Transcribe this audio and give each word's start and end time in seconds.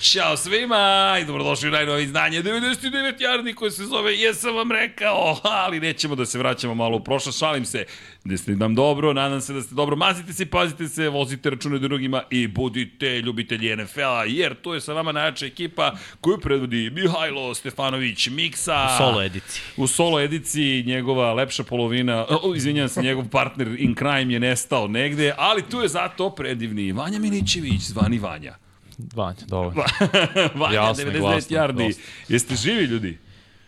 Ćao 0.00 0.36
svima 0.36 1.16
i 1.22 1.24
dobrodošli 1.24 1.68
u 1.68 1.72
najnovi 1.72 2.02
izdanje 2.02 2.42
99 2.42 3.22
jardi 3.22 3.54
koje 3.54 3.70
se 3.70 3.84
zove 3.84 4.16
Jesam 4.16 4.56
vam 4.56 4.72
rekao, 4.72 5.38
ali 5.42 5.80
nećemo 5.80 6.14
da 6.14 6.26
se 6.26 6.38
vraćamo 6.38 6.74
malo 6.74 6.96
u 6.96 7.04
prošlost, 7.04 7.38
šalim 7.38 7.64
se 7.64 7.84
da 8.24 8.36
ste 8.36 8.56
nam 8.56 8.74
dobro, 8.74 9.12
nadam 9.12 9.40
se 9.40 9.52
da 9.52 9.62
ste 9.62 9.74
dobro, 9.74 9.96
mazite 9.96 10.32
se, 10.32 10.46
pazite 10.46 10.88
se, 10.88 11.08
vozite 11.08 11.50
račune 11.50 11.78
drugima 11.78 12.22
i 12.30 12.46
budite 12.46 13.20
ljubitelji 13.20 13.76
NFL-a, 13.76 14.24
jer 14.24 14.54
to 14.54 14.74
je 14.74 14.80
sa 14.80 14.92
vama 14.92 15.12
najjača 15.12 15.46
ekipa 15.46 15.92
koju 16.20 16.38
predvodi 16.38 16.90
Mihajlo 16.90 17.54
Stefanović 17.54 18.28
Miksa. 18.28 18.88
U 18.94 18.98
solo 18.98 19.22
ediciji. 19.22 19.62
U 19.76 19.86
solo 19.86 20.20
ediciji 20.20 20.84
njegova 20.86 21.34
lepša 21.34 21.64
polovina, 21.64 22.26
oh, 22.28 22.56
izvinjam 22.56 22.88
se, 22.88 23.02
njegov 23.02 23.28
partner 23.28 23.68
in 23.78 23.94
crime 23.94 24.34
je 24.34 24.40
nestao 24.40 24.88
negde, 24.88 25.34
ali 25.36 25.62
tu 25.62 25.80
je 25.80 25.88
zato 25.88 26.30
predivni 26.30 26.92
Vanja 26.92 27.18
Milićević, 27.18 27.80
zvani 27.80 28.18
Vanja. 28.18 28.69
Vanja, 29.14 29.38
dobro. 29.46 29.84
Vanja, 30.60 30.74
Jasno, 30.74 31.04
99 31.04 31.18
glasno, 31.20 31.56
yardi. 31.56 31.72
glasno. 31.84 32.02
Jeste 32.28 32.54
živi 32.56 32.84
ljudi? 32.84 33.18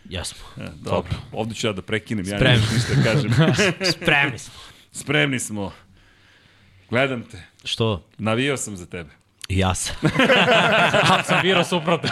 Jesmo. 0.09 0.45
E, 0.57 0.67
dobro. 0.81 1.11
Ovde 1.31 1.55
ću 1.55 1.67
ja 1.67 1.73
da 1.73 1.81
prekinem, 1.81 2.25
ja 2.27 2.37
Spremni. 2.37 2.59
neću 2.61 2.73
ništa 2.73 2.93
da 2.95 3.03
kažem. 3.03 3.31
Spremni 4.01 4.39
smo. 4.39 4.53
Spremni 4.91 5.39
smo. 5.39 5.71
Gledam 6.89 7.23
te. 7.31 7.43
Što? 7.63 8.05
Navijao 8.17 8.57
sam 8.57 8.77
za 8.77 8.85
tebe. 8.85 9.09
I 9.49 9.57
ja 9.59 9.75
sam. 9.75 9.95
A, 11.11 11.23
sam 11.23 11.39
birao 11.41 11.63
suprotno. 11.63 12.09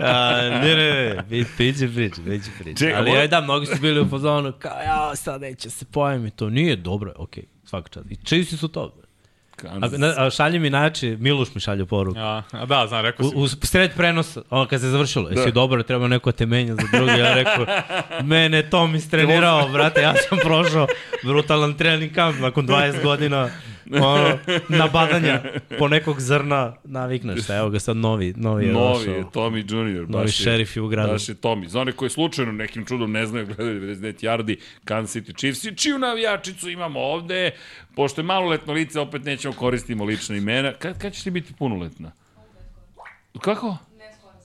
A, 0.00 0.40
ne, 0.62 0.74
ne, 0.76 1.14
ne, 1.30 1.44
priča, 1.56 1.86
biće 1.86 2.50
priča. 2.58 2.78
Čekaj, 2.78 2.94
Ali 2.94 3.10
ovo- 3.10 3.26
da, 3.26 3.40
mnogi 3.40 3.66
su 3.66 3.80
bili 3.80 4.00
u 4.00 4.08
fazonu, 4.08 4.52
kao 4.58 4.80
ja, 4.80 5.16
sad 5.16 5.40
neće 5.40 5.70
se 5.70 5.84
pojem 5.84 6.26
i 6.26 6.30
to. 6.30 6.50
Nije 6.50 6.76
dobro, 6.76 7.12
okej, 7.16 7.42
okay, 7.44 7.68
svaka 7.68 7.88
čast. 7.88 8.06
I 8.10 8.16
čisti 8.24 8.56
su 8.56 8.68
to. 8.68 8.94
A, 9.68 9.88
na, 9.98 10.14
a 10.16 10.30
šalje 10.30 10.58
mi 10.58 10.70
najjači, 10.70 11.16
Miluš 11.20 11.54
mi 11.54 11.60
šalje 11.60 11.86
poruku. 11.86 12.18
Ja, 12.18 12.42
a 12.52 12.66
da, 12.66 12.86
znam, 12.86 13.02
rekao 13.02 13.26
U, 13.26 13.48
si. 13.48 13.56
u 13.56 13.66
sred 13.66 13.90
prenosa, 13.96 14.42
ono 14.50 14.66
kad 14.66 14.80
se 14.80 14.88
završilo, 14.88 15.28
jesi 15.28 15.44
da. 15.44 15.50
dobro, 15.50 15.82
treba 15.82 16.08
neko 16.08 16.32
te 16.32 16.46
menja 16.46 16.74
za 16.74 16.82
drugi, 16.92 17.12
ja 17.20 17.34
rekao, 17.34 17.66
mene 18.24 18.70
to 18.70 18.86
mi 18.86 19.00
strenirao, 19.00 19.68
brate, 19.68 20.00
ja 20.02 20.14
sam 20.28 20.38
prošao 20.38 20.86
brutalan 21.24 21.74
trening 21.74 22.14
kamp 22.14 22.40
nakon 22.40 22.66
20 22.66 23.02
godina, 23.02 23.48
ono, 24.02 24.38
nabadanja 24.70 25.42
po 25.78 25.88
nekog 25.88 26.20
zrna, 26.20 26.76
navikneš 26.84 27.42
se, 27.42 27.54
evo 27.54 27.70
ga 27.70 27.78
sad 27.80 27.96
novi, 27.96 28.34
novi 28.36 28.66
je 28.66 28.72
Novi 28.72 28.98
došao. 28.98 29.14
je 29.14 29.24
Tommy 29.24 29.72
Junior. 29.72 30.00
Novi 30.02 30.24
baš 30.24 30.30
je- 30.30 30.44
šerif 30.44 30.76
je 30.76 30.82
u 30.82 30.88
gradu. 30.88 31.12
Baš 31.12 31.28
je 31.28 31.34
Tommy. 31.34 31.66
Za 31.66 31.80
one 31.80 31.92
koji 31.92 32.10
slučajno 32.10 32.52
nekim 32.52 32.86
čudom 32.86 33.12
ne 33.12 33.26
znaju, 33.26 33.46
gledaju 33.46 33.80
99 33.80 34.22
yardi, 34.22 34.56
Kansas 34.84 35.16
City 35.16 35.36
Chiefs 35.36 35.64
i 35.64 35.76
čiju 35.76 35.98
navijačicu 35.98 36.70
imamo 36.70 37.00
ovde. 37.00 37.50
Pošto 37.94 38.20
je 38.20 38.24
maloletno 38.24 38.72
lice, 38.72 39.00
opet 39.00 39.24
nećemo 39.24 39.54
koristimo 39.54 40.04
lična 40.04 40.36
imena. 40.36 40.72
Kad, 40.72 40.98
kad 40.98 41.12
ćeš 41.12 41.22
ti 41.22 41.30
biti 41.30 41.52
punoletna? 41.54 42.12
Kako? 43.40 43.76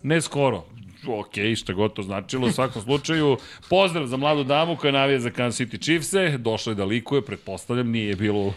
Ne 0.03 0.21
skoro. 0.21 0.63
Ok, 1.07 1.33
šta 1.57 1.73
god 1.73 1.93
to 1.93 2.03
značilo, 2.03 2.47
u 2.47 2.51
svakom 2.51 2.81
slučaju, 2.81 3.37
pozdrav 3.69 4.05
za 4.05 4.17
mladu 4.17 4.43
damu 4.43 4.75
koja 4.75 4.91
navija 4.91 5.19
za 5.19 5.29
Kansas 5.29 5.67
City 5.67 5.81
Chiefse, 5.83 6.37
došla 6.37 6.71
je 6.71 6.75
da 6.75 6.85
likuje, 6.85 7.21
pretpostavljam, 7.25 7.91
nije 7.91 8.15
bilo 8.15 8.53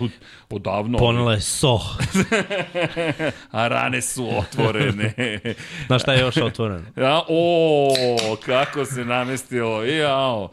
odavno. 0.50 0.98
Ponela 0.98 1.32
je 1.32 1.40
so. 1.40 1.78
A 3.50 3.68
rane 3.68 4.02
su 4.02 4.28
otvorene. 4.38 5.14
Znaš 5.86 6.02
šta 6.02 6.12
je 6.12 6.20
još 6.20 6.36
otvoreno? 6.36 6.84
Ja, 6.96 7.22
o, 7.28 8.36
kako 8.46 8.84
se 8.84 9.04
namestilo. 9.04 9.84
Jao. 9.84 10.50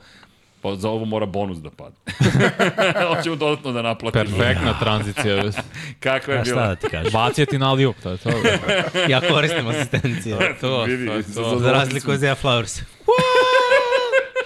Pa 0.65 0.75
za 0.75 0.89
ovo 0.89 1.05
mora 1.05 1.25
bonus 1.25 1.57
da 1.57 1.69
padne. 1.69 1.97
Hoćemo 3.09 3.35
dodatno 3.35 3.71
da 3.71 3.81
naplatimo. 3.81 4.23
Perfektna 4.25 4.79
tranzicija. 4.79 5.43
Kakva 5.99 6.33
je 6.33 6.39
A 6.39 6.45
šta 6.45 6.67
da 6.67 6.75
ti 6.75 6.87
kažem? 6.89 7.11
Bacio 7.13 7.45
ti 7.45 7.57
na 7.57 7.71
lijub, 7.71 7.95
to 8.03 8.11
je 8.11 8.17
to. 8.17 8.29
Ja 9.09 9.21
koristim 9.21 9.67
asistenciju. 9.67 10.37
To, 10.61 10.83
Vidi, 10.83 11.05
to 11.07 11.13
je 11.13 11.21
za- 11.21 11.43
to. 11.43 11.59
Za 11.59 11.71
razliku 11.71 12.11
od 12.11 12.19
Zia 12.19 12.35
Flowers. 12.35 12.81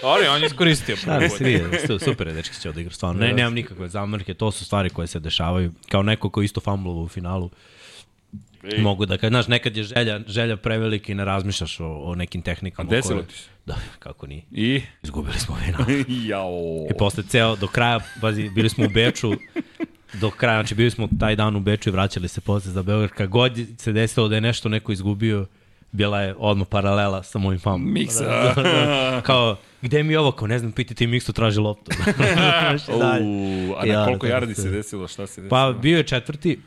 Ali 0.03 0.27
on 0.27 0.41
je 0.41 0.45
iskoristio. 0.45 0.95
Da, 1.05 1.19
da 1.19 1.29
se 1.29 1.43
vidi, 1.43 1.63
su- 1.87 1.99
super 1.99 2.27
je 2.27 2.33
dečki 2.33 2.55
će 2.55 2.69
odigrati, 2.69 2.95
stvarno. 2.95 3.21
Ne, 3.21 3.33
nemam 3.33 3.53
nikakve 3.53 3.89
zamrke, 3.89 4.33
to 4.33 4.51
su 4.51 4.65
stvari 4.65 4.89
koje 4.89 5.07
se 5.07 5.19
dešavaju. 5.19 5.71
Kao 5.89 6.03
neko 6.03 6.29
ko 6.29 6.41
isto 6.41 6.61
fumblovo 6.61 7.03
u 7.03 7.07
finalu, 7.07 7.49
Ej, 8.65 8.81
mogu 8.81 9.05
da, 9.05 9.17
kad, 9.17 9.29
znaš, 9.29 9.47
nekad 9.47 9.77
je 9.77 9.83
želja, 9.83 10.19
želja 10.27 10.57
prevelika 10.57 11.11
i 11.11 11.15
ne 11.15 11.25
razmišljaš 11.25 11.79
o, 11.79 11.85
o 11.85 12.15
nekim 12.15 12.41
tehnikama. 12.41 12.89
A 12.89 12.91
desilo 12.91 13.15
koje- 13.15 13.27
ti 13.27 13.33
se? 13.33 13.49
Da, 13.65 13.75
kako 13.99 14.27
nije. 14.27 14.41
I? 14.51 14.81
Izgubili 15.03 15.39
smo 15.39 15.55
final. 15.55 15.81
Jao. 16.29 16.87
I 16.91 16.97
posle 16.97 17.23
ceo, 17.23 17.55
do 17.55 17.67
kraja, 17.67 17.99
pazi, 18.21 18.49
bili 18.49 18.69
smo 18.69 18.85
u 18.85 18.89
Beču, 18.89 19.31
do 20.13 20.29
kraja, 20.29 20.57
znači 20.57 20.75
bili 20.75 20.91
smo 20.91 21.09
taj 21.19 21.35
dan 21.35 21.55
u 21.55 21.59
Beču 21.59 21.89
i 21.89 21.93
vraćali 21.93 22.27
se 22.27 22.41
posle 22.41 22.71
za 22.71 22.83
Beograd. 22.83 23.09
Kad 23.09 23.29
god 23.29 23.51
se 23.77 23.91
desilo 23.91 24.27
da 24.27 24.35
je 24.35 24.41
nešto 24.41 24.69
neko 24.69 24.91
izgubio, 24.91 25.45
bila 25.91 26.21
je 26.21 26.35
odmah 26.37 26.67
paralela 26.67 27.23
sa 27.23 27.39
mojim 27.39 27.59
famom. 27.59 27.93
Miksa. 27.93 28.23
Da, 28.23 28.53
da, 28.55 28.63
da. 28.63 29.21
Kao, 29.21 29.57
gde 29.81 30.03
mi 30.03 30.13
je 30.13 30.19
ovo? 30.19 30.31
Kao, 30.31 30.47
ne 30.47 30.59
znam, 30.59 30.71
pitajte 30.71 31.07
Miksu, 31.07 31.33
traži 31.33 31.59
loptu. 31.59 31.91
Šta 32.83 32.97
dalje? 32.97 33.25
U, 33.25 33.75
a 33.77 33.85
na 33.85 33.93
Ja, 33.93 34.05
koliko 34.05 34.27
da, 34.27 34.33
jardi 34.33 34.55
se 34.55 34.69
desilo? 34.69 35.07
Šta 35.07 35.27
se 35.27 35.41
desilo? 35.41 35.49
Pa 35.49 35.73
bio 35.73 35.97
je 35.97 36.03
četvrti, 36.03 36.59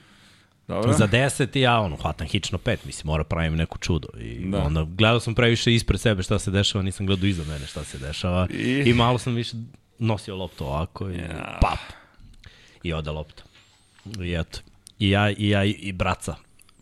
Dobro. 0.72 0.92
za 0.92 1.08
10 1.08 1.56
i 1.56 1.60
ja 1.60 1.78
ono, 1.78 1.96
hvatam 1.96 2.26
hič 2.26 2.52
na 2.52 2.58
pet, 2.58 2.84
mislim, 2.84 3.06
mora 3.06 3.24
pravim 3.24 3.56
neko 3.56 3.78
čudo. 3.78 4.08
I 4.16 4.38
Da. 4.40 4.50
da. 4.50 4.64
onda 4.64 4.86
gledao 4.88 5.20
sam 5.20 5.34
previše 5.34 5.74
ispred 5.74 6.00
sebe 6.00 6.22
šta 6.22 6.38
se 6.38 6.50
dešava, 6.50 6.82
nisam 6.82 7.06
gledao 7.06 7.26
iza 7.26 7.44
mene 7.44 7.66
šta 7.66 7.84
se 7.84 7.98
dešava. 7.98 8.46
I- 8.50 8.82
I, 8.86 8.94
malo 8.94 9.18
sam 9.18 9.34
više 9.34 9.56
nosio 9.98 10.36
loptu 10.36 10.64
ovako 10.66 11.10
i 11.10 11.14
Ja. 11.14 11.58
pap. 11.60 11.78
I 12.82 12.92
ode 12.92 13.10
lopta. 13.10 13.42
I 14.20 14.32
eto. 14.32 14.58
I 14.98 15.10
ja 15.10 15.30
i, 15.30 15.48
ja, 15.48 15.64
i 15.64 15.92
braca 15.92 16.34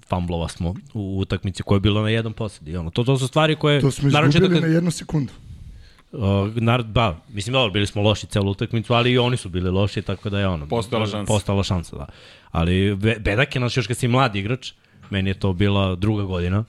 famblova 0.08 0.48
smo 0.48 0.74
u 0.94 1.18
utakmici 1.18 1.62
koja 1.62 1.76
je 1.76 1.80
bila 1.80 2.02
na 2.02 2.08
jedan 2.08 2.32
posjed. 2.32 2.68
I 2.68 2.76
ono, 2.76 2.90
to, 2.90 3.04
to 3.04 3.18
su 3.18 3.28
stvari 3.28 3.56
koje... 3.56 3.80
To 3.80 3.90
smo 3.90 4.10
naročito 4.10 4.38
izgubili 4.38 4.60
kad- 4.60 4.68
na 4.68 4.74
jednu 4.74 4.90
sekundu. 4.90 5.32
Uh, 6.12 6.20
nar, 6.54 6.82
ba, 6.82 7.16
mislim, 7.28 7.52
dobro, 7.52 7.70
bili 7.70 7.86
smo 7.86 8.02
loši 8.02 8.26
celu 8.26 8.50
utakmicu, 8.50 8.92
ali 8.94 9.12
i 9.12 9.18
oni 9.18 9.36
su 9.36 9.48
bili 9.48 9.70
loši, 9.70 10.02
tako 10.02 10.30
da 10.30 10.38
je 10.40 10.48
ono... 10.48 10.66
Postojala 10.68 11.06
šansa. 11.06 11.28
Postojala 11.28 11.62
šansa, 11.62 11.96
da. 11.96 12.06
Ali 12.50 12.96
be, 12.96 13.16
bedak 13.20 13.54
je 13.54 13.60
naš 13.60 13.76
još 13.76 13.86
kad 13.86 13.96
si 13.96 14.08
mlad 14.08 14.36
igrač, 14.36 14.72
meni 15.10 15.30
je 15.30 15.34
to 15.34 15.52
bila 15.52 15.94
druga 15.94 16.22
godina, 16.22 16.64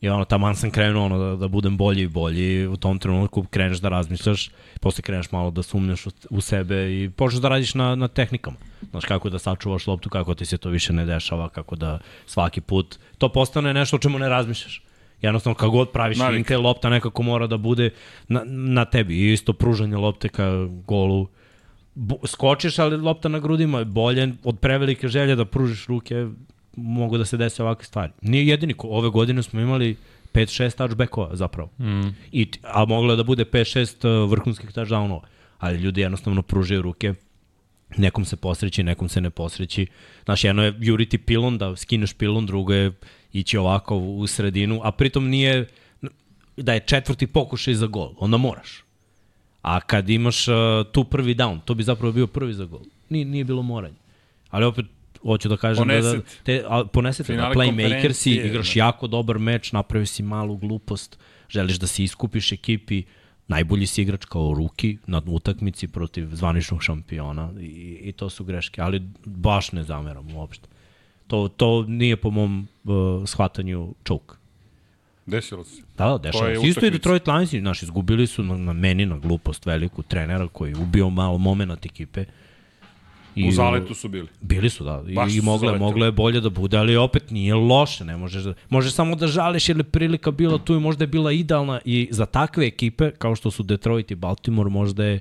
I 0.00 0.08
ono, 0.08 0.24
taman 0.24 0.56
sam 0.56 0.70
krenuo 0.70 1.04
ono, 1.04 1.18
da, 1.18 1.36
da 1.36 1.48
budem 1.48 1.76
bolji 1.76 2.02
i 2.02 2.08
bolji, 2.08 2.66
u 2.66 2.76
tom 2.76 2.98
trenutku 2.98 3.42
kreneš 3.50 3.78
da 3.78 3.88
razmišljaš, 3.88 4.50
posle 4.80 5.02
kreneš 5.02 5.32
malo 5.32 5.50
da 5.50 5.62
sumnjaš 5.62 6.06
u, 6.06 6.10
u 6.30 6.40
sebe 6.40 7.02
i 7.02 7.10
počneš 7.10 7.42
da 7.42 7.48
radiš 7.48 7.74
na, 7.74 7.94
na 7.94 8.08
tehnikama. 8.08 8.56
Znaš, 8.90 9.04
kako 9.04 9.30
da 9.30 9.38
sačuvaš 9.38 9.86
loptu, 9.86 10.08
kako 10.08 10.34
ti 10.34 10.46
se 10.46 10.58
to 10.58 10.68
više 10.68 10.92
ne 10.92 11.06
dešava, 11.06 11.48
kako 11.48 11.76
da 11.76 11.98
svaki 12.26 12.60
put, 12.60 12.98
to 13.18 13.28
postane 13.28 13.74
nešto 13.74 13.96
o 13.96 13.98
čemu 13.98 14.18
ne 14.18 14.28
razmišljaš. 14.28 14.82
Jednostavno, 15.22 15.54
kako 15.54 15.70
god 15.70 15.90
praviš 15.90 16.18
Navik. 16.18 16.36
finte, 16.36 16.56
lopta 16.56 16.88
nekako 16.88 17.22
mora 17.22 17.46
da 17.46 17.56
bude 17.56 17.90
na, 18.28 18.42
na 18.46 18.84
tebi. 18.84 19.14
I 19.18 19.32
isto 19.32 19.52
pružanje 19.52 19.96
lopte 19.96 20.28
ka 20.28 20.66
golu. 20.86 21.26
Skočiš, 22.26 22.78
ali 22.78 22.96
lopta 22.96 23.28
na 23.28 23.38
grudima 23.38 23.78
je 23.78 23.84
bolje 23.84 24.32
od 24.44 24.58
prevelike 24.58 25.08
želje 25.08 25.36
da 25.36 25.44
pružiš 25.44 25.86
ruke, 25.86 26.26
mogu 26.76 27.18
da 27.18 27.24
se 27.24 27.36
dese 27.36 27.62
ovakve 27.62 27.84
stvari. 27.84 28.12
Nije 28.22 28.46
jedini, 28.46 28.74
ove 28.78 29.10
godine 29.10 29.42
smo 29.42 29.60
imali 29.60 29.96
5-6 30.34 30.76
touchbackova 30.76 31.36
zapravo. 31.36 31.70
Mm. 31.78 32.08
I, 32.32 32.50
a 32.62 32.84
moglo 32.84 33.12
je 33.12 33.16
da 33.16 33.22
bude 33.22 33.44
5-6 33.44 34.22
uh, 34.24 34.30
vrhunskih 34.30 34.70
touchdownova. 34.70 35.20
Ali 35.58 35.78
ljudi 35.78 36.00
jednostavno 36.00 36.42
pružaju 36.42 36.82
ruke, 36.82 37.14
nekom 37.96 38.24
se 38.24 38.36
posreći, 38.36 38.82
nekom 38.82 39.08
se 39.08 39.20
ne 39.20 39.30
posreći. 39.30 39.86
Znaš, 40.24 40.44
jedno 40.44 40.64
je 40.64 40.74
juriti 40.78 41.18
pilon, 41.18 41.58
da 41.58 41.76
skineš 41.76 42.12
pilon, 42.12 42.46
drugo 42.46 42.72
je 42.72 42.92
ići 43.32 43.58
ovako 43.58 43.96
u 43.96 44.26
sredinu, 44.26 44.80
a 44.84 44.92
pritom 44.92 45.28
nije 45.28 45.66
da 46.56 46.74
je 46.74 46.80
četvrti 46.80 47.26
pokušaj 47.26 47.74
za 47.74 47.86
gol, 47.86 48.14
onda 48.18 48.36
moraš. 48.36 48.84
A 49.68 49.80
kad 49.80 50.10
imaš 50.10 50.48
uh, 50.48 50.54
tu 50.92 51.04
prvi 51.04 51.34
down, 51.34 51.60
to 51.64 51.74
bi 51.74 51.82
zapravo 51.82 52.12
bio 52.12 52.26
prvi 52.26 52.54
za 52.54 52.64
gol. 52.64 52.80
Nije, 53.08 53.24
nije 53.24 53.44
bilo 53.44 53.62
moranje. 53.62 53.96
Ali 54.50 54.64
opet, 54.64 54.86
hoću 55.22 55.48
da 55.48 55.56
kažem 55.56 55.88
da, 55.88 55.94
da 55.94 56.00
Ponesete. 56.00 56.42
te, 56.44 56.64
a, 56.68 56.84
ponesete 56.92 57.36
da 57.36 57.52
playmaker 57.54 58.12
si, 58.12 58.30
igraš 58.30 58.74
da. 58.74 58.80
jako 58.80 59.06
dobar 59.06 59.38
meč, 59.38 59.72
napravio 59.72 60.06
si 60.06 60.22
malu 60.22 60.56
glupost, 60.56 61.18
želiš 61.48 61.78
da 61.78 61.86
se 61.86 62.04
iskupiš 62.04 62.52
ekipi, 62.52 63.02
najbolji 63.48 63.86
si 63.86 64.02
igrač 64.02 64.24
kao 64.24 64.54
ruki 64.54 64.98
na 65.06 65.22
utakmici 65.26 65.88
protiv 65.88 66.28
zvaničnog 66.32 66.82
šampiona 66.82 67.52
i, 67.60 67.98
i 68.02 68.12
to 68.12 68.30
su 68.30 68.44
greške, 68.44 68.80
ali 68.80 69.02
baš 69.24 69.72
ne 69.72 69.82
zameram 69.82 70.34
uopšte. 70.34 70.68
To, 71.26 71.48
to 71.48 71.84
nije 71.88 72.16
po 72.16 72.30
mom 72.30 72.68
uh, 72.84 73.26
shvatanju 73.26 73.94
čuk. 74.04 74.36
Desilo 75.26 75.64
se. 75.64 75.87
Da, 75.98 76.08
da, 76.08 76.18
dešava 76.18 76.60
se. 76.60 76.68
Isto 76.68 76.86
i. 76.86 76.90
Detroit 76.90 77.26
Lionsi, 77.26 77.60
znaš, 77.60 77.82
izgubili 77.82 78.26
su 78.26 78.42
na, 78.42 78.56
na 78.56 78.72
meni 78.72 79.06
na 79.06 79.18
glupost 79.18 79.66
veliku 79.66 80.02
trenera 80.02 80.48
koji 80.48 80.70
je 80.70 80.76
ubio 80.76 81.10
malo 81.10 81.38
moment 81.38 81.86
ekipe 81.86 82.24
U 83.48 83.52
zaletu 83.52 83.94
su 83.94 84.08
bili. 84.08 84.28
Bili 84.40 84.70
su, 84.70 84.84
da. 84.84 85.02
Baš 85.14 85.28
I, 85.28 85.32
su 85.32 85.38
i 85.38 85.40
mogle, 85.40 85.78
mogle 85.78 86.06
je 86.06 86.12
bolje 86.12 86.40
da 86.40 86.50
bude, 86.50 86.78
ali 86.78 86.96
opet 86.96 87.30
nije 87.30 87.54
loše. 87.54 88.04
Ne 88.04 88.16
možeš, 88.16 88.42
da, 88.42 88.54
možeš 88.68 88.92
samo 88.92 89.16
da 89.16 89.26
žališ 89.26 89.68
jer 89.68 89.76
je 89.76 89.84
prilika 89.84 90.30
bila 90.30 90.58
tu 90.58 90.74
i 90.74 90.80
možda 90.80 91.04
je 91.04 91.08
bila 91.08 91.32
idealna 91.32 91.80
i 91.84 92.08
za 92.10 92.26
takve 92.26 92.66
ekipe, 92.66 93.10
kao 93.10 93.36
što 93.36 93.50
su 93.50 93.62
Detroit 93.62 94.10
i 94.10 94.14
Baltimore, 94.14 94.70
možda 94.70 95.04
je 95.04 95.20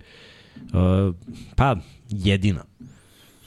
uh, 0.56 1.15
pa 1.56 1.75
jedina. 2.09 2.63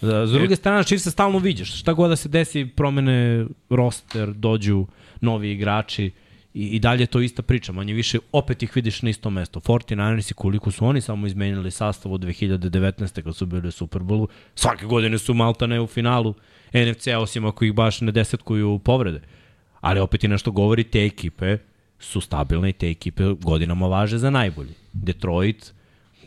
S 0.03 0.33
druge 0.33 0.57
strane, 0.57 0.85
Chiefs 0.85 1.05
se 1.05 1.11
stalno 1.11 1.39
viđaš. 1.39 1.81
Šta 1.81 1.93
god 1.93 2.11
da 2.11 2.17
se 2.17 2.29
desi, 2.29 2.67
promene 2.77 3.47
roster, 3.71 4.33
dođu 4.33 4.87
novi 5.21 5.53
igrači 5.53 6.11
i, 6.55 6.67
i 6.67 6.79
dalje 6.79 7.03
je 7.03 7.07
to 7.07 7.21
ista 7.21 7.43
priča. 7.43 7.73
Manje 7.73 7.95
više, 7.95 8.19
opet 8.33 8.63
ih 8.63 8.77
vidiš 8.77 9.03
na 9.03 9.11
isto 9.11 9.31
mesto. 9.31 9.61
49ers 9.61 10.31
i 10.31 10.35
koliko 10.35 10.71
su 10.71 10.87
oni 10.87 11.01
samo 11.01 11.27
izmenili 11.27 11.71
sastav 11.71 12.13
od 12.13 12.21
2019. 12.21 13.23
kad 13.23 13.37
su 13.37 13.47
bili 13.47 13.69
u 13.69 13.71
Superbowlu. 13.71 14.27
Svake 14.55 14.87
godine 14.87 15.19
su 15.19 15.35
maltane 15.35 15.81
u 15.81 15.87
finalu 15.87 16.35
NFC, 16.75 17.07
osim 17.19 17.45
ako 17.45 17.65
ih 17.65 17.73
baš 17.73 18.01
ne 18.01 18.13
desetkuju 18.13 18.79
povrede. 18.79 19.21
Ali 19.81 20.01
opet 20.01 20.25
i 20.25 20.29
nešto 20.29 20.51
govori, 20.51 20.85
te 20.85 21.05
ekipe 21.05 21.59
su 21.99 22.21
stabilne 22.21 22.71
i 22.71 22.73
te 22.73 22.91
ekipe 22.91 23.25
godinama 23.25 23.87
važe 23.87 24.19
za 24.19 24.31
najbolji. 24.31 24.73
Detroit 24.93 25.73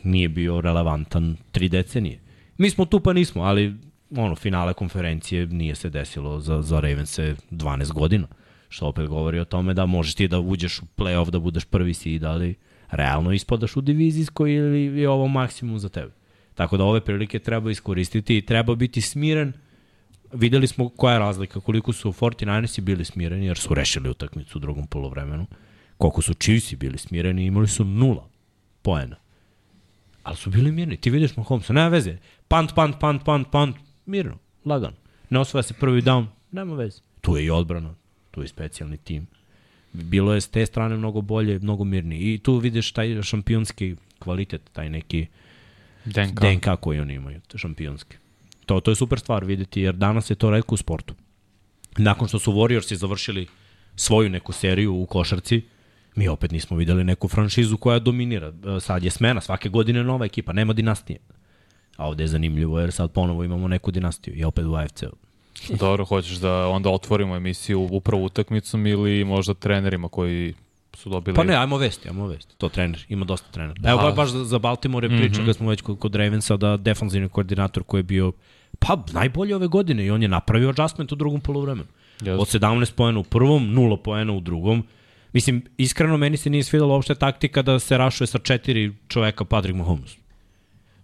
nije 0.03 0.29
bio 0.29 0.61
relevantan 0.61 1.35
tri 1.51 1.69
decenije. 1.69 2.19
Mi 2.57 2.69
smo 2.69 2.85
tu 2.85 2.99
pa 2.99 3.13
nismo, 3.13 3.43
ali 3.43 3.75
ono, 4.17 4.35
finale 4.35 4.73
konferencije 4.73 5.47
nije 5.47 5.75
se 5.75 5.89
desilo 5.89 6.39
za, 6.39 6.61
za 6.61 6.79
Ravens 6.79 7.19
12 7.19 7.93
godina. 7.93 8.27
Što 8.73 8.87
opet 8.87 9.07
govori 9.07 9.39
o 9.39 9.45
tome 9.45 9.73
da 9.73 9.85
možeš 9.85 10.15
ti 10.15 10.27
da 10.27 10.39
uđeš 10.39 10.79
u 10.79 10.85
playoff, 10.97 11.29
da 11.29 11.39
budeš 11.39 11.65
prvi 11.65 11.93
seed, 11.93 12.23
ali 12.23 12.55
realno 12.91 13.31
ispadaš 13.31 13.75
u 13.75 13.81
divizijskoj 13.81 14.53
ili 14.53 15.01
je 15.01 15.09
ovo 15.09 15.27
maksimum 15.27 15.79
za 15.79 15.89
tebe. 15.89 16.11
Tako 16.55 16.77
da 16.77 16.83
ove 16.83 17.01
prilike 17.01 17.39
treba 17.39 17.71
iskoristiti 17.71 18.37
i 18.37 18.45
treba 18.45 18.75
biti 18.75 19.01
smiren. 19.01 19.53
Videli 20.31 20.67
smo 20.67 20.89
koja 20.89 21.13
je 21.13 21.19
razlika, 21.19 21.59
koliko 21.59 21.93
su 21.93 22.11
49ersi 22.11 22.81
bili 22.81 23.05
smireni, 23.05 23.45
jer 23.45 23.57
su 23.57 23.73
rešili 23.73 24.09
utakmicu 24.09 24.57
u 24.57 24.61
drugom 24.61 24.87
polovremenu. 24.87 25.45
Koliko 25.97 26.21
su 26.21 26.33
Chiefsi 26.33 26.75
bili 26.75 26.97
smireni, 26.97 27.45
imali 27.45 27.67
su 27.67 27.85
nula 27.85 28.29
poena. 28.81 29.15
Ali 30.23 30.37
su 30.37 30.49
bili 30.49 30.71
mirni. 30.71 30.97
Ti 30.97 31.09
vidiš 31.09 31.37
Mahomesa, 31.37 31.73
nema 31.73 31.87
veze. 31.87 32.17
Pant, 32.47 32.75
pant, 32.75 32.95
pant, 32.99 33.23
pant, 33.25 33.47
pant. 33.51 33.75
Mirno, 34.05 34.37
lagano. 34.65 34.95
Ne 35.29 35.39
osvaja 35.39 35.63
se 35.63 35.73
prvi 35.73 36.01
down, 36.01 36.25
nema 36.51 36.75
veze. 36.75 37.01
Tu 37.21 37.37
je 37.37 37.45
i 37.45 37.49
odbrana, 37.49 37.95
tu 38.33 38.41
je 38.41 38.47
specijalni 38.47 38.97
tim. 38.97 39.27
Bilo 39.93 40.33
je 40.33 40.41
s 40.41 40.47
te 40.47 40.65
strane 40.65 40.97
mnogo 40.97 41.21
bolje, 41.21 41.59
mnogo 41.59 41.83
mirnije. 41.83 42.33
I 42.33 42.37
tu 42.37 42.57
vidiš 42.57 42.91
taj 42.91 43.21
šampionski 43.21 43.95
kvalitet, 44.19 44.61
taj 44.73 44.89
neki 44.89 45.27
DNK. 46.05 46.39
DNK 46.39 46.67
koji 46.79 46.99
oni 46.99 47.13
imaju, 47.13 47.41
šampionski. 47.55 48.17
To, 48.65 48.79
to 48.79 48.91
je 48.91 48.95
super 48.95 49.19
stvar 49.19 49.45
videti, 49.45 49.81
jer 49.81 49.95
danas 49.95 50.29
je 50.29 50.35
to 50.35 50.49
redko 50.49 50.75
u 50.75 50.77
sportu. 50.77 51.13
Nakon 51.97 52.27
što 52.27 52.39
su 52.39 52.51
Warriorsi 52.51 52.95
završili 52.95 53.47
svoju 53.95 54.29
neku 54.29 54.51
seriju 54.51 54.95
u 54.95 55.05
košarci, 55.05 55.61
mi 56.15 56.27
opet 56.27 56.51
nismo 56.51 56.77
videli 56.77 57.03
neku 57.03 57.27
franšizu 57.27 57.77
koja 57.77 57.99
dominira. 57.99 58.53
Sad 58.79 59.03
je 59.03 59.11
smena, 59.11 59.41
svake 59.41 59.69
godine 59.69 60.03
nova 60.03 60.25
ekipa, 60.25 60.53
nema 60.53 60.73
dinastije. 60.73 61.19
A 61.97 62.07
ovde 62.07 62.23
je 62.23 62.27
zanimljivo 62.27 62.79
jer 62.79 62.91
sad 62.91 63.11
ponovo 63.11 63.43
imamo 63.43 63.67
neku 63.67 63.91
dinastiju 63.91 64.35
i 64.35 64.43
opet 64.43 64.65
u 64.65 64.75
AFC-u. 64.75 65.15
Dobro, 65.79 66.05
hoćeš 66.05 66.37
da 66.37 66.67
onda 66.67 66.89
otvorimo 66.89 67.35
emisiju 67.35 67.87
upravo 67.91 68.23
utakmicom 68.23 68.87
ili 68.87 69.23
možda 69.23 69.53
trenerima 69.53 70.09
koji 70.09 70.53
su 70.93 71.09
dobili... 71.09 71.35
Pa 71.35 71.43
ne, 71.43 71.55
ajmo 71.55 71.77
vesti, 71.77 72.09
ajmo 72.09 72.27
vesti. 72.27 72.55
To 72.57 72.69
trener, 72.69 73.05
ima 73.09 73.25
dosta 73.25 73.51
trenera. 73.51 73.75
Evo, 73.83 73.97
Pa- 73.97 74.03
ba, 74.03 74.11
baš 74.11 74.29
za, 74.29 74.59
Baltimore 74.59 75.07
je 75.07 75.17
priča, 75.17 75.41
mm 75.41 75.43
-hmm. 75.43 75.45
kad 75.45 75.55
smo 75.55 75.69
već 75.69 75.81
kod, 75.81 75.99
kod 75.99 76.15
Ravensa, 76.15 76.57
da 76.57 76.77
defanzivni 76.77 77.29
koordinator 77.29 77.83
koji 77.83 77.99
je 77.99 78.03
bio 78.03 78.31
pa 78.79 79.03
najbolji 79.13 79.53
ove 79.53 79.67
godine 79.67 80.05
i 80.05 80.11
on 80.11 80.21
je 80.21 80.27
napravio 80.27 80.69
adjustment 80.69 81.11
u 81.11 81.15
drugom 81.15 81.41
polovremenu. 81.41 81.87
Jasno. 82.21 82.41
Od 82.41 82.47
17 82.47 82.93
poena 82.93 83.19
u 83.19 83.23
prvom, 83.23 83.69
0 83.69 83.97
poena 83.97 84.33
u 84.33 84.39
drugom. 84.39 84.83
Mislim, 85.33 85.63
iskreno 85.77 86.17
meni 86.17 86.37
se 86.37 86.49
nije 86.49 86.63
svidela 86.63 86.93
uopšte 86.93 87.15
taktika 87.15 87.61
da 87.61 87.79
se 87.79 87.97
rašuje 87.97 88.27
sa 88.27 88.39
četiri 88.39 88.93
čoveka 89.07 89.45
Patrick 89.45 89.77
Mahomes. 89.77 90.17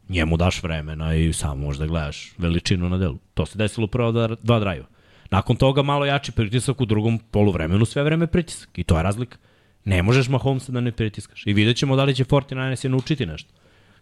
Njemu 0.10 0.38
daš 0.38 0.64
vremena 0.64 1.16
i 1.16 1.34
samo 1.34 1.56
možda 1.56 1.88
gledaš 1.88 2.34
veličinu 2.38 2.90
na 2.90 2.98
delu. 2.98 3.18
To 3.34 3.46
se 3.46 3.58
desilo 3.58 3.86
u 3.86 3.88
prva 3.88 4.12
dva, 4.12 4.36
dva 4.44 4.60
drajva. 4.60 4.86
Nakon 5.32 5.56
toga 5.56 5.82
malo 5.82 6.06
jači 6.06 6.32
pritisak 6.32 6.82
u 6.82 6.86
drugom 6.86 7.20
poluvremenu, 7.20 7.86
sve 7.86 8.04
vreme 8.04 8.28
pritisak. 8.28 8.78
I 8.78 8.84
to 8.84 8.98
je 8.98 9.04
razlika. 9.04 9.38
Ne 9.86 10.04
možeš 10.04 10.30
Mahomesa 10.30 10.72
da 10.72 10.82
ne 10.82 10.92
pritiskaš. 10.92 11.48
I 11.48 11.54
vidjet 11.54 11.78
ćemo 11.78 11.96
da 11.96 12.04
li 12.04 12.16
će 12.16 12.24
49ers 12.24 12.86
je 12.86 12.90
naučiti 12.90 13.26
nešto 13.26 13.54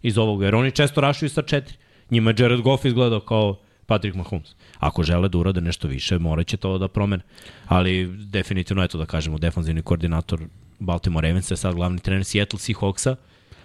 iz 0.01 0.17
ovoga, 0.17 0.45
jer 0.45 0.55
oni 0.55 0.71
često 0.71 1.01
rašuju 1.01 1.29
sa 1.29 1.41
četiri. 1.41 1.77
Njima 2.11 2.29
je 2.29 2.35
Jared 2.39 2.61
Goff 2.61 2.85
izgledao 2.85 3.19
kao 3.19 3.59
Patrick 3.85 4.15
Mahomes. 4.15 4.55
Ako 4.79 5.03
žele 5.03 5.29
da 5.29 5.37
urade 5.37 5.61
nešto 5.61 5.87
više, 5.87 6.19
morat 6.19 6.47
će 6.47 6.57
to 6.57 6.77
da 6.77 6.87
promene. 6.87 7.23
Ali 7.67 8.07
definitivno, 8.07 8.83
eto 8.83 8.97
da 8.97 9.05
kažemo, 9.05 9.37
defanzivni 9.37 9.81
koordinator 9.81 10.39
Baltimore 10.79 11.27
Ravens 11.27 11.51
je 11.51 11.57
sad 11.57 11.75
glavni 11.75 11.99
trener 11.99 12.25
Seattle 12.25 12.59
Seahawksa. 12.59 13.15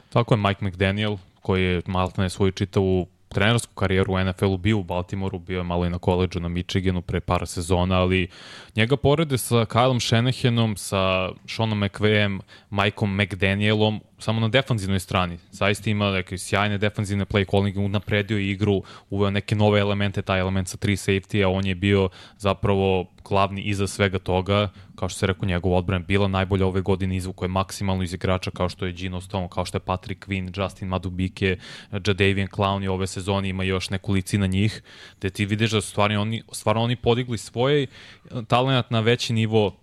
Tako 0.08 0.34
je 0.34 0.38
Mike 0.38 0.64
McDaniel, 0.64 1.16
koji 1.42 1.64
je 1.64 1.82
maltene 1.87 2.30
svoju 2.30 2.52
čitavu 2.52 3.06
trenersku 3.28 3.75
karijeru 3.75 4.14
u 4.14 4.25
NFL-u 4.25 4.56
bio 4.56 4.78
u 4.78 4.82
Baltimoru, 4.82 5.38
bio 5.38 5.58
je 5.58 5.64
malo 5.64 5.87
i 5.87 5.90
na 5.90 5.99
koleđu 5.99 6.40
na 6.40 6.49
Michiganu 6.49 7.02
pre 7.02 7.20
par 7.20 7.46
sezona, 7.46 8.00
ali 8.00 8.28
njega 8.76 8.96
porede 8.96 9.38
sa 9.38 9.54
Kyleom 9.54 10.00
Shanahanom, 10.00 10.76
sa 10.76 11.30
Seanom 11.46 11.82
McVayem, 11.82 12.40
Mikeom 12.70 13.16
McDanielom, 13.16 14.00
samo 14.23 14.41
na 14.41 14.49
defanzivnoj 14.49 15.00
strani. 15.00 15.38
Zaista 15.50 15.91
ima 15.91 16.11
neke 16.11 16.38
sjajne 16.38 16.79
defanzivne 16.79 17.25
play 17.25 17.50
calling, 17.50 17.76
unapredio 17.76 18.38
je 18.38 18.50
igru, 18.50 18.83
uveo 19.11 19.31
neke 19.31 19.55
nove 19.55 19.81
elemente, 19.81 20.23
taj 20.23 20.41
element 20.41 20.69
sa 20.69 20.76
tri 20.76 20.97
safety, 20.97 21.45
a 21.45 21.49
on 21.49 21.67
je 21.67 21.75
bio 21.75 22.09
zapravo 22.38 23.07
glavni 23.25 23.62
iza 23.62 23.87
svega 23.87 24.19
toga, 24.19 24.69
kao 24.95 25.09
što 25.09 25.19
se 25.19 25.26
rekao, 25.26 25.49
njegov 25.49 25.75
odbran 25.75 26.05
bila 26.09 26.29
najbolja 26.29 26.67
ove 26.67 26.81
godine, 26.81 27.17
izvuko 27.17 27.45
je 27.45 27.49
maksimalno 27.49 28.02
iz 28.02 28.14
igrača 28.14 28.50
kao 28.50 28.69
što 28.69 28.87
je 28.87 28.93
Gino 28.93 29.21
Stone, 29.21 29.49
kao 29.50 29.64
što 29.64 29.76
je 29.76 29.81
Patrick 29.81 30.26
Quinn, 30.26 30.62
Justin 30.62 30.88
Madubike, 30.88 31.57
Jadavian 31.93 32.49
Clown 32.49 32.85
i 32.85 32.88
ove 32.88 33.07
sezone 33.07 33.49
ima 33.49 33.64
još 33.64 33.91
neku 33.91 34.14
na 34.33 34.47
njih, 34.47 34.83
gde 35.19 35.31
ti 35.31 35.45
vidiš 35.45 35.71
da 35.71 35.81
su 35.81 35.91
stvarno 35.91 36.21
oni, 36.21 36.43
stvarno 36.52 36.83
oni 36.83 36.97
podigli 36.97 37.38
svoj 37.38 37.87
talent 38.49 38.91
na 38.91 39.00
veći 39.00 39.33
nivo 39.33 39.76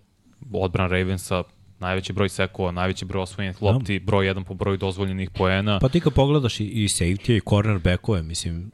odbran 0.52 0.90
Ravensa, 0.90 1.42
najveći 1.80 2.12
broj 2.12 2.28
sekova, 2.28 2.70
najveći 2.70 3.04
broj 3.04 3.22
osvojenih 3.22 3.62
lopti, 3.62 3.98
broj 3.98 4.26
jedan 4.26 4.44
po 4.44 4.54
broju 4.54 4.76
dozvoljenih 4.76 5.30
poena. 5.30 5.78
Pa 5.78 5.88
ti 5.88 6.00
kad 6.00 6.12
pogledaš 6.12 6.60
i, 6.60 6.64
i 6.64 6.88
safety 6.88 7.36
i 7.36 7.40
cornerbackove, 7.48 8.22
mislim, 8.22 8.70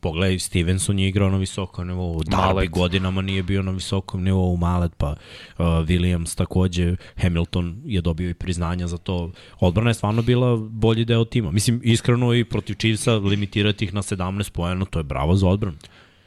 pogledaj, 0.00 0.38
Stevenson 0.38 0.98
je 0.98 1.08
igrao 1.08 1.30
na 1.30 1.36
visokom 1.36 1.86
nivou, 1.86 2.22
Darby 2.22 2.70
godinama 2.70 3.22
nije 3.22 3.42
bio 3.42 3.62
na 3.62 3.70
visokom 3.70 4.24
nivou, 4.24 4.56
Malet, 4.56 4.92
pa 4.96 5.10
uh, 5.10 5.66
Williams 5.66 6.36
takođe, 6.36 6.96
Hamilton 7.16 7.82
je 7.84 8.00
dobio 8.00 8.30
i 8.30 8.34
priznanja 8.34 8.86
za 8.86 8.96
to. 8.96 9.30
Odbrana 9.60 9.90
je 9.90 9.94
stvarno 9.94 10.22
bila 10.22 10.56
bolji 10.56 11.04
deo 11.04 11.24
tima. 11.24 11.50
Mislim, 11.50 11.80
iskreno 11.84 12.34
i 12.34 12.44
protiv 12.44 12.74
Chiefsa 12.74 13.14
limitirati 13.14 13.84
ih 13.84 13.94
na 13.94 14.02
17 14.02 14.50
poena, 14.50 14.84
to 14.84 14.98
je 14.98 15.02
bravo 15.02 15.36
za 15.36 15.48
odbranu. 15.48 15.76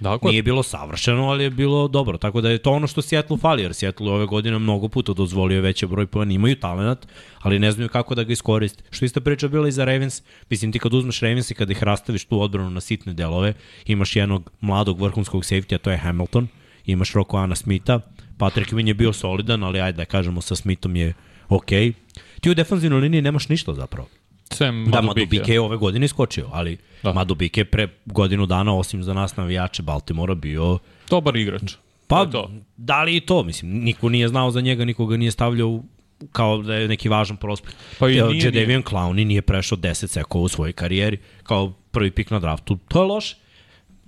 Dakle, 0.01 0.31
Nije 0.31 0.43
bilo 0.43 0.63
savršeno, 0.63 1.29
ali 1.29 1.43
je 1.43 1.49
bilo 1.49 1.87
dobro. 1.87 2.17
Tako 2.17 2.41
da 2.41 2.49
je 2.49 2.57
to 2.57 2.71
ono 2.71 2.87
što 2.87 3.01
Seattle 3.01 3.37
fali, 3.37 3.61
jer 3.61 3.73
Seattle 3.73 4.11
ove 4.11 4.25
godine 4.25 4.59
mnogo 4.59 4.87
puta 4.87 5.13
dozvolio 5.13 5.61
veći 5.61 5.87
broj 5.87 6.07
poena, 6.07 6.33
imaju 6.33 6.55
talent, 6.55 6.99
ali 7.39 7.59
ne 7.59 7.71
znaju 7.71 7.89
kako 7.89 8.15
da 8.15 8.23
ga 8.23 8.33
iskoriste. 8.33 8.83
Što 8.89 9.05
ista 9.05 9.21
priča 9.21 9.47
bila 9.47 9.67
i 9.67 9.71
za 9.71 9.85
Ravens, 9.85 10.21
mislim 10.49 10.71
ti 10.71 10.79
kad 10.79 10.93
uzmeš 10.93 11.19
Ravens 11.19 11.51
i 11.51 11.53
kad 11.53 11.69
ih 11.69 11.83
rastaviš 11.83 12.25
tu 12.25 12.41
odbranu 12.41 12.69
na 12.69 12.81
sitne 12.81 13.13
delove, 13.13 13.53
imaš 13.85 14.15
jednog 14.15 14.51
mladog 14.61 15.01
vrhunskog 15.01 15.43
safety, 15.43 15.75
a 15.75 15.77
to 15.77 15.91
je 15.91 15.97
Hamilton, 15.97 16.47
imaš 16.85 17.13
Rokoana 17.13 17.55
Smitha, 17.55 17.99
Patrick 18.37 18.73
Quinn 18.73 18.87
je 18.87 18.93
bio 18.93 19.13
solidan, 19.13 19.63
ali 19.63 19.81
ajde 19.81 19.97
da 19.97 20.05
kažemo 20.05 20.41
sa 20.41 20.55
Smithom 20.55 20.95
je 20.95 21.13
okej. 21.49 21.89
Okay. 21.89 21.93
Ti 22.41 22.49
u 22.49 22.53
defanzivnoj 22.53 23.01
liniji 23.01 23.21
nemaš 23.21 23.49
ništa 23.49 23.73
zapravo. 23.73 24.07
Sem 24.51 24.85
Da, 24.85 25.01
Madubike. 25.01 25.53
Je 25.53 25.61
ove 25.61 25.77
godine 25.77 26.05
iskočio, 26.05 26.49
ali 26.51 26.77
da. 27.03 27.13
Madubike 27.13 27.65
pre 27.65 27.87
godinu 28.05 28.45
dana, 28.45 28.75
osim 28.75 29.03
za 29.03 29.13
nas 29.13 29.35
navijače 29.35 29.83
Baltimora, 29.83 30.35
bio 30.35 30.79
Dobar 31.09 31.35
igrač. 31.35 31.73
Pa, 32.07 32.25
To 32.25 32.51
da 32.77 33.03
li 33.03 33.15
i 33.15 33.21
to, 33.21 33.43
mislim, 33.43 33.71
niko 33.73 34.09
nije 34.09 34.27
znao 34.27 34.51
za 34.51 34.61
njega, 34.61 34.85
niko 34.85 35.05
ga 35.05 35.17
nije 35.17 35.31
stavljao 35.31 35.83
kao 36.31 36.57
da 36.57 36.75
je 36.75 36.87
neki 36.87 37.09
važan 37.09 37.37
prospekt. 37.37 37.75
Pa 37.99 38.09
i 38.09 38.21
nije- 38.23 38.45
Jadavion 38.45 38.83
Clowney 38.83 39.23
nije 39.23 39.41
prešao 39.41 39.77
10 39.77 40.07
sekova 40.07 40.43
u 40.43 40.47
svojoj 40.47 40.73
karijeri 40.73 41.17
kao 41.43 41.73
prvi 41.91 42.11
pik 42.11 42.31
na 42.31 42.39
draftu. 42.39 42.77
To 42.87 43.01
je 43.01 43.05
loše. 43.05 43.35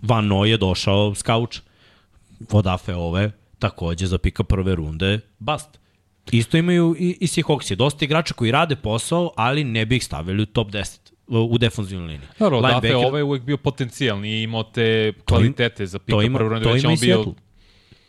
Van 0.02 0.26
Noy 0.26 0.44
je 0.44 0.58
došao 0.58 1.16
s 1.16 1.22
kauča. 1.22 1.62
Od 2.52 2.68
Afe 2.68 2.96
ove, 2.96 3.32
takođe 3.60 4.06
za 4.08 4.18
pika 4.18 4.44
prve 4.44 4.76
runde, 4.76 5.20
bast. 5.40 5.80
Isto 6.32 6.58
imaju 6.58 6.96
i, 7.00 7.18
i 7.20 7.28
Seahawksi. 7.28 7.76
Dosta 7.76 8.06
igrača 8.06 8.34
koji 8.34 8.52
rade 8.52 8.76
posao, 8.76 9.32
ali 9.36 9.64
ne 9.64 9.86
bi 9.86 9.96
ih 9.96 10.04
stavili 10.04 10.44
u 10.44 10.46
top 10.46 10.68
10 10.72 11.00
u 11.28 11.58
defanzivnoj 11.58 12.08
liniji. 12.08 12.28
Dobro, 12.40 12.62
Dafe 12.62 12.88
Linebacker- 12.88 13.08
ovaj 13.08 13.20
je 13.20 13.24
uvek 13.24 13.44
bio 13.44 13.58
potencijalni 13.58 14.30
i 14.40 14.44
imao 14.44 14.64
te 14.64 15.14
kvalitete 15.26 15.86
za 15.86 16.00
pika 16.00 16.22
ima, 16.24 16.38
prvo 16.38 16.50
runde, 16.50 16.64
to 16.64 16.72
već 16.74 16.84
ima 16.84 16.94
on 16.94 17.00
bio. 17.02 17.26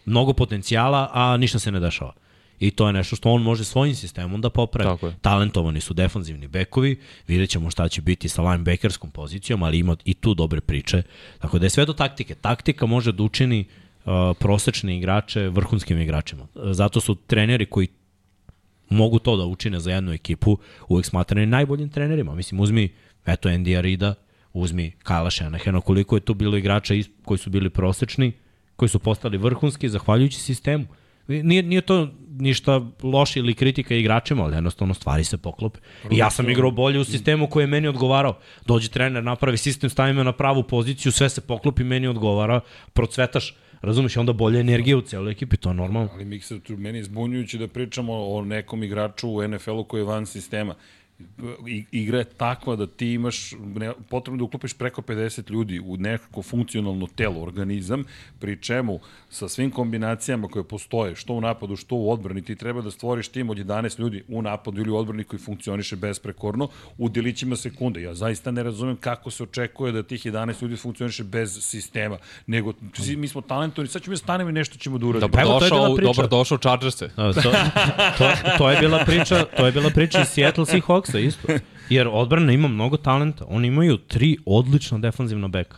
Mnogo 0.06 0.33
potencijala, 0.33 1.11
a 1.12 1.37
ništa 1.37 1.59
se 1.59 1.73
ne 1.73 1.80
dešava. 1.80 2.12
I 2.61 2.71
to 2.71 2.87
je 2.87 2.92
nešto 2.92 3.16
što 3.16 3.30
on 3.30 3.42
može 3.42 3.64
svojim 3.64 3.94
sistemom 3.94 4.40
da 4.40 4.50
popravi. 4.50 4.88
Talentovani 5.21 5.80
su 5.80 5.94
defanzivni 5.94 6.49
bekovi, 6.49 7.00
vidjet 7.28 7.50
ćemo 7.50 7.71
šta 7.71 7.88
će 7.88 8.02
biti 8.02 8.28
sa 8.28 8.42
linebackerskom 8.42 9.11
pozicijom, 9.11 9.62
ali 9.62 9.78
ima 9.78 9.97
i 10.04 10.14
tu 10.14 10.35
dobre 10.35 10.61
priče. 10.61 11.02
Tako 11.38 11.59
da 11.59 11.66
je 11.66 11.71
sve 11.71 11.87
do 11.87 11.92
taktike. 11.92 12.35
Taktika 12.35 12.87
može 12.87 13.12
da 13.12 13.23
učini 13.23 13.64
uh, 14.04 14.12
prosečne 14.38 14.97
igrače 14.97 15.49
vrhunskim 15.49 15.99
igračima. 15.99 16.47
Zato 16.54 17.00
su 17.00 17.14
treneri 17.14 17.66
koji 17.66 17.88
mogu 18.88 19.18
to 19.18 19.36
da 19.36 19.44
učine 19.44 19.80
za 19.80 19.92
jednu 19.92 20.12
ekipu, 20.12 20.58
uvek 20.88 21.06
smatrani 21.06 21.46
najboljim 21.46 21.88
trenerima. 21.88 22.34
Mislim, 22.34 22.60
uzmi, 22.60 22.88
eto, 23.26 23.48
Andy 23.48 23.78
Arida, 23.78 24.14
uzmi 24.52 24.92
Kala 25.02 25.30
Shanahana, 25.30 25.80
koliko 25.80 26.16
je 26.16 26.20
tu 26.20 26.34
bilo 26.34 26.56
igrača 26.56 26.94
koji 27.24 27.38
su 27.38 27.50
bili 27.50 27.70
prosečni, 27.70 28.32
koji 28.76 28.88
su 28.88 28.98
postali 28.98 29.38
vrhunski, 29.38 29.88
zahvaljujući 29.88 30.40
sistemu. 30.40 30.86
Nije, 31.28 31.62
nije 31.62 31.80
to 31.80 32.08
ništa 32.38 32.80
loše 33.02 33.40
ili 33.40 33.54
kritika 33.54 33.94
igračima, 33.94 34.44
ali 34.44 34.54
jednostavno 34.54 34.94
stvari 34.94 35.24
se 35.24 35.36
poklope. 35.36 35.78
I 36.10 36.16
ja 36.16 36.30
sam 36.30 36.50
igrao 36.50 36.70
bolje 36.70 36.98
u 36.98 37.04
sistemu 37.04 37.46
koji 37.46 37.62
je 37.62 37.66
meni 37.66 37.88
odgovarao. 37.88 38.38
Dođe 38.66 38.88
trener, 38.88 39.24
napravi 39.24 39.56
sistem, 39.56 39.90
stavi 39.90 40.12
me 40.12 40.24
na 40.24 40.32
pravu 40.32 40.62
poziciju, 40.62 41.12
sve 41.12 41.28
se 41.28 41.40
poklopi, 41.40 41.84
meni 41.84 42.06
odgovara, 42.06 42.60
procvetaš, 42.92 43.54
razumeš, 43.84 44.16
onda 44.16 44.32
bolje 44.32 44.60
energije 44.60 44.96
u 44.96 45.02
celoj 45.02 45.32
ekipi, 45.32 45.56
to 45.56 45.70
je 45.70 45.74
normalno. 45.74 46.10
Ali 46.14 46.24
Mikser, 46.24 46.60
tu 46.60 46.76
meni 46.76 46.98
je 46.98 47.04
zbunjujuće 47.04 47.58
da 47.58 47.68
pričamo 47.68 48.12
o 48.12 48.44
nekom 48.44 48.82
igraču 48.82 49.28
u 49.28 49.48
NFL-u 49.48 49.84
koji 49.84 50.00
je 50.00 50.04
van 50.04 50.26
sistema. 50.26 50.74
Igra 51.90 52.18
je 52.18 52.25
takva 52.25 52.76
da 52.76 52.87
ti 52.87 53.12
imaš 53.12 53.52
ne, 53.75 53.92
potrebno 54.09 54.38
da 54.38 54.44
uklopiš 54.44 54.75
preko 54.75 55.02
50 55.02 55.50
ljudi 55.50 55.80
u 55.80 55.97
nekako 55.97 56.42
funkcionalno 56.42 57.06
telo, 57.06 57.42
organizam, 57.42 58.04
pri 58.40 58.62
čemu 58.62 59.00
sa 59.30 59.49
svim 59.49 59.71
kombinacijama 59.71 60.49
koje 60.49 60.64
postoje, 60.64 61.14
što 61.14 61.33
u 61.35 61.40
napadu, 61.40 61.76
što 61.76 61.97
u 61.97 62.11
odbrani, 62.12 62.42
ti 62.42 62.56
treba 62.56 62.80
da 62.83 62.90
stvoriš 62.90 63.28
tim 63.28 63.50
od 63.50 63.56
11 63.59 64.00
ljudi 64.00 64.25
u 64.28 64.42
napadu 64.42 64.80
ili 64.80 64.90
u 64.90 64.97
odbrani 64.97 65.25
koji 65.25 65.40
funkcioniše 65.40 65.97
besprekorno 65.97 66.68
u 66.99 67.09
delićima 67.09 67.56
sekunde. 67.56 68.02
Ja 68.02 68.14
zaista 68.14 68.50
ne 68.50 68.62
razumem 68.62 68.97
kako 68.97 69.30
se 69.30 69.42
očekuje 69.42 69.92
da 69.92 70.02
tih 70.02 70.26
11 70.26 70.62
ljudi 70.62 70.76
funkcioniše 70.76 71.25
bez 71.25 71.59
sistema, 71.61 72.18
nego 72.47 72.73
mi 73.16 73.28
smo 73.28 73.40
talentovani, 73.40 73.88
sad 73.88 74.02
ćemo 74.02 74.12
da 74.12 74.18
stanemo 74.18 74.50
i 74.50 74.52
nešto 74.52 74.78
ćemo 74.78 74.99
da 74.99 75.06
uradimo. 75.06 75.40
Evo, 75.42 75.59
to 75.59 75.64
je 75.64 75.71
Dobrodošao, 75.71 75.87
bila 75.87 75.97
priča. 75.97 76.06
dobrodošao 76.06 76.59
Chargerse. 76.59 77.09
To, 77.16 77.33
to, 78.18 78.30
to, 78.59 78.71
je 78.71 78.80
bila 78.80 79.04
priča, 79.06 79.44
to 79.56 79.66
je 79.66 79.73
bila 79.73 79.90
priča 79.90 80.21
iz 80.21 80.28
Seattle 80.28 80.66
Seahawksa 81.04 81.18
isto. 81.20 81.49
Jer 81.90 82.08
odbrana 82.08 82.52
ima 82.52 82.68
mnogo 82.68 82.96
talenta. 82.96 83.44
Oni 83.49 83.68
imaju 83.68 83.96
tri 83.99 84.37
odlična 84.46 84.99
defanzivna 84.99 85.49
beka. 85.49 85.76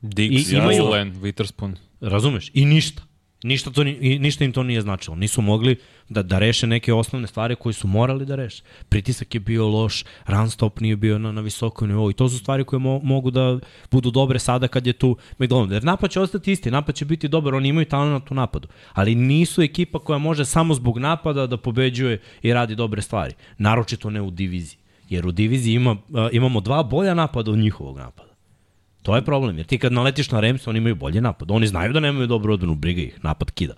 Diggs, 0.00 0.48
I 0.48 0.56
imaju- 0.56 0.82
Mullen, 0.82 1.14
Witherspoon. 1.14 1.74
Razumeš? 2.00 2.50
I 2.54 2.64
ništa. 2.64 3.02
Ništa, 3.44 3.70
to, 3.70 3.84
ništa 3.84 4.44
im 4.44 4.52
to 4.52 4.62
nije 4.62 4.80
značilo. 4.80 5.16
Nisu 5.16 5.42
mogli 5.42 5.76
da, 6.08 6.22
da 6.22 6.38
reše 6.38 6.66
neke 6.66 6.92
osnovne 6.92 7.28
stvari 7.28 7.56
koje 7.56 7.72
su 7.72 7.88
morali 7.88 8.26
da 8.26 8.34
reše. 8.34 8.62
Pritisak 8.88 9.34
je 9.34 9.40
bio 9.40 9.68
loš, 9.68 10.04
run 10.26 10.50
stop 10.50 10.80
nije 10.80 10.96
bio 10.96 11.18
na, 11.18 11.32
na 11.32 11.40
visokom 11.40 11.88
nivou 11.88 12.10
i 12.10 12.14
to 12.14 12.28
su 12.28 12.38
stvari 12.38 12.64
koje 12.64 12.80
mo, 12.80 13.00
mogu 13.02 13.30
da 13.30 13.58
budu 13.90 14.10
dobre 14.10 14.38
sada 14.38 14.68
kad 14.68 14.86
je 14.86 14.92
tu 14.92 15.16
McDonald. 15.38 15.72
Jer 15.72 15.84
napad 15.84 16.10
će 16.10 16.20
ostati 16.20 16.52
isti, 16.52 16.70
napad 16.70 16.94
će 16.94 17.04
biti 17.04 17.28
dobar, 17.28 17.54
oni 17.54 17.68
imaju 17.68 17.84
talent 17.84 18.30
u 18.30 18.34
napadu. 18.34 18.68
Ali 18.92 19.14
nisu 19.14 19.62
ekipa 19.62 19.98
koja 19.98 20.18
može 20.18 20.44
samo 20.44 20.74
zbog 20.74 20.98
napada 20.98 21.46
da 21.46 21.56
pobeđuje 21.56 22.20
i 22.42 22.52
radi 22.52 22.74
dobre 22.74 23.02
stvari. 23.02 23.34
Naročito 23.58 24.10
ne 24.10 24.22
u 24.22 24.30
diviziji. 24.30 24.78
Jer 25.08 25.26
u 25.26 25.32
diviziji 25.32 25.74
ima, 25.74 25.96
imamo 26.32 26.60
dva 26.60 26.82
bolja 26.82 27.14
napada 27.14 27.50
od 27.50 27.58
njihovog 27.58 27.98
napada. 27.98 28.33
To 29.04 29.16
je 29.16 29.24
problem, 29.24 29.56
jer 29.58 29.66
ti 29.66 29.78
kad 29.78 29.92
naletiš 29.92 30.30
na 30.30 30.40
Rams, 30.40 30.66
oni 30.66 30.78
imaju 30.78 30.94
bolji 30.94 31.20
napad. 31.20 31.50
Oni 31.50 31.66
znaju 31.66 31.92
da 31.92 32.00
nemaju 32.00 32.26
dobru 32.26 32.52
odbranu, 32.52 32.74
briga 32.74 33.02
ih, 33.02 33.18
napad 33.22 33.50
kida. 33.50 33.74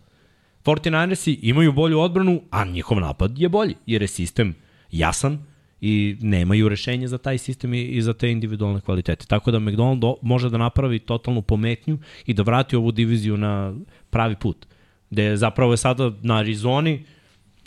49ersi 0.64 1.38
imaju 1.42 1.73
bolju 1.73 2.00
odbranu, 2.00 2.40
a 2.50 2.64
njihov 2.64 3.00
napad 3.00 3.38
je 3.38 3.49
bolji, 3.49 3.75
jer 3.87 4.02
je 4.02 4.09
sistem 4.09 4.54
jasan 4.90 5.38
i 5.80 6.16
nemaju 6.21 6.68
rešenje 6.68 7.09
za 7.09 7.18
taj 7.18 7.38
sistem 7.38 7.75
i, 7.75 7.83
i 7.83 8.02
za 8.02 8.14
te 8.14 8.30
individualne 8.30 8.80
kvalitete. 8.80 9.26
Tako 9.26 9.50
da 9.50 9.59
McDonald 9.59 9.99
do, 9.99 10.14
može 10.23 10.50
da 10.50 10.59
napravi 10.59 10.99
totalnu 10.99 11.42
pometnju 11.42 11.99
i 12.26 12.35
da 12.35 12.42
vrati 12.42 12.76
ovu 12.76 12.92
diviziju 12.92 13.37
na 13.37 13.75
pravi 14.11 14.37
put. 14.37 14.66
Gde 15.11 15.37
zapravo 15.37 15.73
je 15.73 15.76
sada 15.76 16.12
na 16.23 16.37
Arizoni 16.37 17.04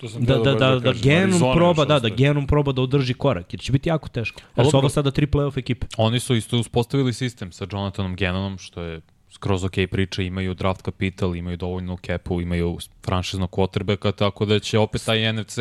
To 0.02 0.10
sam 0.10 0.26
da, 0.26 0.34
hteo 0.34 0.44
da, 0.44 0.52
baš 0.52 0.60
da, 0.60 0.80
da 0.80 0.92
kažem, 0.92 1.02
Genom 1.02 1.30
Arizona 1.30 1.54
proba, 1.54 1.86
da, 1.86 2.00
da. 2.00 2.10
Genom 2.10 2.48
proba 2.48 2.72
da 2.72 2.82
održi 2.82 3.14
korak, 3.14 3.54
jer 3.54 3.60
će 3.60 3.72
biti 3.72 3.90
jako 3.90 4.10
teško. 4.10 4.42
Jer 4.58 4.68
su 4.72 4.78
ovo 4.78 4.90
sada 4.90 5.12
tri 5.12 5.28
playoff 5.28 5.58
ekipe. 5.58 5.88
Oni 5.98 6.20
su 6.20 6.36
isto 6.36 6.60
uspostavili 6.60 7.14
sistem 7.14 7.52
sa 7.52 7.68
Jonathanom 7.72 8.16
Gannonom, 8.16 8.58
što 8.58 8.82
je 8.82 9.02
skroz 9.32 9.64
ok 9.64 9.76
priča, 9.92 10.22
imaju 10.22 10.54
draft 10.54 10.82
kapital, 10.82 11.36
imaju 11.36 11.58
dovoljno 11.58 11.98
capu, 12.06 12.42
imaju 12.42 12.78
franšiznog 13.06 13.50
quarterbacka, 13.50 14.12
tako 14.12 14.46
da 14.46 14.60
će 14.60 14.80
opet 14.80 15.06
taj 15.06 15.34
NFC, 15.34 15.58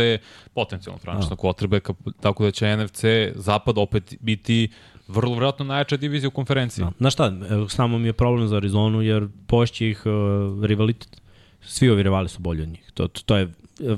potencijalno 0.55 0.99
franšiznog 0.99 1.39
quarterbacka, 1.39 1.95
tako 2.21 2.45
da 2.45 2.51
će 2.51 2.77
NFC 2.77 3.05
zapad 3.35 3.79
opet 3.79 4.15
biti 4.21 4.69
vrlo 5.09 5.33
vjerojatno 5.33 5.65
najjača 5.65 5.97
divizija 5.97 6.29
u 6.29 6.31
konferenciji. 6.31 6.85
Da. 6.85 6.93
Znaš 6.99 7.13
šta, 7.13 7.33
evo, 7.51 7.69
samo 7.69 7.99
mi 7.99 8.09
je 8.09 8.13
problem 8.13 8.49
za 8.49 8.57
Arizonu 8.57 9.03
jer 9.03 9.29
pošće 9.47 9.91
ih 9.91 10.03
uh, 10.07 10.65
rivalitet. 10.65 11.23
Svi 11.61 11.91
ovi 11.91 12.03
rivali 12.03 12.29
su 12.29 12.41
bolji 12.41 12.63
od 12.63 12.69
njih. 12.69 12.91
To, 12.95 13.09
to, 13.09 13.23
to 13.23 13.37
je 13.37 13.43
e, 13.43 13.49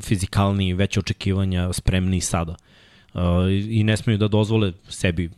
fizikalniji, 0.01 0.75
veće 0.75 1.01
očekivanja, 1.01 1.73
spremniji 1.73 2.21
sada. 2.21 2.55
Uh, 3.15 3.21
i, 3.69 3.85
ne 3.85 3.97
smeju 3.97 4.19
da 4.19 4.29
dozvole 4.29 4.73
sebi 4.89 5.31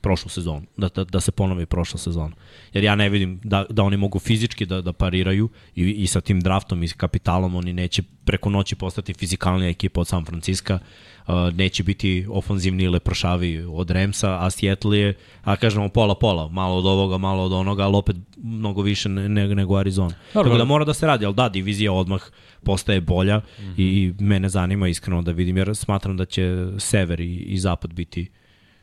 prošlu 0.00 0.30
sezonu, 0.30 0.66
da, 0.76 0.88
da, 0.88 1.04
da 1.04 1.20
se 1.20 1.32
ponovi 1.32 1.66
prošla 1.66 1.98
sezona. 1.98 2.34
Jer 2.72 2.84
ja 2.84 2.94
ne 2.94 3.08
vidim 3.08 3.40
da, 3.44 3.64
da 3.70 3.82
oni 3.82 3.96
mogu 3.96 4.18
fizički 4.18 4.66
da, 4.66 4.80
da 4.80 4.92
pariraju 4.92 5.48
i, 5.74 5.90
i 5.90 6.06
sa 6.06 6.20
tim 6.20 6.40
draftom 6.40 6.82
i 6.82 6.88
kapitalom 6.88 7.54
oni 7.54 7.72
neće 7.72 8.02
preko 8.24 8.50
noći 8.50 8.76
postati 8.76 9.14
fizikalnija 9.14 9.70
ekipa 9.70 10.00
od 10.00 10.08
San 10.08 10.24
Francisco, 10.24 10.74
uh, 10.74 10.80
neće 11.54 11.82
biti 11.82 12.26
ofanzivni 12.30 12.84
ili 12.84 12.92
leprošavi 12.92 13.66
od 13.68 13.90
Remsa, 13.90 14.38
a 14.40 14.50
Seattle 14.50 14.98
je, 14.98 15.14
a 15.42 15.56
kažemo 15.56 15.88
pola-pola, 15.88 16.48
malo 16.48 16.76
od 16.76 16.86
ovoga, 16.86 17.18
malo 17.18 17.44
od 17.44 17.52
onoga, 17.52 17.84
ali 17.84 17.96
opet 17.96 18.16
mnogo 18.36 18.82
više 18.82 19.08
ne, 19.08 19.28
ne, 19.28 19.54
nego 19.54 19.76
Arizona. 19.76 20.14
Dobro. 20.34 20.50
Tako 20.50 20.58
da 20.58 20.64
mora 20.64 20.84
da 20.84 20.94
se 20.94 21.06
radi, 21.06 21.26
ali 21.26 21.34
da, 21.34 21.48
divizija 21.48 21.92
odmah 21.92 22.22
postaje 22.62 23.00
bolja 23.00 23.38
mm 23.38 23.62
-hmm. 23.62 23.74
i 23.76 24.14
mene 24.20 24.48
zanima 24.48 24.88
iskreno 24.88 25.22
da 25.22 25.32
vidim, 25.32 25.56
jer 25.56 25.76
smatram 25.76 26.16
da 26.16 26.24
će 26.24 26.66
sever 26.78 27.20
i, 27.20 27.34
i 27.34 27.58
zapad 27.58 27.92
biti 27.92 28.30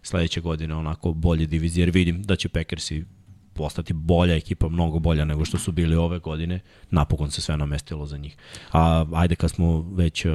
sledeće 0.01 0.41
godine 0.41 0.75
onako 0.75 1.13
bolje 1.13 1.45
divizije, 1.45 1.81
jer 1.81 1.89
vidim 1.89 2.23
da 2.23 2.35
će 2.35 2.49
Packersi 2.49 3.05
postati 3.53 3.93
bolja 3.93 4.35
ekipa, 4.35 4.69
mnogo 4.69 4.99
bolja 4.99 5.25
nego 5.25 5.45
što 5.45 5.57
su 5.57 5.71
bili 5.71 5.95
ove 5.95 6.19
godine. 6.19 6.59
Napokon 6.89 7.31
se 7.31 7.41
sve 7.41 7.57
namestilo 7.57 8.05
za 8.05 8.17
njih. 8.17 8.37
A 8.71 9.05
ajde 9.13 9.35
kad 9.35 9.51
smo 9.51 9.81
već 9.91 10.25
uh, 10.25 10.31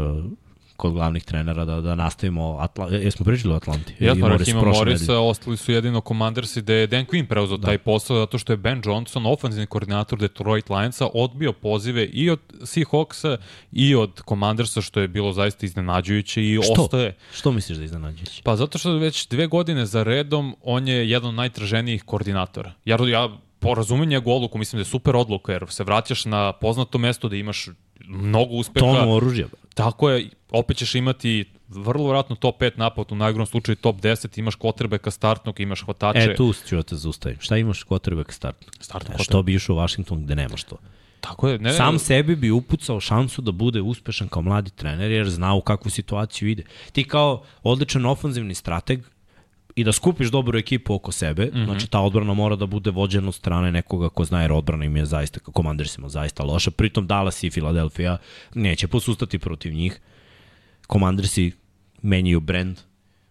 kod 0.79 0.93
glavnih 0.93 1.25
trenera 1.25 1.65
da, 1.65 1.81
da 1.81 1.95
nastavimo 1.95 2.57
Atla 2.61 2.89
jesmo 2.89 3.25
pričali 3.25 3.55
o 3.55 3.57
Atlanti 3.57 3.95
Jasno, 4.01 4.29
Morris 4.29 4.41
Rahima 4.41 4.61
prošle 4.61 4.85
Morisa, 4.85 5.19
ostali 5.19 5.57
su 5.57 5.73
jedino 5.73 6.01
Commandersi 6.01 6.63
da 6.63 6.73
je 6.75 6.87
Dan 6.87 7.07
Quinn 7.07 7.27
preuzeo 7.27 7.57
da. 7.57 7.67
taj 7.67 7.79
posao 7.79 8.19
zato 8.19 8.39
što 8.39 8.53
je 8.53 8.57
Ben 8.57 8.83
Johnson, 8.85 9.27
ofenzivni 9.27 9.67
koordinator 9.67 10.19
Detroit 10.19 10.71
Lionsa, 10.71 11.09
odbio 11.15 11.53
pozive 11.53 12.05
i 12.05 12.31
od 12.31 12.41
Seahawksa 12.61 13.37
i 13.73 13.95
od 13.95 14.23
Commandersa, 14.29 14.81
što 14.81 15.01
je 15.01 15.09
bilo 15.09 15.33
zaista 15.33 15.67
iznenađujuće 15.67 16.43
i 16.43 16.59
Što? 16.63 16.83
ostaje. 16.83 17.17
Što 17.33 17.53
misliš 17.53 17.79
da 17.79 17.83
je 17.83 17.87
iznenađujuće? 17.87 18.43
Pa 18.45 18.57
zato 18.57 18.79
što 18.79 18.93
već 18.93 19.29
dve 19.29 19.47
godine 19.47 19.87
za 19.87 20.03
redom 20.03 20.57
on 20.63 20.89
je 20.89 21.11
jedan 21.11 21.29
od 21.29 21.35
najtraženijih 21.35 22.03
koordinatora. 22.03 22.73
Ja, 22.85 22.99
ja 23.09 23.29
po 23.59 23.75
razumenju 23.75 24.11
njegovu 24.11 24.37
odluku 24.37 24.59
mislim 24.59 24.79
da 24.79 24.81
je 24.81 24.85
super 24.85 25.17
odluka 25.17 25.53
jer 25.53 25.65
se 25.69 25.85
vraćaš 25.85 26.25
na 26.25 26.53
poznato 26.53 26.99
mesto 26.99 27.29
da 27.29 27.37
imaš 27.37 27.69
mnogo 28.09 28.55
uspeha. 28.55 28.87
Tonu 28.87 29.15
oružja. 29.15 29.47
Tako 29.75 30.11
je, 30.11 30.31
opet 30.51 30.77
ćeš 30.77 30.95
imati 30.95 31.45
vrlo 31.69 32.05
vjerojatno 32.05 32.37
top 32.37 32.61
5 32.61 32.71
napad, 32.77 33.13
u 33.13 33.15
najgrom 33.15 33.47
slučaju 33.47 33.77
top 33.77 33.97
10, 33.97 34.39
imaš 34.39 34.55
kvotrbeka 34.55 35.11
startnog, 35.11 35.61
imaš 35.61 35.85
hvatače. 35.85 36.19
E, 36.19 36.37
tu 36.37 36.53
ću 36.69 36.77
da 36.77 36.83
te 36.83 36.97
zaustavim. 36.97 37.39
Šta 37.41 37.57
imaš 37.57 37.85
quarterback 37.85 38.33
start? 38.33 38.57
Startnog 38.81 39.21
E, 39.21 39.25
što 39.25 39.43
bi 39.43 39.55
išao 39.55 39.77
u 39.77 39.79
Washington 39.79 40.25
gde 40.25 40.37
nemaš 40.37 40.65
to? 40.65 40.77
Tako 41.21 41.49
je, 41.49 41.59
ne, 41.59 41.73
Sam 41.73 41.99
sebi 41.99 42.37
bi 42.37 42.51
upucao 42.51 43.01
šansu 43.01 43.43
da 43.43 43.53
bude 43.53 43.81
uspešan 43.81 44.29
kao 44.29 44.43
mladi 44.43 44.71
trener 44.71 45.11
jer 45.11 45.31
zna 45.31 45.55
u 45.55 45.61
kakvu 45.61 45.91
situaciju 45.91 46.49
ide. 46.49 46.63
Ti 46.93 47.05
kao 47.05 47.43
odličan 47.63 48.07
ofanzivni 48.07 48.55
strateg 48.55 49.01
i 49.79 49.85
da 49.85 49.93
skupiš 49.93 50.29
dobru 50.29 50.59
ekipu 50.59 50.95
oko 50.95 51.13
sebe, 51.13 51.45
mm 51.47 51.57
-hmm. 51.57 51.65
znači 51.65 51.87
ta 51.87 52.01
odbrana 52.01 52.35
mora 52.35 52.57
da 52.57 52.67
bude 52.67 52.91
vođena 52.91 53.29
od 53.29 53.35
strane 53.35 53.73
nekoga 53.73 54.09
ko 54.09 54.25
zna 54.25 54.43
jer 54.43 54.53
odbrana 54.53 54.85
im 54.85 54.97
je 54.97 55.07
zaista, 55.07 55.41
komandersima 55.41 56.09
zaista 56.09 56.43
loša, 56.43 56.71
pritom 56.71 57.07
Dallas 57.07 57.43
i 57.43 57.51
Philadelphia 57.51 58.17
neće 58.55 58.89
posustati 58.89 59.39
protiv 59.39 59.75
njih. 59.75 60.01
Komandersi 60.87 61.53
menjaju 62.03 62.41
brand, 62.41 62.79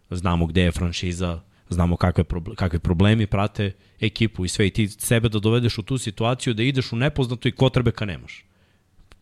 znamo 0.09 0.45
gde 0.45 0.61
je 0.61 0.71
franšiza, 0.71 1.41
znamo 1.69 1.97
kakve, 1.97 2.23
proble 2.23 2.55
kakve 2.55 2.79
problemi 2.79 3.27
prate 3.27 3.71
ekipu 3.99 4.45
i 4.45 4.49
sve 4.49 4.67
i 4.67 4.71
ti 4.71 4.87
sebe 4.87 5.29
da 5.29 5.39
dovedeš 5.39 5.77
u 5.77 5.83
tu 5.83 5.97
situaciju 5.97 6.53
da 6.53 6.63
ideš 6.63 6.91
u 6.91 6.95
nepoznato 6.95 7.47
i 7.47 7.51
kotrbeka 7.51 8.05
nemaš. 8.05 8.45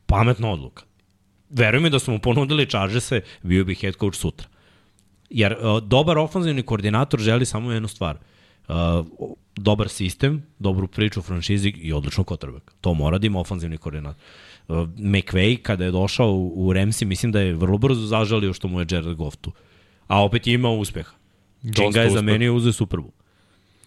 Pametna 0.06 0.50
odluka. 0.50 0.84
Veruj 1.50 1.82
mi 1.82 1.90
da 1.90 2.00
smo 2.00 2.14
mu 2.14 2.20
ponudili 2.20 2.70
Chargerse, 2.70 3.22
bio 3.44 3.66
bi 3.66 3.76
head 3.76 3.96
coach 4.00 4.18
sutra. 4.18 4.48
Jer 5.30 5.54
uh, 5.54 5.84
dobar 5.84 6.18
ofanzivni 6.18 6.64
koordinator 6.64 7.20
želi 7.20 7.46
samo 7.46 7.72
jednu 7.72 7.88
stvar. 7.88 8.18
Uh, 8.68 8.76
dobar 9.56 9.90
sistem, 9.90 10.44
dobru 10.60 10.88
priču 10.88 11.20
u 11.20 11.24
franšizi 11.24 11.70
i 11.70 11.94
odličnog 11.94 12.28
kotrbeka. 12.28 12.74
To 12.82 12.94
mora 12.94 13.18
da 13.18 13.28
ima 13.28 13.40
ofanzivni 13.40 13.78
koordinator. 13.78 14.22
Uh, 14.68 14.78
McVay 14.98 15.62
kada 15.62 15.86
je 15.86 15.92
došao 15.92 16.32
u, 16.32 16.68
u 16.68 16.74
Remsi, 16.74 17.06
mislim 17.06 17.32
da 17.32 17.40
je 17.40 17.54
vrlo 17.54 17.78
brzo 17.78 18.06
zažalio 18.08 18.54
što 18.54 18.68
mu 18.68 18.80
je 18.80 18.88
Jared 18.90 19.16
Goff 19.16 19.38
tu. 19.38 19.52
A 20.08 20.24
opet 20.24 20.48
je 20.48 20.54
imao 20.54 20.76
uspeha. 20.76 21.12
Čim 21.76 21.92
ga 21.92 22.02
je 22.02 22.10
zamenio 22.10 22.56
uzeo 22.56 22.74
Super 22.74 23.00
Bowl. 23.00 23.12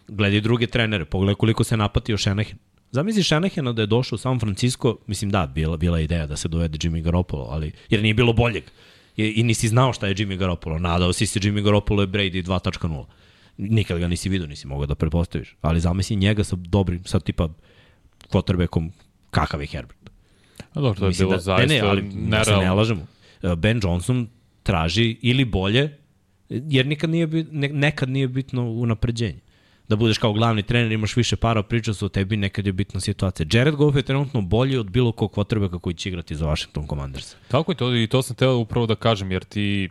Gledaj 0.09 0.41
druge 0.41 0.67
trenere, 0.67 1.05
pogledaj 1.05 1.35
koliko 1.35 1.65
se 1.65 1.77
napatio 1.77 2.19
Shanahan. 2.19 2.59
Zamisli 2.91 3.23
Shanahana 3.23 3.73
da 3.73 3.83
je 3.83 3.87
došao 3.87 4.17
u 4.17 4.19
San 4.19 4.41
Francisco, 4.41 4.97
mislim 5.07 5.31
da, 5.31 5.47
bila, 5.47 5.77
bila 5.77 6.01
ideja 6.01 6.27
da 6.27 6.37
se 6.37 6.49
dovede 6.49 6.79
Jimmy 6.79 7.03
Garoppolo, 7.03 7.47
ali, 7.51 7.73
jer 7.91 8.03
nije 8.03 8.15
bilo 8.15 8.33
boljeg. 8.33 8.65
I, 9.19 9.33
I 9.37 9.43
nisi 9.43 9.69
znao 9.69 9.93
šta 9.93 10.07
je 10.07 10.15
Jimmy 10.15 10.37
Garoppolo. 10.37 10.79
Nadao 10.79 11.13
si 11.13 11.27
se 11.27 11.41
Jimmy 11.41 11.63
Garoppolo 11.63 12.03
je 12.03 12.09
Brady 12.09 12.43
2.0. 12.43 13.05
Nikad 13.57 13.99
ga 13.99 14.09
nisi 14.09 14.29
vidio, 14.29 14.47
nisi 14.47 14.67
mogao 14.67 14.87
da 14.87 14.95
pretpostaviš. 14.95 15.57
Ali 15.61 15.81
zamisli 15.81 16.17
njega 16.17 16.45
sa 16.45 16.57
dobrim, 16.57 17.05
sa 17.05 17.21
tipa 17.21 17.49
quarterbackom 18.31 18.91
kakav 19.31 19.61
je 19.61 19.67
Herbert. 19.67 20.11
A 20.73 20.81
dobro, 20.81 20.99
to 20.99 21.05
je 21.05 21.09
Mislim 21.09 21.29
bilo 21.29 21.37
da, 21.37 21.43
zaista 21.43 21.75
ne, 21.75 21.81
ne, 21.81 21.89
ali 21.89 22.03
da 22.03 22.45
se 22.45 22.57
ne 22.57 22.71
lažemo. 22.73 23.07
Uh, 23.43 23.55
Ben 23.55 23.81
Johnson 23.83 24.29
traži 24.63 25.17
ili 25.23 25.45
bolje, 25.45 25.99
jer 26.49 26.87
nikad 26.87 27.11
nije, 27.11 27.27
bit, 27.27 27.49
ne, 27.53 27.69
nekad 27.69 28.09
nije 28.09 28.29
bitno 28.29 28.71
unapređenje. 28.71 29.41
Da 29.89 29.97
budeš 29.97 30.19
kao 30.19 30.33
glavni 30.33 30.63
trener, 30.63 30.93
imaš 30.93 31.17
više 31.17 31.37
para, 31.37 31.63
priča 31.63 31.95
se 31.95 32.05
o 32.05 32.09
tebi, 32.09 32.37
nekad 32.37 32.67
je 32.67 32.73
bitna 32.73 33.01
situacija. 33.01 33.47
Jared 33.53 33.75
Goff 33.75 33.97
je 33.97 34.03
trenutno 34.03 34.41
bolji 34.41 34.77
od 34.77 34.91
bilo 34.91 35.13
kog 35.13 35.33
kvotrbeka 35.33 35.79
koji 35.79 35.95
će 35.95 36.09
igrati 36.09 36.35
za 36.35 36.47
Washington 36.47 36.87
Commanders. 36.87 37.35
Tako 37.49 37.73
je 37.73 37.77
to 37.77 37.97
i 37.97 38.07
to 38.07 38.23
sam 38.23 38.37
teo 38.37 38.57
upravo 38.57 38.87
da 38.87 38.95
kažem, 38.95 39.33
jer 39.33 39.45
ti 39.45 39.89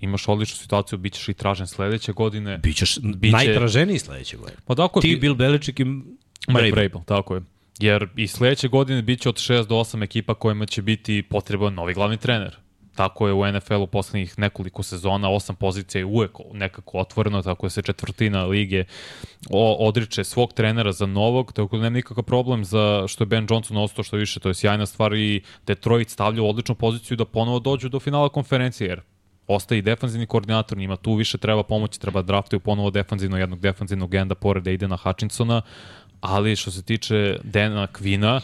imaš 0.00 0.28
odličnu 0.28 0.56
situaciju, 0.56 0.98
bit 0.98 1.12
ćeš 1.12 1.28
i 1.28 1.34
tražen 1.34 1.66
sledeće 1.66 2.12
godine. 2.12 2.58
Bićeš 2.58 2.98
Biće- 2.98 3.32
najtraženiji 3.32 3.98
sledeće 3.98 4.36
godine. 4.36 4.56
Pa 4.66 4.74
tako 4.74 5.00
Ti, 5.00 5.08
bi- 5.08 5.16
Bill 5.16 5.34
Belichick 5.34 5.80
i 5.80 5.84
Mike 5.84 6.70
Vrabel. 6.72 7.00
Tako 7.04 7.34
je. 7.34 7.42
Jer 7.78 8.08
i 8.16 8.26
sledeće 8.26 8.68
godine 8.68 9.02
bit 9.02 9.20
će 9.20 9.28
od 9.28 9.34
6 9.36 9.66
do 9.66 9.74
8 9.74 10.02
ekipa 10.02 10.34
kojima 10.34 10.66
će 10.66 10.82
biti 10.82 11.22
potreban 11.22 11.74
novi 11.74 11.94
glavni 11.94 12.16
trener. 12.16 12.56
Tako 12.94 13.26
je 13.26 13.32
u 13.32 13.52
NFL-u 13.52 13.86
poslednjih 13.86 14.38
nekoliko 14.38 14.82
sezona, 14.82 15.30
osam 15.30 15.56
pozicija 15.56 16.00
je 16.00 16.04
uvek 16.04 16.30
nekako 16.52 16.98
otvoreno, 16.98 17.42
tako 17.42 17.66
da 17.66 17.70
se 17.70 17.82
četvrtina 17.82 18.44
lige 18.44 18.84
odriče 19.78 20.24
svog 20.24 20.52
trenera 20.52 20.92
za 20.92 21.06
novog, 21.06 21.52
tako 21.52 21.76
da 21.76 21.82
nema 21.82 21.94
nikakav 21.94 22.24
problem 22.24 22.64
za 22.64 23.04
što 23.08 23.22
je 23.22 23.26
Ben 23.26 23.46
Johnson 23.50 23.76
ostao 23.76 24.04
što 24.04 24.16
više, 24.16 24.40
to 24.40 24.48
je 24.48 24.54
sjajna 24.54 24.86
stvar 24.86 25.14
i 25.14 25.42
Detroit 25.66 26.10
stavlja 26.10 26.42
u 26.42 26.48
odličnu 26.48 26.74
poziciju 26.74 27.16
da 27.16 27.24
ponovo 27.24 27.58
dođu 27.58 27.88
do 27.88 28.00
finala 28.00 28.28
konferencije, 28.28 28.88
jer 28.88 29.00
ostaje 29.46 29.78
i 29.78 29.82
defanzivni 29.82 30.26
koordinator, 30.26 30.78
njima 30.78 30.96
tu 30.96 31.14
više 31.14 31.38
treba 31.38 31.62
pomoći, 31.62 32.00
treba 32.00 32.22
draftuju 32.22 32.60
ponovo 32.60 32.90
defanzivno 32.90 33.38
jednog 33.38 33.60
defanzivnog 33.60 34.14
enda 34.14 34.34
pored 34.34 34.68
Aidena 34.68 34.96
Hutchinsona, 34.96 35.62
ali 36.20 36.56
što 36.56 36.70
se 36.70 36.82
tiče 36.82 37.38
Dana 37.42 37.86
Kvina, 37.86 38.40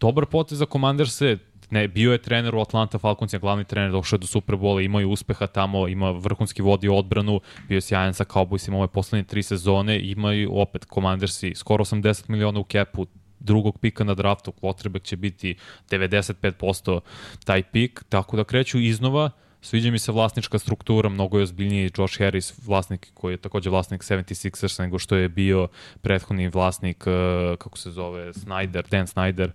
dobar 0.00 0.26
potez 0.26 0.58
za 0.58 0.66
Commanderse, 0.66 1.38
ne, 1.70 1.88
bio 1.88 2.12
je 2.12 2.18
trener 2.18 2.54
u 2.54 2.60
Atlanta 2.60 2.98
Falcons, 2.98 3.32
je 3.32 3.38
glavni 3.38 3.64
trener, 3.64 3.92
došao 3.92 4.16
je 4.16 4.20
do 4.20 4.26
Superbola, 4.26 4.82
imaju 4.82 5.10
uspeha 5.10 5.46
tamo, 5.46 5.88
ima 5.88 6.10
vrhunski 6.10 6.62
vodi 6.62 6.88
odbranu, 6.88 7.40
bio 7.68 7.76
je 7.76 7.80
sjajan 7.80 8.14
sa 8.14 8.24
Cowboysima 8.24 8.76
ove 8.76 8.88
poslednje 8.88 9.24
tri 9.24 9.42
sezone, 9.42 10.00
imaju 10.00 10.58
opet 10.58 10.86
Commandersi 10.94 11.52
skoro 11.54 11.84
80 11.84 12.28
miliona 12.28 12.60
u 12.60 12.64
kepu, 12.64 13.06
drugog 13.40 13.78
pika 13.78 14.04
na 14.04 14.14
draftu, 14.14 14.52
quarterback 14.62 15.02
će 15.02 15.16
biti 15.16 15.56
95% 15.90 17.00
taj 17.44 17.62
pik, 17.62 18.04
tako 18.08 18.36
da 18.36 18.44
kreću 18.44 18.80
iznova, 18.80 19.30
Sviđa 19.66 19.90
mi 19.90 19.98
se 19.98 20.12
vlasnička 20.12 20.58
struktura, 20.58 21.08
mnogo 21.08 21.38
je 21.38 21.42
ozbiljniji 21.42 21.90
Josh 21.98 22.18
Harris, 22.18 22.54
vlasnik 22.66 23.10
koji 23.14 23.32
je 23.32 23.36
takođe 23.36 23.70
vlasnik 23.70 24.02
76ers 24.02 24.80
nego 24.80 24.98
što 24.98 25.16
je 25.16 25.28
bio 25.28 25.68
prethodni 26.02 26.48
vlasnik, 26.48 27.04
uh, 27.06 27.58
kako 27.58 27.78
se 27.78 27.90
zove, 27.90 28.32
Snyder, 28.32 28.88
Dan 28.90 29.06
Snyder, 29.06 29.50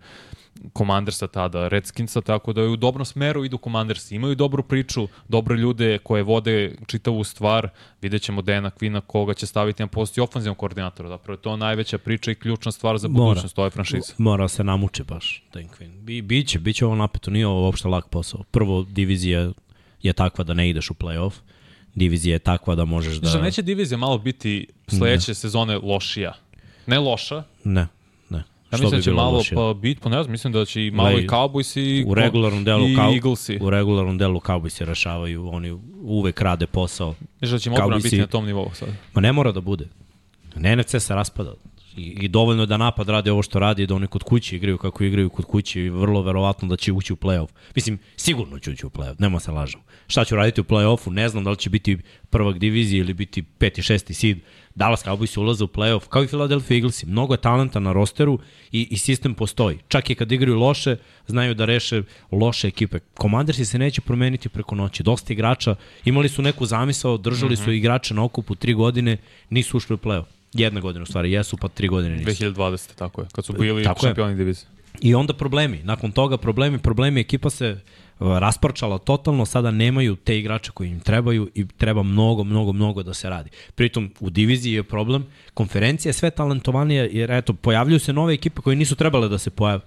Commandersa 0.77 1.27
tada, 1.27 1.67
Redskinsa, 1.67 2.21
tako 2.21 2.53
da 2.53 2.61
je 2.61 2.67
u 2.67 2.75
dobrom 2.75 3.05
smeru 3.05 3.45
idu 3.45 3.57
Commandersi. 3.63 4.15
Imaju 4.15 4.35
dobru 4.35 4.63
priču, 4.63 5.07
dobre 5.27 5.57
ljude 5.57 5.97
koje 5.97 6.23
vode 6.23 6.75
čitavu 6.87 7.23
stvar. 7.23 7.69
Vidjet 8.01 8.21
ćemo 8.21 8.41
Dana 8.41 8.71
Quina 8.71 9.01
koga 9.01 9.33
će 9.33 9.45
staviti 9.45 9.83
na 9.83 9.87
poziciju 9.87 10.23
ofenzivnog 10.23 10.57
koordinatora. 10.57 11.09
Zapravo 11.09 11.33
je 11.33 11.41
to 11.41 11.57
najveća 11.57 11.97
priča 11.97 12.31
i 12.31 12.35
ključna 12.35 12.71
stvar 12.71 12.97
za 12.97 13.07
budućnost 13.07 13.59
ove 13.59 13.69
franšize. 13.69 14.13
Mora 14.17 14.47
se 14.47 14.63
namuče 14.63 15.03
baš, 15.03 15.43
Dan 15.53 15.63
Quinn. 15.63 16.01
Bi, 16.01 16.21
biće, 16.21 16.59
biće 16.59 16.85
ovo 16.85 16.95
napeto, 16.95 17.31
nije 17.31 17.47
ovo 17.47 17.65
uopšte 17.65 17.87
lak 17.87 18.07
posao. 18.09 18.43
Prvo, 18.51 18.83
divizija 18.83 19.51
je 20.01 20.13
takva 20.13 20.43
da 20.43 20.53
ne 20.53 20.69
ideš 20.69 20.89
u 20.89 20.93
play-off. 20.93 21.33
Divizija 21.95 22.33
je 22.35 22.39
takva 22.39 22.75
da 22.75 22.85
možeš 22.85 23.17
da... 23.17 23.31
Da. 23.31 23.41
neće 23.41 23.61
divizija 23.61 23.97
malo 23.97 24.17
biti 24.17 24.67
sledeće 24.87 25.33
sezone 25.33 25.77
lošija? 25.77 26.33
Ne 26.87 26.99
loša, 26.99 27.43
Ne, 27.63 27.81
ne. 27.81 27.87
Ja 28.71 28.77
mislim 28.77 28.91
da 28.91 29.01
će 29.01 29.11
malo 29.11 29.31
lošije? 29.37 29.55
pa 29.55 29.73
bit, 29.73 29.99
pa 30.01 30.09
ne 30.09 30.23
znam, 30.23 30.31
mislim 30.31 30.53
da 30.53 30.65
će 30.65 30.85
i 30.85 30.91
malo 30.91 31.09
Gledaj, 31.09 31.25
i 31.25 31.27
Cowboys 31.27 31.79
i 31.79 32.03
u 32.07 32.13
regularnom 32.13 32.63
delu 32.63 32.89
i 32.89 32.95
kao 32.95 33.13
Eaglesi. 33.13 33.57
u 33.61 33.69
regularnom 33.69 34.17
delu 34.17 34.39
Cowboys 34.39 34.69
se 34.69 34.85
rešavaju, 34.85 35.49
oni 35.49 35.79
uvek 36.01 36.41
rade 36.41 36.67
posao. 36.67 37.15
Mislim 37.41 37.55
da 37.55 37.59
će 37.59 37.69
odbrana 37.71 37.95
Cowboysi- 37.95 38.03
biti 38.03 38.17
na 38.17 38.27
tom 38.27 38.45
nivou 38.45 38.71
sad. 38.73 38.89
Ma 39.13 39.21
ne 39.21 39.31
mora 39.31 39.51
da 39.51 39.61
bude. 39.61 39.87
NFC 40.55 40.95
se 40.99 41.15
raspada. 41.15 41.53
I, 41.97 42.01
I 42.03 42.27
dovoljno 42.27 42.63
je 42.63 42.67
da 42.67 42.77
napad 42.77 43.09
radi 43.09 43.29
ovo 43.29 43.41
što 43.43 43.59
radi, 43.59 43.87
da 43.87 43.95
oni 43.95 44.07
kod 44.07 44.23
kuće 44.23 44.55
igraju 44.55 44.77
kako 44.77 45.03
igraju 45.03 45.29
kod 45.29 45.45
kuće 45.45 45.81
i 45.81 45.89
vrlo 45.89 46.21
verovatno 46.21 46.67
da 46.67 46.75
će 46.75 46.91
ući 46.91 47.13
u 47.13 47.15
play-off. 47.15 47.47
Mislim, 47.75 47.99
sigurno 48.15 48.59
će 48.59 48.71
ući 48.71 48.85
u 48.85 48.89
play-off, 48.89 49.15
nema 49.19 49.39
se 49.39 49.51
lažemo. 49.51 49.83
Šta 50.11 50.25
ću 50.25 50.35
raditi 50.35 50.61
u 50.61 50.63
play-offu, 50.63 51.09
ne 51.09 51.29
znam 51.29 51.43
da 51.43 51.49
li 51.49 51.57
će 51.57 51.69
biti 51.69 51.97
prvak 52.29 52.57
divizije 52.57 52.99
ili 52.99 53.13
biti 53.13 53.43
peti, 53.43 53.81
šesti 53.81 54.13
seed. 54.13 54.37
Dallas 54.75 55.05
Cowboys 55.05 55.39
ulaze 55.39 55.63
u 55.63 55.67
play-off, 55.67 56.07
kao 56.07 56.23
i 56.23 56.27
Philadelphia 56.27 56.75
Eaglesi. 56.75 57.05
Mnogo 57.05 57.33
je 57.33 57.41
talenta 57.41 57.79
na 57.79 57.93
rosteru 57.93 58.39
i, 58.71 58.87
i 58.91 58.97
sistem 58.97 59.33
postoji. 59.33 59.77
Čak 59.87 60.09
i 60.09 60.15
kad 60.15 60.31
igraju 60.31 60.57
loše, 60.59 60.95
znaju 61.27 61.53
da 61.53 61.65
reše 61.65 62.03
loše 62.31 62.67
ekipe. 62.67 62.99
Commandersi 63.21 63.65
se 63.65 63.79
neće 63.79 64.01
promeniti 64.01 64.49
preko 64.49 64.75
noći. 64.75 65.03
Dosta 65.03 65.33
igrača, 65.33 65.75
imali 66.05 66.29
su 66.29 66.41
neku 66.41 66.65
zamisao, 66.65 67.17
držali 67.17 67.55
su 67.55 67.71
igrače 67.71 68.13
na 68.13 68.23
okupu 68.23 68.55
tri 68.55 68.73
godine, 68.73 69.17
nisu 69.49 69.77
ušli 69.77 69.93
u 69.93 69.97
play-off. 69.97 70.25
Jedna 70.53 70.79
godina 70.79 71.03
u 71.03 71.05
stvari, 71.05 71.31
jesu, 71.31 71.57
pa 71.57 71.67
tri 71.67 71.87
godine 71.87 72.15
nisu. 72.15 72.43
2020. 72.43 72.95
tako 72.95 73.21
je, 73.21 73.27
kad 73.31 73.45
su 73.45 73.53
bili 73.53 73.83
Tako 73.83 74.05
šampioni 74.05 74.35
divizije. 74.35 74.67
I 75.01 75.15
onda 75.15 75.33
problemi. 75.33 75.79
Nakon 75.83 76.11
toga 76.11 76.37
problemi, 76.37 76.79
problemi, 76.79 77.19
ekipa 77.19 77.49
se 77.49 77.79
rasparčala 78.21 78.97
totalno, 78.97 79.45
sada 79.45 79.71
nemaju 79.71 80.15
te 80.15 80.39
igrače 80.39 80.71
koji 80.71 80.89
im 80.89 80.99
trebaju 80.99 81.49
i 81.55 81.67
treba 81.67 82.03
mnogo, 82.03 82.43
mnogo, 82.43 82.73
mnogo 82.73 83.03
da 83.03 83.13
se 83.13 83.29
radi. 83.29 83.49
Pritom 83.75 84.11
u 84.19 84.29
diviziji 84.29 84.73
je 84.73 84.83
problem, 84.83 85.25
konferencija 85.53 86.09
je 86.09 86.13
sve 86.13 86.31
talentovanija 86.31 87.07
jer 87.11 87.31
eto, 87.31 87.53
pojavljuju 87.53 87.99
se 87.99 88.13
nove 88.13 88.33
ekipe 88.33 88.61
koje 88.61 88.75
nisu 88.75 88.95
trebale 88.95 89.29
da 89.29 89.37
se 89.37 89.49
pojave. 89.49 89.81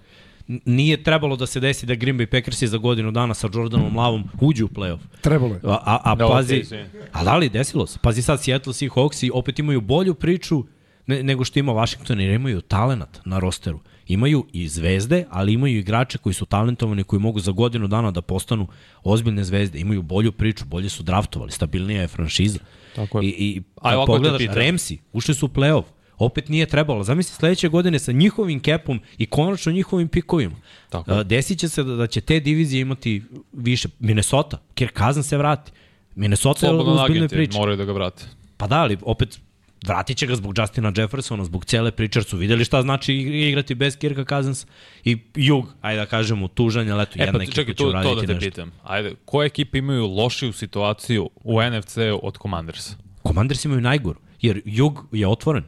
Nije 0.46 1.02
trebalo 1.02 1.36
da 1.36 1.46
se 1.46 1.60
desi 1.60 1.86
da 1.86 1.94
Green 1.94 2.18
Bay 2.18 2.26
Packersi 2.26 2.66
za 2.66 2.78
godinu 2.78 3.10
dana 3.10 3.34
sa 3.34 3.48
Jordanom 3.54 3.96
Lavom 3.96 4.24
uđu 4.40 4.64
u 4.64 4.68
playoff. 4.68 4.98
Trebalo 5.20 5.54
je. 5.54 5.60
A, 5.62 5.78
a, 5.84 6.00
a 6.04 6.14
Da, 6.14 6.28
pazi, 6.28 6.62
a 7.12 7.24
da 7.24 7.36
li 7.36 7.48
desilo 7.48 7.86
se? 7.86 7.98
Pazi 8.02 8.22
sad 8.22 8.42
Seattle 8.42 8.72
Seahawks 8.72 9.26
i 9.26 9.30
opet 9.34 9.58
imaju 9.58 9.80
bolju 9.80 10.14
priču 10.14 10.64
ne, 11.06 11.22
nego 11.22 11.44
što 11.44 11.58
ima 11.58 11.72
Washington 11.72 12.20
jer 12.20 12.30
imaju 12.30 12.60
talenat 12.60 13.20
na 13.24 13.38
rosteru. 13.38 13.80
Imaju 14.08 14.46
i 14.52 14.68
zvezde, 14.68 15.24
ali 15.30 15.52
imaju 15.52 15.78
igrače 15.78 16.18
koji 16.18 16.34
su 16.34 16.46
talentovani, 16.46 17.04
koji 17.04 17.20
mogu 17.20 17.40
za 17.40 17.52
godinu 17.52 17.86
dana 17.88 18.10
da 18.10 18.22
postanu 18.22 18.66
ozbiljne 19.02 19.44
zvezde. 19.44 19.80
Imaju 19.80 20.02
bolju 20.02 20.32
priču, 20.32 20.64
bolje 20.64 20.88
su 20.88 21.02
draftovali, 21.02 21.50
stabilnija 21.50 22.00
je 22.00 22.08
franšiza. 22.08 22.58
Tako 22.94 23.20
je. 23.20 23.28
I, 23.28 23.30
i 23.30 23.62
A 23.76 23.90
kad 23.90 23.96
ovako 23.96 24.12
te 24.12 24.16
pogledaš, 24.16 24.38
pitam. 24.38 24.54
Ramsi, 24.56 24.98
ušli 25.12 25.34
su 25.34 25.46
u 25.46 25.48
playoff, 25.48 25.84
opet 26.18 26.48
nije 26.48 26.66
trebalo. 26.66 27.04
Zamisli 27.04 27.34
sledeće 27.34 27.68
godine 27.68 27.98
sa 27.98 28.12
njihovim 28.12 28.60
kepom 28.60 29.00
i 29.18 29.26
konačno 29.26 29.72
njihovim 29.72 30.08
pikovima. 30.08 30.56
Tako 30.90 31.12
je. 31.12 31.24
Desit 31.24 31.58
će 31.58 31.68
se 31.68 31.82
da, 31.82 31.94
da 31.94 32.06
će 32.06 32.20
te 32.20 32.40
divizije 32.40 32.80
imati 32.80 33.22
više. 33.52 33.88
Minnesota, 33.98 34.58
Kirk 34.74 34.98
Cousins 34.98 35.26
se 35.28 35.36
vrati. 35.36 35.72
Minnesota 36.14 36.66
je 36.66 36.72
u 36.72 36.76
Slobodno 36.76 37.02
ozbiljnoj 37.02 37.24
agenti 37.24 37.34
priči. 37.36 37.58
moraju 37.58 37.76
da 37.76 37.84
ga 37.84 37.92
vrate. 37.92 38.24
Pa 38.56 38.66
da, 38.66 38.76
ali 38.76 38.96
opet 39.02 39.40
vratit 39.86 40.16
će 40.16 40.26
ga 40.26 40.34
zbog 40.36 40.58
Justina 40.58 40.92
Jeffersona, 40.96 41.44
zbog 41.44 41.64
cele 41.64 41.90
priče, 41.90 42.22
su 42.22 42.36
videli 42.36 42.64
šta 42.64 42.82
znači 42.82 43.12
ig- 43.12 43.48
igrati 43.48 43.74
bez 43.74 43.96
Kirka 43.96 44.24
Cousins 44.24 44.66
i 45.04 45.18
jug, 45.34 45.74
ajde 45.80 46.00
da 46.00 46.06
kažemo, 46.06 46.48
tužanje, 46.48 46.90
ali 46.90 47.02
eto, 47.02 47.12
E 47.18 47.22
jedna 47.22 47.38
pa 47.38 47.42
ekipa 47.42 47.54
čekaj, 47.54 47.74
će 47.74 47.78
to, 47.78 47.84
to 47.84 47.88
uraditi 47.90 48.14
da 48.16 48.26
te 48.26 48.34
nešto. 48.34 48.50
pitam. 48.50 48.72
Ajde, 48.84 49.14
koje 49.24 49.46
ekipe 49.46 49.78
imaju 49.78 50.06
lošiju 50.06 50.52
situaciju 50.52 51.30
u 51.36 51.58
NFC-u 51.62 52.20
od 52.22 52.38
Commanders? 52.42 52.90
Commanders 53.26 53.64
imaju 53.64 53.80
najgoru, 53.80 54.20
jer 54.40 54.62
jug 54.64 55.06
je 55.12 55.28
otvoren. 55.28 55.64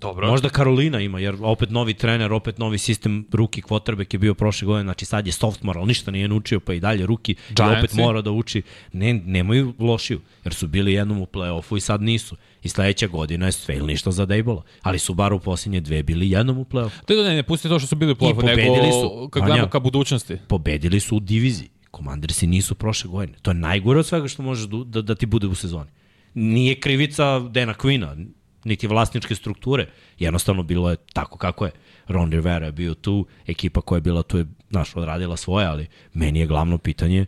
Dobro. 0.00 0.26
Možda 0.28 0.48
Karolina 0.48 1.00
ima, 1.00 1.20
jer 1.20 1.36
opet 1.40 1.70
novi 1.70 1.94
trener, 1.94 2.32
opet 2.32 2.58
novi 2.58 2.78
sistem, 2.78 3.26
ruki 3.32 3.62
quarterback 3.62 4.14
je 4.14 4.18
bio 4.18 4.34
prošle 4.34 4.66
godine, 4.66 4.84
znači 4.84 5.04
sad 5.04 5.26
je 5.26 5.32
sophomore, 5.32 5.78
ali 5.78 5.88
ništa 5.88 6.10
nije 6.10 6.28
naučio, 6.28 6.60
pa 6.60 6.74
i 6.74 6.80
dalje 6.80 7.06
ruki, 7.06 7.32
i 7.32 7.34
opet 7.52 7.56
Giantsi? 7.56 7.96
mora 7.96 8.22
da 8.22 8.30
uči. 8.30 8.62
Ne, 8.92 9.14
nemaju 9.14 9.74
lošiju, 9.78 10.20
jer 10.44 10.54
su 10.54 10.66
bili 10.68 10.92
jednom 10.92 11.20
u 11.20 11.26
play-offu 11.26 11.76
i 11.76 11.80
sad 11.80 12.02
nisu. 12.02 12.36
I 12.62 12.68
sledeća 12.68 13.06
godina 13.06 13.46
je 13.46 13.52
sve 13.52 13.76
ili 13.76 13.86
ništa 13.86 14.10
za 14.10 14.26
Dejbola, 14.26 14.62
ali 14.82 14.98
su 14.98 15.14
bar 15.14 15.32
u 15.32 15.40
posljednje 15.40 15.80
dve 15.80 16.02
bili 16.02 16.30
jednom 16.30 16.58
u 16.58 16.64
play-offu. 16.64 17.06
Da, 17.08 17.14
da, 17.14 17.22
ne, 17.22 17.34
ne, 17.34 17.42
pusti 17.42 17.68
to 17.68 17.78
što 17.78 17.88
su 17.88 17.96
bili 17.96 18.12
u 18.12 18.14
play-offu, 18.14 18.34
pobedili 18.34 18.70
nego 18.70 18.92
su. 18.92 19.28
kad 19.32 19.42
gledamo 19.42 19.68
ka 19.68 19.80
budućnosti. 19.80 20.36
Pobedili 20.48 21.00
su 21.00 21.16
u 21.16 21.20
diviziji. 21.20 21.68
Komandersi 21.90 22.46
nisu 22.46 22.74
prošle 22.74 23.10
godine. 23.10 23.38
To 23.42 23.50
je 23.50 23.54
najgore 23.54 24.00
od 24.00 24.06
svega 24.06 24.28
što 24.28 24.42
može 24.42 24.68
da, 24.68 24.76
da, 24.84 25.02
da 25.02 25.14
ti 25.14 25.26
bude 25.26 25.46
u 25.46 25.54
sezoni. 25.54 25.90
Nije 26.34 26.80
krivica 26.80 27.38
Dana 27.38 27.74
Quina, 27.74 28.26
niti 28.64 28.86
vlasničke 28.86 29.34
strukture. 29.34 29.86
Jednostavno 30.18 30.62
bilo 30.62 30.90
je 30.90 30.96
tako 31.12 31.38
kako 31.38 31.64
je. 31.64 31.72
Ron 32.08 32.30
Rivera 32.30 32.66
je 32.66 32.72
bio 32.72 32.94
tu, 32.94 33.26
ekipa 33.46 33.80
koja 33.80 33.96
je 33.96 34.00
bila 34.00 34.22
tu 34.22 34.38
je 34.38 34.46
znaš, 34.70 34.96
odradila 34.96 35.36
svoje, 35.36 35.66
ali 35.66 35.86
meni 36.12 36.40
je 36.40 36.46
glavno 36.46 36.78
pitanje 36.78 37.26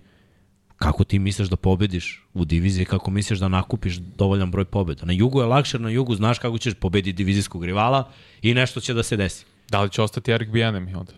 kako 0.82 1.04
ti 1.04 1.18
misliš 1.18 1.48
da 1.48 1.56
pobediš 1.56 2.22
u 2.34 2.44
diviziji, 2.44 2.84
kako 2.84 3.10
misliš 3.10 3.38
da 3.38 3.48
nakupiš 3.48 3.96
dovoljan 3.96 4.50
broj 4.50 4.64
pobeda. 4.64 5.04
Na 5.04 5.12
jugu 5.12 5.40
je 5.40 5.46
lakše, 5.46 5.78
na 5.78 5.90
jugu 5.90 6.14
znaš 6.14 6.38
kako 6.38 6.58
ćeš 6.58 6.74
pobediti 6.74 7.12
divizijskog 7.12 7.64
rivala 7.64 8.10
i 8.42 8.54
nešto 8.54 8.80
će 8.80 8.94
da 8.94 9.02
se 9.02 9.16
desi. 9.16 9.44
Da 9.68 9.82
li 9.82 9.90
će 9.90 10.02
ostati 10.02 10.32
Erik 10.32 10.50
Bienemi 10.50 10.94
onda? 10.94 11.12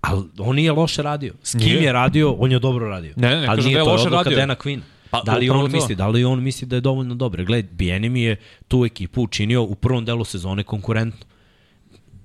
Ali 0.00 0.24
on 0.38 0.56
nije 0.56 0.72
loše 0.72 1.02
radio. 1.02 1.34
S 1.42 1.52
kim 1.52 1.60
Nije. 1.60 1.82
je 1.82 1.92
radio, 1.92 2.32
on 2.32 2.52
je 2.52 2.58
dobro 2.58 2.88
radio. 2.88 3.12
Ne, 3.16 3.30
ne, 3.30 3.40
ne 3.40 3.46
Ali 3.46 3.56
kažem 3.56 3.64
nije 3.64 3.74
da 3.74 3.80
je 3.80 3.84
to 3.84 3.92
loše 3.92 4.06
odluka 4.06 4.22
radio. 4.22 4.36
Dana 4.38 4.54
Quinn. 4.54 4.80
Pa, 5.10 5.22
da 5.26 5.36
li 5.36 5.50
on 5.50 5.60
to. 5.60 5.68
misli, 5.68 5.94
da 5.94 6.08
li 6.08 6.24
on 6.24 6.42
misli 6.42 6.66
da 6.68 6.76
je 6.76 6.80
dovoljno 6.80 7.14
dobro? 7.14 7.44
Gled, 7.44 7.66
Bienemi 7.72 8.22
je 8.22 8.36
tu 8.68 8.84
ekipu 8.84 9.22
učinio 9.22 9.62
u 9.62 9.74
prvom 9.74 10.04
delu 10.04 10.24
sezone 10.24 10.62
konkurentno. 10.62 11.26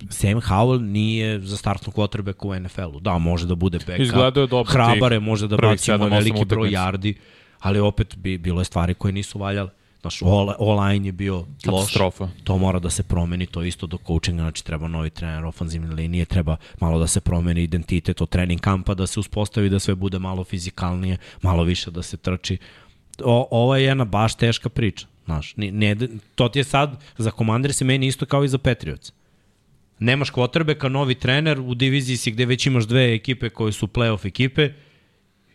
Sam 0.10 0.42
Howell 0.42 0.92
nije 0.92 1.40
za 1.40 1.58
startnog 1.58 1.96
quarterbacka 1.96 2.48
u 2.48 2.60
NFL-u. 2.60 3.00
Da, 3.00 3.18
može 3.18 3.48
da 3.48 3.56
bude 3.56 3.78
backup. 3.78 4.00
Izgledao 4.00 4.42
je 4.42 4.48
dobro 4.48 4.72
Hrabar 4.72 5.12
je, 5.12 5.20
tih 5.20 5.26
može 5.26 5.48
da 5.48 5.78
sedam, 5.78 6.10
veliki 6.10 6.46
broj 6.46 6.70
yardi, 6.70 7.14
ali 7.60 7.80
opet 7.80 8.18
bi, 8.18 8.38
bilo 8.38 8.62
je 8.62 8.66
stvari 8.66 8.94
koje 8.94 9.12
nisu 9.12 9.40
valjale. 9.40 9.70
Znaš, 10.02 10.22
all-line 10.60 11.06
je 11.06 11.12
bio 11.12 11.36
loš. 11.38 11.64
Katastrofa. 11.64 12.30
To 12.44 12.58
mora 12.58 12.80
da 12.80 12.90
se 12.90 13.04
promeni, 13.04 13.46
to 13.46 13.64
isto 13.64 13.88
do 13.88 13.98
coachinga, 14.08 14.42
znači 14.42 14.66
treba 14.66 14.88
novi 14.88 15.10
trener 15.10 15.46
ofanzivne 15.46 15.96
linije, 15.96 16.26
treba 16.26 16.58
malo 16.80 17.00
da 17.00 17.08
se 17.08 17.22
promeni 17.22 17.64
identitet 17.64 18.22
od 18.22 18.30
trening 18.30 18.62
kampa, 18.62 18.94
da 18.94 19.08
se 19.08 19.20
uspostavi 19.20 19.70
da 19.70 19.80
sve 19.80 19.96
bude 19.96 20.20
malo 20.20 20.44
fizikalnije, 20.44 21.18
malo 21.42 21.64
više 21.64 21.92
da 21.92 22.04
se 22.04 22.18
trči. 22.18 22.58
O, 23.24 23.48
ovo 23.52 23.76
je 23.76 23.84
jedna 23.84 24.06
baš 24.06 24.36
teška 24.36 24.70
priča. 24.70 25.08
Znaš, 25.26 25.54
ne, 25.56 25.72
ne, 25.72 25.96
to 26.36 26.50
ti 26.50 26.60
je 26.60 26.64
sad 26.64 27.04
za 27.18 27.32
komandere 27.32 27.74
se 27.74 27.86
meni 27.86 28.08
isto 28.08 28.26
kao 28.26 28.44
i 28.44 28.48
za 28.48 28.58
Patriots. 28.58 29.12
Nemaš 30.00 30.30
kvotrbeka, 30.30 30.90
novi 30.90 31.16
trener, 31.16 31.60
u 31.60 31.76
diviziji 31.76 32.18
si 32.18 32.32
gde 32.32 32.46
već 32.46 32.66
imaš 32.66 32.86
dve 32.86 33.14
ekipe 33.14 33.50
koje 33.50 33.72
su 33.72 33.88
playoff 33.88 34.28
ekipe 34.28 34.70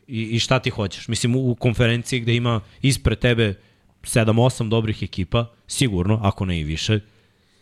i, 0.06 0.22
i 0.22 0.38
šta 0.38 0.58
ti 0.58 0.70
hoćeš? 0.70 1.08
Mislim, 1.08 1.36
u, 1.36 1.50
u 1.50 1.54
konferenciji 1.54 2.20
gde 2.20 2.36
ima 2.36 2.60
ispred 2.82 3.18
tebe 3.18 3.54
7-8 4.02 4.68
dobrih 4.68 5.02
ekipa, 5.02 5.46
sigurno, 5.66 6.20
ako 6.22 6.44
ne 6.44 6.60
i 6.60 6.64
više, 6.64 7.00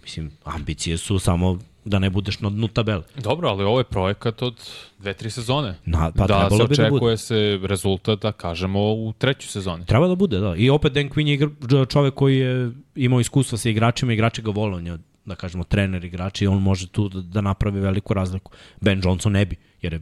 mislim, 0.03 0.31
ambicije 0.45 0.99
su 0.99 1.19
samo 1.19 1.59
da 1.85 1.99
ne 1.99 2.11
budeš 2.11 2.41
na 2.41 2.51
dnu 2.51 2.69
tabele. 2.69 3.03
Dobro, 3.17 3.49
ali 3.49 3.65
ovo 3.65 3.81
je 3.81 3.85
projekat 3.85 4.43
od 4.43 4.71
dve, 4.99 5.15
tri 5.15 5.31
sezone. 5.31 5.75
Na- 5.85 6.13
pa 6.13 6.27
da 6.27 6.51
se 6.51 6.57
da 6.57 6.65
očekuje 6.65 7.01
bude. 7.01 7.17
se 7.17 7.59
rezultat, 7.63 8.23
da 8.23 8.33
kažemo, 8.33 8.93
u 8.93 9.13
trećoj 9.19 9.49
sezoni. 9.49 9.87
Treba 9.87 10.09
da 10.09 10.15
bude, 10.15 10.39
da. 10.39 10.55
I 10.57 10.71
opet 10.71 10.93
Dan 10.93 11.09
Quinn 11.09 11.27
je 11.27 11.35
igra, 11.35 11.51
čovek 11.87 12.15
koji 12.15 12.39
je 12.39 12.71
imao 12.95 13.21
iskustva 13.21 13.59
sa 13.59 13.69
igračima, 13.69 14.13
igrači 14.13 14.43
ga 14.43 14.51
vole, 14.51 14.77
on 14.77 14.87
je, 14.87 14.99
da 15.31 15.37
kažemo, 15.37 15.65
trener 15.65 16.05
igrači 16.05 16.45
i 16.45 16.49
on 16.49 16.63
može 16.63 16.89
tu 16.89 17.09
da, 17.09 17.21
da 17.21 17.41
napravi 17.41 17.81
veliku 17.81 18.15
razliku. 18.15 18.53
Ben 18.81 19.01
Johnson 19.05 19.33
ne 19.33 19.45
bi, 19.47 19.57
jer 19.83 19.93
je 19.93 20.01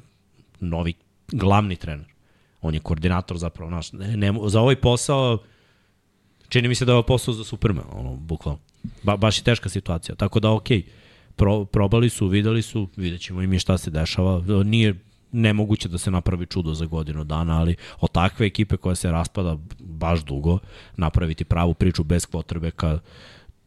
novi 0.61 0.95
glavni 1.33 1.77
trener. 1.77 2.07
On 2.61 2.75
je 2.75 2.81
koordinator 2.81 3.39
zapravo, 3.39 3.71
naš. 3.71 3.93
Ne, 3.93 4.17
ne, 4.17 4.33
za 4.49 4.61
ovaj 4.61 4.77
posao, 4.77 5.39
čini 6.49 6.69
mi 6.69 6.75
se 6.75 6.85
da 6.85 6.93
je 6.93 6.97
ovo 6.97 7.07
posao 7.07 7.35
za 7.35 7.45
Superman, 7.45 7.85
ono, 7.93 8.17
bukvalno. 8.17 8.61
Ba, 9.03 9.17
baš 9.17 9.39
je 9.39 9.45
teška 9.45 9.69
situacija. 9.69 10.15
Tako 10.15 10.41
da, 10.41 10.51
okej, 10.51 10.83
pro, 11.37 11.65
probali 11.65 12.11
su, 12.11 12.27
videli 12.27 12.63
su, 12.63 12.89
vidjet 12.97 13.21
ćemo 13.21 13.43
i 13.43 13.47
mi 13.47 13.59
šta 13.59 13.79
se 13.79 13.91
dešava. 13.91 14.43
Nije 14.65 14.95
nemoguće 15.33 15.89
da 15.89 15.99
se 15.99 16.11
napravi 16.11 16.47
čudo 16.47 16.75
za 16.75 16.87
godinu 16.87 17.25
dana, 17.25 17.61
ali 17.61 17.77
od 18.01 18.11
takve 18.13 18.47
ekipe 18.47 18.77
koja 18.77 18.95
se 18.95 19.11
raspada 19.13 19.57
baš 19.79 20.25
dugo, 20.25 20.59
napraviti 20.97 21.45
pravu 21.45 21.75
priču 21.75 22.05
bez 22.05 22.27
kvotrbeka 22.27 22.99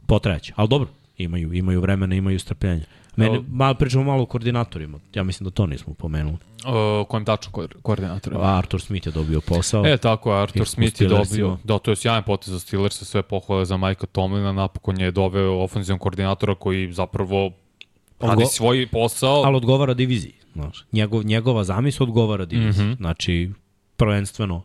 potreće. 0.08 0.54
Ali 0.56 0.70
dobro, 0.70 0.88
imaju, 1.24 1.54
imaju 1.54 1.82
vremena, 1.82 2.16
imaju 2.16 2.40
strpljenja. 2.40 2.84
Mene, 3.16 3.36
Evo- 3.36 3.46
malo, 3.50 3.74
pričamo 3.74 4.04
malo 4.04 4.24
o 4.24 4.26
koordinatorima. 4.26 5.00
Ja 5.14 5.24
mislim 5.24 5.46
da 5.46 5.52
to 5.52 5.66
nismo 5.68 5.94
pomenuli. 5.94 6.38
O, 6.66 7.06
kojem 7.10 7.26
tačno 7.26 7.52
ko 7.52 7.68
koordinator? 7.82 8.34
Arthur 8.42 8.82
Smith 8.82 9.08
je 9.08 9.12
dobio 9.12 9.42
posao. 9.42 9.86
E, 9.86 9.98
tako 9.98 10.34
je, 10.34 10.42
Arthur 10.42 10.68
Smith 10.68 11.02
je 11.02 11.08
dobio, 11.08 11.58
da, 11.64 11.80
to 11.80 11.92
je 11.92 11.96
sjajan 11.96 12.24
potez 12.24 12.54
za 12.54 12.60
Steelers, 12.60 13.04
sve 13.04 13.22
pohvale 13.22 13.66
za 13.66 13.78
Majka 13.78 14.08
Tomlina, 14.08 14.52
napokon 14.52 15.00
je 15.00 15.12
doveo 15.12 15.64
ofenzivnog 15.64 16.02
koordinatora 16.02 16.56
koji 16.56 16.94
zapravo 16.94 17.52
radi 18.20 18.46
svoj 18.46 18.88
posao. 18.92 19.44
ali 19.46 19.56
odgovara 19.56 19.94
diviziji. 19.94 20.34
Znaš. 20.54 20.86
Njegov, 20.92 21.24
njegova 21.24 21.64
zamis 21.64 22.02
odgovara 22.02 22.46
diviziji. 22.46 22.86
Mm. 22.86 22.90
-hmm. 22.90 22.98
Znači, 22.98 23.52
prvenstveno, 23.98 24.64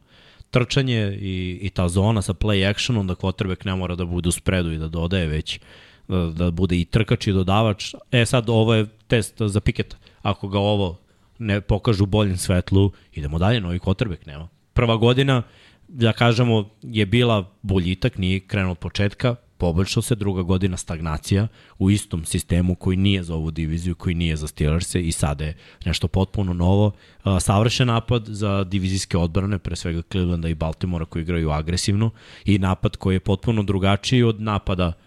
trčanje 0.50 1.18
i, 1.20 1.58
i 1.62 1.70
ta 1.70 1.88
zona 1.88 2.22
sa 2.22 2.34
play 2.34 2.70
actionom, 2.70 3.06
da 3.06 3.14
quarterback 3.14 3.66
ne 3.66 3.74
mora 3.74 3.94
da 3.94 4.04
bude 4.04 4.28
u 4.28 4.32
spredu 4.32 4.72
i 4.72 4.78
da 4.78 4.88
dodaje, 4.88 5.26
već 5.26 5.60
da, 6.08 6.50
bude 6.50 6.80
i 6.80 6.84
trkač 6.84 7.26
i 7.26 7.32
dodavač. 7.32 7.94
E 8.12 8.26
sad, 8.26 8.50
ovo 8.50 8.74
je 8.74 8.86
test 9.06 9.34
za 9.40 9.60
Piketa. 9.60 9.96
Ako 10.22 10.48
ga 10.48 10.58
ovo 10.58 10.98
ne 11.38 11.60
pokažu 11.60 12.04
u 12.04 12.06
boljem 12.06 12.36
svetlu, 12.36 12.92
idemo 13.14 13.38
dalje, 13.38 13.60
novi 13.60 13.78
quarterback 13.78 14.26
nema. 14.26 14.48
Prva 14.72 14.96
godina, 14.96 15.42
da 15.88 16.12
kažemo, 16.12 16.70
je 16.82 17.06
bila 17.06 17.50
boljitak, 17.62 18.18
nije 18.18 18.40
krenuo 18.40 18.72
od 18.72 18.78
početka, 18.78 19.36
poboljšao 19.58 20.02
se, 20.02 20.14
druga 20.14 20.42
godina 20.42 20.76
stagnacija 20.76 21.48
u 21.78 21.90
istom 21.90 22.24
sistemu 22.24 22.74
koji 22.74 22.96
nije 22.96 23.22
za 23.22 23.34
ovu 23.34 23.50
diviziju, 23.50 23.94
koji 23.94 24.14
nije 24.14 24.36
za 24.36 24.46
Steelers 24.46 24.94
i 24.94 25.12
sada 25.12 25.44
je 25.44 25.56
nešto 25.84 26.08
potpuno 26.08 26.52
novo. 26.52 26.92
Savršen 27.40 27.86
napad 27.86 28.24
za 28.26 28.64
divizijske 28.64 29.18
odbrane, 29.18 29.58
pre 29.58 29.76
svega 29.76 30.02
Clevelanda 30.12 30.48
i 30.48 30.54
Baltimora 30.54 31.04
koji 31.04 31.22
igraju 31.22 31.50
agresivno 31.50 32.10
i 32.44 32.58
napad 32.58 32.96
koji 32.96 33.14
je 33.14 33.20
potpuno 33.20 33.62
drugačiji 33.62 34.22
od 34.22 34.40
napada 34.40 34.86
a, 34.86 35.05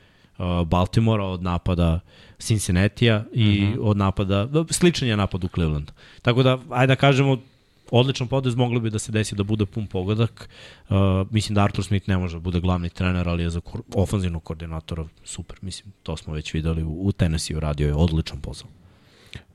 Baltimora, 0.65 1.25
od 1.25 1.43
napada 1.43 1.99
Cincinnati-a 2.39 3.23
i 3.33 3.43
mm 3.43 3.73
-hmm. 3.73 3.77
od 3.81 3.97
napada, 3.97 4.47
sličan 4.69 5.07
je 5.07 5.17
napad 5.17 5.43
u 5.43 5.47
Clevelandu. 5.47 5.93
Tako 6.21 6.43
da, 6.43 6.59
ajde 6.69 6.91
da 6.91 6.95
kažemo, 6.95 7.37
odličan 7.91 8.27
potez, 8.27 8.55
moglo 8.55 8.79
bi 8.79 8.89
da 8.89 8.99
se 8.99 9.11
desi 9.11 9.35
da 9.35 9.43
bude 9.43 9.65
pun 9.65 9.87
pogodak. 9.87 10.49
Uh, 10.89 10.95
mislim 11.31 11.55
da 11.55 11.63
Arthur 11.63 11.85
Smith 11.85 12.09
ne 12.09 12.17
može 12.17 12.35
da 12.35 12.39
bude 12.39 12.59
glavni 12.59 12.89
trener, 12.89 13.29
ali 13.29 13.43
je 13.43 13.49
za 13.49 13.59
kor 13.59 13.81
ofanzivnog 13.95 14.43
koordinatora 14.43 15.05
super. 15.23 15.57
Mislim, 15.61 15.93
to 16.03 16.17
smo 16.17 16.33
već 16.33 16.53
videli 16.53 16.83
u, 16.83 17.07
u 17.07 17.11
Tennessee 17.11 17.57
uradio 17.57 17.87
je 17.87 17.95
odličan 17.95 18.41
posao. 18.41 18.69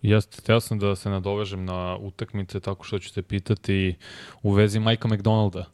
Jeste, 0.03 0.37
htio 0.41 0.61
sam 0.61 0.79
da 0.79 0.97
se 0.97 1.11
nadovežem 1.11 1.65
na 1.65 1.97
utakmice 1.97 2.61
tako 2.61 2.85
što 2.85 2.99
ću 2.99 3.15
te 3.15 3.23
pitati 3.23 3.95
u 4.43 4.53
vezi 4.53 4.81
Majka 4.81 5.09
McDonalda. 5.09 5.65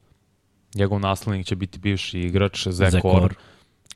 Njegov 0.74 1.00
naslednik 1.00 1.46
će 1.46 1.56
biti 1.56 1.78
bivši 1.78 2.20
igrač, 2.20 2.66
Orr. 2.66 3.04
Orr. 3.04 3.34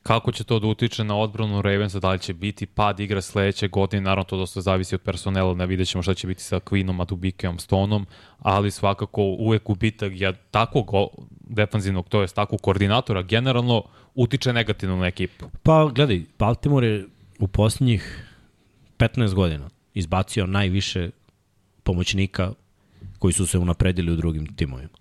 Kako 0.04 0.32
će 0.32 0.44
to 0.44 0.58
da 0.58 0.66
utiče 0.66 1.04
na 1.04 1.16
odbranu 1.16 1.62
Ravensa, 1.62 2.00
da 2.00 2.10
li 2.10 2.18
će 2.18 2.34
biti 2.34 2.66
pad 2.66 3.00
igra 3.00 3.20
sledeće 3.20 3.68
godine, 3.68 4.00
naravno 4.00 4.24
to 4.24 4.36
dosta 4.36 4.60
zavisi 4.60 4.94
od 4.94 5.00
personela, 5.00 5.54
ne 5.54 5.66
vidjet 5.66 5.88
ćemo 5.88 6.02
šta 6.02 6.14
će 6.14 6.26
biti 6.26 6.42
sa 6.42 6.60
Queenom, 6.60 7.02
Adubikeom, 7.02 7.58
Stonom, 7.58 8.06
ali 8.38 8.70
svakako 8.70 9.22
uvek 9.22 9.64
gubitak 9.64 10.12
ja, 10.14 10.32
takvog 10.32 10.90
defanzivnog, 11.40 12.08
to 12.08 12.20
jest 12.20 12.34
takvog 12.34 12.60
koordinatora, 12.60 13.22
generalno 13.22 13.82
utiče 14.14 14.52
negativno 14.52 14.96
na 14.96 15.06
ekipu. 15.06 15.46
Pa, 15.62 15.90
gledaj, 15.94 16.22
Baltimore 16.38 16.86
je 16.86 17.06
u 17.38 17.48
posljednjih 17.48 18.28
15 18.98 19.34
godina 19.34 19.68
izbacio 19.94 20.46
najviše 20.46 21.10
pomoćnika 21.82 22.52
koji 23.18 23.32
su 23.32 23.46
se 23.46 23.58
unapredili 23.58 24.12
u 24.12 24.16
drugim 24.16 24.46
timovima. 24.56 24.98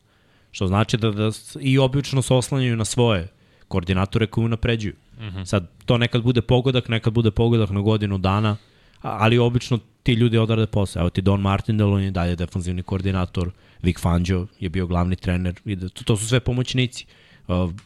Što 0.51 0.67
znači 0.67 0.97
da, 0.97 1.11
da 1.11 1.31
i 1.59 1.77
obično 1.77 2.21
se 2.21 2.33
oslanjaju 2.33 2.75
na 2.75 2.85
svoje 2.85 3.27
koordinatore 3.73 4.27
koji 4.27 4.45
unapređuju. 4.45 4.93
Mm 5.19 5.23
-hmm. 5.23 5.45
Sad, 5.45 5.67
to 5.85 5.97
nekad 5.97 6.21
bude 6.23 6.41
pogodak, 6.41 6.89
nekad 6.89 7.13
bude 7.13 7.31
pogodak 7.31 7.69
na 7.69 7.81
godinu 7.81 8.17
dana, 8.17 8.55
ali 9.01 9.37
obično 9.37 9.79
ti 10.03 10.13
ljudi 10.13 10.37
odrade 10.37 10.67
posao. 10.67 11.01
Evo 11.01 11.09
ti 11.09 11.21
Don 11.21 11.41
Martindale, 11.41 11.93
on 11.93 12.03
je 12.03 12.11
dalje 12.11 12.35
defanzivni 12.35 12.83
koordinator, 12.83 13.49
Vic 13.81 13.99
Fangio 13.99 14.47
je 14.59 14.69
bio 14.69 14.87
glavni 14.87 15.15
trener, 15.15 15.55
i 15.65 15.75
da, 15.75 15.89
to, 15.89 16.03
to 16.03 16.17
su 16.17 16.27
sve 16.27 16.39
pomoćnici. 16.39 17.05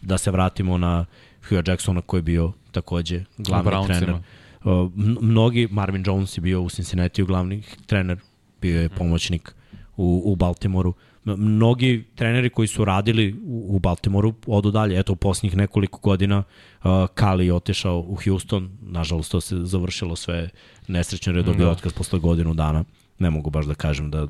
Da 0.02 0.18
se 0.18 0.32
vratimo 0.32 0.78
na 0.78 1.06
Hugh 1.50 1.68
Jacksona 1.68 2.02
koji 2.02 2.20
je 2.20 2.24
bio 2.24 2.52
takođe 2.72 3.24
glavni 3.38 3.72
Brownsima. 3.72 3.88
trener. 3.88 4.16
Mnogi, 5.22 5.68
Marvin 5.72 6.04
Jones 6.06 6.38
je 6.38 6.42
bio 6.42 6.62
u 6.62 6.70
Cincinnati 6.70 7.24
glavni 7.24 7.64
trener, 7.86 8.18
bio 8.62 8.82
je 8.82 8.90
pomoćnik 8.90 9.54
u, 9.98 10.22
u 10.26 10.36
Baltimoru. 10.36 10.94
Mnogi 11.26 12.06
treneri 12.16 12.50
koji 12.50 12.68
su 12.68 12.86
radili 12.86 13.36
u, 13.46 13.66
u 13.76 13.80
Baltimoru 13.80 14.34
odu 14.48 14.72
dalje. 14.72 15.00
Eto, 15.00 15.14
u 15.14 15.16
posljednjih 15.16 15.58
nekoliko 15.58 16.00
godina 16.00 16.38
uh, 16.84 17.08
Kali 17.14 17.46
je 17.46 17.54
otišao 17.54 18.00
u 18.00 18.18
Houston. 18.24 18.70
Nažalost, 18.82 19.32
to 19.32 19.42
se 19.42 19.56
završilo 19.66 20.16
sve 20.16 20.50
nesrećno 20.88 21.32
jer 21.32 21.38
je 21.38 21.44
dobio 21.44 21.66
Da. 21.66 21.72
otkaz 21.72 21.94
posle 21.94 22.20
godinu 22.20 22.54
dana. 22.54 22.84
Ne 23.20 23.30
mogu 23.30 23.50
baš 23.50 23.66
da 23.66 23.76
kažem 23.76 24.12
da 24.12 24.28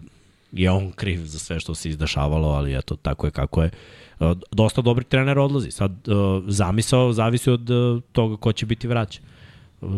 je 0.51 0.71
on 0.71 0.91
kriv 0.91 1.25
za 1.25 1.39
sve 1.39 1.59
što 1.59 1.75
se 1.75 1.89
izdešavalo, 1.89 2.47
ali 2.47 2.77
eto, 2.77 2.95
tako 2.95 3.27
je 3.27 3.31
kako 3.31 3.63
je. 3.63 3.69
Uh, 4.19 4.27
dosta 4.51 4.81
dobrih 4.81 5.07
trenera 5.07 5.43
odlazi. 5.43 5.71
Sad, 5.71 6.07
uh, 6.07 6.43
zamisao 6.47 7.13
zavisi 7.13 7.49
od 7.49 7.69
uh, 7.69 8.01
toga 8.11 8.37
ko 8.37 8.51
će 8.51 8.65
biti 8.65 8.87
vraćan. 8.87 9.23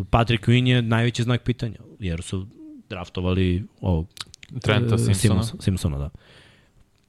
Patrick 0.09 0.47
Quinn 0.47 0.67
je 0.67 0.81
najveći 0.81 1.23
znak 1.23 1.41
pitanja, 1.41 1.77
jer 1.99 2.21
su 2.21 2.45
draftovali 2.89 3.63
ovog 3.81 4.07
Trenta 4.61 4.95
e, 4.95 4.97
Simpsona. 4.97 5.43
Simons- 5.43 5.63
Simpsona, 5.63 5.97
da. 5.97 6.09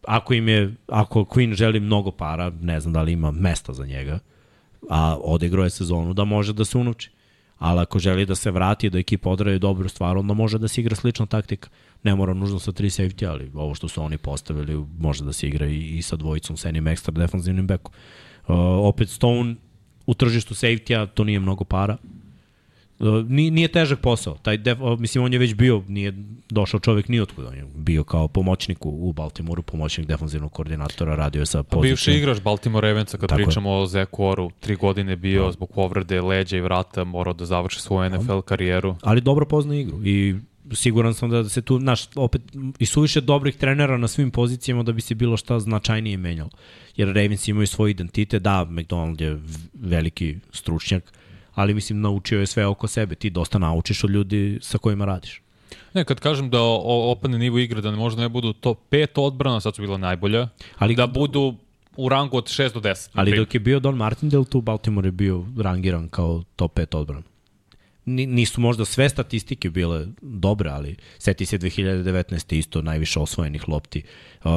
Ako 0.06 0.34
im 0.34 0.48
je, 0.48 0.74
ako 0.88 1.24
Quinn 1.24 1.54
želi 1.54 1.80
mnogo 1.80 2.10
para, 2.10 2.50
ne 2.60 2.80
znam 2.80 2.92
da 2.92 3.02
li 3.02 3.12
ima 3.12 3.30
mesta 3.30 3.72
za 3.72 3.86
njega, 3.86 4.18
a 4.90 5.16
odigrao 5.22 5.64
je 5.64 5.70
sezonu, 5.70 6.14
da 6.14 6.24
može 6.24 6.52
da 6.52 6.64
se 6.64 6.78
unuči. 6.78 7.10
ali 7.60 7.80
ako 7.80 7.98
želi 7.98 8.26
da 8.26 8.34
se 8.34 8.50
vrati, 8.50 8.90
da 8.90 8.98
ekipa 8.98 9.30
odradi 9.30 9.58
dobru 9.58 9.88
stvar, 9.88 10.16
onda 10.16 10.34
može 10.34 10.58
da 10.58 10.68
se 10.68 10.80
igra 10.80 10.96
slična 10.96 11.26
taktika. 11.26 11.68
Ne 12.02 12.14
mora 12.14 12.34
nužno 12.34 12.58
sa 12.58 12.72
tri 12.72 12.88
safety, 12.90 13.28
ali 13.28 13.50
ovo 13.54 13.74
što 13.74 13.88
su 13.88 14.02
oni 14.02 14.18
postavili 14.18 14.84
može 14.98 15.24
da 15.24 15.32
se 15.32 15.48
igra 15.48 15.66
i, 15.66 15.98
i 15.98 16.02
sa 16.02 16.16
dvojicom, 16.16 16.56
sa 16.56 16.68
jednim 16.68 16.86
ekstra 16.86 17.12
defanzivnim 17.12 17.66
bekom. 17.66 17.92
Uh, 18.48 18.56
opet 18.88 19.08
Stone 19.08 19.54
u 20.06 20.14
tržištu 20.14 20.54
safety-a, 20.54 21.06
to 21.06 21.24
nije 21.24 21.40
mnogo 21.40 21.64
para. 21.64 21.96
Uh, 23.00 23.30
nije, 23.30 23.50
nije 23.50 23.68
težak 23.68 24.00
posao. 24.00 24.34
Taj 24.42 24.56
def, 24.56 24.78
mislim, 24.98 25.24
on 25.24 25.32
je 25.32 25.38
već 25.38 25.54
bio, 25.54 25.82
nije 25.88 26.12
došao 26.48 26.80
čovjek 26.80 27.08
ni 27.08 27.20
otkud. 27.20 27.46
On 27.46 27.54
je 27.54 27.64
bio 27.74 28.04
kao 28.04 28.28
pomoćnik 28.28 28.86
u, 28.86 29.12
Baltimoru, 29.12 29.62
pomoćnik 29.62 30.06
defanzivnog 30.06 30.52
koordinatora, 30.52 31.16
radio 31.16 31.40
je 31.40 31.46
sa 31.46 31.62
pozicijom. 31.62 31.82
bivši 31.82 32.12
igrač 32.12 32.40
Baltimore 32.40 32.88
Ravensa, 32.88 33.18
kad 33.18 33.28
Tako 33.28 33.40
je. 33.40 33.44
pričamo 33.44 33.70
o 33.70 33.86
Zeku 33.86 34.24
Oru, 34.24 34.50
tri 34.60 34.76
godine 34.76 35.16
bio 35.16 35.52
zbog 35.52 35.72
povrede 35.74 36.20
leđa 36.20 36.56
i 36.56 36.60
vrata, 36.60 37.04
morao 37.04 37.34
da 37.34 37.44
završi 37.44 37.80
svoju 37.80 38.10
NFL 38.10 38.40
karijeru. 38.40 38.96
ali 39.02 39.20
dobro 39.20 39.46
pozna 39.46 39.74
igru 39.74 40.00
i 40.04 40.34
siguran 40.72 41.14
sam 41.14 41.30
da 41.30 41.48
se 41.48 41.62
tu, 41.62 41.78
znaš, 41.78 42.02
opet 42.14 42.42
i 42.78 42.86
suviše 42.86 43.20
dobrih 43.20 43.56
trenera 43.56 43.96
na 43.96 44.08
svim 44.08 44.30
pozicijama 44.30 44.82
da 44.82 44.92
bi 44.92 45.00
se 45.00 45.14
bilo 45.14 45.36
šta 45.36 45.60
značajnije 45.60 46.16
menjalo. 46.16 46.50
Jer 46.96 47.08
Ravens 47.08 47.48
imaju 47.48 47.66
svoj 47.66 47.90
identitet, 47.90 48.42
da, 48.42 48.64
McDonald 48.64 49.20
je 49.20 49.40
veliki 49.74 50.36
stručnjak, 50.52 51.12
ali 51.52 51.74
mislim 51.74 52.00
naučio 52.00 52.40
je 52.40 52.46
sve 52.46 52.66
oko 52.66 52.88
sebe. 52.88 53.14
Ti 53.14 53.30
dosta 53.30 53.58
naučiš 53.58 54.04
od 54.04 54.10
ljudi 54.10 54.58
sa 54.62 54.78
kojima 54.78 55.04
radiš. 55.04 55.42
Ne, 55.94 56.04
kad 56.04 56.20
kažem 56.20 56.50
da 56.50 56.60
o- 56.60 56.82
opadne 57.10 57.38
nivo 57.38 57.58
igre, 57.58 57.80
da 57.80 57.90
ne 57.90 57.96
možda 57.96 58.22
ne 58.22 58.28
budu 58.28 58.52
top 58.52 58.78
5 58.90 59.06
odbrana, 59.16 59.60
sad 59.60 59.74
su 59.74 59.82
bila 59.82 59.98
najbolja, 59.98 60.48
Ali- 60.76 60.94
da 60.94 61.06
budu 61.06 61.54
u 61.96 62.08
rangu 62.08 62.36
od 62.36 62.44
6 62.46 62.74
do 62.74 62.80
10. 62.80 63.10
Ali 63.14 63.36
dok 63.36 63.54
je 63.54 63.60
bio 63.60 63.80
Don 63.80 63.96
Martindale 63.96 64.44
tu, 64.44 64.60
Baltimore 64.60 65.08
je 65.08 65.12
bio 65.12 65.44
rangiran 65.58 66.08
kao 66.08 66.42
top 66.56 66.74
5 66.74 66.94
odbrana. 66.94 67.22
Ni- 68.06 68.26
Nisu 68.26 68.60
možda 68.60 68.84
sve 68.84 69.08
statistike 69.08 69.70
bile 69.70 70.06
dobre, 70.22 70.70
ali 70.70 70.96
seti 71.18 71.46
se 71.46 71.58
2019. 71.58 72.04
isto 72.52 72.82
najviše 72.82 73.20
osvojenih 73.20 73.68
lopti. 73.68 74.02
Uh, 74.44 74.50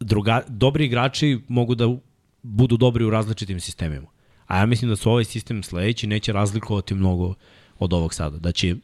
druga, 0.00 0.42
dobri 0.48 0.84
igrači 0.84 1.40
mogu 1.48 1.74
da 1.74 1.96
budu 2.42 2.76
dobri 2.76 3.04
u 3.04 3.10
različitim 3.10 3.60
sistemima. 3.60 4.06
A 4.46 4.58
ja 4.58 4.66
mislim 4.66 4.90
da 4.90 4.96
su 4.96 5.10
ovaj 5.10 5.24
sistem 5.24 5.62
sledeći 5.62 6.06
neće 6.06 6.32
razlikovati 6.32 6.94
mnogo 6.94 7.34
od 7.78 7.92
ovog 7.92 8.14
sada. 8.14 8.38
Da 8.38 8.52
će 8.52 8.74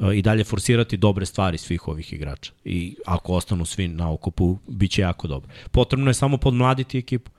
uh, 0.00 0.14
i 0.14 0.22
dalje 0.22 0.44
forsirati 0.44 0.96
dobre 0.96 1.26
stvari 1.26 1.58
svih 1.58 1.88
ovih 1.88 2.12
igrača. 2.12 2.52
I 2.64 2.96
ako 3.06 3.32
ostanu 3.32 3.64
svi 3.64 3.88
na 3.88 4.12
okupu, 4.12 4.58
bit 4.68 4.90
će 4.90 5.02
jako 5.02 5.28
dobro. 5.28 5.50
Potrebno 5.70 6.10
je 6.10 6.14
samo 6.14 6.36
podmladiti 6.36 6.98
ekipu 6.98 7.30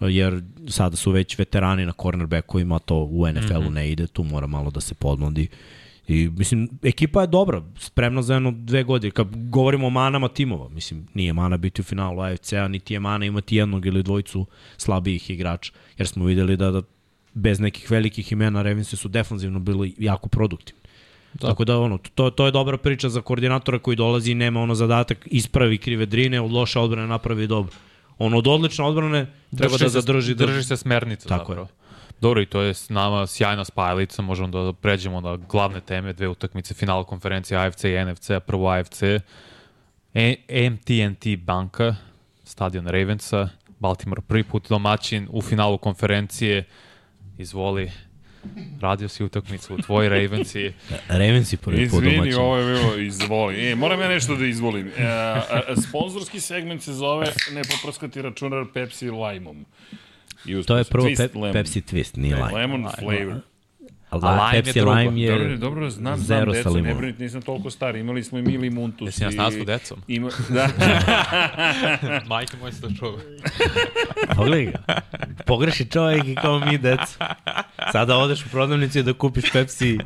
jer 0.00 0.42
sada 0.68 0.96
su 0.96 1.10
već 1.10 1.38
veterani 1.38 1.86
na 1.86 1.92
cornerbackovima, 2.02 2.78
to 2.78 2.96
u 2.96 3.26
NFL-u 3.28 3.60
mm 3.60 3.66
-hmm. 3.66 3.72
ne 3.72 3.90
ide, 3.90 4.06
tu 4.06 4.22
mora 4.22 4.46
malo 4.46 4.70
da 4.70 4.80
se 4.80 4.94
podmladi. 4.94 5.48
I 6.08 6.28
mislim, 6.28 6.68
ekipa 6.82 7.20
je 7.20 7.26
dobra, 7.26 7.62
spremna 7.78 8.22
za 8.22 8.34
jedno 8.34 8.50
dve 8.56 8.82
godine. 8.82 9.10
Kad 9.10 9.50
govorimo 9.50 9.86
o 9.86 9.90
manama 9.90 10.28
timova, 10.28 10.68
mislim, 10.68 11.06
nije 11.14 11.32
mana 11.32 11.56
biti 11.56 11.80
u 11.80 11.84
finalu 11.84 12.20
AFC-a, 12.20 12.68
niti 12.68 12.94
je 12.94 13.00
mana 13.00 13.24
imati 13.24 13.56
jednog 13.56 13.86
ili 13.86 14.02
dvojicu 14.02 14.46
slabijih 14.76 15.30
igrača, 15.30 15.72
jer 15.98 16.08
smo 16.08 16.24
videli 16.24 16.56
da, 16.56 16.70
da 16.70 16.82
bez 17.36 17.60
nekih 17.60 17.90
velikih 17.90 18.32
imena 18.32 18.62
Ravensi 18.62 18.96
su 18.96 19.08
defanzivno 19.08 19.58
bili 19.58 19.94
jako 19.98 20.28
produktivni. 20.28 20.80
Da. 21.34 21.48
Tako 21.48 21.64
da 21.64 21.78
ono, 21.78 21.98
to, 22.14 22.30
to 22.30 22.46
je 22.46 22.52
dobra 22.52 22.78
priča 22.78 23.08
za 23.08 23.20
koordinatora 23.20 23.78
koji 23.78 23.96
dolazi 23.96 24.30
i 24.30 24.34
nema 24.34 24.60
ono 24.60 24.74
zadatak 24.74 25.28
ispravi 25.30 25.78
krive 25.78 26.06
drine, 26.06 26.40
od 26.40 26.52
loše 26.52 26.78
odbrane 26.78 27.08
napravi 27.08 27.46
dobro. 27.46 27.72
Ono 28.18 28.38
od 28.38 28.46
odlične 28.46 28.84
odbrane 28.84 29.26
treba 29.56 29.72
da 29.72 29.78
se- 29.78 29.88
zadrži 29.88 30.34
da 30.34 30.46
drži 30.46 30.62
se 30.62 30.76
smernica 30.76 31.28
Tako 31.28 31.52
zapravo. 31.52 31.68
Dobro, 32.20 32.42
i 32.42 32.46
to 32.46 32.60
je 32.60 32.74
s 32.74 32.88
nama 32.88 33.26
sjajna 33.26 33.64
spajalica, 33.64 34.22
možemo 34.22 34.48
da 34.48 34.72
pređemo 34.72 35.20
na 35.20 35.36
glavne 35.36 35.80
teme, 35.80 36.12
dve 36.12 36.28
utakmice, 36.28 36.74
final 36.74 37.04
konferencije 37.04 37.58
AFC 37.58 37.84
i 37.84 38.04
NFC, 38.04 38.30
prvo 38.46 38.68
AFC, 38.68 39.02
e 40.14 40.36
MTNT 40.70 41.26
banka, 41.38 41.94
stadion 42.44 42.86
Ravensa, 42.86 43.48
Baltimore 43.78 44.22
prvi 44.22 44.44
put 44.44 44.68
domaćin 44.68 45.28
u 45.30 45.42
finalu 45.42 45.78
konferencije, 45.78 46.64
izvoli, 47.38 47.92
radio 48.80 49.08
si 49.08 49.24
utakmicu 49.24 49.74
u 49.74 49.78
tvoj 49.78 50.08
Ravensi, 50.08 50.72
Ravensi 51.08 51.56
prvi 51.56 51.88
put 51.90 52.02
Izvini, 52.02 52.16
domaćin. 52.16 52.38
ovo 52.40 52.56
je 52.56 52.74
bilo 52.74 52.96
izvoli. 52.96 53.66
E, 53.70 53.74
moram 53.74 54.00
ja 54.00 54.08
nešto 54.08 54.36
da 54.36 54.46
izvolim. 54.46 54.92
E, 54.98 55.06
a, 55.06 55.42
a, 55.68 55.76
sponzorski 55.88 56.40
segment 56.40 56.82
se 56.82 56.92
zove 56.92 57.26
ne 57.52 57.62
poprskati 57.62 58.22
računar 58.22 58.66
Pepsi 58.74 59.10
Lime-om. 59.10 59.64
I 60.44 60.62
To 60.62 60.76
je 60.78 60.84
prvo 60.84 61.06
twist 61.06 61.46
pe. 61.46 61.52
Pepsi 61.52 61.80
Twist, 61.80 62.18
nije 62.18 62.36
Ne, 62.36 62.42
lime. 62.42 62.54
Lemon 62.54 62.86
flavor. 62.98 63.40
A 64.10 64.18
A 64.22 64.30
lime 64.30 64.56
je 64.56 64.62
Pepsi 64.62 64.80
drugo. 64.80 64.94
Lime 64.94 65.20
je 65.20 65.30
Dobro, 65.30 65.56
dobro, 65.56 65.90
znam, 65.90 66.16
znam, 66.16 66.26
zero 66.40 66.54
sa 66.54 66.58
deca, 66.70 66.80
ne 66.80 66.94
brinite, 66.94 67.22
nisam 67.22 67.42
toliko 67.42 67.70
star. 67.70 67.96
Imali 67.96 68.24
smo 68.24 68.38
i 68.38 68.42
Mili 68.42 68.70
Muntus. 68.70 69.06
Jesi 69.08 69.24
na 69.24 69.28
i- 69.28 69.32
snasu 69.32 69.64
decom? 69.64 70.02
Ima, 70.08 70.30
da. 70.48 70.68
majke 72.28 72.56
moje 72.56 72.72
se 72.72 72.80
to 72.80 72.88
čuva. 72.90 73.18
Pogledaj 74.36 74.64
ga. 74.66 74.78
Pogreši 75.46 75.84
čovjek 75.84 76.24
i 76.24 76.34
kao 76.34 76.58
mi 76.60 76.78
deca. 76.78 77.34
Sada 77.92 78.16
odeš 78.16 78.46
u 78.46 78.48
prodavnicu 78.48 78.98
i 78.98 79.02
da 79.02 79.12
kupiš 79.12 79.52
Pepsi 79.52 79.98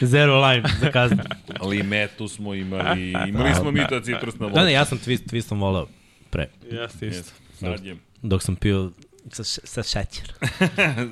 Zero 0.00 0.40
Lime 0.40 0.68
za 0.80 0.90
kaznu. 0.90 1.22
Limetu 1.62 2.28
smo 2.28 2.54
imali, 2.54 3.10
imali 3.28 3.54
smo 3.54 3.70
mi 3.70 3.80
ta 3.88 4.00
citrusna 4.02 4.46
voda. 4.46 4.54
Da, 4.54 4.64
ne, 4.64 4.72
ja 4.72 4.84
sam 4.84 4.98
twist, 4.98 5.26
twist 5.26 5.40
sam 5.42 5.60
volao 5.60 5.88
pre. 6.30 6.48
Jeste 6.62 7.06
Jeste, 7.06 7.32
Sad 7.54 7.84
je. 7.84 7.96
Dok 8.22 8.42
sam 8.42 8.56
pio 8.56 8.90
sa, 9.30 9.44
sa 9.44 9.82
šećer. 9.82 10.32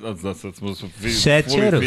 Sad, 0.03 0.19
sad, 0.23 0.37
sad 0.37 0.55
smo 0.55 0.75
su 0.75 0.89
fi, 0.91 1.11
Šećeru. 1.11 1.81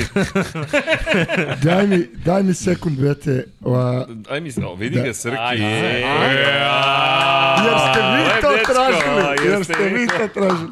Daj 1.64 1.88
mi, 1.88 2.08
daj 2.16 2.44
mi 2.44 2.54
sekund, 2.54 3.00
brate. 3.00 3.46
Ova, 3.62 4.08
Aj 4.30 4.42
mi, 4.42 4.52
o, 4.64 4.76
vidi 4.76 4.96
Da. 4.96 5.04
ga 5.04 5.14
Srki. 5.14 5.38
Aj, 5.40 5.58
je. 5.58 6.00
jer 7.60 7.78
ste 7.82 8.02
vi 8.02 8.24
Aj, 8.24 8.42
to 8.42 8.50
tražili. 8.66 9.50
Jer 9.50 9.64
ste 9.66 9.74
vi 9.76 9.90
vi 9.92 10.08
to 10.10 10.28
tražili. 10.30 10.70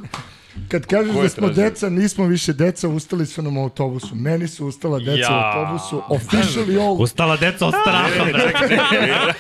Kad 0.68 0.86
kažeš 0.86 1.16
da 1.16 1.30
smo 1.30 1.48
tražio? 1.48 1.64
deca, 1.64 1.90
nismo 1.90 2.26
više 2.26 2.54
deca, 2.54 2.88
ustali 2.90 3.26
su 3.26 3.42
nam 3.42 3.58
u 3.58 3.64
autobusu. 3.64 4.16
Meni 4.16 4.48
su 4.48 4.68
ustala 4.68 5.00
deca 5.00 5.12
Ja. 5.12 5.54
u 5.56 5.60
autobusu. 5.60 6.04
Officially 6.10 6.82
all. 6.82 7.02
Ustala 7.02 7.38
deca 7.38 7.66
od 7.68 7.74
straha. 7.82 8.26
Čekaj. 8.26 9.34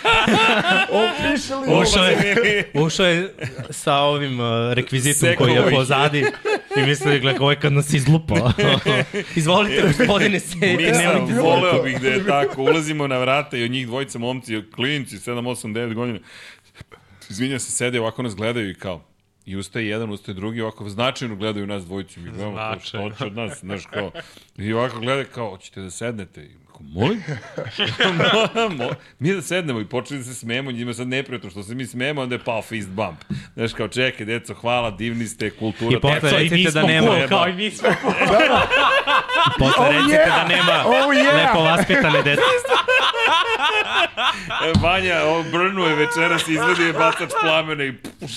Officially 0.91 1.69
all. 1.69 1.81
Ušao 1.81 2.05
je, 2.05 2.71
ušao 2.73 3.05
je 3.05 3.33
sa 3.69 3.93
ovim 3.95 4.39
uh, 4.39 4.45
rekvizitom 4.73 5.29
koji 5.37 5.53
je 5.53 5.71
pozadi 5.71 6.25
i 6.77 6.81
mislili, 6.81 7.19
gledaj, 7.19 7.39
ovo 7.39 7.51
je 7.51 7.59
kad 7.59 7.73
nas 7.73 7.93
izlupa. 7.93 8.35
Izvolite, 9.35 9.81
gospodine, 9.87 10.39
sedite, 10.39 10.67
Nisam, 10.77 11.37
voleo 11.41 11.83
bih 11.83 12.01
da 12.01 12.07
je 12.07 12.25
tako. 12.25 12.61
Ulazimo 12.61 13.07
na 13.07 13.17
vrata 13.17 13.57
i 13.57 13.63
od 13.63 13.71
njih 13.71 13.87
dvojica 13.87 14.19
momci, 14.19 14.61
klinci, 14.75 15.17
7, 15.17 15.41
8, 15.41 15.73
9 15.73 15.93
godina. 15.93 16.19
Izvinjam 17.29 17.59
se, 17.59 17.71
sede 17.71 17.99
ovako 17.99 18.23
nas 18.23 18.35
gledaju 18.35 18.69
i 18.69 18.75
kao, 18.75 19.03
I 19.47 19.55
ustaje 19.55 19.87
jedan, 19.87 20.09
ustaje 20.11 20.35
drugi, 20.35 20.61
ovako 20.61 20.89
značajno 20.89 21.35
gledaju 21.35 21.67
nas 21.67 21.85
dvojicu. 21.85 22.19
Mi 22.19 22.29
gledamo 22.29 22.55
kao, 22.57 22.79
što 22.79 22.97
hoće 22.99 23.25
od 23.25 23.35
nas, 23.35 23.59
znaš 23.59 23.81
kao. 23.85 24.11
I 24.57 24.73
ovako 24.73 24.99
gledaju 24.99 25.25
kao, 25.27 25.49
hoćete 25.49 25.81
da 25.81 25.91
sednete? 25.91 26.41
I 26.41 26.49
kao, 26.67 26.79
molim? 26.83 27.23
Mo- 27.57 28.69
mo- 28.77 28.93
mi 29.19 29.33
da 29.33 29.41
sednemo 29.41 29.79
i 29.79 29.85
počeli 29.85 30.17
da 30.17 30.25
se 30.25 30.33
smemo, 30.33 30.71
njima 30.71 30.93
sad 30.93 31.07
neprijatno 31.07 31.49
što 31.49 31.63
se 31.63 31.75
mi 31.75 31.85
smemo, 31.85 32.21
onda 32.21 32.35
je 32.35 32.39
pao 32.39 32.61
fist 32.61 32.89
bump. 32.89 33.19
Znaš 33.55 33.73
kao, 33.73 33.87
čekaj, 33.87 34.25
deco, 34.25 34.53
hvala, 34.53 34.91
divni 34.91 35.27
ste, 35.27 35.49
kultura. 35.49 35.97
I 35.97 36.01
posle 36.01 36.31
recite 36.33 36.71
da 36.71 36.83
nema- 36.83 37.07
cool, 37.07 37.27
Kao 37.29 37.47
i 37.47 37.53
mi 37.53 37.71
smo. 37.71 37.89
Posle 39.59 39.73
Oh, 39.79 39.91
recite 39.91 40.15
yeah! 40.17 40.37
da 40.37 40.47
nema 40.47 40.83
Oh, 40.85 40.93
yeah! 41.07 41.35
lepo 41.37 41.59
vaspitane 41.61 42.21
dece. 42.21 42.41
E, 44.59 44.73
Vanja, 44.81 45.21
on 45.25 45.45
brnuje 45.51 45.95
večeras, 45.95 46.47
izvedi 46.47 46.83
je 46.83 46.93
bacač 46.93 47.29
plamena 47.41 47.83
i 47.83 47.93
puš. 47.93 48.31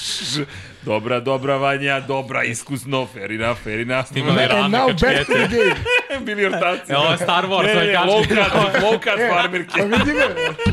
Dobra, 0.83 1.21
dobra, 1.21 1.57
Vanja, 1.57 2.01
dobra, 2.01 2.43
iskusno, 2.45 3.07
fair 3.07 3.33
enough, 3.33 3.59
fair 3.59 3.81
enough. 3.81 4.07
Imali 4.15 4.43
And 4.43 4.51
rame 4.53 4.69
now 4.69 4.87
back 4.87 4.99
to 4.99 5.07
kačkete. 5.07 5.25
the 5.25 5.49
game. 5.49 5.75
Bili 6.27 6.47
ortaci. 6.47 6.93
E, 6.93 6.97
ovo 6.97 7.11
je 7.11 7.17
Star 7.19 7.45
Wars, 7.45 7.67
ne, 7.67 7.87
ne, 7.87 7.99
low 7.99 8.23
cut, 8.23 8.39
low 8.83 8.93
cut 8.95 9.19
farmerke. 9.31 9.83
Vidi 9.83 10.13
me, 10.13 10.27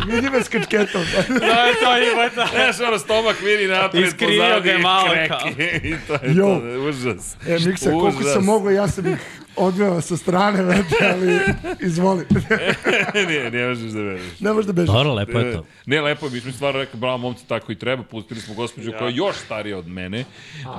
vidi 0.07 0.29
me 0.29 0.43
s 0.43 0.49
kačketom. 0.49 1.01
To 1.27 1.33
je 1.33 1.73
to, 1.75 1.97
ima 2.03 2.29
to. 2.29 2.45
Znaš, 2.47 2.79
ono, 2.81 2.99
stomak 2.99 3.41
vidi 3.41 3.67
napred, 3.67 4.03
Iskrio 4.03 4.29
pozadi 4.29 4.61
ga 4.61 4.69
je 4.69 4.73
je 4.73 4.77
malo 4.79 5.09
krek. 5.09 5.29
kao. 5.29 5.49
I 5.83 5.95
to 6.07 6.13
je 6.13 6.19
Jo. 6.25 6.45
to, 6.45 6.79
užas. 6.79 7.35
E, 7.47 7.57
Miksa, 7.61 7.91
koliko 7.91 8.23
sam 8.23 8.43
mogao, 8.43 8.71
ja 8.71 8.87
sam 8.87 9.07
ih 9.07 9.17
odveo 9.57 10.01
sa 10.01 10.17
strane, 10.17 10.63
vrate, 10.63 10.95
ali 11.13 11.39
izvoli. 11.81 12.25
ne, 13.27 13.51
ne 13.51 13.67
možeš 13.67 13.91
da 13.91 14.01
veriš. 14.01 14.39
ne 14.39 14.53
možeš 14.53 14.67
da 14.67 14.73
bežiš. 14.73 14.87
Dobro, 14.87 15.13
lepo 15.13 15.39
je 15.39 15.53
to. 15.53 15.65
Ne, 15.85 16.01
lepo 16.01 16.25
je, 16.25 16.31
mi 16.31 16.39
smo 16.39 16.51
stvarno 16.51 16.79
rekli, 16.79 16.99
bravo 16.99 17.17
momci, 17.17 17.47
tako 17.47 17.71
i 17.71 17.75
treba, 17.75 18.03
pustili 18.03 18.41
smo 18.41 18.55
gospođu 18.55 18.91
koja 18.97 19.09
je 19.09 19.15
još 19.15 19.35
starija 19.35 19.77
od 19.77 19.87
mene 19.87 20.25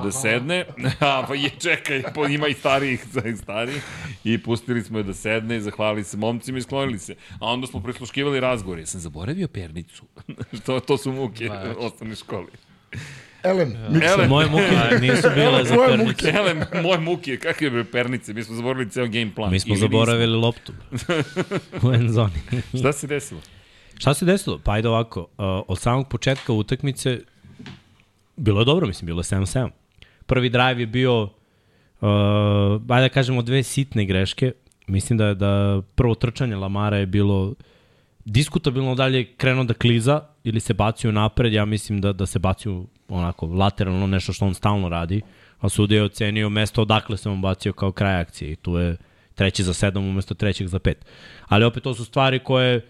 da 0.03 0.11
sedne, 0.11 0.65
a 0.99 1.25
pa 1.27 1.35
je, 1.35 1.49
čekaj, 1.49 2.03
po, 2.15 2.25
ima 2.27 2.47
i 2.47 2.53
starijih, 2.53 3.05
starijih, 3.43 3.83
i 4.23 4.37
pustili 4.37 4.83
smo 4.83 4.97
je 4.97 5.03
da 5.03 5.13
sedne 5.13 5.57
i 5.57 5.61
zahvalili 5.61 6.03
se 6.03 6.17
momcima 6.17 6.57
i 6.57 6.61
sklonili 6.61 6.99
se. 6.99 7.15
A 7.39 7.45
onda 7.45 7.67
smo 7.67 7.83
prisluškivali 7.83 8.39
razgovor, 8.39 8.79
ja 8.79 8.85
sam 8.85 9.01
zaboravio 9.01 9.47
pernicu, 9.47 10.03
to, 10.65 10.79
to 10.79 10.97
su 10.97 11.11
muke 11.11 11.49
u 11.49 11.85
osnovnoj 11.85 12.15
školi. 12.15 12.51
Elem, 13.43 13.73
mikser. 13.89 14.09
Elem. 14.09 14.29
Moje 14.29 14.47
muke 14.49 14.99
nisu 15.01 15.29
bile 15.35 15.65
za 15.65 15.75
Moje 15.75 15.87
pernicu. 15.97 16.27
Ele, 16.27 16.81
moje 16.83 16.99
muke, 16.99 17.37
kakve 17.37 17.69
bre 17.69 17.83
pernice, 17.83 18.33
mi 18.33 18.43
smo 18.43 18.55
zaboravili 18.55 18.89
ceo 18.89 19.07
game 19.07 19.31
plan. 19.35 19.51
Mi 19.51 19.59
smo 19.59 19.73
Ili 19.73 19.79
zaboravili 19.81 20.35
loptu 20.37 20.73
u 21.83 21.93
end 21.93 22.09
zoni. 22.09 22.33
nismo. 22.51 22.79
Šta 22.79 22.93
se 22.93 23.07
desilo? 23.07 23.41
Šta 23.97 24.13
se 24.13 24.25
desilo? 24.25 24.59
Pa 24.63 24.71
ajde 24.71 24.89
ovako, 24.89 25.19
uh, 25.19 25.27
od 25.67 25.79
samog 25.79 26.07
početka 26.09 26.53
utakmice 26.53 27.19
bilo 28.35 28.61
je 28.61 28.65
dobro, 28.65 28.87
mislim, 28.87 29.05
bilo 29.05 29.19
je 29.19 29.23
7-7. 29.23 29.69
Prvi 30.25 30.49
drive 30.49 30.79
je 30.81 30.87
bio, 30.87 31.23
uh, 31.23 31.29
ajde 32.89 33.01
da 33.01 33.09
kažemo, 33.09 33.41
dve 33.41 33.63
sitne 33.63 34.05
greške. 34.05 34.51
Mislim 34.87 35.17
da 35.17 35.25
je 35.25 35.35
da 35.35 35.81
prvo 35.95 36.15
trčanje 36.15 36.55
Lamara 36.55 36.97
je 36.97 37.05
bilo 37.05 37.53
diskutabilno 38.25 38.95
da 38.95 39.05
li 39.05 39.17
je 39.17 39.33
krenuo 39.33 39.63
da 39.63 39.73
kliza 39.73 40.21
ili 40.43 40.59
se 40.59 40.73
bacio 40.73 41.11
napred, 41.11 41.53
ja 41.53 41.65
mislim 41.65 42.01
da, 42.01 42.13
da 42.13 42.25
se 42.25 42.39
bacio 42.39 42.85
onako 43.09 43.45
lateralno 43.45 44.07
nešto 44.07 44.33
što 44.33 44.45
on 44.45 44.53
stalno 44.53 44.89
radi, 44.89 45.21
a 45.59 45.69
sudija 45.69 45.97
je 45.97 46.03
ocenio 46.03 46.49
mesto 46.49 46.81
odakle 46.81 47.17
se 47.17 47.29
on 47.29 47.41
bacio 47.41 47.73
kao 47.73 47.91
kraj 47.91 48.21
akcije 48.21 48.51
i 48.51 48.55
tu 48.55 48.77
je 48.77 48.97
treći 49.35 49.63
za 49.63 49.73
sedam 49.73 50.07
umesto 50.07 50.33
trećeg 50.33 50.67
za 50.67 50.79
pet. 50.79 51.05
Ali 51.47 51.65
opet 51.65 51.83
to 51.83 51.93
su 51.93 52.05
stvari 52.05 52.39
koje, 52.39 52.81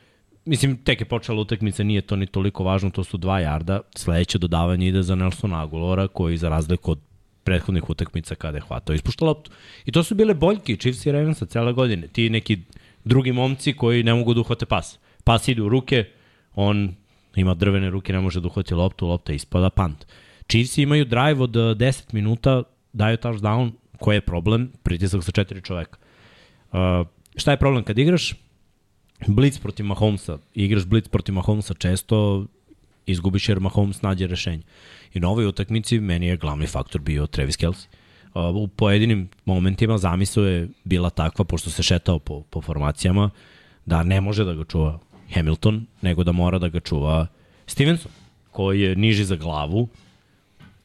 mislim, 0.45 0.77
tek 0.77 1.01
je 1.01 1.05
počela 1.05 1.41
utakmica, 1.41 1.83
nije 1.83 2.01
to 2.01 2.15
ni 2.15 2.25
toliko 2.25 2.63
važno, 2.63 2.89
to 2.89 3.03
su 3.03 3.17
dva 3.17 3.39
jarda, 3.39 3.79
sledeće 3.95 4.37
dodavanje 4.37 4.87
ide 4.87 5.03
za 5.03 5.15
Nelsona 5.15 5.61
Agulora, 5.61 6.07
koji 6.07 6.37
za 6.37 6.49
razliku 6.49 6.91
od 6.91 6.99
prethodnih 7.43 7.89
utakmica 7.89 8.35
kada 8.35 8.57
je 8.57 8.61
hvatao 8.61 8.93
ispušta 8.93 9.25
loptu. 9.25 9.51
I 9.85 9.91
to 9.91 10.03
su 10.03 10.15
bile 10.15 10.33
boljke 10.33 10.75
Chiefs 10.75 11.05
i 11.05 11.11
Ravensa 11.11 11.45
cele 11.45 11.73
godine. 11.73 12.07
Ti 12.07 12.29
neki 12.29 12.57
drugi 13.03 13.31
momci 13.31 13.73
koji 13.73 14.03
ne 14.03 14.13
mogu 14.13 14.33
da 14.33 14.41
uhvate 14.41 14.65
pas. 14.65 14.99
Pas 15.29 15.47
ide 15.47 15.61
u 15.61 15.69
ruke, 15.69 16.05
on 16.55 16.95
ima 17.35 17.53
drvene 17.53 17.89
ruke, 17.89 18.13
ne 18.13 18.19
može 18.19 18.41
da 18.41 18.47
uhvati 18.47 18.73
loptu, 18.73 19.07
lopta 19.07 19.33
ispada, 19.33 19.69
pant. 19.69 20.05
Chiefs 20.47 20.77
imaju 20.77 21.05
drive 21.05 21.43
od 21.43 21.55
eh, 21.55 21.59
10 21.59 22.13
minuta, 22.13 22.63
daju 22.93 23.17
touchdown, 23.17 23.71
koji 23.99 24.17
je 24.17 24.21
problem? 24.21 24.71
Pritisak 24.83 25.23
sa 25.23 25.31
četiri 25.31 25.61
čoveka. 25.61 25.97
Uh, 26.71 26.79
šta 27.35 27.51
je 27.51 27.57
problem 27.57 27.83
kad 27.83 27.99
igraš? 27.99 28.33
Blitz 29.27 29.59
protiv 29.59 29.85
Mahomesa, 29.85 30.37
igraš 30.55 30.85
blitz 30.85 31.07
protiv 31.07 31.35
Mahomesa 31.35 31.73
često, 31.73 32.45
izgubiš 33.05 33.49
jer 33.49 33.59
Mahomes 33.59 34.01
nađe 34.01 34.27
rešenje. 34.27 34.63
I 35.13 35.19
na 35.19 35.29
ovoj 35.29 35.45
utakmici 35.45 35.99
meni 35.99 36.27
je 36.27 36.37
glavni 36.37 36.67
faktor 36.67 37.01
bio 37.01 37.27
Travis 37.27 37.57
Kelce. 37.57 37.87
Uh, 38.33 38.55
u 38.55 38.67
pojedinim 38.67 39.29
momentima 39.45 39.97
zamisao 39.97 40.43
je 40.43 40.69
bila 40.83 41.09
takva, 41.09 41.45
pošto 41.45 41.69
se 41.69 41.83
šetao 41.83 42.19
po, 42.19 42.41
po 42.41 42.61
formacijama, 42.61 43.29
da 43.85 44.03
ne 44.03 44.21
može 44.21 44.45
da 44.45 44.53
ga 44.53 44.63
čuva 44.63 44.99
Hamilton, 45.33 45.85
nego 46.01 46.23
da 46.23 46.31
mora 46.31 46.59
da 46.59 46.69
ga 46.69 46.79
čuva 46.79 47.27
Stevenson, 47.67 48.11
koji 48.51 48.81
je 48.81 48.95
niži 48.95 49.25
za 49.25 49.35
glavu, 49.35 49.87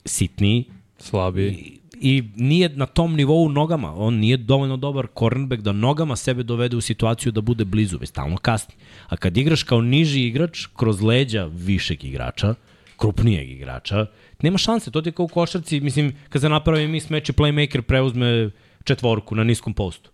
sitniji, 0.05 0.65
Slabiji. 0.99 1.51
i, 1.51 1.81
i 2.01 2.23
nije 2.37 2.69
na 2.69 2.87
tom 2.87 3.15
nivou 3.17 3.49
nogama. 3.49 3.95
On 3.97 4.15
nije 4.15 4.37
dovoljno 4.37 4.77
dobar 4.77 5.07
cornerback 5.19 5.63
da 5.63 5.73
nogama 5.73 6.17
sebe 6.17 6.43
dovede 6.43 6.77
u 6.77 6.81
situaciju 6.81 7.33
da 7.33 7.41
bude 7.41 7.65
blizu, 7.65 7.99
već 7.99 8.09
stalno 8.09 8.37
kasni. 8.37 8.75
A 9.09 9.17
kad 9.17 9.37
igraš 9.37 9.63
kao 9.63 9.81
niži 9.81 10.21
igrač, 10.21 10.67
kroz 10.77 11.03
leđa 11.03 11.45
višeg 11.45 12.05
igrača, 12.05 12.55
krupnijeg 12.97 13.51
igrača, 13.51 14.07
nema 14.43 14.59
šanse. 14.59 14.91
To 14.91 15.03
ti 15.03 15.09
je 15.09 15.13
kao 15.13 15.25
u 15.25 15.29
košarci, 15.29 15.81
mislim, 15.81 16.15
kad 16.29 16.43
se 16.43 16.49
napravi 16.49 16.89
mi 16.89 17.01
smeči 17.01 17.33
playmaker 17.33 17.81
preuzme 17.81 18.51
četvorku 18.85 19.35
na 19.35 19.45
niskom 19.45 19.75
postu. 19.75 20.11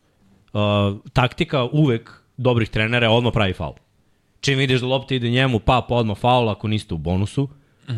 Uh, 0.53 0.61
taktika 1.13 1.65
uvek 1.65 2.11
dobrih 2.37 2.69
trenera 2.69 3.07
je 3.07 3.11
odmah 3.11 3.33
pravi 3.33 3.53
faul. 3.53 3.75
Čim 4.41 4.59
vidiš 4.59 4.81
da 4.81 4.87
lopta 4.87 5.15
ide 5.15 5.31
njemu, 5.31 5.59
pa, 5.59 5.81
pa 5.89 5.95
odmah 5.95 6.19
faul 6.19 6.49
ako 6.49 6.69
niste 6.69 6.95
u 6.95 6.99
bonusu. 6.99 7.49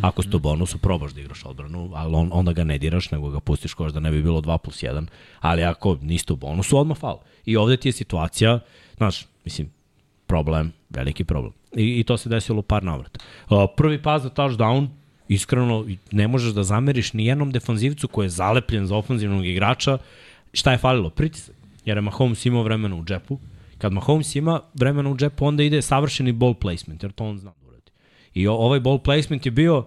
Ako 0.02 0.22
ste 0.22 0.36
u 0.36 0.38
bonusu, 0.38 0.78
probaš 0.78 1.12
da 1.12 1.20
igraš 1.20 1.44
odbranu, 1.44 1.90
ali 1.94 2.14
on, 2.14 2.30
onda 2.32 2.52
ga 2.52 2.64
ne 2.64 2.78
diraš, 2.78 3.10
nego 3.10 3.30
ga 3.30 3.40
pustiš 3.40 3.74
koš 3.74 3.92
da 3.92 4.00
ne 4.00 4.10
bi 4.10 4.22
bilo 4.22 4.40
2 4.40 4.58
plus 4.58 4.82
1. 4.82 5.06
Ali 5.40 5.64
ako 5.64 5.98
niste 6.02 6.32
u 6.32 6.36
bonusu, 6.36 6.78
odmah 6.78 6.98
faul. 6.98 7.18
I 7.46 7.56
ovde 7.56 7.76
ti 7.76 7.88
je 7.88 7.92
situacija, 7.92 8.58
znaš, 8.96 9.26
mislim, 9.44 9.70
problem, 10.26 10.72
veliki 10.90 11.24
problem. 11.24 11.52
I, 11.76 12.00
i 12.00 12.04
to 12.04 12.16
se 12.16 12.28
desilo 12.28 12.62
par 12.62 12.84
navrata. 12.84 13.20
Uh, 13.50 13.64
prvi 13.76 14.02
pas 14.02 14.22
za 14.22 14.30
touchdown, 14.30 14.88
iskreno, 15.28 15.86
ne 16.12 16.28
možeš 16.28 16.54
da 16.54 16.62
zameriš 16.62 17.12
ni 17.12 17.26
jednom 17.26 17.50
defanzivcu 17.52 18.08
koji 18.08 18.26
je 18.26 18.30
zalepljen 18.30 18.86
za 18.86 18.96
ofenzivnog 18.96 19.46
igrača. 19.46 19.98
Šta 20.52 20.72
je 20.72 20.78
falilo? 20.78 21.10
Pritisak. 21.10 21.54
Jer 21.84 21.96
je 21.96 22.00
Mahomes 22.00 22.46
imao 22.46 22.62
vremena 22.62 22.96
u 22.96 23.04
džepu. 23.04 23.38
Kad 23.82 23.92
Mahomes 23.92 24.34
ima 24.36 24.60
vremena 24.74 25.10
u 25.10 25.16
džepu, 25.16 25.46
onda 25.46 25.62
ide 25.62 25.82
savršeni 25.82 26.32
ball 26.32 26.54
placement, 26.54 27.02
jer 27.02 27.12
to 27.12 27.24
on 27.24 27.38
zna 27.38 27.50
da 27.50 27.68
uradi. 27.68 27.90
I 28.34 28.46
ovaj 28.46 28.80
ball 28.80 28.98
placement 28.98 29.46
je 29.46 29.50
bio 29.50 29.86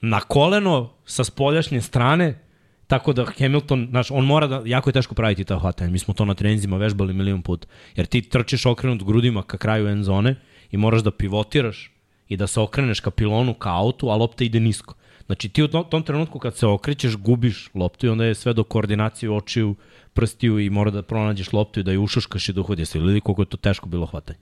na 0.00 0.20
koleno 0.20 0.92
sa 1.04 1.24
spoljašnje 1.24 1.80
strane, 1.80 2.38
tako 2.86 3.12
da 3.12 3.26
Hamilton, 3.38 3.86
znaš, 3.90 4.10
on 4.10 4.24
mora 4.24 4.46
da, 4.46 4.62
jako 4.64 4.90
je 4.90 4.92
teško 4.92 5.14
praviti 5.14 5.44
ta 5.44 5.58
hvatanja. 5.58 5.90
Mi 5.90 5.98
smo 5.98 6.14
to 6.14 6.24
na 6.24 6.34
trenizima 6.34 6.76
vežbali 6.76 7.14
milion 7.14 7.42
puta. 7.42 7.68
Jer 7.96 8.06
ti 8.06 8.22
trčiš 8.22 8.66
okrenut 8.66 9.04
grudima 9.04 9.42
ka 9.42 9.58
kraju 9.58 9.88
end 9.88 10.04
zone 10.04 10.34
i 10.70 10.76
moraš 10.76 11.02
da 11.02 11.10
pivotiraš 11.10 11.92
i 12.28 12.36
da 12.36 12.46
se 12.46 12.60
okreneš 12.60 13.00
ka 13.00 13.10
pilonu, 13.10 13.54
ka 13.54 13.70
autu, 13.70 14.08
a 14.08 14.16
lopta 14.16 14.44
ide 14.44 14.60
nisko. 14.60 14.94
Znači 15.26 15.48
ti 15.48 15.62
u 15.62 15.68
tom 15.68 16.02
trenutku 16.02 16.38
kad 16.38 16.56
se 16.56 16.66
okrećeš, 16.66 17.16
gubiš 17.16 17.70
loptu 17.74 18.06
i 18.06 18.08
onda 18.08 18.24
je 18.24 18.34
sve 18.34 18.52
do 18.52 18.64
koordinacije 18.64 19.30
očiju, 19.30 19.74
prstiju 20.16 20.58
i 20.58 20.70
mora 20.70 20.90
da 20.90 21.02
pronađeš 21.02 21.52
loptu 21.52 21.80
i 21.80 21.82
da 21.82 21.92
je 21.92 21.98
ušuškaš 21.98 22.48
i 22.48 22.52
da 22.52 22.60
uhodi. 22.60 22.82
Jeste 22.82 22.98
vidjeli 22.98 23.20
koliko 23.20 23.42
je 23.42 23.46
to 23.46 23.56
teško 23.56 23.88
bilo 23.88 24.06
hvatanje? 24.06 24.38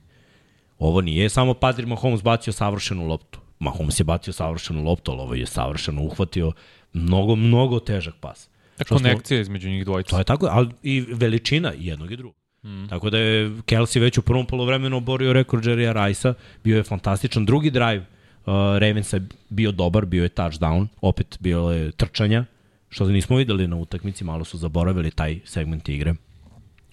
Ovo 0.79 1.01
nije 1.01 1.29
samo 1.29 1.55
Patrick 1.55 1.89
Mahomes 1.89 2.23
bacio 2.23 2.53
savršenu 2.53 3.07
loptu. 3.07 3.39
Mahomes 3.59 4.01
je 4.01 4.05
bacio 4.05 4.33
savršenu 4.33 4.85
loptu, 4.85 5.13
ali 5.13 5.21
ovo 5.21 5.35
je 5.35 5.47
savršeno 5.47 6.03
uhvatio 6.03 6.53
mnogo, 6.93 7.37
mnogo 7.37 7.81
težak 7.81 8.15
pas. 8.21 8.49
Smo- 8.87 8.97
Konekcija 8.97 9.41
između 9.41 9.69
njih 9.69 9.85
dvojica. 9.85 10.11
To 10.11 10.19
je 10.19 10.25
tako, 10.25 10.49
ali 10.51 10.69
i 10.83 11.01
veličina 11.01 11.73
jednog 11.79 12.13
i 12.13 12.17
drugog. 12.17 12.37
Mm. 12.65 12.87
Tako 12.89 13.11
da 13.11 13.19
je 13.19 13.51
Kelsey 13.51 14.01
već 14.01 14.19
u 14.19 14.23
prvom 14.23 14.47
polovremenu 14.47 14.97
oborio 14.97 15.33
rekord 15.33 15.65
Jerrya 15.65 16.07
Rice-a, 16.07 16.35
bio 16.65 16.77
je 16.77 16.83
fantastičan. 16.83 17.45
Drugi 17.47 17.71
drive 17.71 17.99
uh, 18.01 18.53
Ravensa 18.79 19.17
je 19.17 19.27
bio 19.49 19.73
dobar, 19.73 20.05
bio 20.07 20.23
je 20.23 20.29
touchdown, 20.29 20.87
opet 21.01 21.37
bilo 21.41 21.73
je 21.73 21.93
trčanja, 21.93 22.45
što 22.95 23.09
nismo 23.09 23.37
videli 23.37 23.69
na 23.69 23.77
utakmici, 23.77 24.25
malo 24.25 24.45
su 24.45 24.59
zaboravili 24.59 25.11
taj 25.11 25.41
segment 25.45 25.89
igre. 25.89 26.15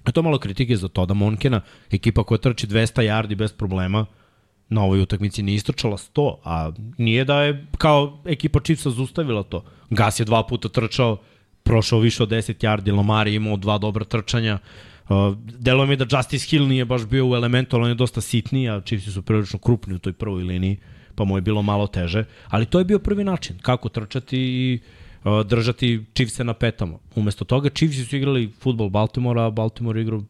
A 0.04 0.12
to 0.12 0.22
malo 0.22 0.40
kritike 0.40 0.78
za 0.78 0.88
to 0.88 1.06
da 1.06 1.14
Monkena, 1.14 1.62
ekipa 1.92 2.24
koja 2.24 2.38
trči 2.38 2.68
200 2.68 3.04
yardi 3.06 3.36
bez 3.36 3.54
problema, 3.54 4.06
na 4.70 4.84
ovoj 4.84 5.02
utakmici 5.02 5.44
nije 5.44 5.56
istrčala 5.56 5.98
100, 5.98 6.36
a 6.44 6.72
nije 6.98 7.26
da 7.26 7.42
je 7.42 7.68
kao 7.78 8.24
ekipa 8.26 8.60
Chiefsa 8.60 8.90
zustavila 8.90 9.44
to. 9.44 9.64
Gas 9.90 10.20
je 10.20 10.26
dva 10.26 10.44
puta 10.48 10.70
trčao, 10.70 11.18
prošao 11.64 12.00
više 12.00 12.24
od 12.24 12.30
10 12.30 12.66
yardi, 12.66 12.96
Lamar 12.98 13.28
je 13.28 13.36
imao 13.36 13.58
dva 13.58 13.78
dobra 13.78 14.06
trčanja. 14.06 14.58
Uh, 15.10 15.38
delo 15.60 15.86
mi 15.86 15.94
je 15.94 15.98
da 15.98 16.18
Justice 16.18 16.48
Hill 16.50 16.68
nije 16.68 16.86
baš 16.86 17.06
bio 17.06 17.28
u 17.28 17.36
elementu, 17.36 17.76
ali 17.76 17.84
on 17.84 17.90
je 17.90 17.96
dosta 17.96 18.22
sitniji, 18.22 18.70
a 18.70 18.82
Chiefsi 18.82 19.12
su 19.12 19.22
prilično 19.22 19.60
krupni 19.60 19.96
u 19.96 20.00
toj 20.00 20.14
prvoj 20.14 20.44
liniji, 20.44 20.78
pa 21.16 21.24
mu 21.24 21.38
je 21.38 21.42
bilo 21.42 21.62
malo 21.62 21.88
teže. 21.88 22.26
Ali 22.48 22.66
to 22.66 22.80
je 22.80 22.86
bio 22.86 23.00
prvi 23.00 23.24
način, 23.24 23.60
kako 23.62 23.90
trčati 23.90 24.38
i 24.38 24.80
uh, 24.82 25.01
držati 25.46 26.06
Chiefse 26.14 26.44
na 26.44 26.54
petama. 26.54 26.98
Umesto 27.16 27.46
toga 27.46 27.70
Chiefsi 27.70 28.06
su 28.06 28.16
igrali 28.16 28.52
futbol 28.60 28.90
Baltimora, 28.90 29.46
a 29.46 29.50
Baltimore 29.50 30.02
igrao 30.02 30.24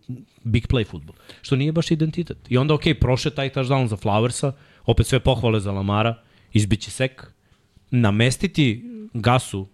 big 0.44 0.68
play 0.68 0.88
futbol, 0.88 1.16
što 1.42 1.56
nije 1.56 1.72
baš 1.72 1.92
identitet. 1.92 2.38
I 2.50 2.58
onda, 2.58 2.74
ok, 2.74 2.84
prošle 3.00 3.32
taj 3.32 3.50
touchdown 3.50 3.88
za 3.88 3.98
Flowersa, 3.98 4.52
opet 4.86 5.08
sve 5.08 5.20
pohvale 5.20 5.60
za 5.60 5.72
Lamara, 5.72 6.16
izbiće 6.54 6.92
sek, 6.92 7.34
namestiti 7.92 8.84
Gasu, 9.14 9.68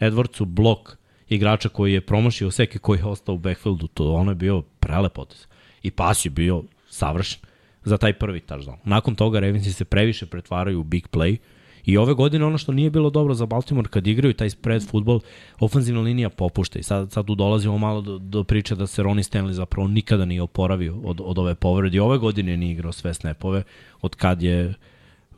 Edwardsu, 0.00 0.44
blok 0.44 0.96
igrača 1.28 1.68
koji 1.68 1.92
je 1.92 2.00
promašio 2.00 2.50
seke 2.50 2.78
koji 2.78 2.98
je 2.98 3.04
ostao 3.04 3.34
u 3.34 3.38
backfieldu, 3.38 3.86
to 3.86 4.12
ono 4.12 4.30
je 4.30 4.34
bio 4.34 4.62
prelep 4.62 5.12
potez. 5.12 5.46
I 5.82 5.90
pas 5.90 6.24
je 6.24 6.30
bio 6.30 6.62
savršen 6.88 7.40
za 7.84 7.98
taj 7.98 8.12
prvi 8.12 8.40
touchdown. 8.40 8.76
Nakon 8.84 9.14
toga 9.14 9.40
Ravensi 9.40 9.72
se 9.72 9.84
previše 9.84 10.26
pretvaraju 10.26 10.80
u 10.80 10.84
big 10.84 11.08
play 11.12 11.36
I 11.84 11.96
ove 11.96 12.14
godine 12.14 12.44
ono 12.44 12.58
što 12.58 12.72
nije 12.72 12.90
bilo 12.90 13.10
dobro 13.10 13.34
za 13.34 13.46
Baltimore 13.46 13.88
kad 13.88 14.06
igraju 14.06 14.34
taj 14.34 14.50
spread 14.50 14.86
futbol, 14.88 15.20
ofenzivna 15.60 16.00
linija 16.00 16.30
popušta. 16.30 16.78
I 16.78 16.82
sad, 16.82 17.12
sad 17.12 17.26
tu 17.26 17.34
dolazimo 17.34 17.78
malo 17.78 18.00
do, 18.00 18.18
do 18.18 18.44
priče 18.44 18.74
da 18.74 18.86
se 18.86 19.02
Ronnie 19.02 19.22
Stanley 19.22 19.52
zapravo 19.52 19.88
nikada 19.88 20.24
nije 20.24 20.42
oporavio 20.42 20.96
od, 21.04 21.20
od 21.24 21.38
ove 21.38 21.54
povrede. 21.54 21.96
I 21.96 22.00
ove 22.00 22.18
godine 22.18 22.56
nije 22.56 22.72
igrao 22.72 22.92
sve 22.92 23.14
snapove 23.14 23.62
od 24.00 24.14
kad 24.14 24.42
je 24.42 24.74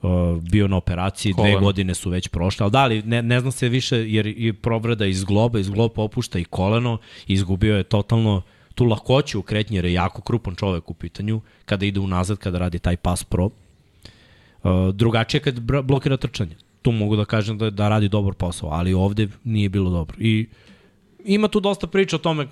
uh, 0.03 0.43
bio 0.51 0.69
na 0.69 0.77
operaciji, 0.77 1.35
dve 1.35 1.61
godine 1.61 1.95
su 1.95 2.11
već 2.11 2.29
prošle, 2.29 2.65
ali 2.65 2.71
da 2.71 2.87
li, 2.87 3.03
ne, 3.03 3.23
ne 3.23 3.41
zna 3.41 3.51
se 3.51 3.69
više 3.69 4.11
jer 4.11 4.27
je 4.27 4.53
povreda 4.53 5.07
iz 5.07 5.25
globa, 5.25 5.59
iz 5.59 5.71
globa 5.71 5.95
popušta 5.95 6.39
i 6.39 6.45
koleno, 6.45 6.99
izgubio 7.27 7.77
je 7.77 7.83
totalno 7.83 8.43
tu 8.75 8.85
lakoću 8.85 9.39
u 9.39 9.43
kretnji 9.43 9.77
jer 9.77 9.85
je 9.85 9.93
jako 9.93 10.23
krupan 10.23 10.55
čovek 10.55 10.91
u 10.91 10.95
pitanju. 10.95 11.41
Kada 11.65 11.87
ide 11.87 12.01
unazad, 12.01 12.39
kada 12.39 12.59
radi 12.59 12.79
taj 12.79 12.97
pas 12.97 13.25
pro. 13.25 13.51
Uh, 14.63 14.95
drugačije 14.95 15.41
kad 15.41 15.61
blokira 15.61 16.17
trčanje. 16.17 16.57
Tu 16.83 16.93
mogu 16.93 17.17
da 17.17 17.25
kažem 17.25 17.59
da, 17.59 17.71
da 17.71 17.89
radi 17.89 18.09
dobar 18.09 18.35
posao, 18.35 18.69
ali 18.71 18.95
ovde 18.95 19.29
nije 19.45 19.69
bilo 19.69 19.91
dobro. 19.91 20.17
I 20.21 20.47
ima 21.25 21.49
tu 21.49 21.61
dosta 21.61 21.87
priča 21.87 22.17
o 22.17 22.19
tome 22.19 22.47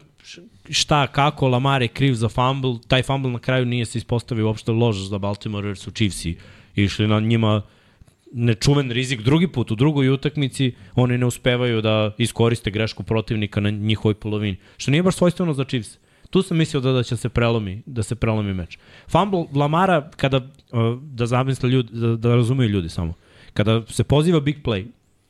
šta, 0.70 1.06
kako, 1.06 1.48
Lamar 1.48 1.82
je 1.82 1.88
kriv 1.88 2.14
za 2.14 2.28
fumble, 2.28 2.74
taj 2.88 3.02
fumble 3.02 3.30
na 3.30 3.38
kraju 3.38 3.66
nije 3.66 3.84
se 3.84 3.98
ispostavio 3.98 4.46
uopšte 4.46 4.72
loš 4.72 4.96
za 4.96 5.18
Baltimore 5.18 5.68
jer 5.68 5.76
su 5.78 5.90
Chiefsi 5.90 6.36
išli 6.74 7.06
na 7.06 7.20
njima 7.20 7.62
nečuven 8.32 8.90
rizik 8.90 9.20
drugi 9.20 9.48
put 9.48 9.70
u 9.70 9.74
drugoj 9.74 10.08
utakmici, 10.08 10.72
oni 10.94 11.18
ne 11.18 11.26
uspevaju 11.26 11.82
da 11.82 12.14
iskoriste 12.18 12.70
grešku 12.70 13.02
protivnika 13.02 13.60
na 13.60 13.70
njihovoj 13.70 14.14
polovini. 14.14 14.56
Što 14.76 14.90
nije 14.90 15.02
baš 15.02 15.16
svojstveno 15.16 15.52
za 15.52 15.64
Chiefs. 15.64 15.98
Tu 16.30 16.42
sam 16.42 16.56
mislio 16.56 16.80
da, 16.80 16.92
da 16.92 17.02
će 17.02 17.16
se 17.16 17.28
prelomi, 17.28 17.82
da 17.86 18.02
se 18.02 18.14
prelomi 18.14 18.54
meč. 18.54 18.78
Fumble 19.08 19.44
Lamara, 19.54 20.10
kada, 20.16 20.36
uh, 20.36 21.02
da 21.02 21.26
zamisle 21.26 21.70
ljudi, 21.70 21.88
da, 21.92 22.16
da 22.16 22.34
razumeju 22.34 22.70
ljudi 22.70 22.88
samo, 22.88 23.14
kada 23.52 23.82
se 23.86 24.04
poziva 24.04 24.40
big 24.40 24.56
play 24.64 24.86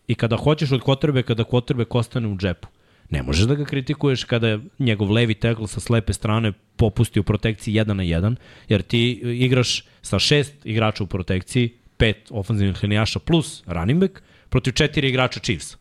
i 0.06 0.14
kada 0.14 0.36
hoćeš 0.36 0.72
od 0.72 0.80
kotrbe, 0.80 1.22
kada 1.22 1.44
kotrbe 1.44 1.84
ostane 1.90 2.28
u 2.28 2.36
džepu, 2.36 2.68
ne 3.10 3.22
možeš 3.22 3.46
da 3.46 3.54
ga 3.54 3.64
kritikuješ 3.64 4.24
kada 4.24 4.48
je 4.48 4.60
njegov 4.78 5.10
levi 5.12 5.34
tackle 5.34 5.68
sa 5.68 5.80
slepe 5.80 6.12
strane 6.12 6.52
popusti 6.76 7.20
u 7.20 7.22
protekciji 7.22 7.74
1 7.74 7.92
na 7.92 8.02
1, 8.02 8.34
jer 8.68 8.82
ti 8.82 9.12
igraš 9.22 9.84
sa 10.02 10.18
šest 10.18 10.66
igrača 10.66 11.04
u 11.04 11.06
protekciji, 11.06 11.70
pet 11.96 12.30
ofenzivnih 12.30 12.82
linijaša 12.82 13.18
plus 13.18 13.62
running 13.66 14.00
back, 14.00 14.22
protiv 14.48 14.72
četiri 14.72 15.08
igrača 15.08 15.40
Chiefs. 15.40 15.76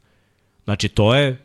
Znači, 0.63 0.89
to 0.89 1.15
je 1.15 1.37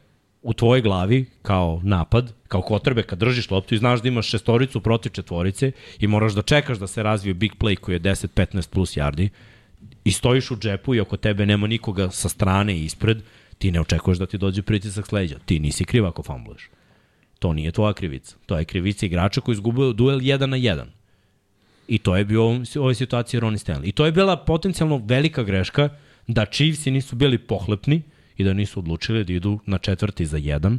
u 0.42 0.52
tvojoj 0.52 0.82
glavi 0.82 1.26
kao 1.42 1.80
napad, 1.82 2.32
kao 2.54 2.62
kotrbe 2.62 3.02
kad 3.02 3.18
držiš 3.18 3.50
loptu 3.50 3.74
i 3.74 3.78
znaš 3.78 4.02
da 4.02 4.08
imaš 4.08 4.28
šestoricu 4.30 4.80
protiv 4.80 5.10
četvorice 5.10 5.72
i 5.98 6.06
moraš 6.06 6.32
da 6.32 6.42
čekaš 6.42 6.78
da 6.78 6.86
se 6.86 7.02
razvije 7.02 7.34
big 7.34 7.56
play 7.58 7.74
koji 7.76 7.94
je 7.94 8.00
10-15 8.00 8.68
plus 8.70 8.96
yardi 8.96 9.28
i 10.04 10.12
stojiš 10.12 10.50
u 10.50 10.56
džepu 10.56 10.94
i 10.94 11.00
oko 11.00 11.16
tebe 11.16 11.46
nema 11.46 11.66
nikoga 11.66 12.10
sa 12.10 12.28
strane 12.28 12.76
i 12.76 12.84
ispred, 12.84 13.22
ti 13.58 13.72
ne 13.72 13.80
očekuješ 13.80 14.18
da 14.18 14.26
ti 14.26 14.38
dođe 14.38 14.62
pritisak 14.62 15.06
s 15.06 15.12
leđa. 15.12 15.38
Ti 15.46 15.58
nisi 15.58 15.84
kriv 15.84 16.06
ako 16.06 16.22
fumbluješ. 16.22 16.68
To 17.38 17.52
nije 17.52 17.72
tvoja 17.72 17.92
krivica. 17.92 18.36
To 18.46 18.58
je 18.58 18.64
krivica 18.64 19.06
igrača 19.06 19.40
koji 19.40 19.54
izgubio 19.54 19.92
duel 19.92 20.20
1 20.20 20.46
na 20.46 20.56
1. 20.56 20.84
I 21.88 21.98
to 21.98 22.16
je 22.16 22.24
bio 22.24 22.46
u 22.46 22.62
ovoj 22.76 22.94
situaciji 22.94 23.40
Ronnie 23.40 23.58
Stanley. 23.58 23.88
I 23.88 23.92
to 23.92 24.06
je 24.06 24.12
bila 24.12 24.36
potencijalno 24.36 25.02
velika 25.04 25.42
greška 25.42 25.88
da 26.26 26.46
Chiefs 26.46 26.86
nisu 26.86 27.16
bili 27.16 27.38
pohlepni 27.38 28.02
i 28.36 28.44
da 28.44 28.52
nisu 28.52 28.78
odlučili 28.78 29.24
da 29.24 29.32
idu 29.32 29.58
na 29.66 29.78
četvrti 29.78 30.26
za 30.26 30.36
jedan, 30.36 30.78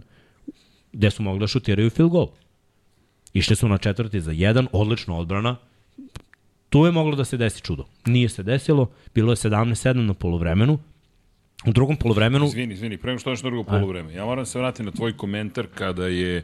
gde 0.96 1.12
su 1.12 1.24
mogli 1.24 1.40
da 1.40 1.48
šutiraju 1.48 1.90
field 1.90 2.12
goal. 2.12 2.28
Išli 3.34 3.56
su 3.56 3.68
na 3.68 3.78
četvrti 3.78 4.22
za 4.22 4.32
jedan, 4.32 4.68
odlična 4.72 5.18
odbrana, 5.18 5.56
tu 6.70 6.86
je 6.86 6.92
moglo 6.92 7.16
da 7.16 7.26
se 7.26 7.38
desi 7.38 7.62
čudo. 7.62 7.86
Nije 8.06 8.30
se 8.30 8.44
desilo, 8.44 8.92
bilo 9.16 9.32
je 9.32 9.36
17-7 9.36 9.94
na 9.94 10.14
polovremenu, 10.14 10.80
U 11.66 11.72
drugom 11.72 11.98
polovremenu... 11.98 12.46
Izvini, 12.46 12.74
izvini, 12.74 12.98
prema 12.98 13.20
što 13.20 13.30
nešto 13.30 13.50
drugo 13.50 13.64
polovreme. 13.64 14.14
Ja 14.14 14.26
moram 14.26 14.46
se 14.46 14.60
vratiti 14.60 14.84
na 14.84 14.92
tvoj 14.92 15.18
komentar 15.18 15.68
kada 15.76 16.08
je 16.08 16.44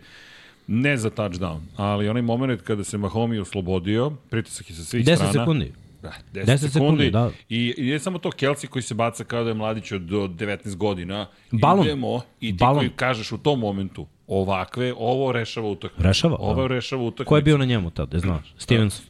ne 0.68 0.98
za 0.98 1.10
touchdown, 1.10 1.60
ali 1.76 2.10
onaj 2.10 2.22
moment 2.22 2.62
kada 2.62 2.84
se 2.84 2.98
Mahomi 2.98 3.40
oslobodio, 3.40 4.10
pritisak 4.30 4.70
je 4.70 4.76
sa 4.76 4.84
svih 4.84 5.06
10 5.06 5.16
strana. 5.16 5.34
sekundi. 5.34 5.74
Da, 6.02 6.14
10 6.34 6.36
10, 6.36 6.46
10 6.46 6.58
sekundi, 6.58 6.72
sekundi, 6.72 7.12
da. 7.12 7.32
I, 7.50 7.74
I 7.78 7.82
nije 7.82 8.00
samo 8.00 8.18
to 8.18 8.30
Kelsey 8.30 8.68
koji 8.68 8.84
se 8.84 8.94
baca 8.94 9.24
kao 9.24 9.44
da 9.44 9.50
je 9.50 9.54
mladić 9.54 9.92
od, 9.92 10.14
od 10.14 10.32
19 10.32 10.76
godina. 10.76 11.28
Balon. 11.52 11.86
Idemo 11.86 12.22
i 12.40 12.48
ti 12.48 12.58
Balon. 12.60 12.78
koji 12.78 12.90
kažeš 12.90 13.32
u 13.32 13.38
tom 13.38 13.60
momentu 13.60 14.08
ovakve, 14.28 14.94
ovo 14.98 15.32
rešava 15.32 15.68
utakmicu. 15.68 16.04
Rešava, 16.04 16.36
Ovo 16.40 16.62
da. 16.62 16.68
rešava 16.68 17.02
utakmicu. 17.04 17.30
Ko 17.30 17.36
je 17.36 17.42
bio 17.42 17.58
na 17.58 17.66
njemu 17.66 17.90
tad, 17.90 18.10
da 18.10 18.20
znaš? 18.20 18.54
Stevens, 18.58 19.02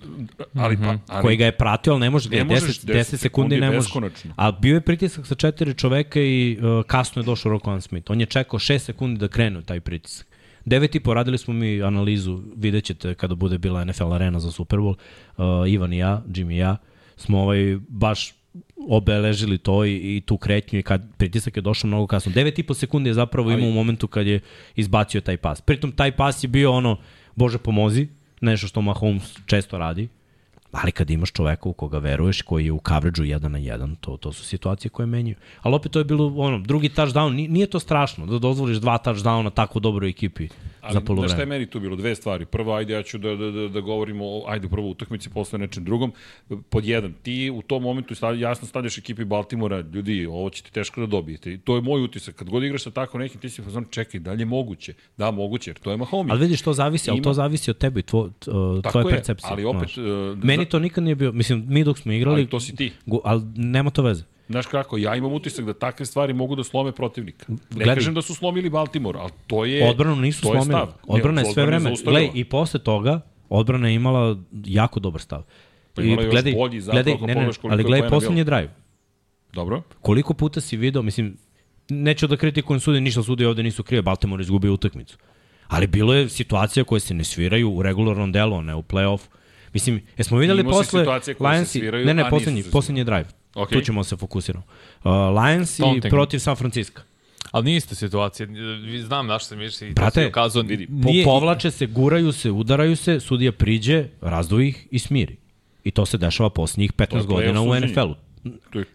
Ali, 0.54 0.78
pa, 0.78 0.98
ali, 1.08 1.22
koji 1.22 1.38
ga 1.38 1.46
je 1.46 1.52
pratio, 1.52 1.94
ali 1.94 2.00
ne 2.00 2.10
može, 2.10 2.30
Ne 2.30 2.38
ne 2.38 2.44
možeš 2.44 2.82
10, 2.82 2.86
10 2.88 2.94
10 2.94 3.18
sekundi 3.18 3.58
ne 3.58 3.68
može. 3.68 3.78
beskonačno. 3.78 4.34
A 4.36 4.52
bio 4.52 4.74
je 4.74 4.82
pritisak 4.82 5.28
sa 5.28 5.36
četiri 5.36 5.74
čoveka 5.74 6.20
i 6.20 6.58
uh, 6.62 6.86
kasno 6.86 7.22
je 7.22 7.26
došao 7.26 7.52
Rokovan 7.52 7.82
Smith. 7.82 8.12
On 8.12 8.20
je 8.20 8.26
čekao 8.26 8.60
6 8.60 8.78
sekundi 8.78 9.20
da 9.20 9.28
krene 9.28 9.60
u 9.60 9.62
taj 9.62 9.80
pritisak. 9.80 10.28
9 10.66 10.96
i 10.96 11.00
po, 11.00 11.14
radili 11.14 11.38
smo 11.38 11.54
mi 11.54 11.84
analizu, 11.84 12.42
vidjet 12.56 12.84
ćete 12.84 13.14
kada 13.14 13.36
bude 13.36 13.58
bila 13.58 13.86
NFL 13.86 14.14
arena 14.14 14.40
za 14.40 14.52
Super 14.52 14.80
Bowl, 14.80 14.96
uh, 15.38 15.72
Ivan 15.72 15.94
i 15.94 15.98
ja, 15.98 16.24
Jimmy 16.28 16.54
i 16.54 16.58
ja, 16.58 16.78
smo 17.16 17.42
ovaj, 17.42 17.78
baš 17.88 18.34
obeležili 18.90 19.58
to 19.58 19.86
i, 19.86 20.18
i 20.18 20.22
tu 20.26 20.38
kretnju 20.38 20.80
i 20.80 20.84
kad 20.84 21.02
pritisak 21.18 21.56
je 21.56 21.62
došao 21.62 21.88
mnogo 21.88 22.08
kasno. 22.08 22.32
9 22.32 22.60
i 22.60 22.64
po 22.64 22.74
sekundi 22.74 23.10
je 23.10 23.14
zapravo 23.14 23.52
imao 23.52 23.70
u 23.70 23.74
momentu 23.74 24.08
kad 24.08 24.28
je 24.28 24.40
izbacio 24.76 25.22
taj 25.22 25.38
pas. 25.38 25.62
Pritom 25.62 25.92
taj 25.92 26.12
pas 26.12 26.44
je 26.44 26.48
bio 26.48 26.72
ono, 26.72 26.98
Bože 27.36 27.58
pomozi, 27.58 28.08
nešto 28.42 28.68
što 28.68 28.82
Mahomes 28.82 29.38
često 29.46 29.78
radi, 29.78 30.08
Ali 30.72 30.92
kad 30.92 31.10
imaš 31.10 31.32
čoveka 31.32 31.70
u 31.70 31.74
koga 31.74 31.98
veruješ, 31.98 32.42
koji 32.42 32.66
je 32.66 32.72
u 32.72 32.82
coverage-u 32.88 33.26
1 33.26 33.48
na 33.48 33.60
1, 33.60 33.96
to, 34.02 34.18
to 34.18 34.32
su 34.32 34.44
situacije 34.44 34.90
koje 34.90 35.06
menjaju. 35.06 35.36
Ali 35.62 35.76
opet 35.76 35.92
to 35.92 36.00
je 36.00 36.06
bilo, 36.06 36.34
ono, 36.36 36.60
drugi 36.60 36.90
touchdown, 36.90 37.50
nije, 37.50 37.68
to 37.68 37.80
strašno 37.80 38.26
da 38.26 38.40
dozvoliš 38.40 38.78
dva 38.78 38.98
touchdowna 39.06 39.50
tako 39.50 39.80
dobroj 39.80 40.10
ekipi 40.10 40.48
Ali, 40.82 40.94
za 40.94 41.00
znaš 41.00 41.04
šta 41.04 41.14
je 41.14 41.18
polovreme. 41.18 41.46
meni 41.48 41.66
tu 41.66 41.80
bilo? 41.80 41.96
Dve 41.96 42.16
stvari. 42.16 42.46
Prvo, 42.46 42.74
ajde, 42.74 42.94
ja 42.94 43.04
ću 43.04 43.18
da, 43.18 43.36
da, 43.36 43.52
da, 43.52 43.68
da 43.68 43.80
govorimo 43.82 44.26
o, 44.26 44.44
ajde, 44.48 44.68
prvo 44.68 44.90
utakmici, 44.90 45.30
posle 45.30 45.60
nečem 45.60 45.84
drugom. 45.84 46.14
Pod 46.70 46.86
jedan, 46.86 47.14
ti 47.14 47.52
u 47.52 47.62
tom 47.62 47.84
momentu 47.84 48.16
stavlj, 48.16 48.42
jasno 48.42 48.68
stavljaš 48.68 48.98
ekipi 48.98 49.26
Baltimora, 49.26 49.80
ljudi, 49.94 50.26
ovo 50.26 50.50
ćete 50.50 50.72
teško 50.72 51.02
da 51.02 51.08
dobijete. 51.08 51.54
I 51.54 51.58
to 51.58 51.76
je 51.76 51.82
moj 51.82 52.04
utisak. 52.04 52.36
Kad 52.36 52.50
god 52.50 52.64
igraš 52.64 52.84
sa 52.84 52.92
tako 52.92 53.18
nekim, 53.18 53.42
ti 53.42 53.50
si 53.50 53.62
fazon, 53.62 53.86
čekaj, 53.90 54.20
da 54.20 54.32
li 54.32 54.42
je 54.42 54.46
moguće? 54.46 54.94
Da, 55.18 55.32
moguće, 55.32 55.70
jer 55.70 55.80
to 55.80 55.92
je 55.92 55.98
Mahomes. 55.98 56.32
Ali 56.32 56.40
vidiš, 56.40 56.62
to 56.62 56.74
zavisi, 56.74 57.10
ali 57.10 57.18
Ima- 57.18 57.24
to 57.24 57.34
zavisi 57.34 57.72
od 57.72 57.78
tebe 57.78 58.00
i 58.00 58.04
tvo, 58.04 58.30
t- 58.30 58.52
uh, 58.52 58.82
Tako 58.82 58.92
tvoje 58.92 59.14
je, 59.14 59.18
percepcije. 59.18 59.50
ali 59.52 59.66
opet, 59.66 59.80
znaš. 59.80 59.98
uh, 59.98 60.44
Meni 60.44 60.66
to 60.66 60.80
nikad 60.80 61.04
nije 61.04 61.16
bio, 61.16 61.32
mislim, 61.32 61.66
mi 61.68 61.84
dok 61.84 61.98
smo 61.98 62.12
igrali, 62.12 62.36
Ali 62.36 62.48
to 62.48 62.60
si 62.60 62.76
ti. 62.76 62.92
Gu, 63.06 63.22
ali 63.24 63.42
nema 63.56 63.90
to 63.90 64.02
veze. 64.04 64.24
Znaš 64.52 64.66
kako, 64.66 64.98
ja 64.98 65.16
imam 65.16 65.34
utisak 65.34 65.66
da 65.66 65.74
takve 65.74 66.06
stvari 66.06 66.34
mogu 66.34 66.56
da 66.56 66.64
slome 66.64 66.92
protivnika. 66.92 67.46
Ne 67.50 67.58
Gledaj. 67.70 67.96
kažem 67.96 68.14
da 68.14 68.22
su 68.22 68.36
slomili 68.36 68.70
Baltimore, 68.70 69.20
ali 69.20 69.32
to 69.48 69.66
je 69.66 69.90
Odbranu 69.90 70.16
nisu 70.16 70.42
to 70.42 70.48
je 70.48 70.62
slomili. 70.62 70.66
stav. 70.66 70.88
Ne, 70.88 70.94
Odbrana 71.08 71.42
je 71.42 71.54
sve 71.54 71.66
vreme. 71.66 71.94
Gledaj, 72.04 72.30
i 72.34 72.44
posle 72.44 72.80
toga, 72.80 73.22
odbrana 73.50 73.88
je 73.88 73.96
imala 73.96 74.38
jako 74.66 75.00
dobar 75.00 75.22
stav. 75.22 75.44
Pa 75.94 76.02
imala 76.02 76.22
je 76.22 76.26
još 76.28 76.56
bolji 76.56 76.82
zapravo 76.82 77.04
gledaj, 77.04 77.28
ne, 77.28 77.36
ne, 77.36 77.46
koliko 77.46 77.68
ali 77.68 77.82
je 77.82 77.86
gledaj 77.86 78.10
poslednji 78.10 78.44
drive. 78.44 78.70
Dobro. 79.54 79.82
Koliko 80.02 80.34
puta 80.34 80.62
si 80.62 80.78
video, 80.78 81.02
mislim, 81.02 81.38
neću 81.90 82.28
da 82.28 82.38
kritikujem 82.38 82.80
sudi, 82.80 83.02
ništa 83.02 83.24
sudi 83.24 83.46
ovde 83.46 83.64
nisu 83.64 83.84
krive, 83.84 84.02
Baltimore 84.02 84.42
izgubio 84.42 84.74
utakmicu. 84.74 85.18
Ali 85.68 85.88
bilo 85.88 86.14
je 86.14 86.30
situacija 86.30 86.84
koje 86.84 87.00
se 87.00 87.14
ne 87.14 87.24
sviraju 87.24 87.72
u 87.72 87.82
regularnom 87.84 88.32
delu, 88.32 88.62
ne 88.62 88.76
u 88.76 88.82
play-off. 88.82 89.20
Mislim, 89.74 90.02
jesmo 90.18 90.38
videli 90.38 90.62
Imao 90.62 90.72
posle 90.72 91.00
situacije 91.00 91.34
koje 91.34 91.50
se 91.50 91.54
Lions 91.56 91.76
i- 91.76 91.80
sviraju, 91.80 92.06
ne, 92.06 92.14
ne, 92.14 92.22
a 92.22 92.26
nisu 92.26 92.30
poslednji, 92.30 92.64
poslednji 92.72 93.04
drive. 93.04 93.26
Ok. 93.56 93.70
Tu 93.70 93.82
ćemo 93.82 94.00
da 94.00 94.04
se 94.04 94.18
fokusiramo. 94.18 94.64
Uh, 95.04 95.12
Lions 95.12 95.80
i 95.80 95.84
protiv 96.10 96.40
San 96.40 96.56
Francisco. 96.56 97.02
Ali 97.52 97.66
nije 97.66 97.78
ista 97.78 97.96
situacija. 97.96 98.48
Znam 99.06 99.28
naš 99.28 99.46
se 99.46 99.56
mišli 99.56 99.88
i 99.90 99.94
to 99.96 100.02
Brate, 100.02 100.28
ukazao. 100.28 100.64
vidi, 100.64 100.88
Po, 100.88 100.94
nije, 100.94 101.26
povlače 101.26 101.72
se, 101.72 101.86
guraju 101.86 102.32
se, 102.32 102.52
udaraju 102.52 102.96
se, 102.96 103.20
sudija 103.20 103.52
priđe, 103.52 104.06
razdvoji 104.22 104.68
ih 104.68 104.88
i 104.92 105.00
smiri. 105.00 105.36
I 105.84 105.92
to 105.92 106.06
se 106.06 106.18
dešava 106.18 106.50
poslednjih 106.50 106.94
15 106.94 107.10
To 107.10 107.18
je 107.18 107.24
godina 107.24 107.62
u. 107.62 107.76
NFL-u. 107.76 108.16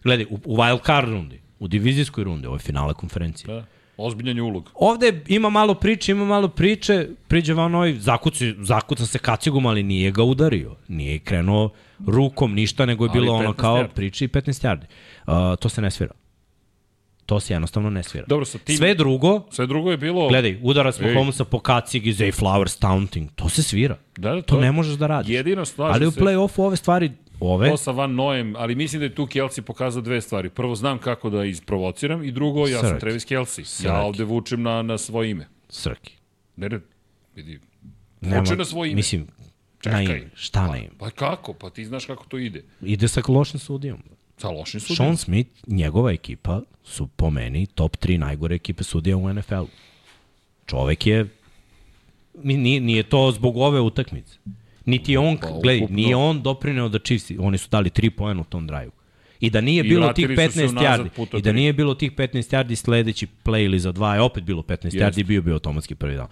Gledaj, 0.03 0.25
u, 0.29 0.39
u 0.45 0.57
wild 0.57 0.85
card 0.85 1.09
rundi, 1.09 1.39
u 1.59 1.67
divizijskoj 1.67 2.23
rundi, 2.23 2.47
ovo 2.47 2.55
je 2.55 2.59
finale 2.59 2.93
konferencije. 2.93 3.53
Da. 3.55 3.65
Ozbiljan 3.97 4.37
je 4.37 4.43
ulog. 4.43 4.71
Ovde 4.75 5.21
ima 5.27 5.49
malo 5.49 5.73
priče, 5.73 6.11
ima 6.11 6.25
malo 6.25 6.47
priče, 6.47 7.07
priđe 7.27 7.53
Van 7.53 7.71
Noy, 7.71 7.97
zakuci, 7.97 8.53
zakuca 8.59 9.05
se 9.05 9.19
kacigom, 9.19 9.65
ali 9.65 9.83
nije 9.83 10.11
ga 10.11 10.23
udario. 10.23 10.75
Nije 10.87 11.19
krenuo 11.19 11.69
rukom, 12.07 12.53
ništa, 12.53 12.85
nego 12.85 13.05
je 13.05 13.09
bilo 13.09 13.33
ono 13.33 13.49
15 13.49 13.55
kao 13.55 13.77
yardi. 13.77 13.87
priče 13.87 14.25
i 14.25 14.27
15 14.27 14.67
yardi. 14.67 14.83
Uh, 15.51 15.57
to 15.59 15.69
se 15.69 15.81
ne 15.81 15.91
svira. 15.91 16.11
To 17.25 17.39
se 17.39 17.53
jednostavno 17.53 17.89
ne 17.89 18.03
svira. 18.03 18.25
Dobro, 18.27 18.45
sa 18.45 18.57
tim... 18.57 18.77
Sve 18.77 18.93
drugo, 18.95 19.41
Sve 19.51 19.67
drugo 19.67 19.91
je 19.91 19.97
bilo... 19.97 20.27
gledaj, 20.27 20.59
udarac 20.63 20.99
Ej. 20.99 21.13
Mahomesa 21.13 21.45
po 21.45 21.59
kacigi, 21.59 22.13
Zay 22.13 22.41
Flowers, 22.41 22.79
taunting, 22.79 23.29
to 23.35 23.49
se 23.49 23.63
svira. 23.63 23.97
Da, 24.17 24.35
da, 24.35 24.41
To 24.41 24.55
je- 24.55 24.61
ne 24.61 24.71
možeš 24.71 24.93
da 24.93 25.07
radiš. 25.07 25.31
Jedino 25.31 25.65
slažem 25.65 25.93
Ali 25.93 26.07
u 26.07 26.11
play-offu 26.11 26.61
ove 26.61 26.75
stvari, 26.75 27.11
ove, 27.39 27.69
To 27.69 27.77
sa 27.77 27.91
Van 27.91 28.15
Noem, 28.15 28.55
ali 28.55 28.75
mislim 28.75 28.99
da 28.99 29.05
je 29.05 29.15
tu 29.15 29.25
Kelsey 29.25 29.61
pokazao 29.61 30.01
dve 30.01 30.21
stvari. 30.21 30.49
Prvo, 30.49 30.75
znam 30.75 30.97
kako 30.99 31.29
da 31.29 31.45
isprovociram 31.45 32.23
i 32.23 32.31
drugo, 32.31 32.67
ja 32.67 32.79
sam 32.79 32.89
Srki. 32.89 32.99
Travis 32.99 33.25
Kelsey. 33.25 33.59
Ja 33.59 33.65
Srki. 33.65 33.89
ovde 33.89 34.23
vučem 34.23 34.61
na, 34.61 34.81
na 34.81 34.97
svoje 34.97 35.31
ime. 35.31 35.47
Srki. 35.69 36.13
Ne, 36.55 36.69
ne, 36.69 36.79
vidi, 37.35 37.59
vuče 38.21 38.55
na 38.55 38.65
svoje 38.65 38.91
ime. 38.91 38.95
Mislim, 38.95 39.27
Čekaj. 39.79 40.05
na 40.05 40.15
ime. 40.15 40.29
Šta 40.35 40.67
na 40.67 40.77
ime? 40.77 40.89
Pa 40.97 41.09
kako? 41.09 41.53
Pa 41.53 41.69
ti 41.69 41.85
znaš 41.85 42.05
kako 42.05 42.25
to 42.25 42.37
ide. 42.37 42.63
Ide 42.81 43.07
sa 43.07 43.21
lošim 43.27 43.59
sudijom. 43.59 44.03
Sa 44.37 44.49
lošim 44.49 44.79
sudijom. 44.79 44.95
Sean 44.97 45.17
Smith, 45.17 45.49
njegova 45.67 46.11
ekipa 46.11 46.61
su 46.83 47.07
po 47.07 47.29
meni 47.29 47.65
top 47.65 47.97
3 47.97 48.17
najgore 48.17 48.55
ekipe 48.55 48.83
sudija 48.83 49.17
u 49.17 49.33
NFL-u. 49.33 49.67
Čovek 50.65 51.07
je 51.07 51.25
nije, 52.43 52.81
nije 52.81 53.03
to 53.03 53.31
zbog 53.31 53.57
ove 53.57 53.79
utakmice. 53.81 54.37
Niti 54.87 55.11
je 55.11 55.19
on, 55.19 55.37
Pa, 55.37 55.47
gledaj, 55.63 55.79
ukupno- 55.79 55.95
nije 55.95 56.15
on 56.15 56.41
doprineo 56.41 56.89
da 56.89 56.99
Chiefs, 56.99 57.31
oni 57.39 57.57
su 57.57 57.69
dali 57.69 57.89
3 57.89 58.09
poena 58.09 58.41
u 58.41 58.45
tom 58.45 58.67
drive. 58.67 58.89
I 59.39 59.49
da 59.49 59.61
nije 59.61 59.79
I 59.79 59.83
bilo 59.83 60.13
tih 60.13 60.25
vratili 60.27 60.47
su 60.47 60.53
se 60.53 60.61
15 60.61 60.69
unazad 60.71 60.99
yardi, 60.99 61.09
puta 61.09 61.37
i 61.37 61.41
da 61.41 61.51
nije 61.51 61.73
bilo 61.73 61.93
tih 61.95 62.11
15 62.11 62.27
yardi 62.53 62.75
sledeći 62.75 63.27
play 63.43 63.65
ili 63.65 63.79
za 63.79 63.91
dva 63.91 64.15
je 64.15 64.21
opet 64.21 64.43
bilo 64.43 64.61
15 64.61 64.83
Jeste. 64.85 64.99
yardi 64.99 65.19
i 65.19 65.23
bio 65.23 65.41
bi 65.41 65.51
automatski 65.51 65.95
prvi 65.95 66.15
dan. 66.15 66.27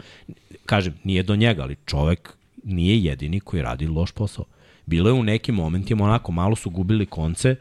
Kažem, 0.66 0.94
nije 1.04 1.24
do 1.24 1.36
njega, 1.36 1.64
ali 1.64 1.76
čovek 1.86 2.34
nije 2.64 3.04
jedini 3.04 3.40
koji 3.40 3.62
radi 3.64 3.88
loš 3.88 4.12
posao. 4.12 4.46
Bilo 4.86 5.10
je 5.10 5.14
u 5.14 5.24
nekim 5.24 5.56
momentima 5.56 6.04
onako, 6.04 6.32
malo 6.32 6.56
su 6.56 6.70
gubili 6.70 7.06
konce, 7.06 7.56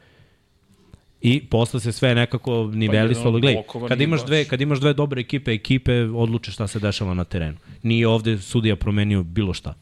I 1.22 1.40
posle 1.40 1.80
se 1.80 1.92
sve 1.92 2.14
nekako 2.14 2.70
nivelisalo. 2.74 3.30
Gledaj, 3.32 3.54
blokova 3.54 3.88
kad 3.88 4.00
imaš 4.00 4.24
dve, 4.26 4.44
kad 4.44 4.60
imaš 4.60 4.80
dve 4.80 4.92
dobre 4.92 5.20
ekipe, 5.20 5.52
ekipe 5.52 5.92
odluče 6.02 6.52
šta 6.52 6.66
se 6.66 6.78
dešava 6.78 7.14
na 7.14 7.24
terenu. 7.24 7.56
Nije 7.82 8.08
ovde 8.08 8.38
sudija 8.38 8.76
promenio 8.76 9.22
bilo 9.22 9.54
šta. 9.54 9.74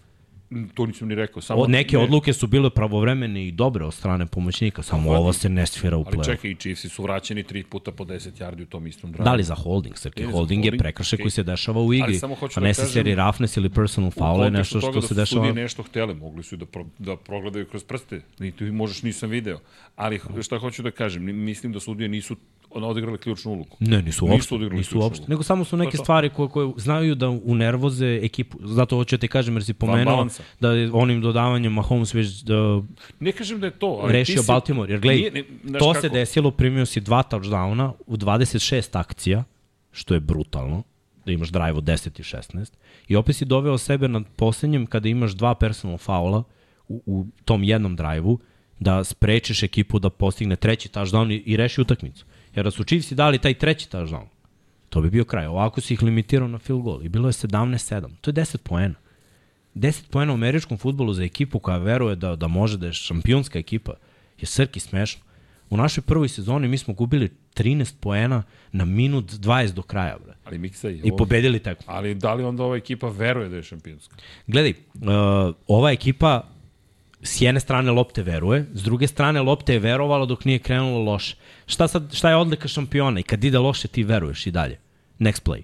To 0.74 0.86
nisam 0.86 1.08
ni 1.08 1.14
rekao. 1.14 1.42
Samo 1.42 1.60
O, 1.60 1.66
neke 1.66 1.96
ne, 1.96 2.02
odluke 2.02 2.32
su 2.32 2.46
bile 2.46 2.70
pravovremene 2.70 3.46
i 3.46 3.52
dobre 3.52 3.84
od 3.84 3.94
strane 3.94 4.26
pomoćnika, 4.26 4.82
samo 4.82 5.10
ovo 5.10 5.32
se 5.32 5.48
ne 5.48 5.66
sfira 5.66 5.96
u 5.96 6.04
Ali 6.06 6.16
play 6.16 6.24
čekaj, 6.24 6.50
i 6.50 6.54
Chiefsi 6.54 6.88
su 6.88 7.02
vraćeni 7.02 7.42
tri 7.42 7.64
puta 7.64 7.92
po 7.92 8.04
10 8.04 8.18
yardi 8.40 8.62
u 8.62 8.66
tom 8.66 8.86
istom 8.86 9.12
drive. 9.12 9.24
Da 9.24 9.34
li 9.34 9.42
za 9.42 9.54
holding, 9.54 9.98
Srki? 9.98 10.24
Za 10.24 10.30
Holding 10.30 10.64
je 10.64 10.70
holding, 10.70 10.80
prekršaj 10.80 11.16
okej. 11.16 11.22
koji 11.22 11.30
se 11.30 11.42
dešava 11.42 11.82
u 11.82 11.94
igri, 11.94 12.14
samo 12.14 12.34
hoću 12.34 12.60
a 12.60 12.62
da 12.62 12.66
necessary 12.66 13.02
kažem- 13.04 13.16
roughness 13.16 13.56
ili 13.56 13.68
personal 13.68 14.10
foul 14.10 14.44
je 14.44 14.50
nešto 14.50 14.80
što 14.80 15.02
se 15.02 15.14
da 15.14 15.20
dešava. 15.20 15.26
su 15.26 15.34
sudije 15.36 15.54
nešto 15.54 15.82
hteli, 15.82 16.14
mogli 16.14 16.42
su 16.42 16.56
da, 16.56 16.66
pro, 16.66 16.84
da 16.98 17.16
progledaju 17.16 17.66
kroz 17.66 17.84
prste. 17.84 18.20
Ni 18.38 18.52
tu 18.52 18.64
možeš 18.64 19.02
nisam 19.02 19.30
video. 19.30 19.58
Ali 19.96 20.20
šta 20.42 20.58
hoću 20.58 20.82
da 20.82 20.90
kažem, 20.90 21.44
mislim 21.44 21.72
da 21.72 21.80
sudije 21.80 22.08
nisu 22.08 22.36
ono, 22.74 22.88
odigrale 22.88 23.18
ključnu 23.18 23.52
ulogu. 23.52 23.76
Ne, 23.80 24.02
nisu 24.02 24.24
uopšte. 24.24 24.36
Nisu 24.36 24.54
odigrali 24.54 24.78
Nisu 24.78 24.98
uopšte. 24.98 25.24
Nego 25.28 25.42
samo 25.42 25.64
su 25.64 25.76
neke 25.76 25.96
To 25.96 26.02
stvari 26.04 26.30
koje, 26.30 26.48
koje 26.48 26.72
znaju 26.76 27.14
da 27.14 27.28
unervoze 27.28 28.20
ekipu. 28.22 28.58
Zato 28.62 28.96
hoću 28.96 29.16
da 29.16 29.20
ti 29.20 29.28
kažem, 29.28 29.54
jer 29.54 29.64
si 29.64 29.74
pomenuo 29.74 30.26
da 30.60 30.72
je 30.72 30.90
onim 30.92 31.20
dodavanjem 31.20 31.72
Mahomes 31.72 32.14
već 32.14 32.40
da 32.40 32.82
Ne 33.20 33.32
kažem 33.32 33.60
da 33.60 33.66
je 33.66 33.70
to, 33.72 33.98
ali 34.02 34.12
rešio 34.12 34.42
si, 34.42 34.46
Baltimore. 34.46 34.92
Jer 34.92 35.00
gledaj, 35.00 35.30
Nije- 35.30 35.44
ne- 35.64 35.78
to 35.78 35.92
kako? 35.92 36.00
se 36.00 36.08
desilo, 36.08 36.50
primio 36.50 36.86
si 36.86 37.00
dva 37.00 37.22
touchdowna 37.22 37.92
u 38.06 38.16
26 38.16 38.98
akcija, 38.98 39.44
što 39.92 40.14
je 40.14 40.20
brutalno, 40.20 40.82
da 41.26 41.32
imaš 41.32 41.48
drive 41.48 41.72
od 41.72 41.84
10 41.84 42.20
i 42.20 42.22
16, 42.22 42.72
i 43.08 43.16
opet 43.16 43.36
si 43.36 43.44
doveo 43.44 43.78
sebe 43.78 44.08
na 44.08 44.22
poslednjem 44.36 44.86
kada 44.86 45.08
imaš 45.08 45.32
dva 45.32 45.54
personal 45.54 45.98
faula 45.98 46.42
u, 46.88 47.02
u 47.06 47.26
tom 47.44 47.62
jednom 47.64 47.96
drive-u, 47.96 48.38
da 48.80 49.04
sprečiš 49.04 49.62
ekipu 49.62 49.98
da 49.98 50.10
postigne 50.10 50.56
treći 50.56 50.88
touchdown 50.88 51.32
i, 51.32 51.42
i 51.46 51.56
reši 51.56 51.80
utakmicu. 51.80 52.24
Jer 52.54 52.64
da 52.64 52.70
su 52.70 52.84
Chiefsi 52.84 53.14
dali 53.14 53.38
taj 53.38 53.54
treći 53.54 53.88
touchdown, 53.90 54.26
to 54.90 55.00
bi 55.00 55.10
bio 55.10 55.24
kraj. 55.24 55.46
Ovako 55.46 55.80
si 55.80 55.94
ih 55.94 56.02
limitirao 56.02 56.48
na 56.48 56.58
field 56.58 56.82
goal 56.82 57.02
i 57.02 57.08
bilo 57.08 57.28
je 57.28 57.32
17-7. 57.32 58.08
To 58.20 58.30
je 58.30 58.34
10 58.34 58.56
poena. 58.56 58.94
10 59.74 60.02
poena 60.10 60.32
u 60.32 60.34
američkom 60.34 60.78
futbolu 60.78 61.12
za 61.12 61.24
ekipu 61.24 61.58
koja 61.58 61.76
veruje 61.76 62.16
da, 62.16 62.36
da 62.36 62.48
može 62.48 62.78
da 62.78 62.86
je 62.86 62.92
šampionska 62.92 63.58
ekipa 63.58 63.92
je 64.40 64.46
srki 64.46 64.80
smešno. 64.80 65.22
U 65.70 65.76
našoj 65.76 66.02
prvoj 66.02 66.28
sezoni 66.28 66.68
mi 66.68 66.78
smo 66.78 66.94
gubili 66.94 67.30
13 67.54 67.94
poena 68.00 68.42
na 68.72 68.84
minut 68.84 69.24
20 69.24 69.72
do 69.72 69.82
kraja, 69.82 70.18
bre. 70.24 70.34
Ali 70.44 70.58
Miksa 70.58 70.90
i, 70.90 71.00
I 71.04 71.12
pobedili 71.18 71.58
tekmu. 71.58 71.86
Ali 71.86 72.14
da 72.14 72.34
li 72.34 72.44
onda 72.44 72.64
ova 72.64 72.76
ekipa 72.76 73.08
veruje 73.08 73.48
da 73.48 73.56
je 73.56 73.62
šampionska? 73.62 74.16
Gledaj, 74.46 74.70
uh, 74.94 75.54
ova 75.66 75.92
ekipa 75.92 76.51
s 77.22 77.40
jedne 77.40 77.60
strane 77.60 77.90
lopte 77.90 78.22
veruje, 78.22 78.66
s 78.72 78.82
druge 78.82 79.06
strane 79.06 79.40
lopte 79.40 79.72
je 79.72 79.78
verovala 79.78 80.26
dok 80.26 80.44
nije 80.44 80.58
krenulo 80.58 81.02
loše. 81.12 81.36
Šta, 81.66 81.88
sad, 81.88 82.14
šta 82.14 82.30
je 82.30 82.36
odlika 82.36 82.68
šampiona? 82.68 83.20
I 83.20 83.22
kad 83.22 83.44
ide 83.44 83.58
loše 83.58 83.88
ti 83.88 84.04
veruješ 84.04 84.46
i 84.46 84.50
dalje. 84.50 84.78
Next 85.18 85.42
play. 85.44 85.62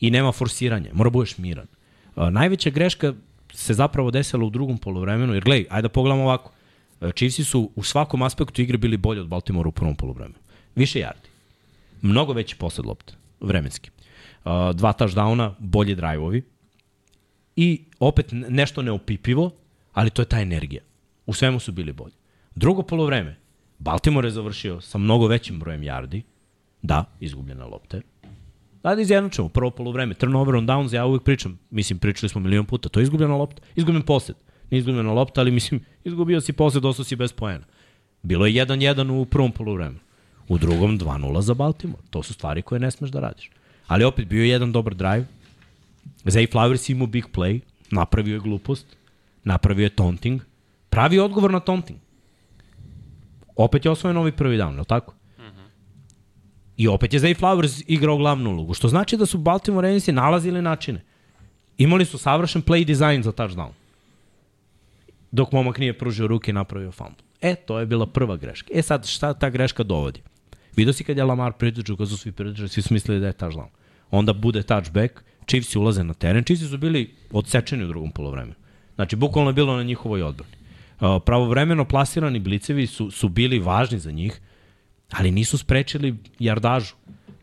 I 0.00 0.10
nema 0.10 0.32
forsiranja, 0.32 0.90
mora 0.92 1.10
budeš 1.10 1.38
miran. 1.38 1.66
Najveća 2.16 2.70
greška 2.70 3.14
se 3.52 3.74
zapravo 3.74 4.10
desila 4.10 4.44
u 4.44 4.50
drugom 4.50 4.78
polovremenu, 4.78 5.34
jer 5.34 5.44
gledaj, 5.44 5.66
ajde 5.70 5.82
da 5.82 5.92
pogledamo 5.92 6.22
ovako. 6.22 6.50
Uh, 7.00 7.10
Chiefsi 7.12 7.44
su 7.44 7.70
u 7.76 7.82
svakom 7.82 8.22
aspektu 8.22 8.62
igre 8.62 8.78
bili 8.78 8.96
bolji 8.96 9.20
od 9.20 9.28
Baltimora 9.28 9.68
u 9.68 9.72
prvom 9.72 9.96
polovremenu. 9.96 10.38
Više 10.74 10.98
yardi. 10.98 11.28
Mnogo 12.02 12.32
veći 12.32 12.56
posled 12.56 12.86
lopte, 12.86 13.12
vremenski. 13.40 13.90
Dva 14.74 14.92
touchdowna, 14.92 15.52
bolji 15.58 15.94
drive-ovi, 15.94 16.42
i 17.56 17.84
opet 18.00 18.32
ne- 18.32 18.50
nešto 18.50 18.82
neopipivo, 18.82 19.50
ali 19.92 20.10
to 20.10 20.22
je 20.22 20.26
ta 20.26 20.40
energija. 20.40 20.82
U 21.26 21.32
svemu 21.34 21.60
su 21.60 21.72
bili 21.72 21.92
bolji. 21.92 22.14
Drugo 22.54 22.82
polovreme, 22.82 23.36
Baltimore 23.78 24.28
je 24.28 24.32
završio 24.32 24.80
sa 24.80 24.98
mnogo 24.98 25.26
većim 25.26 25.58
brojem 25.58 25.80
yardi, 25.80 26.22
da, 26.82 27.04
izgubljene 27.20 27.64
lopte, 27.64 28.02
Da, 28.84 28.94
da 28.94 29.00
izjednačamo, 29.00 29.48
prvo 29.48 29.70
polovreme, 29.70 30.14
turnover 30.14 30.54
on 30.54 30.66
downs, 30.66 30.94
ja 30.94 31.06
uvek 31.06 31.22
pričam, 31.22 31.58
mislim, 31.70 31.98
pričali 31.98 32.28
smo 32.28 32.40
milion 32.40 32.66
puta, 32.66 32.88
to 32.88 33.00
je 33.00 33.04
izgubljena 33.04 33.36
lopta, 33.36 33.62
izgubljen 33.76 34.02
posed, 34.02 34.36
nije 34.70 34.78
izgubljena 34.78 35.12
lopta, 35.12 35.40
ali 35.40 35.50
mislim, 35.50 35.80
izgubio 36.04 36.40
si 36.40 36.52
posed, 36.52 36.84
ostao 36.84 37.04
si 37.04 37.16
bez 37.16 37.32
poena. 37.32 37.64
Bilo 38.22 38.46
je 38.46 38.66
1-1 38.66 39.10
u 39.10 39.24
prvom 39.24 39.52
polovremenu, 39.52 39.98
u 40.48 40.58
drugom 40.58 40.98
2-0 40.98 41.40
za 41.40 41.54
Baltimore, 41.54 42.02
to 42.10 42.22
su 42.22 42.34
stvari 42.34 42.62
koje 42.62 42.80
ne 42.80 42.90
smeš 42.90 43.10
da 43.10 43.20
radiš. 43.20 43.50
Ali 43.86 44.04
opet 44.04 44.28
bio 44.28 44.42
je 44.42 44.48
jedan 44.48 44.72
dobar 44.72 44.94
drive, 44.94 45.26
Zay 46.24 46.52
Flowers 46.52 46.90
imao 46.90 47.06
big 47.06 47.24
play, 47.32 47.60
napravio 47.90 48.34
je 48.34 48.40
glupost, 48.40 48.96
napravio 49.44 49.84
je 49.84 49.96
taunting, 49.96 50.42
pravi 50.94 51.18
odgovor 51.18 51.50
na 51.50 51.60
taunting. 51.60 51.98
Opet 53.56 53.84
je 53.84 53.90
osvojen 53.90 54.14
novi 54.14 54.32
prvi 54.32 54.58
down, 54.58 54.72
je 54.72 54.78
li 54.78 54.86
tako? 54.86 55.14
I 56.76 56.88
opet 56.88 57.14
je 57.14 57.20
Zay 57.20 57.34
Flowers 57.40 57.82
igrao 57.86 58.16
glavnu 58.16 58.50
ulogu, 58.50 58.74
što 58.74 58.88
znači 58.88 59.16
da 59.16 59.26
su 59.26 59.38
Baltimore 59.38 59.88
Ravens 59.88 60.06
nalazili 60.06 60.62
načine. 60.62 61.04
Imali 61.78 62.04
su 62.04 62.18
savršen 62.18 62.62
play 62.62 62.84
design 62.84 63.22
za 63.22 63.32
touchdown. 63.32 63.70
Dok 65.30 65.52
momak 65.52 65.78
nije 65.78 65.98
pružio 65.98 66.26
ruke 66.26 66.50
i 66.50 66.54
napravio 66.54 66.92
fumble. 66.92 67.24
E, 67.40 67.54
to 67.54 67.78
je 67.78 67.86
bila 67.86 68.06
prva 68.06 68.36
greška. 68.36 68.70
E 68.74 68.82
sad, 68.82 69.06
šta 69.06 69.34
ta 69.34 69.50
greška 69.50 69.82
dovodi? 69.82 70.22
Vidio 70.76 70.92
si 70.92 71.04
kad 71.04 71.16
je 71.16 71.24
Lamar 71.24 71.52
pridržao, 71.52 71.96
kad 71.96 72.08
su 72.08 72.16
svi 72.16 72.32
pridržali, 72.32 72.68
svi 72.68 72.82
su 72.82 72.94
mislili 72.94 73.20
da 73.20 73.26
je 73.26 73.32
touchdown. 73.32 73.68
Onda 74.10 74.32
bude 74.32 74.62
touchback, 74.62 75.22
Chiefs 75.46 75.76
ulaze 75.76 76.04
na 76.04 76.14
teren, 76.14 76.44
Chiefs 76.44 76.70
su 76.70 76.78
bili 76.78 77.14
odsečeni 77.32 77.84
u 77.84 77.88
drugom 77.88 78.10
polovremenu. 78.10 78.54
Znači, 78.94 79.16
bukvalno 79.16 79.50
je 79.50 79.54
bilo 79.54 79.76
na 79.76 79.82
njihovoj 79.82 80.22
odbrani. 80.22 80.63
Pravovremeno 80.98 81.84
plasirani 81.84 82.38
blicevi 82.38 82.86
su, 82.86 83.10
su 83.10 83.28
bili 83.28 83.58
važni 83.58 83.98
za 83.98 84.10
njih, 84.10 84.40
ali 85.10 85.30
nisu 85.30 85.58
sprečili 85.58 86.16
jardažu. 86.38 86.94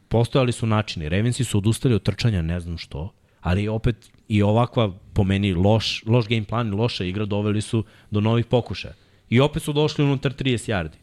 Postojali 0.07 0.51
su 0.51 0.67
načini. 0.67 1.09
Ravensi 1.09 1.43
su 1.43 1.57
odustali 1.57 1.95
od 1.95 2.03
trčanja, 2.03 2.41
ne 2.41 2.59
znam 2.59 2.77
što, 2.77 3.13
ali 3.41 3.67
opet 3.67 4.11
i 4.27 4.41
ovakva, 4.41 4.91
po 5.13 5.23
meni, 5.23 5.53
loš, 5.53 6.03
loš 6.05 6.27
game 6.27 6.43
plan 6.43 6.67
i 6.67 6.71
loša 6.71 7.03
igra 7.03 7.25
doveli 7.25 7.61
su 7.61 7.83
do 8.11 8.21
novih 8.21 8.45
pokušaja. 8.45 8.93
I 9.29 9.39
opet 9.39 9.63
su 9.63 9.73
došli 9.73 10.05
unutar 10.05 10.33
30 10.33 10.71
yardi. 10.71 10.97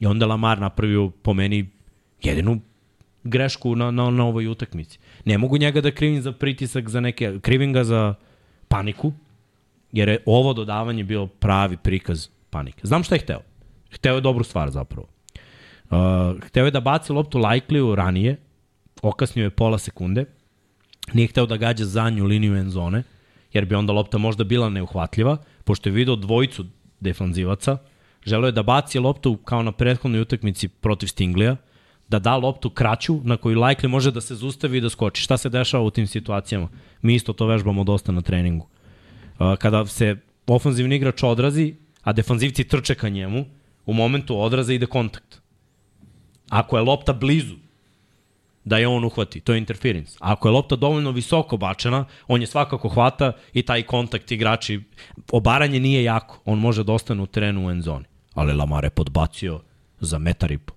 I 0.00 0.06
onda 0.06 0.26
Lamar 0.26 0.60
napravio, 0.60 1.10
po 1.22 1.34
meni, 1.34 1.68
jedinu 2.22 2.60
grešku 3.24 3.76
na, 3.76 3.90
na, 3.90 4.10
na 4.10 4.24
ovoj 4.24 4.46
utakmici. 4.46 4.98
Ne 5.24 5.38
mogu 5.38 5.58
njega 5.58 5.80
da 5.80 5.90
krivim 5.90 6.22
za 6.22 6.32
pritisak, 6.32 6.88
za 6.88 7.00
neke, 7.00 7.38
krivim 7.40 7.72
ga 7.72 7.84
za 7.84 8.14
paniku, 8.68 9.12
jer 9.92 10.08
je 10.08 10.22
ovo 10.26 10.52
dodavanje 10.52 11.04
bio 11.04 11.26
pravi 11.26 11.76
prikaz 11.76 12.28
panike. 12.50 12.80
Znam 12.82 13.02
šta 13.02 13.14
je 13.14 13.18
hteo. 13.18 13.40
Hteo 13.90 14.14
je 14.14 14.20
dobru 14.20 14.44
stvar 14.44 14.70
zapravo. 14.70 15.06
Uh, 15.90 16.40
hteo 16.42 16.64
je 16.64 16.70
da 16.70 16.80
baci 16.80 17.12
loptu 17.12 17.38
Lajkliju 17.38 17.94
ranije, 17.94 18.36
okasnio 19.02 19.44
je 19.44 19.50
pola 19.50 19.78
sekunde, 19.78 20.24
nije 21.12 21.28
hteo 21.28 21.46
da 21.46 21.56
gađa 21.56 21.84
zadnju 21.84 22.24
liniju 22.24 22.56
end 22.56 22.70
zone, 22.70 23.02
jer 23.52 23.64
bi 23.64 23.74
onda 23.74 23.92
lopta 23.92 24.18
možda 24.18 24.44
bila 24.44 24.68
neuhvatljiva, 24.68 25.36
pošto 25.64 25.88
je 25.88 25.92
video 25.92 26.16
dvojicu 26.16 26.64
defanzivaca, 27.00 27.76
želeo 28.26 28.48
je 28.48 28.52
da 28.52 28.62
baci 28.62 28.98
loptu 28.98 29.36
kao 29.36 29.62
na 29.62 29.72
prethodnoj 29.72 30.20
utakmici 30.20 30.68
protiv 30.68 31.06
Stinglija, 31.06 31.56
da 32.08 32.18
da 32.18 32.36
loptu 32.36 32.70
kraću 32.70 33.20
na 33.24 33.36
koju 33.36 33.58
Likely 33.58 33.88
može 33.88 34.10
da 34.10 34.20
se 34.20 34.34
zustavi 34.34 34.78
i 34.78 34.80
da 34.80 34.90
skoči. 34.90 35.22
Šta 35.22 35.36
se 35.36 35.48
dešava 35.48 35.84
u 35.84 35.90
tim 35.90 36.06
situacijama? 36.06 36.68
Mi 37.02 37.14
isto 37.14 37.32
to 37.32 37.46
vežbamo 37.46 37.84
dosta 37.84 38.12
na 38.12 38.20
treningu. 38.20 38.68
Kada 39.58 39.86
se 39.86 40.16
ofanzivni 40.46 40.96
igrač 40.96 41.22
odrazi, 41.22 41.74
a 42.02 42.12
defanzivci 42.12 42.64
trče 42.64 42.94
ka 42.94 43.08
njemu, 43.08 43.44
u 43.86 43.94
momentu 43.94 44.40
odraza 44.40 44.72
ide 44.72 44.86
kontakt. 44.86 45.40
Ako 46.48 46.76
je 46.76 46.82
lopta 46.82 47.12
blizu, 47.12 47.56
da 48.64 48.78
je 48.78 48.88
on 48.88 49.04
uhvati, 49.04 49.40
to 49.40 49.52
je 49.52 49.58
interference. 49.58 50.16
Ako 50.20 50.48
je 50.48 50.52
lopta 50.52 50.76
dovoljno 50.76 51.10
visoko 51.10 51.56
bačena, 51.56 52.04
on 52.28 52.40
je 52.40 52.46
svakako 52.46 52.88
hvata 52.88 53.32
i 53.52 53.62
taj 53.62 53.82
kontakt 53.82 54.32
igrači, 54.32 54.80
obaranje 55.32 55.80
nije 55.80 56.04
jako, 56.04 56.40
on 56.44 56.58
može 56.58 56.84
da 56.84 56.92
ostane 56.92 57.22
u 57.22 57.26
terenu 57.26 57.66
u 57.66 57.70
end 57.70 57.82
zoni. 57.82 58.04
Ali 58.34 58.52
Lamar 58.52 58.84
je 58.84 58.90
podbacio 58.90 59.60
za 60.00 60.18
metar 60.18 60.52
i 60.52 60.58
po. 60.58 60.74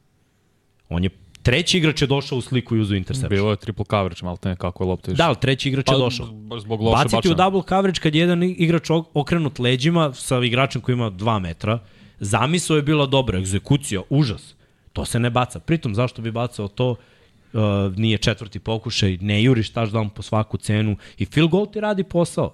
On 0.90 1.04
je, 1.04 1.10
treći 1.46 1.78
igrač 1.78 2.02
je 2.02 2.08
došao 2.08 2.38
u 2.38 2.42
sliku 2.42 2.76
i 2.76 2.80
uzu 2.80 2.96
interception. 2.96 3.30
Bilo 3.30 3.50
je 3.52 3.58
triple 3.58 3.86
coverage, 3.90 4.20
malo 4.24 4.38
te 4.38 4.56
kako 4.56 4.84
je 4.84 4.88
lopta 4.88 5.12
išla. 5.12 5.24
Da, 5.24 5.28
ali 5.28 5.36
treći 5.42 5.70
igrač 5.70 5.88
je 5.92 5.98
došao. 5.98 6.28
Zbog 6.60 6.82
loše 6.82 6.96
Baciti 7.04 7.16
u 7.16 7.18
bačena. 7.18 7.36
double 7.36 7.62
coverage 7.70 8.00
kad 8.00 8.16
je 8.16 8.22
jedan 8.22 8.44
igrač 8.44 8.90
ok- 8.90 9.06
okrenut 9.14 9.60
leđima 9.60 10.14
sa 10.14 10.38
igračem 10.44 10.82
koji 10.82 10.94
ima 10.94 11.12
2 11.12 11.40
metra, 11.40 11.80
zamisao 12.20 12.76
je 12.76 12.82
bila 12.84 13.06
dobra, 13.06 13.40
egzekucija, 13.40 14.02
užas. 14.10 14.56
To 14.94 15.06
se 15.06 15.20
ne 15.20 15.30
baca. 15.30 15.60
Pritom, 15.60 15.96
zašto 15.96 16.22
bi 16.22 16.32
bacao 16.32 16.68
to? 16.68 16.96
Uh, 17.54 17.62
nije 17.98 18.18
četvrti 18.18 18.60
pokušaj, 18.60 19.18
ne 19.22 19.44
juriš 19.44 19.72
touchdown 19.74 20.10
po 20.10 20.22
svaku 20.22 20.58
cenu 20.58 20.98
i 21.18 21.26
field 21.26 21.50
goal 21.50 21.72
ti 21.72 21.80
radi 21.80 22.04
posao. 22.04 22.54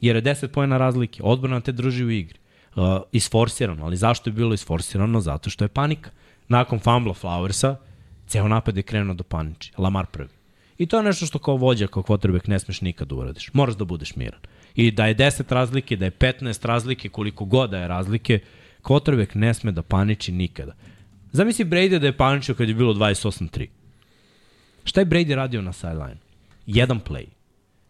Jer 0.00 0.16
je 0.16 0.22
10 0.22 0.46
pojena 0.46 0.78
razlike. 0.78 1.22
Odbrana 1.22 1.60
te 1.60 1.72
drži 1.72 2.04
u 2.04 2.10
igri. 2.10 2.38
Uh, 2.76 2.82
isforsirano, 3.12 3.84
ali 3.84 3.96
zašto 3.96 4.30
je 4.30 4.34
bilo 4.34 4.54
isforsirano? 4.54 5.20
Zato 5.20 5.50
što 5.50 5.64
je 5.64 5.68
panika. 5.68 6.10
Nakon 6.50 6.78
fumbla 6.78 7.14
Flowersa, 7.14 7.76
ceo 8.26 8.48
napad 8.48 8.76
je 8.76 8.82
krenuo 8.82 9.14
do 9.14 9.24
paniči. 9.24 9.72
Lamar 9.78 10.06
prvi. 10.06 10.28
I 10.78 10.86
to 10.86 10.96
je 10.96 11.02
nešto 11.02 11.26
što 11.26 11.38
kao 11.38 11.56
vođa, 11.56 11.86
kao 11.86 12.02
quarterback 12.02 12.48
ne 12.48 12.58
smeš 12.58 12.80
nikad 12.80 13.08
da 13.08 13.14
uradiš. 13.14 13.50
Moraš 13.52 13.76
da 13.76 13.84
budeš 13.84 14.16
miran. 14.16 14.40
I 14.74 14.90
da 14.90 15.06
je 15.06 15.16
10 15.16 15.52
razlike, 15.54 15.96
da 15.96 16.04
je 16.04 16.10
15 16.10 16.66
razlike, 16.66 17.08
koliko 17.08 17.44
god 17.44 17.70
da 17.70 17.78
je 17.78 17.88
razlike, 17.88 18.38
quarterback 18.82 19.36
ne 19.36 19.54
sme 19.54 19.72
da 19.72 19.82
paniči 19.82 20.32
nikada. 20.32 20.74
Zamisli 21.32 21.64
Brady 21.64 21.98
da 21.98 22.06
je 22.06 22.16
paničio 22.16 22.54
kad 22.54 22.68
je 22.68 22.74
bilo 22.74 22.94
28-3. 22.94 23.66
Šta 24.84 25.00
je 25.00 25.06
Brady 25.06 25.34
radio 25.34 25.62
na 25.62 25.72
sideline? 25.72 26.18
Jedan 26.66 27.00
play. 27.00 27.26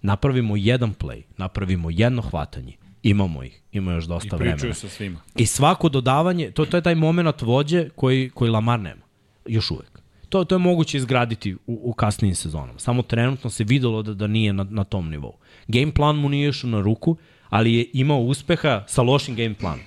napravimo 0.02 0.56
jedan 0.56 0.94
play, 0.94 1.22
napravimo 1.36 1.90
jedno 1.90 2.22
hvatanje, 2.22 2.72
imamo 3.02 3.42
ih, 3.42 3.60
ima 3.72 3.92
još 3.92 4.04
I 4.04 4.08
dosta 4.08 4.36
vremena. 4.36 4.56
pričaju 4.56 4.74
sa 4.74 4.88
svima. 4.88 5.20
I 5.36 5.46
svako 5.46 5.88
dodavanje, 5.88 6.50
to, 6.50 6.66
to 6.66 6.76
je 6.76 6.82
taj 6.82 6.94
moment 6.94 7.42
vođe 7.42 7.88
koji, 7.90 8.30
koji 8.30 8.50
Lamar 8.50 8.80
nema. 8.80 9.02
Još 9.46 9.70
uvek. 9.70 10.00
To, 10.28 10.44
to 10.44 10.54
je 10.54 10.58
moguće 10.58 10.96
izgraditi 10.96 11.54
u, 11.54 11.58
u 11.66 11.92
kasnijim 11.92 12.34
sezonama. 12.34 12.78
Samo 12.78 13.02
trenutno 13.02 13.50
se 13.50 13.64
videlo 13.64 14.02
da, 14.02 14.14
da 14.14 14.26
nije 14.26 14.52
na, 14.52 14.64
na 14.64 14.84
tom 14.84 15.10
nivou. 15.10 15.34
Game 15.68 15.92
plan 15.92 16.16
mu 16.16 16.28
nije 16.28 16.48
išao 16.48 16.70
na 16.70 16.80
ruku, 16.80 17.16
ali 17.48 17.74
je 17.74 17.86
imao 17.92 18.18
uspeha 18.18 18.84
sa 18.86 19.02
lošim 19.02 19.36
game 19.36 19.54
planom. 19.54 19.80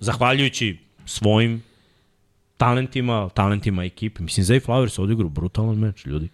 Zahvaljujući 0.00 0.76
svojim 1.04 1.62
talentima, 2.56 3.28
talentima 3.28 3.84
ekipe. 3.84 4.22
Mislim, 4.22 4.46
Zay 4.46 4.60
Flowers 4.60 5.00
odigrao 5.00 5.28
brutalan 5.28 5.76
meč, 5.76 6.06
ljudi. 6.06 6.28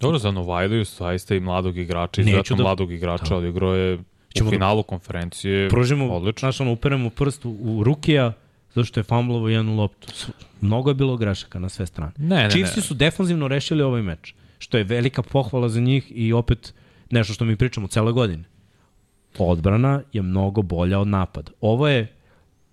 Dobro, 0.00 0.18
za 0.18 0.30
Novajliju 0.30 0.84
zaista 0.84 1.34
i 1.34 1.40
mladog 1.40 1.78
igrača, 1.78 2.20
Neću 2.20 2.30
izuzetno 2.30 2.56
da- 2.56 2.62
mladog 2.62 2.92
igrača, 2.92 3.24
Da. 3.24 3.36
odigrao 3.36 3.74
je 3.74 3.98
Ćemo 4.32 4.48
u 4.48 4.50
da- 4.50 4.56
finalu 4.56 4.82
konferencije. 4.82 5.68
Pružimo, 5.68 6.14
odlično. 6.14 6.40
znaš, 6.46 6.60
ono, 6.60 6.72
uperemo 6.72 7.10
prst 7.10 7.44
u, 7.44 7.50
u 7.50 7.84
Rukija, 7.84 8.32
zato 8.74 8.84
što 8.84 9.00
je 9.00 9.04
fumblovo 9.04 9.48
jednu 9.48 9.76
loptu. 9.76 10.12
Mnogo 10.60 10.90
je 10.90 10.94
bilo 10.94 11.16
grešaka 11.16 11.58
na 11.58 11.68
sve 11.68 11.86
strane. 11.86 12.12
Ne, 12.18 12.36
ne, 12.36 12.50
Chiefsi 12.50 12.76
ne. 12.76 12.82
su 12.82 12.94
defanzivno 12.94 13.48
rešili 13.48 13.82
ovaj 13.82 14.02
meč, 14.02 14.34
što 14.58 14.78
je 14.78 14.84
velika 14.84 15.22
pohvala 15.22 15.68
za 15.68 15.80
njih 15.80 16.12
i 16.14 16.32
opet 16.32 16.74
nešto 17.10 17.34
što 17.34 17.44
mi 17.44 17.56
pričamo 17.56 17.88
cele 17.88 18.12
godine. 18.12 18.44
Odbrana 19.38 20.02
je 20.12 20.22
mnogo 20.22 20.62
bolja 20.62 20.98
od 20.98 21.08
napada. 21.08 21.50
Ovo 21.60 21.88
je 21.88 22.12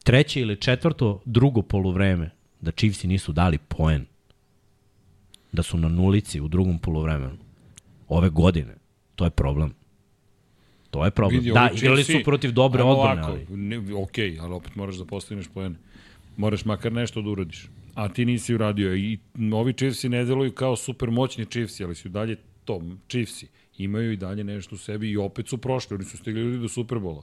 treće 0.04 0.42
ili 0.42 0.56
četvrto 0.56 1.22
drugo 1.26 1.62
poluvreme 1.62 2.30
da 2.62 2.72
Chiefsi 2.72 3.08
nisu 3.08 3.32
dali 3.32 3.58
poen. 3.58 4.06
Da 5.52 5.64
su 5.64 5.78
na 5.78 5.88
nulici 5.90 6.42
u 6.42 6.48
drugom 6.48 6.80
poluvremenu. 6.80 7.38
Ove 8.08 8.30
godine. 8.30 8.76
To 9.16 9.26
je 9.26 9.30
problem. 9.30 9.74
To 10.92 11.06
je 11.06 11.12
problem. 11.12 11.40
Vidi, 11.40 11.52
da, 11.54 11.70
igrali 11.76 12.04
su 12.04 12.20
protiv 12.26 12.52
dobre 12.52 12.82
Ajmo 12.82 12.92
odbrane, 12.92 13.22
ovako, 13.22 13.38
ali... 13.50 13.58
Ne, 13.58 13.78
ok, 13.96 14.18
ali 14.42 14.54
opet 14.54 14.76
moraš 14.76 14.96
da 14.96 15.06
postigneš 15.06 15.48
poene. 15.54 15.76
Moraš 16.38 16.66
makar 16.66 16.92
nešto 16.92 17.22
da 17.22 17.30
uradiš. 17.30 17.70
A 17.96 18.10
ti 18.10 18.26
nisi 18.26 18.54
uradio. 18.54 18.96
I 18.96 19.18
ovi 19.54 19.74
Chiefsi 19.74 20.10
ne 20.10 20.26
deluju 20.26 20.52
kao 20.52 20.76
super 20.76 21.12
moćni 21.12 21.46
Chiefsi, 21.46 21.84
ali 21.84 21.96
su 21.96 22.10
dalje 22.10 22.36
to, 22.66 22.82
Chiefsi. 23.10 23.48
Imaju 23.78 24.12
i 24.12 24.18
dalje 24.18 24.44
nešto 24.44 24.76
u 24.76 24.78
sebi 24.78 25.10
i 25.10 25.18
opet 25.18 25.48
su 25.48 25.58
prošli. 25.58 25.96
Oni 25.96 26.06
su 26.06 26.18
stigli 26.18 26.42
ljudi 26.42 26.58
do 26.58 26.68
Superbola. 26.68 27.22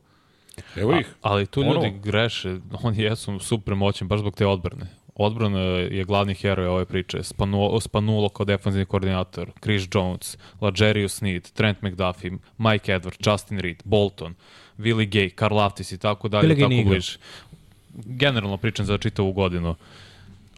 Evo 0.77 0.99
ih. 1.01 1.15
Ali 1.23 1.47
tu 1.47 1.61
Ponovo. 1.61 1.85
ljudi 1.85 1.99
greše, 2.03 2.59
oni 2.83 3.03
jesu 3.03 3.39
super 3.39 3.75
moćni 3.75 4.07
baš 4.07 4.21
zbog 4.21 4.35
te 4.35 4.47
odbrane. 4.47 4.87
Odbrana 5.17 5.61
je 5.61 6.05
glavni 6.05 6.35
heroj 6.35 6.67
ove 6.67 6.85
priče. 6.85 7.23
Spanulo, 7.23 7.81
Spanulo 7.81 8.29
kao 8.29 8.45
defanzivni 8.45 8.87
koordinator, 8.87 9.51
Chris 9.63 9.89
Jones, 9.95 10.39
Lajerius 10.61 11.15
Sneed, 11.15 11.51
Trent 11.51 11.83
McDuffie, 11.83 12.31
Mike 12.59 12.93
Edwards, 12.93 13.31
Justin 13.31 13.59
Reed, 13.59 13.83
Bolton, 13.85 14.35
Willie 14.79 15.09
Gay, 15.09 15.31
Karl 15.31 15.59
Aftis 15.59 15.93
i 15.93 15.99
tako 15.99 16.29
dalje, 16.29 16.49
Willie 16.49 16.69
Gay 16.69 16.79
tako 16.79 16.89
bliže. 16.89 17.19
Generalno 17.95 18.57
pričam 18.57 18.87
za 18.87 18.99
čitavu 18.99 19.33
godinu. 19.33 19.75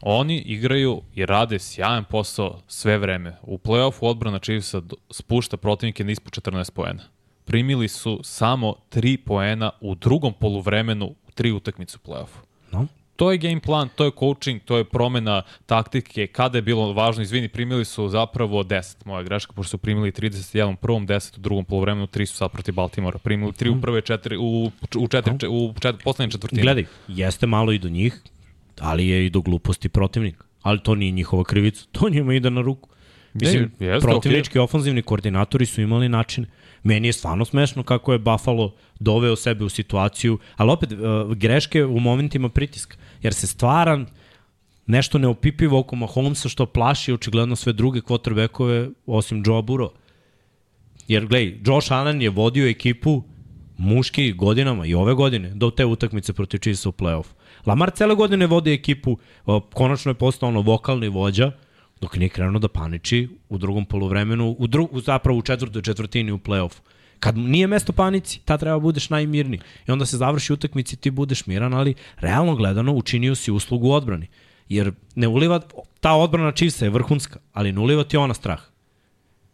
Oni 0.01 0.37
igraju 0.37 1.01
i 1.15 1.25
rade 1.25 1.59
sjajan 1.59 2.03
posao 2.03 2.59
sve 2.67 2.97
vreme. 2.97 3.37
U 3.41 3.57
play-offu 3.57 3.99
odbrana 4.01 4.39
Chiefsa 4.39 4.81
spušta 5.11 5.57
protivnike 5.57 6.03
na 6.03 6.11
ispod 6.11 6.33
14 6.33 6.71
poena. 6.71 7.03
Primili 7.45 7.87
su 7.87 8.19
samo 8.23 8.75
3 8.91 9.17
poena 9.17 9.71
u 9.81 9.95
drugom 9.95 10.33
poluvremenu 10.33 11.05
u 11.05 11.31
tri 11.33 11.51
utakmice 11.51 11.97
u 12.03 12.07
play-offu. 12.07 12.37
No? 12.71 12.87
To 13.19 13.31
je 13.31 13.37
game 13.37 13.59
plan, 13.59 13.89
to 13.95 14.05
je 14.05 14.11
coaching, 14.19 14.61
to 14.65 14.77
je 14.77 14.83
promena 14.83 15.41
taktike, 15.65 16.27
kada 16.27 16.57
je 16.57 16.61
bilo 16.61 16.93
važno, 16.93 17.23
izvini, 17.23 17.47
primili 17.47 17.85
su 17.85 18.07
zapravo 18.07 18.63
10, 18.63 19.05
moja 19.05 19.23
greška, 19.23 19.53
pošto 19.53 19.69
su 19.69 19.77
primili 19.77 20.11
31 20.11 20.73
u 20.73 20.75
prvom, 20.75 21.07
10 21.07 21.37
u 21.37 21.41
drugom 21.41 21.65
polovremenu, 21.65 22.07
3 22.07 22.25
su 22.25 22.35
sad 22.35 22.51
protiv 22.51 22.73
Baltimora, 22.73 23.17
primili 23.17 23.51
3 23.51 23.77
u 23.77 23.81
prve 23.81 24.01
četiri, 24.01 24.37
u, 24.37 24.71
u 24.95 25.07
četiri, 25.07 25.47
u 25.49 25.73
četiri, 25.79 26.03
poslednje 26.03 26.31
četvrtine. 26.31 26.61
Gledaj, 26.61 26.85
jeste 27.07 27.47
malo 27.47 27.71
i 27.71 27.79
do 27.79 27.89
njih, 27.89 28.21
ali 28.79 29.07
je 29.07 29.25
i 29.25 29.29
do 29.29 29.41
gluposti 29.41 29.89
protivnika. 29.89 30.45
Ali 30.61 30.79
to 30.79 30.95
nije 30.95 31.11
njihova 31.11 31.43
krivica, 31.43 31.85
to 31.91 32.09
njima 32.09 32.33
ide 32.33 32.49
na 32.49 32.61
ruku. 32.61 32.89
Mislim, 33.33 33.71
Ne, 33.79 33.87
jeste, 33.87 34.07
protivnički 34.07 34.59
ofanzivni 34.59 35.01
koordinatori 35.01 35.65
su 35.65 35.81
imali 35.81 36.09
način. 36.09 36.45
Meni 36.83 37.07
je 37.07 37.13
stvarno 37.13 37.45
smešno 37.45 37.83
kako 37.83 38.11
je 38.11 38.19
Buffalo 38.19 38.73
doveo 38.99 39.35
sebe 39.35 39.65
u 39.65 39.69
situaciju, 39.69 40.39
ali 40.55 40.71
opet 40.71 40.91
uh, 40.91 40.99
greške 41.35 41.85
u 41.85 41.99
momentima 41.99 42.49
pritiska, 42.49 42.97
jer 43.21 43.33
se 43.33 43.47
stvaran 43.47 44.05
nešto 44.85 45.17
neopipivo 45.17 45.79
oko 45.79 45.95
Mahomesa 45.95 46.49
što 46.49 46.65
plaši 46.65 47.13
očigledno 47.13 47.55
sve 47.55 47.73
druge 47.73 47.99
quarterbackove 47.99 48.91
osim 49.05 49.43
Joe 49.45 49.61
Burrow. 49.61 49.89
Jer, 51.07 51.25
gledaj, 51.25 51.59
Josh 51.65 51.91
Allen 51.91 52.21
je 52.21 52.29
vodio 52.29 52.69
ekipu 52.69 53.23
muški 53.77 54.33
godinama 54.33 54.85
i 54.85 54.93
ove 54.93 55.13
godine 55.13 55.49
do 55.49 55.71
te 55.71 55.85
utakmice 55.85 56.33
protiv 56.33 56.57
Chiefsa 56.57 56.89
u 56.89 56.91
play-off. 56.91 57.25
Lamar 57.65 57.91
cele 57.91 58.15
godine 58.15 58.47
vodi 58.47 58.73
ekipu, 58.73 59.17
konačno 59.73 60.11
je 60.11 60.15
postao 60.15 60.49
ono 60.49 60.61
vokalni 60.61 61.07
vođa, 61.07 61.51
dok 62.01 62.15
nije 62.15 62.29
krenuo 62.29 62.59
da 62.59 62.67
paniči 62.67 63.27
u 63.49 63.57
drugom 63.57 63.85
polovremenu, 63.85 64.55
u, 64.59 64.67
dru, 64.67 64.89
zapravo 65.05 65.39
u 65.39 65.41
četvrtoj 65.41 65.81
četvrtini 65.81 66.31
u 66.31 66.37
play-off. 66.37 66.79
Kad 67.19 67.37
nije 67.37 67.67
mesto 67.67 67.93
panici, 67.93 68.39
ta 68.45 68.57
treba 68.57 68.79
budeš 68.79 69.09
najmirniji. 69.09 69.59
I 69.87 69.91
onda 69.91 70.05
se 70.05 70.17
završi 70.17 70.53
utakmici, 70.53 70.95
ti 70.95 71.11
budeš 71.11 71.45
miran, 71.45 71.73
ali 71.73 71.95
realno 72.17 72.55
gledano 72.55 72.93
učinio 72.93 73.35
si 73.35 73.51
uslugu 73.51 73.91
odbrani. 73.91 74.27
Jer 74.69 74.91
ne 75.15 75.27
uliva, 75.27 75.61
ta 75.99 76.13
odbrana 76.13 76.51
Chiefsa 76.51 76.85
je 76.85 76.91
vrhunska, 76.91 77.39
ali 77.53 77.71
ne 77.71 77.79
uliva 77.79 78.03
ti 78.03 78.17
ona 78.17 78.33
strah. 78.33 78.61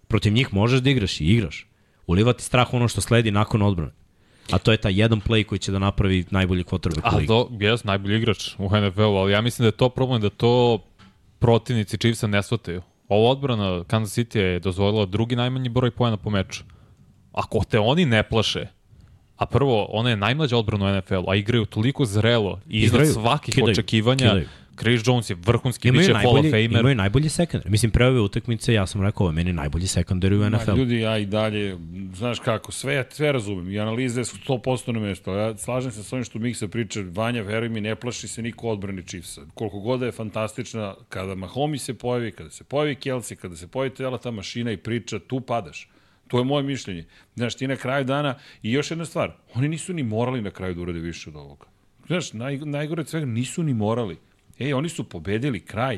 Protiv 0.07 0.33
njih 0.33 0.53
možeš 0.53 0.79
da 0.79 0.89
igraš 0.89 1.21
i 1.21 1.25
igraš. 1.25 1.67
Uliva 2.07 2.33
ti 2.33 2.43
strah 2.43 2.73
ono 2.73 2.87
što 2.87 3.01
sledi 3.01 3.31
nakon 3.31 3.61
odbrane. 3.61 3.91
A 4.51 4.57
to 4.57 4.71
je 4.71 4.77
taj 4.77 4.99
jedan 4.99 5.21
play 5.21 5.43
koji 5.43 5.59
će 5.59 5.71
da 5.71 5.79
napravi 5.79 6.25
najbolji 6.29 6.63
quarterback 6.63 7.13
u 7.13 7.17
ligi. 7.17 7.27
to, 7.27 7.49
jes, 7.59 7.83
najbolji 7.83 8.17
igrač 8.17 8.49
u 8.57 8.69
NFL-u, 8.69 9.15
ali 9.15 9.31
ja 9.31 9.41
mislim 9.41 9.63
da 9.63 9.67
je 9.67 9.71
to 9.71 9.89
problem 9.89 10.21
da 10.21 10.29
to 10.29 10.83
protivnici 11.45 11.97
Chiefsa 11.97 12.27
ne 12.27 12.43
shvataju. 12.43 12.81
Ova 13.07 13.29
odbrana 13.29 13.83
Kansas 13.87 14.17
City 14.17 14.37
je 14.39 14.59
dozvolila 14.59 15.05
drugi 15.05 15.35
najmanji 15.35 15.69
broj 15.69 15.91
pojena 15.91 16.17
po 16.17 16.29
meču. 16.29 16.63
Ako 17.31 17.63
te 17.69 17.79
oni 17.79 18.05
ne 18.05 18.23
plaše, 18.23 18.67
a 19.37 19.45
prvo, 19.45 19.85
ona 19.89 20.09
je 20.09 20.15
najmlađa 20.15 20.57
odbrana 20.57 20.85
u 20.85 20.95
NFL-u, 20.95 21.29
a 21.29 21.35
igraju 21.35 21.65
toliko 21.65 22.05
zrelo 22.05 22.59
i 22.67 22.81
iznad 22.81 23.01
Igraju, 23.01 23.13
svakih 23.13 23.53
kidaju, 23.55 23.71
očekivanja, 23.71 24.29
kidaju. 24.29 24.47
Chris 24.79 25.01
Jones 25.05 25.29
je 25.29 25.35
vrhunski, 25.45 25.87
Imaju 25.87 26.01
biće 26.01 26.13
Hall 26.13 26.27
of 26.27 26.33
najbolji, 26.33 26.51
Famer. 26.51 26.79
imaju 26.81 26.95
najbolji 26.95 27.29
sekundar. 27.29 27.71
Mislim, 27.71 27.91
pre 27.91 28.05
ove 28.05 28.19
utakmice, 28.19 28.73
ja 28.73 28.87
sam 28.87 29.01
rekao, 29.01 29.23
ovo 29.23 29.29
je 29.29 29.35
meni 29.35 29.53
najbolji 29.53 29.87
sekundar 29.87 30.33
u 30.33 30.37
Ma, 30.37 30.49
NFL. 30.49 30.77
ljudi, 30.77 30.99
ja 30.99 31.17
i 31.17 31.25
dalje, 31.25 31.77
znaš 32.13 32.39
kako, 32.39 32.71
sve, 32.71 33.05
sve 33.09 33.31
razumem 33.31 33.71
i 33.71 33.79
analize 33.79 34.25
su 34.25 34.37
100% 34.47 34.91
na 34.91 34.99
mesto. 34.99 35.35
Ja 35.35 35.57
slažem 35.57 35.91
se 35.91 36.03
s 36.03 36.13
ovim 36.13 36.23
što 36.23 36.39
Miksa 36.39 36.67
priča, 36.67 37.03
Vanja, 37.11 37.41
veruj 37.41 37.69
mi, 37.69 37.81
ne 37.81 37.95
plaši 37.95 38.27
se 38.27 38.41
niko 38.41 38.67
odbrani 38.67 39.03
Chiefsa. 39.03 39.41
Koliko 39.53 39.79
god 39.79 39.99
da 39.99 40.05
je 40.05 40.11
fantastična, 40.11 40.95
kada 41.09 41.35
Mahomi 41.35 41.77
se 41.77 41.93
pojavi, 41.93 42.31
kada 42.31 42.49
se 42.49 42.63
pojavi 42.63 42.95
Kelsey, 42.95 43.35
kada 43.35 43.55
se 43.55 43.67
pojavi 43.67 43.95
cijela 43.95 44.17
ta 44.17 44.31
mašina 44.31 44.71
i 44.71 44.77
priča, 44.77 45.19
tu 45.19 45.41
padaš. 45.41 45.89
To 46.27 46.37
je 46.37 46.43
moje 46.43 46.63
mišljenje. 46.63 47.05
Znaš, 47.35 47.55
ti 47.55 47.67
na 47.67 47.75
kraju 47.75 48.05
dana, 48.05 48.35
i 48.63 48.71
još 48.71 48.91
jedna 48.91 49.05
stvar, 49.05 49.31
oni 49.53 49.67
nisu 49.67 49.93
ni 49.93 50.03
morali 50.03 50.41
na 50.41 50.51
kraju 50.51 50.73
da 50.73 50.81
urade 50.81 50.99
više 50.99 51.29
od 51.29 51.35
ovoga. 51.35 51.65
Znaš, 52.07 52.33
naj, 52.33 52.57
najgore 52.57 53.01
od 53.01 53.07
svega, 53.09 53.25
nisu 53.25 53.63
ni 53.63 53.73
morali. 53.73 54.17
Ej, 54.59 54.73
oni 54.73 54.89
su 54.89 55.03
pobedili 55.03 55.59
kraj. 55.59 55.97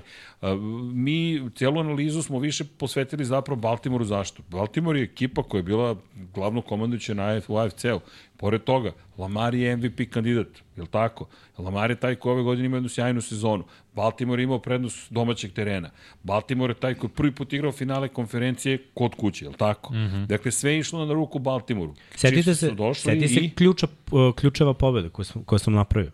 Mi 0.93 1.49
cijelu 1.55 1.80
analizu 1.80 2.22
smo 2.22 2.39
više 2.39 2.64
posvetili 2.64 3.26
zapravo 3.26 3.62
Baltimoru 3.62 4.05
zašto. 4.05 4.43
Baltimore 4.49 4.99
je 4.99 5.03
ekipa 5.03 5.43
koja 5.43 5.60
je 5.60 5.64
bila 5.64 5.95
glavno 6.34 6.62
komandujuća 6.62 7.14
na 7.14 7.24
AF, 7.24 7.49
u 7.49 7.58
AFC-u. 7.58 7.99
Pored 8.38 8.64
toga, 8.64 8.91
Lamar 9.18 9.55
je 9.55 9.78
MVP 9.78 9.99
kandidat, 10.10 10.47
je 10.76 10.82
li 10.82 10.88
tako? 10.88 11.28
Lamar 11.58 11.91
je 11.91 11.95
taj 11.95 12.16
koji 12.16 12.34
ove 12.34 12.43
godine 12.43 12.66
ima 12.66 12.78
jednu 12.78 12.89
sjajnu 12.89 13.22
sezonu. 13.22 13.64
Baltimore 13.93 14.41
je 14.41 14.43
imao 14.43 14.60
prednost 14.60 15.12
domaćeg 15.12 15.53
terena. 15.53 15.89
Baltimore 16.24 16.72
je 16.72 16.80
taj 16.80 16.93
koji 16.93 17.10
prvi 17.10 17.32
put 17.32 17.53
igrao 17.53 17.72
finale 17.72 18.08
konferencije 18.08 18.84
kod 18.93 19.16
kuće, 19.16 19.45
je 19.45 19.49
li 19.49 19.55
tako? 19.58 19.93
Mm 19.93 19.97
-hmm. 19.97 20.26
Dakle, 20.26 20.51
sve 20.51 20.72
je 20.72 20.80
išlo 20.80 21.05
na 21.05 21.14
ruku 21.14 21.39
Baltimoru. 21.39 21.93
Setite 22.16 22.41
Chiefs 22.41 22.60
se, 22.60 23.28
se 23.28 23.39
i... 23.39 23.49
ključa, 23.49 23.88
ključeva 24.36 24.74
pobjeda 24.74 25.10
koju 25.10 25.26
sam, 25.26 25.43
koju 25.43 25.60
sam 25.60 25.74
napravio. 25.74 26.12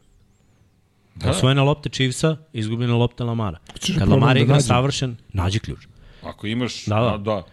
Da. 1.15 1.29
Osvojena 1.29 1.63
lopta 1.63 1.89
Chiefsa, 1.89 2.37
izgubljena 2.53 2.95
lopta 2.95 3.23
Lamara. 3.23 3.57
Hoćeš 3.71 3.95
Kad 3.95 4.03
probam 4.03 4.19
Lamar 4.19 4.35
da 4.35 4.41
igra 4.41 4.53
nađem? 4.53 4.67
savršen, 4.67 5.15
nađi 5.33 5.59
ključ. 5.59 5.79
Ako 6.23 6.47
imaš... 6.47 6.85
Da, 6.85 6.99
da. 6.99 7.17
da. 7.17 7.43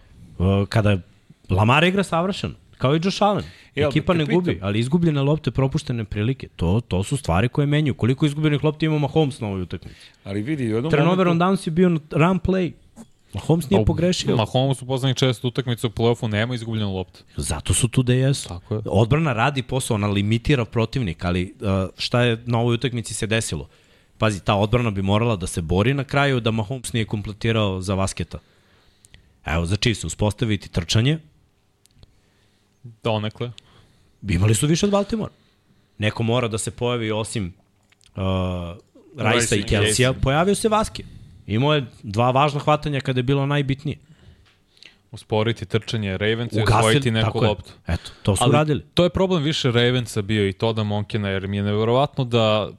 Uh, 0.44 0.68
Kada 0.68 0.98
Lamar 1.50 1.84
igra 1.84 2.02
savršen, 2.02 2.54
kao 2.78 2.96
i 2.96 3.00
Josh 3.04 3.22
Allen. 3.22 3.44
E, 3.74 3.82
ali 3.82 3.88
Ekipa 3.88 4.14
ne 4.14 4.26
pitam- 4.26 4.34
gubi, 4.34 4.58
ali 4.62 4.78
izgubljene 4.78 5.22
lopte, 5.22 5.50
propuštene 5.50 6.04
prilike, 6.04 6.48
to, 6.56 6.80
to 6.88 7.02
su 7.02 7.16
stvari 7.16 7.48
koje 7.48 7.66
menjaju. 7.66 7.94
Koliko 7.94 8.26
izgubljenih 8.26 8.64
lopti 8.64 8.86
ima 8.86 8.98
Mahomes 8.98 9.40
na 9.40 9.46
ovoj 9.46 9.62
utakmici? 9.62 10.10
Ali 10.24 10.42
vidi, 10.42 10.72
u 10.72 10.74
jednom 10.74 10.90
Turnover 10.90 11.28
on 11.28 11.36
momentu... 11.36 11.62
downs 11.62 11.66
je 11.66 11.70
bio 11.70 11.88
na 11.88 12.00
run 12.10 12.40
play. 12.40 12.72
Mahomes 13.34 13.70
nije 13.70 13.84
pogrešio. 13.84 14.36
Mahomes 14.36 14.82
u 14.82 14.86
poslednjih 14.86 15.16
čest 15.16 15.44
utakmica 15.44 15.86
u 15.86 15.90
play-offu 15.90 16.28
nema 16.28 16.54
izgubljenu 16.54 16.94
loptu. 16.94 17.20
Zato 17.36 17.74
su 17.74 17.88
tu 17.88 18.02
da 18.02 18.12
jesu. 18.12 18.48
Tako 18.48 18.74
je. 18.74 18.82
Odbrana 18.86 19.32
radi 19.32 19.62
posao, 19.62 19.94
ona 19.94 20.06
limitira 20.06 20.64
protivnik, 20.64 21.24
ali 21.24 21.54
uh, 21.60 21.90
šta 21.98 22.22
je 22.22 22.42
na 22.46 22.58
ovoj 22.58 22.74
utakmici 22.74 23.14
se 23.14 23.26
desilo? 23.26 23.68
Pazi, 24.18 24.40
ta 24.40 24.54
odbrana 24.54 24.90
bi 24.90 25.02
morala 25.02 25.36
da 25.36 25.46
se 25.46 25.62
bori 25.62 25.94
na 25.94 26.04
kraju 26.04 26.40
da 26.40 26.50
Mahomes 26.50 26.92
nije 26.92 27.04
kompletirao 27.04 27.80
za 27.80 27.94
vasketa. 27.94 28.38
Evo, 29.44 29.66
za 29.66 29.76
Chiefs 29.76 30.04
uspostaviti 30.04 30.68
trčanje 30.68 31.18
Donekle. 33.02 33.52
Imali 34.28 34.54
su 34.54 34.66
više 34.66 34.86
od 34.86 34.92
Baltimore. 34.92 35.32
Neko 35.98 36.22
mora 36.22 36.48
da 36.48 36.58
se 36.58 36.70
pojavi 36.70 37.10
osim 37.10 37.52
uh, 38.16 38.22
Rajsa 39.16 39.56
i 39.56 39.62
Kelsija, 39.62 40.12
pojavio 40.12 40.54
se 40.54 40.68
Vaske. 40.68 41.04
Imao 41.50 41.74
je 41.74 41.86
dva 42.02 42.30
važna 42.30 42.60
hvatanja 42.60 43.00
kada 43.00 43.18
je 43.18 43.22
bilo 43.22 43.46
najbitnije. 43.46 43.98
Usporiti 45.10 45.66
trčanje 45.66 46.18
Ravensa 46.18 46.60
i 46.60 46.62
osvojiti 46.62 47.10
neku 47.10 47.26
tako 47.26 47.44
je. 47.44 47.48
loptu. 47.48 47.72
Eto, 47.86 48.10
to 48.22 48.36
su 48.36 48.44
Ali 48.44 48.52
radili. 48.52 48.82
to 48.94 49.04
je 49.04 49.10
problem 49.10 49.42
više 49.42 49.70
Ravensa 49.70 50.22
bio 50.22 50.48
i 50.48 50.52
Toda 50.52 50.82
Monkina, 50.82 51.28
jer 51.28 51.48
mi 51.48 51.56
je 51.56 51.62
nevjerovatno 51.62 52.24
da 52.24 52.70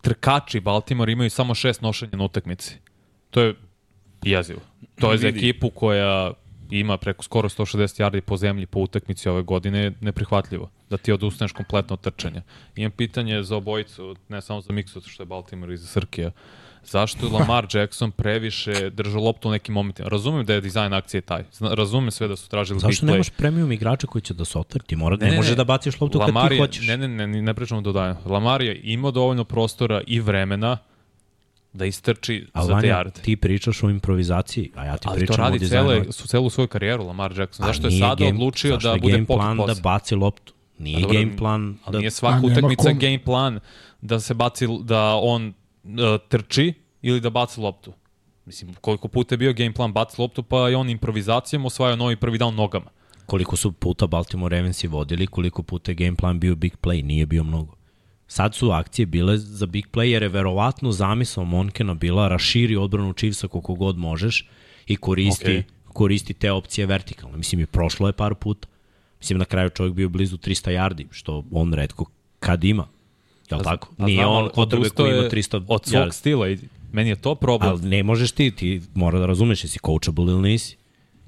trkači 0.00 0.60
Baltimore 0.60 1.12
imaju 1.12 1.30
samo 1.30 1.54
šest 1.54 1.80
nošenja 1.80 2.16
na 2.16 2.24
utakmici. 2.24 2.76
To 3.30 3.40
je 3.40 3.54
jezivo. 4.22 4.60
To 5.00 5.12
je 5.12 5.18
za 5.18 5.28
ekipu 5.28 5.70
koja 5.70 6.32
ima 6.70 6.96
preko 6.96 7.22
skoro 7.22 7.48
160 7.48 8.02
yardi 8.02 8.20
po 8.20 8.36
zemlji 8.36 8.66
po 8.66 8.80
utakmici 8.80 9.28
ove 9.28 9.42
godine 9.42 9.92
neprihvatljivo. 10.00 10.70
Da 10.90 10.96
ti 10.96 11.12
odustaneš 11.12 11.52
kompletno 11.52 11.94
od 11.94 12.00
trčanja. 12.00 12.42
Imam 12.76 12.90
pitanje 12.90 13.42
za 13.42 13.56
obojicu, 13.56 14.16
ne 14.28 14.42
samo 14.42 14.60
za 14.60 14.72
Miksu, 14.72 15.00
što 15.00 15.22
je 15.22 15.26
Baltimore 15.26 15.74
i 15.74 15.76
za 15.76 15.86
Srkija. 15.86 16.30
Zašto 16.86 17.26
je 17.26 17.32
Lamar 17.32 17.66
Jackson 17.70 18.10
previše 18.10 18.90
držao 18.90 19.22
loptu 19.22 19.48
u 19.48 19.52
nekim 19.52 19.74
momentima? 19.74 20.08
Razumem 20.08 20.44
da 20.44 20.54
je 20.54 20.60
dizajn 20.60 20.92
akcije 20.92 21.20
taj. 21.20 21.44
Zna, 21.52 21.74
razumem 21.74 22.10
sve 22.10 22.28
da 22.28 22.36
su 22.36 22.48
tražili 22.48 22.76
big 22.76 22.82
Zašto 22.82 23.06
play. 23.06 23.10
nemaš 23.10 23.30
premium 23.30 23.72
igrača 23.72 24.06
koji 24.06 24.22
će 24.22 24.34
da 24.34 24.44
se 24.44 24.58
otvori? 24.58 24.84
Ti 24.84 24.96
mora, 24.96 25.16
ne, 25.16 25.24
Ne, 25.24 25.30
ne, 25.30 25.36
može 25.36 25.54
da 25.54 25.64
baciš 25.64 26.00
loptu 26.00 26.18
kad 26.18 26.28
Lamar 26.28 26.48
ti 26.48 26.54
je- 26.54 26.60
hoćeš. 26.60 26.86
Ne, 26.86 26.96
ne, 26.96 27.08
ne, 27.08 27.26
ne, 27.26 27.42
ne 27.42 27.54
pričamo 27.54 27.80
dodajem. 27.80 28.16
Lamar 28.26 28.62
je 28.62 28.80
imao 28.84 29.10
dovoljno 29.10 29.44
prostora 29.44 30.00
i 30.06 30.20
vremena 30.20 30.78
da 31.72 31.86
istrči 31.86 32.46
Ali 32.52 32.64
za 32.64 32.70
te 32.70 32.74
Vanja, 32.74 32.88
jarde. 32.88 33.20
ti 33.20 33.36
pričaš 33.36 33.82
o 33.82 33.90
improvizaciji, 33.90 34.70
a 34.74 34.84
ja 34.84 34.96
ti 34.96 35.08
Ali 35.08 35.16
pričam 35.16 35.36
to 35.36 35.42
o 35.42 35.44
radi 35.44 35.58
dizajnu. 35.58 35.88
cele, 35.90 36.12
su 36.12 36.28
celu 36.28 36.50
svoju 36.50 36.68
karijeru 36.68 37.06
Lamar 37.06 37.38
Jackson. 37.38 37.64
A 37.64 37.66
Zašto 37.66 37.86
je 37.86 37.90
sada 37.92 38.14
game- 38.16 38.28
odlučio 38.30 38.70
zašto 38.70 38.88
da 38.88 38.94
je 38.94 39.00
bude 39.00 39.12
game 39.12 39.26
pocket 39.26 39.38
plan 39.38 39.56
posse? 39.56 39.74
da 39.74 39.80
baci 39.82 40.14
loptu? 40.14 40.52
Nije 40.78 40.96
A 40.96 41.00
dobro, 41.00 41.14
game 41.14 41.36
plan 41.36 41.76
Ali 41.84 41.92
da... 41.92 41.98
nije 41.98 42.08
A 42.08 42.10
svaka 42.10 42.46
utakmica 42.46 42.92
game 42.92 43.18
plan 43.20 43.60
da 44.00 44.20
se 44.20 44.34
baci, 44.34 44.66
da 44.82 45.14
on 45.14 45.52
trči 46.28 46.72
ili 47.02 47.20
da 47.20 47.30
baci 47.30 47.60
loptu. 47.60 47.92
Mislim, 48.46 48.74
koliko 48.74 49.08
puta 49.08 49.34
je 49.34 49.38
bio 49.38 49.52
game 49.52 49.72
plan 49.72 49.92
baci 49.92 50.20
loptu, 50.20 50.42
pa 50.42 50.68
je 50.68 50.76
on 50.76 50.90
improvizacijom 50.90 51.66
osvajao 51.66 51.96
novi 51.96 52.16
prvi 52.16 52.38
down 52.38 52.54
nogama. 52.54 52.90
koliko 53.26 53.56
su 53.56 53.72
puta 53.72 54.06
Baltimore 54.06 54.56
Ravensi 54.56 54.86
vodili, 54.86 55.26
koliko 55.26 55.62
puta 55.62 55.90
je 55.90 55.94
game 55.94 56.16
plan 56.16 56.40
bio 56.40 56.54
big 56.54 56.76
play, 56.82 57.02
nije 57.02 57.26
bio 57.26 57.44
mnogo. 57.44 57.74
Sad 58.26 58.54
su 58.54 58.70
akcije 58.70 59.06
bile 59.06 59.38
za 59.38 59.66
big 59.66 59.84
play 59.92 60.04
jer 60.04 60.22
je 60.22 60.28
verovatno 60.28 60.92
zamisao 60.92 61.44
Monkena 61.44 61.94
bila 61.94 62.28
raširi 62.28 62.76
odbranu 62.76 63.12
Chiefsa 63.12 63.48
koliko 63.48 63.74
god 63.74 63.98
možeš 63.98 64.48
i 64.86 64.96
koristi, 64.96 65.46
okay. 65.46 65.62
koristi 65.84 66.34
te 66.34 66.52
opcije 66.52 66.86
vertikalno. 66.86 67.36
Mislim 67.36 67.60
i 67.60 67.66
prošlo 67.66 68.06
je 68.06 68.12
par 68.12 68.34
puta. 68.34 68.68
Mislim 69.18 69.38
na 69.38 69.44
kraju 69.44 69.70
čovjek 69.70 69.94
bio 69.94 70.08
blizu 70.08 70.36
300 70.36 70.70
yardi, 70.70 71.06
što 71.10 71.44
on 71.50 71.74
redko 71.74 72.04
kad 72.38 72.64
ima. 72.64 72.86
Jel 73.50 73.60
tako? 73.62 73.88
A 73.98 74.06
Nije 74.06 74.16
znam, 74.16 74.28
on 74.28 74.50
odustao 74.56 75.04
koji 75.04 75.12
ima 75.12 75.22
je 75.22 75.30
300 75.30 75.64
Od 75.68 75.86
svog 75.86 76.02
yardi. 76.02 76.12
stila 76.12 76.48
i 76.48 76.58
meni 76.92 77.08
je 77.10 77.16
to 77.16 77.34
problem. 77.34 77.70
Ali 77.70 77.82
ne 77.82 78.02
možeš 78.02 78.32
ti, 78.32 78.50
ti 78.50 78.82
mora 78.94 79.18
da 79.18 79.26
razumeš 79.26 79.64
jesi 79.64 79.78
coachable 79.86 80.24
ili 80.24 80.42
nisi. 80.42 80.76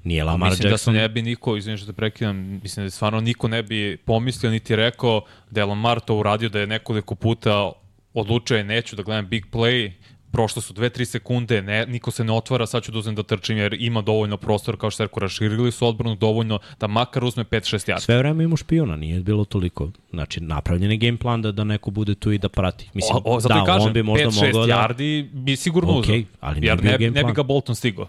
Nije 0.03 0.23
Lamar 0.23 0.49
Mislim 0.49 0.71
Jackson. 0.71 0.93
da 0.93 0.97
se 0.97 1.01
ne 1.01 1.09
bi 1.09 1.21
niko, 1.21 1.57
izvinite 1.57 1.77
što 1.77 1.91
te 1.91 1.95
prekidam, 1.95 2.35
mislim 2.63 2.85
da 2.85 2.89
stvarno 2.89 3.21
niko 3.21 3.47
ne 3.47 3.63
bi 3.63 3.97
pomislio 3.97 4.51
niti 4.51 4.75
rekao 4.75 5.21
da 5.51 5.61
je 5.61 5.65
Lamar 5.65 5.99
to 5.99 6.15
uradio, 6.15 6.49
da 6.49 6.59
je 6.59 6.67
nekoliko 6.67 7.15
puta 7.15 7.71
odlučio 8.13 8.57
je 8.57 8.63
neću 8.63 8.95
da 8.95 9.03
gledam 9.03 9.27
big 9.27 9.45
play, 9.51 9.91
prošlo 10.37 10.61
su 10.61 10.73
2-3 10.73 11.05
sekunde, 11.05 11.61
ne, 11.61 11.85
niko 11.85 12.11
se 12.11 12.23
ne 12.23 12.33
otvara, 12.33 12.65
sad 12.67 12.83
ću 12.83 12.91
da 12.91 12.99
uzem 12.99 13.15
da 13.15 13.23
trčim 13.23 13.57
jer 13.57 13.73
ima 13.79 14.01
dovoljno 14.01 14.37
prostora, 14.37 14.77
kao 14.77 14.91
što 14.91 15.03
je 15.03 15.07
rekao, 15.07 15.19
raširili 15.19 15.71
su 15.71 15.87
odbranu 15.87 16.15
dovoljno 16.15 16.59
da 16.79 16.87
makar 16.87 17.23
uzme 17.23 17.43
5-6 17.43 17.89
jarda. 17.89 18.01
Sve 18.01 18.17
vreme 18.17 18.43
ima 18.43 18.57
špijuna, 18.57 18.95
nije 18.95 19.19
bilo 19.19 19.45
toliko. 19.45 19.89
Znači, 20.13 20.41
napravljen 20.41 20.91
je 20.91 20.97
game 20.97 21.17
plan 21.17 21.41
da, 21.41 21.51
da 21.51 21.63
neko 21.63 21.91
bude 21.91 22.15
tu 22.15 22.31
i 22.31 22.37
da 22.37 22.49
prati. 22.49 22.89
Mislim, 22.93 23.17
O, 23.17 23.35
o, 23.35 23.39
zato 23.39 23.53
da, 23.55 23.63
kažem, 23.63 23.87
on 23.87 23.93
bi 23.93 24.03
možda 24.03 24.29
5-6 24.29 24.45
mogao 24.45 24.67
da... 24.67 24.73
yardi 24.73 25.29
bi 25.31 25.55
sigurno 25.55 25.99
Okej, 25.99 26.19
uzeo. 26.19 26.37
ali 26.39 26.65
jer 26.67 26.83
ne, 26.83 26.97
ne 27.09 27.23
bi 27.23 27.33
ga 27.33 27.43
Bolton 27.43 27.75
stigao. 27.75 28.07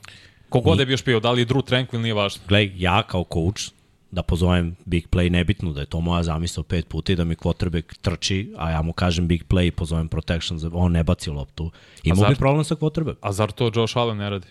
Kogod 0.48 0.80
je 0.80 0.86
bio 0.86 0.96
špio, 0.96 1.20
da 1.20 1.30
li 1.32 1.40
je 1.40 1.46
Drew 1.46 1.62
Tranquil, 1.70 2.00
nije 2.00 2.14
važno. 2.14 2.42
Gledaj, 2.48 2.72
ja 2.76 3.02
kao 3.02 3.24
coach, 3.32 3.62
da 4.10 4.22
pozovem 4.22 4.76
big 4.84 5.08
play, 5.08 5.30
nebitno 5.30 5.72
da 5.72 5.80
je 5.80 5.86
to 5.86 6.00
moja 6.00 6.22
zamisao 6.22 6.64
pet 6.64 6.88
puta 6.88 7.12
i 7.12 7.16
da 7.16 7.24
mi 7.24 7.36
quarterback 7.36 7.96
trči, 7.98 8.52
a 8.56 8.70
ja 8.70 8.82
mu 8.82 8.92
kažem 8.92 9.26
big 9.26 9.44
play 9.44 9.66
i 9.66 9.70
pozovem 9.70 10.08
protection, 10.08 10.60
on 10.72 10.92
ne 10.92 11.04
baci 11.04 11.30
loptu. 11.30 11.70
Imao 12.04 12.16
zar- 12.18 12.28
bi 12.28 12.36
problem 12.36 12.64
sa 12.64 12.74
quarterback. 12.74 13.16
A 13.20 13.32
zar 13.32 13.52
to 13.52 13.70
Josh 13.74 13.96
Allen 13.96 14.16
ne 14.18 14.30
radi? 14.30 14.46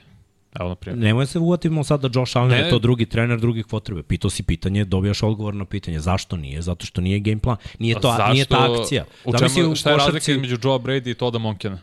Evo, 0.53 0.70
na 0.70 0.76
primjer. 0.76 1.03
Nemoj 1.03 1.26
se 1.26 1.39
uvatimo 1.39 1.84
sad 1.84 2.01
da 2.01 2.10
Josh 2.14 2.38
Allen 2.38 2.49
Ne. 2.49 2.58
je 2.58 2.70
to 2.70 2.80
drugi 2.80 3.05
trener, 3.05 3.39
drugi 3.39 3.64
quarterback. 3.64 4.03
Pitao 4.03 4.30
si 4.30 4.43
pitanje, 4.43 4.86
dobijaš 4.86 5.24
odgovor 5.24 5.53
na 5.53 5.66
pitanje. 5.66 5.99
Zašto 5.99 6.38
nije? 6.38 6.62
Zato 6.62 6.86
što 6.86 7.01
nije 7.01 7.20
game 7.20 7.39
plan. 7.39 7.58
Nije, 7.80 7.95
to, 7.95 8.08
Zašto- 8.10 8.34
nije 8.34 8.45
ta 8.45 8.68
akcija. 8.72 9.05
U 9.26 9.32
Zamisli 9.32 9.62
čemu, 9.62 9.76
šta 9.76 9.89
je 9.91 9.97
razlika 9.97 10.18
košarci- 10.18 10.32
između 10.32 10.58
Joe 10.64 10.80
Brady 10.80 11.12
i 11.12 11.16
Toda 11.16 11.39
Monkena? 11.39 11.80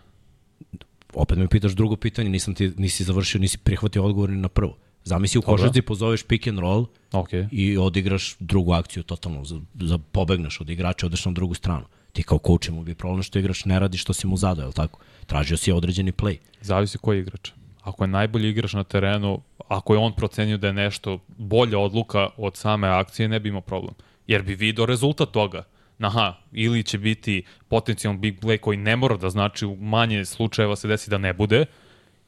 opet 1.15 1.39
me 1.39 1.49
pitaš 1.49 1.73
drugo 1.73 1.97
pitanje, 1.97 2.29
nisam 2.29 2.55
ti, 2.55 2.73
nisi 2.77 3.05
završio, 3.05 3.41
nisi 3.41 3.59
prihvatio 3.59 4.05
odgovor 4.05 4.31
na 4.31 4.49
prvo. 4.49 4.77
Zamisli 5.05 5.39
u 5.39 5.43
košarci 5.43 5.83
pozoveš 5.83 6.23
pick 6.23 6.47
and 6.47 6.59
roll 6.59 6.87
Ok. 7.13 7.29
i 7.51 7.79
odigraš 7.79 8.37
drugu 8.39 8.73
akciju 8.73 9.03
totalno, 9.03 9.45
za, 9.45 9.61
za 9.75 9.99
pobegneš 9.99 10.61
od 10.61 10.71
igrača, 10.71 11.07
odeš 11.07 11.25
na 11.25 11.33
drugu 11.33 11.55
stranu. 11.55 11.85
Ti 12.13 12.23
kao 12.23 12.39
coach 12.47 12.71
mu 12.71 12.83
bi 12.83 12.95
problem 12.95 13.23
što 13.23 13.39
igrač 13.39 13.65
ne 13.65 13.79
radi 13.79 13.99
što 13.99 14.13
si 14.13 14.27
mu 14.27 14.37
zadao, 14.37 14.63
je 14.63 14.67
li 14.67 14.73
tako? 14.73 14.99
Tražio 15.27 15.57
si 15.57 15.73
određeni 15.73 16.13
play. 16.13 16.37
Zavisi 16.61 16.99
koji 16.99 17.21
igrač. 17.21 17.51
Ako 17.83 18.05
je 18.05 18.09
najbolji 18.09 18.49
igrač 18.49 18.73
na 18.73 18.85
terenu, 18.85 19.41
ako 19.69 19.95
je 19.95 19.99
on 19.99 20.13
procenio 20.13 20.57
da 20.57 20.67
je 20.67 20.73
nešto 20.73 21.19
bolja 21.39 21.79
odluka 21.79 22.29
od 22.37 22.57
same 22.57 22.89
akcije, 22.89 23.29
ne 23.29 23.41
bi 23.41 23.49
imao 23.49 23.61
problem. 23.61 23.95
Jer 24.27 24.43
bi 24.43 24.55
video 24.55 24.87
rezultat 24.87 25.31
toga. 25.31 25.65
Aha, 25.99 26.35
ili 26.53 26.83
će 26.83 26.99
biti 26.99 27.43
potencijalno 27.69 28.19
big 28.21 28.41
play 28.41 28.59
koji 28.59 28.79
ne 28.79 28.97
mora 28.97 29.17
da 29.17 29.31
znači 29.31 29.67
u 29.67 29.77
manje 29.77 30.25
slučajeva 30.25 30.77
se 30.77 30.89
desi 30.89 31.11
da 31.11 31.19
ne 31.19 31.33
bude, 31.33 31.67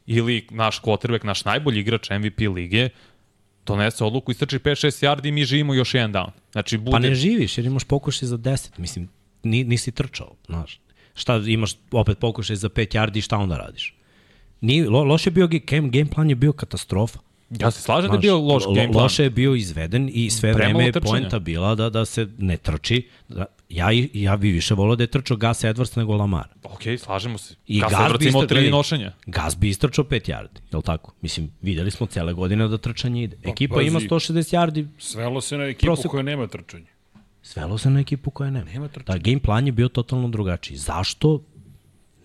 ili 0.06 0.46
naš 0.50 0.80
quarterback, 0.82 1.24
naš 1.24 1.44
najbolji 1.44 1.80
igrač 1.80 2.10
MVP 2.10 2.40
lige, 2.54 2.88
donese 3.66 4.04
odluku, 4.04 4.30
istrči 4.30 4.58
5-6 4.58 5.06
yardi 5.06 5.28
i 5.28 5.32
mi 5.32 5.44
živimo 5.44 5.74
još 5.74 5.94
jedan 5.94 6.12
down. 6.12 6.30
Znači, 6.52 6.78
bude... 6.78 6.90
Pa 6.90 6.98
ne 6.98 7.14
živiš 7.14 7.58
jer 7.58 7.66
imaš 7.66 7.84
pokušaj 7.84 8.28
za 8.28 8.38
10, 8.38 8.78
mislim, 8.78 9.08
ni, 9.42 9.64
nisi 9.64 9.92
trčao, 9.92 10.34
znaš. 10.46 10.80
Šta 11.14 11.42
imaš 11.46 11.72
opet 11.90 12.18
pokušaj 12.18 12.56
za 12.56 12.68
5 12.68 12.96
yardi 12.96 13.18
i 13.18 13.22
šta 13.22 13.38
onda 13.38 13.56
radiš? 13.56 13.94
Ni, 14.60 14.84
lo, 14.84 15.04
loš 15.04 15.26
je 15.26 15.30
bio 15.30 15.48
game, 15.48 15.88
game 15.88 16.10
plan 16.10 16.30
je 16.30 16.36
bio 16.36 16.52
katastrofa. 16.52 17.18
Ja 17.50 17.70
se 17.70 17.82
slažem 17.82 18.10
da 18.10 18.16
je 18.16 18.20
bio 18.20 18.38
loš 18.38 18.64
lo- 18.64 18.74
game 18.74 18.92
plan. 18.92 19.02
Loše 19.02 19.22
je 19.22 19.30
bio 19.30 19.54
izveden 19.54 20.10
i 20.12 20.30
sve 20.30 20.52
vreme 20.52 20.84
je 20.84 20.92
poenta 20.92 21.38
bila 21.38 21.74
da, 21.74 21.90
da 21.90 22.04
se 22.04 22.28
ne 22.38 22.56
trči. 22.56 23.08
Da, 23.28 23.44
ja, 23.68 23.92
i- 23.92 24.10
ja 24.14 24.36
bi 24.36 24.50
više 24.50 24.74
volao 24.74 24.96
da 24.96 25.02
je 25.02 25.06
trčao 25.06 25.36
Gus 25.36 25.44
Edwards 25.60 25.96
nego 25.96 26.14
Lamar. 26.14 26.48
Ok, 26.64 26.80
slažemo 26.98 27.38
se. 27.38 27.54
I 27.66 27.80
Gus 27.80 27.90
Gas 27.90 28.00
Edwards 28.02 28.18
bi 28.18 28.28
imao 28.28 28.42
tri 28.44 28.70
nošenja. 28.70 29.12
Gas 29.26 29.56
bi 29.56 29.68
istrčao 29.68 30.04
5 30.04 30.28
yardi, 30.28 30.58
je 30.72 30.76
li 30.76 30.82
tako? 30.82 31.12
Mislim, 31.22 31.50
videli 31.62 31.90
smo 31.90 32.06
cele 32.06 32.32
godine 32.32 32.68
da 32.68 32.78
trčanje 32.78 33.22
ide. 33.22 33.36
Ekipa 33.44 33.74
pazi. 33.74 33.86
ima 33.86 34.00
160 34.00 34.32
yardi, 34.52 34.86
Svelo 34.98 35.40
se 35.40 35.56
na 35.56 35.64
ekipu 35.64 35.86
Prosek- 35.86 36.08
koja 36.08 36.22
nema 36.22 36.46
trčanje. 36.46 36.86
svelo 37.42 37.78
se 37.78 37.90
na 37.90 38.00
ekipu 38.00 38.30
koja 38.30 38.50
nema. 38.50 38.64
Nema 38.66 38.88
trčanja. 38.88 39.18
Da, 39.18 39.22
game 39.22 39.40
plan 39.40 39.66
je 39.66 39.72
bio 39.72 39.88
totalno 39.88 40.28
drugačiji. 40.28 40.76
Zašto? 40.78 41.40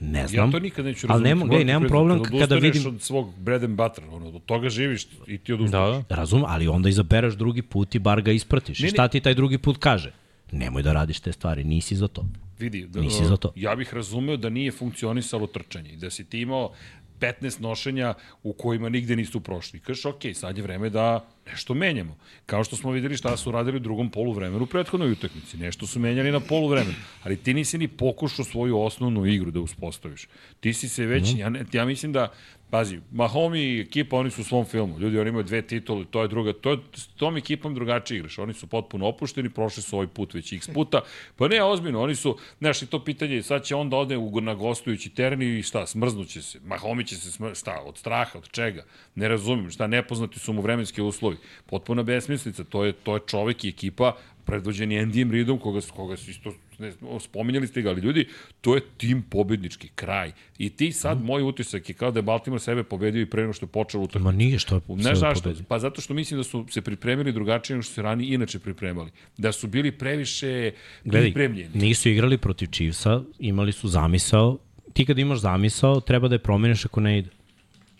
Ne 0.02 0.28
znam. 0.28 0.45
Ja 0.47 0.52
to 0.52 0.60
nikad 0.60 0.86
neću 0.86 0.99
Ali 1.02 1.12
razumjeti. 1.12 1.30
nemam- 1.30 1.47
gledaj, 1.47 1.66
nemam 1.66 1.84
problem 1.84 2.24
kada 2.24 2.36
odustaneš 2.36 2.64
vidim- 2.64 2.88
od 2.88 3.02
svog 3.02 3.34
bread 3.36 3.64
and 3.64 3.78
butter, 3.78 4.04
ono, 4.06 4.28
od 4.28 4.45
toga 4.45 4.70
živiš 4.70 5.08
i 5.28 5.38
ti 5.38 5.54
odustaneš. 5.54 5.93
Da, 5.93 6.04
da. 6.10 6.16
Razum, 6.16 6.43
ali 6.47 6.68
onda 6.68 6.89
izabereš 6.89 7.34
drugi 7.34 7.62
put 7.64 7.95
i 7.95 7.99
bar 7.99 8.22
ga 8.22 8.32
ispratiš. 8.32 8.80
I 8.80 8.84
Ne, 8.84 8.88
ne. 8.88 8.91
šta 8.91 9.08
ti 9.08 9.20
taj 9.20 9.34
drugi 9.34 9.58
put 9.58 9.78
kaže? 9.78 10.12
Nemoj 10.52 10.84
da 10.84 10.93
radiš 10.93 11.20
te 11.20 11.32
stvari, 11.32 11.64
nisi 11.64 11.95
za 11.95 12.08
to. 12.08 12.26
Vidi, 12.60 12.86
da, 12.86 13.02
Nisi 13.02 13.26
za 13.26 13.38
to. 13.38 13.54
ja 13.56 13.76
bih 13.76 13.93
razumeo 13.93 14.38
da 14.38 14.49
nije 14.49 14.72
funkcionisalo 14.72 15.47
trčanje 15.47 15.89
i 15.89 15.97
da 15.97 16.10
si 16.10 16.24
ti 16.26 16.41
imao 16.41 16.72
15 17.20 17.60
nošenja 17.60 18.14
u 18.43 18.54
kojima 18.54 18.89
nigde 18.89 19.16
nisu 19.16 19.39
prošli. 19.39 19.80
Kažeš, 19.80 20.06
ok, 20.06 20.22
sad 20.34 20.58
je 20.58 20.64
vreme 20.64 20.89
da 20.89 21.26
nešto 21.52 21.74
menjamo. 21.74 22.18
Kao 22.45 22.64
što 22.64 22.76
smo 22.76 22.91
videli 22.91 23.18
šta 23.18 23.38
su 23.38 23.52
radili 23.52 23.78
u 23.78 23.80
drugom 23.80 24.10
poluvremenu 24.10 24.64
u 24.64 24.68
prethodnoj 24.68 25.12
utakmici. 25.12 25.58
Nešto 25.58 25.88
su 25.88 25.99
menjali 25.99 26.32
na 26.32 26.39
poluvremenu. 26.39 26.95
Ali 27.24 27.38
ti 27.38 27.54
nisi 27.54 27.78
ni 27.78 27.88
pokušao 27.88 28.45
svoju 28.45 28.80
osnovnu 28.80 29.26
igru 29.26 29.52
da 29.52 29.60
uspostaviš. 29.60 30.28
Ti 30.60 30.74
si 30.74 30.89
se 30.89 31.06
već, 31.06 31.36
ja, 31.38 31.49
ne, 31.49 31.66
ja 31.74 31.86
mislim 31.86 32.14
da, 32.14 32.32
pazi, 32.72 32.99
Mahomi 33.12 33.60
i 33.60 33.82
ekipa, 33.82 34.18
oni 34.18 34.32
su 34.32 34.41
u 34.41 34.43
svom 34.43 34.66
filmu. 34.66 34.99
Ljudi, 34.99 35.20
oni 35.20 35.30
imaju 35.30 35.43
dve 35.43 35.62
titule, 35.62 36.06
to 36.12 36.22
je 36.22 36.28
druga, 36.28 36.54
to 36.54 36.72
je, 36.72 36.78
s 36.93 37.08
tom 37.08 37.38
ekipom 37.38 37.76
drugačije 37.76 38.18
igraš. 38.18 38.39
Oni 38.39 38.54
su 38.54 38.68
potpuno 38.68 39.08
opušteni, 39.08 39.49
prošli 39.49 39.84
su 39.84 39.95
ovaj 39.95 40.08
put 40.08 40.34
već 40.34 40.54
x 40.54 40.70
puta. 40.74 41.02
Pa 41.36 41.47
ne, 41.47 41.64
ozbiljno, 41.64 42.02
oni 42.02 42.16
su, 42.16 42.38
znaš, 42.60 42.82
i 42.82 42.88
to 42.88 43.04
pitanje, 43.04 43.43
sad 43.43 43.64
će 43.64 43.76
onda 43.76 43.97
ode 43.97 44.18
u, 44.18 44.41
na 44.41 44.54
gostujući 44.54 45.10
teren 45.10 45.41
i 45.41 45.64
šta, 45.64 45.88
smrznuće 45.88 46.41
se. 46.41 46.60
Mahomi 46.64 47.06
će 47.06 47.16
se 47.16 47.32
smr... 47.32 47.56
šta, 47.56 47.82
od 47.86 47.97
straha, 47.97 48.38
od 48.38 48.49
čega? 48.52 48.86
Ne 49.16 49.28
razumim, 49.28 49.70
šta, 49.72 49.88
nepoznati 49.88 50.39
su 50.39 50.54
mu 50.54 50.62
vremenski 50.62 51.02
uslovi. 51.02 51.38
Potpuna 51.66 52.04
besmislica, 52.04 52.64
to 52.64 52.86
je, 52.86 52.94
to 52.94 53.14
je 53.14 53.22
čovek 53.28 53.64
i 53.64 53.70
ekipa 53.70 54.16
predvođeni 54.46 54.96
Andyjem 54.96 55.32
Reidom, 55.32 55.60
koga, 55.60 55.82
su- 55.82 55.94
koga 55.94 56.18
su 56.18 56.32
isto 56.32 56.54
ne, 56.80 56.92
spominjali 57.22 57.68
ste 57.68 57.82
ga, 57.82 57.89
ali 57.89 58.02
ljudi, 58.02 58.28
to 58.62 58.76
je 58.76 58.82
tim 58.98 59.22
pobednički 59.24 59.89
kraj. 59.89 60.32
I 60.58 60.70
ti 60.70 60.92
sad, 60.92 61.18
Mhm. 61.18 61.26
moj 61.26 61.44
utisak 61.44 61.89
je 61.89 61.96
kao 61.96 62.12
da 62.12 62.20
je 62.20 62.24
Baltimore 62.24 62.60
sebe 62.60 62.84
pobedio 62.84 63.22
i 63.22 63.26
pre 63.26 63.42
nego 63.42 63.54
što 63.54 63.64
je 63.64 63.70
počelo 63.70 64.04
utakmicu. 64.04 64.24
Ma 64.26 64.32
nije 64.34 64.60
što 64.60 64.76
je 64.76 64.82
Ne 64.88 65.04
sve 65.04 65.16
zašto? 65.16 65.44
pobedio. 65.44 65.66
Pa 65.68 65.80
zato 65.80 66.02
što 66.02 66.14
mislim 66.14 66.38
da 66.38 66.44
su 66.44 66.66
se 66.70 66.82
pripremili 66.82 67.32
drugačije 67.32 67.76
nego 67.76 67.84
što 67.84 67.94
se 67.94 68.02
ranije 68.02 68.34
inače 68.34 68.60
pripremali. 68.60 69.12
Da 69.38 69.52
su 69.52 69.68
bili 69.68 69.92
previše 69.92 70.72
Gledaj, 71.06 71.22
pripremljeni. 71.24 71.70
nisu 71.76 72.10
igrali 72.10 72.38
protiv 72.38 72.68
Chiefsa, 72.68 73.22
imali 73.39 73.72
su 73.72 73.88
zamisao. 73.88 74.58
Ti 74.94 75.06
kad 75.06 75.20
imaš 75.20 75.39
zamisao, 75.39 76.00
treba 76.02 76.28
da 76.28 76.36
je 76.36 76.39
promeniš 76.39 76.86
ako 76.86 77.00
ne 77.00 77.18
ide. 77.18 77.30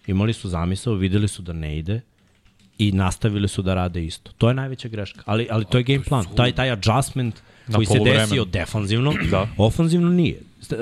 Imali 0.08 0.34
su 0.34 0.50
zamisao, 0.50 0.94
videli 0.94 1.28
su 1.28 1.42
da 1.42 1.54
ne 1.54 1.78
ide 1.78 2.02
i 2.78 2.92
nastavili 2.92 3.48
su 3.48 3.62
da 3.62 3.74
rade 3.74 4.06
isto. 4.06 4.32
To 4.38 4.48
je 4.48 4.54
najveća 4.54 4.88
greška. 4.88 5.22
Ali, 5.26 5.48
ali 5.52 5.66
to 5.66 5.78
je 5.78 5.84
game 5.84 6.04
plan. 6.04 6.26
Taj, 6.36 6.52
taj 6.52 6.72
adjustment 6.72 7.42
koji 7.74 7.86
se 7.86 8.00
desio 8.00 8.46
defanzivno, 8.46 9.14
da. 9.32 9.48
ofanzivno 9.58 10.10
nije. 10.10 10.40
E, 10.72 10.76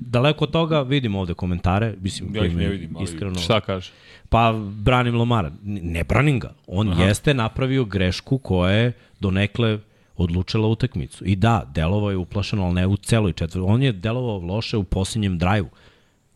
Daleko 0.00 0.44
od 0.44 0.50
toga 0.50 0.82
vidimo 0.82 1.20
ovde 1.20 1.34
komentare, 1.34 1.94
mislim, 2.00 2.36
Ja 2.36 2.46
ih 2.46 2.56
ne 2.56 2.68
vidim, 2.68 2.96
ali 2.96 3.04
iskreno... 3.04 3.38
Šta 3.38 3.60
kaže? 3.60 3.90
Pa 4.28 4.54
branim 4.70 5.14
Lomara. 5.14 5.52
Ne 5.62 6.04
branim 6.04 6.40
ga. 6.40 6.52
On 6.66 6.88
Aha. 6.88 7.04
jeste 7.04 7.34
napravio 7.34 7.84
grešku 7.84 8.38
koja 8.38 8.72
je 8.72 8.92
donekle 9.20 9.78
odlučila 10.16 10.68
utakmicu. 10.68 11.24
I 11.24 11.36
da, 11.36 11.70
delovao 11.74 12.10
je 12.10 12.16
uplašeno, 12.16 12.64
ali 12.64 12.74
ne 12.74 12.86
u 12.86 12.96
celoj 12.96 13.32
četvrti. 13.32 13.64
On 13.68 13.82
je 13.82 13.92
delovao 13.92 14.38
loše 14.38 14.76
u 14.76 14.84
posljednjem 14.84 15.38
drajvu 15.38 15.68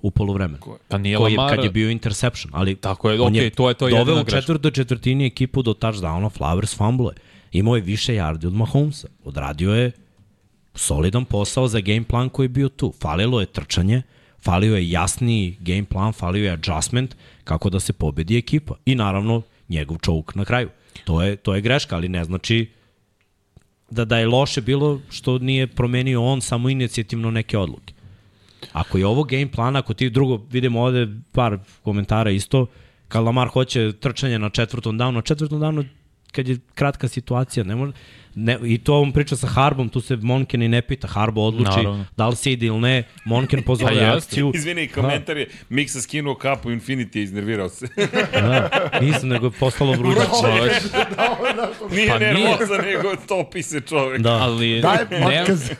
u 0.05 0.11
poluvremenu. 0.11 0.59
Pa 0.89 0.99
nije 0.99 1.17
koji 1.17 1.33
je, 1.33 1.39
Lamar- 1.39 1.51
kad 1.51 1.65
je 1.65 1.71
bio 1.71 1.91
interception, 1.91 2.51
ali 2.55 2.75
Tako 2.77 3.11
je, 3.11 3.21
on 3.21 3.27
okej, 3.29 3.51
to 3.51 3.69
je- 3.69 3.75
to 3.75 3.89
je 3.89 3.95
doveo 3.97 4.15
u 4.17 4.25
četvrtoj 4.27 4.71
četvrtini 4.71 5.27
ekipu 5.27 5.63
do 5.63 5.73
touchdowna, 5.73 6.31
Flowers 6.31 6.77
fumble. 6.77 7.13
Imao 7.53 7.77
je 7.77 7.83
više 7.83 8.13
yardi 8.15 8.47
od 8.47 8.55
Mahomesa. 8.55 9.09
Odradio 9.25 9.75
je 9.75 9.93
solidan 10.75 11.25
posao 11.25 11.69
za 11.69 11.81
game 11.81 12.05
plan 12.05 12.29
koji 12.29 12.45
je 12.45 12.49
bio 12.51 12.69
tu. 12.69 12.93
Falilo 12.95 13.41
je 13.41 13.47
trčanje, 13.49 14.03
falio 14.39 14.77
je 14.77 14.91
jasni 14.91 15.57
game 15.61 15.85
plan, 15.85 16.13
falio 16.13 16.45
je 16.45 16.51
adjustment 16.53 17.15
kako 17.45 17.71
da 17.71 17.81
se 17.81 17.93
pobedi 17.93 18.39
ekipa. 18.39 18.75
I 18.87 18.95
naravno 18.95 19.43
njegov 19.69 19.99
čovuk 19.99 20.35
na 20.35 20.45
kraju. 20.45 20.69
To 21.05 21.23
je, 21.23 21.37
to 21.37 21.55
je 21.55 21.61
greška, 21.61 21.97
ali 21.97 22.09
ne 22.09 22.25
znači 22.25 22.71
da, 23.91 24.05
da 24.05 24.19
je 24.19 24.27
loše 24.27 24.61
bilo 24.61 25.01
što 25.11 25.39
nije 25.39 25.67
promenio 25.67 26.25
on 26.25 26.41
samo 26.41 26.69
inicijativno 26.69 27.31
neke 27.31 27.59
odluke. 27.59 27.93
Ako 28.73 28.99
je 28.99 29.07
ovo 29.07 29.25
game 29.25 29.51
plan, 29.51 29.77
ako 29.77 29.95
ti 29.95 30.11
drugo, 30.11 30.41
vidimo 30.51 30.81
ovde 30.83 31.07
par 31.33 31.59
komentara 31.83 32.31
isto, 32.31 32.67
kad 33.09 33.25
Lamar 33.25 33.49
hoće 33.49 33.93
trčanje 33.93 34.39
na 34.39 34.51
četvrtom 34.51 34.99
downu, 34.99 35.11
na 35.11 35.23
četvrtom 35.23 35.61
downu 35.61 35.85
kad 36.33 36.49
je 36.49 36.59
kratka 36.75 37.09
situacija, 37.09 37.65
ne 37.65 37.77
može, 37.77 37.93
ne, 38.35 38.59
i 38.65 38.79
to 38.79 39.01
on 39.01 39.12
priča 39.12 39.37
sa 39.37 39.47
Harbom, 39.47 39.89
tu 39.89 40.01
se 40.01 40.17
Monken 40.17 40.62
i 40.62 40.69
ne 40.69 40.83
pita, 40.83 41.09
Harbo 41.09 41.41
odluči 41.43 41.71
Naravno. 41.71 42.05
da 42.17 42.29
li 42.29 42.37
se 42.37 42.53
ide 42.53 42.67
ili 42.67 42.81
ne, 42.81 43.03
Monken 43.25 43.62
pozove 43.62 43.89
Pa 43.89 43.97
jeste. 43.97 44.17
akciju. 44.19 44.53
Izvini, 44.55 44.89
komentar 44.89 45.37
je, 45.37 45.49
Miksa 45.69 46.01
skinuo 46.01 46.35
kapu, 46.35 46.71
Infinity 46.71 47.17
je 47.17 47.23
iznervirao 47.23 47.69
se. 47.69 47.87
Da, 48.33 48.69
nisam, 49.01 49.29
nego 49.29 49.47
je 49.47 49.53
postalo 49.53 49.93
vruće. 50.01 50.21
nije 51.91 52.09
Pa 52.09 52.19
nije. 52.19 52.35
nervoza, 52.35 52.79
nego 52.79 53.17
topi 53.19 53.62
se 53.62 53.81
čovek. 53.81 54.21
Da. 54.21 54.33
Ali 54.33 54.81
Daj 54.81 54.97
ne, 55.11 55.41
otkaz. 55.41 55.71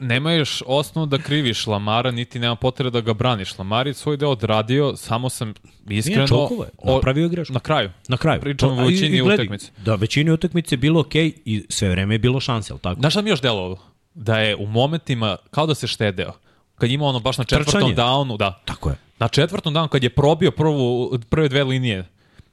Nemaju 0.00 0.34
nemaš 0.34 0.62
osnovu 0.66 1.06
da 1.06 1.18
kriviš 1.18 1.66
Lamara, 1.66 2.10
niti 2.10 2.38
nema 2.38 2.56
potrebe 2.56 2.90
da 2.90 3.00
ga 3.00 3.14
braniš. 3.14 3.58
Lamar 3.58 3.86
je 3.86 3.94
svoj 3.94 4.16
deo 4.16 4.30
odradio, 4.30 4.96
samo 4.96 5.28
sam 5.28 5.54
iskreno... 5.88 6.26
čokova 6.28 6.64
je. 6.64 6.70
o- 6.78 6.94
Napravio 6.94 7.22
je 7.22 7.28
grešku. 7.28 7.54
Na 7.54 7.60
kraju. 7.60 7.90
Na 8.08 8.16
kraju. 8.16 8.40
Pričamo 8.40 8.76
To- 8.76 8.82
o 8.82 8.86
većini 8.86 9.22
utakmice. 9.22 9.70
Da, 9.78 9.94
većini 9.94 10.30
utakmice 10.30 10.74
je 10.74 10.78
bilo 10.78 11.00
okej 11.00 11.32
i 11.44 11.64
sve 11.68 11.88
vreme 11.88 12.14
je 12.14 12.18
bilo 12.18 12.40
šanse, 12.40 12.72
ali 12.72 12.80
tako? 12.80 13.00
Znaš 13.00 13.12
šta 13.12 13.22
mi 13.22 13.30
još 13.30 13.40
delovalo? 13.40 13.78
Da 14.14 14.38
je 14.38 14.56
u 14.56 14.66
momentima, 14.66 15.36
kao 15.50 15.66
da 15.66 15.74
se 15.74 15.86
štedeo. 15.86 16.32
Kad 16.74 16.90
ima 16.90 17.04
ono 17.04 17.20
baš 17.20 17.38
na 17.38 17.44
četvrtom 17.44 17.72
Trčanje. 17.72 17.94
downu, 17.96 18.36
da. 18.36 18.62
Tako 18.64 18.90
je. 18.90 18.96
Na 19.18 19.28
četvrtom 19.28 19.74
downu, 19.74 19.88
kad 19.88 20.02
je 20.02 20.10
probio 20.10 20.50
prvu, 20.50 21.18
prve 21.20 21.48
dve 21.48 21.64
linije, 21.64 22.04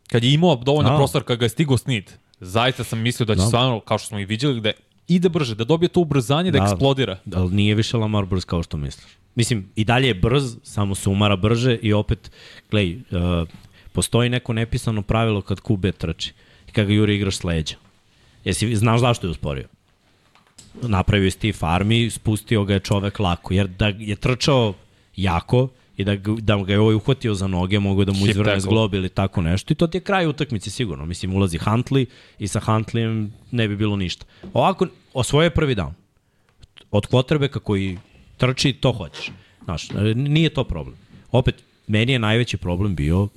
kad 0.08 0.24
je 0.24 0.34
imao 0.34 0.56
dovoljno 0.56 0.98
prostora, 0.98 1.26
kad 1.26 1.40
ga 1.40 1.46
je 1.46 1.50
stigo 1.50 1.78
snit, 1.78 2.14
zaista 2.40 2.84
sam 2.84 3.00
mislio 3.00 3.26
da 3.26 3.36
će 3.36 3.42
Da. 3.42 3.46
stvarno, 3.48 3.80
kao 3.80 3.98
što 3.98 4.08
smo 4.08 4.20
i 4.20 4.26
viđali, 4.26 4.62
da 4.62 4.72
ide 5.08 5.30
brže, 5.30 5.56
da 5.56 5.64
dobije 5.64 5.90
to 5.90 6.00
ubrzanje, 6.00 6.52
da, 6.52 6.60
Da. 6.60 6.66
eksplodira. 6.66 7.18
Ali 7.34 7.56
nije 7.56 7.76
više 7.76 7.98
Lamar 7.98 8.26
brz 8.26 8.46
kao 8.46 8.64
što 8.64 8.78
misliš. 8.78 9.12
Mislim, 9.36 9.70
i 9.76 9.84
dalje 9.84 10.08
je 10.08 10.14
brz, 10.14 10.58
samo 10.64 10.96
se 10.96 11.10
umara 11.10 11.36
brže 11.36 11.76
i 11.82 11.94
opet, 11.94 12.32
glej, 12.72 12.96
uh, 12.96 13.48
postoji 13.92 14.30
neko 14.30 14.54
nepisano 14.54 15.02
pravilo 15.02 15.42
kad 15.42 15.62
QB 15.62 15.92
trči 15.92 16.34
i 16.68 16.72
kad 16.72 16.88
ga 16.88 16.94
Juri 16.94 17.16
igraš 17.16 17.38
s 17.38 17.44
leđa. 17.44 17.76
Jesi, 18.46 18.76
znaš 18.76 19.00
zašto 19.02 19.28
je 19.28 19.32
usporio? 19.32 19.68
Napravio 20.82 21.26
je 21.26 21.32
Steve 21.32 21.58
Army, 21.60 22.10
spustio 22.10 22.64
ga 22.64 22.74
je 22.74 22.80
čovek 22.80 23.20
lako, 23.20 23.54
jer 23.54 23.68
da 23.68 23.88
je 23.88 24.16
trčao 24.16 24.74
jako 25.16 25.68
i 25.98 26.04
da, 26.04 26.16
da 26.42 26.58
ga 26.58 26.74
je 26.74 26.80
ovaj 26.80 26.96
uhvatio 26.96 27.34
za 27.34 27.48
noge, 27.48 27.80
mogu 27.80 28.06
da 28.06 28.12
mu 28.12 28.28
izvrne 28.28 28.60
zglob 28.60 28.94
ili 28.94 29.10
tako 29.10 29.42
nešto 29.42 29.74
i 29.74 29.76
to 29.76 29.88
ti 29.88 29.98
je 29.98 30.02
kraj 30.02 30.28
utakmice 30.28 30.70
sigurno. 30.70 31.06
Mislim, 31.06 31.36
ulazi 31.36 31.58
Huntley 31.58 32.06
i 32.40 32.48
sa 32.48 32.60
Huntleyem 32.60 33.30
ne 33.52 33.68
bi 33.68 33.76
bilo 33.76 33.96
ništa. 33.96 34.26
Ovako, 34.54 34.88
osvoje 35.14 35.50
prvi 35.50 35.76
down 35.76 35.92
od 36.92 37.08
kvotrbeka 37.08 37.60
koji 37.60 37.98
trči, 38.38 38.74
to 38.74 38.92
hoćeš. 38.92 39.32
Znaš, 39.64 39.88
nije 40.16 40.50
to 40.50 40.64
problem. 40.64 40.96
Opet, 41.32 41.64
meni 41.88 42.12
je 42.12 42.20
najveći 42.20 42.58
problem 42.58 42.96
bio 42.96 43.28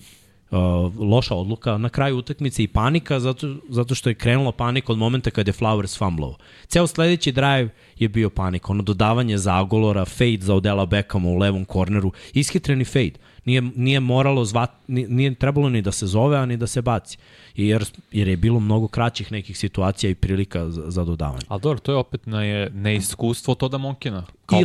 loša 0.99 1.35
odluka 1.35 1.79
na 1.79 1.89
kraju 1.89 2.17
utakmice 2.17 2.63
i 2.63 2.69
panika 2.69 3.21
zato, 3.21 3.57
zato 3.69 3.95
što 3.95 4.09
je 4.09 4.15
krenula 4.15 4.53
panika 4.53 4.93
od 4.93 4.99
momenta 4.99 5.31
kad 5.31 5.47
je 5.47 5.53
Flowers 5.53 5.99
fumblovao. 5.99 6.37
Ceo 6.67 6.87
sledeći 6.87 7.33
drive 7.33 7.69
je 7.99 8.09
bio 8.09 8.31
panika. 8.31 8.73
Ono 8.73 8.83
dodavanje 8.83 9.39
zagolora, 9.39 10.05
fade 10.05 10.39
za 10.41 10.55
Odela 10.55 10.87
Beckhama 10.87 11.29
u 11.29 11.39
levom 11.39 11.65
korneru, 11.65 12.13
ishitreni 12.35 12.85
fade. 12.85 13.13
Nije, 13.49 13.63
nije 13.63 14.01
moralo 14.01 14.45
zvat, 14.45 14.71
nije, 14.89 15.09
nije 15.09 15.35
trebalo 15.35 15.69
ni 15.69 15.83
da 15.83 15.93
se 15.93 16.07
zove, 16.07 16.37
a 16.37 16.47
ni 16.47 16.57
da 16.57 16.67
se 16.67 16.83
baci. 16.83 17.19
Jer, 17.57 17.85
jer 18.13 18.29
je 18.29 18.37
bilo 18.37 18.61
mnogo 18.61 18.89
kraćih 18.89 19.33
nekih 19.33 19.59
situacija 19.59 20.11
i 20.11 20.15
prilika 20.15 20.71
za, 20.71 20.91
za 20.91 21.05
dodavanje. 21.05 21.45
Ali 21.49 21.61
dobro, 21.61 21.79
to 21.79 21.93
je 21.93 21.97
opet 21.97 22.27
na 22.27 22.43
je 22.45 22.71
neiskustvo 22.71 23.55
Toda 23.55 23.79
Monkina. 23.79 24.25
Kao 24.47 24.61
i 24.61 24.65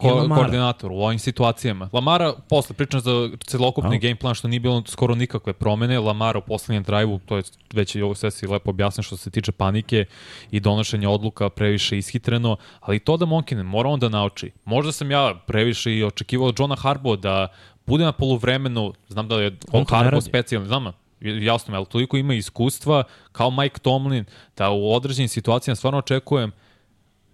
ko, 0.00 0.28
koordinator 0.34 0.92
u 0.92 0.96
ovim 0.96 1.18
situacijama. 1.18 1.88
Lamara, 1.92 2.32
posle 2.48 2.76
pričam 2.76 3.00
za 3.00 3.30
celokupni 3.46 3.98
game 3.98 4.16
plan, 4.16 4.34
što 4.34 4.48
nije 4.48 4.60
bilo 4.60 4.82
skoro 4.86 5.14
nikakve 5.14 5.52
promene. 5.52 6.00
Lamara 6.00 6.38
u 6.38 6.42
poslednjem 6.42 6.82
drive-u, 6.82 7.18
to 7.18 7.36
je 7.36 7.42
već 7.72 7.94
i 7.94 8.02
ovo 8.02 8.14
sve 8.14 8.30
si 8.30 8.46
lepo 8.46 8.70
objasnio 8.70 9.02
što 9.02 9.16
se 9.16 9.30
tiče 9.30 9.52
panike 9.52 10.04
i 10.50 10.60
donošenja 10.60 11.10
odluka 11.10 11.48
previše 11.48 11.98
ishitreno, 11.98 12.56
ali 12.80 12.98
to 12.98 13.16
da 13.16 13.26
Monkin 13.26 13.58
mora 13.58 13.88
on 13.88 14.00
da 14.00 14.08
nauči. 14.08 14.50
Možda 14.64 14.92
sam 14.92 15.10
ja 15.10 15.34
previše 15.46 15.96
i 15.96 16.04
očekivao 16.04 16.48
od 16.48 16.58
Johna 16.58 16.76
Harbo 16.76 17.16
da 17.16 17.48
bude 17.86 18.04
na 18.04 18.12
poluvremenu, 18.12 18.92
znam 19.08 19.28
da 19.28 19.42
je 19.42 19.56
on, 19.72 19.84
radi. 19.90 20.20
specijalni, 20.22 20.68
znam, 20.68 20.92
jasno 21.20 21.76
ali 21.76 21.86
toliko 21.86 22.16
ima 22.16 22.34
iskustva 22.34 23.04
kao 23.32 23.50
Mike 23.50 23.78
Tomlin, 23.78 24.24
da 24.56 24.70
u 24.70 24.92
određenim 24.92 25.28
situacijama 25.28 25.76
stvarno 25.76 25.98
očekujem 25.98 26.52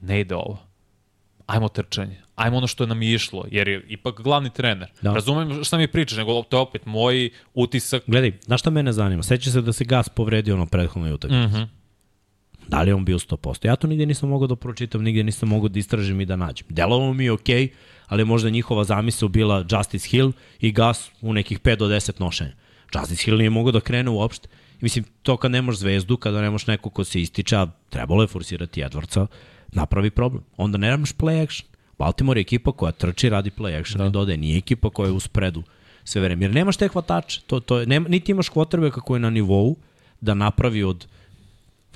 ne 0.01 0.21
ide 0.21 0.35
ovo. 0.35 0.59
Ajmo 1.47 1.69
trčanje. 1.69 2.17
Ajmo 2.35 2.57
ono 2.57 2.67
što 2.67 2.87
nam 2.87 3.03
je 3.03 3.15
išlo, 3.15 3.45
jer 3.51 3.69
je 3.69 3.85
ipak 3.89 4.21
glavni 4.21 4.51
trener. 4.51 4.89
Da. 5.03 5.09
Da. 5.09 5.15
Razumem 5.15 5.65
šta 5.65 5.79
mi 5.79 5.89
pričaš, 5.89 6.19
nego 6.19 6.43
to 6.43 6.57
je 6.57 6.61
opet 6.61 6.87
moj 6.87 7.31
utisak. 7.55 8.03
Gledaj, 8.07 8.33
znaš 8.45 8.61
šta 8.61 8.71
mene 8.71 8.93
zanima? 8.93 9.23
Seća 9.23 9.51
se 9.51 9.61
da 9.61 9.73
se 9.73 9.85
Gas 9.85 10.09
povredio 10.09 10.57
na 10.57 10.67
prethodnoj 10.67 11.13
utakmici. 11.13 11.57
Mm 11.57 11.61
-hmm. 11.61 11.67
Da 12.69 12.83
li 12.83 12.91
je 12.91 12.95
on 12.95 13.05
bio 13.05 13.19
100%? 13.19 13.67
Ja 13.67 13.77
to 13.77 13.87
nigde 13.87 14.07
nisam 14.07 14.29
mogao 14.29 14.47
da 14.47 14.57
pročitam, 14.57 15.03
nigde 15.03 15.23
nisam 15.23 15.49
mogao 15.49 15.69
da 15.69 15.79
istražim 15.79 16.21
i 16.21 16.27
da 16.27 16.37
nađem. 16.37 16.67
Delovalo 16.69 17.13
mi 17.13 17.25
je 17.25 17.33
okej, 17.33 17.67
okay, 17.67 17.73
ali 18.11 18.25
možda 18.25 18.51
njihova 18.51 18.85
zamisao 18.85 19.29
bila 19.29 19.65
Justice 19.71 20.09
Hill 20.09 20.33
i 20.61 20.73
Gas 20.73 21.11
u 21.21 21.33
nekih 21.33 21.61
5 21.61 21.77
do 21.77 21.89
10 21.89 22.21
nošenja. 22.21 22.53
Justice 22.95 23.25
Hill 23.25 23.39
nije 23.39 23.51
mogao 23.51 23.73
da 23.73 23.81
krene 23.81 24.11
uopšte. 24.11 24.49
Mislim, 24.81 25.05
to 25.23 25.37
kad 25.37 25.51
nemaš 25.51 25.77
zvezdu, 25.77 26.17
kada 26.17 26.43
nemaš 26.43 26.67
neko 26.67 26.91
ko 26.91 27.05
se 27.05 27.21
ističe, 27.21 27.57
a 27.57 27.67
trebalo 27.91 28.23
je 28.23 28.27
forsirati 28.27 28.83
Edwardsa, 28.83 29.27
napravi 29.73 30.11
problem. 30.11 30.43
Onda 30.57 30.79
ne 30.79 30.91
nemaš 30.91 31.13
play 31.13 31.43
action. 31.43 31.69
Baltimore 31.99 32.41
je 32.41 32.43
ekipa 32.43 32.73
koja 32.73 32.93
trči, 32.93 33.29
radi 33.29 33.51
play 33.51 33.81
action 33.81 33.99
da. 33.99 34.07
i 34.07 34.11
dodaje. 34.11 34.39
Nije 34.39 34.59
ekipa 34.59 34.91
koja 34.91 35.07
je 35.07 35.13
u 35.13 35.21
spredu 35.21 35.63
sve 36.05 36.23
vreme. 36.23 36.45
Jer 36.45 36.55
nemaš 36.55 36.77
te 36.77 36.89
hvatače. 36.89 37.41
To, 37.47 37.61
to 37.61 37.79
je, 37.79 37.87
nema, 37.87 38.09
niti 38.09 38.33
imaš 38.33 38.49
kvotrbeka 38.49 39.01
koji 39.01 39.17
je 39.17 39.21
na 39.21 39.31
nivou 39.31 39.77
da 40.21 40.35
napravi 40.35 40.83
od 40.83 41.07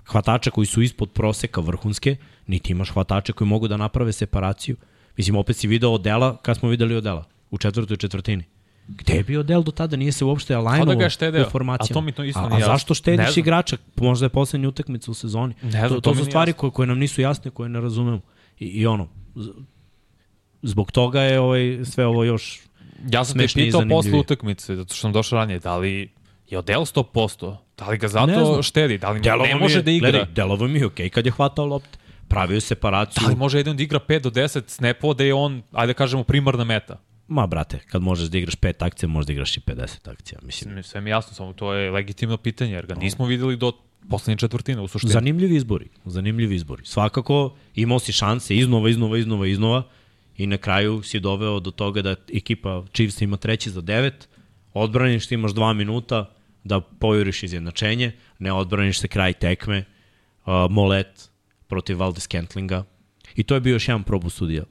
hvatača 0.07 0.51
koji 0.51 0.67
su 0.67 0.83
ispod 0.83 1.11
proseka 1.11 1.61
vrhunske, 1.61 2.17
niti 2.47 2.73
imaš 2.73 2.91
hvatače 2.91 3.33
koji 3.33 3.49
mogu 3.49 3.69
da 3.69 3.77
naprave 3.77 4.12
separaciju. 4.12 4.77
Mislim, 5.17 5.37
opet 5.37 5.57
si 5.57 5.67
video 5.67 5.91
Odela, 5.91 6.37
kad 6.37 6.57
smo 6.57 6.69
videli 6.69 6.97
Odela? 6.97 7.25
U 7.51 7.59
četvrtoj 7.59 7.97
četvrtini. 7.97 8.45
Gde 8.89 9.15
je 9.15 9.23
bio 9.23 9.41
Odel 9.41 9.62
do 9.62 9.71
tada? 9.71 9.97
Nije 9.97 10.12
se 10.12 10.25
uopšte 10.25 10.55
Kao 10.55 10.95
da 10.95 10.95
u 11.47 11.51
formacijama. 11.51 11.99
A 11.99 12.01
to 12.01 12.01
mi 12.01 12.12
to 12.12 12.25
isto 12.25 12.41
a, 12.41 12.57
a 12.57 12.61
zašto 12.61 12.93
Ne 12.93 12.95
štediš 12.95 13.37
igrača? 13.37 13.77
Možda 13.97 14.27
je 14.27 14.31
poslednja 14.31 14.69
utakmica 14.69 15.11
u 15.11 15.15
sezoni. 15.15 15.55
Ne 15.62 15.71
znam, 15.71 15.89
to, 15.89 15.95
to 15.95 16.01
to 16.01 16.15
su 16.15 16.25
stvari 16.25 16.51
jasno. 16.51 16.61
koje, 16.61 16.71
koje 16.71 16.87
nam 16.87 16.99
nisu 16.99 17.21
jasne, 17.21 17.51
koje 17.51 17.69
ne 17.69 17.81
razumemo. 17.81 18.21
I, 18.59 18.67
i 18.67 18.87
ono, 18.87 19.09
zbog 20.62 20.93
toga 20.93 21.21
je 21.21 21.41
ovaj, 21.41 21.79
sve 21.85 22.07
ovo 22.07 22.25
još 22.25 22.61
Ja 23.11 23.25
sam 23.25 23.39
te 23.39 23.47
pitao 23.55 23.83
posle 23.89 24.19
utakmice, 24.19 24.77
zato 24.77 24.95
što 24.95 25.01
sam 25.01 25.12
došao 25.12 25.39
ranije, 25.39 25.59
da 25.59 25.77
li 25.77 26.11
je 26.51 26.59
Odell 26.59 26.83
100%? 26.83 27.57
Da 27.79 27.89
li 27.89 27.99
ga 27.99 28.09
Ne 28.27 28.45
zato 28.45 28.62
štedi? 28.62 28.99
Da 28.99 29.11
li 29.11 29.21
ne 29.21 29.55
mi 29.55 29.61
može 29.61 29.79
je, 29.79 29.83
da 29.83 29.91
igra? 29.91 30.11
Gledaj, 30.11 30.33
delovo 30.35 30.69
mi 30.69 30.79
je 30.79 30.87
okej 30.87 31.11
kad 31.11 31.27
je 31.27 31.33
hvatao 31.33 31.67
lopte. 31.67 31.99
Pravio 32.29 32.55
je 32.55 32.61
separaciju. 32.61 33.22
Ali 33.27 33.37
može 33.37 33.59
jedan 33.59 33.77
da 33.77 33.83
igra 33.83 34.01
5 34.01 34.20
do 34.20 34.31
10 34.31 34.62
snapova 34.66 35.14
da 35.14 35.25
je 35.25 35.35
on, 35.35 35.62
ajde 35.72 35.93
da 35.93 35.97
kažemo, 35.97 36.25
primarna 36.25 36.64
meta. 36.64 37.01
Ma, 37.29 37.47
brate, 37.47 37.79
kad 37.79 38.03
možeš 38.03 38.29
da 38.29 38.39
igraš 38.39 38.55
pet 38.55 38.83
akcija, 38.83 39.09
možeš 39.09 39.27
da 39.27 39.33
igraš 39.33 39.57
i 39.57 39.61
50 39.61 40.11
akcija. 40.11 40.39
Mislim, 40.43 40.83
Sve 40.83 41.01
mi 41.01 41.11
jasno, 41.11 41.35
samo 41.35 41.53
to 41.53 41.72
je 41.75 41.91
legitimno 41.91 42.37
pitanje, 42.37 42.72
jer 42.72 42.87
ga 42.87 42.95
nismo 42.95 43.27
videli 43.27 43.57
do 43.57 43.72
poslednje 44.11 44.39
četvrtine 44.39 44.81
u 44.81 44.89
suštini. 44.89 45.12
zanimljivi 45.12 45.57
izbori. 45.57 45.89
Zanimljivi 46.05 46.55
izbori. 46.55 46.83
Svakako 46.87 47.57
imao 47.75 47.99
si 47.99 48.12
šanse 48.12 48.57
iznova, 48.57 48.91
iznova, 48.91 49.18
iznova, 49.18 49.47
iznova 49.47 49.83
i 50.37 50.47
na 50.47 50.57
kraju 50.57 51.03
si 51.03 51.20
doveo 51.20 51.61
do 51.61 51.70
toga 51.70 52.03
da 52.03 52.14
ekipa 52.35 52.85
Chiefs 52.93 53.20
ima 53.20 53.37
treći 53.37 53.70
za 53.70 53.81
devet, 53.81 54.29
odbraniš 54.75 55.27
ti 55.27 55.35
imaš 55.35 55.53
dva 55.53 55.72
minuta 55.72 56.31
da 56.64 56.81
pojuriš 56.81 57.43
izjednačenje, 57.43 58.12
ne 58.39 58.53
odbraniš 58.53 58.99
se 58.99 59.09
kraj 59.09 59.33
tekme, 59.33 59.85
uh, 60.47 60.53
Molet 60.70 61.31
protiv 61.75 61.99
Valdez 61.99 62.27
Kentlinga. 62.27 62.85
I 63.37 63.43
to 63.43 63.55
je 63.55 63.61
bio 63.61 63.72
još 63.72 63.89
jedan 63.89 64.03
probus 64.03 64.35
sudija. 64.35 64.64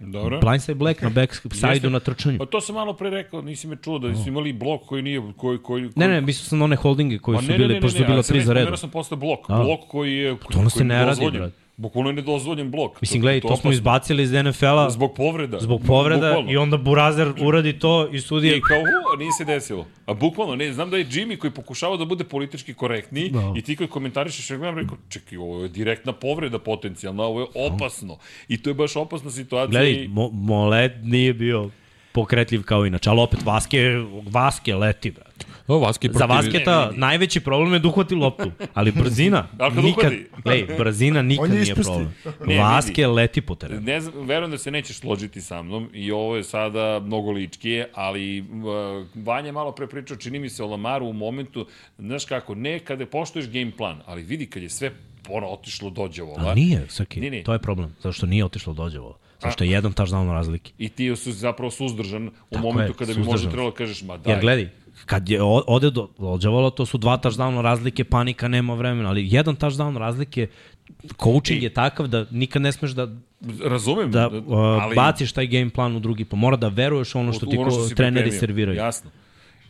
Dobro. 0.00 0.40
Blindside 0.40 0.74
Black 0.74 1.02
na 1.02 1.10
backside-u 1.10 1.90
na 1.90 2.00
trčanju. 2.00 2.38
Pa 2.38 2.46
to 2.46 2.60
sam 2.60 2.74
malo 2.74 2.92
pre 2.92 3.10
rekao, 3.10 3.42
nisi 3.42 3.68
me 3.68 3.76
čuo 3.76 3.98
da 3.98 4.14
su 4.14 4.28
imali 4.28 4.52
blok 4.52 4.82
koji 4.86 5.02
nije... 5.02 5.22
Koji, 5.36 5.58
koji, 5.58 5.90
Ne, 5.96 6.08
ne, 6.08 6.20
mislio 6.20 6.44
sam 6.44 6.58
na 6.58 6.64
one 6.64 6.76
holdinge 6.76 7.18
koji 7.18 7.36
Pa 7.36 7.42
su 7.42 7.52
bili, 7.56 7.80
pošto 7.80 7.98
su 7.98 8.04
bilo 8.04 8.22
tri 8.22 8.40
za 8.40 8.52
redom. 8.52 8.72
Ja 8.72 8.76
sam 8.76 8.90
posle 8.90 9.16
blok. 9.16 9.50
A. 9.50 9.62
Blok 9.62 9.80
koji 9.88 10.16
je... 10.16 10.36
to 10.52 10.58
ono 10.58 10.70
se 10.70 10.74
koji 10.74 10.84
je 10.84 10.88
ne 10.88 11.04
radi, 11.04 11.30
brate. 11.32 11.61
Bukvalno 11.76 12.10
je 12.10 12.14
nedozvoljen 12.14 12.70
blok. 12.70 13.00
Mislim, 13.00 13.22
gledaj, 13.22 13.40
to, 13.40 13.46
smo 13.46 13.52
opasno. 13.52 13.70
izbacili 13.70 14.22
iz 14.22 14.32
NFL-a 14.32 14.90
Zbog 14.90 15.14
povreda. 15.14 15.60
zbog 15.60 15.82
povreda 15.82 16.28
Bukvalno. 16.28 16.52
i 16.52 16.56
onda 16.56 16.76
Burazer 16.78 17.32
uradi 17.40 17.72
to 17.74 18.08
i 18.08 18.20
sudija 18.20 18.56
I 18.56 18.60
kao, 18.60 18.78
u, 18.78 19.18
nije 19.18 19.32
se 19.32 19.44
desilo. 19.44 19.86
A 20.06 20.14
bukvalno, 20.14 20.54
ne, 20.56 20.72
znam 20.72 20.90
da 20.90 20.96
je 20.96 21.04
Jimmy 21.06 21.38
koji 21.38 21.50
pokušava 21.50 21.96
da 21.96 22.04
bude 22.04 22.24
politički 22.24 22.74
korektniji 22.74 23.30
Da. 23.30 23.52
i 23.56 23.62
ti 23.62 23.76
koji 23.76 23.88
komentarišeš, 23.88 24.50
ja 24.50 24.56
gledam, 24.56 24.78
rekao, 24.78 24.96
čekaj, 25.08 25.38
ovo 25.38 25.62
je 25.62 25.68
direktna 25.70 26.12
povreda 26.14 26.58
potencijalna, 26.60 27.22
ovo 27.22 27.40
je 27.40 27.46
opasno. 27.56 28.18
I 28.48 28.56
to 28.56 28.70
je 28.70 28.74
baš 28.74 28.96
opasna 28.96 29.30
situacija. 29.30 29.70
Gledaj, 29.72 29.90
i- 29.94 30.08
Mo 30.08 30.28
Molet 30.30 30.92
nije 31.02 31.34
bio 31.34 31.70
pokretljiv 32.12 32.62
kao 32.62 32.86
inače, 32.86 33.10
ali 33.10 33.20
opet 33.20 33.42
Vaske, 33.44 33.82
Vaske 34.26 34.74
leti, 34.74 35.10
brate. 35.10 35.46
O, 35.66 35.78
Vaski 35.78 36.08
Za 36.12 36.26
protiv... 36.26 36.34
Vasketa 36.34 36.90
najveći 36.96 37.40
problem 37.40 37.72
je 37.72 37.78
da 37.78 37.88
uhvati 37.88 38.14
loptu, 38.14 38.50
ali 38.74 38.92
brzina 38.92 39.48
Ali 39.58 39.74
kad 39.74 39.84
nikad, 39.84 40.12
lej, 40.44 40.66
brzina 40.78 41.22
nikad 41.22 41.50
nije 41.50 41.62
ispusti. 41.62 41.82
problem. 41.82 42.14
Ne, 42.46 42.58
Vaske 42.58 43.06
leti 43.06 43.40
po 43.40 43.54
terenu. 43.54 43.80
Ne 43.80 44.00
znam, 44.00 44.26
verujem 44.26 44.50
da 44.50 44.58
se 44.58 44.70
nećeš 44.70 44.98
složiti 44.98 45.40
sa 45.40 45.62
mnom 45.62 45.88
i 45.94 46.12
ovo 46.12 46.36
je 46.36 46.44
sada 46.44 47.00
mnogo 47.04 47.30
ličkije, 47.30 47.90
ali 47.94 48.40
uh, 48.40 48.46
Vanja 49.14 49.46
je 49.46 49.52
malo 49.52 49.72
pre 49.72 49.86
pričao, 49.86 50.16
čini 50.16 50.38
mi 50.38 50.50
se 50.50 50.62
o 50.62 50.66
Lamaru 50.66 51.06
u 51.06 51.12
momentu, 51.12 51.66
znaš 51.98 52.24
kako, 52.24 52.54
ne 52.54 52.78
kada 52.78 53.06
poštoješ 53.06 53.48
game 53.48 53.70
plan, 53.76 54.00
ali 54.06 54.22
vidi 54.22 54.46
kad 54.46 54.62
je 54.62 54.68
sve 54.68 54.92
ono 55.28 55.46
otišlo 55.46 55.90
dođe 55.90 56.22
vola. 56.22 56.50
A 56.50 56.54
nije, 56.54 56.86
Saki, 56.88 57.20
Nije, 57.20 57.30
nije. 57.30 57.44
to 57.44 57.52
je 57.52 57.58
problem. 57.58 57.94
Zato 57.96 58.12
što 58.12 58.26
nije 58.26 58.44
otišlo 58.44 58.72
dođevo. 58.72 59.18
Zato 59.40 59.52
što 59.52 59.64
je 59.64 59.70
jedan 59.70 59.92
touchdown 59.92 60.32
razlike. 60.32 60.72
I 60.78 60.88
ti 60.88 61.16
su 61.16 61.32
zapravo 61.32 61.70
suzdržan 61.70 62.26
u 62.28 62.32
Tako 62.50 62.62
momentu 62.62 62.92
je, 62.92 62.96
kada 62.96 63.14
bi 63.14 63.20
možda 63.24 63.50
trebalo 63.50 63.70
da 63.70 63.76
kažeš, 63.76 64.02
ma 64.02 64.16
daj. 64.16 64.32
Jer 64.32 64.40
gledaj, 64.40 64.68
kad 65.06 65.28
je 65.28 65.38
ode 65.66 65.90
do 65.90 66.08
dođevalo, 66.18 66.70
to 66.70 66.86
su 66.86 66.98
dva 66.98 67.18
touchdown 67.18 67.60
razlike, 67.60 68.04
panika, 68.04 68.48
nema 68.48 68.74
vremena, 68.74 69.08
ali 69.08 69.28
jedan 69.30 69.56
touchdown 69.56 69.98
razlike, 69.98 70.46
coaching 71.22 71.62
je 71.62 71.74
takav 71.74 72.06
da 72.06 72.26
nikad 72.30 72.62
ne 72.62 72.72
smeš 72.72 72.90
da 72.90 73.08
Razumem, 73.64 74.10
da 74.10 74.28
uh, 74.28 74.58
ali... 74.82 74.96
baciš 74.96 75.32
taj 75.32 75.46
game 75.46 75.70
plan 75.70 75.96
u 75.96 76.00
drugi, 76.00 76.24
pa 76.24 76.36
mora 76.36 76.56
da 76.56 76.68
veruješ 76.68 77.14
ono 77.14 77.32
što 77.32 77.46
ti 77.46 77.56
ono 77.56 77.70
ko, 77.70 77.88
si 77.88 77.94
treneri 77.94 78.32
serviraju. 78.32 78.78
Jasno. 78.78 79.10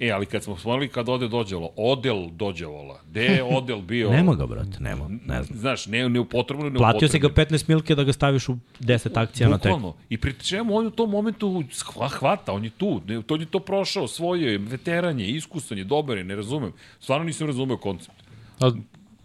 E, 0.01 0.11
ali 0.11 0.27
kad 0.27 0.43
smo 0.45 0.57
spomenuli 0.57 0.89
kad 0.89 1.09
ode 1.09 1.29
dođevalo, 1.29 1.71
odel 1.77 2.29
dođevala, 2.31 3.01
gde 3.11 3.25
je 3.25 3.43
odel 3.43 3.81
bio? 3.81 4.11
Nema 4.17 4.35
ga, 4.35 4.47
brate, 4.47 4.81
nema, 4.81 5.09
ne 5.27 5.43
znam. 5.43 5.59
Znaš, 5.59 5.87
ne, 5.87 6.09
ne 6.09 6.21
upotrebno, 6.21 6.69
ne 6.69 6.77
Platio 6.79 7.09
si 7.09 7.19
ga 7.19 7.29
15 7.29 7.69
milke 7.69 7.95
da 7.95 8.05
ga 8.05 8.13
staviš 8.13 8.49
u 8.49 8.57
10 8.81 9.21
akcija 9.21 9.49
na 9.49 9.59
tek. 9.59 9.73
Bukvalno. 9.73 9.95
I 10.09 10.19
pri 10.19 10.35
čemu 10.35 10.77
on 10.77 10.87
u 10.87 10.91
tom 10.91 11.11
momentu 11.11 11.47
hva- 11.71 12.09
hvata, 12.09 12.53
on 12.53 12.65
je 12.65 12.71
tu, 12.71 13.01
ne, 13.07 13.23
to 13.23 13.35
on 13.35 13.41
je 13.41 13.47
to 13.47 13.61
prošao, 13.61 14.09
svojio 14.09 14.49
je, 14.51 14.59
veteran 14.59 15.21
je, 15.21 15.29
iskusan 15.29 15.79
je, 15.79 15.85
dobar 15.85 16.19
je, 16.19 16.25
ne 16.25 16.37
razumem. 16.37 16.73
Stvarno 17.01 17.25
nisam 17.25 17.47
razumeo 17.47 17.77
koncept. 17.77 18.23
A, 18.61 18.71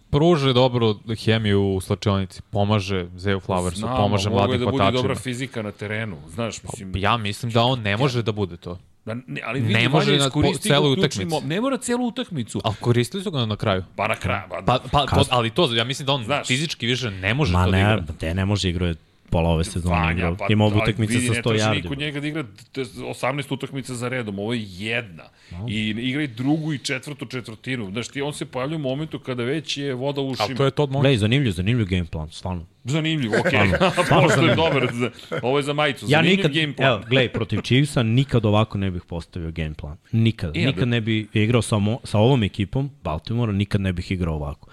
pruže 0.09 0.53
dobro 0.53 0.95
hemiju 1.26 1.76
u 1.76 1.82
slačionici, 1.82 2.41
pomaže 2.41 3.07
Zeo 3.15 3.39
Flowersu, 3.39 3.76
Znam, 3.76 3.97
pomaže 3.97 4.30
a 4.30 4.32
mogo 4.32 4.41
je 4.43 4.47
mladim 4.47 4.59
da 4.59 4.72
bude 4.72 4.78
hvatačima. 4.78 5.01
dobra 5.01 5.15
fizika 5.15 5.61
na 5.61 5.72
terenu, 5.72 6.18
znaš, 6.30 6.63
mislim... 6.63 6.91
Ja 6.95 7.18
mislim 7.18 7.51
da 7.51 7.63
on 7.63 7.82
ne 7.82 7.97
može 7.97 8.24
da 8.24 8.32
bude 8.32 8.57
to. 8.57 8.78
Da, 9.07 9.15
ne, 9.27 9.41
ali 9.45 9.59
vidi, 9.59 9.73
Ne 9.73 9.89
može 9.89 10.17
na 10.17 10.29
po- 10.29 10.53
celu 10.53 10.91
utakmicu. 10.91 11.41
Ne 11.45 11.61
mora 11.61 11.77
celu 11.77 12.07
utakmicu. 12.07 12.61
Ali 12.63 12.75
koristili 12.75 13.23
su 13.23 13.31
ga 13.31 13.45
na 13.45 13.55
kraju. 13.55 13.83
Pa 13.95 14.07
na 14.07 14.15
kraju, 14.15 14.41
pa, 14.49 14.55
Pa, 14.57 14.79
pa 14.91 14.99
to, 14.99 15.05
Kasno. 15.07 15.23
ali 15.29 15.49
to, 15.49 15.73
ja 15.73 15.83
mislim 15.83 16.05
da 16.05 16.13
on 16.13 16.23
Znaš. 16.23 16.47
fizički 16.47 16.85
više 16.85 17.11
ne 17.11 17.33
može 17.33 17.53
Ma 17.53 17.65
to 17.65 17.71
da 17.71 17.77
ne, 17.77 17.81
igra. 17.83 18.03
te 18.19 18.33
ne 18.33 18.45
može 18.45 18.69
igrao 18.69 18.87
je 18.87 18.95
pola 19.30 19.49
ove 19.49 19.63
sezone. 19.63 20.11
Igrao. 20.11 20.36
pa, 20.36 20.45
Ima 20.49 20.65
ali 20.65 20.75
utakmice 20.75 21.13
vidi, 21.13 21.28
sa 21.28 21.34
ne 21.34 21.39
100 21.39 21.43
traži 21.43 21.63
yardi. 21.63 21.75
niko 21.75 21.95
njega 21.95 22.19
da 22.19 22.28
igra 22.28 22.43
te 22.71 22.82
18 22.82 23.53
utakmica 23.53 23.93
za 23.95 24.07
redom, 24.09 24.39
ovo 24.39 24.53
je 24.53 24.61
jedna. 24.69 25.23
I 25.67 25.89
igra 25.89 26.23
i 26.23 26.28
drugu 26.28 26.73
i 26.73 26.80
četvrtu 26.80 27.25
četvrtinu. 27.25 27.91
Znaš, 27.91 28.07
ti 28.07 28.21
on 28.21 28.34
se 28.34 28.45
pojavlja 28.45 28.75
u 28.75 28.80
momentu 28.80 29.19
kada 29.19 29.43
već 29.43 29.78
je 29.78 29.93
voda 29.93 30.21
u 30.21 30.28
ušima. 30.28 30.45
Ali 30.45 30.55
to 30.55 30.65
je 30.65 30.71
Todd 30.71 30.91
Monk. 30.91 31.03
Gledaj, 31.03 31.17
zanimljiv, 31.17 31.51
zanimljiv 31.51 31.88
game 31.88 32.05
plan, 32.05 32.30
stvarno. 32.32 32.65
Zanimljivo, 32.84 33.36
okej. 33.39 33.59
Okay. 33.59 33.89
Pošto 34.21 34.41
je 34.41 34.55
dobar. 34.55 34.88
za- 34.93 35.11
Ovo 35.41 35.57
je 35.57 35.63
za 35.63 35.73
majicu. 35.73 36.05
Ja 36.05 36.09
Zanimljiv 36.09 36.38
nikad, 36.38 36.51
game 36.53 36.73
plan. 36.73 36.89
evo, 36.89 37.01
gledaj, 37.09 37.30
protiv 37.30 37.59
Chiefsa 37.59 38.03
nikad 38.03 38.45
ovako 38.45 38.78
ne 38.78 38.91
bih 38.91 39.01
postavio 39.03 39.51
game 39.51 39.73
plan. 39.73 39.97
Nikad. 40.11 40.57
E, 40.57 40.59
nikad 40.59 40.80
da- 40.80 40.86
ne 40.86 41.01
bih 41.01 41.28
igrao 41.34 41.61
sa, 41.61 41.78
mo, 41.78 41.99
sa 42.03 42.19
ovom 42.19 42.43
ekipom, 42.43 42.89
Baltimora, 43.03 43.51
nikad 43.51 43.82
ne 43.82 43.93
bih 43.93 44.11
igrao 44.11 44.36
ovako. 44.36 44.69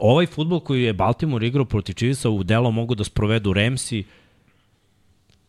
Ovaj 0.00 0.26
futbol 0.26 0.60
koji 0.60 0.82
je 0.82 0.92
Baltimore 0.92 1.46
igrao 1.46 1.64
protiv 1.64 1.92
Chiefsa 1.92 2.30
u 2.30 2.42
delo 2.42 2.70
mogu 2.70 2.94
da 2.94 3.04
sprovedu 3.04 3.52
Ramsi, 3.52 4.04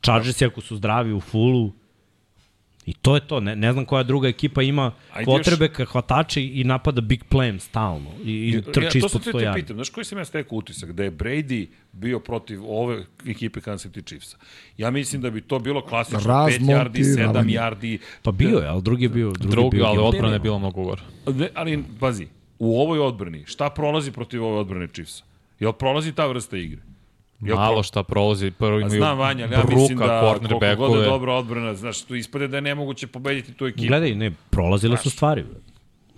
Chargersi 0.01 0.45
ako 0.45 0.61
su 0.61 0.75
zdravi 0.75 1.13
u 1.13 1.21
fullu, 1.21 1.71
I 2.87 2.93
to 2.93 3.15
je 3.15 3.27
to. 3.27 3.39
Ne, 3.39 3.55
ne 3.55 3.73
znam 3.73 3.85
koja 3.85 4.03
druga 4.03 4.27
ekipa 4.27 4.61
ima 4.61 4.91
Ajde 5.13 5.25
potrebe 5.25 5.67
ka 5.67 5.85
hvatače 5.85 6.43
i 6.45 6.63
napada 6.63 7.01
big 7.01 7.23
play 7.29 7.59
stalno. 7.59 8.09
I, 8.23 8.31
i 8.31 8.61
trči 8.61 8.85
ja, 8.85 8.91
to 8.91 8.97
ispod 8.97 9.11
sam 9.11 9.21
te 9.21 9.31
100 9.31 9.53
te 9.53 9.61
pitam, 9.61 9.75
znaš 9.75 9.89
koji 9.89 10.05
sam 10.05 10.17
ja 10.17 10.25
stekao 10.25 10.57
utisak? 10.57 10.91
Da 10.91 11.03
je 11.03 11.11
Brady 11.11 11.67
bio 11.91 12.19
protiv 12.19 12.61
ove 12.65 13.05
ekipe 13.27 13.61
Kansas 13.61 13.91
City 13.91 14.05
Chiefsa. 14.05 14.37
Ja 14.77 14.91
mislim 14.91 15.21
da 15.21 15.29
bi 15.29 15.41
to 15.41 15.59
bilo 15.59 15.81
klasično 15.81 16.19
5 16.19 16.59
yardi, 16.59 16.59
7 16.59 17.17
Razmontiravanje. 17.17 17.53
yardi. 17.53 17.97
Pa 18.21 18.31
bio 18.31 18.59
je, 18.59 18.67
ali 18.67 18.81
drugi 18.81 19.05
je 19.05 19.09
bio... 19.09 19.31
Drugi, 19.31 19.51
Drugi, 19.51 19.77
bio 19.77 19.85
ali 19.85 19.97
odbrana 19.97 20.33
je 20.33 20.39
bila 20.39 20.57
mnogo 20.57 20.83
gore. 20.83 21.01
Ne, 21.25 21.49
ali, 21.53 21.83
pazi, 21.99 22.27
u 22.59 22.81
ovoj 22.81 22.99
odbrani, 22.99 23.43
šta 23.45 23.69
prolazi 23.69 24.11
protiv 24.11 24.43
ove 24.45 24.59
odbrane 24.59 24.87
Chiefsa? 24.87 25.23
Jel 25.59 25.73
prolazi 25.73 26.11
ta 26.11 26.25
vrsta 26.27 26.57
igre? 26.57 26.81
Jel 27.41 27.55
Malo 27.55 27.83
šta 27.83 28.03
prolazi, 28.03 28.51
prvo 28.51 28.75
A 28.77 28.79
imaju 28.79 28.89
znam, 29.01 29.17
Vanja, 29.17 29.45
ja 29.45 29.63
mislim 29.69 29.97
bruka, 29.97 30.07
da 30.07 30.37
koliko 30.59 30.75
god 30.87 30.99
je 30.99 31.05
dobra 31.05 31.33
odbrana, 31.33 31.73
znaš, 31.73 32.01
tu 32.01 32.15
ispade 32.15 32.47
da 32.47 32.57
je 32.57 32.61
nemoguće 32.61 33.07
pobediti 33.07 33.53
tu 33.53 33.65
ekipu. 33.65 33.87
Gledaj, 33.87 34.15
ne, 34.15 34.31
prolazile 34.49 34.97
su 34.97 35.09
stvari. 35.09 35.43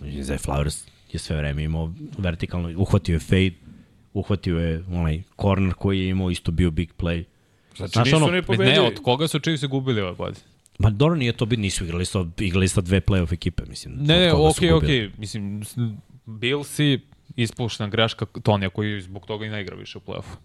Zay 0.01 0.47
Flowers 0.47 0.87
je 1.11 1.19
sve 1.19 1.37
vreme 1.37 1.63
imao 1.63 1.91
vertikalno, 2.17 2.73
uhvatio 2.77 3.13
je 3.13 3.19
fade, 3.19 3.51
uhvatio 4.13 4.59
je 4.59 4.83
onaj 4.91 5.21
corner 5.41 5.73
koji 5.73 5.99
je 5.99 6.09
imao, 6.09 6.31
isto 6.31 6.51
bio 6.51 6.71
big 6.71 6.89
play. 6.97 7.23
Znači, 7.77 7.91
Znaš, 7.93 8.05
nisu 8.05 8.15
ono, 8.15 8.25
ne 8.25 8.31
Ne, 8.31 8.41
pobedili. 8.41 8.79
od 8.87 8.99
koga 9.03 9.27
su 9.27 9.39
Chiefs 9.39 9.63
gubili 9.63 10.01
ove 10.01 10.15
godine? 10.15 10.45
Ma 10.79 10.89
dobro 10.89 11.15
nije 11.15 11.33
to 11.33 11.45
biti, 11.45 11.61
nisu 11.61 11.83
igrali 11.83 12.05
sa, 12.05 12.25
igrali 12.37 12.67
sa 12.67 12.81
dve 12.81 13.01
playoff 13.01 13.33
ekipe, 13.33 13.63
mislim. 13.69 13.95
Ne, 13.99 14.19
ne, 14.19 14.29
su 14.29 14.47
okej, 14.47 14.71
gubili. 14.71 14.87
okej. 15.05 15.11
Mislim, 15.17 15.63
Billsi 16.29 16.99
ispuštena 17.35 17.89
greška 17.89 18.25
Tonija 18.43 18.69
koji 18.69 19.01
zbog 19.01 19.25
toga 19.25 19.45
i 19.45 19.49
ne 19.49 19.61
igra 19.61 19.75
više 19.75 19.97
u 19.97 20.01
play-offu. 20.01 20.35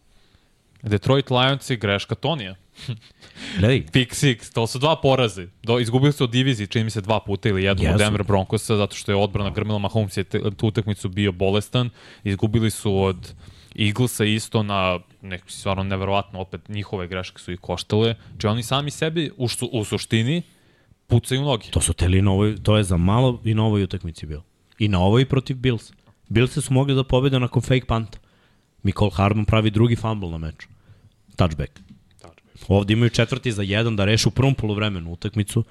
Detroit 0.82 1.30
Lionsi 1.30 1.76
greška 1.76 2.14
Tonija. 2.14 2.54
Gledaj, 3.58 3.86
Pick 3.92 4.12
six, 4.12 4.52
to 4.54 4.66
su 4.66 4.78
dva 4.78 4.96
poraze. 4.96 5.46
Do, 5.62 5.78
izgubili 5.78 6.12
su 6.12 6.24
od 6.24 6.30
diviziji, 6.30 6.66
čini 6.66 6.84
mi 6.84 6.90
se 6.90 7.00
dva 7.00 7.20
puta 7.20 7.48
ili 7.48 7.64
jednom 7.64 7.86
od 7.86 7.92
Jesu. 7.92 7.98
Denver 7.98 8.22
Broncosa, 8.22 8.76
zato 8.76 8.96
što 8.96 9.12
je 9.12 9.16
odbrana 9.16 9.50
grmila 9.50 9.78
Mahomes 9.78 10.16
je 10.16 10.24
te, 10.24 10.40
tu 10.56 10.66
utakmicu 10.66 11.08
bio 11.08 11.32
bolestan. 11.32 11.90
Izgubili 12.24 12.70
su 12.70 13.02
od 13.02 13.34
Eaglesa 13.78 14.24
isto 14.24 14.62
na 14.62 14.98
nek, 15.22 15.42
stvarno 15.46 15.82
neverovatno, 15.82 16.40
opet 16.40 16.68
njihove 16.68 17.06
greške 17.06 17.38
su 17.38 17.52
ih 17.52 17.60
koštale. 17.60 18.14
Či 18.38 18.46
oni 18.46 18.62
sami 18.62 18.90
sebi 18.90 19.30
u, 19.36 19.48
su, 19.48 19.68
u 19.72 19.84
suštini 19.84 20.42
pucaju 21.06 21.42
noge. 21.42 21.70
to 21.70 21.80
su 21.80 21.92
teli 21.92 22.22
na 22.22 22.30
ovoj, 22.30 22.56
to 22.62 22.76
je 22.76 22.84
za 22.84 22.96
malo 22.96 23.40
i 23.44 23.54
na 23.54 23.64
ovoj 23.64 23.82
utakmici 23.82 24.26
bilo. 24.26 24.42
I 24.78 24.88
na 24.88 25.00
ovoj 25.00 25.24
protiv 25.24 25.56
Bills. 25.56 25.92
Bills 26.28 26.58
su 26.58 26.72
mogli 26.74 26.94
da 26.94 27.04
pobede 27.04 27.40
nakon 27.40 27.62
fake 27.62 27.84
panta. 27.86 28.18
Nicole 28.82 29.10
Hardman 29.14 29.44
pravi 29.44 29.70
drugi 29.70 29.96
fumble 29.96 30.30
na 30.30 30.38
meču. 30.38 30.68
Touchback. 31.36 31.80
Ovde 32.68 32.92
imaju 32.92 33.10
četvrti 33.10 33.52
za 33.52 33.62
jedan 33.62 33.96
da 33.96 34.04
rešu 34.04 34.28
u 34.28 34.32
prvom 34.32 34.54
polovremenu 34.54 35.12
utakmicu. 35.12 35.64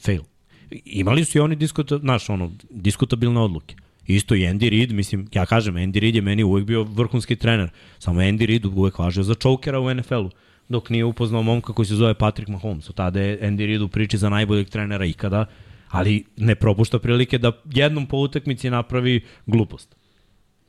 Fail. 0.00 0.22
I- 0.70 0.82
Imali 0.84 1.24
su 1.24 1.38
i 1.38 1.40
oni 1.40 1.56
diskuta, 1.56 1.98
znaš, 1.98 2.30
ono, 2.30 2.52
diskutabilne 2.70 3.40
odluke. 3.40 3.74
Isto 4.06 4.34
i 4.34 4.40
Andy 4.40 4.70
Reid, 4.70 4.92
mislim, 4.92 5.28
ja 5.34 5.46
kažem, 5.46 5.74
Andy 5.74 6.00
Reid 6.00 6.14
je 6.14 6.22
meni 6.22 6.42
uvek 6.44 6.64
bio 6.64 6.82
vrhunski 6.82 7.36
trener. 7.36 7.70
Samo 7.98 8.20
Andy 8.20 8.46
Reid 8.46 8.64
uvek 8.66 8.98
važio 8.98 9.22
za 9.22 9.34
čokera 9.34 9.80
u 9.80 9.94
NFL-u 9.94 10.30
dok 10.68 10.90
nije 10.90 11.04
upoznao 11.04 11.42
momka 11.42 11.72
koji 11.72 11.86
se 11.86 11.94
zove 11.94 12.14
Patrick 12.14 12.48
Mahomes. 12.48 12.86
Tada 12.94 13.20
je 13.20 13.40
Andy 13.40 13.66
Reid 13.66 13.82
u 13.82 13.88
priči 13.88 14.18
za 14.18 14.28
najboljeg 14.28 14.68
trenera 14.68 15.04
ikada, 15.06 15.46
ali 15.88 16.24
ne 16.36 16.54
propušta 16.54 16.98
prilike 16.98 17.38
da 17.38 17.52
jednom 17.64 18.06
po 18.06 18.16
utakmici 18.16 18.70
napravi 18.70 19.20
glupost. 19.46 19.96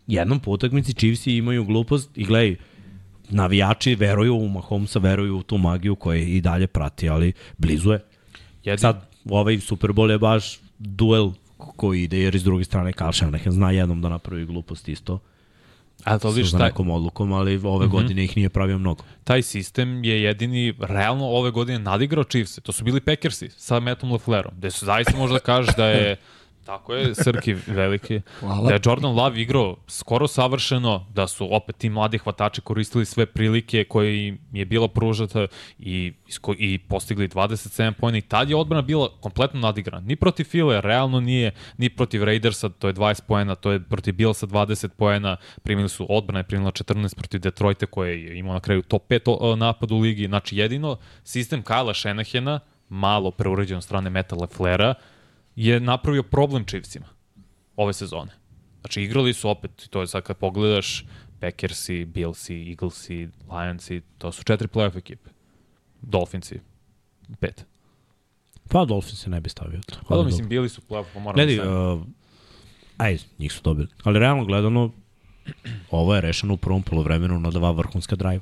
Jednom 0.07 0.39
po 0.39 0.51
utakmici 0.51 0.93
Chiefsi 0.93 1.35
imaju 1.35 1.65
glupost 1.65 2.17
i 2.17 2.25
gledaj, 2.25 2.55
navijači 3.29 3.95
veruju 3.95 4.35
u 4.35 4.49
Mahomesa, 4.49 4.99
veruju 4.99 5.37
u 5.37 5.43
tu 5.43 5.57
magiju 5.57 5.95
koja 5.95 6.21
i 6.21 6.41
dalje 6.41 6.67
prati, 6.67 7.09
ali 7.09 7.33
blizu 7.57 7.91
je. 7.91 7.99
Jedin, 8.63 8.77
Sad, 8.77 9.09
ovaj 9.29 9.59
Super 9.59 9.89
Bowl 9.89 10.11
je 10.11 10.17
baš 10.17 10.59
duel 10.79 11.31
koji 11.57 12.03
ide, 12.03 12.19
jer 12.19 12.35
iz 12.35 12.43
druge 12.43 12.63
strane 12.63 12.91
Kyle 12.91 13.13
Shanahan 13.13 13.51
zna 13.51 13.71
jednom 13.71 14.01
da 14.01 14.09
napravi 14.09 14.45
glupost 14.45 14.89
isto. 14.89 15.19
A 16.03 16.19
to 16.19 16.29
vidiš, 16.29 16.51
taj, 16.51 16.67
nekom 16.67 16.89
odlukom, 16.89 17.33
ali 17.33 17.55
ove 17.63 17.85
mm 17.85 17.89
-hmm. 17.89 17.91
godine 17.91 18.23
ih 18.23 18.37
nije 18.37 18.49
pravio 18.49 18.77
mnogo. 18.77 19.03
taj 19.23 19.41
sistem 19.41 20.03
je 20.03 20.23
jedini 20.23 20.73
realno 20.79 21.25
ove 21.25 21.51
godine 21.51 21.79
nadigrao 21.79 22.23
Chiefs. 22.23 22.55
To 22.55 22.71
su 22.71 22.83
bili 22.83 23.01
Packersi 23.01 23.49
sa 23.49 23.79
Mattom 23.79 24.11
LaFleurom, 24.11 24.53
gde 24.57 24.71
su 24.71 24.85
zaista 24.85 25.17
možda 25.17 25.39
kažeš 25.39 25.75
da 25.75 25.85
je 25.85 26.15
Tako 26.69 26.93
je, 26.93 27.15
Srki 27.15 27.53
veliki. 27.67 28.21
Hvala. 28.39 28.67
Da 28.67 28.73
je 28.73 28.79
Jordan 28.85 29.15
Love 29.15 29.41
igrao 29.41 29.77
skoro 29.87 30.27
savršeno, 30.27 31.05
da 31.13 31.27
su 31.27 31.55
opet 31.55 31.77
ti 31.77 31.89
mladi 31.89 32.17
hvatači 32.17 32.61
koristili 32.61 33.05
sve 33.05 33.25
prilike 33.25 33.83
koje 33.83 34.27
im 34.27 34.39
je 34.51 34.65
bila 34.65 34.87
pružata 34.87 35.47
i, 35.79 36.13
i 36.57 36.77
postigli 36.79 37.27
27 37.27 37.91
pojena 37.91 38.17
i 38.17 38.21
tad 38.21 38.49
je 38.49 38.55
odbrana 38.55 38.81
bila 38.81 39.09
kompletno 39.21 39.59
nadigrana. 39.59 40.05
Ni 40.05 40.15
protiv 40.15 40.43
File, 40.43 40.81
realno 40.81 41.19
nije, 41.19 41.51
ni 41.77 41.89
protiv 41.89 42.23
Raidersa, 42.23 42.69
to 42.69 42.87
je 42.87 42.93
20 42.93 43.21
pojena, 43.27 43.55
to 43.55 43.71
je 43.71 43.79
protiv 43.79 44.13
Billsa 44.15 44.47
20 44.47 44.87
pojena, 44.87 45.37
primili 45.63 45.89
su 45.89 46.05
odbrana 46.09 46.39
je 46.39 46.43
primila 46.43 46.71
14 46.71 47.15
protiv 47.15 47.41
Detroita 47.41 47.85
koje 47.85 48.23
je 48.25 48.37
imao 48.37 48.53
na 48.53 48.59
kraju 48.59 48.81
top 48.81 49.07
5 49.09 49.37
o- 49.39 49.55
napad 49.55 49.91
u 49.91 49.97
ligi. 49.99 50.25
Znači 50.27 50.57
jedino 50.57 50.97
sistem 51.23 51.63
Kyle 51.63 52.01
Shanahana, 52.01 52.59
malo 52.89 53.31
preuređen 53.31 53.77
od 53.77 53.83
strane 53.83 54.09
Meta 54.09 54.35
Leflera, 54.35 54.93
je 55.55 55.79
napravio 55.79 56.23
problem 56.23 56.65
Chiefsima 56.65 57.05
ove 57.75 57.93
sezone. 57.93 58.31
Znači, 58.81 59.01
igrali 59.01 59.33
su 59.33 59.49
opet, 59.49 59.87
to 59.89 60.01
je 60.01 60.07
sad 60.07 60.23
kad 60.23 60.37
pogledaš, 60.37 61.05
Packersi, 61.39 62.05
Billsi, 62.05 62.69
Eaglesi, 62.69 63.29
Lionsi, 63.51 64.01
to 64.17 64.31
su 64.31 64.43
četiri 64.43 64.67
playoff 64.67 64.97
ekipe. 64.97 65.29
Dolphinsi, 66.01 66.59
pet. 67.39 67.65
Pa 68.69 68.85
Dolphins 68.85 69.23
se 69.23 69.29
ne 69.29 69.41
bi 69.41 69.49
stavio. 69.49 69.79
Pa 70.07 70.15
da, 70.15 70.23
mislim, 70.23 70.49
bili 70.49 70.69
su 70.69 70.81
playoff, 70.89 71.05
pa 71.13 71.19
moram 71.19 71.35
Gledaj, 71.35 71.55
da 71.55 71.93
uh, 71.93 72.01
ajde, 72.97 73.23
njih 73.39 73.51
su 73.53 73.61
dobili. 73.63 73.87
Ali 74.03 74.19
realno 74.19 74.45
gledano, 74.45 74.91
ovo 75.91 76.15
je 76.15 76.21
rešeno 76.21 76.53
u 76.53 76.57
prvom 76.57 76.83
polovremenu 76.83 77.39
na 77.39 77.49
dva 77.49 77.71
vrhunska 77.71 78.15
drive. 78.15 78.41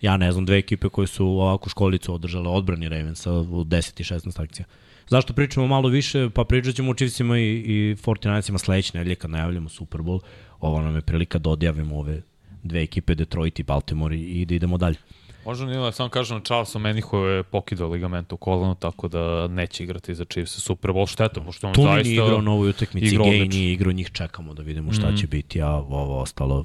Ja 0.00 0.16
ne 0.16 0.32
znam, 0.32 0.44
dve 0.44 0.58
ekipe 0.58 0.88
koje 0.88 1.06
su 1.06 1.26
ovako 1.26 1.70
školicu 1.70 2.14
održale 2.14 2.48
odbrani 2.48 2.88
Ravensa 2.88 3.32
u 3.32 3.64
10 3.64 4.00
i 4.00 4.04
16 4.04 4.42
akcija. 4.42 4.66
Zašto 5.14 5.32
pričamo 5.32 5.66
malo 5.66 5.88
više? 5.88 6.30
Pa 6.30 6.44
pričat 6.44 6.74
ćemo 6.74 6.90
o 6.90 6.94
Chiefsima 6.94 7.38
i, 7.38 7.42
i 7.42 7.96
49 8.02 8.58
sledeće 8.58 8.98
nedelje 8.98 9.14
kad 9.14 9.30
najavljamo 9.30 9.68
Super 9.68 10.00
Bowl. 10.00 10.20
Ovo 10.60 10.82
nam 10.82 10.94
je 10.94 11.00
prilika 11.00 11.38
da 11.38 11.50
odjavimo 11.50 11.98
ove 11.98 12.22
dve 12.62 12.82
ekipe, 12.82 13.14
Detroit 13.14 13.58
i 13.58 13.62
Baltimore 13.62 14.16
i, 14.16 14.44
da 14.44 14.54
idemo 14.54 14.78
dalje. 14.78 14.96
Možda 15.44 15.66
nije, 15.66 15.92
samo 15.92 16.08
kažem, 16.08 16.40
Charles 16.40 16.74
Omeniho 16.76 17.18
je 17.18 17.42
pokidao 17.42 17.88
ligament 17.88 18.32
u 18.32 18.36
kolenu, 18.36 18.74
tako 18.74 19.08
da 19.08 19.48
neće 19.48 19.84
igrati 19.84 20.14
za 20.14 20.24
Chiefs 20.24 20.52
Super 20.52 20.90
Bowl. 20.90 21.10
Šteta, 21.10 21.40
pošto 21.40 21.66
on 21.66 21.74
Tu 21.74 21.82
zaista... 21.82 22.08
nije 22.08 22.14
igrao 22.14 22.40
na 22.40 22.50
ovoj 22.50 22.68
utakmici, 22.68 23.18
odlično. 23.18 23.58
nije 23.58 23.72
igrao, 23.72 23.92
njih 23.92 24.10
čekamo 24.12 24.54
da 24.54 24.62
vidimo 24.62 24.92
šta 24.92 25.10
mm. 25.10 25.16
će 25.16 25.26
biti, 25.26 25.62
a 25.62 25.70
ovo 25.70 26.20
ostalo 26.20 26.64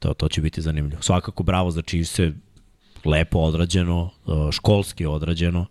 to, 0.00 0.14
to 0.14 0.28
će 0.28 0.40
biti 0.40 0.62
zanimljivo. 0.62 1.02
Svakako 1.02 1.42
bravo 1.42 1.70
za 1.70 1.82
Chiefs 1.82 2.18
lepo 3.04 3.38
odrađeno, 3.38 4.10
školski 4.52 5.06
odrađeno, 5.06 5.66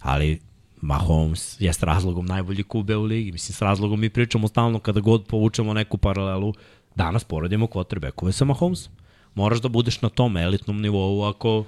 ali 0.00 0.40
Mahomes 0.80 1.60
je 1.60 1.72
s 1.72 1.82
razlogom 1.82 2.26
najbolji 2.26 2.62
kube 2.62 2.96
u 2.96 3.02
ligi. 3.02 3.32
Mislim, 3.32 3.54
s 3.54 3.62
razlogom 3.62 4.00
mi 4.00 4.10
pričamo 4.10 4.48
stalno 4.48 4.78
kada 4.78 5.00
god 5.00 5.26
povučemo 5.26 5.74
neku 5.74 5.98
paralelu, 5.98 6.54
danas 6.94 7.24
poredimo 7.24 7.66
quarterbackove 7.66 8.32
sa 8.32 8.44
Mahomesom. 8.44 8.92
Moraš 9.34 9.60
da 9.60 9.68
budeš 9.68 10.02
na 10.02 10.08
tom 10.08 10.36
elitnom 10.36 10.80
nivou 10.80 11.24
ako 11.24 11.64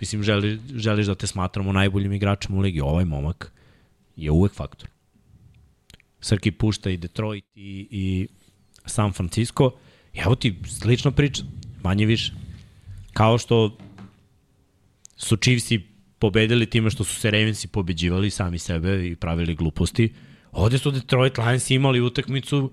mislim, 0.00 0.22
želi, 0.22 0.60
želiš 0.74 1.06
da 1.06 1.14
te 1.14 1.26
smatramo 1.26 1.72
najboljim 1.72 2.12
igračem 2.12 2.54
u 2.54 2.60
ligi. 2.60 2.80
Ovaj 2.80 3.04
momak 3.04 3.52
je 4.16 4.30
uvek 4.30 4.54
faktor. 4.54 4.88
Srki 6.20 6.50
pušta 6.50 6.90
i 6.90 6.96
Detroit 6.96 7.44
i, 7.54 7.88
i 7.90 8.28
San 8.86 9.12
Francisco. 9.12 9.70
Evo 10.14 10.34
ti 10.34 10.58
slična 10.66 11.10
priča, 11.10 11.42
manje 11.82 12.06
više. 12.06 12.32
Kao 13.12 13.38
što 13.38 13.76
su 15.16 15.36
Chiefsi 15.36 15.95
pobedili 16.18 16.66
time 16.66 16.90
što 16.90 17.04
su 17.04 17.14
se 17.14 17.30
Ravensi 17.30 17.68
pobeđivali 17.68 18.30
sami 18.30 18.58
sebe 18.58 19.08
i 19.08 19.16
pravili 19.16 19.54
gluposti. 19.54 20.12
Ovde 20.52 20.78
su 20.78 20.90
Detroit 20.90 21.38
Lions 21.38 21.70
imali 21.70 22.00
utakmicu 22.00 22.70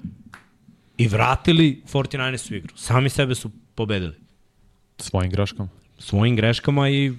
i 0.97 1.07
vratili 1.07 1.81
49ers 1.93 2.51
u 2.51 2.55
igru. 2.55 2.73
Sami 2.75 3.09
sebe 3.09 3.35
su 3.35 3.51
pobedili. 3.75 4.15
Svojim 4.97 5.31
graškama. 5.31 5.69
Svojim 5.99 6.35
greškama 6.35 6.89
i 6.89 7.13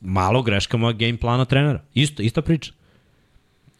malo 0.00 0.42
greškama 0.42 0.92
game 0.92 1.16
plana 1.16 1.44
trenera. 1.44 1.84
Isto, 1.94 2.22
ista 2.22 2.42
priča. 2.42 2.72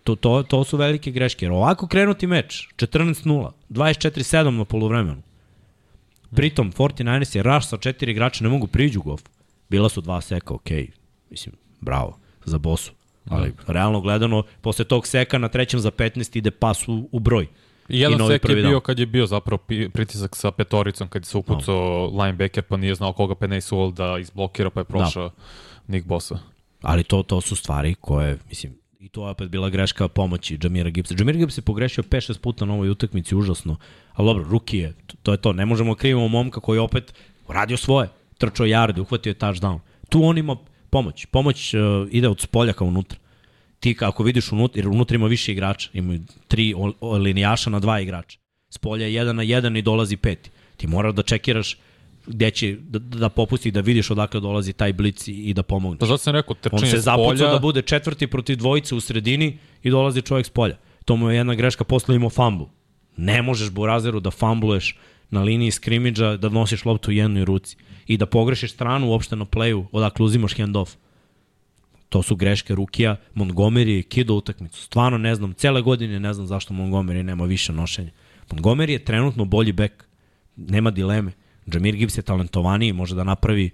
To, 0.04 0.16
to, 0.16 0.42
to 0.42 0.64
su 0.64 0.76
velike 0.76 1.10
greške. 1.10 1.44
Jer 1.44 1.52
ovako 1.52 1.86
krenuti 1.86 2.26
meč, 2.26 2.68
14-0, 2.76 3.50
24-7 3.70 4.50
na 4.50 4.64
polovremenu. 4.64 5.22
Pritom, 6.36 6.72
49ers 6.72 7.36
je 7.36 7.42
rush 7.42 7.68
sa 7.68 7.76
četiri 7.76 8.12
igrača, 8.12 8.44
ne 8.44 8.50
mogu 8.50 8.66
priđu 8.66 9.02
golf. 9.02 9.22
Bila 9.68 9.88
su 9.88 10.00
dva 10.00 10.20
seka, 10.20 10.54
okej. 10.54 10.82
Okay. 10.86 11.03
Mislim, 11.34 11.54
bravo, 11.80 12.18
za 12.44 12.58
bosu. 12.58 12.92
Ali, 13.28 13.52
realno 13.66 14.00
gledano, 14.00 14.42
posle 14.60 14.84
tog 14.84 15.06
seka 15.06 15.38
na 15.38 15.48
trećem 15.48 15.80
za 15.80 15.90
15 15.90 16.38
ide 16.38 16.50
pas 16.50 16.88
u, 16.88 17.08
u 17.12 17.18
broj. 17.18 17.46
I 17.88 18.00
jedan 18.00 18.18
novi 18.18 18.34
sek 18.34 18.48
je 18.48 18.54
bio 18.54 18.78
down. 18.78 18.80
kad 18.80 18.98
je 18.98 19.06
bio 19.06 19.26
zapravo 19.26 19.62
pritisak 19.92 20.36
sa 20.36 20.50
petoricom, 20.50 21.08
kad 21.08 21.22
je 21.22 21.26
se 21.26 21.38
upucao 21.38 22.10
no. 22.12 22.22
linebacker 22.22 22.62
pa 22.62 22.76
nije 22.76 22.94
znao 22.94 23.12
koga 23.12 23.34
Penay 23.34 23.60
Sewell 23.60 23.92
da 23.92 24.18
izblokira 24.18 24.70
pa 24.70 24.80
je 24.80 24.84
prošao 24.84 25.30
Nick 25.86 26.06
Bosa. 26.06 26.38
Ali 26.82 27.04
to, 27.04 27.22
to 27.22 27.40
su 27.40 27.56
stvari 27.56 27.94
koje, 28.00 28.38
mislim, 28.48 28.78
i 29.00 29.08
to 29.08 29.24
je 29.26 29.30
opet 29.30 29.48
bila 29.48 29.70
greška 29.70 30.08
pomoći 30.08 30.58
Jamira 30.62 30.90
Gibbsa. 30.90 31.14
Jamir 31.18 31.36
Gibbs 31.36 31.58
je 31.58 31.62
pogrešio 31.62 32.04
5-6 32.04 32.38
puta 32.38 32.64
na 32.64 32.74
ovoj 32.74 32.90
utakmici, 32.90 33.36
užasno. 33.36 33.76
Ali 34.12 34.26
dobro, 34.26 34.44
ruki 34.44 34.78
je, 34.78 34.94
to, 35.22 35.32
je 35.32 35.38
to. 35.38 35.52
Ne 35.52 35.66
možemo 35.66 35.94
krivimo 35.94 36.28
momka 36.28 36.60
koji 36.60 36.78
opet 36.78 37.14
radio 37.48 37.76
svoje. 37.76 38.08
Trčao 38.38 38.66
jarde, 38.66 39.00
uhvatio 39.00 39.30
je 39.30 39.34
touchdown. 39.34 39.78
Tu 40.08 40.24
on 40.24 40.38
ima 40.38 40.56
pomoć. 40.94 41.26
Pomoć 41.26 41.74
uh, 41.74 41.80
ide 42.10 42.28
od 42.28 42.40
spolja 42.40 42.72
ka 42.72 42.84
unutra. 42.84 43.18
Ti 43.80 43.96
ako 44.00 44.22
vidiš 44.22 44.52
unutra, 44.52 44.78
jer 44.80 44.88
unutra 44.88 45.16
ima 45.16 45.26
više 45.26 45.52
igrača, 45.52 45.90
imaju 45.92 46.20
tri 46.48 46.74
o- 46.76 46.92
o- 47.00 47.16
linijaša 47.18 47.70
na 47.70 47.80
dva 47.80 48.00
igrača. 48.00 48.38
Spolja 48.70 49.06
je 49.06 49.14
jedan 49.14 49.36
na 49.36 49.42
jedan 49.42 49.76
i 49.76 49.82
dolazi 49.82 50.16
peti. 50.16 50.50
Ti 50.76 50.86
moraš 50.86 51.14
da 51.14 51.22
čekiraš 51.22 51.76
gde 52.26 52.50
će 52.50 52.76
da, 52.80 52.98
da 52.98 53.28
popusti 53.28 53.70
da 53.70 53.80
vidiš 53.80 54.10
odakle 54.10 54.40
dolazi 54.40 54.72
taj 54.72 54.92
blic 54.92 55.28
i, 55.28 55.54
da 55.54 55.62
pomogneš. 55.62 56.00
Pa 56.00 56.06
zato 56.06 56.18
sam 56.18 56.34
rekao, 56.34 56.54
On 56.54 56.60
trčanje 56.62 56.90
se 56.90 57.00
s 57.00 57.04
zapucao 57.04 57.52
da 57.52 57.58
bude 57.58 57.82
četvrti 57.82 58.26
protiv 58.26 58.56
dvojice 58.56 58.94
u 58.94 59.00
sredini 59.00 59.58
i 59.82 59.90
dolazi 59.90 60.22
čovjek 60.22 60.46
s 60.46 60.50
polja. 60.50 60.76
To 61.04 61.16
mu 61.16 61.30
je 61.30 61.36
jedna 61.36 61.54
greška, 61.54 61.84
posle 61.84 62.16
imao 62.16 62.30
fumble. 62.30 62.66
Ne 63.16 63.42
možeš 63.42 63.70
Burazeru 63.70 64.20
da 64.20 64.30
fambluješ 64.30 64.96
na 65.30 65.42
liniji 65.42 65.70
skrimidža, 65.70 66.36
da 66.36 66.48
nosiš 66.48 66.84
loptu 66.84 67.10
u 67.10 67.14
jednoj 67.14 67.44
ruci 67.44 67.76
i 68.06 68.16
da 68.16 68.26
pogrešiš 68.26 68.72
stranu 68.72 69.08
uopšte 69.08 69.36
na 69.36 69.44
playu, 69.44 69.86
odakle 69.92 70.24
uzimaš 70.24 70.56
handoff. 70.56 70.96
To 72.08 72.22
su 72.22 72.36
greške 72.36 72.74
Rukija, 72.74 73.16
Montgomery 73.34 73.96
je 73.96 74.02
kidao 74.02 74.36
utakmicu. 74.36 74.82
Stvarno 74.82 75.18
ne 75.18 75.34
znam, 75.34 75.52
cele 75.52 75.82
godine 75.82 76.20
ne 76.20 76.34
znam 76.34 76.46
zašto 76.46 76.74
Montgomery 76.74 77.22
nema 77.22 77.44
više 77.44 77.72
nošenja. 77.72 78.10
Montgomery 78.50 78.90
je 78.90 79.04
trenutno 79.04 79.44
bolji 79.44 79.72
bek, 79.72 80.04
nema 80.56 80.90
dileme. 80.90 81.32
Jamir 81.66 81.96
Gibbs 81.96 82.18
je 82.18 82.22
talentovaniji, 82.22 82.92
može 82.92 83.14
da 83.14 83.24
napravi 83.24 83.70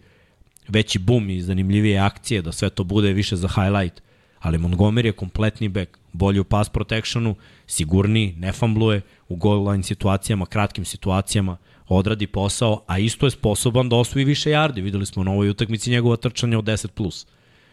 veći 0.69 0.99
bum 0.99 1.31
i 1.31 1.41
zanimljivije 1.41 1.99
akcije, 1.99 2.43
da 2.43 2.53
sve 2.53 2.71
to 2.71 2.85
bude 2.85 3.13
više 3.13 3.37
za 3.37 3.49
highlight. 3.49 4.03
Ali 4.39 4.59
Montgomery 4.59 5.05
je 5.05 5.13
kompletni 5.13 5.69
bek, 5.69 5.99
bolji 6.13 6.41
u 6.41 6.45
pass 6.45 6.71
protectionu, 6.71 7.35
sigurniji, 7.67 8.35
ne 8.39 8.53
fambluje 8.53 9.01
u 9.29 9.37
goal 9.37 9.71
line 9.71 9.83
situacijama, 9.83 10.47
kratkim 10.47 10.85
situacijama, 10.85 11.57
odradi 11.97 12.27
posao, 12.27 12.85
a 12.87 12.99
isto 12.99 13.27
je 13.27 13.31
sposoban 13.31 13.89
da 13.89 13.97
osvoji 13.97 14.25
više 14.25 14.51
yardi. 14.51 14.83
Videli 14.83 15.07
smo 15.07 15.25
na 15.25 15.31
ovoj 15.31 15.49
utakmici 15.49 15.91
njegova 15.91 16.17
trčanja 16.17 16.59
od 16.59 16.65
10+. 16.65 16.89
Plus. 16.89 17.27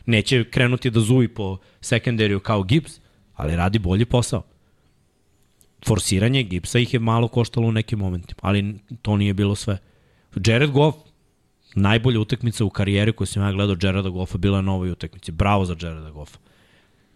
Neće 0.05 0.43
krenuti 0.49 0.89
da 0.89 0.99
zuji 0.99 1.27
po 1.27 1.57
sekundariju 1.81 2.39
kao 2.39 2.63
Gibbs, 2.63 2.99
ali 3.33 3.55
radi 3.55 3.79
bolji 3.79 4.05
posao. 4.05 4.43
Forsiranje 5.85 6.43
Gibbsa 6.43 6.79
ih 6.79 6.93
je 6.93 6.99
malo 6.99 7.27
koštalo 7.27 7.67
u 7.67 7.71
nekim 7.71 7.99
momentima, 7.99 8.39
ali 8.41 8.79
to 9.01 9.17
nije 9.17 9.33
bilo 9.33 9.55
sve. 9.55 9.77
Jared 10.45 10.71
Goff, 10.71 10.97
najbolja 11.75 12.19
utakmica 12.19 12.65
u 12.65 12.69
karijeri 12.69 13.13
koju 13.13 13.27
sam 13.27 13.43
ja 13.43 13.51
gledao 13.51 13.75
Jareda 13.81 14.09
Goffa 14.09 14.37
bila 14.37 14.61
na 14.61 14.73
ovoj 14.73 14.91
utakmici. 14.91 15.31
Bravo 15.31 15.65
za 15.65 15.75
Jareda 15.81 16.11
Goffa. 16.11 16.37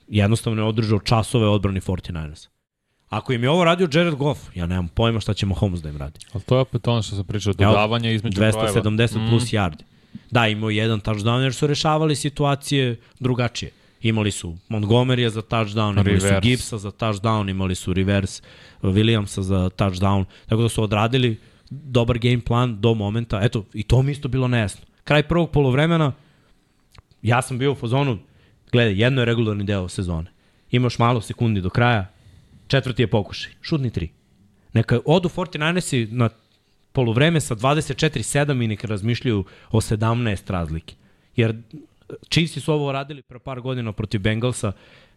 Jednostavno 0.08 0.62
je 0.62 0.68
održao 0.68 1.00
časove 1.00 1.48
odbrani 1.48 1.80
49ers. 1.80 2.48
Ako 3.12 3.34
im 3.34 3.44
je 3.44 3.50
ovo 3.50 3.64
radio 3.64 3.88
Jared 3.94 4.16
Goff, 4.16 4.40
ja 4.56 4.66
nemam 4.66 4.88
pojma 4.88 5.20
šta 5.20 5.34
će 5.34 5.46
Mahomes 5.46 5.82
da 5.82 5.90
im 5.90 5.98
radi. 5.98 6.20
ali 6.34 6.44
to 6.44 6.56
je 6.56 6.62
opet 6.62 6.88
ono 6.88 7.02
što 7.02 7.16
sam 7.16 7.26
pričao, 7.26 7.54
dodavanje 7.54 8.16
između 8.16 8.36
brojeva. 8.36 8.74
270 8.74 9.30
plus 9.30 9.44
yardi. 9.44 9.84
Da, 10.30 10.48
imao 10.48 10.70
je 10.70 10.78
jedan 10.78 11.02
touchdown 11.02 11.42
jer 11.42 11.54
su 11.54 11.68
rešavali 11.68 12.16
situacije 12.16 13.00
drugačije. 13.20 13.72
Imali 14.02 14.32
su 14.32 14.58
Montgomerya 14.70 15.30
za 15.30 15.42
touchdown, 15.42 15.92
imali 15.92 16.20
su 16.20 16.26
Reverse. 16.26 16.50
Gibbsa 16.50 16.78
za 16.78 16.92
touchdown, 16.92 17.50
imali 17.50 17.76
su 17.76 17.94
reverse 17.94 18.42
Williamsa 18.82 19.42
za 19.42 19.70
touchdown. 19.70 20.26
Tako 20.46 20.62
da 20.62 20.70
su 20.70 20.84
odradili 20.84 21.38
dobar 21.70 22.20
game 22.20 22.42
plan 22.42 22.82
do 22.82 22.94
momenta. 22.94 23.40
Eto, 23.44 23.66
i 23.74 23.84
to 23.84 24.02
mi 24.02 24.12
isto 24.12 24.28
bilo 24.28 24.48
nejasno. 24.48 24.86
Kraj 25.04 25.24
prvog 25.24 25.52
polovremena, 25.52 26.12
ja 27.22 27.42
sam 27.42 27.58
bio 27.58 27.72
u 27.72 27.76
fazonu, 27.76 28.18
gledaj, 28.72 29.02
jedno 29.02 29.22
je 29.22 29.26
regularni 29.26 29.64
deo 29.64 29.90
sezone. 29.90 30.32
Imaš 30.72 31.00
malo 31.00 31.22
sekundi 31.22 31.62
do 31.62 31.70
kraja, 31.70 32.08
četvrti 32.72 33.04
je 33.04 33.08
pokušaj, 33.08 33.52
šutni 33.62 33.90
tri. 33.90 34.10
Neka 34.74 35.00
odu 35.06 35.30
49ersi 35.30 36.08
na 36.12 36.30
polovreme 36.92 37.42
sa 37.42 37.56
24-7 37.56 38.64
i 38.64 38.68
neka 38.68 38.88
razmišljaju 38.88 39.44
o 39.72 39.82
17 39.82 40.52
razlike. 40.52 40.96
Jer 41.36 41.56
Chiefsi 42.30 42.60
su 42.60 42.74
ovo 42.74 42.92
radili 42.92 43.22
pre 43.22 43.40
par 43.40 43.62
godina 43.62 43.92
protiv 43.92 44.22
Bengalsa, 44.22 44.72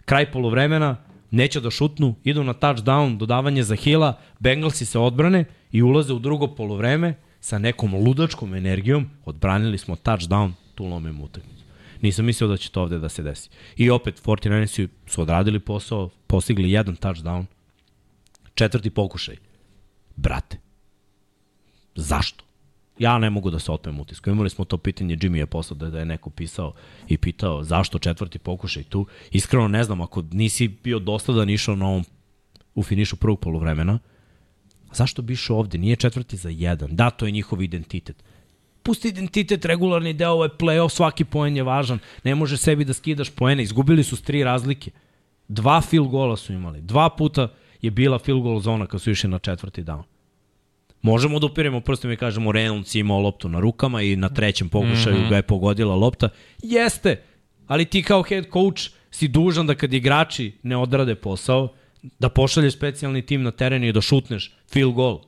kraj 0.05 0.33
polovremena, 0.33 0.97
neće 1.31 1.61
da 1.61 1.71
šutnu, 1.71 2.15
idu 2.25 2.45
na 2.45 2.55
touchdown, 2.55 3.17
dodavanje 3.19 3.63
za 3.63 3.75
Hila, 3.75 4.19
Bengalsi 4.39 4.87
se 4.87 4.99
odbrane 4.99 5.45
i 5.73 5.83
ulaze 5.83 6.13
u 6.13 6.19
drugo 6.19 6.55
polovreme 6.55 7.15
sa 7.41 7.59
nekom 7.59 7.95
ludačkom 7.95 8.55
energijom, 8.55 9.11
odbranili 9.25 9.79
smo 9.79 9.97
touchdown, 9.97 10.53
tu 10.75 10.85
lomimo 10.85 11.25
utakmicu. 11.25 11.54
Nisam 12.05 12.25
mislio 12.25 12.49
da 12.49 12.57
će 12.57 12.71
to 12.71 12.83
ovde 12.83 12.99
da 12.99 13.09
se 13.09 13.23
desi. 13.23 13.51
I 13.77 13.91
opet, 13.91 14.23
49ersi 14.23 14.89
su 15.07 15.23
odradili 15.23 15.61
posao, 15.61 16.11
postigli 16.27 16.71
jedan 16.71 16.97
touchdown, 16.97 17.45
četvrti 18.55 18.91
pokušaj. 18.91 19.37
Brate, 20.17 20.59
zašto? 21.95 22.45
Ja 22.99 23.19
ne 23.19 23.31
mogu 23.31 23.51
da 23.51 23.59
se 23.59 23.73
otmem 23.73 24.01
utisku. 24.01 24.31
Imali 24.31 24.51
smo 24.51 24.65
to 24.65 24.79
pitanje, 24.79 25.17
Jimmy 25.17 25.37
je 25.37 25.47
poslao 25.47 25.79
da, 25.79 25.91
da 25.91 25.99
je 25.99 26.05
neko 26.05 26.31
pisao 26.31 26.75
i 27.09 27.17
pitao 27.17 27.65
zašto 27.65 27.99
četvrti 27.99 28.39
pokušaj 28.39 28.83
tu. 28.83 29.07
Iskreno 29.31 29.69
ne 29.69 29.85
znam, 29.85 30.01
ako 30.01 30.23
nisi 30.31 30.69
bio 30.69 30.99
dosledan 30.99 31.51
išao 31.51 31.77
na 31.77 31.87
ovom 31.87 32.05
u 32.75 32.83
finišu 32.83 33.17
prvog 33.17 33.41
polovremena, 33.41 33.99
zašto 34.93 35.23
bi 35.23 35.33
išao 35.33 35.59
ovde? 35.59 35.79
Nije 35.79 35.97
četvrti 35.97 36.37
za 36.37 36.49
jedan. 36.49 36.97
Da, 36.97 37.11
to 37.11 37.27
je 37.27 37.33
njihov 37.33 37.63
identitet. 37.63 38.25
Pusti 38.85 39.09
identitet, 39.09 39.65
regularni 39.65 40.13
deo, 40.13 40.31
ovo 40.31 40.45
je 40.45 40.51
play-off, 40.61 40.93
svaki 40.93 41.25
poen 41.25 41.57
je 41.57 41.63
važan. 41.63 41.99
Ne 42.25 42.35
može 42.35 42.57
sebi 42.57 42.85
da 42.85 42.93
skidaš 42.93 43.31
poene. 43.31 43.63
Izgubili 43.63 44.05
su 44.05 44.17
s 44.17 44.23
tri 44.23 44.45
razlike. 44.45 44.91
Dva 45.49 45.81
field 45.81 46.09
gola 46.09 46.37
su 46.37 46.53
imali. 46.53 46.81
Dva 46.81 47.09
puta 47.09 47.49
je 47.83 47.91
bila 47.91 48.19
field 48.19 48.43
goal 48.43 48.61
zona 48.61 48.87
kad 48.87 49.01
su 49.01 49.11
išli 49.11 49.31
na 49.31 49.39
četvrti 49.39 49.83
down. 49.83 50.03
Možemo 51.03 51.39
da 51.39 51.47
upiremo 51.47 51.81
prstom 51.81 52.13
i 52.13 52.17
kažemo 52.17 52.53
Reynolds 52.53 52.97
je 52.97 53.01
imao 53.01 53.21
loptu 53.21 53.49
na 53.49 53.61
rukama 53.61 54.03
i 54.03 54.17
na 54.17 54.29
trećem 54.29 54.69
pokušaju 54.69 55.17
mm 55.17 55.21
-hmm. 55.21 55.31
ga 55.31 55.37
je 55.37 55.43
pogodila 55.43 55.95
lopta. 55.95 56.29
Jeste, 56.63 57.23
ali 57.67 57.85
ti 57.85 58.03
kao 58.03 58.23
head 58.23 58.45
coach 58.53 58.83
si 59.11 59.29
dužan 59.29 59.67
da 59.67 59.75
kad 59.75 59.93
igrači 59.93 60.53
ne 60.63 60.77
odrade 60.77 61.15
posao, 61.15 61.69
da 62.19 62.29
pošalješ 62.29 62.75
specijalni 62.75 63.23
tim 63.23 63.43
na 63.43 63.51
teren 63.51 63.85
i 63.85 63.93
da 63.93 64.01
šutneš 64.01 64.53
field 64.69 64.95
goal. 64.95 65.21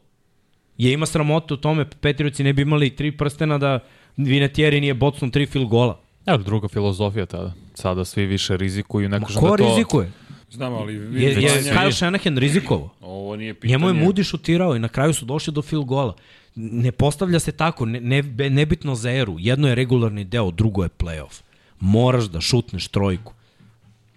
Je 0.78 0.92
ima 0.92 1.06
sramotu 1.06 1.54
u 1.54 1.56
tome, 1.56 1.84
Petrijuci 2.00 2.44
ne 2.44 2.52
bi 2.52 2.62
imali 2.62 2.96
tri 2.96 3.12
prstena 3.12 3.58
da 3.58 3.78
Vinatieri 4.16 4.80
nije 4.80 4.94
bocnom 4.94 5.30
tri 5.30 5.46
field 5.46 5.68
gola. 5.68 6.00
Evo, 6.26 6.38
druga 6.38 6.68
filozofija 6.68 7.26
tada. 7.26 7.52
Sada 7.74 8.04
svi 8.04 8.26
više 8.26 8.56
rizikuju. 8.56 9.08
Ma 9.08 9.20
kažem 9.20 9.40
ko 9.40 9.50
da 9.50 9.56
to... 9.56 9.68
rizikuje? 9.68 10.12
Znam, 10.50 10.74
ali 10.74 10.94
Je, 10.94 11.30
je 11.30 11.62
Kyle 11.62 11.92
Shanahan 11.92 12.38
rizikovao. 12.38 12.90
ovo 13.00 13.36
nije 13.36 13.54
pitanje. 13.54 13.72
Njemu 13.72 13.88
je 13.88 13.94
Moody 13.94 14.28
šutirao 14.30 14.76
i 14.76 14.78
na 14.78 14.88
kraju 14.88 15.14
su 15.14 15.24
došli 15.24 15.52
do 15.52 15.62
field 15.62 15.84
gola. 15.84 16.14
Ne 16.54 16.92
postavlja 16.92 17.40
se 17.40 17.52
tako, 17.52 17.86
ne, 17.86 18.00
ne, 18.00 18.22
nebitno 18.50 18.94
za 18.94 19.10
eru. 19.10 19.36
Jedno 19.38 19.68
je 19.68 19.74
regularni 19.74 20.24
deo, 20.24 20.50
drugo 20.50 20.82
je 20.82 20.88
playoff. 20.88 21.42
Moraš 21.80 22.24
da 22.24 22.40
šutneš 22.40 22.88
trojku. 22.88 23.32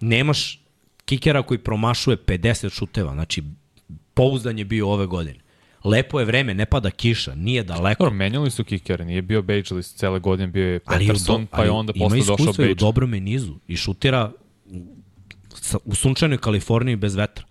Nemaš 0.00 0.60
kikera 1.04 1.42
koji 1.42 1.58
promašuje 1.58 2.16
50 2.16 2.72
šuteva, 2.72 3.12
znači 3.12 3.42
pouzdan 4.14 4.58
je 4.58 4.64
bio 4.64 4.88
ove 4.88 5.06
godine. 5.06 5.38
Lepo 5.84 6.20
je 6.20 6.26
vreme, 6.26 6.54
ne 6.54 6.66
pada 6.66 6.90
kiša, 6.90 7.34
nije 7.34 7.62
daleko. 7.62 8.04
Dobro, 8.04 8.16
menjali 8.16 8.50
su 8.50 8.64
kikere, 8.64 9.04
nije 9.04 9.22
bio 9.22 9.42
Bageless 9.42 9.94
cele 9.94 10.18
godine, 10.18 10.46
bio 10.46 10.66
je 10.66 10.76
u 10.76 10.88
Peterson, 10.88 11.46
pa 11.46 11.64
je 11.64 11.70
onda 11.70 11.92
ima 11.96 12.04
posle 12.04 12.18
došao 12.18 12.34
iskustva 12.34 12.64
i 12.64 12.68
u 12.68 12.70
Bagel. 12.70 12.86
dobrom 12.86 13.10
nizu 13.10 13.54
i 13.68 13.76
šutira 13.76 14.32
u 15.84 15.94
sunčanoj 15.94 16.38
Kaliforniji 16.38 16.96
bez 16.96 17.14
vetra. 17.14 17.44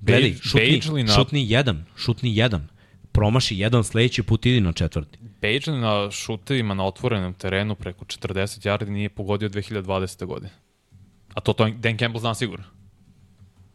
Gledaj, 0.00 0.34
šutni, 0.34 1.02
na- 1.02 1.14
šutni 1.14 1.50
jedan, 1.50 1.84
šutni 1.96 2.36
jedan. 2.36 2.68
Promaši 3.12 3.58
jedan, 3.58 3.84
sledeći 3.84 4.22
put 4.22 4.46
idi 4.46 4.60
na 4.60 4.72
četvrti. 4.72 5.18
Bageless 5.42 5.66
na 5.66 6.10
šutevima 6.10 6.74
na 6.74 6.84
otvorenom 6.86 7.34
terenu 7.34 7.74
preko 7.74 8.04
40 8.04 8.66
yardi 8.66 8.88
nije 8.88 9.08
pogodio 9.08 9.48
2020. 9.48 10.24
godine. 10.24 10.50
A 11.34 11.40
to, 11.40 11.52
to 11.52 11.68
Dan 11.70 11.98
Campbell 11.98 12.20
zna 12.20 12.34
sigurno. 12.34 12.64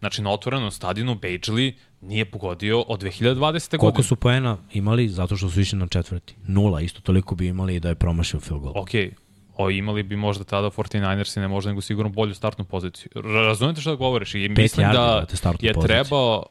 Znači, 0.01 0.21
na 0.21 0.31
otvorenom 0.31 0.71
stadionu 0.71 1.15
Bagely 1.15 1.73
nije 2.01 2.25
pogodio 2.25 2.81
od 2.81 3.01
2020. 3.01 3.69
Koliko 3.69 3.85
godine. 3.85 4.03
su 4.03 4.15
poena 4.15 4.57
imali 4.73 5.09
zato 5.09 5.37
što 5.37 5.49
su 5.49 5.61
išli 5.61 5.79
na 5.79 5.87
četvrti? 5.87 6.35
Nula, 6.47 6.81
isto 6.81 7.01
toliko 7.01 7.35
bi 7.35 7.47
imali 7.47 7.75
i 7.75 7.79
da 7.79 7.89
je 7.89 7.95
promašio 7.95 8.39
field 8.39 8.61
goal. 8.61 8.73
Ok, 8.77 8.89
o, 9.57 9.69
imali 9.69 10.03
bi 10.03 10.15
možda 10.15 10.43
tada 10.43 10.69
49ersi 10.69 11.39
ne 11.39 11.47
možda 11.47 11.71
nego 11.71 11.81
sigurno 11.81 12.09
bolju 12.09 12.33
startnu 12.33 12.65
poziciju. 12.65 13.09
Ra- 13.15 13.45
Razumete 13.45 13.81
šta 13.81 13.95
govoriš? 13.95 14.35
I 14.35 14.49
mislim 14.49 14.91
da 14.91 15.25
startnu 15.33 15.67
je 15.67 15.73
poziciju. 15.73 15.87
trebao 15.95 16.45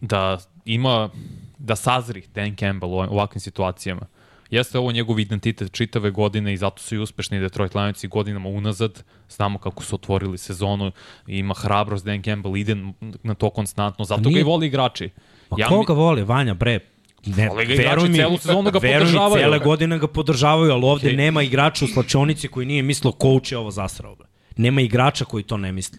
da 0.00 0.38
ima 0.64 1.10
da 1.58 1.76
sazri 1.76 2.22
Dan 2.34 2.56
Campbell 2.56 2.92
u 2.92 2.98
ovakvim 2.98 3.40
situacijama. 3.40 4.06
Jeste 4.50 4.78
ovo 4.78 4.92
njegov 4.92 5.20
identitet 5.20 5.72
čitave 5.72 6.10
godine 6.10 6.52
i 6.52 6.56
zato 6.56 6.82
su 6.82 6.94
i 6.94 6.98
uspešni 6.98 7.40
Detroit 7.40 7.74
Lionsi 7.74 8.08
godinama 8.08 8.48
unazad. 8.48 9.02
Znamo 9.28 9.58
kako 9.58 9.84
su 9.84 9.94
otvorili 9.94 10.38
sezonu, 10.38 10.92
ima 11.26 11.54
hrabrost 11.54 12.04
Dan 12.04 12.22
Campbell, 12.22 12.56
ide 12.56 12.76
na 13.22 13.34
to 13.34 13.50
konstantno, 13.50 14.04
zato 14.04 14.22
ga 14.22 14.28
nije- 14.28 14.40
i 14.40 14.44
voli 14.44 14.66
igrači. 14.66 15.10
Ma 15.50 15.56
Ja 15.58 15.62
ja, 15.62 15.70
mi- 15.70 15.76
koga 15.76 15.92
voli, 15.94 16.22
Vanja, 16.22 16.54
bre? 16.54 16.78
Ne, 17.26 17.48
Vole 17.48 17.66
ga 17.66 17.74
igrači, 17.74 18.14
celu 18.14 18.38
sezonu 18.38 18.70
ga 18.70 18.78
veruj 18.78 18.98
mi, 18.98 19.04
podržavaju. 19.04 19.42
Cele 19.42 19.58
godine 19.58 19.98
ga 19.98 20.06
podržavaju, 20.08 20.72
ali 20.72 20.84
ovde 20.84 21.06
Okej. 21.06 21.16
nema 21.16 21.42
igrača 21.42 21.84
u 21.84 21.88
slačionici 21.88 22.48
koji 22.48 22.66
nije 22.66 22.82
mislio 22.82 23.12
coach 23.12 23.52
je 23.52 23.58
ovo 23.58 23.70
zasrao. 23.70 24.14
Bre. 24.14 24.26
Nema 24.56 24.80
igrača 24.80 25.24
koji 25.24 25.44
to 25.44 25.56
ne 25.56 25.72
misli. 25.72 25.98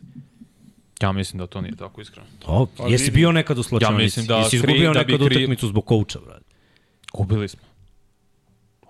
Ja 1.02 1.12
mislim 1.12 1.38
da 1.38 1.48
to 1.48 1.62
nije 1.62 1.76
tako 1.76 2.02
iskreno. 2.02 2.28
To, 2.40 2.68
Pa 2.78 2.84
jesi 2.84 3.04
vidi. 3.04 3.16
bio 3.16 3.32
nekad 3.32 3.58
u 3.58 3.64
slačionici? 3.64 4.04
mislim 4.04 4.26
da 4.26 4.38
jesi 4.38 4.56
izgubio 4.56 4.94
da 4.94 5.04
bi 5.04 5.12
nekad 5.14 5.28
kri- 5.28 5.36
utakmicu 5.36 5.68
zbog 5.68 5.86
coacha, 5.88 6.20
brate? 6.20 6.46
Gubili 7.14 7.48
smo. 7.48 7.62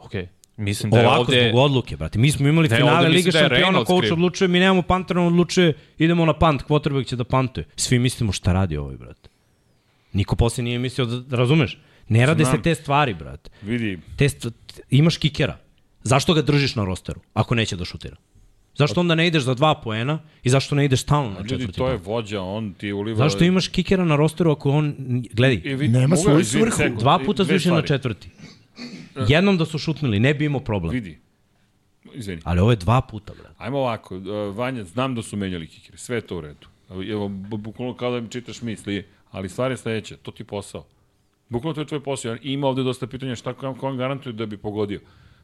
Okej. 0.07 0.27
Mislim 0.57 0.91
da 0.91 0.99
je 0.99 1.07
Ovako 1.07 1.21
ovde... 1.21 1.49
zbog 1.49 1.61
odluke, 1.61 1.97
brate. 1.97 2.19
Mi 2.19 2.31
smo 2.31 2.47
imali 2.47 2.69
Ne, 2.69 2.77
finale 2.77 3.09
Lige 3.09 3.31
da 3.31 3.39
šampiona, 3.39 3.85
coach 3.85 4.11
odlučuje, 4.11 4.47
mi 4.47 4.59
nemamo 4.59 4.81
pantera, 4.81 5.21
on 5.21 5.27
odlučuje, 5.27 5.73
idemo 5.97 6.25
na 6.25 6.33
pant, 6.33 6.63
quarterback 6.67 7.05
će 7.07 7.15
da 7.15 7.23
pantuje. 7.23 7.65
Svi 7.75 7.99
mislimo 7.99 8.31
šta 8.31 8.53
radi 8.53 8.77
ovaj, 8.77 8.97
brate. 8.97 9.29
Niko 10.13 10.35
posle 10.35 10.63
nije 10.63 10.79
mislio 10.79 11.05
da, 11.05 11.37
razumeš? 11.37 11.77
Ne 12.09 12.25
rade 12.25 12.43
Znam. 12.43 12.55
se 12.57 12.61
te 12.63 12.75
stvari, 12.75 13.13
brate. 13.13 13.49
Vidi, 13.61 13.99
Te 14.15 14.29
st 14.29 14.47
imaš 14.89 15.17
kikera. 15.17 15.57
Zašto 16.03 16.33
ga 16.33 16.41
držiš 16.41 16.75
na 16.75 16.85
rosteru, 16.85 17.21
ako 17.33 17.55
neće 17.55 17.75
da 17.75 17.85
šutira? 17.85 18.15
Zašto 18.75 18.99
onda 18.99 19.15
ne 19.15 19.27
ideš 19.27 19.43
za 19.43 19.53
dva 19.53 19.75
poena 19.75 20.19
i 20.43 20.49
zašto 20.49 20.75
ne 20.75 20.85
ideš 20.85 21.01
stalno 21.01 21.29
na 21.29 21.37
ljudi, 21.39 21.49
četvrti 21.49 21.77
to 21.77 21.89
je 21.89 21.97
vođa, 21.97 22.41
on 22.41 22.73
ti 22.73 22.91
uliva... 22.91 23.17
Zašto 23.17 23.43
imaš 23.43 23.67
kikera 23.67 24.05
na 24.05 24.15
rosteru 24.15 24.51
ako 24.51 24.71
on... 24.71 24.95
Gledaj, 25.33 25.61
I 25.85 25.87
Nema 25.87 26.15
svoju 26.15 26.45
svrhu. 26.45 26.77
sekund, 26.77 26.99
dva 26.99 27.19
puta 27.25 27.43
išli 27.55 27.71
na 27.71 27.81
četvrti. 27.81 28.29
Jednom 29.27 29.57
da 29.57 29.65
su 29.65 29.77
šutnuli, 29.77 30.19
ne 30.19 30.33
bi 30.33 30.45
imao 30.45 30.59
problem. 30.61 30.93
Vidi, 30.93 31.17
izvini. 32.13 32.41
Ali 32.45 32.59
ovo 32.59 32.71
je 32.71 32.75
dva 32.77 33.01
puta, 33.01 33.33
brate. 33.33 33.55
Ajmo 33.57 33.77
ovako, 33.79 34.15
uh, 34.17 34.23
Vanja, 34.55 34.83
znam 34.83 35.15
da 35.15 35.21
su 35.21 35.37
menjali 35.37 35.67
kikere, 35.67 35.97
sve 35.97 36.17
je 36.17 36.21
to 36.21 36.37
u 36.37 36.41
redu. 36.41 36.67
Evo, 36.89 37.27
bu- 37.27 37.57
bukvalno 37.57 37.95
kao 37.95 38.11
da 38.11 38.21
mi 38.21 38.29
čitaš 38.29 38.61
misli, 38.61 39.05
ali 39.31 39.49
stvar 39.49 39.71
je 39.71 39.77
sledeća, 39.77 40.17
to 40.17 40.31
ti 40.31 40.43
posao. 40.43 40.85
Bukvalno 41.49 41.73
to 41.73 41.81
je 41.81 41.87
tvoj 41.87 42.03
posao. 42.03 42.35
I 42.35 42.39
Ima 42.43 42.67
ovde 42.67 42.83
dosta 42.83 43.07
pitanja 43.07 43.35
šta 43.35 43.53
ko 43.53 43.75
vam 43.79 43.97
garantuje 43.97 44.33
da 44.33 44.45
bi 44.45 44.57
pogodio. 44.57 44.99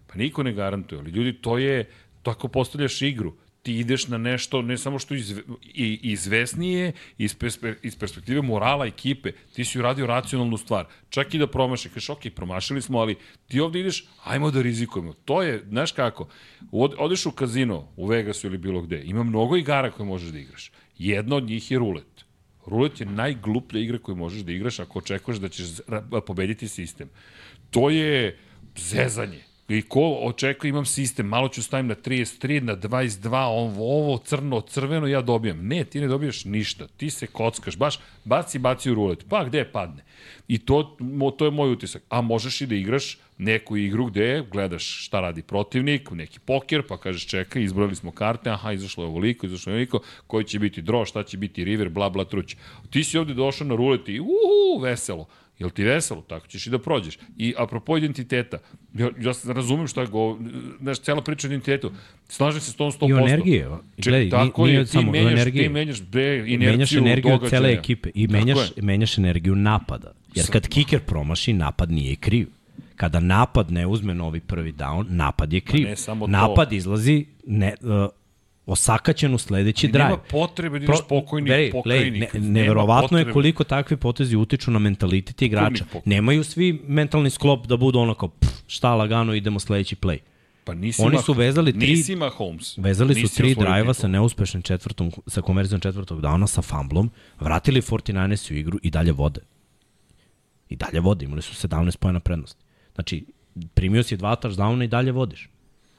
Pa 0.07 0.15
niko 0.15 0.43
ne 0.43 0.53
garantuje, 0.53 0.99
ali 0.99 1.11
ljudi, 1.11 1.33
to 1.33 1.57
je, 1.57 1.89
tako 2.23 2.47
postavljaš 2.47 3.01
igru. 3.01 3.33
Ti 3.63 3.73
ideš 3.79 4.07
na 4.07 4.17
nešto, 4.17 4.61
ne 4.61 4.77
samo 4.77 4.99
što 4.99 5.15
izve, 5.15 5.41
i, 5.63 5.99
izvesnije, 6.03 6.91
iz, 7.17 7.35
perspe, 7.35 7.75
iz 7.83 7.95
perspektive 7.95 8.41
morala 8.41 8.85
ekipe, 8.85 9.31
ti 9.55 9.65
si 9.65 9.79
uradio 9.79 10.07
racionalnu 10.07 10.57
stvar. 10.57 10.85
Čak 11.09 11.33
i 11.33 11.39
da 11.39 11.47
promaši, 11.47 11.89
kažeš, 11.89 12.09
ok, 12.09 12.19
promašili 12.35 12.81
smo, 12.81 12.99
ali 12.99 13.15
ti 13.47 13.59
ovde 13.59 13.79
ideš, 13.79 14.05
ajmo 14.23 14.51
da 14.51 14.61
rizikujemo. 14.61 15.13
To 15.13 15.41
je, 15.41 15.63
znaš 15.69 15.91
kako, 15.91 16.27
od, 16.71 16.95
odeš 16.97 17.25
u 17.25 17.31
kazino, 17.31 17.87
u 17.95 18.07
Vegasu 18.07 18.47
ili 18.47 18.57
bilo 18.57 18.81
gde, 18.81 19.01
ima 19.03 19.23
mnogo 19.23 19.57
igara 19.57 19.91
koje 19.91 20.07
možeš 20.07 20.29
da 20.29 20.39
igraš. 20.39 20.71
Jedna 20.97 21.35
od 21.35 21.43
njih 21.43 21.71
je 21.71 21.79
rulet. 21.79 22.25
Rulet 22.65 22.99
je 22.99 23.05
najgluplja 23.05 23.81
igra 23.81 23.97
koju 23.97 24.15
možeš 24.15 24.41
da 24.41 24.51
igraš 24.51 24.79
ako 24.79 24.99
očekuješ 24.99 25.37
da 25.39 25.49
ćeš 25.49 25.67
pobediti 26.27 26.67
sistem. 26.67 27.09
To 27.69 27.89
je 27.89 28.37
zezanje. 28.77 29.52
I 29.69 29.81
ko 29.81 30.19
očekuje, 30.21 30.69
imam 30.69 30.85
sistem, 30.85 31.25
malo 31.25 31.47
ću 31.47 31.63
stavim 31.63 31.87
na 31.87 31.95
33, 31.95 32.61
na 32.61 32.75
22, 32.75 33.43
ovo, 33.45 33.97
ovo 33.99 34.17
crno, 34.17 34.61
crveno, 34.61 35.07
ja 35.07 35.21
dobijam. 35.21 35.67
Ne, 35.67 35.83
ti 35.83 36.01
ne 36.01 36.07
dobijaš 36.07 36.45
ništa. 36.45 36.87
Ti 36.87 37.09
se 37.09 37.27
kockaš, 37.27 37.77
baš 37.77 37.99
baci, 38.25 38.59
baci 38.59 38.91
u 38.91 38.95
rulet. 38.95 39.25
Pa 39.29 39.43
gde 39.43 39.65
padne? 39.65 40.03
I 40.47 40.59
to, 40.59 40.97
to 41.37 41.45
je 41.45 41.51
moj 41.51 41.71
utisak. 41.71 42.03
A 42.09 42.21
možeš 42.21 42.61
i 42.61 42.65
da 42.65 42.75
igraš 42.75 43.17
neku 43.37 43.77
igru 43.77 44.05
gde 44.05 44.43
gledaš 44.51 45.05
šta 45.05 45.19
radi 45.19 45.41
protivnik, 45.41 46.11
neki 46.11 46.39
poker, 46.39 46.83
pa 46.87 46.97
kažeš 46.97 47.27
čekaj, 47.27 47.63
izbrojili 47.63 47.95
smo 47.95 48.11
karte, 48.11 48.49
aha, 48.49 48.71
izašlo 48.71 49.03
je 49.03 49.07
ovoliko, 49.07 49.45
izašlo 49.45 49.71
je 49.71 49.73
ovoliko, 49.73 49.99
koji 50.27 50.45
će 50.45 50.59
biti 50.59 50.81
draw, 50.81 51.05
šta 51.05 51.23
će 51.23 51.37
biti 51.37 51.63
river, 51.63 51.89
bla, 51.89 52.09
bla, 52.09 52.25
truć. 52.25 52.55
Ti 52.89 53.03
si 53.03 53.17
ovde 53.17 53.33
došao 53.33 53.67
na 53.67 53.75
rulet 53.75 54.09
i 54.09 54.19
uhu, 54.19 54.81
veselo. 54.81 55.27
Jel 55.59 55.69
ti 55.69 55.83
veselo? 55.83 56.21
Tako 56.21 56.47
ćeš 56.47 56.67
i 56.67 56.69
da 56.69 56.79
prođeš. 56.79 57.17
I 57.37 57.53
apropo 57.57 57.97
identiteta, 57.97 58.57
ja, 58.93 59.09
ja 59.19 59.33
se 59.33 59.53
razumem 59.53 59.87
šta 59.87 60.01
je 60.01 60.07
go, 60.07 60.39
znaš, 60.81 60.99
cela 60.99 61.21
priča 61.21 61.47
o 61.47 61.49
identitetu. 61.49 61.91
Slažem 62.27 62.61
se 62.61 62.71
s 62.71 62.75
tom 62.75 62.91
100%. 62.91 63.09
I 63.09 63.13
o 63.13 63.19
energije. 63.19 63.69
Gledaj, 63.97 64.29
tako 64.29 64.65
nije 64.65 64.77
je, 64.77 64.85
ti 64.85 64.91
samo 64.91 65.11
menjaš, 65.11 65.31
energiji. 65.31 65.63
ti 65.63 65.69
menjaš 65.69 66.01
bre, 66.01 66.43
inerciju 66.47 66.69
menjaš 66.69 66.93
energiju 66.93 67.31
događaja. 67.31 67.49
cele 67.49 67.73
ekipe 67.73 68.09
i 68.15 68.27
menjaš, 68.27 68.59
menjaš 68.77 69.17
energiju 69.17 69.55
napada. 69.55 70.13
Jer 70.35 70.45
kad 70.51 70.67
kiker 70.67 70.99
promaši, 70.99 71.53
napad 71.53 71.91
nije 71.91 72.15
kriv. 72.15 72.47
Kada 72.95 73.19
napad 73.19 73.71
ne 73.71 73.87
uzme 73.87 74.13
novi 74.13 74.39
prvi 74.39 74.73
down, 74.73 75.05
napad 75.09 75.53
je 75.53 75.59
kriv. 75.59 75.83
Pa 75.83 75.89
ne 75.89 75.95
samo 75.95 76.25
to. 76.25 76.31
napad 76.31 76.73
izlazi 76.73 77.25
ne, 77.45 77.75
uh, 77.81 78.09
osakaćen 78.65 79.33
u 79.33 79.37
sledeći 79.37 79.87
drive. 79.87 80.03
nema 80.03 80.17
potrebe 80.17 80.79
da 80.79 80.85
imaš 80.85 80.97
pokojni 81.09 81.49
Veri, 81.49 81.71
pokrajnik. 81.71 82.33
Ne, 82.33 82.39
neverovatno 82.39 83.19
je 83.19 83.31
koliko 83.31 83.63
takvi 83.63 83.97
potezi 83.97 84.35
utiču 84.35 84.71
na 84.71 84.79
mentalitet 84.79 85.41
igrača. 85.41 85.83
pokojnik. 85.85 86.05
Nemaju 86.05 86.43
svi 86.43 86.81
mentalni 86.87 87.29
sklop 87.29 87.67
da 87.67 87.77
budu 87.77 87.99
ono 87.99 88.13
kao, 88.13 88.29
pff, 88.29 88.51
šta 88.67 88.95
lagano, 88.95 89.33
idemo 89.33 89.59
sledeći 89.59 89.95
play. 89.95 90.17
Pa 90.65 90.73
nisi 90.73 91.01
Oni 91.05 91.17
su 91.17 91.33
vezali 91.33 91.73
tri- 91.73 91.89
Nisi 91.89 92.13
ima 92.13 92.29
Holmes. 92.29 92.77
Vezali 92.77 93.13
su 93.13 93.19
Nisi 93.21 93.37
tri 93.37 93.51
osvojio 93.51 93.67
drajva 93.69 93.93
sa 93.93 94.07
neuspešnim 94.07 94.61
četvrtom, 94.61 95.11
sa 95.27 95.41
konverzijom 95.41 95.81
četvrtog 95.81 96.21
downa, 96.21 96.47
sa 96.47 96.61
fumblom, 96.61 97.11
vratili 97.39 97.81
49ers 97.81 98.51
u 98.51 98.55
igru 98.55 98.79
i 98.83 98.89
dalje 98.89 99.11
vode. 99.11 99.41
I 100.69 100.75
dalje 100.75 100.99
vode, 100.99 101.25
imali 101.25 101.41
su 101.41 101.67
17 101.67 101.97
pojena 101.97 102.19
prednosti. 102.19 102.63
Znači, 102.95 103.25
primio 103.73 104.03
si 104.03 104.17
dva 104.17 104.35
touchdowna 104.35 104.83
i 104.83 104.87
dalje 104.87 105.11
vodiš. 105.11 105.49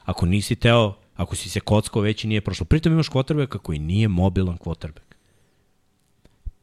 Ako 0.03 0.25
nisi 0.25 0.55
teo, 0.55 0.95
ako 1.15 1.35
si 1.35 1.49
se 1.49 1.59
kockao 1.59 2.01
već 2.01 2.23
i 2.23 2.27
nije 2.27 2.41
prošlo. 2.41 2.65
Pritom 2.65 2.93
imaš 2.93 3.09
quarterbacka 3.09 3.57
koji 3.57 3.79
nije 3.79 4.07
mobilan 4.07 4.57
quarterback. 4.57 5.15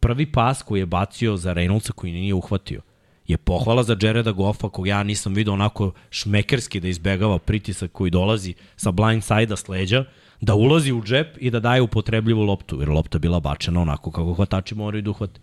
Prvi 0.01 0.33
pas 0.33 0.62
koji 0.62 0.81
je 0.81 0.87
bacio 0.87 1.37
za 1.37 1.55
Reynoldsa 1.55 1.93
koji 1.93 2.12
nije 2.12 2.35
uhvatio 2.35 2.81
je 3.27 3.37
pohvala 3.37 3.83
za 3.83 3.97
Jareda 4.01 4.33
Goffa 4.33 4.69
kog 4.69 4.87
ja 4.87 5.03
nisam 5.03 5.35
vidio 5.35 5.53
onako 5.53 5.93
šmekerski 6.11 6.81
da 6.81 6.89
izbegava 6.89 7.39
pritisak 7.39 7.93
koji 7.93 8.11
dolazi 8.11 8.55
sa 8.77 8.91
blind 8.91 9.24
side-a 9.24 9.57
s 9.57 9.69
leđa, 9.69 10.05
da 10.41 10.55
ulazi 10.55 10.93
u 10.93 11.03
džep 11.03 11.37
i 11.41 11.51
da 11.51 11.61
daje 11.61 11.83
upotrebljivu 11.83 12.43
loptu, 12.43 12.81
jer 12.81 12.89
lopta 12.89 13.16
je 13.16 13.20
bila 13.20 13.41
bačena 13.41 13.81
onako 13.81 14.11
kako 14.11 14.35
hvatači 14.35 14.74
moraju 14.74 15.03
da. 15.03 15.41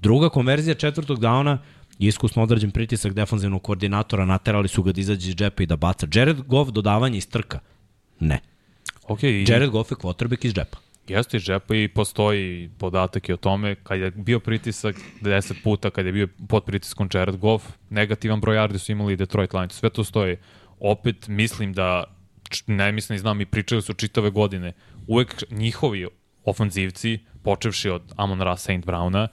Druga 0.00 0.28
konverzija 0.28 0.74
četvrtog 0.74 1.18
downa 1.18 1.58
iskusno 1.98 2.42
određen 2.42 2.70
pritisak 2.70 3.12
defanzivnog 3.12 3.62
koordinatora, 3.62 4.24
naterali 4.24 4.68
su 4.68 4.82
ga 4.82 4.92
da 4.92 5.00
izađe 5.00 5.28
iz 5.28 5.36
džepa 5.36 5.62
i 5.62 5.66
da 5.66 5.76
baca. 5.76 6.06
Jared 6.14 6.42
Goff 6.42 6.70
dodavanje 6.70 7.18
iz 7.18 7.28
trka. 7.28 7.58
Ne. 8.20 8.40
Ok, 9.08 9.22
i 9.22 9.44
Jared 9.48 9.70
Goff 9.70 9.90
je 9.90 9.96
quarterback 9.96 10.46
iz 10.46 10.54
džepa. 10.54 10.78
jeste 11.08 11.36
iz 11.36 11.42
džepa 11.42 11.74
i 11.74 11.88
postoji 11.88 12.70
podatak 12.78 13.28
i 13.28 13.32
o 13.32 13.36
tome 13.36 13.74
kad 13.74 14.00
je 14.00 14.10
bio 14.10 14.40
pritisak 14.40 14.96
10 15.20 15.62
puta, 15.62 15.90
kad 15.90 16.06
je 16.06 16.12
bio 16.12 16.28
pod 16.48 16.64
pritiskom 16.64 17.08
Jared 17.14 17.36
Goff, 17.36 17.66
negativan 17.90 18.40
broj 18.40 18.56
yardi 18.56 18.78
su 18.78 18.92
imali 18.92 19.16
Detroit 19.16 19.52
Lions. 19.52 19.72
Sve 19.72 19.90
to 19.90 20.04
stoji. 20.04 20.36
Opet 20.80 21.28
mislim 21.28 21.72
da, 21.72 22.04
ne 22.66 22.92
mislim 22.92 23.16
i 23.16 23.18
znam 23.18 23.40
i 23.40 23.46
pričali 23.46 23.82
su 23.82 23.94
čitave 23.94 24.30
godine, 24.30 24.72
uvek 25.06 25.44
njihovi 25.50 26.06
ofanzivci, 26.44 27.18
počevši 27.42 27.90
od 27.90 28.12
Amon 28.16 28.40
Ra 28.40 28.56
St. 28.56 28.68
Browna, 28.68 29.28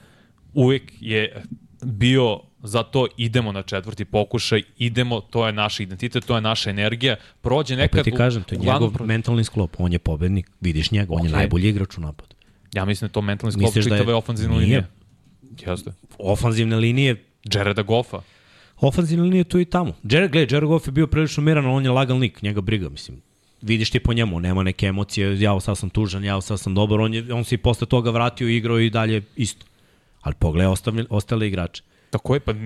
uvek 0.53 0.91
je 0.99 1.43
bio 1.83 2.39
za 2.63 2.83
to 2.83 3.07
idemo 3.17 3.51
na 3.51 3.61
četvrti 3.61 4.05
pokušaj, 4.05 4.63
idemo, 4.77 5.21
to 5.21 5.47
je 5.47 5.53
naš 5.53 5.79
identitet, 5.79 6.25
to 6.25 6.35
je 6.35 6.41
naša 6.41 6.69
energija, 6.69 7.15
prođe 7.41 7.75
nekad... 7.75 7.99
Opet 7.99 8.11
ti 8.13 8.17
kažem, 8.17 8.43
to 8.43 8.55
je 8.55 8.59
uglavnom 8.59 8.81
njegov 8.83 8.97
pro- 8.97 9.05
mentalni 9.05 9.43
sklop. 9.43 9.75
On 9.77 9.93
je 9.93 9.99
pobednik, 9.99 10.51
vidiš 10.61 10.91
njega, 10.91 11.13
on 11.13 11.25
je 11.25 11.31
najbolji 11.31 11.69
igrač 11.69 11.97
u 11.97 12.01
napadu. 12.01 12.35
Ja 12.73 12.85
mislim 12.85 13.07
da 13.07 13.09
je 13.09 13.13
to 13.13 13.21
mentalni 13.21 13.51
sklop 13.51 13.65
Misliš 13.65 13.85
da 13.85 13.95
je- 13.95 13.99
čitave 13.99 14.13
ofanzivne 14.15 14.55
Nije. 14.55 14.63
linije. 14.63 14.87
Jeste. 15.67 15.91
Ofanzivne 16.17 16.75
linije 16.75 17.23
Jareda 17.53 17.81
Goffa. 17.81 18.21
Ofanzivna 18.77 19.23
linija 19.23 19.43
tu 19.43 19.59
i 19.59 19.65
tamo. 19.65 19.93
Jared, 20.03 20.31
gledaj, 20.31 20.55
Jared 20.55 20.67
Goff 20.67 20.87
je 20.87 20.91
bio 20.91 21.07
prilično 21.07 21.43
miran, 21.43 21.65
ali 21.65 21.73
on 21.73 21.83
je 21.83 21.91
lagal 21.91 22.17
lik, 22.17 22.41
njega 22.41 22.61
briga, 22.61 22.89
mislim. 22.89 23.21
Vidiš 23.61 23.89
ti 23.89 23.99
po 23.99 24.13
njemu, 24.13 24.39
nema 24.39 24.63
neke 24.63 24.85
emocije, 24.85 25.41
ja 25.41 25.59
sad 25.59 25.77
sam 25.77 25.89
tužan, 25.89 26.23
ja 26.23 26.41
sad 26.41 26.59
sam 26.59 26.75
dobar, 26.75 26.99
on, 26.99 27.13
je, 27.13 27.33
on 27.33 27.43
se 27.43 27.55
i 27.55 27.57
posle 27.57 27.87
toga 27.87 28.11
vratio 28.11 28.47
i 28.49 28.57
igrao 28.57 28.79
i 28.79 28.89
dalje 28.89 29.21
isto. 29.35 29.65
Ali 30.21 30.35
pogledaj 30.39 30.71
ostale, 30.71 31.05
ostale 31.09 31.47
igrače. 31.47 31.83
Tako 32.11 32.33
je, 32.33 32.39
pa 32.39 32.51
Re, 32.51 32.59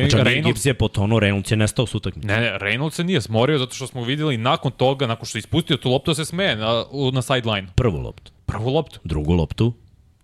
Znači, 0.00 0.16
Reynolds, 0.18 0.44
Gibbs 0.44 0.66
je 0.66 0.74
potonuo, 0.74 1.20
Reynolds 1.20 1.50
je 1.50 1.56
nestao 1.56 1.86
s 1.86 1.94
utakmice. 1.94 2.28
ne, 2.28 2.36
ne, 2.36 2.58
Reynolds 2.58 2.90
se 2.90 3.04
nije 3.04 3.20
smorio 3.20 3.58
zato 3.58 3.74
što 3.74 3.86
smo 3.86 4.04
videli 4.04 4.36
nakon 4.38 4.72
toga, 4.72 5.06
nakon 5.06 5.26
što 5.26 5.38
je 5.38 5.40
ispustio 5.40 5.76
tu 5.76 5.90
loptu, 5.90 6.10
da 6.10 6.14
se 6.14 6.24
smeje 6.24 6.56
na, 6.56 6.84
na 7.12 7.22
sideline. 7.22 7.68
Prvu 7.74 7.98
loptu. 7.98 8.32
Prvu 8.46 8.70
loptu. 8.70 9.00
Drugu 9.04 9.32
loptu, 9.32 9.72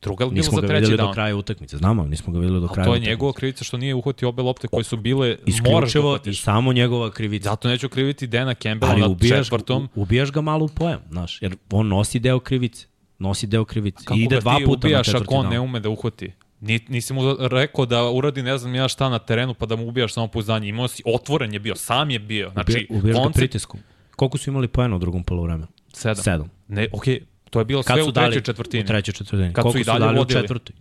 Druga 0.02 0.24
je 0.24 0.30
bilo 0.30 0.36
nismo 0.36 0.54
za 0.54 0.60
ga 0.60 0.66
treći 0.68 0.80
videli 0.82 0.96
do 0.98 1.12
kraja 1.12 1.36
utakmice. 1.36 1.76
Znamo, 1.76 2.06
nismo 2.06 2.32
ga 2.32 2.38
videli 2.38 2.60
do 2.60 2.68
kraja 2.68 2.84
to 2.84 2.90
je 2.90 2.92
utakmice. 2.92 3.10
njegova 3.10 3.32
krivica 3.32 3.64
što 3.64 3.76
nije 3.76 3.94
uhvatio 3.94 4.28
obe 4.28 4.42
lopte 4.42 4.68
koje 4.68 4.84
su 4.84 4.96
bile, 4.96 5.28
da 5.28 5.42
Isključivo 5.46 6.18
i 6.24 6.34
samo 6.34 6.72
njegova 6.72 7.10
krivica. 7.10 7.50
Zato 7.50 7.68
neću 7.68 7.88
kriviti 7.88 8.26
Dana 8.26 8.54
Campbella 8.54 8.92
Ali 8.92 9.00
na 9.00 9.08
ubijaš, 9.08 9.46
četvrtom. 9.46 9.88
u- 9.94 10.02
ubijaš 10.02 10.32
ga 10.32 10.40
malo 10.40 10.64
u 10.64 10.68
pojam, 10.68 11.00
znaš, 11.10 11.42
jer 11.42 11.56
on 11.70 11.88
nosi 11.88 12.18
deo 12.18 12.40
krivice. 12.40 12.86
Nosi 13.18 13.46
deo 13.46 13.64
krivice. 13.64 14.04
Kako 14.04 14.14
I 14.14 14.22
ide 14.22 14.34
ga 14.34 14.40
dva 14.40 14.56
ti 14.56 14.64
puta 14.64 14.78
na 14.78 14.88
ubijaš 14.88 15.06
četvrti 15.06 15.24
ako 15.24 15.34
on 15.34 15.48
ne 15.48 15.60
ume 15.60 15.80
da 15.80 15.88
uhvati? 15.88 16.32
Ni, 16.60 16.80
nisi 16.88 17.12
mu 17.12 17.20
rekao 17.40 17.86
da 17.86 18.04
uradi 18.04 18.42
ne 18.42 18.58
znam 18.58 18.74
ja 18.74 18.88
šta 18.88 19.08
na 19.08 19.18
terenu 19.18 19.54
pa 19.54 19.66
da 19.66 19.76
mu 19.76 19.88
ubijaš 19.88 20.12
samo 20.12 20.26
pouzdanje. 20.26 20.68
Imao 20.68 20.88
si, 20.88 21.02
otvoren 21.06 21.52
je 21.52 21.58
bio, 21.60 21.74
sam 21.76 22.10
je 22.10 22.18
bio. 22.18 22.50
Znači, 22.50 22.72
Ubija- 22.72 22.98
ubijaš 22.98 23.16
ga 23.16 23.22
koncept 23.22 23.36
pritiskom. 23.36 23.80
Koliko 24.12 24.38
su 24.38 24.50
imali 24.50 24.68
pojena 24.68 24.96
u 24.96 24.98
drugom 24.98 25.24
polovremenu? 25.24 25.66
sedam. 25.92 26.16
Sedam. 26.16 26.50
Ne, 26.68 26.88
okej, 26.92 27.20
to 27.50 27.58
je 27.58 27.64
bilo 27.64 27.82
Kad 27.82 27.96
sve 27.96 28.02
su 28.04 28.08
u 28.08 28.12
trećoj 28.12 28.30
dali, 28.30 28.44
četvrtini. 28.44 28.82
U 28.82 28.86
trećoj 28.86 29.14
četvrtini. 29.14 29.52
Kad 29.52 29.62
su 29.62 29.64
Koliko 29.64 29.78
i 29.80 29.84
dalje 29.84 29.98
dali 30.00 30.18
vodili. 30.18 30.38
u 30.38 30.42
četvrtoj? 30.42 30.76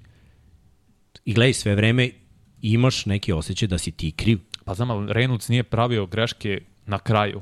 I 1.25 1.33
gledaj, 1.33 1.53
sve 1.53 1.75
vreme 1.75 2.09
imaš 2.61 3.05
neki 3.05 3.33
osjećaj 3.33 3.67
da 3.67 3.77
si 3.77 3.91
ti 3.91 4.11
kriv. 4.11 4.39
Pa 4.65 4.73
znam, 4.73 4.89
ali 4.89 5.07
Reynolds 5.07 5.49
nije 5.49 5.63
pravio 5.63 6.05
greške 6.05 6.61
na 6.85 6.99
kraju. 6.99 7.41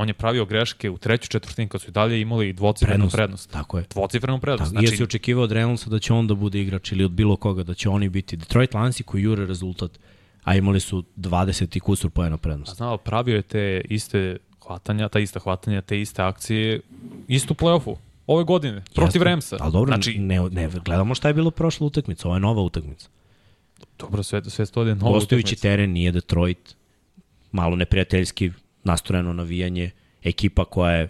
On 0.00 0.08
je 0.08 0.14
pravio 0.14 0.44
greške 0.44 0.90
u 0.90 0.98
trećoj 0.98 1.28
četvrtini 1.28 1.68
kad 1.68 1.80
su 1.80 1.88
i 1.88 1.92
dalje 1.92 2.20
imali 2.20 2.52
dvocifrenu 2.52 2.94
prednost. 2.94 3.16
prednost. 3.16 3.50
Tako 3.50 3.78
je. 3.78 3.84
Dvocifrenu 3.90 4.40
prednost. 4.40 4.72
Tako, 4.72 4.80
znači, 4.80 4.92
jesi 4.92 5.02
očekivao 5.02 5.44
od 5.44 5.50
Reynoldsa 5.50 5.88
da 5.88 5.98
će 5.98 6.12
on 6.12 6.26
da 6.26 6.34
bude 6.34 6.60
igrač 6.60 6.92
ili 6.92 7.04
od 7.04 7.10
bilo 7.10 7.36
koga, 7.36 7.62
da 7.62 7.74
će 7.74 7.88
oni 7.88 8.08
biti 8.08 8.36
Detroit 8.36 8.74
Lansi 8.74 9.02
koji 9.02 9.22
jure 9.22 9.46
rezultat, 9.46 9.90
a 10.44 10.54
imali 10.54 10.80
su 10.80 11.04
20 11.16 11.76
i 11.76 11.80
kusur 11.80 12.10
pojena 12.10 12.36
prednost. 12.36 12.76
znao, 12.76 12.96
pravio 12.96 13.36
je 13.36 13.42
te 13.42 13.80
iste 13.84 14.36
hvatanja, 14.62 15.08
ta 15.08 15.18
ista 15.18 15.40
hvatanja, 15.40 15.80
te 15.80 16.00
iste 16.00 16.22
akcije, 16.22 16.80
isto 17.28 17.54
u 17.54 17.56
play-offu. 17.56 17.96
Ove 18.26 18.44
godine, 18.44 18.82
protiv. 18.94 19.22
Remsa. 19.22 19.56
Ali 19.60 19.72
dobro, 19.72 19.92
znači, 19.92 20.18
ne, 20.18 20.40
ne, 20.50 20.70
gledamo 20.84 21.14
šta 21.14 21.28
je 21.28 21.34
bilo 21.34 21.50
prošla 21.50 21.86
utakmica, 21.86 22.28
ovo 22.28 22.36
je 22.36 22.40
nova 22.40 22.62
utakmica. 22.62 23.08
dobro, 23.98 24.22
sve, 24.22 24.44
sve 24.44 24.66
sto 24.66 24.82
je 24.82 24.94
novo 24.94 25.12
Gostujući 25.12 25.56
teren 25.56 25.92
nije 25.92 26.12
Detroit, 26.12 26.76
malo 27.52 27.76
neprijateljski 27.76 28.50
nastrojeno 28.84 29.32
navijanje, 29.32 29.90
ekipa 30.22 30.64
koja 30.64 30.92
je 30.92 31.08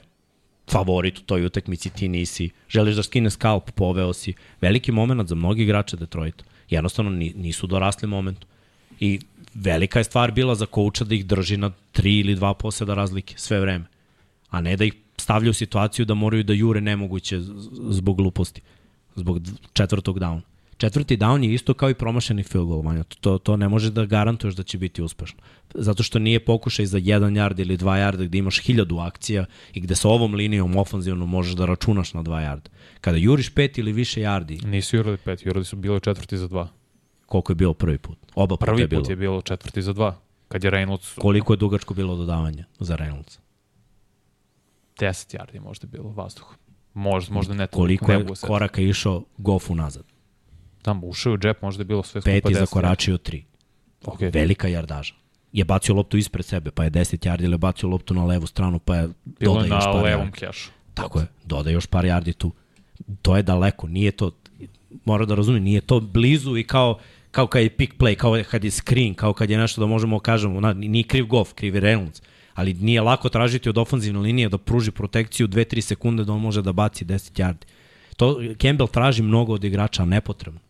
favorit 0.71 1.19
u 1.19 1.23
toj 1.23 1.45
utakmici, 1.47 1.91
ti 1.91 2.09
nisi, 2.09 2.51
želiš 2.69 2.97
da 2.97 3.03
skine 3.03 3.31
skalp, 3.31 3.71
poveo 3.71 4.13
si. 4.13 4.35
Veliki 4.61 4.93
moment 4.93 5.29
za 5.29 5.35
mnogi 5.35 5.63
igrače 5.63 5.97
Detroita. 5.97 6.45
Jednostavno 6.71 7.11
ni- 7.11 7.33
nisu 7.37 7.67
dorasli 7.67 8.09
momentu. 8.09 8.47
I 9.01 9.21
velika 9.55 9.99
je 10.01 10.05
stvar 10.05 10.33
bila 10.33 10.55
za 10.55 10.67
kouča 10.67 11.05
da 11.05 11.15
ih 11.15 11.27
drži 11.27 11.57
na 11.57 11.71
tri 11.93 12.19
ili 12.19 12.35
dva 12.35 12.55
poseda 12.55 12.95
razlike 12.95 13.35
sve 13.39 13.61
vreme. 13.61 13.85
A 14.51 14.61
ne 14.61 14.77
da 14.77 14.85
ih 14.85 14.93
stavlja 15.17 15.51
u 15.51 15.55
situaciju 15.55 16.05
da 16.05 16.15
moraju 16.15 16.45
da 16.45 16.53
jure 16.53 16.81
nemoguće 16.81 17.41
zbog 17.91 18.17
gluposti. 18.17 18.61
Zbog 19.17 19.41
četvrtog 19.73 20.19
downa. 20.19 20.41
Četvrti 20.81 21.17
down 21.17 21.43
je 21.45 21.55
isto 21.55 21.75
kao 21.75 21.91
i 21.91 21.95
promašeni 21.95 22.43
field 22.43 22.67
goal, 22.69 22.83
Vanja. 22.83 23.03
To, 23.05 23.39
to 23.39 23.57
ne 23.57 23.69
može 23.69 23.91
da 23.91 24.05
garantuješ 24.05 24.55
da 24.55 24.63
će 24.63 24.79
biti 24.79 25.03
uspešno. 25.03 25.39
Zato 25.75 26.03
što 26.03 26.19
nije 26.19 26.45
pokušaj 26.45 26.87
za 26.87 26.99
jedan 26.99 27.35
yard 27.35 27.61
ili 27.61 27.77
dva 27.77 27.97
yarda 27.97 28.25
gde 28.25 28.39
imaš 28.39 28.61
hiljadu 28.61 28.99
akcija 28.99 29.45
i 29.75 29.81
gde 29.81 29.95
sa 29.95 30.09
ovom 30.09 30.35
linijom 30.35 30.77
ofanzivno 30.77 31.27
možeš 31.27 31.55
da 31.55 31.67
računaš 31.67 32.15
na 32.15 32.23
dva 32.23 32.41
yarda. 32.41 32.69
Kada 33.01 33.17
juriš 33.19 33.51
pet 33.51 33.79
ili 33.79 33.93
više 33.93 34.21
yardi, 34.21 34.65
Nisu 34.65 34.97
jurali 34.97 35.17
pet, 35.17 35.47
jurali 35.47 35.65
su 35.65 35.77
bilo 35.77 36.01
četvrti 36.01 36.37
za 36.39 36.49
dva. 36.49 36.69
koliko 37.27 37.53
je 37.53 37.57
bilo 37.57 37.75
prvi 37.75 37.99
put? 37.99 38.19
Oba 38.35 38.57
puta 38.57 38.67
Prvi 38.67 38.81
je 38.81 38.89
bilo. 38.89 39.03
put 39.03 39.11
je 39.11 39.17
bilo 39.17 39.43
četvrti 39.43 39.83
za 39.83 39.93
dva. 39.93 40.17
Kad 40.49 40.65
je 40.65 40.71
Reynolds 40.71 41.19
Koliko 41.19 41.53
je 41.53 41.57
dugačko 41.57 41.95
bilo 41.95 42.17
dodavanje 42.17 42.65
za 42.79 42.97
Reynolds? 42.97 43.39
10 44.99 45.37
yardi 45.37 45.61
možda 45.61 45.87
bilo 45.87 46.09
vazduh. 46.11 46.55
Možda, 46.95 47.35
možda 47.35 47.55
ne 47.55 47.67
toliko, 47.67 48.07
Koliko 48.07 48.31
je 48.31 48.37
se. 48.37 48.47
koraka 48.47 48.83
išao 48.83 49.25
Goff 49.39 49.71
unazad? 49.71 50.05
Tamo 50.83 51.07
ušao 51.07 51.33
u 51.33 51.39
džep, 51.39 51.63
možda 51.63 51.81
je 51.81 51.85
bilo 51.85 52.03
sve 52.03 52.21
skupa 52.21 52.31
Pet 52.31 52.45
10 52.45 52.51
i 52.51 52.55
zakoračio 52.55 53.19
tri. 53.19 53.45
Okay. 54.05 54.35
Velika 54.35 54.69
jardaža. 54.69 55.15
je 55.53 55.65
bacio 55.65 55.95
loptu 55.95 56.17
ispred 56.17 56.45
sebe, 56.45 56.71
pa 56.71 56.85
je 56.85 56.91
10 56.91 57.29
yardi 57.29 57.45
ili 57.45 57.55
je 57.55 57.59
bacio 57.59 57.89
loptu 57.89 58.15
na 58.15 58.25
levu 58.25 58.47
stranu, 58.47 58.79
pa 58.79 58.97
je 58.97 59.09
Bilo 59.25 59.55
doda 59.55 59.65
je 59.65 59.69
još 59.69 59.85
na 59.85 59.93
par 59.93 60.03
levom 60.05 60.33
kešu. 60.33 60.71
Tako 60.95 61.21
je, 61.21 61.27
doda 61.45 61.71
još 61.71 61.87
par 61.87 62.05
yardi 62.05 62.33
tu. 62.33 62.53
To 63.23 63.37
je 63.37 63.43
daleko, 63.43 63.89
nije 63.89 64.11
to, 64.11 64.31
mora 65.05 65.25
da 65.25 65.35
razumije, 65.35 65.61
nije 65.61 65.81
to 65.81 66.01
blizu 66.01 66.57
i 66.57 66.65
kao, 66.65 66.99
kao 67.31 67.47
kad 67.47 67.63
je 67.63 67.71
pick 67.71 67.95
play, 67.99 68.15
kao 68.15 68.43
kad 68.51 68.65
je 68.65 68.71
screen, 68.71 69.15
kao 69.15 69.33
kad 69.33 69.51
je 69.51 69.59
nešto 69.59 69.81
da 69.81 69.87
možemo 69.87 70.19
da 70.19 70.23
kažemo, 70.23 70.61
na, 70.61 70.73
nije 70.73 71.05
kriv 71.05 71.27
Goff, 71.27 71.53
kriv 71.53 71.75
je 71.75 71.81
Reynolds, 71.81 72.23
ali 72.55 72.75
nije 72.75 73.01
lako 73.01 73.29
tražiti 73.29 73.69
od 73.69 73.79
ofenzivne 73.79 74.21
linije 74.21 74.49
da 74.49 74.59
pruži 74.59 74.91
protekciju 74.91 75.49
2-3 75.49 75.81
sekunde 75.81 76.25
da 76.25 76.33
on 76.33 76.41
može 76.41 76.63
da 76.63 76.73
baci 76.73 77.05
10 77.05 77.41
yardi. 77.41 77.65
To 78.17 78.41
Campbell 78.63 78.89
traži 78.89 79.23
mnogo 79.23 79.53
od 79.53 79.65
igrača, 79.65 80.05
nepotrebno. 80.05 80.61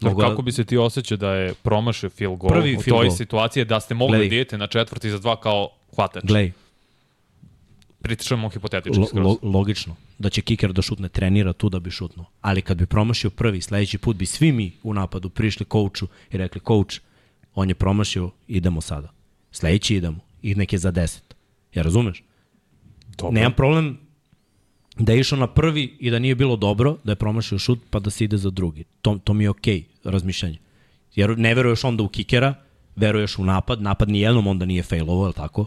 Mnogo... 0.00 0.14
Mnogo- 0.14 0.30
Kako 0.30 0.42
bi 0.42 0.52
se 0.52 0.64
ti 0.64 0.76
osjećao 0.76 1.16
da 1.16 1.32
je 1.32 1.54
promašio 1.54 2.10
field 2.10 2.36
goal 2.36 2.52
Prvi 2.52 2.76
u 2.76 2.80
toj 2.80 2.90
goal. 2.90 3.10
situaciji 3.10 3.64
da 3.64 3.80
ste 3.80 3.94
mogli 3.94 4.12
Gledaj. 4.12 4.28
da 4.28 4.34
idete 4.34 4.58
na 4.58 4.66
četvrti 4.66 5.10
za 5.10 5.18
dva 5.18 5.36
kao 5.36 5.70
hvatač? 5.94 6.24
Glej, 6.24 6.52
Pritičemo 8.00 8.48
hipotetički 8.48 8.98
lo, 8.98 9.06
skroz. 9.06 9.24
lo, 9.24 9.50
logično 9.50 9.96
da 10.18 10.30
će 10.30 10.42
kiker 10.42 10.72
da 10.72 10.82
šutne, 10.82 11.08
trenira 11.08 11.52
tu 11.52 11.68
da 11.68 11.78
bi 11.80 11.90
šutnuo. 11.90 12.26
Ali 12.40 12.62
kad 12.62 12.76
bi 12.76 12.86
promašio 12.86 13.30
prvi, 13.30 13.60
sledeći 13.60 13.98
put 13.98 14.16
bi 14.16 14.26
svi 14.26 14.52
mi 14.52 14.72
u 14.82 14.94
napadu 14.94 15.28
prišli 15.28 15.66
kouču 15.66 16.08
i 16.30 16.36
rekli, 16.36 16.60
kouč, 16.60 17.00
on 17.54 17.68
je 17.68 17.74
promašio, 17.74 18.30
idemo 18.48 18.80
sada. 18.80 19.08
Sledeći 19.52 19.96
idemo 19.96 20.18
i 20.42 20.54
neke 20.54 20.78
za 20.78 20.92
10. 20.92 21.18
Ja 21.74 21.82
razumeš? 21.82 22.22
Dobro. 23.08 23.32
Nemam 23.32 23.52
problem 23.52 23.98
da 24.98 25.12
je 25.12 25.20
išao 25.20 25.38
na 25.38 25.46
prvi 25.46 25.96
i 26.00 26.10
da 26.10 26.18
nije 26.18 26.34
bilo 26.34 26.56
dobro, 26.56 26.96
da 27.04 27.12
je 27.12 27.16
promašio 27.16 27.58
šut 27.58 27.78
pa 27.90 27.98
da 27.98 28.10
se 28.10 28.24
ide 28.24 28.36
za 28.36 28.50
drugi. 28.50 28.84
To, 29.02 29.18
to 29.24 29.34
mi 29.34 29.44
je 29.44 29.50
okej 29.50 29.80
okay, 29.80 30.10
razmišljanje. 30.10 30.58
Jer 31.14 31.38
ne 31.38 31.54
veruješ 31.54 31.84
onda 31.84 32.02
u 32.02 32.08
kikera, 32.08 32.54
veruješ 32.96 33.38
u 33.38 33.44
napad, 33.44 33.82
napad 33.82 34.08
nijednom 34.08 34.46
onda 34.46 34.66
nije 34.66 34.82
failovo, 34.82 35.26
je 35.26 35.32
tako? 35.32 35.66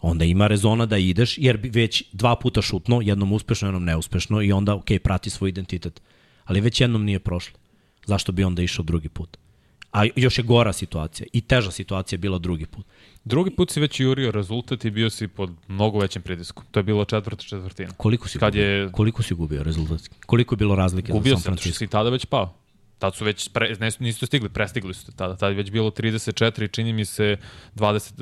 Onda 0.00 0.24
ima 0.24 0.46
rezona 0.46 0.86
da 0.86 0.98
ideš, 0.98 1.38
jer 1.38 1.58
već 1.62 2.04
dva 2.12 2.36
puta 2.36 2.62
šutno, 2.62 3.00
jednom 3.02 3.32
uspešno, 3.32 3.68
jednom 3.68 3.84
neuspešno 3.84 4.42
i 4.42 4.52
onda, 4.52 4.74
ok, 4.74 4.90
prati 5.02 5.30
svoj 5.30 5.48
identitet. 5.48 6.02
Ali 6.44 6.60
već 6.60 6.80
jednom 6.80 7.04
nije 7.04 7.18
prošlo. 7.18 7.58
Zašto 8.06 8.32
bi 8.32 8.44
onda 8.44 8.62
išao 8.62 8.84
drugi 8.84 9.08
put? 9.08 9.36
A 9.92 10.04
još 10.16 10.38
je 10.38 10.44
gora 10.44 10.72
situacija 10.72 11.26
i 11.32 11.40
teža 11.40 11.70
situacija 11.70 12.18
bila 12.18 12.38
drugi 12.38 12.66
put. 12.66 12.86
Drugi 13.24 13.50
put 13.50 13.70
si 13.70 13.80
već 13.80 14.00
jurio 14.00 14.30
rezultat 14.30 14.84
i 14.84 14.90
bio 14.90 15.10
si 15.10 15.28
pod 15.28 15.50
mnogo 15.68 15.98
većim 15.98 16.22
pritiskom. 16.22 16.64
To 16.70 16.78
je 16.78 16.84
bilo 16.84 17.04
četvrta 17.04 17.42
četvrtina. 17.44 17.90
Koliko 17.92 18.28
si 18.28 18.38
Kad 18.38 18.52
gubio? 18.52 18.64
je- 18.64 18.92
Koliko 18.92 19.22
si 19.22 19.34
gubio 19.34 19.62
rezultatski? 19.62 20.14
Koliko 20.26 20.54
je 20.54 20.56
bilo 20.56 20.74
razlike 20.74 21.12
Gubio 21.12 21.30
za 21.30 21.36
San 21.36 21.42
sam, 21.42 21.52
zato 21.52 21.56
što 21.56 21.62
Francisco? 21.62 21.78
si 21.78 21.88
tada 21.88 22.10
već 22.10 22.26
pao. 22.26 22.54
Tad 22.98 23.14
su 23.14 23.24
već, 23.24 23.48
pre, 23.48 23.76
ne, 23.80 23.90
nisu 23.98 24.26
stigli, 24.26 24.48
prestigli 24.48 24.94
su 24.94 25.06
te 25.06 25.12
tada. 25.12 25.36
Tad 25.36 25.50
je 25.50 25.56
već 25.56 25.70
bilo 25.70 25.90
34, 25.90 26.68
čini 26.68 26.92
mi 26.92 27.04
se 27.04 27.36
20, 27.74 28.12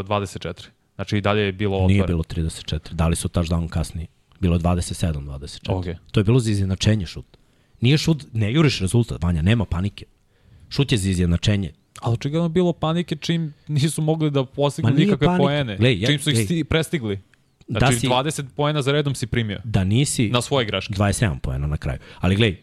uh, 0.00 0.06
24. 0.06 0.52
Znači 0.94 1.16
i 1.16 1.20
dalje 1.20 1.40
je 1.40 1.52
bilo 1.52 1.76
otvoreno. 1.76 1.88
Nije 1.88 2.06
bilo 2.06 2.22
34. 2.22 2.92
Dali 2.92 3.16
su 3.16 3.28
touchdown 3.28 3.68
kasnije. 3.68 4.06
Bilo 4.40 4.54
je 4.54 4.60
27-24. 4.60 5.58
Okej. 5.68 5.96
To 6.10 6.20
je 6.20 6.24
bilo 6.24 6.40
za 6.40 6.50
izjednačenje 6.50 7.06
šut. 7.06 7.26
Nije 7.80 7.98
šut, 7.98 8.24
ne 8.32 8.52
juriš 8.52 8.80
rezultat, 8.80 9.22
Vanja, 9.22 9.42
nema 9.42 9.64
panike. 9.64 10.04
Šut 10.68 10.92
je 10.92 10.98
za 10.98 11.08
izjednačenje. 11.10 11.72
Ali 12.00 12.14
očigledno 12.14 12.48
bilo 12.48 12.72
panike 12.72 13.16
čim 13.16 13.54
nisu 13.68 14.02
mogli 14.02 14.30
da 14.30 14.44
postignu 14.44 14.90
nikakve 14.92 15.26
panike. 15.26 15.42
poene. 15.42 15.76
Glej, 15.76 16.00
ja- 16.00 16.06
čim 16.06 16.18
su 16.18 16.30
ih 16.30 16.44
sti, 16.44 16.64
prestigli. 16.64 17.20
Da 17.68 17.78
Znači 17.78 17.96
si- 17.96 18.06
20 18.06 18.44
poena 18.48 18.82
za 18.82 18.92
redom 18.92 19.14
si 19.14 19.26
primio. 19.26 19.60
Da 19.64 19.84
nisi... 19.84 20.28
Na 20.28 20.42
svoje 20.42 20.66
greške. 20.66 20.94
27 20.94 21.38
poena 21.38 21.66
na 21.66 21.76
kraju. 21.76 21.98
Ali 22.18 22.36
glej, 22.36 22.56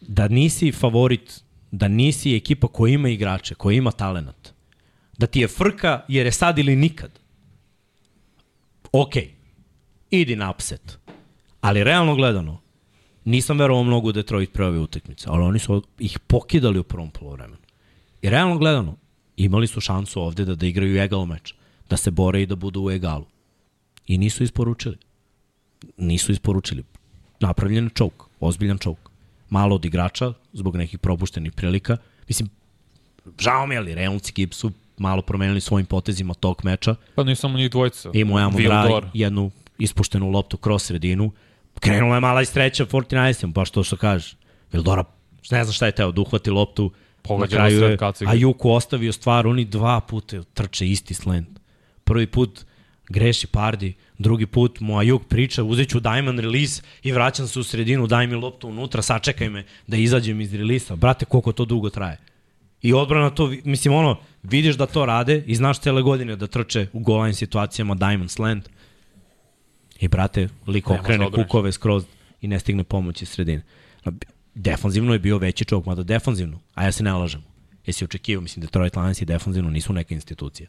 da 0.00 0.28
nisi 0.28 0.72
favorit, 0.72 1.40
da 1.70 1.88
nisi 1.88 2.34
ekipa 2.34 2.68
koja 2.68 2.92
ima 2.92 3.08
igrače, 3.08 3.54
koja 3.54 3.76
ima 3.76 3.90
talenat, 3.90 4.52
da 5.18 5.26
ti 5.26 5.40
je 5.40 5.48
frka 5.48 6.04
jer 6.08 6.26
je 6.26 6.32
sad 6.32 6.58
ili 6.58 6.76
nikad, 6.76 7.10
ok, 8.92 9.12
idi 10.10 10.36
na 10.36 10.50
upset. 10.50 10.98
Ali 11.60 11.84
realno 11.84 12.14
gledano, 12.14 12.60
nisam 13.24 13.58
verovao 13.58 13.84
mnogo 13.84 14.08
u 14.08 14.12
Detroit 14.12 14.52
pre 14.52 14.66
ove 14.66 14.78
utakmice, 14.78 15.26
ali 15.28 15.42
oni 15.42 15.58
su 15.58 15.82
ih 15.98 16.18
pokidali 16.18 16.78
u 16.78 16.84
prvom 16.84 17.10
polovremenu. 17.10 17.56
I 18.22 18.30
realno 18.30 18.58
gledano, 18.58 18.96
imali 19.36 19.66
su 19.66 19.80
šansu 19.80 20.20
ovde 20.20 20.44
da, 20.44 20.54
da 20.54 20.66
igraju 20.66 21.02
egal 21.02 21.24
meč, 21.26 21.54
da 21.90 21.96
se 21.96 22.10
bore 22.10 22.42
i 22.42 22.46
da 22.46 22.56
budu 22.56 22.82
u 22.82 22.90
egalu. 22.90 23.24
I 24.06 24.18
nisu 24.18 24.42
isporučili 24.42 24.96
nisu 25.96 26.32
isporučili. 26.32 26.84
Napravljen 27.40 27.84
je 27.84 27.90
čouk, 27.94 28.24
ozbiljan 28.40 28.78
čouk. 28.78 28.98
Malo 29.50 29.74
od 29.74 29.84
igrača, 29.84 30.32
zbog 30.52 30.76
nekih 30.76 30.98
propuštenih 30.98 31.52
prilika. 31.52 31.96
Mislim, 32.28 32.48
žao 33.38 33.66
mi 33.66 33.74
je, 33.74 33.78
ali 33.78 33.94
Reynolds 33.94 34.30
i 34.30 34.32
Gibbs 34.32 34.56
su 34.56 34.72
malo 34.98 35.22
promenili 35.22 35.60
svojim 35.60 35.86
potezima 35.86 36.34
tog 36.34 36.64
meča. 36.64 36.94
Pa 37.14 37.24
nisu 37.24 37.40
samo 37.40 37.58
njih 37.58 37.70
dvojica. 37.70 38.10
I 38.14 38.24
Mojamo 38.24 38.58
Vildor. 38.58 39.02
Draj, 39.02 39.10
jednu 39.14 39.50
ispuštenu 39.78 40.30
loptu 40.30 40.56
kroz 40.56 40.82
sredinu. 40.82 41.32
Krenula 41.80 42.14
je 42.14 42.20
mala 42.20 42.42
iz 42.42 42.52
treća 42.52 42.86
49 42.86 43.52
pa 43.52 43.64
što 43.64 43.84
što 43.84 43.96
kaže. 43.96 44.36
Vildora, 44.72 45.04
ne 45.50 45.64
znam 45.64 45.72
šta 45.72 45.86
je 45.86 45.92
teo, 45.92 46.12
da 46.12 46.20
uhvati 46.20 46.50
loptu. 46.50 46.90
Pogađa 47.22 47.56
na 47.56 47.60
kraju 47.60 47.82
je 47.82 47.96
kacige. 47.96 48.30
Ajuku 48.30 48.70
ostavio 48.70 49.12
stvar, 49.12 49.46
oni 49.46 49.64
dva 49.64 50.00
puta 50.00 50.42
trče 50.42 50.88
isti 50.88 51.14
slant. 51.14 51.60
Prvi 52.04 52.26
put 52.26 52.64
greši 53.08 53.46
Pardi, 53.46 53.94
drugi 54.18 54.46
put 54.46 54.80
mu 54.80 54.98
Ajuk 54.98 55.28
priča, 55.28 55.64
uzet 55.64 55.88
ću 55.88 56.00
diamond 56.00 56.40
release 56.40 56.82
i 57.02 57.12
vraćam 57.12 57.46
se 57.46 57.60
u 57.60 57.62
sredinu, 57.62 58.06
daj 58.06 58.26
mi 58.26 58.34
loptu 58.34 58.68
unutra, 58.68 59.02
sačekaj 59.02 59.48
me 59.48 59.64
da 59.86 59.96
izađem 59.96 60.40
iz 60.40 60.54
relisa. 60.54 60.96
Brate, 60.96 61.24
koliko 61.24 61.52
to 61.52 61.64
dugo 61.64 61.90
traje. 61.90 62.18
I 62.82 62.92
odbrana 62.92 63.30
to, 63.30 63.52
mislim 63.64 63.94
ono, 63.94 64.16
vidiš 64.42 64.76
da 64.76 64.86
to 64.86 65.06
rade 65.06 65.42
i 65.46 65.54
znaš 65.54 65.80
cele 65.80 66.02
godine 66.02 66.36
da 66.36 66.46
trče 66.46 66.86
u 66.92 67.00
goal 67.00 67.22
line 67.22 67.34
situacijama 67.34 67.94
diamond 67.94 68.30
slant. 68.30 68.68
I 70.00 70.08
brate, 70.08 70.48
lik 70.66 70.86
Ne 70.86 70.90
može 70.90 71.00
okrene 71.00 71.30
kukove 71.30 71.72
skroz 71.72 72.04
i 72.40 72.48
ne 72.48 72.58
stigne 72.58 72.84
pomoć 72.84 73.22
iz 73.22 73.28
sredine. 73.28 73.62
Defanzivno 74.58 75.12
je 75.12 75.18
bio 75.18 75.38
veći 75.38 75.64
čovjek, 75.64 75.86
mada 75.86 76.02
defanzivno, 76.02 76.60
a 76.74 76.84
ja 76.84 76.92
se 76.92 77.02
ne 77.04 77.12
lažem. 77.12 77.42
Jesi 77.86 78.04
očekivao, 78.04 78.42
mislim, 78.42 78.60
Detroit 78.60 78.96
Lions 78.96 79.22
i 79.22 79.24
defanzivno 79.24 79.70
nisu 79.70 79.92
neka 79.92 80.14
institucija. 80.14 80.68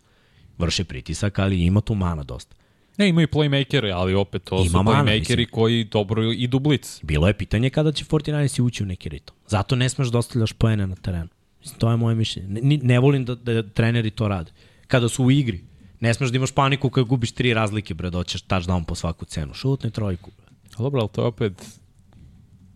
Vrše 0.57 0.84
pritisak, 0.84 1.40
ali 1.40 1.64
ima 1.64 1.82
tu 1.82 1.95
mana 1.95 2.24
dosta. 2.24 2.56
Ne, 2.98 3.10
imaju 3.10 3.28
playmakere, 3.28 3.91
ali 3.95 4.14
opet 4.14 4.44
to 4.44 4.56
Ima 4.56 4.70
su 4.70 4.84
mana, 4.84 5.03
playmakeri 5.03 5.20
mislim. 5.20 5.48
koji 5.52 5.84
dobro 5.84 6.32
idu 6.32 6.60
blic. 6.60 6.99
Bilo 7.03 7.28
je 7.28 7.34
pitanje 7.34 7.70
kada 7.70 7.91
će 7.91 8.06
49 8.06 8.61
ući 8.61 8.84
u 8.84 8.86
neki 8.86 9.10
ritam. 9.10 9.36
Zato 9.48 9.76
ne 9.76 9.90
smeš 9.90 10.07
da 10.07 10.18
ostavljaš 10.18 10.53
poene 10.53 10.88
na 10.88 10.95
terenu. 10.95 11.28
Mislim, 11.60 11.80
to 11.80 11.91
je 11.91 11.98
moje 11.98 12.16
mišljenje. 12.16 12.61
Ne, 12.61 12.78
ne 12.78 12.99
volim 12.99 13.26
da, 13.26 13.36
da 13.36 13.64
treneri 13.64 14.11
to 14.11 14.28
rade. 14.28 14.52
Kada 14.88 15.10
su 15.10 15.24
u 15.24 15.32
igri, 15.32 15.64
ne 15.99 16.14
smeš 16.14 16.30
da 16.30 16.38
imaš 16.38 16.52
paniku 16.52 16.90
kad 16.90 17.03
gubiš 17.06 17.32
tri 17.32 17.53
razlike, 17.53 17.94
bre, 17.94 18.10
da 18.10 18.18
hoćeš 18.18 18.44
touchdown 18.44 18.84
po 18.86 18.95
svaku 18.95 19.26
cenu. 19.26 19.53
Šutni 19.53 19.91
trojku. 19.91 20.32
Bre. 20.38 20.48
Dobro, 20.78 20.99
ali 21.02 21.10
to 21.10 21.22
je 21.22 21.28
opet 21.28 21.53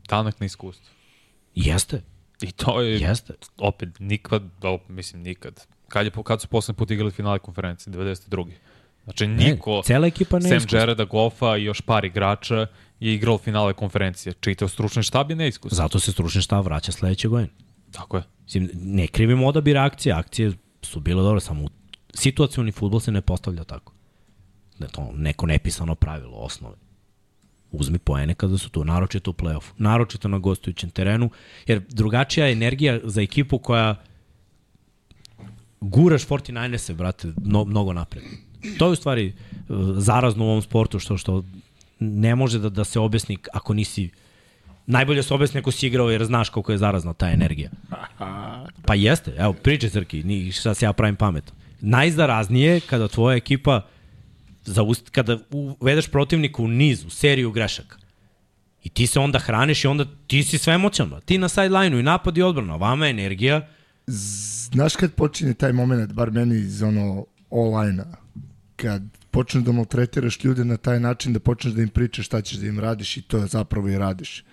danak 0.10 0.40
na 0.40 0.46
iskustvo. 0.46 0.94
Jeste, 1.56 2.02
I 2.42 2.52
to 2.52 2.82
je 2.82 3.00
jeste. 3.00 3.34
opet 3.58 4.00
nikad, 4.00 4.44
op, 4.62 4.90
mislim 4.90 5.22
nikad. 5.22 5.68
Kad, 5.88 6.06
je, 6.06 6.12
kad 6.24 6.42
su 6.42 6.48
poslednji 6.48 6.78
put 6.78 6.92
igrali 6.92 7.12
finale 7.12 7.40
konferencije? 7.40 7.94
92. 7.94 8.52
Znači 9.04 9.28
niko, 9.28 9.82
cela 9.86 10.08
ekipa 10.08 10.42
sem 10.42 10.50
neiskusna. 10.50 10.80
Jareda 10.80 11.06
Goffa 11.06 11.58
i 11.58 11.64
još 11.64 11.82
par 11.82 12.06
igrača 12.06 12.68
je 13.00 13.14
igrao 13.14 13.38
finale 13.38 13.74
konferencije. 13.74 14.34
Čitav 14.34 14.68
stručni 14.68 15.04
štab 15.04 15.30
je 15.30 15.36
neiskusan. 15.36 15.76
Zato 15.76 16.00
se 16.00 16.12
stručni 16.12 16.42
štab 16.42 16.66
vraća 16.66 16.92
sledeće 16.92 17.28
godine. 17.28 17.50
Tako 17.92 18.18
je. 18.18 18.24
Mislim, 18.44 18.70
ne 18.74 19.08
krivimo 19.08 19.48
odabir 19.48 19.78
akcije, 19.78 20.14
akcije 20.14 20.52
su 20.82 21.00
bile 21.00 21.24
dobre, 21.24 21.42
samo 21.42 21.68
situacioni 22.14 22.72
futbol 22.72 23.00
se 23.00 23.12
ne 23.12 23.22
postavlja 23.22 23.64
tako. 23.64 23.94
Da 24.80 24.88
to 24.88 25.12
neko 25.16 25.46
nepisano 25.46 25.96
pravilo, 25.96 26.38
osnove. 26.38 26.76
Uzmi 27.74 27.98
poene 27.98 28.34
kada 28.34 28.58
su 28.58 28.70
tu, 28.70 28.84
naročito 28.84 29.32
u 29.32 29.34
play-offu, 29.34 29.72
naročito 29.78 30.28
na 30.28 30.38
gostujućem 30.38 30.90
terenu, 30.90 31.30
jer 31.68 31.82
drugačija 31.90 32.46
je 32.46 32.54
energija 32.54 33.00
za 33.04 33.22
ekipu 33.22 33.58
koja 33.58 33.96
guraš 35.82 36.28
49ers-e, 36.28 36.94
brate, 36.94 37.34
mno, 37.46 37.66
mnogo 37.66 37.94
napred. 37.94 38.24
To 38.78 38.86
je 38.86 38.92
u 38.92 38.96
stvari 38.96 39.28
e, 39.28 39.34
zarazno 39.98 40.46
u 40.46 40.48
ovom 40.48 40.62
sportu, 40.62 41.00
što 41.00 41.18
što 41.18 41.44
ne 42.00 42.36
može 42.36 42.60
da, 42.60 42.70
da 42.70 42.84
se 42.84 43.00
objasni 43.00 43.38
ako 43.54 43.74
nisi 43.74 44.10
Najbolje 44.86 45.24
se 45.24 45.34
objasni 45.34 45.60
ako 45.60 45.72
si 45.72 45.88
igrao 45.88 46.10
jer 46.10 46.26
znaš 46.26 46.50
koliko 46.50 46.72
je 46.72 46.78
zarazna 46.78 47.14
ta 47.14 47.30
energija. 47.30 47.70
Pa 48.86 48.96
jeste, 48.96 49.36
evo, 49.38 49.54
priče 49.54 49.90
Srki, 49.90 50.24
ni 50.24 50.52
šta 50.52 50.74
se 50.74 50.86
ja 50.86 50.94
pravim 50.94 51.16
pamet. 51.16 51.54
Najzaraznije 51.82 52.74
je 52.74 52.80
kada 52.80 53.08
tvoja 53.08 53.38
ekipa 53.38 53.82
zaust, 54.66 55.10
kada 55.10 55.38
uvedeš 55.52 56.08
protivnika 56.08 56.62
u 56.62 56.68
niz, 56.68 57.06
u 57.06 57.10
seriju 57.10 57.52
grešaka. 57.52 57.98
I 58.84 58.90
ti 58.90 59.08
se 59.08 59.20
onda 59.20 59.40
hraniš 59.40 59.84
i 59.84 59.88
onda 59.88 60.06
ti 60.28 60.44
si 60.44 60.58
sve 60.58 60.78
moćan. 60.78 61.12
Ti 61.26 61.38
na 61.38 61.50
sideline-u 61.50 62.00
i 62.00 62.04
napad 62.04 62.38
i 62.38 62.42
odbrana. 62.42 62.76
Vama 62.76 63.06
je 63.06 63.10
energija. 63.10 63.68
Znaš 64.08 64.96
kad 64.96 65.14
počinje 65.14 65.54
taj 65.54 65.74
moment, 65.74 66.14
bar 66.14 66.32
meni 66.32 66.56
iz 66.56 66.82
ono 66.82 67.26
all-line-a, 67.52 68.16
kad 68.76 69.02
počneš 69.32 69.64
da 69.64 69.72
maltretiraš 69.72 70.44
ljude 70.44 70.66
na 70.66 70.78
taj 70.78 71.00
način 71.00 71.34
da 71.34 71.40
počneš 71.40 71.74
da 71.74 71.82
im 71.82 71.90
pričaš 71.90 72.26
šta 72.26 72.42
ćeš 72.42 72.58
da 72.58 72.68
im 72.68 72.80
radiš 72.80 73.18
i 73.18 73.22
to 73.22 73.48
zapravo 73.48 73.90
i 73.90 73.98
radiš. 73.98 74.44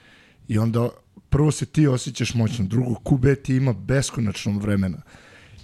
I 0.48 0.58
onda 0.58 0.88
prvo 1.30 1.50
se 1.50 1.66
ti 1.66 1.86
osjećaš 1.86 2.34
moćno, 2.34 2.64
drugo 2.64 2.94
QB 3.04 3.42
ti 3.42 3.56
ima 3.56 3.72
beskonačno 3.72 4.58
vremena. 4.58 5.02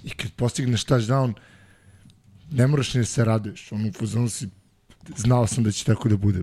I 0.05 0.11
kad 0.11 0.33
postigneš 0.33 0.85
touchdown, 0.85 1.33
ne 2.51 2.67
moraš 2.67 2.95
ni 2.95 3.01
da 3.01 3.05
se 3.05 3.25
raduješ. 3.25 3.73
Ono, 3.73 3.89
u 3.89 3.93
fazonu 3.93 4.29
si, 4.29 4.49
znao 5.17 5.47
sam 5.47 5.65
da 5.65 5.73
će 5.73 5.85
tako 5.85 6.09
da 6.09 6.17
bude. 6.17 6.43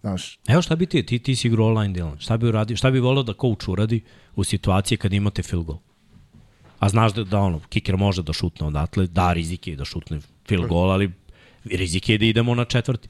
Znaš, 0.00 0.38
Evo 0.48 0.62
šta 0.62 0.76
bi 0.76 0.86
ti, 0.86 1.06
ti, 1.06 1.18
ti 1.18 1.36
si 1.36 1.48
igrao 1.48 1.66
online 1.66 1.94
Dylan, 1.94 2.20
šta 2.20 2.36
bi 2.36 2.48
uradio, 2.48 2.76
šta 2.76 2.90
bi 2.90 3.00
volio 3.00 3.22
da 3.22 3.32
coach 3.32 3.68
uradi 3.68 4.00
u 4.34 4.44
situaciji 4.44 4.98
kad 4.98 5.12
imate 5.12 5.42
field 5.42 5.64
goal? 5.64 5.78
A 6.78 6.88
znaš 6.88 7.12
da, 7.12 7.24
da 7.24 7.38
ono, 7.38 7.60
kiker 7.68 7.96
može 7.96 8.22
da 8.22 8.32
šutne 8.32 8.66
odatle, 8.66 9.06
da, 9.06 9.32
rizik 9.32 9.66
je 9.66 9.76
da 9.76 9.84
šutne 9.84 10.20
field 10.48 10.68
goal, 10.68 10.90
ali 10.90 11.12
rizik 11.64 12.08
je 12.08 12.18
da 12.18 12.24
idemo 12.24 12.54
na 12.54 12.64
četvrti. 12.64 13.08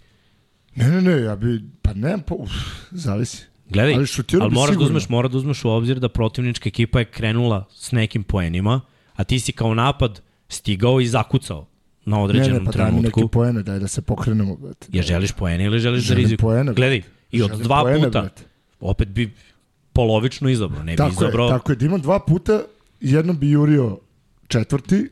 ne, 0.75 0.89
ne, 0.89 1.03
ne, 1.03 1.21
ja 1.21 1.37
bi, 1.37 1.63
pa 1.83 1.95
ne, 1.95 2.19
pa, 2.27 2.35
uf, 2.35 2.51
zavisi. 2.91 3.47
Gledaj, 3.69 3.95
Ali 3.95 4.07
ali, 4.41 4.51
moraš 4.55 4.77
da 4.77 4.85
uzmeš, 4.85 5.09
mora 5.09 5.29
da 5.29 5.39
uzmeš 5.39 5.65
u 5.65 5.69
obzir 5.69 5.99
da 5.99 6.09
protivnička 6.09 6.69
ekipa 6.69 6.99
je 6.99 7.05
krenula 7.05 7.69
s 7.71 7.93
nekim 7.93 8.23
poenima, 8.23 8.81
a 9.15 9.25
ti 9.25 9.41
si 9.41 9.53
kao 9.53 9.75
napad 9.75 10.21
stigao 10.49 11.01
i 11.01 11.07
zakucao 11.07 11.70
na 12.11 12.17
Ne, 12.17 12.23
određenom 12.23 12.59
ne, 12.59 12.65
pa 12.65 12.73
daj 12.73 12.85
mi 12.85 12.91
trenutku. 12.93 13.21
neke 13.21 13.31
poene, 13.31 13.63
daj 13.63 13.79
da 13.79 13.89
se 13.89 14.03
pokrenemo, 14.03 14.57
brate. 14.57 14.87
Jer 14.89 15.05
želiš 15.05 15.33
poene 15.33 15.65
ili 15.65 15.79
želiš 15.79 16.01
da 16.01 16.07
Želim 16.07 16.23
rizik? 16.23 16.41
poene. 16.41 16.73
Gledaj, 16.75 17.03
i 17.33 17.43
od 17.43 17.49
Želim 17.49 17.65
dva 17.65 17.83
poene, 17.83 17.99
puta, 18.01 18.21
brate. 18.21 18.43
opet 18.81 19.09
bi 19.09 19.33
polovično 19.93 20.49
izabrao, 20.49 20.83
ne 20.83 20.93
bi 20.93 20.97
Tako 20.97 21.11
je, 21.11 21.13
izabrao. 21.13 21.49
tako 21.49 21.73
je, 21.73 21.77
da 21.77 21.87
imam 21.87 22.01
dva 22.01 22.19
puta, 22.21 22.61
jednom 23.01 23.39
bi 23.39 23.51
jurio 23.51 23.99
četvrti, 24.49 25.11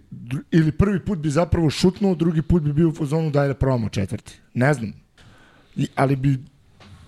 ili 0.52 0.72
prvi 0.72 1.00
put 1.00 1.18
bi 1.18 1.30
zapravo 1.30 1.70
šutnuo, 1.70 2.14
drugi 2.14 2.42
put 2.42 2.62
bi 2.62 2.72
bio 2.72 2.88
u 2.88 2.94
fazonu 2.94 3.30
daj 3.30 3.48
da 3.48 3.54
probamo 3.54 3.88
četvrti. 3.88 4.32
Ne 4.54 4.74
znam. 4.74 4.92
I, 5.76 5.86
ali 5.94 6.16
bi 6.16 6.38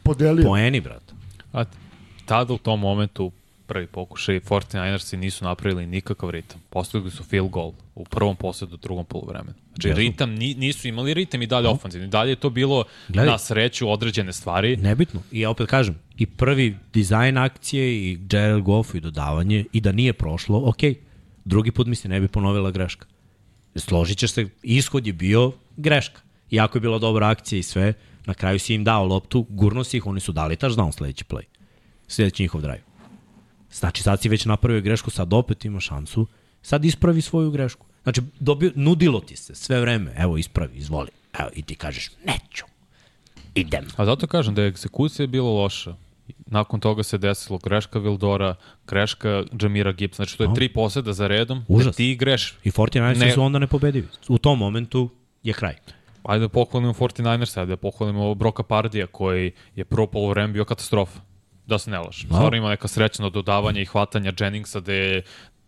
podelio. 0.03 0.45
Poeni, 0.45 0.81
brate. 0.81 1.15
A 1.53 1.65
tada 2.25 2.53
u 2.53 2.59
tom 2.59 2.81
momentu 2.81 3.33
prvi 3.71 3.87
pokušaj 3.87 4.41
49ersi 4.41 5.17
nisu 5.17 5.45
napravili 5.45 5.87
nikakav 5.87 6.31
ritam. 6.31 6.61
Postigli 6.71 7.11
su 7.11 7.25
field 7.25 7.51
goal 7.51 7.73
u 7.95 8.05
prvom 8.05 8.37
posledu, 8.37 8.77
drugom 8.77 9.05
polovremenu. 9.05 9.55
Znači 9.69 9.89
Jesu. 9.89 9.99
ritam, 9.99 10.31
ni, 10.31 10.55
nisu 10.55 10.89
imali 10.89 11.15
ritam 11.15 11.43
i 11.43 11.47
dalje 11.47 11.69
ofanzivni. 11.69 12.09
Dalje 12.09 12.31
je 12.31 12.37
to 12.37 12.51
bilo 12.51 12.85
Gledaj. 13.09 13.33
na 13.33 13.39
sreću 13.39 13.91
određene 13.91 14.33
stvari. 14.33 14.77
Nebitno. 14.77 15.23
I 15.33 15.41
ja 15.41 15.51
opet 15.51 15.69
kažem, 15.69 15.99
i 16.19 16.27
prvi 16.27 16.77
dizajn 16.93 17.39
akcije 17.39 17.93
i 17.93 18.19
Jared 18.33 18.63
Goff 18.63 18.95
i 18.95 19.01
dodavanje 19.01 19.65
i 19.73 19.81
da 19.81 19.93
nije 19.93 20.13
prošlo, 20.13 20.63
ok, 20.65 20.83
drugi 21.45 21.71
put 21.71 21.87
mi 21.87 21.95
se 21.95 22.09
ne 22.09 22.21
bi 22.21 22.29
ponovila 22.29 22.71
greška. 22.71 23.07
Složit 23.77 24.19
ćeš 24.19 24.33
se, 24.33 24.49
ishod 24.63 25.07
je 25.07 25.13
bio 25.13 25.53
greška. 25.77 26.21
Iako 26.51 26.79
je 26.79 26.81
bila 26.81 26.99
dobra 26.99 27.29
akcija 27.29 27.59
i 27.59 27.63
sve, 27.63 27.93
na 28.27 28.35
kraju 28.35 28.59
si 28.59 28.75
im 28.75 28.85
dao 28.85 29.05
loptu, 29.05 29.47
gurno 29.49 29.85
si 29.85 29.97
ih, 29.97 30.07
oni 30.07 30.21
su 30.21 30.33
dali 30.33 30.57
touchdown 30.57 30.93
sledeći 30.93 31.25
play. 31.25 31.45
Sledeći 32.09 32.43
njihov 32.43 32.61
drive. 32.61 32.90
Znači 33.73 34.03
sad 34.03 34.23
si 34.23 34.29
već 34.29 34.45
napravio 34.45 34.81
grešku, 34.81 35.11
sad 35.11 35.33
opet 35.33 35.65
ima 35.65 35.81
šansu, 35.81 36.27
sad 36.63 36.85
ispravi 36.85 37.21
svoju 37.21 37.51
grešku. 37.51 37.87
Znači, 38.03 38.21
dobio, 38.41 38.73
nudilo 38.75 39.21
ti 39.21 39.37
se 39.37 39.55
sve 39.55 39.81
vreme, 39.81 40.15
evo 40.19 40.37
ispravi, 40.37 40.77
izvoli. 40.77 41.11
Evo, 41.39 41.49
i 41.55 41.63
ti 41.63 41.75
kažeš, 41.75 42.11
neću, 42.25 42.65
idem. 43.55 43.87
A 43.97 44.05
zato 44.05 44.27
kažem 44.27 44.55
da 44.55 44.63
je 44.63 44.69
egzekucija 44.69 45.27
bila 45.27 45.51
loša. 45.51 45.95
Nakon 46.47 46.81
toga 46.81 47.03
se 47.03 47.19
desilo 47.19 47.59
greška 47.59 47.99
Vildora, 47.99 48.55
greška 48.87 49.45
Jamira 49.61 49.93
Gibbs. 49.93 50.17
Znači 50.17 50.39
to 50.39 50.45
je 50.45 50.55
tri 50.55 50.69
poseda 50.69 51.13
za 51.13 51.27
redom. 51.27 51.65
Užas. 51.69 51.87
Da 51.87 51.93
ti 51.93 52.17
greš. 52.17 52.55
I 52.65 52.71
49 52.71 53.19
Ne. 53.19 53.33
su 53.33 53.43
onda 53.43 53.59
nepobedivi. 53.59 54.09
U 54.29 54.39
tom 54.39 54.59
momentu 54.59 55.11
je 55.43 55.53
kraj. 55.53 55.75
Ajde 56.23 56.41
da 56.41 56.49
pohvalimo 56.49 56.93
49ers, 56.93 57.61
ajde 57.61 57.71
da 57.71 57.77
pohvalimo 57.77 58.35
Broka 58.35 58.63
Pardija 58.63 59.07
koji 59.07 59.53
je 59.77 59.85
prvo 59.85 60.07
polovreme 60.07 60.53
bio 60.53 60.65
katastrofa. 60.65 61.21
Da 61.71 61.79
se 61.79 61.91
ne 61.91 61.99
lažem. 61.99 62.29
Da. 62.29 62.35
Stvarno 62.35 62.57
ima 62.57 62.69
neka 62.69 62.89
srećna 62.89 63.29
dodavanja 63.29 63.81
i 63.81 63.85
hvatanja 63.85 64.33
Jenningsa 64.41 64.81
da 64.81 64.93
je 64.93 65.23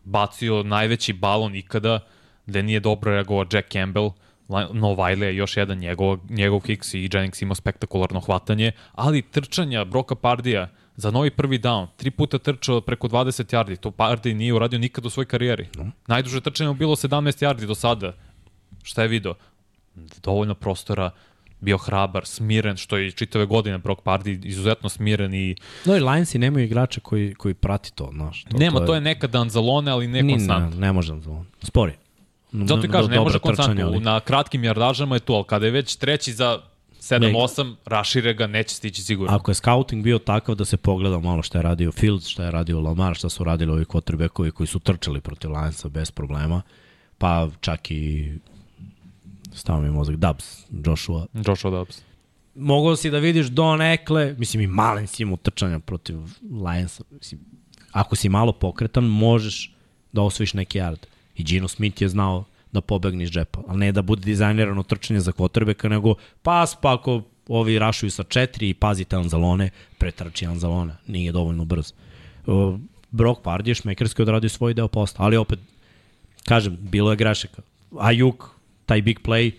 bacio 0.04 0.62
najveći 0.62 1.12
balon 1.12 1.54
ikada, 1.54 2.00
da 2.46 2.62
nije 2.62 2.80
dobro 2.80 3.12
reagovao 3.12 3.46
Jack 3.52 3.72
Campbell, 3.72 4.10
No 4.48 4.88
Wiley 4.96 5.22
je 5.22 5.36
još 5.36 5.56
jedan 5.56 5.78
njegov, 5.78 6.18
njegov 6.28 6.60
kiks 6.60 6.94
i 6.94 7.08
Jennings 7.12 7.42
ima 7.42 7.54
spektakularno 7.54 8.20
hvatanje, 8.20 8.72
ali 8.92 9.22
trčanja 9.22 9.84
Broka 9.84 10.14
Pardija 10.14 10.68
za 10.96 11.10
novi 11.10 11.30
prvi 11.30 11.58
down, 11.58 11.86
tri 11.96 12.10
puta 12.10 12.38
trčao 12.38 12.80
preko 12.80 13.08
20 13.08 13.56
yardi, 13.56 13.76
to 13.76 13.90
Pardi 13.90 14.34
nije 14.34 14.54
uradio 14.54 14.78
nikad 14.78 15.06
u 15.06 15.10
svojoj 15.10 15.26
karijeri. 15.26 15.68
No. 15.76 15.90
Najduže 16.06 16.40
trčanje 16.40 16.68
mu 16.68 16.74
bilo 16.74 16.96
17 16.96 17.46
yardi 17.46 17.66
do 17.66 17.74
sada. 17.74 18.12
Šta 18.82 19.02
je 19.02 19.08
video? 19.08 19.34
dovoljno 20.22 20.54
prostora, 20.54 21.10
bio 21.62 21.78
hrabar, 21.78 22.26
smiren, 22.26 22.76
što 22.76 22.96
je 22.96 23.10
čitave 23.10 23.46
godine 23.46 23.78
Brock 23.78 24.02
Pardy 24.02 24.46
izuzetno 24.46 24.88
smiren 24.88 25.34
i 25.34 25.56
No 25.84 25.96
i 25.96 26.00
Lionsi 26.00 26.38
nemaju 26.38 26.64
igrača 26.64 27.00
koji, 27.00 27.34
koji 27.34 27.54
prati 27.54 27.92
to, 27.92 28.10
znaš. 28.12 28.44
To, 28.44 28.58
nema, 28.58 28.86
to 28.86 28.94
je 28.94 29.00
nekad 29.00 29.34
Anzalone, 29.34 29.90
ali 29.90 30.08
ne 30.08 30.28
konstantno. 30.30 30.70
Ne, 30.70 30.76
ne 30.76 30.92
može 30.92 31.14
da 31.14 31.44
Spori. 31.62 31.92
Zato 32.52 32.76
ti 32.76 32.88
kažem, 32.88 33.10
ne 33.10 33.20
može 33.20 33.38
konstantno. 33.38 33.86
ali- 33.86 34.00
Na 34.00 34.20
kratkim 34.20 34.64
jardažama 34.64 35.16
je 35.16 35.20
to, 35.20 35.32
ali 35.32 35.44
kada 35.44 35.66
je 35.66 35.72
već 35.72 35.96
treći 35.96 36.32
za 36.32 36.58
7-8, 37.00 37.74
rašire 37.86 38.34
ga, 38.34 38.46
neće 38.46 38.74
stići 38.74 39.02
sigurno. 39.02 39.36
Ako 39.36 39.50
je 39.50 39.54
scouting 39.54 40.04
bio 40.04 40.18
takav 40.18 40.54
da 40.54 40.64
se 40.64 40.76
pogleda 40.76 41.18
malo 41.18 41.42
šta 41.42 41.58
je 41.58 41.62
radio 41.62 41.92
Fields, 41.92 42.26
šta 42.26 42.44
je 42.44 42.50
radio 42.50 42.80
Lamar, 42.80 43.14
šta 43.14 43.28
su 43.28 43.44
radili 43.44 43.72
ovi 43.72 43.84
quarterbackovi 43.84 44.50
koji 44.50 44.66
su 44.66 44.78
trčali 44.78 45.20
protiv 45.20 45.50
Lionsa 45.50 45.88
bez 45.88 46.10
problema, 46.10 46.62
pa 47.18 47.48
čak 47.60 47.90
i 47.90 48.32
stava 49.54 49.80
mi 49.80 49.90
mozak, 49.90 50.16
Dubs, 50.16 50.66
Joshua. 50.84 51.26
Joshua 51.46 51.70
Dobbs. 51.70 52.02
Mogao 52.54 52.96
si 52.96 53.10
da 53.10 53.18
vidiš 53.18 53.46
Don 53.46 53.82
Ekle, 53.82 54.34
mislim 54.38 54.62
i 54.62 54.66
malen 54.66 55.06
si 55.06 55.22
imao 55.22 55.36
trčanja 55.36 55.78
protiv 55.78 56.16
Lionsa. 56.64 57.04
Mislim, 57.10 57.40
ako 57.92 58.16
si 58.16 58.28
malo 58.28 58.52
pokretan, 58.52 59.04
možeš 59.04 59.74
da 60.12 60.22
osvojiš 60.22 60.54
neki 60.54 60.78
yard. 60.78 61.06
I 61.36 61.44
Gino 61.44 61.68
Smith 61.68 62.02
je 62.02 62.08
znao 62.08 62.44
da 62.72 62.80
pobegne 62.80 63.24
iz 63.24 63.30
džepa, 63.30 63.60
ali 63.68 63.78
ne 63.78 63.92
da 63.92 64.02
bude 64.02 64.24
dizajnirano 64.24 64.82
trčanje 64.82 65.20
za 65.20 65.32
kvotrbeka, 65.32 65.88
nego 65.88 66.14
pas, 66.42 66.76
pa 66.80 66.94
ako 66.94 67.22
ovi 67.48 67.78
rašuju 67.78 68.10
sa 68.10 68.22
četiri 68.22 68.68
i 68.68 68.74
pazite 68.74 69.16
Anzalone, 69.16 69.70
pretrči 69.98 70.46
Anzalone, 70.46 70.96
nije 71.06 71.32
dovoljno 71.32 71.64
brz. 71.64 71.92
Brock 73.10 73.42
Pardy 73.42 73.68
je 73.68 73.74
šmekerski 73.74 74.22
odradio 74.22 74.48
svoj 74.48 74.74
deo 74.74 74.88
posla, 74.88 75.24
ali 75.24 75.36
opet, 75.36 75.58
kažem, 76.44 76.78
bilo 76.80 77.10
je 77.10 77.16
grešaka. 77.16 77.62
Ajuk, 77.98 78.50
taj 78.92 79.02
big 79.02 79.20
play, 79.24 79.52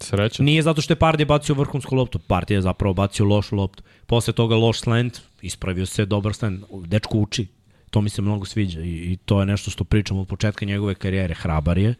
Sreća. 0.00 0.42
Nije 0.42 0.62
zato 0.62 0.80
što 0.80 0.92
je 0.92 0.98
Pardi 0.98 1.24
bacio 1.24 1.54
vrhunsku 1.54 1.94
loptu, 1.94 2.18
Pardi 2.18 2.54
je 2.54 2.62
zapravo 2.62 2.94
bacio 2.94 3.26
lošu 3.26 3.56
loptu. 3.56 3.82
Posle 4.06 4.32
toga 4.32 4.56
loš 4.56 4.80
slant, 4.80 5.20
ispravio 5.42 5.86
se 5.86 6.06
dobar 6.06 6.34
slant. 6.34 6.64
Dečko 6.86 7.18
uči, 7.18 7.46
to 7.90 8.00
mi 8.00 8.10
se 8.10 8.22
mnogo 8.22 8.44
sviđa 8.44 8.80
i, 8.80 9.12
i 9.12 9.16
to 9.24 9.40
je 9.40 9.46
nešto 9.46 9.70
što 9.70 9.84
pričam 9.84 10.18
od 10.18 10.28
početka 10.28 10.64
njegove 10.64 10.94
karijere. 10.94 11.34
Hrabar 11.34 11.78
je, 11.78 11.94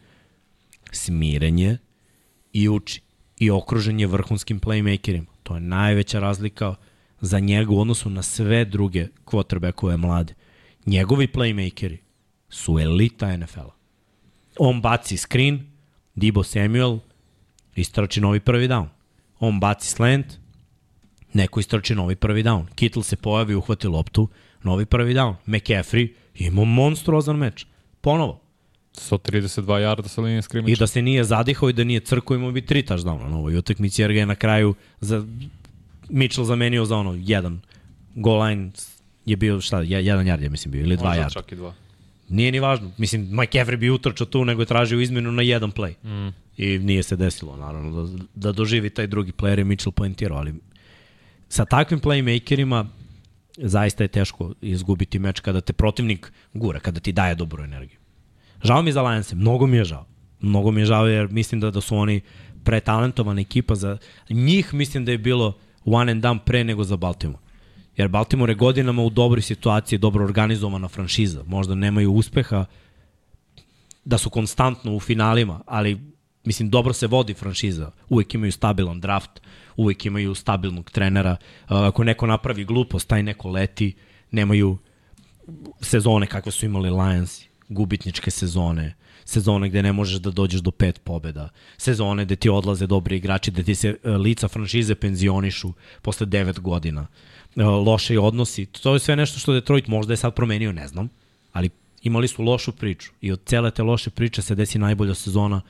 smiren 0.91 1.59
je 1.59 1.77
i 2.53 2.69
uči. 2.69 3.01
I 3.39 3.49
okružen 3.49 3.99
je 3.99 4.07
vrhunskim 4.07 4.59
playmakerima. 4.59 5.25
To 5.43 5.55
je 5.55 5.61
najveća 5.61 6.19
razlika 6.19 6.75
za 7.21 7.39
njega 7.39 7.71
u 7.71 7.79
odnosu 7.79 8.09
na 8.09 8.21
sve 8.21 8.65
druge 8.65 9.07
quarterbackove 9.25 9.97
mlade. 9.97 10.33
Njegovi 10.85 11.27
playmakeri 11.27 11.97
su 12.49 12.79
elita 12.79 13.37
NFL-a. 13.37 13.75
On 14.59 14.81
baci 14.81 15.17
screen, 15.17 15.70
Dibo 16.15 16.43
Samuel, 16.43 16.99
istrači 17.75 18.21
novi 18.21 18.39
prvi 18.39 18.67
down. 18.67 18.87
On 19.39 19.59
baci 19.59 19.87
slant, 19.87 20.25
neko 21.33 21.59
istrači 21.59 21.95
novi 21.95 22.15
prvi 22.15 22.43
down. 22.43 22.65
Kittle 22.75 23.03
se 23.03 23.15
pojavi, 23.15 23.55
uhvati 23.55 23.87
loptu, 23.87 24.27
novi 24.63 24.85
prvi 24.85 25.13
down. 25.13 25.35
McCaffrey 25.47 26.07
ima 26.35 26.63
monstruozan 26.65 27.37
meč. 27.37 27.65
Ponovo. 28.01 28.41
132 28.93 29.21
yarda 29.63 30.07
sa 30.07 30.21
linije 30.21 30.39
I 30.39 30.41
skrimiča. 30.41 30.79
da 30.79 30.87
se 30.87 31.01
nije 31.01 31.23
zadihao 31.23 31.69
i 31.69 31.73
da 31.73 31.83
nije 31.83 31.99
crko, 31.99 32.35
imao 32.35 32.51
bi 32.51 32.61
tri 32.61 32.83
touchdowna 32.83 33.29
na 33.29 33.37
ovoj 33.37 33.57
utakmici, 33.57 34.01
jer 34.01 34.13
ga 34.13 34.19
je 34.19 34.25
na 34.25 34.35
kraju 34.35 34.75
za, 34.99 35.25
Mitchell 36.09 36.45
zamenio 36.45 36.85
za 36.85 36.97
ono, 36.97 37.13
jedan. 37.15 37.61
Goal 38.15 38.41
line 38.41 38.71
je 39.25 39.35
bio, 39.35 39.61
šta, 39.61 39.79
je- 39.79 40.05
jedan 40.05 40.25
yard, 40.25 40.43
ja 40.43 40.49
mislim 40.49 40.71
bio, 40.71 40.81
ili 40.81 40.97
dva 40.97 41.07
Možda 41.07 41.23
yarda. 41.23 41.33
čak 41.33 41.51
i 41.51 41.55
dva. 41.55 41.73
Nije 42.31 42.51
ni 42.51 42.59
važno. 42.59 42.91
Mislim, 42.97 43.27
Mike 43.31 43.59
Every 43.59 43.77
bi 43.77 43.89
utrčao 43.89 44.27
tu, 44.27 44.45
nego 44.45 44.61
je 44.61 44.65
tražio 44.65 44.99
izmenu 44.99 45.31
na 45.31 45.41
jedan 45.41 45.71
play. 45.71 45.93
Mm. 46.03 46.33
I 46.57 46.79
nije 46.79 47.03
se 47.03 47.15
desilo, 47.15 47.57
naravno, 47.57 48.03
da, 48.03 48.23
da 48.35 48.51
doživi 48.51 48.89
taj 48.89 49.07
drugi 49.07 49.31
player 49.31 49.57
je 49.57 49.63
Mitchell 49.63 49.91
poentirao, 49.91 50.37
ali 50.37 50.53
sa 51.49 51.65
takvim 51.65 51.99
playmakerima 51.99 52.85
zaista 53.57 54.03
je 54.03 54.07
teško 54.07 54.53
izgubiti 54.61 55.19
meč 55.19 55.39
kada 55.39 55.61
te 55.61 55.73
protivnik 55.73 56.31
gura, 56.53 56.79
kada 56.79 56.99
ti 56.99 57.11
daje 57.11 57.35
dobru 57.35 57.63
energiju. 57.63 57.99
Žao 58.63 58.81
mi 58.81 58.91
za 58.91 59.01
Lionse, 59.01 59.35
mnogo 59.35 59.67
mi 59.67 59.77
je 59.77 59.83
žao. 59.83 60.05
Mnogo 60.39 60.71
mi 60.71 60.81
je 60.81 60.85
žao 60.85 61.07
jer 61.07 61.29
mislim 61.31 61.61
da, 61.61 61.71
da 61.71 61.81
su 61.81 61.97
oni 61.97 62.21
pretalentovana 62.63 63.41
ekipa 63.41 63.75
za 63.75 63.97
njih 64.29 64.73
mislim 64.73 65.05
da 65.05 65.11
je 65.11 65.17
bilo 65.17 65.57
one 65.85 66.11
and 66.11 66.21
done 66.21 66.39
pre 66.45 66.63
nego 66.63 66.83
za 66.83 66.97
Baltimore. 66.97 67.43
Jer 67.97 68.07
Baltimore 68.07 68.51
je 68.51 68.55
godinama 68.55 69.03
u 69.03 69.09
dobroj 69.09 69.41
situaciji, 69.41 69.99
dobro 69.99 70.23
organizovana 70.25 70.87
franšiza. 70.87 71.43
Možda 71.47 71.75
nemaju 71.75 72.13
uspeha 72.13 72.65
da 74.05 74.17
su 74.17 74.29
konstantno 74.29 74.95
u 74.95 74.99
finalima, 74.99 75.61
ali 75.65 76.01
mislim 76.43 76.69
dobro 76.69 76.93
se 76.93 77.07
vodi 77.07 77.33
franšiza. 77.33 77.91
Uvek 78.09 78.33
imaju 78.33 78.51
stabilan 78.51 78.99
draft, 78.99 79.41
uvek 79.75 80.05
imaju 80.05 80.35
stabilnog 80.35 80.91
trenera. 80.91 81.37
Uh, 81.63 81.77
Ako 81.77 82.03
neko 82.03 82.27
napravi 82.27 82.65
glupost, 82.65 83.07
taj 83.07 83.23
neko 83.23 83.49
leti. 83.49 83.95
Nemaju 84.31 84.77
sezone 85.81 86.27
kakve 86.27 86.51
su 86.51 86.65
imali 86.65 86.89
Lions, 86.89 87.41
gubitničke 87.69 88.31
sezone. 88.31 88.95
sezone 89.25 89.69
gde 89.69 89.83
ne 89.83 89.93
možeš 89.93 90.19
da 90.19 90.31
dođeš 90.31 90.61
do 90.61 90.71
pet 90.71 91.01
pobeda, 91.03 91.49
sezone 91.77 92.25
gde 92.25 92.35
ti 92.35 92.49
odlaze 92.49 92.87
dobri 92.87 93.17
igrači, 93.17 93.51
gde 93.51 93.63
ti 93.63 93.75
se 93.75 93.95
e, 94.03 94.09
lica 94.09 94.47
franšize 94.47 94.95
penzionišu 94.95 95.73
posle 96.01 96.25
devet 96.25 96.59
godina, 96.59 97.01
e, 97.01 97.40
loše 97.55 98.19
odnosi, 98.19 98.65
to 98.65 98.93
je 98.93 98.99
sve 98.99 99.15
nešto 99.15 99.39
što 99.39 99.53
Detroit 99.53 99.87
možda 99.87 100.13
je 100.13 100.17
sad 100.17 100.33
promenio, 100.35 100.71
ne 100.71 100.87
znam, 100.87 101.09
ali 101.53 101.69
imali 102.01 102.27
su 102.27 102.43
lošu 102.43 102.71
priču 102.71 103.11
i 103.21 103.31
od 103.31 103.39
cele 103.45 103.71
te 103.71 103.83
loše 103.83 104.09
priče 104.09 104.41
se 104.41 104.55
desi 104.55 104.79
najbolja 104.79 105.13
sezona 105.13 105.61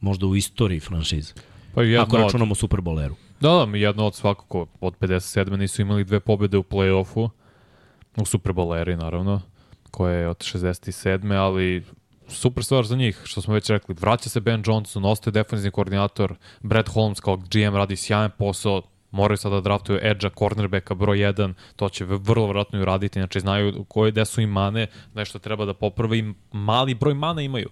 možda 0.00 0.26
u 0.26 0.36
istoriji 0.36 0.80
franšize. 0.80 1.32
Pa 1.74 1.82
jedno 1.82 2.02
Ako 2.02 2.16
od- 2.16 2.22
računamo 2.22 2.54
Super 2.54 2.80
Bowleru. 2.80 3.14
Da, 3.40 3.50
da, 3.50 3.66
mi 3.66 3.80
jedno 3.80 4.06
od 4.06 4.14
svakako, 4.14 4.66
od 4.80 4.94
57. 5.00 5.56
nisu 5.56 5.82
imali 5.82 6.04
dve 6.04 6.20
pobede 6.20 6.56
u 6.58 6.62
play-offu, 6.62 7.28
u 8.16 8.24
Super 8.24 8.52
Bowl 8.52 8.80
eri, 8.80 8.96
naravno, 8.96 9.40
koje 9.90 10.20
je 10.20 10.28
od 10.28 10.38
67. 10.38 11.34
ali 11.34 11.84
super 12.28 12.64
stvar 12.64 12.84
za 12.84 12.96
njih, 12.96 13.20
što 13.24 13.40
smo 13.40 13.54
već 13.54 13.70
rekli, 13.70 13.94
vraća 14.00 14.28
se 14.28 14.40
Ben 14.40 14.62
Johnson, 14.66 15.04
ostaje 15.04 15.32
defensivni 15.32 15.70
koordinator, 15.70 16.34
Brad 16.60 16.88
Holmes 16.88 17.20
kao 17.20 17.36
GM 17.36 17.74
radi 17.76 17.96
sjajan 17.96 18.30
posao, 18.38 18.82
moraju 19.14 19.36
sada 19.36 19.54
da 19.54 19.60
draftuju 19.60 19.98
edge 20.02 20.28
cornerbacka 20.38 20.94
broj 20.94 21.18
1, 21.18 21.52
to 21.76 21.88
će 21.88 22.04
vrlo 22.04 22.46
vjerojatno 22.46 22.78
i 22.78 22.82
uraditi, 22.82 23.20
znači 23.20 23.40
znaju 23.40 23.84
koje 23.88 24.10
gde 24.10 24.24
su 24.24 24.40
im 24.40 24.50
mane, 24.50 24.86
nešto 25.14 25.38
treba 25.38 25.64
da 25.64 25.74
poprave 25.74 26.18
i 26.18 26.34
mali 26.52 26.94
broj 26.94 27.14
mana 27.14 27.42
imaju. 27.42 27.68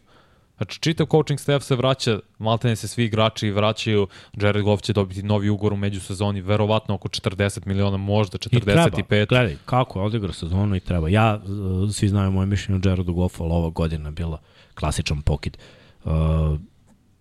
Znači, 0.57 0.81
čitav 0.81 1.07
coaching 1.11 1.41
staff 1.41 1.65
se 1.65 1.77
vraća, 1.77 2.19
maltene 2.39 2.77
se 2.77 2.89
svi 2.89 3.05
igrači 3.05 3.51
vraćaju, 3.51 4.07
Jared 4.33 4.63
Goff 4.63 4.83
će 4.83 4.93
dobiti 4.93 5.23
novi 5.23 5.49
ugovor 5.49 5.73
u 5.73 5.77
međusezoni, 5.77 6.41
verovatno 6.41 6.95
oko 6.95 7.09
40 7.09 7.67
miliona, 7.67 7.97
možda 7.97 8.39
I 8.51 8.61
treba. 8.61 8.91
45. 8.91 9.29
Gledaj, 9.29 9.57
kako 9.65 9.99
je 9.99 10.05
odigrao 10.05 10.33
sezonu 10.33 10.77
i 10.77 10.81
treba. 10.81 11.09
Ja, 11.09 11.41
uh, 11.45 11.91
svi 11.91 12.09
znaju 12.09 12.31
moje 12.31 12.47
mišljenje 12.47 12.81
o 12.85 12.89
Jaredu 12.89 13.15
Goffu, 13.15 13.45
ali 13.45 13.53
ova 13.53 13.71
godina 13.71 14.09
je 14.09 14.13
bila 14.13 14.39
klasičan 14.75 15.23
pokid. 15.23 15.59
Uh, 16.05 16.13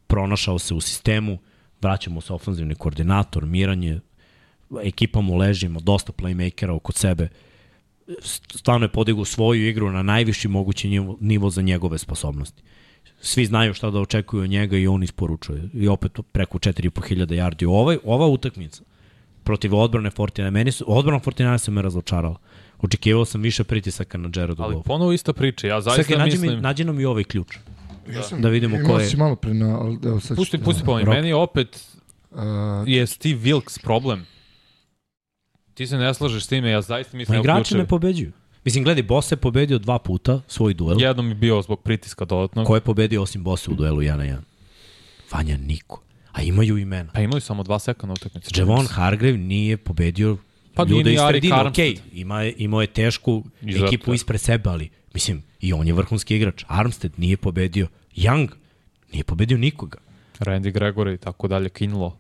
pronašao 0.08 0.60
se 0.60 0.74
u 0.74 0.82
sistemu, 0.82 1.38
vraćamo 1.82 2.22
se 2.22 2.34
ofenzivni 2.34 2.76
koordinator, 2.76 3.46
miranje, 3.46 4.00
ekipa 4.78 5.22
mu 5.22 5.36
leži, 5.36 5.66
ima 5.66 5.80
dosta 5.80 6.12
playmakera 6.14 6.70
oko 6.70 6.92
sebe. 6.92 7.28
Stvarno 8.50 8.86
je 8.86 8.90
podigao 8.90 9.26
svoju 9.26 9.68
igru 9.68 9.92
na 9.92 10.04
najviši 10.04 10.48
mogući 10.48 10.90
nivo, 10.90 11.18
nivo 11.20 11.50
za 11.50 11.62
njegove 11.62 11.98
sposobnosti. 11.98 12.62
Svi 13.22 13.46
znaju 13.46 13.74
šta 13.74 13.90
da 13.90 14.00
očekuju 14.00 14.44
od 14.44 14.50
njega 14.50 14.78
i 14.78 14.88
on 14.88 15.04
isporučuje. 15.04 15.70
I 15.74 15.88
opet 15.88 16.20
preko 16.32 16.60
4500 16.60 16.92
yardi. 17.28 17.66
Ovaj, 17.68 17.98
ova 18.04 18.28
utakmica 18.28 18.84
protiv 19.44 19.76
odbrane 19.76 20.10
Fortina. 20.10 20.50
Meni 20.50 20.72
su, 20.72 20.86
odbrana 20.88 21.20
Fortina 21.20 21.58
se 21.58 21.72
me 21.72 21.82
razočarala. 21.82 22.36
Očekivao 22.80 23.26
sam 23.26 23.42
više 23.42 23.64
pritisaka 23.64 24.18
na 24.18 24.30
Jaredu 24.36 24.64
Ali 24.64 24.76
Goffu. 24.76 24.88
ponovo 24.88 25.12
ista 25.12 25.34
priča, 25.34 25.68
ja 25.68 25.82
zaista 25.82 26.04
Čekaj, 26.04 26.18
nađi, 26.18 26.32
mislim... 26.32 26.52
mi, 26.52 26.62
nađi 26.62 26.84
nam 26.84 27.00
i 27.00 27.06
ovaj 27.06 27.24
ključ. 27.24 27.58
Ja 28.10 28.24
sam, 28.24 28.42
Da 28.42 28.50
vidimo 28.50 28.78
ko 28.88 29.00
je- 29.00 29.06
si 29.06 29.18
malo 29.18 29.36
pre 29.36 29.54
na... 29.54 29.68
Evo 30.06 30.20
sad 30.20 30.30
ću 30.30 30.36
Pusti, 30.36 30.58
ti- 30.58 30.64
pusti 30.64 30.84
po 30.86 31.00
Rok. 31.00 31.08
Meni 31.08 31.34
opet 31.34 31.88
Uh, 32.32 32.38
je 32.86 33.08
Steve 33.08 33.36
Wilkes 33.38 33.84
problem. 33.84 34.26
Ti 35.74 35.88
se 35.88 35.98
ne 35.98 36.14
slažeš 36.14 36.44
s 36.44 36.48
time, 36.48 36.70
ja 36.70 36.82
zaista 36.82 37.12
Pa 37.12 37.18
mislim... 37.18 37.36
evo 37.36 37.44
igrači 37.44 37.78
ne 37.78 37.88
pobeđuju. 37.88 38.32
Mislim, 38.66 38.84
gledaj, 38.84 39.04
Boss 39.04 39.32
je 39.32 39.38
pobedio 39.38 39.80
dva 39.80 40.00
puta 40.00 40.42
svoj 40.48 40.74
duel. 40.74 41.02
Jednom 41.02 41.30
je 41.30 41.36
bio 41.36 41.62
zbog 41.62 41.82
pritiska 41.82 42.26
dodatno. 42.26 42.66
Ko 42.66 42.76
je 42.76 42.82
pobedio 42.82 43.22
osim 43.22 43.44
Bossa 43.44 43.72
u 43.72 43.74
duelu 43.74 44.02
1 44.02 44.16
na 44.16 44.24
1? 44.24 44.38
Vanja 45.32 45.58
niko. 45.58 46.02
A 46.32 46.42
imaju 46.42 46.78
imena. 46.78 47.12
Pa 47.14 47.22
imali 47.22 47.42
samo 47.42 47.64
dva 47.64 47.80
seka 47.80 48.08
na 48.08 48.14
utakmici. 48.14 48.60
Javon 48.60 48.88
Hargrave 48.88 49.38
nije 49.38 49.78
pobedio 49.78 50.38
Pa 50.74 50.84
ljude 50.84 51.14
iz 51.14 51.20
sredine. 51.30 51.62
Okej, 51.68 51.98
ima 52.14 52.44
imao 52.44 52.82
je 52.82 52.88
tešku 52.88 53.44
Izuzetno. 53.62 53.88
ekipu 53.88 54.14
ispred 54.14 54.42
sebe, 54.42 54.70
ali 54.70 54.90
mislim, 55.14 55.44
i 55.60 55.74
on 55.74 55.88
je 55.88 55.94
vrhunski 55.94 56.36
igrač. 56.36 56.64
Armstead 56.68 57.12
nije 57.18 57.38
pobedio. 57.38 57.88
Young 58.16 58.50
nije 59.12 59.24
pobedio 59.24 59.58
nikoga. 59.58 59.98
Randy 60.40 60.72
Gregory 60.72 61.14
i 61.14 61.18
tako 61.18 61.48
dalje, 61.48 61.70
Kinlo. 61.70 62.18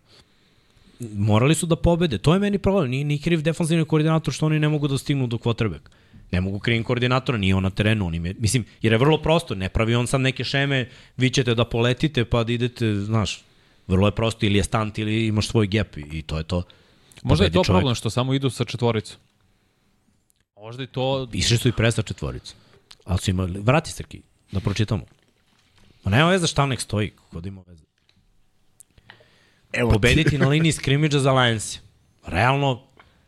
Morali 1.13 1.55
su 1.55 1.65
da 1.65 1.75
pobede. 1.75 2.17
To 2.17 2.33
je 2.33 2.39
meni 2.39 2.57
problem. 2.57 2.89
Nije 2.89 3.03
ni 3.03 3.19
kriv 3.21 3.41
defanzivni 3.41 3.85
koordinator 3.85 4.33
što 4.33 4.45
oni 4.45 4.59
ne 4.59 4.69
mogu 4.69 4.87
da 4.87 4.97
stignu 4.97 5.27
do 5.27 5.37
quarterback. 5.37 5.89
Ne 6.31 6.41
mogu 6.41 6.59
krivim 6.59 6.83
koordinatora, 6.83 7.37
nije 7.37 7.55
on 7.55 7.63
na 7.63 7.69
terenu. 7.69 8.07
On 8.07 8.15
im 8.15 8.25
je, 8.25 8.35
mislim, 8.39 8.65
jer 8.81 8.93
je 8.93 8.97
vrlo 8.97 9.17
prosto. 9.21 9.55
Ne 9.55 9.69
pravi 9.69 9.95
on 9.95 10.07
sad 10.07 10.21
neke 10.21 10.43
šeme, 10.43 10.89
vi 11.17 11.29
ćete 11.29 11.55
da 11.55 11.65
poletite 11.65 12.25
pa 12.25 12.43
da 12.43 12.53
idete, 12.53 12.95
znaš, 12.95 13.43
vrlo 13.87 14.07
je 14.07 14.11
prosto. 14.11 14.45
Ili 14.45 14.57
je 14.57 14.63
stant 14.63 14.97
ili 14.99 15.27
imaš 15.27 15.47
svoj 15.47 15.67
gap 15.67 15.97
i, 15.97 16.01
i 16.11 16.21
to 16.21 16.37
je 16.37 16.43
to. 16.43 16.63
Možda 17.23 17.45
je 17.45 17.49
Pobedi 17.49 17.53
to 17.53 17.63
čovek. 17.63 17.79
problem 17.79 17.95
što 17.95 18.09
samo 18.09 18.33
idu 18.33 18.49
sa 18.49 18.65
četvoricom. 18.65 19.17
Možda 20.55 20.83
i 20.83 20.87
to... 20.87 21.27
Išli 21.33 21.57
su 21.57 21.67
i 21.67 21.71
pre 21.71 21.91
sa 21.91 22.01
četvoricu. 22.01 22.55
Ali 23.05 23.19
su 23.19 23.31
imali, 23.31 23.59
vrati 23.59 23.91
Srki, 23.91 24.21
da 24.51 24.59
pročitamo. 24.59 25.03
Ma 26.03 26.11
nema 26.11 26.29
veze 26.29 26.47
šta 26.47 26.65
nek 26.65 26.81
stoji, 26.81 27.11
kod 27.31 27.45
ima 27.45 27.63
veze. 27.67 27.90
Evo 29.73 29.89
ti. 29.89 29.93
Pobediti 29.93 30.37
na 30.37 30.47
liniji 30.47 30.71
skrimidža 30.71 31.19
za 31.19 31.33
Lions. 31.33 31.79
Realno, 32.25 32.81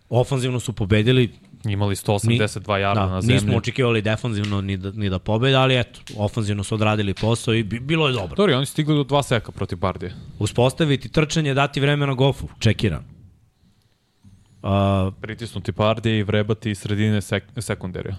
ofanzivno 0.10 0.60
su 0.60 0.74
pobedili, 0.74 1.32
Imali 1.66 1.96
182 1.96 2.76
jarda 2.76 3.02
Da, 3.02 3.08
na 3.08 3.22
zemlji. 3.22 3.34
nismo 3.36 3.58
očekivali 3.58 4.02
defanzivno 4.02 4.62
ni 4.62 4.78
da, 4.78 4.92
ni 4.92 5.10
da 5.10 5.20
pobede, 5.20 5.56
ali 5.56 5.76
eto, 5.76 6.00
ofanzivno 6.18 6.64
su 6.64 6.76
odradili 6.76 7.14
posao 7.14 7.54
i 7.54 7.64
bi, 7.64 7.80
bilo 7.80 8.08
je 8.08 8.14
dobro. 8.14 8.36
Dobro, 8.36 8.58
oni 8.58 8.66
stigli 8.66 8.96
do 8.96 9.04
dva 9.04 9.24
seka 9.24 9.52
protiv 9.52 9.78
Bardije. 9.78 10.16
Uspostaviti 10.40 11.10
trčanje, 11.10 11.54
dati 11.54 11.80
vreme 11.80 12.08
na 12.08 12.14
gofu, 12.14 12.48
čekiran. 12.60 13.04
Uh, 14.64 14.70
Pritisnuti 15.22 15.72
Bardije 15.72 16.20
i 16.20 16.24
vrebati 16.24 16.72
iz 16.72 16.80
sredine 16.80 17.22
sek 17.22 17.44
sekundarija. 17.58 18.16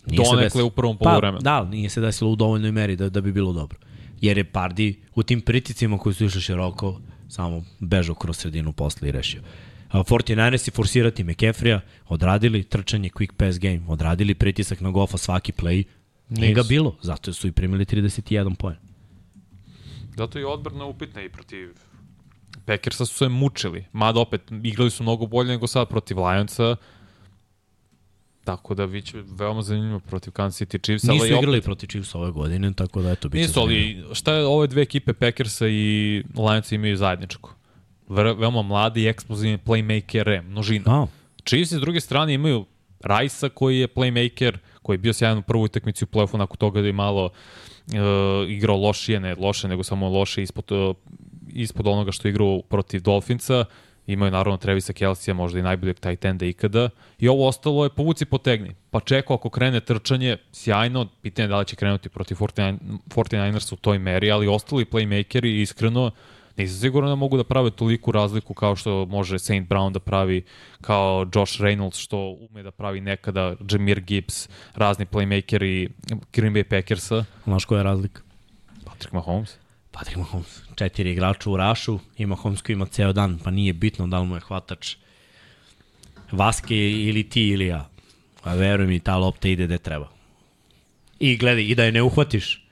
se 0.00 0.14
Donekle 0.16 0.42
desilo. 0.42 0.66
u 0.66 0.70
prvom 0.70 0.96
pa, 0.98 1.04
poluvremenu. 1.04 1.40
Da, 1.40 1.64
nije 1.64 1.88
se 1.88 2.00
desilo 2.00 2.30
u 2.30 2.36
dovoljnoj 2.36 2.72
meri 2.72 2.96
da, 2.96 3.08
da 3.08 3.20
bi 3.20 3.32
bilo 3.32 3.52
dobro. 3.52 3.78
Jer 4.20 4.38
je 4.38 4.44
Pardi 4.44 5.00
u 5.14 5.22
tim 5.22 5.40
priticima 5.40 5.98
koji 5.98 6.14
su 6.14 6.24
išli 6.24 6.40
široko, 6.40 7.00
samo 7.28 7.64
bežao 7.80 8.14
kroz 8.14 8.36
sredinu 8.36 8.72
posle 8.72 9.08
i 9.08 9.12
rešio. 9.12 9.42
Uh, 9.42 10.00
49ers 10.00 10.68
i 10.68 10.70
forsirati 10.70 11.24
McCaffrey-a, 11.24 11.80
odradili 12.08 12.62
trčanje, 12.62 13.10
quick 13.10 13.32
pass 13.32 13.58
game, 13.58 13.80
odradili 13.88 14.34
pritisak 14.34 14.80
na 14.80 14.90
gofa 14.90 15.18
svaki 15.18 15.52
play, 15.52 15.84
nije 16.28 16.54
ga 16.54 16.62
bilo, 16.62 16.96
zato 17.02 17.32
su 17.32 17.48
i 17.48 17.52
primili 17.52 17.84
31 17.84 18.54
poen. 18.54 18.76
Zato 20.16 20.38
je 20.38 20.46
odbrana 20.46 20.84
upitna 20.84 21.22
i 21.22 21.28
protiv 21.28 21.68
Packersa 22.66 23.06
su 23.06 23.14
se 23.14 23.28
mučili. 23.28 23.84
Mada 23.92 24.20
opet, 24.20 24.42
igrali 24.62 24.90
su 24.90 25.02
mnogo 25.02 25.26
bolje 25.26 25.48
nego 25.48 25.66
sad 25.66 25.88
protiv 25.88 26.18
Lionsa. 26.18 26.76
Tako 28.44 28.74
da 28.74 28.86
biće 28.86 29.22
veoma 29.26 29.62
zanimljivo 29.62 30.00
protiv 30.00 30.32
Kansas 30.32 30.68
City 30.68 30.82
Chiefs. 30.82 31.02
Nisu 31.02 31.22
ali 31.22 31.30
opet- 31.30 31.38
igrali 31.38 31.60
protiv 31.60 31.86
Chiefs 31.86 32.14
ove 32.14 32.30
godine, 32.30 32.72
tako 32.72 33.02
da 33.02 33.10
eto, 33.10 33.28
bit 33.28 33.40
će 33.40 33.46
Nisu, 33.46 33.60
ali 33.60 34.04
šta 34.12 34.32
je 34.34 34.46
ove 34.46 34.66
dve 34.66 34.82
ekipe 34.82 35.12
Packersa 35.12 35.68
i 35.68 36.22
Lionsa 36.38 36.74
imaju 36.74 36.96
zajedničko? 36.96 37.54
Ve 38.08 38.34
veoma 38.34 38.62
mladi 38.62 39.02
i 39.02 39.06
eksplozivni 39.08 39.58
playmakere, 39.58 40.42
množina. 40.42 40.84
A, 41.02 41.06
Chiefs 41.44 41.72
s 41.72 41.80
druge 41.80 42.00
strane 42.00 42.34
imaju 42.34 42.64
Rajsa 43.00 43.48
koji 43.48 43.78
je 43.78 43.88
playmaker, 43.88 44.56
koji 44.82 44.94
je 44.94 44.98
bio 44.98 45.12
sjajan 45.12 45.38
u 45.38 45.42
prvoj 45.42 45.64
utakmici 45.64 46.04
u 46.04 46.06
play-offu, 46.06 46.36
nakon 46.36 46.56
toga 46.56 46.80
da 46.80 46.86
je 46.86 46.92
malo 46.92 47.24
uh, 47.24 47.92
igrao 48.48 48.76
lošije, 48.76 49.20
ne 49.20 49.34
loše, 49.34 49.68
nego 49.68 49.82
samo 49.82 50.08
loše 50.08 50.42
ispod, 50.42 50.72
uh, 50.72 50.96
ispod 51.48 51.86
onoga 51.86 52.12
što 52.12 52.28
je 52.28 52.30
igrao 52.30 52.62
protiv 52.62 53.00
Dolfinca. 53.02 53.64
Imaju 54.06 54.32
naravno 54.32 54.56
Trevisa 54.56 54.92
Kelsija, 54.92 55.34
možda 55.34 55.58
i 55.58 55.62
najboljeg 55.62 56.00
tight 56.00 56.24
enda 56.24 56.46
ikada. 56.46 56.88
I 57.18 57.28
ovo 57.28 57.48
ostalo 57.48 57.84
je 57.84 57.90
povuci 57.90 58.24
potegni. 58.24 58.74
Pa 58.90 59.00
čeko 59.00 59.34
ako 59.34 59.50
krene 59.50 59.80
trčanje, 59.80 60.36
sjajno, 60.52 61.08
pitanje 61.22 61.44
je 61.44 61.48
da 61.48 61.58
li 61.58 61.64
će 61.64 61.76
krenuti 61.76 62.08
protiv 62.08 62.34
49, 62.34 62.78
49ers 63.08 63.72
u 63.72 63.76
toj 63.76 63.98
meri, 63.98 64.30
ali 64.30 64.48
ostali 64.48 64.84
playmakeri 64.84 65.60
iskreno 65.62 66.10
nisam 66.56 66.80
siguran 66.80 67.10
da 67.10 67.14
mogu 67.14 67.36
da 67.36 67.44
prave 67.44 67.70
toliku 67.70 68.12
razliku 68.12 68.54
kao 68.54 68.76
što 68.76 69.06
može 69.06 69.38
Saint 69.38 69.68
Brown 69.68 69.92
da 69.92 70.00
pravi, 70.00 70.42
kao 70.80 71.26
Josh 71.34 71.60
Reynolds 71.60 71.98
što 71.98 72.18
ume 72.50 72.62
da 72.62 72.70
pravi 72.70 73.00
nekada, 73.00 73.54
Jameer 73.70 74.00
Gibbs, 74.00 74.48
razni 74.74 75.06
playmakeri 75.06 75.88
Green 76.32 76.54
Bay 76.54 76.62
Packersa, 76.62 77.24
znaš 77.44 77.64
koja 77.64 77.78
je 77.78 77.84
razlika? 77.84 78.22
Patrick 78.84 79.12
Mahomes. 79.12 79.63
Patrick 79.94 80.18
Mahomes, 80.18 80.62
četiri 80.74 81.12
igrača 81.12 81.50
u 81.50 81.56
rašu 81.56 81.98
i 82.18 82.26
Mahomes 82.26 82.62
koji 82.62 82.74
ima 82.74 82.86
ceo 82.86 83.12
dan, 83.12 83.38
pa 83.44 83.50
nije 83.50 83.72
bitno 83.72 84.06
da 84.06 84.18
li 84.18 84.26
mu 84.26 84.34
je 84.34 84.40
hvatač 84.40 84.96
Vaske 86.32 86.76
ili 86.90 87.28
ti 87.28 87.48
ili 87.48 87.66
ja. 87.66 87.88
A 88.42 88.54
veruj 88.54 88.86
mi, 88.86 89.00
ta 89.00 89.16
lopta 89.16 89.48
ide 89.48 89.66
gde 89.66 89.78
treba. 89.78 90.08
I 91.20 91.36
gledaj, 91.36 91.64
i 91.64 91.74
da 91.74 91.84
je 91.84 91.92
ne 91.92 92.02
uhvatiš, 92.02 92.66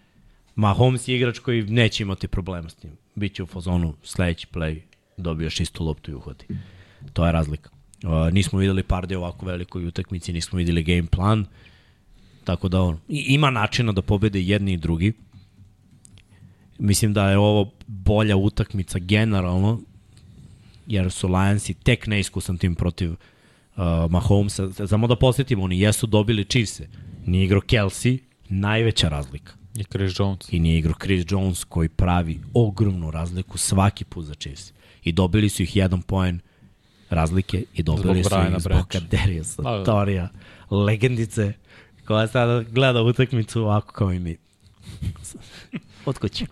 Mahomes 0.55 1.09
je 1.09 1.16
igrač 1.16 1.39
koji 1.39 1.62
neće 1.62 2.03
imati 2.03 2.28
problema 2.28 2.69
s 2.69 2.74
tim. 2.74 2.90
Biće 3.15 3.43
u 3.43 3.47
fazonu 3.47 3.94
sledeći 4.03 4.47
play, 4.53 4.81
dobiješ 5.16 5.61
istu 5.61 5.85
loptu 5.85 6.11
i 6.11 6.15
uhvati. 6.15 6.47
To 7.12 7.27
je 7.27 7.32
razlika. 7.32 7.70
Uh, 8.05 8.32
nismo 8.32 8.59
videli 8.59 8.82
Parde 8.82 9.16
ovako 9.16 9.47
velikoj 9.47 9.86
utakmici, 9.86 10.32
nismo 10.32 10.57
videli 10.57 10.82
game 10.82 11.07
plan, 11.07 11.47
tako 12.44 12.69
da 12.69 12.82
on, 12.82 12.99
ima 13.09 13.51
načina 13.51 13.93
da 13.93 14.03
pobede 14.03 14.40
jedni 14.40 14.73
i 14.73 14.77
drugi, 14.77 15.12
mislim 16.78 17.12
da 17.12 17.31
je 17.31 17.39
ovo 17.39 17.70
bolja 17.86 18.36
utakmica 18.36 18.99
generalno, 18.99 19.81
jer 20.86 21.11
su 21.11 21.28
Lionsi 21.28 21.74
tek 21.74 22.07
neiskusan 22.07 22.59
tim 22.59 22.74
protiv 22.74 23.11
uh, 23.11 23.16
Mahomesa. 24.11 24.86
Samo 24.86 25.07
da 25.07 25.16
posjetimo, 25.16 25.65
oni 25.65 25.81
jesu 25.81 26.07
dobili 26.07 26.44
Chiefse. 26.44 26.89
Nije 27.27 27.44
igrao 27.44 27.61
Kelsey, 27.61 28.19
najveća 28.49 29.09
razlika. 29.09 29.53
I 29.74 29.85
Chris 29.85 30.12
Jones. 30.19 30.53
i 30.53 30.59
nije 30.59 30.78
igrao 30.78 30.94
Chris 31.03 31.24
Jones 31.28 31.65
koji 31.65 31.89
pravi 31.89 32.40
ogromnu 32.55 33.11
razliku 33.11 33.59
svaki 33.59 34.05
put 34.05 34.24
za 34.24 34.35
Chiefs. 34.35 34.73
I 35.05 35.12
dobili 35.12 35.49
su 35.49 35.62
ih 35.62 35.77
jedan 35.77 36.03
poen 36.03 36.40
razlike 37.11 37.65
i 37.74 37.82
dobili 37.82 38.23
Zbog 38.23 38.32
su 38.32 38.55
ih 38.55 38.61
zbog. 38.61 38.86
Kaderiusa 38.89 39.62
Da, 39.62 39.70
da. 39.70 39.85
Torija, 39.85 40.28
legendice 40.70 41.53
koja 42.05 42.27
sada 42.28 42.62
gleda 42.62 43.03
utakmicu 43.03 43.62
ovako 43.62 43.93
kao 43.93 44.12
i 44.12 44.19
mi. 44.19 44.36
Od 46.07 46.19
kuće. 46.19 46.47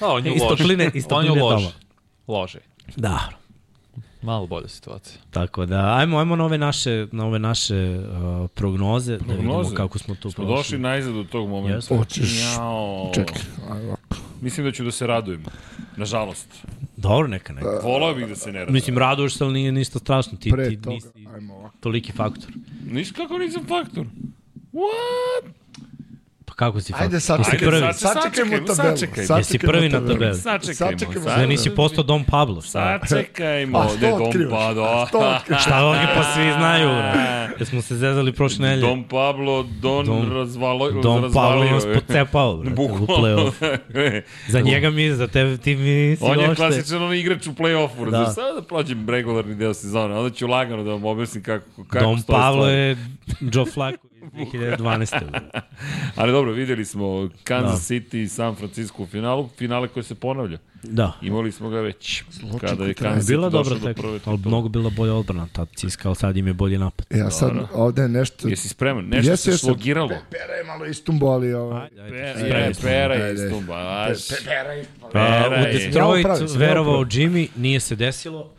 Da, 0.00 0.08
on 0.08 0.26
je 0.26 0.34
Iz 0.34 0.42
loš. 0.42 0.50
topline- 0.52 0.90
iz 0.94 1.04
on 1.10 1.24
je 1.24 1.30
tamo. 1.30 1.70
Lože. 2.28 2.58
Da, 2.96 3.28
Malo 4.22 4.46
bolja 4.46 4.68
situacija. 4.68 5.20
Tako 5.30 5.66
da, 5.66 5.94
ajmo, 5.94 6.18
ajmo 6.18 6.36
na 6.36 6.44
ove 6.44 6.58
naše, 6.58 7.06
na 7.12 7.26
ove 7.26 7.38
naše 7.38 7.98
uh, 7.98 8.50
prognoze, 8.50 9.12
da 9.12 9.24
vidimo 9.24 9.42
Prognoze? 9.44 9.76
kako 9.76 9.98
smo 9.98 10.14
tu 10.14 10.30
Smo 10.30 10.44
prošli. 10.44 10.56
došli 10.56 10.78
najzad 10.78 11.16
od 11.16 11.28
tog 11.28 11.48
momenta. 11.48 11.74
Jesmo. 11.74 11.96
Hoćeš-. 11.96 13.14
Čekaj. 13.14 13.40
Mislim 14.40 14.66
da 14.66 14.72
ću 14.72 14.84
da 14.84 14.90
se 14.90 15.06
radujem. 15.06 15.44
Nažalost. 15.96 16.48
Dobro, 16.96 17.28
neka, 17.28 17.52
neka. 17.52 17.80
Volao 17.82 18.14
bih 18.14 18.26
da 18.26 18.36
se 18.36 18.46
ne 18.46 18.58
radujem. 18.58 18.74
Mislim, 18.74 18.98
raduješ 18.98 19.34
se, 19.34 19.44
ali 19.44 19.52
nije 19.52 19.72
ništa 19.72 19.98
strašno. 19.98 20.38
Ti, 20.38 20.50
Pre 20.50 20.68
ti 20.68 20.76
toga, 20.76 20.94
nisi 20.94 21.08
ajmo 21.34 21.54
ovako. 21.54 21.76
toliki 21.80 22.12
faktor. 22.12 22.50
Nis, 22.84 23.12
kako 23.12 23.38
nisam 23.38 23.64
faktor? 23.64 24.06
What? 24.72 25.50
Kako 26.56 26.80
si? 26.80 26.92
Ajde, 26.96 27.20
sad 27.20 27.38
Jesi 27.40 27.58
prvi? 27.58 27.80
sad- 27.82 27.96
Sačekajmo 27.96 28.22
sačekajmo, 28.22 28.66
tabelu. 28.66 28.96
sačekajmo. 28.96 29.36
Jesi 29.36 29.58
prvi 29.60 29.88
na 29.88 30.00
tabeli? 30.00 30.34
Sačekajmo, 30.36 30.74
Sačekajmo. 30.92 31.28
sad- 31.30 31.48
nisi 31.48 31.70
postao 31.70 32.04
Dom 32.04 32.24
Pablo. 32.24 32.60
Šta? 32.62 33.00
Sačekajmo, 33.00 33.78
A 33.78 33.88
što 33.88 33.98
Dom 34.00 34.22
otkrivaš? 34.22 34.50
Pablo. 34.52 35.08
Šta 35.58 35.84
ovdje 35.84 36.06
pa 36.16 36.22
svi 36.24 36.52
znaju, 36.52 36.88
bre? 36.88 37.48
Jesmo 37.60 37.82
se 37.82 37.96
zezali 37.96 38.32
prošle 38.32 38.58
nelje. 38.60 38.80
Dom 38.80 39.04
Pablo, 39.04 39.62
Don 39.72 40.06
Dom- 40.06 40.32
razvalo, 40.32 40.90
Dom 40.92 41.02
Pablo 41.02 41.22
razvalio. 41.22 41.70
nas 41.70 41.84
pocepao, 41.96 42.56
bre, 42.56 42.70
u 42.70 42.74
Bukvalno. 42.74 43.06
play-off. 43.08 43.78
Za 44.48 44.60
njega 44.60 44.90
mi, 44.90 45.10
za 45.10 45.26
tebe 45.26 45.56
ti 45.56 45.76
mi 45.76 46.16
si 46.16 46.24
On 46.24 46.40
je 46.40 46.54
klasičan 46.54 47.02
on 47.02 47.14
igrač 47.14 47.46
u 47.46 47.52
play-offu, 47.52 48.04
Da. 48.04 48.10
da. 48.12 48.26
Sada 48.26 48.52
da 48.52 48.62
prođem 48.62 49.08
regularni 49.08 49.54
deo 49.54 49.74
sezone, 49.74 50.14
onda 50.14 50.30
ću 50.30 50.46
lagano 50.46 50.82
da 50.84 50.90
vam 50.90 51.04
objasnim 51.04 51.42
kako, 51.42 51.64
kako 51.84 52.04
Dom 52.04 52.22
Pablo 52.22 52.66
je 52.66 52.96
Joe 53.42 53.64
Flacco 53.66 54.06
2012. 54.32 55.30
bre. 55.30 55.40
Ali 56.16 56.32
dobro, 56.32 56.52
videli 56.52 56.84
smo 56.84 57.28
Kansas 57.44 57.88
Da. 57.88 57.94
City 57.94 58.22
i 58.22 58.28
San 58.28 58.54
Francisco 58.54 59.02
u 59.02 59.06
finalu, 59.06 59.48
finale 59.58 59.88
koje 59.88 60.02
se 60.02 60.14
ponavlja. 60.14 60.58
Da. 60.82 61.12
Imali 61.22 61.52
smo 61.52 61.68
ga 61.68 61.80
već. 61.80 62.24
Zločin 62.30 62.58
kada 62.58 62.84
je. 62.84 62.94
Kansas 62.94 63.26
Bila 63.26 63.48
City 63.48 63.52
dobra 63.52 63.74
došao 63.74 63.88
do 63.88 63.94
prve 63.94 64.18
titule. 64.18 64.38
mnogo 64.44 64.68
bila 64.68 64.90
bolja 64.90 65.14
odbrana. 65.14 65.46
Tad 65.52 65.68
Ciska, 65.76 66.08
ali 66.08 66.16
sad 66.16 66.36
im 66.36 66.46
je 66.46 66.52
bolji 66.52 66.78
napad. 66.78 67.06
Ja 67.10 67.30
sad, 67.30 67.52
ovde 67.72 68.02
je 68.02 68.08
nešto... 68.08 68.48
Jesi 68.48 68.68
spreman? 68.68 69.04
Nešto 69.04 69.30
Jesi, 69.30 69.42
se 69.42 69.50
jesi. 69.50 69.60
šlogiralo. 69.60 70.08
Pera 70.08 70.52
je 70.52 70.64
malo 70.66 70.86
istumbo, 70.86 71.26
ali... 71.26 71.54
Ajde. 71.54 71.96
Pera, 72.40 72.58
je, 72.58 72.72
pera 72.82 73.14
je 73.14 73.34
istumba. 73.34 73.74
Aš, 74.10 74.28
Pera 74.44 74.72
je 74.72 74.82
istumbo. 74.82 75.08
Pa, 75.12 75.18
Pera 75.18 75.60
u 75.60 75.66
je. 75.66 75.72
Detroit 75.72 76.24
upravi, 76.24 76.48
sam, 76.48 76.60
ja 76.60 76.66
verovao. 76.68 77.04
Jimmy, 77.04 77.48
nije 77.56 77.80
se 77.80 77.96
desilo. 77.96 78.52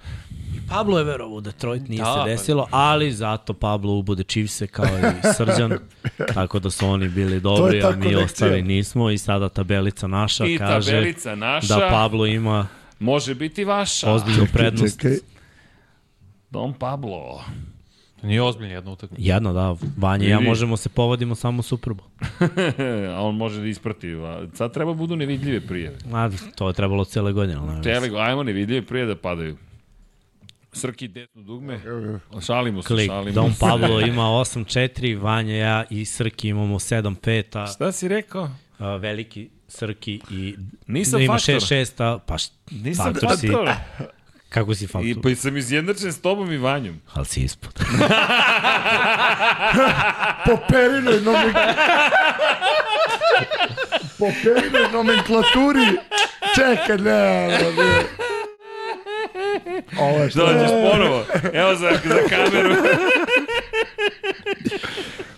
Pablo 0.69 0.97
je 0.97 1.03
verovao 1.03 1.37
u 1.37 1.41
Detroit, 1.41 1.87
nije 1.87 1.99
Da, 1.99 2.05
se 2.05 2.19
pa- 2.19 2.25
desilo, 2.25 2.67
ali 2.71 3.11
zato 3.11 3.53
Pablo 3.53 3.93
ubude 3.93 4.23
Chiefse 4.23 4.67
kao 4.67 4.85
i 4.85 5.33
Srđan, 5.37 5.73
tako 6.33 6.59
da 6.59 6.69
su 6.69 6.87
oni 6.87 7.09
bili 7.09 7.39
dobri, 7.39 7.83
a 7.83 7.91
mi 7.91 8.15
ostali 8.15 8.61
nismo 8.61 9.09
i 9.09 9.17
sada 9.17 9.49
tabelica 9.49 10.07
naša 10.07 10.45
I 10.45 10.57
kaže 10.57 10.91
tabelica 10.91 11.35
naša 11.35 11.75
da 11.79 11.87
Pablo 11.89 12.25
ima 12.25 12.67
može 12.99 13.35
biti 13.35 13.63
vaša. 13.63 14.13
ozbiljnu 14.13 14.47
prednost. 14.53 15.01
Čekaj, 15.01 15.17
Dom 16.49 16.73
Pablo. 16.73 17.43
Nije 18.23 18.41
ozbiljna 18.41 18.73
jedna 18.73 18.91
utakmica. 18.91 19.21
Jedno, 19.33 19.53
da, 19.53 19.75
Vanja 19.97 20.25
i 20.25 20.29
ja 20.29 20.39
možemo 20.39 20.77
se 20.77 20.89
povodimo 20.89 21.35
samo 21.35 21.59
u 21.59 21.63
Super 21.63 21.93
Bowl. 21.93 22.29
A 23.15 23.21
on 23.21 23.35
može 23.35 23.61
da 23.61 23.67
isprati. 23.67 24.07
Sad 24.53 24.73
treba 24.73 24.93
budu 24.93 25.15
nevidljive 25.15 25.61
prijeve. 25.67 25.97
A, 26.13 26.29
to 26.55 26.67
je 26.67 26.73
trebalo 26.73 27.05
cele 27.05 27.33
godine. 27.33 27.81
Tele, 27.83 28.09
ajmo 28.19 28.43
nevidljive 28.43 28.85
prijeve 28.85 29.07
da 29.13 29.21
padaju. 29.21 29.57
Srki 30.77 31.07
desno 31.07 31.41
dugme. 31.41 31.79
Šalimo 32.45 32.81
se, 32.81 32.87
Klik, 32.87 33.09
šalimo 33.09 33.31
Dom 33.31 33.53
se. 33.53 33.59
Pablo 33.59 33.99
ima 34.11 34.23
8-4, 34.23 35.21
Vanja, 35.21 35.55
ja 35.55 35.83
i 35.89 36.05
Srki 36.05 36.47
imamo 36.47 36.79
7-5, 36.79 37.59
a 37.59 37.67
Šta 37.67 37.91
si 37.91 38.07
rekao? 38.07 38.49
a, 38.79 38.95
veliki 38.95 39.49
Srki 39.67 40.21
i 40.31 40.55
Nisam 40.87 41.19
da 41.19 41.23
ima 41.23 41.33
faktor. 41.33 41.55
6-6, 41.55 42.03
a 42.03 42.19
pa 42.19 42.37
št, 42.37 42.53
Nisam 42.71 43.13
faktor 43.13 43.37
si, 43.37 43.47
faktor. 43.47 43.69
kako 44.53 44.75
si 44.75 44.87
faktor? 44.87 45.09
I 45.09 45.15
pa 45.21 45.35
sam 45.35 45.57
izjednačen 45.57 46.13
s 46.13 46.21
tobom 46.21 46.51
i 46.51 46.57
Vanjom. 46.57 46.99
Ali 47.13 47.25
si 47.25 47.41
ispod. 47.41 47.73
po 50.45 50.57
perinoj 50.69 51.21
nomenklaturi... 51.21 51.73
po 54.19 54.25
perinoj 54.43 54.91
nomenklaturi... 54.93 55.85
Čekaj, 56.55 56.97
ne, 56.97 57.47
ne, 57.47 57.71
ne. 57.77 58.36
Ovo 60.01 60.23
je 60.23 60.29
što 60.29 60.39
Dođeš 60.45 60.69
ponovo. 60.91 61.25
Evo 61.53 61.75
za, 61.75 61.91
za 62.05 62.19
kameru. 62.29 62.75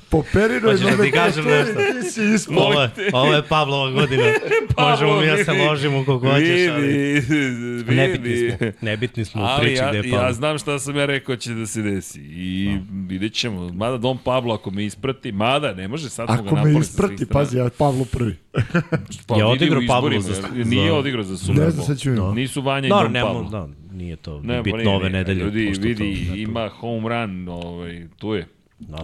Po 0.10 0.24
perinoj 0.34 0.72
Hoćeš 0.72 0.88
da 0.88 1.04
ti 1.04 1.12
kažem 1.12 1.46
nešto? 1.46 1.74
ti 1.74 2.12
si 2.12 2.22
ispod. 2.36 2.58
ovo, 2.58 2.82
je, 2.82 2.90
ovo 3.14 3.34
je 3.34 3.42
Pavlova 3.44 3.92
godina. 3.92 4.24
Možemo 4.90 5.20
mi 5.20 5.28
da 5.28 5.44
se 5.46 5.52
ložimo 5.54 6.06
koliko 6.06 6.28
hoćeš, 6.28 6.70
ali 6.70 6.88
Vidi, 6.88 7.96
nebitni 7.96 8.38
smo. 8.50 8.68
Nebitni 8.82 9.26
smo 9.26 9.42
u 9.42 9.46
Ali 9.46 9.62
priči 9.62 9.76
ja, 9.76 9.90
gde 9.90 9.98
je 9.98 10.04
Pavlo. 10.04 10.26
ja 10.26 10.34
znam 10.34 10.58
šta 10.58 10.80
sam 10.80 10.96
ja 10.96 11.06
rekao 11.06 11.36
će 11.36 11.54
da 11.54 11.66
se 11.66 11.82
desi. 11.82 12.20
I 12.22 12.78
vidjet 13.08 13.34
ćemo. 13.34 13.70
Mada 13.70 13.98
Dom 13.98 14.18
Pablo 14.18 14.54
ako 14.54 14.72
me 14.72 14.86
isprati, 14.86 15.32
mada 15.32 15.74
ne 15.74 15.88
može 15.88 16.10
sad 16.10 16.28
ga 16.28 16.34
Ako 16.34 16.44
napali 16.46 16.74
me 16.74 16.80
isprati, 16.80 17.26
pazi, 17.26 17.58
ja 17.58 17.70
Pavlo 17.78 18.06
prvi. 18.06 18.36
Pa 19.28 19.36
Je 19.36 19.46
odigrao 19.46 19.80
u 19.80 19.88
Pablo 19.88 20.12
izborima, 20.12 20.48
za- 20.54 20.64
Nije 20.66 20.92
odigrao 20.92 21.24
za 21.24 21.38
Super 21.38 21.64
Ne 21.64 21.70
znam, 21.70 21.86
sad 21.86 22.00
ću. 22.00 22.10
Nisu 22.34 22.62
Vanja 22.62 22.86
i 22.88 22.90
Dobro, 22.90 23.10
Dom 23.10 23.22
Pablo. 23.24 23.50
da, 23.50 23.68
nije 23.92 24.16
to 24.16 24.42
Ne, 24.42 24.62
bitno 24.62 24.78
nije, 24.78 24.90
ove 24.90 25.10
nedelje. 25.10 25.44
Ljudi, 25.44 25.74
vidi, 25.80 26.32
ima 26.36 26.70
home 26.70 27.10
run, 27.10 27.48
ovaj, 27.50 28.08
tu 28.18 28.34
je. 28.34 28.48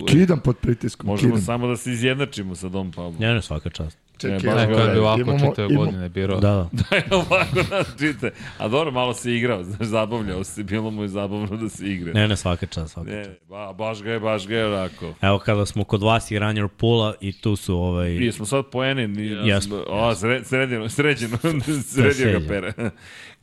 Kidam 0.08 0.40
pod 0.40 0.58
pritiskom, 0.58 1.08
Možemo 1.08 1.34
kidam. 1.34 1.46
samo 1.46 1.68
da 1.68 1.78
se 1.78 1.92
izjednačimo 1.92 2.56
sa 2.56 2.70
Dom 2.70 2.92
Pablo. 2.92 3.16
Ne, 3.20 3.34
ne, 3.34 3.42
svaka 3.42 3.70
čast. 3.70 3.98
Čekaj, 4.18 4.38
Ne, 4.38 4.44
baš 4.46 4.56
ga 4.58 4.68
Neko 4.68 4.80
je 4.80 4.94
bi 4.94 5.00
ovako 5.00 5.22
imamo- 5.22 5.40
čitave 5.42 5.68
imamo- 5.68 5.86
godine 5.86 6.10
birao. 6.10 6.40
Da, 6.40 6.50
da. 6.50 6.70
Da 6.82 6.96
je 6.96 7.04
ovako 7.12 7.56
nas 7.72 7.88
čite. 8.00 8.32
A 8.58 8.68
dobro, 8.68 8.92
malo 8.92 9.14
se 9.14 9.34
igrao, 9.34 9.64
znaš, 9.64 9.80
zabavljao 9.82 10.44
se, 10.44 10.64
bilo 10.64 10.92
mu 10.92 11.02
je 11.02 11.08
zabavno 11.08 11.58
da 11.58 11.70
se 11.70 11.88
igra. 11.88 12.14
Ne, 12.14 12.28
ne, 12.28 12.38
svaka 12.38 12.66
čast, 12.66 12.94
svaka 12.94 13.10
čast. 13.14 13.30
Ne, 13.30 13.36
ba, 13.50 13.74
baš 13.74 14.02
ga 14.02 14.12
je, 14.12 14.20
baš 14.20 14.48
ga 14.48 14.56
je 14.56 14.68
onako. 14.68 15.14
Evo 15.22 15.40
kada 15.40 15.66
smo 15.66 15.84
kod 15.84 16.02
vas 16.02 16.32
i 16.32 16.40
ranjer 16.40 16.68
pula 16.70 17.14
i 17.22 17.32
tu 17.34 17.56
su 17.56 17.76
ovaj... 17.76 18.16
I 18.16 18.32
smo 18.32 18.46
sad 18.46 18.66
poene, 18.66 19.08
ni, 19.08 19.24
Jesmo, 19.44 19.84
o, 19.88 20.16
sre, 20.16 20.42
sredino, 20.44 20.90
sređeno, 20.90 21.38
sredio 21.38 21.74
ga 21.74 21.82
sređeno. 22.14 22.48
pere. 22.48 22.74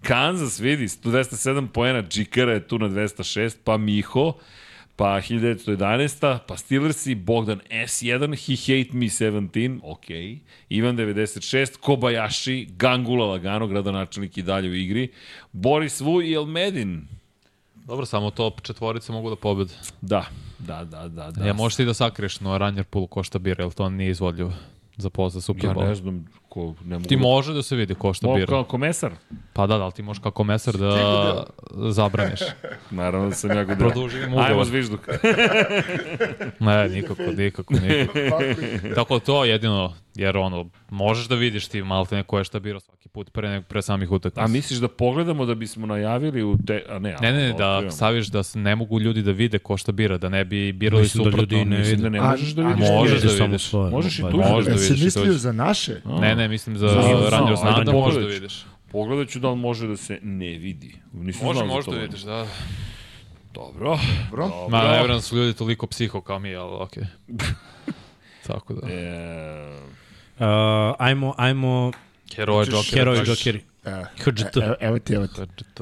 Kansas 0.03 0.61
vidi, 0.61 0.85
207 0.85 1.67
poena, 1.67 2.03
Džikara 2.03 2.53
je 2.53 2.61
tu 2.61 2.79
na 2.79 2.89
206, 2.89 3.57
pa 3.65 3.77
Miho, 3.77 4.33
pa 5.03 5.19
1911, 5.21 6.39
pa 6.47 6.57
Steelersi, 6.57 7.15
Bogdan 7.15 7.61
S1, 7.71 8.37
He 8.39 8.55
Hate 8.55 8.95
Me 8.95 9.07
17, 9.07 9.81
ok, 9.83 10.07
Ivan 10.69 10.97
96, 10.97 11.77
Kobayashi, 11.81 12.69
Gangula 12.79 13.27
Lagano, 13.27 13.67
gradonačelnik 13.67 14.39
i 14.39 14.43
dalje 14.43 14.71
u 14.71 14.75
igri, 14.75 15.09
Boris 15.53 16.01
Vu 16.01 16.23
i 16.23 16.33
Elmedin. 16.35 17.09
Dobro, 17.75 18.07
samo 18.07 18.31
top 18.31 18.61
četvorice 18.61 19.13
mogu 19.13 19.31
da 19.31 19.37
pobede. 19.37 19.75
Da, 20.01 20.25
da, 20.59 20.85
da, 20.85 21.09
da. 21.09 21.31
da. 21.31 21.47
Ja 21.47 21.53
možeš 21.53 21.77
ti 21.77 21.85
da 21.85 21.95
sakriješ, 21.95 22.41
no 22.41 22.59
Ranjer 22.59 22.85
Pool 22.85 23.07
košta 23.07 23.39
bira, 23.39 23.65
jer 23.65 23.73
to 23.73 23.89
nije 23.89 24.11
izvodljivo 24.11 24.53
za 25.03 25.11
post 25.11 25.35
za 25.35 25.41
Super 25.43 25.65
Ja 25.65 25.75
Bowl. 25.75 25.89
ne 25.89 25.95
znam 25.95 26.25
ko, 26.49 26.75
ne 26.85 26.97
mogu 26.97 27.09
Ti 27.09 27.17
da- 27.17 27.23
može 27.23 27.53
da 27.53 27.63
se 27.63 27.77
vidi 27.77 27.95
ko 27.95 28.15
šta 28.15 28.29
bira. 28.29 28.47
kao 28.47 28.65
komesar. 28.65 29.13
Pa 29.53 29.67
da, 29.67 29.79
da, 29.79 29.83
ali 29.83 29.93
ti 29.93 30.03
možeš 30.03 30.21
kao 30.21 30.33
komesar 30.33 30.75
da 30.75 31.45
zabraniš. 31.85 32.41
Naravno 32.91 33.29
da 33.29 33.35
sam 33.35 33.51
ja 33.51 33.65
go 33.65 33.75
Produži 33.77 34.19
im 34.19 34.25
ugovor. 34.25 34.47
Ajmo 34.47 34.65
zvižduk. 34.65 35.01
Ne, 36.61 36.89
nikako, 36.89 37.23
nikako, 37.29 37.75
nikako. 37.75 38.43
Tako 38.95 39.19
to 39.19 39.45
jedino, 39.45 39.93
jer 40.15 40.37
ono, 40.37 40.67
možeš 40.91 41.29
da 41.29 41.35
vidiš 41.35 41.69
ti 41.69 41.83
malte 41.83 42.17
neko 42.17 42.39
je 42.39 42.45
šta 42.45 42.61
birao 42.61 42.81
svaki 42.81 43.02
put 43.13 43.31
pre, 43.31 43.63
pre 43.63 43.83
samih 43.83 44.11
utakmica. 44.11 44.41
A 44.41 44.49
misliš 44.49 44.79
da 44.79 44.89
pogledamo 44.89 45.47
da 45.47 45.55
bismo 45.55 45.87
najavili 45.87 46.43
u 46.43 46.57
te... 46.59 46.85
A 46.89 46.99
ne, 46.99 47.17
Ne, 47.23 47.33
ne, 47.33 47.51
a, 47.51 47.53
da 47.81 47.91
staviš 47.91 48.27
da 48.27 48.43
se 48.43 48.59
ne 48.59 48.77
mogu 48.77 49.01
ljudi 49.01 49.23
da 49.23 49.31
vide 49.33 49.59
ko 49.59 49.77
šta 49.77 49.93
bira, 49.93 50.19
da 50.19 50.29
ne 50.29 50.45
bi 50.45 50.73
birali 50.73 51.03
Mislim 51.03 51.25
da 51.25 51.31
suprotno. 51.31 51.59
ljudi 51.59 51.65
ne 51.67 51.79
Mislim 51.79 52.01
da 52.01 52.09
ne 52.09 52.19
A- 52.19 52.23
možeš 52.23 52.49
da 52.51 52.63
a 52.63 52.69
vidiš. 52.69 52.89
možeš 52.91 53.21
ti. 53.21 53.27
da 53.27 53.33
samo 53.33 53.47
vidiš. 53.47 53.63
svoje. 53.63 53.91
Možeš 53.91 54.19
i 54.19 54.23
Pa, 54.23 54.31
tu. 54.31 54.37
Možeš 54.39 54.67
da 54.67 54.73
vidiš. 54.75 54.91
i 54.93 55.05
mislio 55.05 55.33
za 55.33 55.53
naše? 55.53 56.01
Ne, 56.21 56.37
ne, 56.37 56.49
mislim 56.49 56.79
za 56.79 56.87
Ranjo 56.87 57.45
ajde, 57.45 57.57
Znanda 57.57 57.93
možeš 57.93 58.21
da 58.21 58.29
vidiš. 58.29 58.65
Pogledat 58.93 59.29
ću 59.29 59.39
da 59.39 59.51
li 59.51 59.57
može 59.57 59.87
da 59.87 59.97
se 59.97 60.19
ne 60.23 60.49
vidi. 60.49 60.95
Nisam 61.15 61.47
Može, 61.47 61.65
može 61.65 61.91
da 61.91 61.97
vidiš, 61.97 62.21
da. 62.21 62.47
Dobro. 63.55 63.99
Dobro. 64.23 64.69
Ma, 64.69 64.79
ne 64.79 64.91
vjerujem 64.91 65.09
da 65.09 65.21
su 65.21 65.37
ljudi 65.37 65.55
toliko 65.55 65.87
psiho 65.87 66.21
kao 66.21 66.39
mi, 66.39 66.55
ali 66.55 66.73
okej. 66.75 67.03
Tako 68.47 68.75
da. 68.75 68.89
E, 68.89 69.93
Uh, 70.35 70.47
ajmo, 70.99 71.35
ajmo, 71.37 71.93
Heroje 72.35 72.59
Hoćeš 72.59 72.75
Joker. 72.75 72.99
heroji 72.99 73.19
kažeš. 73.19 73.39
Jokeri. 73.47 73.61
E, 73.85 73.91
HGT. 74.19 74.57
e, 74.57 74.75
Evo 74.81 74.99
ti, 74.99 75.15
evo 75.15 75.27
ti. 75.27 75.41
HGT. 75.41 75.81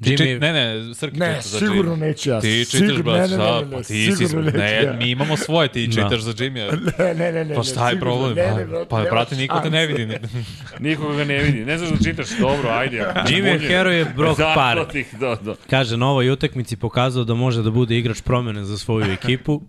Jimmy- 0.00 0.40
ne, 0.40 0.52
ne, 0.52 0.94
Srki 0.94 1.18
Ne, 1.18 1.26
čita 1.28 1.40
za 1.42 1.58
sigurno 1.58 1.92
Jimmy. 1.92 1.98
neću 1.98 2.30
ja. 2.30 2.40
Ti 2.40 2.64
Sigurno- 2.64 2.88
čitaš, 2.88 3.04
brate, 3.04 3.20
ne, 3.20 3.28
ne, 3.28 3.34
šta? 3.34 3.54
ne, 3.54 3.66
ne, 3.66 3.70
Pa 3.72 3.78
ti 3.78 3.84
si, 4.12 4.16
sigurno 4.18 4.50
ne, 4.50 4.82
ja. 4.84 4.92
mi 4.92 5.10
imamo 5.10 5.36
svoje, 5.36 5.68
ti 5.68 5.86
Da. 5.86 5.92
čitaš 5.92 6.20
za 6.20 6.32
Jimmy. 6.34 6.54
Ne, 6.98 7.14
ne, 7.14 7.32
ne, 7.32 7.44
ne. 7.44 7.54
Pa 7.54 7.62
šta 7.62 7.88
je 7.88 7.94
sigurno, 7.94 8.14
problem? 8.16 8.34
Ne, 8.36 8.66
Pa, 8.68 8.98
ne, 8.98 9.04
pa 9.04 9.10
brate, 9.10 9.36
niko 9.36 9.60
te 9.60 9.70
ne 9.70 9.86
vidi. 9.86 10.18
Nikoga 10.80 11.16
ga 11.16 11.24
ne 11.24 11.38
vidi. 11.38 11.64
Ne 11.64 11.78
znaš 11.78 11.90
da 11.90 12.04
čitaš, 12.04 12.28
dobro, 12.30 12.68
ajde. 12.70 12.96
Jimmy 13.26 13.46
je 13.46 13.58
heroj 13.60 13.98
je 13.98 14.04
brok 14.06 14.38
da, 14.38 14.86
da. 15.36 15.54
Kaže, 15.70 15.96
na 15.96 16.08
ovoj 16.08 16.30
utakmici 16.30 16.76
pokazao 16.76 17.24
da 17.24 17.34
može 17.34 17.62
da 17.62 17.70
bude 17.70 17.98
igrač 17.98 18.20
promene 18.20 18.64
za 18.64 18.78
svoju 18.78 19.12
ekipu. 19.12 19.62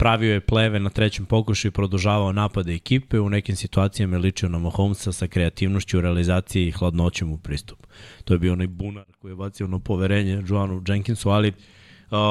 Pravio 0.00 0.32
je 0.32 0.40
pleve 0.40 0.80
na 0.80 0.90
trećem 0.90 1.26
pokušu 1.26 1.68
i 1.68 1.70
produžavao 1.70 2.32
napade 2.32 2.74
ekipe. 2.74 3.20
U 3.20 3.28
nekim 3.28 3.56
situacijama 3.56 4.16
je 4.16 4.20
ličio 4.20 4.48
na 4.48 4.58
Mahomesa 4.58 5.12
sa 5.12 5.26
kreativnošću 5.26 5.98
u 5.98 6.00
realizaciji 6.00 6.68
i 6.68 6.70
hladnoćem 6.70 7.32
u 7.32 7.38
pristupu. 7.38 7.88
To 8.24 8.34
je 8.34 8.38
bio 8.38 8.52
onaj 8.52 8.66
bunar 8.66 9.04
koji 9.18 9.32
je 9.32 9.36
bacio 9.36 9.66
na 9.66 9.78
poverenje 9.78 10.42
Joanu 10.48 10.82
Jenkinsu, 10.88 11.30
ali 11.30 11.48
uh, 11.48 11.54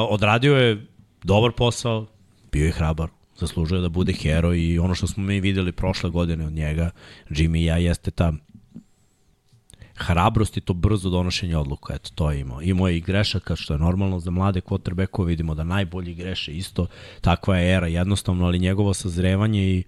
odradio 0.09 0.55
je 0.55 0.85
dobar 1.23 1.51
posao, 1.51 2.07
bio 2.51 2.65
je 2.65 2.71
hrabar, 2.71 3.09
zaslužuje 3.35 3.81
da 3.81 3.89
bude 3.89 4.13
heroj 4.13 4.59
i 4.59 4.79
ono 4.79 4.95
što 4.95 5.07
smo 5.07 5.23
mi 5.23 5.39
videli 5.39 5.71
prošle 5.71 6.09
godine 6.09 6.45
od 6.45 6.53
njega, 6.53 6.91
Jimmy 7.29 7.57
i 7.57 7.65
ja, 7.65 7.77
jeste 7.77 8.11
ta 8.11 8.33
hrabrost 9.99 10.57
i 10.57 10.61
to 10.61 10.73
brzo 10.73 11.09
donošenje 11.09 11.57
odluka. 11.57 11.93
Eto, 11.93 12.09
to 12.15 12.31
je 12.31 12.39
imao. 12.39 12.61
Imao 12.61 12.87
je 12.87 12.97
i 12.97 13.01
grešaka, 13.01 13.55
što 13.55 13.73
je 13.73 13.79
normalno 13.79 14.19
za 14.19 14.31
mlade 14.31 14.61
quarterbackove. 14.61 15.25
Vidimo 15.25 15.55
da 15.55 15.63
najbolji 15.63 16.13
greše 16.13 16.51
isto. 16.51 16.87
Takva 17.21 17.57
je 17.57 17.75
era 17.75 17.87
jednostavno, 17.87 18.45
ali 18.45 18.59
njegovo 18.59 18.93
sazrevanje 18.93 19.63
i 19.63 19.83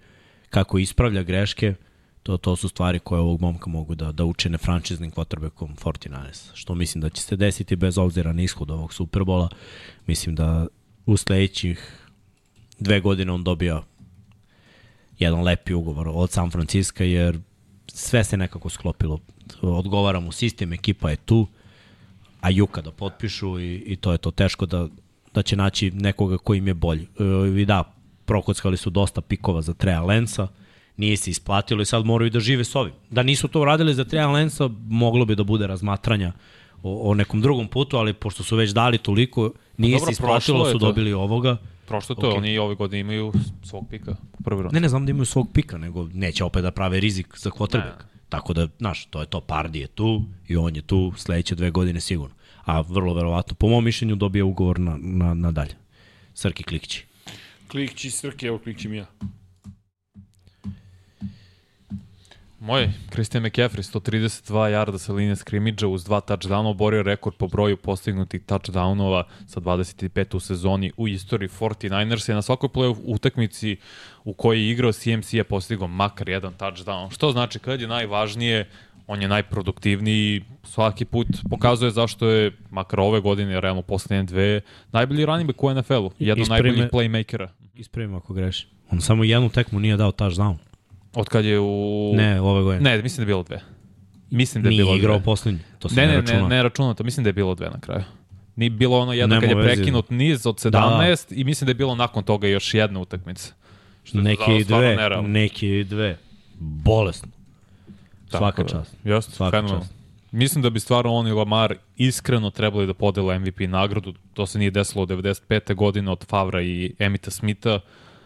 kako 0.50 0.78
ispravlja 0.78 1.22
greške, 1.22 1.74
to, 2.22 2.36
to 2.36 2.56
su 2.56 2.68
stvari 2.68 2.98
koje 2.98 3.20
ovog 3.20 3.40
momka 3.40 3.70
mogu 3.70 3.94
da, 3.94 4.12
da 4.12 4.24
učine 4.24 4.58
frančiznim 4.58 5.10
quarterbackom 5.10 5.76
49ers. 5.76 6.50
Što 6.54 6.74
mislim 6.74 7.02
da 7.02 7.08
će 7.08 7.22
se 7.22 7.36
desiti 7.36 7.76
bez 7.76 7.98
obzira 7.98 8.32
na 8.32 8.42
ishod 8.42 8.70
ovog 8.70 8.94
Superbola. 8.94 9.48
Mislim 10.06 10.34
da 10.34 10.66
u 11.06 11.16
sledećih 11.16 12.08
dve 12.78 13.00
godine 13.00 13.32
on 13.32 13.44
dobija 13.44 13.82
jedan 15.18 15.42
lepi 15.42 15.74
ugovor 15.74 16.08
od 16.12 16.30
San 16.30 16.50
Francisco, 16.50 17.04
jer 17.04 17.40
sve 17.86 18.24
se 18.24 18.36
nekako 18.36 18.68
sklopilo. 18.68 19.18
Odgovara 19.60 20.20
mu 20.20 20.32
sistem, 20.32 20.72
ekipa 20.72 21.10
je 21.10 21.16
tu, 21.16 21.46
a 22.40 22.50
Juka 22.50 22.80
da 22.80 22.90
potpišu 22.90 23.60
i, 23.60 23.74
i 23.86 23.96
to 23.96 24.12
je 24.12 24.18
to 24.18 24.30
teško 24.30 24.66
da, 24.66 24.88
da 25.34 25.42
će 25.42 25.56
naći 25.56 25.90
nekoga 25.90 26.38
koji 26.38 26.58
im 26.58 26.66
je 26.66 26.74
bolji. 26.74 27.02
E, 27.02 27.60
I 27.60 27.64
da, 27.64 27.94
prokockali 28.24 28.76
su 28.76 28.90
dosta 28.90 29.20
pikova 29.20 29.62
za 29.62 29.74
Treja 29.74 30.02
Lensa, 30.02 30.48
nije 30.96 31.16
se 31.16 31.30
isplatilo 31.30 31.82
i 31.82 31.86
sad 31.86 32.04
moraju 32.04 32.30
da 32.30 32.40
žive 32.40 32.64
s 32.64 32.74
ovim. 32.74 32.92
Da 33.10 33.22
nisu 33.22 33.48
to 33.48 33.60
uradili 33.60 33.94
za 33.94 34.04
Treja 34.04 34.28
Lensa, 34.28 34.70
moglo 34.88 35.24
bi 35.24 35.36
da 35.36 35.44
bude 35.44 35.66
razmatranja 35.66 36.32
o, 36.82 37.10
o 37.10 37.14
nekom 37.14 37.40
drugom 37.40 37.68
putu, 37.68 37.96
ali 37.96 38.12
pošto 38.12 38.42
su 38.42 38.56
već 38.56 38.70
dali 38.70 38.98
toliko, 38.98 39.50
nije 39.76 39.98
Dobro, 39.98 40.06
se 40.06 40.12
isplatilo, 40.12 40.72
su 40.72 40.78
dobili 40.78 41.12
ovoga. 41.12 41.56
Prošlo 41.86 42.14
to, 42.14 42.28
Okej. 42.28 42.38
oni 42.38 42.58
ove 42.58 42.74
godine 42.74 43.00
imaju 43.00 43.32
svog 43.62 43.86
pika 43.90 44.16
prvi 44.44 44.62
rund. 44.62 44.74
Ne, 44.74 44.80
ne 44.80 44.88
znam 44.88 45.06
da 45.06 45.10
imaju 45.10 45.24
svog 45.24 45.48
pika, 45.52 45.78
nego 45.78 46.08
neće 46.12 46.44
opet 46.44 46.62
da 46.62 46.70
prave 46.70 47.00
rizik 47.00 47.38
za 47.38 47.50
quarterback. 47.50 48.11
Tako 48.32 48.52
da, 48.52 48.68
znaš, 48.78 49.04
to 49.04 49.20
je 49.20 49.26
to, 49.26 49.40
Pardi 49.40 49.80
je 49.80 49.86
tu 49.86 50.24
i 50.48 50.56
on 50.56 50.76
je 50.76 50.82
tu 50.82 51.12
sledeće 51.16 51.54
dve 51.54 51.70
godine 51.70 52.00
sigurno. 52.00 52.34
A 52.64 52.80
vrlo 52.80 53.14
verovatno, 53.14 53.54
po 53.54 53.68
mom 53.68 53.84
mišljenju, 53.84 54.16
dobije 54.16 54.42
ugovor 54.42 54.80
na, 54.80 54.96
na, 55.00 55.34
na 55.34 55.50
dalje. 55.52 55.74
Srki 56.34 56.62
Klikći. 56.62 57.04
Klikći 57.68 58.10
Srke, 58.10 58.46
evo 58.46 58.58
klikćim 58.58 58.94
ja. 58.94 59.06
Moj, 62.62 62.90
Christian 63.10 63.42
McCaffrey, 63.42 63.82
132 63.82 64.66
jarda 64.66 64.98
sa 64.98 65.12
linije 65.12 65.36
skrimidža 65.36 65.88
uz 65.88 66.04
dva 66.04 66.20
touchdowna, 66.20 66.70
oborio 66.70 67.02
rekord 67.02 67.36
po 67.36 67.48
broju 67.48 67.76
postignutih 67.76 68.42
touchdownova 68.46 69.24
sa 69.46 69.60
25 69.60 70.36
u 70.36 70.40
sezoni 70.40 70.92
u 70.96 71.08
istoriji 71.08 71.48
49ers 71.48 72.28
je 72.28 72.34
na 72.34 72.42
svakoj 72.42 72.68
play 72.68 72.94
utakmici 73.04 73.76
u 74.24 74.32
kojoj 74.32 74.60
je 74.60 74.70
igrao 74.70 74.92
CMC 74.92 75.32
je 75.32 75.44
postigao 75.44 75.88
makar 75.88 76.28
jedan 76.28 76.54
touchdown. 76.58 77.10
Što 77.10 77.32
znači 77.32 77.58
kad 77.58 77.80
je 77.80 77.88
najvažnije, 77.88 78.68
on 79.06 79.22
je 79.22 79.28
najproduktivniji, 79.28 80.44
svaki 80.62 81.04
put 81.04 81.26
pokazuje 81.50 81.90
zašto 81.90 82.28
je, 82.28 82.52
makar 82.70 83.00
ove 83.00 83.20
godine, 83.20 83.60
realno 83.60 83.82
poslednje 83.82 84.22
dve, 84.22 84.60
najbolji 84.92 85.26
running 85.26 85.46
back 85.46 85.62
u 85.62 85.74
NFL-u, 85.74 86.10
jedan 86.18 86.42
od 86.42 86.48
najboljih 86.48 86.84
playmakera. 86.92 87.48
Ispravim 87.74 88.14
ako 88.14 88.32
grešim. 88.32 88.68
On 88.90 89.00
samo 89.00 89.24
jednu 89.24 89.48
tekmu 89.48 89.80
nije 89.80 89.96
dao 89.96 90.12
touchdown. 90.12 90.71
Od 91.14 91.28
kad 91.28 91.44
je 91.44 91.60
u... 91.60 92.12
Ne, 92.14 92.40
ove 92.40 92.62
godine. 92.62 92.90
Ne, 92.90 93.02
mislim 93.02 93.16
da 93.16 93.22
je 93.22 93.26
bilo 93.26 93.42
dve. 93.42 93.60
Mislim 94.30 94.62
da 94.62 94.68
je 94.68 94.70
nije 94.70 94.84
bilo 94.84 94.96
igrao 94.96 95.16
dve. 95.16 95.24
poslednji. 95.24 95.60
To 95.78 95.88
se 95.88 95.94
Ne, 95.94 96.02
ne, 96.02 96.08
ne, 96.08 96.16
računa. 96.16 96.42
ne, 96.42 96.48
ne 96.48 96.62
računam 96.62 96.94
to. 96.94 97.04
Mislim 97.04 97.24
da 97.24 97.28
je 97.28 97.32
bilo 97.34 97.54
dve 97.54 97.66
na 97.66 97.80
kraju. 97.80 98.04
Ni 98.56 98.70
bilo 98.70 98.98
ono 98.98 99.12
jedno 99.12 99.34
Nema 99.34 99.46
kad 99.48 99.58
je 99.58 99.64
prekinut 99.64 100.10
niz 100.10 100.46
od 100.46 100.56
17 100.56 100.70
Da, 100.70 101.34
i 101.36 101.44
mislim 101.44 101.66
da 101.66 101.70
je 101.70 101.74
bilo 101.74 101.94
nakon 101.94 102.22
toga 102.24 102.48
još 102.48 102.74
jedna 102.74 103.00
utakmica. 103.00 103.52
Što 104.04 104.18
Neki 104.18 104.36
stvarno 104.64 104.64
dve, 104.78 104.96
nerealno. 104.96 105.28
neki 105.28 105.84
dve. 105.84 106.18
Bolesno. 106.58 107.28
Tako 108.30 108.38
Svaka 108.38 108.62
da. 108.62 108.68
čast. 108.68 108.94
Jeste, 109.04 109.32
Svaka 109.32 109.50
fenomenalno. 109.50 109.84
čast. 109.84 109.94
Mislim 110.30 110.62
da 110.62 110.70
bi 110.70 110.80
stvarno 110.80 111.12
on 111.12 111.28
i 111.28 111.32
Lamar 111.32 111.74
iskreno 111.96 112.50
trebali 112.50 112.86
da 112.86 112.94
podele 112.94 113.38
MVP 113.38 113.60
nagradu. 113.60 114.14
To 114.34 114.46
se 114.46 114.58
nije 114.58 114.70
desilo 114.70 115.02
od 115.02 115.08
95. 115.08 115.74
godine 115.74 116.10
od 116.10 116.24
Favra 116.24 116.62
i 116.62 116.94
Emita 116.98 117.30
Smitha, 117.30 117.80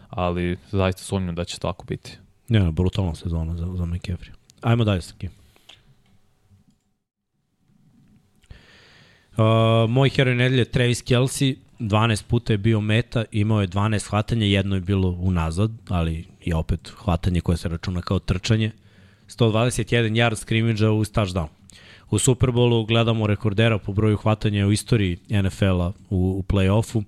ali 0.09 0.57
zaista 0.71 1.01
sumnjam 1.01 1.35
da 1.35 1.43
će 1.43 1.59
tako 1.59 1.85
biti. 1.85 2.17
Ne, 2.49 2.71
brutalna 2.71 3.15
sezona 3.15 3.55
za, 3.55 3.65
za 3.75 3.85
McCaffrey. 3.85 4.31
Ajmo 4.61 4.83
dalje, 4.83 5.01
Srki. 5.01 5.29
Uh, 9.37 9.89
moj 9.89 10.09
heroj 10.09 10.35
nedelje 10.35 10.61
je 10.61 10.65
Travis 10.65 11.03
Kelsey, 11.03 11.55
12 11.79 12.23
puta 12.23 12.53
je 12.53 12.57
bio 12.57 12.81
meta, 12.81 13.25
imao 13.31 13.61
je 13.61 13.67
12 13.67 14.09
hvatanja, 14.09 14.45
jedno 14.45 14.75
je 14.75 14.81
bilo 14.81 15.09
unazad, 15.09 15.71
ali 15.89 16.25
je 16.45 16.55
opet 16.55 16.91
hvatanje 16.95 17.41
koje 17.41 17.57
se 17.57 17.69
računa 17.69 18.01
kao 18.01 18.19
trčanje. 18.19 18.71
121 19.27 20.11
yard 20.11 20.35
skrimidža 20.35 20.91
uz 20.91 21.11
touchdown. 21.11 21.47
U 22.09 22.19
Superbolu 22.19 22.85
gledamo 22.85 23.27
rekordera 23.27 23.77
po 23.77 23.93
broju 23.93 24.17
hvatanja 24.17 24.67
u 24.67 24.71
istoriji 24.71 25.17
NFL-a 25.29 25.91
u, 26.09 26.37
u 26.39 26.43
play-offu 26.43 27.03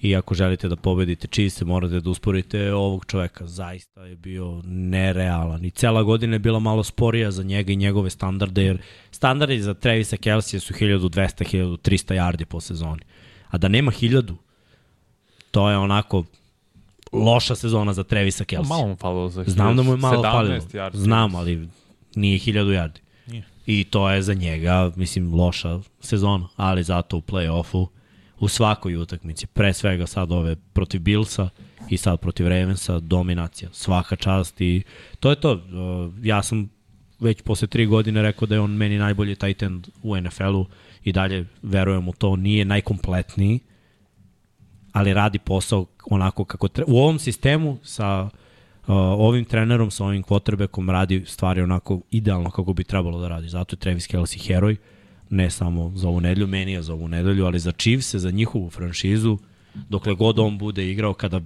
i 0.00 0.16
ako 0.16 0.34
želite 0.34 0.68
da 0.68 0.76
pobedite 0.76 1.28
Chiefs, 1.28 1.60
morate 1.62 2.00
da 2.00 2.10
usporite 2.10 2.72
ovog 2.72 3.04
čoveka. 3.06 3.46
Zaista 3.46 4.04
je 4.04 4.16
bio 4.16 4.62
nerealan 4.64 5.64
i 5.64 5.70
cela 5.70 6.02
godina 6.02 6.34
je 6.34 6.38
bila 6.38 6.58
malo 6.58 6.84
sporija 6.84 7.30
za 7.30 7.42
njega 7.42 7.72
i 7.72 7.76
njegove 7.76 8.10
standarde, 8.10 8.64
jer 8.64 8.82
standardi 9.10 9.60
za 9.60 9.74
Travisa 9.74 10.16
Kelsija 10.16 10.60
su 10.60 10.74
1200-1300 10.74 12.14
yardi 12.14 12.44
po 12.44 12.60
sezoni. 12.60 13.02
A 13.48 13.58
da 13.58 13.68
nema 13.68 13.90
1000, 13.92 14.34
to 15.50 15.70
je 15.70 15.76
onako 15.76 16.24
loša 17.12 17.54
sezona 17.54 17.92
za 17.92 18.04
Travisa 18.04 18.44
Kelsija. 18.44 18.76
Malo 18.76 18.88
mu 18.88 18.96
falilo 18.96 19.28
za 19.28 19.44
Znam 19.46 19.76
da 19.76 19.82
mu 19.82 19.92
je 19.92 19.96
malo 19.96 20.22
17 20.22 20.32
falilo. 20.32 20.54
yardi. 20.54 20.96
Znam, 20.96 21.34
ali 21.34 21.68
nije 22.14 22.38
1000 22.38 22.52
yardi. 22.52 22.98
Nije. 23.26 23.44
I 23.66 23.84
to 23.84 24.10
je 24.10 24.22
za 24.22 24.34
njega, 24.34 24.92
mislim, 24.96 25.34
loša 25.34 25.80
sezona, 26.00 26.48
ali 26.56 26.82
zato 26.82 27.16
u 27.16 27.20
play-offu, 27.20 27.86
u 28.40 28.48
svakoj 28.48 28.96
utakmici, 28.96 29.46
pre 29.46 29.72
svega 29.72 30.06
sad 30.06 30.32
ove 30.32 30.56
protiv 30.56 31.00
Billsa 31.00 31.48
i 31.90 31.96
sad 31.96 32.20
protiv 32.20 32.48
Ravensa, 32.48 33.00
dominacija, 33.00 33.68
svaka 33.72 34.16
čast 34.16 34.60
i 34.60 34.82
to 35.20 35.30
je 35.30 35.40
to. 35.40 35.52
Uh, 35.52 36.24
Ja 36.24 36.42
sam 36.42 36.70
već 37.20 37.42
posle 37.42 37.68
tri 37.68 37.86
godine 37.86 38.22
rekao 38.22 38.46
da 38.46 38.54
je 38.54 38.60
on 38.60 38.70
meni 38.70 38.98
najbolji 38.98 39.34
tight 39.34 39.62
end 39.62 39.88
u 40.02 40.16
NFL-u 40.16 40.66
i 41.04 41.12
dalje 41.12 41.46
verujem 41.62 42.08
u 42.08 42.12
to, 42.12 42.36
nije 42.36 42.64
najkompletniji, 42.64 43.60
ali 44.92 45.14
radi 45.14 45.38
posao 45.38 45.86
onako 46.10 46.44
kako 46.44 46.68
treba. 46.68 46.92
U 46.92 46.96
ovom 46.98 47.18
sistemu 47.18 47.78
sa 47.82 48.22
uh, 48.22 48.30
ovim 48.96 49.44
trenerom, 49.44 49.90
sa 49.90 50.04
ovim 50.04 50.22
quarterbackom 50.22 50.90
radi 50.90 51.24
stvari 51.26 51.62
onako 51.62 52.00
idealno 52.10 52.50
kako 52.50 52.72
bi 52.72 52.84
trebalo 52.84 53.20
da 53.20 53.28
radi. 53.28 53.48
Zato 53.48 53.74
je 53.74 53.80
Travis 53.80 54.06
Kelce 54.06 54.38
heroj, 54.38 54.76
ne 55.30 55.50
samo 55.50 55.92
za 55.94 56.08
ovu 56.08 56.20
nedelju, 56.20 56.46
meni 56.46 56.72
je 56.72 56.82
za 56.82 56.92
ovu 56.92 57.08
nedelju, 57.08 57.46
ali 57.46 57.58
za 57.58 57.72
Chiefs, 57.72 58.14
za 58.14 58.30
njihovu 58.30 58.70
franšizu, 58.70 59.38
dokle 59.88 60.14
god 60.14 60.38
on 60.38 60.58
bude 60.58 60.90
igrao, 60.90 61.14
kada 61.14 61.40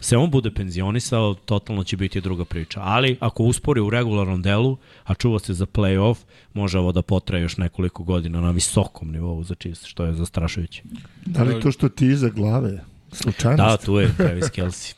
se 0.00 0.16
on 0.16 0.30
bude 0.30 0.50
penzionisao, 0.50 1.34
totalno 1.34 1.84
će 1.84 1.96
biti 1.96 2.20
druga 2.20 2.44
priča. 2.44 2.80
Ali 2.82 3.16
ako 3.20 3.42
uspori 3.42 3.80
u 3.80 3.90
regularnom 3.90 4.42
delu, 4.42 4.76
a 5.04 5.14
čuva 5.14 5.38
se 5.38 5.54
za 5.54 5.66
play-off, 5.66 6.16
može 6.54 6.78
ovo 6.78 6.92
da 6.92 7.02
potraje 7.02 7.42
još 7.42 7.56
nekoliko 7.56 8.02
godina 8.02 8.40
na 8.40 8.50
visokom 8.50 9.12
nivou 9.12 9.44
za 9.44 9.54
Chiefs, 9.54 9.84
što 9.84 10.04
je 10.04 10.14
zastrašujuće. 10.14 10.82
Da 11.26 11.42
li 11.42 11.60
to 11.60 11.72
što 11.72 11.88
ti 11.88 12.06
iza 12.06 12.28
glave? 12.28 12.84
Slučajnost? 13.12 13.58
Da, 13.58 13.76
tu 13.76 13.98
je 13.98 14.16
Travis 14.16 14.50
Kelce. 14.50 14.94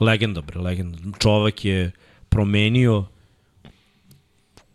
Legenda, 0.00 0.40
bre, 0.40 0.60
legenda. 0.60 0.98
Čovek 1.18 1.64
je 1.64 1.90
promenio 2.28 3.04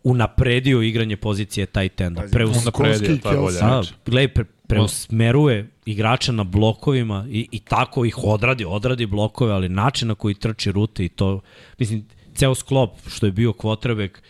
unapredio 0.04 0.82
igranje 0.82 1.18
pozicije 1.18 1.66
tight 1.66 2.02
enda. 2.02 2.24
Preus, 2.32 2.58
Unapredio, 2.62 2.96
Skolski 2.96 3.22
to 3.22 3.32
je 3.32 3.38
bolje. 3.38 3.60
Da, 3.60 3.82
gledaj, 4.06 4.28
pre, 4.28 4.44
preusmeruje 4.68 5.70
igrača 5.86 6.32
na 6.32 6.44
blokovima 6.44 7.26
i, 7.30 7.48
i 7.52 7.60
tako 7.60 8.06
ih 8.06 8.18
odradi, 8.24 8.66
odradi 8.66 9.06
blokove, 9.06 9.54
ali 9.54 9.70
način 9.70 10.08
na 10.08 10.16
koji 10.16 10.36
trči 10.36 10.72
rute 10.72 11.06
i 11.06 11.10
to, 11.10 11.42
mislim, 11.80 12.06
ceo 12.36 12.56
sklop 12.56 12.98
što 13.08 13.26
je 13.26 13.32
bio 13.32 13.54
kvotrebek, 13.54 14.24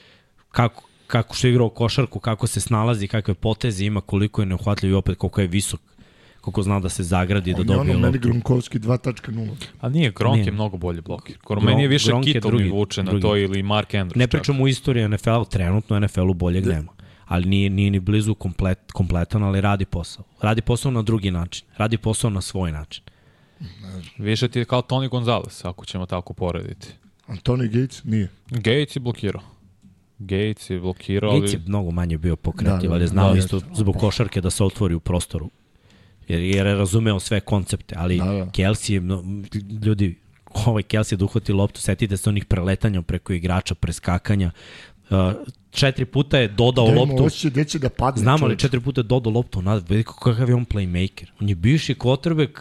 kako, 0.52 0.84
kako 1.08 1.36
što 1.36 1.48
je 1.48 1.52
igrao 1.52 1.70
košarku, 1.70 2.20
kako 2.20 2.48
se 2.48 2.62
snalazi, 2.62 3.08
kakve 3.08 3.34
poteze 3.34 3.86
ima, 3.86 4.02
koliko 4.02 4.42
je 4.42 4.46
neuhvatljiv 4.46 4.92
i 4.92 4.96
opet 4.96 5.18
koliko 5.18 5.42
je 5.42 5.48
visok 5.48 5.82
koliko 6.44 6.64
zna 6.64 6.80
da 6.80 6.90
se 6.90 7.04
zagradi, 7.04 7.54
da 7.54 7.60
On 7.60 7.68
je 7.68 7.72
ono 7.72 7.78
dobije 7.78 7.94
meni 7.96 8.06
loptu. 8.08 8.20
Grunkovski 8.22 8.80
2.0. 8.80 9.50
A 9.82 9.90
nije, 9.90 10.12
Gronk 10.12 10.36
Nije. 10.36 10.46
je 10.46 10.52
mnogo 10.52 10.78
bolji 10.78 11.02
blokir. 11.02 11.38
Gronk- 11.40 11.64
meni 11.64 11.82
je 11.82 11.88
više 11.88 12.08
Gronk 12.08 12.26
Kittle 12.26 12.42
drugi- 12.42 12.64
mi 12.64 12.70
vuče 12.72 13.04
na 13.04 13.10
drugi. 13.12 13.22
to 13.22 13.38
ili 13.38 13.64
Mark 13.64 13.92
Andrews. 13.92 14.16
Ne 14.16 14.24
čak. 14.24 14.32
pričamo 14.32 14.64
u 14.64 14.68
istoriji 14.68 15.08
NFL-u, 15.08 15.46
trenutno 15.46 15.96
NFL-u 15.98 16.34
boljeg 16.34 16.66
nema. 16.68 16.92
Ali 17.26 17.46
nije, 17.46 17.70
nije 17.70 17.92
ni 17.92 18.00
blizu 18.00 18.36
komplet, 18.36 18.92
kompletan, 18.92 19.44
ali 19.44 19.62
radi 19.62 19.86
posao. 19.86 20.26
Radi 20.42 20.62
posao 20.62 20.92
na 20.92 21.02
drugi 21.02 21.32
način. 21.32 21.66
Radi 21.78 21.98
posao 21.98 22.30
na 22.30 22.42
svoj 22.42 22.72
način. 22.72 23.04
Više 24.18 24.48
ti 24.48 24.60
je 24.60 24.66
kao 24.66 24.82
Tony 24.82 25.10
Gonzalez, 25.10 25.62
ako 25.66 25.86
ćemo 25.86 26.06
tako 26.06 26.34
porediti. 26.34 26.88
Antoni 27.28 27.68
Gates 27.68 28.04
nije. 28.04 28.30
Gates 28.50 28.96
je 28.96 29.00
blokirao. 29.00 29.42
Gates 30.20 30.70
je 30.70 30.80
blokirao. 30.80 31.34
Gates 31.34 31.54
je 31.54 31.60
mnogo 31.60 31.92
manje 31.92 32.18
bio 32.18 32.36
pokretljiv, 32.36 32.82
Da, 32.82 32.88
da, 32.88 32.94
ali 32.94 33.04
je 33.04 33.08
znao 33.08 33.32
da, 33.32 33.40
isto 33.40 33.60
zbog 33.74 33.96
košarke 33.98 34.42
da 34.42 34.50
se 34.50 34.64
otvori 34.64 34.94
u 34.96 35.00
prostoru. 35.00 35.50
Jer, 36.28 36.42
jer 36.42 36.68
je 36.68 36.76
razumeo 36.76 37.20
sve 37.20 37.40
koncepte, 37.40 37.96
ali 37.98 38.18
Da, 38.18 38.26
da, 38.26 38.32
da. 38.32 38.38
da. 38.38 38.52
Kelsey 38.52 38.92
je, 38.94 39.00
mno, 39.00 39.24
ljudi, 39.86 40.16
ovaj 40.66 40.84
Kelsey 40.84 41.16
da 41.16 41.26
uhvati 41.26 41.54
loptu, 41.54 41.82
setite 41.82 42.18
se 42.18 42.30
onih 42.30 42.46
preletanja 42.46 43.02
preko 43.02 43.34
igrača, 43.34 43.76
preskakanja. 43.76 44.52
Uh, 45.10 45.18
četiri 45.72 46.06
puta 46.06 46.38
je 46.38 46.48
dodao 46.48 46.86
Da 46.86 46.92
ima 46.92 47.02
loptu. 47.02 47.26
osjećaj 47.26 47.52
gde 47.52 47.66
će 47.66 47.80
da 47.80 47.90
padne. 47.90 48.22
Znam, 48.22 48.34
ali 48.34 48.40
čoveče. 48.42 48.62
četiri 48.62 48.80
puta 48.80 49.00
je 49.02 49.04
dodao 49.04 49.34
loptu 49.34 49.62
nazad. 49.62 49.90
Vidi 49.90 50.04
kakav 50.04 50.50
je 50.50 50.56
on 50.56 50.66
playmaker. 50.66 51.26
On 51.42 51.50
je 51.50 51.56
bivši 51.56 51.96
quarterback 51.96 52.60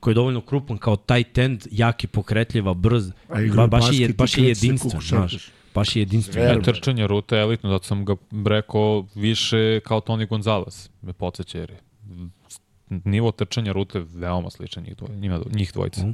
koji 0.00 0.12
je 0.12 0.16
dovoljno 0.16 0.40
krupan 0.40 0.78
kao 0.78 0.96
tight 0.96 1.38
end, 1.38 1.66
jaki, 1.70 2.06
pokretljiva, 2.06 2.74
brz. 2.74 3.10
Ba, 3.56 3.66
baš, 3.66 3.84
je, 3.92 4.08
baš 4.08 4.38
je 4.38 4.44
jedinstven, 4.44 5.00
znaš. 5.00 5.50
Baš 5.74 5.96
je 5.96 6.00
jedinstven. 6.00 6.44
Verba. 6.44 6.62
Trčanje 6.62 7.06
rute 7.06 7.36
je 7.36 7.42
elitno, 7.42 7.70
zato 7.70 7.84
sam 7.84 8.04
ga 8.04 8.16
rekao 8.46 9.06
više 9.14 9.80
kao 9.80 10.00
Tony 10.00 10.28
Gonzalez, 10.28 10.88
me 11.02 11.12
podsjeća 11.12 11.58
jer 11.58 11.70
je 11.70 11.78
nivo 12.90 13.30
trčanja 13.32 13.72
rute 13.72 14.02
veoma 14.06 14.50
sličan 14.50 14.82
njih, 14.82 14.96
dvoj, 14.96 15.10
njima, 15.10 15.40
njih 15.50 15.72
dvojica. 15.72 16.00
Mhm. 16.00 16.10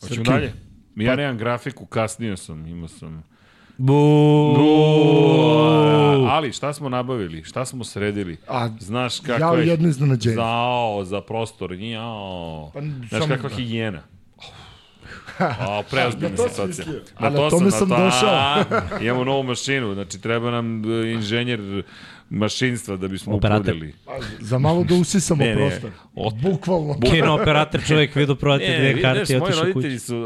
Hoćemo 0.00 0.14
Srki. 0.16 0.30
dalje. 0.30 0.52
Ja 0.96 1.16
nemam 1.16 1.38
grafiku, 1.38 1.86
kasnio 1.86 2.36
sam, 2.36 2.66
imao 2.66 2.88
sam. 2.88 3.22
Bu! 3.78 4.56
Ali 6.26 6.52
šta 6.52 6.72
smo 6.72 6.88
nabavili? 6.88 7.44
Šta 7.44 7.64
smo 7.64 7.84
sredili? 7.84 8.36
A, 8.48 8.68
Znaš 8.80 9.20
kako 9.20 9.40
Jao 9.40 9.54
je... 9.54 9.66
jedno 9.66 9.88
iznenađenje. 9.88 10.34
Zao, 10.34 11.04
za 11.04 11.20
prostor, 11.20 11.72
jao. 11.72 12.70
Pa, 12.74 12.80
Znaš 13.08 13.28
kakva 13.28 13.48
da. 13.48 13.54
higijena. 13.56 14.02
A, 15.38 15.82
preozbiljna 15.90 16.28
Na 16.30 16.36
to 16.36 16.48
situacija. 16.48 16.84
mislio. 16.86 17.02
Na 17.20 17.30
to 17.30 17.50
tome 17.50 17.70
sam, 17.70 17.78
sam 17.78 17.88
na 17.88 17.96
to- 17.96 18.04
došao. 18.04 18.30
A, 18.30 18.64
imamo 19.00 19.24
novu 19.24 19.42
mašinu, 19.42 19.94
znači 19.94 20.20
treba 20.20 20.50
nam 20.50 20.84
e, 20.92 21.12
inženjer 21.12 21.82
mašinstva 22.30 22.96
da 22.96 23.08
bismo 23.08 23.34
Operator. 23.34 23.60
upudili. 23.66 23.94
Za 24.40 24.58
malo 24.58 24.84
da 24.84 24.94
usisamo 24.94 25.44
Ne, 25.44 25.48
ne. 25.48 25.56
prostor. 25.56 25.90
O- 26.14 26.30
Bukvalno. 26.32 27.00
Kino 27.02 27.34
operator 27.34 27.80
čovjek 27.84 28.14
vidio 28.14 28.34
prodate 28.34 28.68
Ne, 28.68 28.78
dve 28.82 29.02
karte 29.02 29.32
i 29.32 29.36
moji 29.36 29.42
otišao 29.44 29.64
roditelji 29.64 29.94
kući. 29.94 29.98
su 29.98 30.16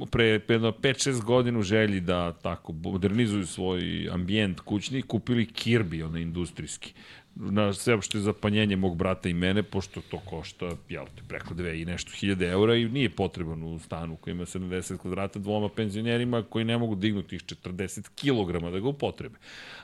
uh, 0.00 0.08
pre 0.08 0.24
jedno 0.24 0.70
5-6 0.72 1.22
godina 1.22 1.58
u 1.58 1.64
želji 1.64 2.00
da 2.00 2.32
tako 2.32 2.72
modernizuju 2.74 3.46
svoj 3.46 3.80
ambijent 4.12 4.60
kućni, 4.60 5.02
kupili 5.02 5.46
Kirby, 5.46 6.04
onaj 6.04 6.22
industrijski 6.22 6.92
na 7.36 7.72
sveopšte 7.72 8.18
zapanjenje 8.18 8.76
mog 8.76 8.96
brata 8.96 9.28
i 9.28 9.34
mene, 9.34 9.62
pošto 9.62 10.00
to 10.10 10.18
košta, 10.18 10.70
jel 10.88 11.04
te, 11.16 11.22
preko 11.28 11.54
dve 11.54 11.80
i 11.80 11.84
nešto 11.84 12.12
hiljade 12.12 12.46
eura 12.46 12.74
i 12.74 12.88
nije 12.88 13.10
potreban 13.10 13.62
u 13.62 13.78
stanu 13.78 14.16
koji 14.16 14.32
ima 14.32 14.44
70 14.44 14.96
kvadrata 14.98 15.38
dvoma 15.38 15.68
penzionerima 15.68 16.42
koji 16.42 16.64
ne 16.64 16.78
mogu 16.78 16.94
dignuti 16.94 17.28
tih 17.28 17.58
40 17.58 18.08
kg 18.20 18.72
da 18.72 18.80
ga 18.80 18.88
upotrebe. 18.88 19.38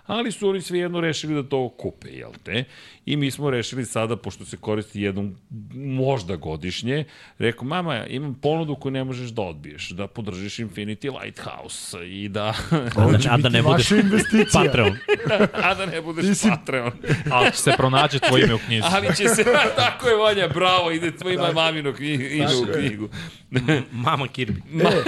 Ali 0.06 0.32
su 0.32 0.48
oni 0.48 0.60
svejedno 0.60 1.00
rešili 1.00 1.34
da 1.34 1.48
to 1.48 1.68
kupe, 1.68 2.08
jel 2.08 2.30
te? 2.42 2.64
I 3.06 3.16
mi 3.16 3.30
smo 3.30 3.50
rešili 3.50 3.84
sada, 3.84 4.16
pošto 4.16 4.44
se 4.44 4.56
koristi 4.56 5.02
jednom 5.02 5.36
možda 5.74 6.36
godišnje, 6.36 7.04
rekao, 7.38 7.64
mama, 7.64 8.06
imam 8.06 8.34
ponudu 8.34 8.74
koju 8.74 8.92
ne 8.92 9.04
možeš 9.04 9.30
da 9.30 9.42
odbiješ, 9.42 9.90
da 9.90 10.06
podržiš 10.06 10.58
Infinity 10.58 11.22
Lighthouse 11.22 12.08
i 12.08 12.28
da, 12.28 12.54
A 12.70 13.18
da, 13.18 13.18
a 13.34 13.36
da 13.36 13.48
ne 13.48 13.62
budeš. 13.62 13.88
Patreon. 14.52 14.96
a 15.52 15.74
da 15.74 15.86
ne 15.86 16.00
budeš 16.00 16.42
Patreon. 16.42 16.92
Ali 17.42 17.52
će 17.52 17.58
se 17.58 17.72
pronađe 17.76 18.18
tvoje 18.18 18.44
ime 18.44 18.54
u 18.54 18.58
knjizi. 18.58 18.86
Ali 18.90 19.16
će 19.16 19.28
se, 19.28 19.44
tako 19.76 20.08
je 20.08 20.16
Vanja, 20.16 20.48
bravo, 20.48 20.90
ide 20.90 21.16
tvoje 21.16 21.34
ima 21.34 21.52
mamino 21.52 21.92
knjigu, 21.92 22.22
ime 22.24 22.46
u 22.56 22.72
knjigu. 22.78 23.08
Mama 23.92 24.24
Kirby. 24.26 24.60
E, 24.80 25.02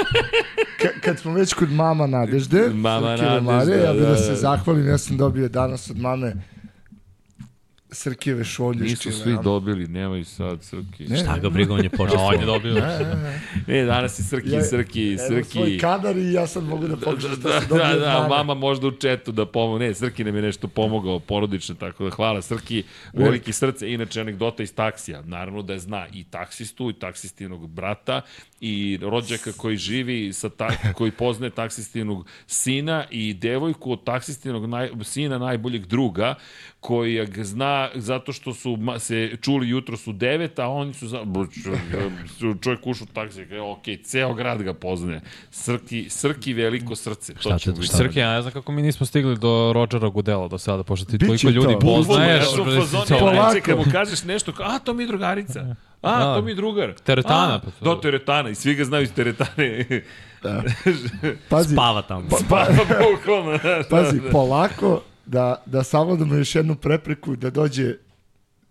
ka- 0.80 1.00
kad 1.00 1.18
smo 1.18 1.32
već 1.34 1.54
kod 1.54 1.72
mama 1.72 2.06
Nadežde, 2.06 2.68
Mama 2.72 3.16
Srkijeve 3.16 3.40
Nadežda, 3.40 3.52
Marije, 3.52 3.84
ja 3.84 3.92
bih 3.92 4.02
da, 4.02 4.08
da, 4.08 4.16
se 4.16 4.28
da. 4.30 4.36
zahvalim, 4.36 4.88
ja 4.88 4.98
sam 4.98 5.16
dobio 5.16 5.48
danas 5.48 5.90
od 5.90 5.98
mame 5.98 6.32
Srkijeve 7.94 8.44
šolje. 8.44 8.80
Nisu 8.80 9.12
svi 9.12 9.32
a? 9.32 9.42
dobili, 9.42 9.86
nemoj 9.88 10.24
sad 10.24 10.62
Srki. 10.62 11.04
Ne. 11.04 11.16
Šta 11.16 11.38
ga 11.38 11.50
briga, 11.50 11.74
on 11.74 11.82
je 11.82 11.90
počeo. 11.90 12.18
on 12.18 12.34
je 12.34 12.46
dobio. 12.46 12.74
Ne, 13.66 13.84
danas 13.84 14.18
je 14.18 14.24
Srki, 14.24 14.50
Ja- 14.50 14.62
Srki, 14.62 15.08
Evo 15.10 15.18
svoj 15.20 15.42
Srki. 15.44 15.78
kadar 15.78 16.16
i 16.16 16.32
ja 16.32 16.46
sad 16.46 16.64
mogu 16.64 16.88
da 16.88 16.96
pokažem 16.96 17.30
Da, 17.32 17.48
da, 17.60 17.76
da, 17.76 17.90
od 17.90 18.00
da, 18.00 18.12
mame. 18.14 18.28
mama 18.28 18.54
možda 18.56 18.86
u 18.86 18.92
četu 18.92 19.32
da 19.32 19.46
pomogne. 19.46 19.84
Ne, 19.84 19.94
Srki 19.94 20.24
nam 20.24 20.36
je 20.36 20.42
nešto 20.42 20.68
pomogao 20.68 21.18
porodično, 21.20 21.74
tako 21.74 22.04
da 22.04 22.10
hvala 22.10 22.42
Srki, 22.42 22.82
veliki 23.12 23.52
srce. 23.52 23.92
Inače, 23.92 24.20
anegdota 24.20 24.62
iz 24.62 24.74
taksija. 24.74 25.22
Naravno 25.22 25.62
da 25.62 25.72
je 25.72 25.78
zna 25.78 26.06
i 26.08 26.24
taksistu, 26.24 26.90
i 26.90 26.94
taksistinog 26.94 27.66
brata, 27.66 28.20
i 28.66 28.98
rođaka 29.02 29.52
koji 29.52 29.76
živi, 29.76 30.32
sa 30.32 30.48
ta, 30.48 30.68
koji 30.96 31.10
poznaje 31.10 31.50
taksistinog 31.50 32.26
sina 32.46 33.04
i 33.10 33.34
devojku 33.34 33.92
od 33.92 34.04
taksistinog 34.04 34.66
naj, 34.66 34.90
sina 35.02 35.38
najboljeg 35.38 35.86
druga, 35.86 36.34
koji 36.80 37.26
ga 37.26 37.44
zna 37.44 37.90
zato 37.94 38.32
što 38.32 38.54
su 38.54 38.78
se 38.98 39.36
čuli 39.40 39.68
jutro 39.68 39.96
su 39.96 40.12
devet, 40.12 40.58
a 40.58 40.68
oni 40.68 40.94
su 40.94 41.08
za... 41.08 41.26
Čovjek 42.62 42.86
ušao 42.86 43.06
u 43.10 43.14
taksi, 43.14 43.46
kaže, 43.48 43.60
ok, 43.60 43.82
ceo 44.04 44.34
grad 44.34 44.62
ga 44.62 44.74
poznaje. 44.74 45.20
Srki, 45.50 46.06
Srki 46.10 46.52
veliko 46.52 46.96
srce. 46.96 47.34
To 47.34 47.40
Šta 47.40 47.58
će 47.58 47.70
biti. 47.70 47.86
šta 47.86 47.96
Srke, 47.96 48.20
ja 48.20 48.32
ne 48.32 48.42
znam 48.42 48.52
kako 48.52 48.72
mi 48.72 48.82
nismo 48.82 49.06
stigli 49.06 49.38
do 49.38 49.72
Rodgera 49.74 50.08
Goodella 50.08 50.48
do 50.48 50.58
sada, 50.58 50.82
pošto 50.82 51.06
ti 51.10 51.18
toliko 51.18 51.48
ljudi 51.48 51.72
to. 51.72 51.78
Bukvalno, 51.78 52.04
poznaješ. 52.04 52.44
ja 52.44 52.50
sam 52.50 52.60
u 52.60 52.80
fazonu, 52.80 53.76
mu 53.76 53.92
kažeš 53.92 54.24
nešto, 54.24 54.52
a, 54.58 54.78
to 54.78 54.94
mi 54.94 55.02
je 55.02 55.06
drugarica. 55.06 55.66
A, 56.04 56.18
Da. 56.18 56.34
to 56.34 56.42
mi 56.42 56.50
je 56.50 56.54
drugar. 56.54 56.92
Teretana, 56.94 57.54
A, 57.54 57.58
pa 57.58 57.70
to- 57.80 57.94
Da, 57.94 58.00
teretana, 58.00 58.50
i 58.50 58.54
svi 58.54 58.74
ga 58.74 58.84
znaju 58.84 59.02
iz 59.02 59.12
teretane. 59.12 59.84
Pazi, 61.48 61.74
Spava 61.74 62.02
tamo. 62.02 62.26
pa, 62.50 62.66
Bukvalno. 63.10 63.58
pazi, 63.90 64.20
polako 64.32 65.02
da, 65.26 65.62
da 65.66 65.82
savladamo 65.82 66.34
još 66.34 66.54
jednu 66.54 66.74
prepreku 66.74 67.36
da 67.36 67.50
dođe 67.50 67.94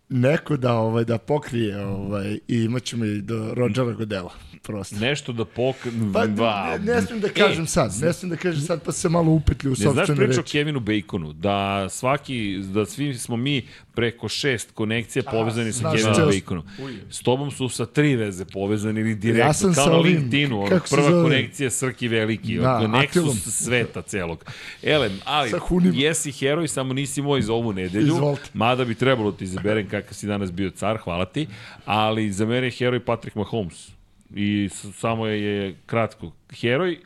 neko 0.09 0.57
da 0.57 0.73
ovaj 0.73 1.05
da 1.05 1.17
pokrije 1.17 1.85
ovaj 1.85 2.39
i 2.47 2.57
imaćemo 2.57 3.05
i 3.05 3.21
do 3.21 3.53
Rodgera 3.53 3.91
Godela 3.91 4.33
prosto. 4.61 4.95
Nešto 4.95 5.33
da 5.33 5.45
pok... 5.45 5.75
Pa, 6.13 6.27
ba, 6.27 6.77
ne, 6.77 6.93
ne 6.93 7.01
smijem 7.01 7.21
da 7.21 7.29
kažem 7.29 7.63
E, 7.63 7.67
sad, 7.67 7.91
ne 8.01 8.13
smijem 8.13 8.29
da 8.29 8.35
kažem 8.35 8.61
sad 8.61 8.83
pa 8.83 8.91
se 8.91 9.09
malo 9.09 9.31
upetlju 9.31 9.69
u 9.69 9.71
Ne 9.71 9.75
znaš 9.75 9.95
sopstvene 9.95 10.17
priču 10.17 10.39
o 10.39 10.41
reči. 10.41 10.51
Kevinu 10.51 10.79
Baconu, 10.79 11.33
da 11.33 11.87
svaki, 11.89 12.57
da 12.63 12.85
svi 12.85 13.13
smo 13.13 13.37
mi 13.37 13.61
preko 13.93 14.27
šest 14.29 14.71
konekcija 14.71 15.23
povezani 15.23 15.71
sa 15.71 15.79
znaš, 15.79 15.93
Kevinom 15.93 16.15
ceo- 16.15 16.25
Baconom. 16.33 16.63
S 17.09 17.19
tobom 17.19 17.51
su 17.51 17.69
sa 17.69 17.85
tri 17.85 18.15
veze 18.15 18.45
povezani 18.45 19.01
ili 19.01 19.15
direktno, 19.15 19.45
Ja 19.45 19.53
sam 19.53 19.73
kao 19.73 19.85
sa 19.85 19.91
na 19.91 19.97
LinkedInu, 19.97 20.59
ono, 20.59 20.79
prva 20.89 21.09
zove? 21.09 21.23
konekcija 21.23 21.69
Srki 21.69 22.07
Veliki, 22.07 22.55
Da, 22.55 22.61
da. 22.61 22.87
Nexus 22.89 23.33
sveta 23.45 24.01
celog. 24.01 24.45
Elem, 24.83 25.19
ali 25.25 25.49
Sa 25.49 25.59
jesi 25.93 26.31
heroj, 26.31 26.67
samo 26.67 26.93
nisi 26.93 27.21
moj 27.21 27.41
za 27.41 27.53
ovu 27.53 27.73
nedelju, 27.73 28.05
Izvolite. 28.05 28.49
mada 28.53 28.85
bi 28.85 28.95
trebalo 28.95 29.31
ti 29.31 29.43
izaberem 29.43 29.87
kakav 29.93 30.17
si 30.17 30.27
danas 30.27 30.51
bio 30.51 30.69
car, 30.69 30.97
hvala 30.97 31.25
ti, 31.25 31.47
ali 31.85 32.31
za 32.31 32.45
mene 32.45 32.67
je 32.67 32.77
heroj 32.77 33.05
Patrick 33.05 33.35
Mahomes. 33.35 33.91
I 34.35 34.69
samo 34.71 35.27
je, 35.27 35.75
kratko. 35.85 36.31
Heroj, 36.59 36.97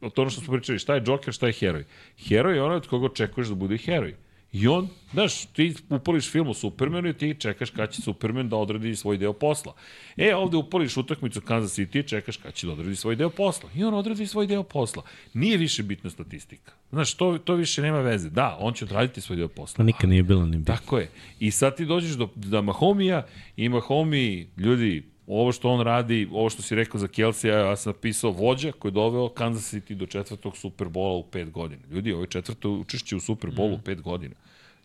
o 0.00 0.10
to 0.10 0.28
što 0.30 0.40
smo 0.40 0.52
pričali, 0.52 0.78
šta 0.78 0.94
je 0.94 1.02
Joker, 1.06 1.34
šta 1.34 1.46
je 1.46 1.52
heroj? 1.52 1.84
Heroj 2.28 2.56
je 2.56 2.62
onaj 2.62 2.76
od 2.76 2.88
koga 2.88 3.06
očekuješ 3.06 3.48
da 3.48 3.54
bude 3.54 3.78
heroj. 3.78 4.14
I 4.54 4.68
on, 4.68 4.88
znaš, 5.12 5.46
ti 5.46 5.74
upališ 5.88 6.30
film 6.30 6.48
o 6.48 6.54
Supermanu 6.54 7.08
i 7.08 7.12
ti 7.12 7.36
čekaš 7.38 7.70
kada 7.70 7.86
će 7.86 8.02
Superman 8.02 8.48
da 8.48 8.56
odradi 8.56 8.96
svoj 8.96 9.18
deo 9.18 9.32
posla. 9.32 9.74
E, 10.16 10.34
ovde 10.34 10.56
upališ 10.56 10.96
utakmicu 10.96 11.40
Kansas 11.40 11.78
City 11.78 11.98
i 11.98 12.08
čekaš 12.08 12.36
kada 12.36 12.50
će 12.50 12.66
da 12.66 12.72
odradi 12.72 12.96
svoj 12.96 13.16
deo 13.16 13.30
posla. 13.30 13.70
I 13.76 13.84
on 13.84 13.94
odradi 13.94 14.26
svoj 14.26 14.46
deo 14.46 14.62
posla. 14.62 15.02
Nije 15.32 15.56
više 15.56 15.82
bitna 15.82 16.10
statistika. 16.10 16.72
Znaš, 16.90 17.14
to, 17.14 17.38
to 17.38 17.54
više 17.54 17.82
nema 17.82 18.00
veze. 18.00 18.30
Da, 18.30 18.56
on 18.60 18.74
će 18.74 18.84
odraditi 18.84 19.20
svoj 19.20 19.36
deo 19.36 19.48
posla. 19.48 19.76
Pa 19.76 19.82
nikad 19.82 20.10
nije 20.10 20.22
bilo 20.22 20.46
ni 20.46 20.56
bitno. 20.56 20.74
Tako 20.74 20.98
je. 20.98 21.10
I 21.40 21.50
sad 21.50 21.76
ti 21.76 21.84
dođeš 21.84 22.12
do, 22.12 22.28
do 22.34 22.62
Mahomija 22.62 23.26
i 23.56 23.68
Mahomi, 23.68 24.48
ljudi, 24.56 25.02
ovo 25.26 25.52
što 25.52 25.70
on 25.70 25.80
radi, 25.80 26.28
ovo 26.32 26.50
što 26.50 26.62
si 26.62 26.74
rekao 26.74 27.00
za 27.00 27.08
Kelsey, 27.08 27.48
ja, 27.48 27.58
ja 27.58 27.76
sam 27.76 27.92
napisao 27.92 28.30
vođa 28.30 28.72
koji 28.72 28.90
je 28.90 28.94
doveo 28.94 29.28
Kansas 29.28 29.74
City 29.74 29.94
do 29.94 30.06
četvrtog 30.06 30.56
Superbola 30.56 31.14
u 31.14 31.22
pet 31.22 31.50
godina. 31.50 31.82
Ljudi, 31.90 32.12
ovo 32.12 32.22
je 32.22 32.26
četvrto 32.26 32.70
učešće 32.70 33.16
u 33.16 33.20
Superbolu 33.20 33.74
u 33.74 33.78
pet 33.78 34.00
godina. 34.00 34.34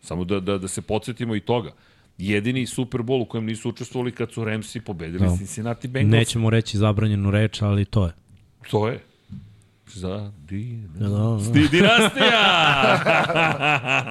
Samo 0.02 0.24
da, 0.24 0.40
da, 0.40 0.58
da 0.58 0.68
se 0.68 0.82
podsjetimo 0.82 1.36
i 1.36 1.40
toga. 1.40 1.72
Jedini 2.18 2.66
Super 2.66 3.00
Bowl 3.00 3.22
u 3.22 3.24
kojem 3.24 3.46
nisu 3.46 3.68
učestvovali 3.68 4.12
kad 4.12 4.32
su 4.32 4.44
Ramsi 4.44 4.80
pobedili 4.80 5.18
Da. 5.18 5.36
Cincinnati 5.36 5.88
Bengals. 5.88 6.12
Nećemo 6.12 6.50
reći 6.50 6.78
zabranjenu 6.78 7.30
reč, 7.30 7.62
ali 7.62 7.84
to 7.84 8.06
je. 8.06 8.12
To 8.70 8.88
je. 8.88 9.00
Za 9.94 10.32
di... 10.48 10.78
Da, 10.98 11.08
da. 11.08 11.38
Di 11.52 11.68
dinastija! 11.68 12.42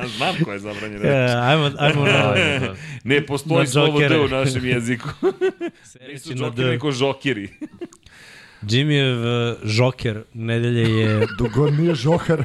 Znam 0.17 0.35
ko 0.45 0.51
je 0.51 0.59
zabranjen 0.59 1.01
reč. 1.01 1.31
ajmo, 1.43 1.71
ajmo 1.77 2.05
na, 2.05 2.33
Ne 3.03 3.25
postoji 3.25 3.59
Na 3.59 3.65
slovo 3.65 3.99
D 3.99 4.19
u 4.19 4.27
našem 4.27 4.65
jeziku. 4.65 5.09
Nisu 6.11 6.33
džokeri, 6.33 6.69
nego 6.69 6.91
žokeri. 6.91 7.49
Jimmyjev 8.61 9.19
uh, 9.19 9.57
žoker 9.63 10.23
nedelje 10.33 10.99
je 10.99 11.27
Dugo 11.39 11.69
nije 11.69 11.95
žohar. 11.95 12.43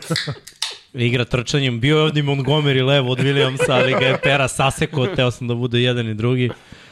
igra 0.94 1.24
trčanjem. 1.24 1.81
Bio 1.81 1.97
je 1.97 2.02
ovdje 2.02 2.23
Montgomery 2.23 2.86
levo 2.86 3.11
od 3.11 3.19
Williamsa, 3.19 3.70
ali 3.73 3.93
ga 3.93 4.06
je 4.06 4.19
Pera 4.23 4.48
saseko, 4.48 5.06
teo 5.06 5.31
sam 5.31 5.48
da 5.48 5.55
bude 5.55 5.81
jedan 5.81 6.09
i 6.09 6.15
drugi. 6.15 6.51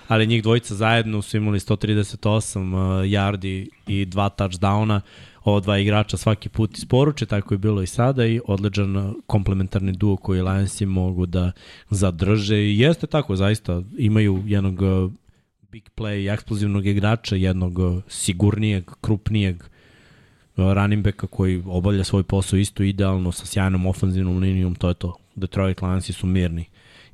Ali 0.09 0.27
njih 0.27 0.43
dvojica 0.43 0.75
zajedno 0.75 1.23
su 1.23 1.37
imali 1.37 1.59
138 1.59 2.75
uh, 2.75 3.05
yardi 3.05 3.69
i 3.87 4.05
dva 4.05 4.31
touchdowna. 4.39 5.01
Ova 5.45 5.61
dva 5.61 5.79
igrača 5.79 6.17
svaki 6.17 6.49
put 6.49 6.79
isporuče, 6.79 7.27
tako 7.27 7.55
je 7.55 7.59
bilo 7.59 7.83
i 7.83 7.87
sada 7.87 8.27
i 8.27 8.41
odličan 8.47 8.97
uh, 8.97 9.15
komplementarni 9.27 9.93
duo 9.93 10.17
koji 10.17 10.43
Lionsi 10.43 10.87
mogu 10.87 11.27
da 11.27 11.53
zadrže 11.91 12.57
i 12.57 12.79
jeste 12.79 13.07
tako, 13.07 13.37
zaista 13.37 13.83
imaju 13.99 14.43
jednog 14.47 14.83
uh, 14.83 15.13
big 15.71 15.89
play, 15.97 16.33
eksplozivnog 16.33 16.87
igrača, 16.87 17.37
jednog 17.37 17.79
uh, 17.79 18.03
sigurnijeg, 18.09 18.91
krupnijeg 19.01 19.63
running 20.57 21.05
backa 21.05 21.27
koji 21.27 21.63
obavlja 21.67 22.05
svoj 22.05 22.23
posao 22.23 22.59
isto 22.59 22.83
idealno 22.83 23.33
sa 23.33 23.47
sjajnom 23.47 23.87
ofanzivnom 23.87 24.39
linijom, 24.39 24.75
to 24.75 24.89
je 24.89 24.95
to. 24.95 25.17
Detroit 25.35 25.83
Lionsi 25.83 26.13
su 26.13 26.27
mirni. 26.27 26.65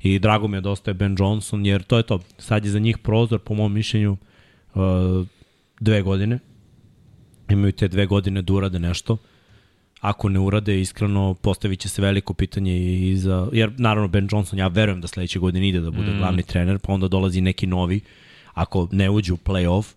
I 0.01 0.19
drago 0.19 0.47
mi 0.47 0.57
je 0.57 0.61
da 0.61 0.69
ostaje 0.69 0.93
Ben 0.93 1.15
Johnson, 1.19 1.65
jer 1.65 1.83
to 1.83 1.97
je 1.97 2.03
to. 2.03 2.19
Sad 2.37 2.65
je 2.65 2.71
za 2.71 2.79
njih 2.79 2.97
prozor, 2.97 3.39
po 3.39 3.53
mom 3.53 3.73
mišljenju, 3.73 4.17
dve 5.79 6.01
godine. 6.01 6.39
Imaju 7.49 7.71
te 7.71 7.87
dve 7.87 8.05
godine 8.05 8.41
da 8.41 8.53
urade 8.53 8.79
nešto. 8.79 9.17
Ako 10.01 10.29
ne 10.29 10.39
urade, 10.39 10.81
iskreno, 10.81 11.33
postavit 11.33 11.79
će 11.79 11.89
se 11.89 12.01
veliko 12.01 12.33
pitanje 12.33 12.77
i 12.77 13.17
za... 13.17 13.47
Jer, 13.53 13.71
naravno, 13.77 14.07
Ben 14.07 14.27
Johnson, 14.31 14.59
ja 14.59 14.67
verujem 14.67 15.01
da 15.01 15.07
sledeće 15.07 15.39
godine 15.39 15.69
ide 15.69 15.79
da 15.79 15.91
bude 15.91 16.11
mm. 16.11 16.17
glavni 16.17 16.43
trener, 16.43 16.79
pa 16.79 16.93
onda 16.93 17.07
dolazi 17.07 17.41
neki 17.41 17.67
novi. 17.67 18.01
Ako 18.53 18.87
ne 18.91 19.09
uđe 19.09 19.33
u 19.33 19.37
play-off, 19.37 19.93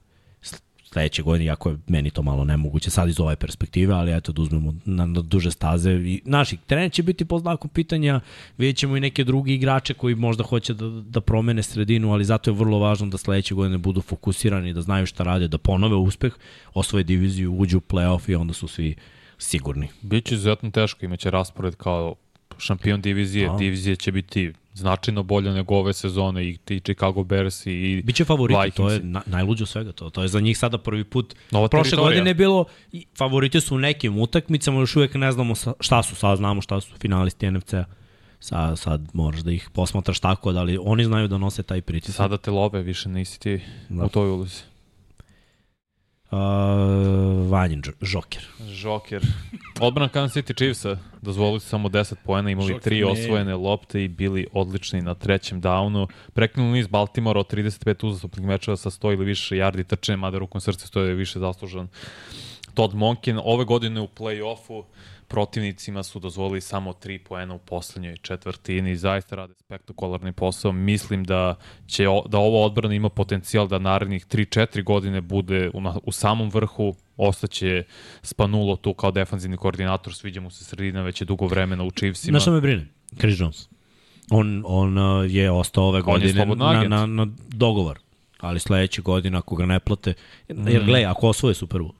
sledeće 0.93 1.23
godine, 1.23 1.45
jako 1.45 1.71
je 1.71 1.77
meni 1.87 2.11
to 2.11 2.23
malo 2.23 2.45
nemoguće 2.45 2.91
sad 2.91 3.09
iz 3.09 3.21
ove 3.21 3.37
perspektive, 3.37 3.95
ali 3.95 4.17
eto 4.17 4.33
da 4.33 4.43
uzmemo 4.43 4.75
na, 4.85 5.07
na 5.07 5.21
duže 5.21 5.51
staze. 5.51 5.93
I, 5.93 6.23
naši 6.25 6.57
trener 6.67 6.93
će 6.93 7.03
biti 7.03 7.25
po 7.25 7.39
znaku 7.39 7.69
pitanja, 7.69 8.21
vidjet 8.59 8.77
ćemo 8.77 8.97
i 8.97 9.01
neke 9.01 9.25
drugi 9.25 9.55
igrače 9.55 9.95
koji 9.95 10.15
možda 10.15 10.45
hoće 10.45 10.75
da, 10.75 10.89
da 10.89 11.21
promene 11.21 11.63
sredinu, 11.63 12.13
ali 12.13 12.25
zato 12.25 12.51
je 12.51 12.55
vrlo 12.55 12.79
važno 12.79 13.07
da 13.07 13.19
sledeće 13.19 13.55
godine 13.55 13.79
budu 13.79 14.01
fokusirani, 14.01 14.73
da 14.73 14.83
znaju 14.83 15.07
šta 15.07 15.25
rade, 15.25 15.49
da 15.49 15.59
ponove 15.59 15.97
uspeh, 15.97 16.33
osvoje 16.75 17.05
diviziju, 17.05 17.55
uđu 17.59 17.79
u 17.79 17.81
playoff 17.81 18.31
i 18.31 18.35
onda 18.35 18.55
su 18.55 18.69
svi 18.69 18.95
sigurni. 19.39 19.89
Biće 20.03 20.35
izuzetno 20.35 20.71
teško, 20.71 21.05
imaće 21.05 21.31
raspored 21.31 21.77
kao 21.77 22.15
šampion 22.59 23.01
divizije. 23.01 23.49
Da. 23.49 23.57
Divizija 23.57 23.97
će 23.97 24.13
biti 24.13 24.53
značajno 24.75 25.23
bolja 25.23 25.53
nego 25.53 25.75
ove 25.77 25.93
sezone 25.93 26.49
i 26.49 26.57
ti 26.57 26.81
Chicago 26.81 27.25
Bears 27.25 27.67
i 27.67 28.03
Biće 28.05 28.25
favoriti, 28.25 28.59
Vikingsi. 28.59 28.77
to 28.77 28.91
je 28.91 29.01
na, 29.01 29.23
najluđe 29.27 29.65
od 29.65 29.69
svega 29.69 29.93
to. 29.93 30.11
To 30.11 30.23
je 30.23 30.29
za 30.29 30.41
njih 30.41 30.59
sada 30.59 30.79
prvi 30.79 31.05
put. 31.05 31.35
Nova 31.51 31.69
Prošle 31.69 31.85
teritorija. 31.85 32.09
godine 32.09 32.31
je 32.31 32.35
bilo, 32.35 32.65
i 32.93 33.07
favoriti 33.19 33.61
su 33.61 33.75
u 33.75 33.79
nekim 33.79 34.19
utakmicama, 34.19 34.81
još 34.81 34.97
uvek 34.97 35.15
ne 35.15 35.33
znamo 35.33 35.55
šta 35.81 36.03
su, 36.03 36.15
sad 36.15 36.37
znamo 36.37 36.61
šta 36.61 36.81
su 36.81 36.95
finalisti 36.97 37.51
NFC-a. 37.51 37.85
Sad, 38.41 38.79
sad 38.79 39.09
moraš 39.13 39.41
da 39.41 39.53
ih 39.53 39.71
posmatraš 39.73 40.21
tako, 40.21 40.53
da 40.53 40.63
li 40.63 40.79
oni 40.81 41.05
znaju 41.05 41.29
da 41.29 41.39
nose 41.39 41.63
taj 41.63 41.81
pritisak. 41.83 42.17
sada 42.17 42.37
te 42.37 42.51
love, 42.51 42.83
više 42.83 43.09
nisi 43.09 43.41
ti 43.41 43.61
Da. 43.89 44.05
u 44.05 44.09
toj 44.09 44.31
ulozi. 44.31 44.63
Uh, 46.33 46.39
Vanjin 47.51 47.83
Žoker. 48.01 48.43
Joker. 48.83 49.23
Odbrana 49.81 50.09
Kansas 50.09 50.37
City 50.37 50.57
Chiefsa 50.57 50.99
dozvolili 51.23 51.61
su 51.61 51.69
samo 51.69 51.89
10 51.89 52.15
poena, 52.25 52.51
imali 52.51 52.73
Joker 52.73 52.83
tri 52.83 53.01
ne. 53.01 53.07
osvojene 53.07 53.55
lopte 53.55 54.05
i 54.05 54.09
bili 54.09 54.47
odlični 54.53 55.03
na 55.03 55.15
trećem 55.15 55.63
downu. 55.63 56.09
Preknuli 56.33 56.73
niz 56.73 56.87
Baltimora 56.87 57.41
od 57.41 57.53
35 57.53 58.07
uzastopnih 58.07 58.47
mečeva 58.47 58.77
sa 58.77 58.91
100 58.91 59.13
ili 59.13 59.25
više 59.25 59.55
yardi 59.55 59.85
trčanja, 59.85 60.17
mada 60.17 60.39
rukom 60.39 60.61
srce 60.61 60.87
stoje 60.87 61.09
je 61.09 61.15
više 61.15 61.39
zaslužan. 61.39 61.89
Todd 62.75 62.95
Monken 62.95 63.41
ove 63.45 63.65
godine 63.65 64.01
u 64.01 64.09
play-offu 64.09 64.85
protivnicima 65.33 66.03
su 66.03 66.19
dozvolili 66.19 66.61
samo 66.61 66.93
3 66.93 67.19
poena 67.19 67.55
u 67.55 67.59
poslednjoj 67.59 68.17
četvrtini. 68.17 68.97
Zaista 68.97 69.37
rade 69.37 69.55
spektakularni 69.55 70.33
posao. 70.33 70.73
Mislim 70.73 71.25
da 71.25 71.55
će 71.87 72.09
o, 72.09 72.25
da 72.29 72.39
ova 72.39 72.67
odbrana 72.67 72.95
ima 72.95 73.09
potencijal 73.09 73.69
da 73.69 73.79
narednih 73.79 74.27
3-4 74.27 74.85
godine 74.85 75.21
bude 75.21 75.71
u, 75.75 75.81
na, 75.81 75.99
u 76.05 76.13
samom 76.13 76.51
vrhu. 76.51 76.95
Ostaće 77.17 77.85
Spanulo 78.23 78.77
tu 78.77 78.95
kao 78.95 79.11
defanzivni 79.11 79.57
koordinator, 79.57 80.15
sviđa 80.15 80.41
mu 80.41 80.51
se 80.51 80.65
sredina, 80.65 81.03
već 81.03 81.21
je 81.21 81.25
dugo 81.25 81.47
vremena 81.47 81.85
u 81.85 81.91
Chiefsima. 81.91 82.33
Znaš 82.33 82.43
šta 82.43 82.51
me 82.51 82.61
brine? 82.61 82.87
Chris 83.19 83.41
Jones. 83.41 83.69
On, 84.31 84.63
on 84.67 84.99
uh, 84.99 85.31
je 85.31 85.51
ostao 85.51 85.85
ove 85.85 86.03
godine 86.03 86.47
na, 86.47 86.83
na, 86.89 87.07
na 87.07 87.27
dogovor. 87.49 87.99
Ali 88.39 88.61
sledeće 88.61 89.03
godine 89.03 89.39
ako 89.39 89.57
ga 89.57 89.67
ne 89.67 89.81
plate, 89.81 90.15
jer 90.49 90.83
Mm. 90.83 90.87
gledaj, 90.87 91.07
ako 91.07 91.29
osvoje 91.29 91.55
Super 91.55 91.81
Bowl, 91.81 91.93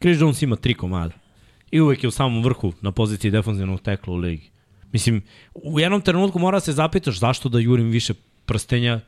Chris 0.00 0.20
Jones 0.20 0.42
ima 0.42 0.56
tri 0.56 0.74
komada. 0.74 1.27
I 1.70 1.80
uvek 1.80 2.04
je 2.04 2.08
u 2.08 2.10
samom 2.10 2.44
vrhu 2.44 2.72
na 2.80 2.92
poziciji 2.92 3.30
defanzivnog 3.30 3.80
tekla 3.80 4.14
u 4.14 4.16
ligi. 4.16 4.50
Mislim, 4.92 5.22
u 5.54 5.80
jednom 5.80 6.00
trenutku 6.00 6.38
mora 6.38 6.60
se 6.60 6.72
zapitaš 6.72 7.18
zašto 7.18 7.48
da 7.48 7.58
jurim 7.58 7.90
više 7.90 8.14
prstenja, 8.46 9.00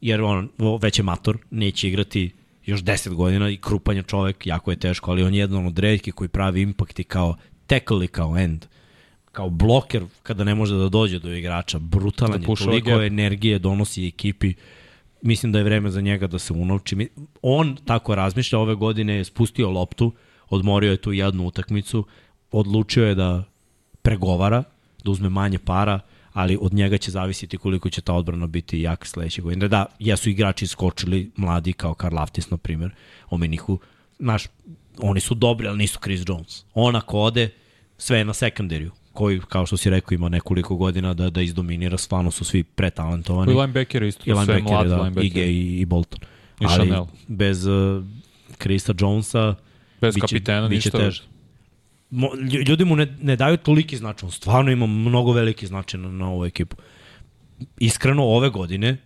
jer 0.00 0.20
on 0.22 0.48
već 0.80 0.98
je 0.98 1.02
mator, 1.02 1.38
neće 1.50 1.88
igrati 1.88 2.30
još 2.66 2.82
10 2.82 3.14
godina 3.14 3.50
i 3.50 3.56
krupan 3.56 3.96
je 3.96 4.02
čovek, 4.02 4.46
jako 4.46 4.70
je 4.70 4.76
teško, 4.76 5.10
ali 5.10 5.22
on 5.22 5.34
je 5.34 5.40
jedan 5.40 5.66
od 5.66 5.78
redkih 5.78 6.14
koji 6.14 6.28
pravi 6.28 6.62
impakt 6.62 6.98
i 6.98 7.04
kao 7.04 7.36
tackle 7.66 8.04
i 8.04 8.08
kao 8.08 8.38
end 8.38 8.66
kao 9.32 9.50
bloker 9.50 10.04
kada 10.22 10.44
ne 10.44 10.54
može 10.54 10.76
da 10.76 10.88
dođe 10.88 11.18
do 11.18 11.34
igrača, 11.34 11.78
brutalan 11.78 12.40
Da 12.40 12.50
je, 12.50 12.56
toliko 12.56 12.90
gap. 12.90 13.00
energije 13.00 13.58
donosi 13.58 14.06
ekipi, 14.06 14.54
mislim 15.22 15.52
da 15.52 15.58
je 15.58 15.64
vreme 15.64 15.90
za 15.90 16.00
njega 16.00 16.26
da 16.26 16.38
se 16.38 16.52
unovči. 16.52 17.08
On 17.42 17.76
tako 17.84 18.14
razmišlja, 18.14 18.58
ove 18.58 18.74
godine 18.74 19.14
je 19.14 19.24
spustio 19.24 19.70
loptu, 19.70 20.12
odmorio 20.54 20.90
je 20.90 20.96
tu 20.96 21.12
jednu 21.12 21.46
utakmicu, 21.46 22.06
odlučio 22.50 23.06
je 23.06 23.14
da 23.14 23.44
pregovara, 24.02 24.62
da 25.04 25.10
uzme 25.10 25.28
manje 25.28 25.58
para, 25.58 26.00
ali 26.32 26.58
od 26.60 26.72
njega 26.72 26.98
će 26.98 27.10
zavisiti 27.10 27.58
koliko 27.58 27.90
će 27.90 28.00
ta 28.00 28.14
odbrana 28.14 28.46
biti 28.46 28.80
jak 28.80 29.06
sledeće 29.06 29.42
godine. 29.42 29.68
Da, 29.68 29.86
jesu 29.98 30.30
igrači 30.30 30.66
skočili, 30.66 31.30
mladi 31.36 31.72
kao 31.72 31.94
Karl 31.94 32.18
Aftis, 32.18 32.50
na 32.50 32.56
primjer, 32.56 32.90
Omenihu, 33.30 33.78
znaš, 34.18 34.44
oni 34.98 35.20
su 35.20 35.34
dobri, 35.34 35.68
ali 35.68 35.78
nisu 35.78 35.98
Chris 36.02 36.22
Jones. 36.26 36.64
On 36.74 36.96
ako 36.96 37.18
ode, 37.18 37.50
sve 37.98 38.18
je 38.18 38.24
na 38.24 38.34
sekundariju 38.34 38.90
koji, 39.12 39.40
kao 39.48 39.66
što 39.66 39.76
si 39.76 39.90
rekao, 39.90 40.14
ima 40.14 40.28
nekoliko 40.28 40.76
godina 40.76 41.14
da, 41.14 41.30
da 41.30 41.42
izdominira, 41.42 41.98
stvarno 41.98 42.30
su 42.30 42.44
svi 42.44 42.62
pretalentovani. 42.62 43.52
I 43.52 43.54
linebacker 43.54 44.02
isto, 44.02 44.22
I 44.22 44.24
sve 44.24 44.34
linebacker, 44.34 44.72
mladi 44.72 44.88
da, 44.88 44.96
i, 44.96 44.98
linebacker. 44.98 45.48
i, 45.48 45.80
i 45.80 45.84
Bolton. 45.84 46.20
I 46.60 46.64
Ali 46.64 46.74
Chanel. 46.74 47.06
bez 47.28 47.66
uh, 47.66 48.04
Krista 48.58 48.94
Jonesa 48.98 49.54
Bez 50.02 50.14
biće- 50.14 50.20
kapitena 50.20 50.68
biće 50.68 50.76
ništa. 50.88 50.98
teže. 50.98 51.22
Mo, 52.10 52.28
lju- 52.28 52.68
ljudi 52.68 52.84
mu 52.84 52.96
ne, 52.96 53.16
ne 53.22 53.36
daju 53.36 53.56
toliki 53.56 53.96
značaj, 53.96 54.26
on 54.26 54.32
stvarno 54.32 54.70
ima 54.70 54.86
mnogo 54.86 55.32
veliki 55.32 55.66
značaj 55.66 56.00
na, 56.00 56.08
na 56.08 56.28
ovu 56.28 56.44
ekipu. 56.44 56.76
Iskreno, 57.78 58.24
ove 58.24 58.50
godine 58.50 58.96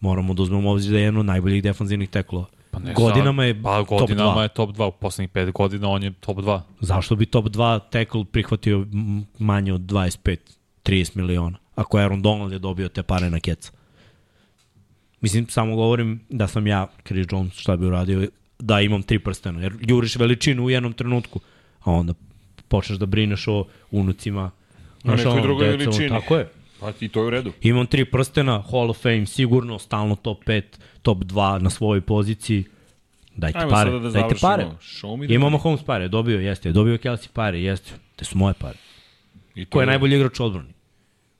moramo 0.00 0.34
da 0.34 0.42
uzmemo 0.42 0.70
obzir 0.70 0.92
da 0.92 0.98
je 0.98 1.02
jedan 1.02 1.16
od 1.16 1.26
najboljih 1.26 1.62
defanzivnih 1.62 2.08
teklova. 2.08 2.46
Pa 2.70 2.78
ne 2.78 2.94
godinama 2.94 3.42
sad, 3.42 3.46
je 3.48 3.62
pa, 3.62 3.76
top 3.78 4.00
godinama 4.00 4.30
2. 4.32 4.42
je 4.42 4.48
top 4.48 4.70
2. 4.70 4.84
U 4.84 4.92
poslednjih 4.92 5.30
5 5.30 5.52
godina 5.52 5.88
on 5.88 6.02
je 6.02 6.12
top 6.12 6.36
2. 6.38 6.60
Zašto 6.80 7.16
bi 7.16 7.26
top 7.26 7.44
2 7.46 7.80
tackle 7.90 8.24
prihvatio 8.24 8.86
manje 9.38 9.72
od 9.72 9.80
25-30 9.80 10.36
miliona? 11.16 11.58
Ako 11.74 11.98
Aaron 11.98 12.22
Donald 12.22 12.52
je 12.52 12.58
dobio 12.58 12.88
te 12.88 13.02
pare 13.02 13.30
na 13.30 13.40
keca. 13.40 13.70
Mislim, 15.20 15.46
samo 15.48 15.76
govorim 15.76 16.20
da 16.30 16.48
sam 16.48 16.66
ja, 16.66 16.86
Chris 17.04 17.26
Jones, 17.30 17.52
šta 17.52 17.76
bi 17.76 17.86
uradio, 17.86 18.28
da 18.64 18.80
imam 18.80 19.02
tri 19.02 19.18
prstena. 19.18 19.60
Jer 19.60 19.72
juriš 19.80 20.16
veličinu 20.16 20.64
u 20.64 20.70
jednom 20.70 20.92
trenutku, 20.92 21.40
a 21.80 21.92
onda 21.92 22.14
počneš 22.68 22.98
da 22.98 23.06
brineš 23.06 23.48
o 23.48 23.64
unucima. 23.90 24.50
Na 25.04 25.14
nekoj 25.14 25.42
drugoj 25.42 25.68
veličini. 25.68 26.08
Tako 26.08 26.36
je. 26.36 26.48
Pa 26.80 26.92
i 27.00 27.08
to 27.08 27.20
je 27.20 27.26
u 27.26 27.30
redu. 27.30 27.52
Imam 27.62 27.86
tri 27.86 28.04
prstena, 28.04 28.62
Hall 28.70 28.90
of 28.90 29.02
Fame 29.02 29.26
sigurno, 29.26 29.78
stalno 29.78 30.16
top 30.16 30.44
5, 30.44 30.62
top 31.02 31.18
2 31.18 31.60
na 31.62 31.70
svojoj 31.70 32.00
poziciji. 32.00 32.64
Dajte 33.36 33.58
Ajmo 33.58 33.70
pare, 33.70 33.90
da 33.90 34.10
dajte 34.10 34.34
pare. 34.40 34.66
Show 34.80 35.16
me 35.16 35.26
the 35.26 35.34
Imamo 35.34 35.56
money. 35.56 35.62
Holmes 35.62 35.82
pare, 35.82 36.08
dobio 36.08 36.40
jeste, 36.40 36.72
dobio 36.72 36.96
Kelsey 36.96 37.28
pare, 37.32 37.62
jeste. 37.62 37.92
Te 38.16 38.24
su 38.24 38.38
moje 38.38 38.54
pare. 38.54 38.78
I 39.54 39.64
to 39.64 39.70
Ko 39.70 39.80
je 39.80 39.86
najbolji 39.86 40.16
igrač 40.16 40.40
odbrani? 40.40 40.72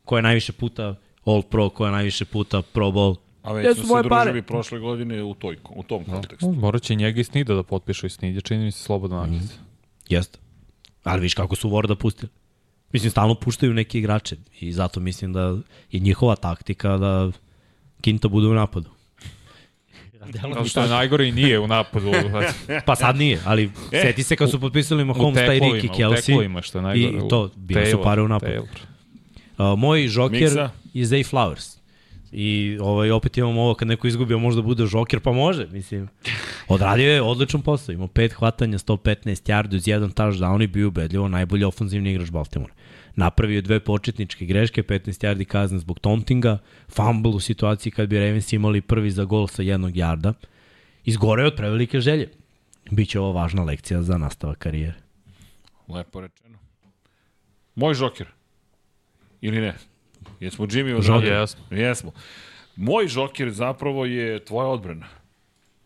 Ko 0.05 0.17
je 0.17 0.23
najviše 0.23 0.53
puta 0.53 0.95
All 1.25 1.43
Pro, 1.43 1.69
ko 1.69 1.87
je 1.87 1.93
najviše 1.93 2.25
puta 2.25 2.63
Pro 2.63 2.91
Bowl? 2.91 3.17
A 3.45 3.53
već 3.53 3.77
su 3.77 3.87
smo 3.87 4.03
se 4.03 4.09
pare? 4.09 4.25
družili 4.25 4.43
prošle 4.43 4.79
godine 4.79 5.23
u, 5.23 5.35
toj, 5.35 5.57
u 5.71 5.83
tom 5.83 6.05
kontekstu. 6.05 6.53
Morat 6.53 6.83
će 6.83 6.95
njega 6.95 7.21
i 7.21 7.25
Snida 7.25 7.55
da 7.55 7.63
potpišu 7.63 8.07
i 8.07 8.11
Snid 8.11 8.35
je 8.35 8.41
čini 8.41 8.65
mi 8.65 8.71
se 8.71 8.83
slobodan 8.83 9.19
agent. 9.19 9.51
Jeste. 10.09 10.39
Ali 11.05 11.21
viš 11.21 11.35
kako 11.35 11.57
su 11.57 11.69
Vorda 11.69 11.95
pustili. 11.95 12.31
Mislim, 12.93 13.11
stalno 13.11 13.35
puštaju 13.35 13.75
neke 13.75 13.99
igrače 13.99 14.37
i 14.61 14.73
zato 14.73 15.01
mislim 15.01 15.33
da 15.33 15.59
je 15.91 16.01
njihova 16.01 16.37
taktika 16.37 16.97
da 16.97 17.31
Kinta 18.01 18.29
bude 18.29 18.47
u 18.47 18.55
napadu. 18.55 18.91
Zato 20.43 20.65
što 20.65 20.81
je 20.81 20.89
najgore 20.89 21.29
i 21.29 21.33
nije 21.33 21.59
u 21.59 21.67
napadu. 21.67 22.13
Pa 22.87 22.97
sad 22.97 23.17
nije, 23.17 23.41
ali 23.45 23.71
E, 23.93 24.01
seti 24.01 24.23
se 24.23 24.37
kad 24.37 24.51
su 24.51 24.61
potpisali 24.61 25.03
u 25.03 25.07
Mahomes, 25.07 25.35
taj 25.35 25.49
Ricky 25.49 25.81
teklovima, 25.81 25.93
u 25.93 25.97
Kelsey. 25.97 26.27
teklovima, 26.27 26.63
što 26.63 26.79
je 26.79 26.83
najgore. 26.83 27.27
I 27.27 27.29
to, 27.29 27.51
bile 27.57 27.91
su 27.91 28.03
pare 28.03 28.23
u 28.23 28.29
napadu. 28.29 28.63
Uh, 28.63 29.79
moj 29.79 30.09
žoker 30.09 30.41
Miksa? 30.41 30.71
je 30.95 31.07
Zay 31.07 31.31
Flowers. 31.33 31.79
I 32.37 32.79
ovaj, 32.81 33.11
opet 33.11 33.39
imamo 33.39 33.63
ovo 33.63 33.75
kad 33.75 33.89
neko 33.89 34.07
izgubio 34.07 34.39
možda 34.39 34.63
bude 34.63 34.87
žoker, 34.87 35.21
pa 35.21 35.33
može, 35.33 35.67
mislim. 35.67 36.09
Odradio 36.69 37.13
je 37.13 37.23
odličan 37.23 37.63
posao, 37.63 37.93
imao 37.93 38.09
pet 38.09 38.33
hvatanja, 38.33 38.79
115 38.79 39.51
yardi 39.51 39.77
uz 39.77 39.89
jedan 39.89 40.11
touchdown 40.11 40.63
i 40.65 40.67
bio 40.67 40.89
ubedljivo 40.89 41.29
najbolji 41.29 41.65
ofanzivni 41.65 42.11
igrač 42.11 42.31
Baltimore. 42.31 42.73
Napravio 43.17 43.63
dve 43.63 43.81
početničke 43.81 44.47
greške, 44.47 44.83
15 44.83 45.27
yardi 45.27 45.45
kazne 45.45 45.79
zbog 45.79 45.99
tauntinga, 45.99 46.59
fumble 46.89 47.33
u 47.33 47.41
situaciji 47.41 47.93
kad 47.93 48.09
bi 48.09 48.19
Ravens 48.19 48.53
imali 48.53 48.81
prvi 48.81 49.11
za 49.11 49.25
gol 49.25 49.47
sa 49.47 49.63
jednog 49.63 49.93
yarda. 49.93 50.33
Izgoreo 51.05 51.47
od 51.47 51.57
prevelike 51.57 52.01
želje. 52.01 52.31
Biće 52.91 53.21
ovo 53.21 53.33
važna 53.33 53.65
lekcija 53.65 54.03
za 54.03 54.19
nastavak 54.19 54.59
karijere. 54.59 54.95
Lepo 55.89 56.21
rečeno. 56.21 56.59
Moj 57.75 57.95
žoker. 57.95 58.27
Ili 59.41 59.61
ne? 59.61 59.75
Jesmo 60.41 60.67
Jimmy 60.67 61.03
Žoker. 61.03 61.15
odradio? 61.15 61.35
Jesmo. 61.35 61.65
Jesmo. 61.71 62.13
Moj 62.77 63.09
žoker 63.09 63.51
zapravo 63.51 64.07
je 64.07 64.45
tvoja 64.45 64.69
odbrana. 64.69 65.07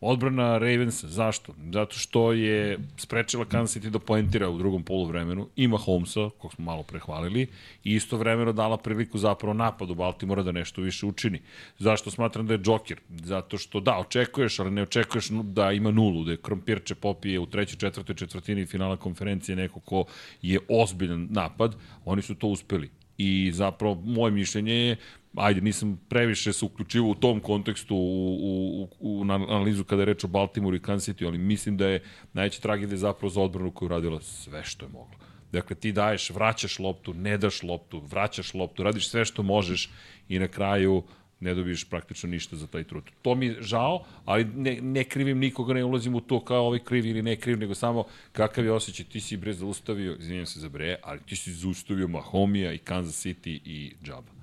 Odbrana 0.01 0.59
Ravens, 0.59 1.05
zašto? 1.05 1.55
Zato 1.73 1.99
što 1.99 2.33
je 2.33 2.79
sprečila 2.97 3.45
Kansas 3.45 3.77
City 3.77 3.91
da 3.91 3.99
poentira 3.99 4.49
u 4.49 4.59
drugom 4.59 4.83
poluvremenu, 4.83 5.49
ima 5.57 5.77
Holmesa, 5.77 6.31
kog 6.39 6.55
smo 6.55 6.65
malo 6.65 6.83
prehvalili, 6.83 7.47
i 7.85 7.95
istovremeno 7.95 8.53
dala 8.53 8.77
priliku 8.77 9.19
zapravo 9.19 9.55
napadu 9.55 9.95
Baltimora 9.95 10.43
da 10.43 10.53
nešto 10.53 10.83
više 10.83 11.07
učini. 11.07 11.41
Zašto 11.79 12.11
smatram 12.11 12.47
da 12.47 12.55
je 12.55 12.61
Joker? 12.65 13.01
Zato 13.09 13.59
što 13.59 13.81
da, 13.81 13.99
očekuješ, 13.99 14.59
ali 14.59 14.71
ne 14.71 14.83
očekuješ 14.83 15.29
da 15.31 15.73
ima 15.73 15.91
nulu, 15.91 16.25
da 16.25 16.31
je 16.31 16.37
Krompirče 16.37 16.95
popije 16.95 17.39
u 17.39 17.47
trećoj, 17.47 17.79
četvrtoj 17.79 18.17
četvrtini 18.17 18.67
finala 18.67 18.97
konferencije 18.97 19.57
neko 19.57 19.81
ko 19.81 20.05
je 20.43 20.59
ozbiljan 20.69 21.29
napad, 21.31 21.77
oni 22.05 22.23
su 22.23 22.35
to 22.35 22.47
uspeli. 22.47 22.91
I 23.19 23.51
zapravo 23.55 23.95
moje 23.95 24.31
mišljenje 24.31 24.73
je 24.73 24.97
ajde, 25.37 25.61
nisam 25.61 26.01
previše 26.09 26.53
se 26.53 26.65
uključivao 26.65 27.11
u 27.11 27.15
tom 27.15 27.41
kontekstu 27.41 27.97
u, 27.97 28.37
u, 28.41 28.83
u, 28.83 29.21
u 29.21 29.23
analizu 29.23 29.85
kada 29.85 30.03
je 30.03 30.07
reč 30.07 30.25
o 30.25 30.29
Baltimore 30.29 30.77
i 30.77 30.81
Kansas 30.81 31.09
City, 31.09 31.27
ali 31.27 31.39
mislim 31.39 31.77
da 31.77 31.89
je 31.89 32.03
najveća 32.33 32.61
tragedija 32.61 32.99
zapravo 32.99 33.31
za 33.31 33.41
odbranu 33.41 33.71
koju 33.71 33.89
radila 33.89 34.21
sve 34.21 34.65
što 34.65 34.87
je 34.87 34.91
moglo. 34.93 35.15
Dakle, 35.53 35.77
ti 35.77 35.93
daješ, 35.93 36.31
vraćaš 36.31 36.79
loptu, 36.79 37.15
ne 37.15 37.39
daš 37.39 37.63
loptu, 37.63 38.01
vraćaš 38.01 38.55
loptu, 38.55 38.83
radiš 38.83 39.09
sve 39.09 39.25
što 39.25 39.43
možeš 39.43 39.91
i 40.29 40.39
na 40.39 40.49
kraju 40.49 41.03
ne 41.41 41.55
dobiješ 41.55 41.85
praktično 41.85 42.29
ništa 42.29 42.57
za 42.57 42.67
taj 42.67 42.85
trud. 42.85 43.05
To 43.23 43.35
mi 43.35 43.47
je 43.47 43.57
žao, 43.61 44.05
ali 44.25 44.45
ne, 44.45 44.79
ne 44.83 45.05
krivim 45.05 45.39
nikoga, 45.39 45.75
ne 45.75 45.85
ulazim 45.85 46.15
u 46.15 46.21
to 46.21 46.41
kao 46.45 46.67
ovaj 46.67 46.79
kriv 46.79 47.07
ili 47.07 47.23
ne 47.23 47.37
kriv, 47.37 47.59
nego 47.59 47.75
samo 47.75 48.05
kakav 48.33 48.65
je 48.65 48.73
osjećaj. 48.73 49.07
Ti 49.07 49.21
si 49.21 49.37
bre 49.37 49.53
zaustavio, 49.53 50.17
izvinjam 50.21 50.47
se 50.47 50.61
za 50.61 50.69
bre, 50.69 50.97
ali 51.03 51.21
ti 51.21 51.37
si 51.37 51.53
zaustavio 51.53 52.09
Mahomija 52.09 52.73
i 52.73 52.79
Kansas 52.79 53.27
City 53.27 53.61
i 53.65 53.93
Džaba. 54.05 54.38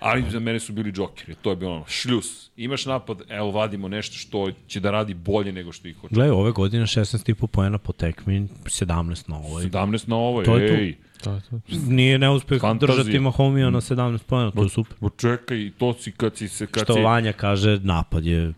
Ali 0.00 0.30
za 0.30 0.40
mene 0.40 0.60
su 0.60 0.72
bili 0.72 0.92
džokeri, 0.92 1.34
to 1.34 1.50
je 1.50 1.56
bilo 1.56 1.72
ono, 1.72 1.84
šljus. 1.88 2.50
Imaš 2.56 2.86
napad, 2.86 3.22
evo 3.28 3.50
vadimo 3.50 3.88
nešto 3.88 4.16
što 4.16 4.50
će 4.66 4.80
da 4.80 4.90
radi 4.90 5.14
bolje 5.14 5.52
nego 5.52 5.72
što 5.72 5.88
ih 5.88 6.04
očekuje. 6.04 6.14
Gle, 6.14 6.32
ove 6.32 6.52
godine 6.52 6.84
16,5 6.86 7.46
poena 7.46 7.78
po 7.78 7.92
tekmi, 7.92 8.48
17 8.64 9.30
na 9.30 9.36
ovoj. 9.36 9.64
17 9.64 10.08
na 10.08 10.16
ovoj, 10.16 10.44
To 10.44 10.56
je 10.56 10.68
to. 10.68 10.74
ej. 10.74 10.96
To 11.24 11.32
je 11.32 11.40
to. 11.40 11.60
Nije 11.86 12.18
neuspeh 12.18 12.60
Fantazija. 12.60 12.96
držati 12.96 13.18
Mahomija 13.18 13.70
na 13.70 13.80
17 13.80 14.18
pojena, 14.18 14.50
to 14.50 14.62
je 14.62 14.68
super. 14.68 14.96
Bo 15.00 15.10
čekaj, 15.10 15.70
to 15.78 15.94
si 15.94 16.12
kad 16.12 16.36
si 16.36 16.48
se... 16.48 16.66
Kad 16.66 16.84
Što 16.84 16.94
si, 16.94 17.00
Vanja 17.00 17.32
kaže, 17.32 17.78
napad 17.82 18.24
je 18.24 18.52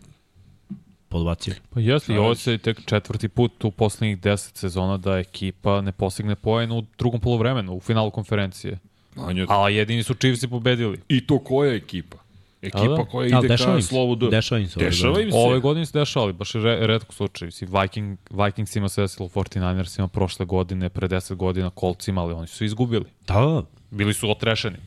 podbacio. 1.09 1.53
Pa 1.69 1.79
jeste, 1.79 2.13
i 2.13 2.17
ovo 2.17 2.35
se 2.35 2.57
tek 2.57 2.85
četvrti 2.85 3.27
put 3.27 3.65
u 3.65 3.71
poslednjih 3.71 4.17
10 4.17 4.57
sezona 4.57 4.97
da 4.97 5.17
ekipa 5.17 5.81
ne 5.81 5.91
postigne 5.91 6.35
poen 6.35 6.71
u 6.71 6.83
drugom 6.97 7.19
polovremenu, 7.21 7.73
u 7.73 7.79
finalu 7.79 8.11
konferencije. 8.11 8.79
Vanja, 9.15 9.45
A 9.49 9.69
jedini 9.69 10.03
su 10.03 10.13
Chiefs 10.15 10.45
pobedili. 10.47 10.97
I 11.09 11.27
to 11.27 11.39
koja 11.39 11.73
ekipa? 11.73 12.17
Ekipa 12.61 12.87
da. 12.87 13.05
koja 13.05 13.29
Ali 13.29 13.45
ide 13.45 13.47
dešava 13.47 13.71
ka 13.71 13.75
im 13.75 13.81
se. 13.81 13.87
slovu 13.87 14.15
D. 14.15 14.27
Dešava 14.27 14.59
im 14.59 14.67
se 14.67 14.79
Dešava 14.79 15.21
im 15.21 15.31
se. 15.31 15.37
Ove 15.37 15.59
godine 15.59 15.85
se 15.85 15.99
dešavali, 15.99 16.33
baš 16.33 16.55
je 16.55 16.61
re, 16.61 16.87
redko 16.87 17.13
slučaj. 17.13 17.51
Si 17.51 17.65
Viking, 17.67 18.17
Vikings 18.31 18.75
ima 18.75 18.89
se 18.89 19.01
desilo 19.01 19.29
49ersima 19.29 20.07
prošle 20.07 20.45
godine, 20.45 20.89
pre 20.89 21.07
10 21.07 21.35
godina 21.35 21.71
Coltsima, 21.71 22.21
ali 22.21 22.33
oni 22.33 22.47
su 22.47 22.65
izgubili. 22.65 23.05
Da, 23.27 23.63
Bili 23.91 24.13
su 24.13 24.31
otrešeni. 24.31 24.77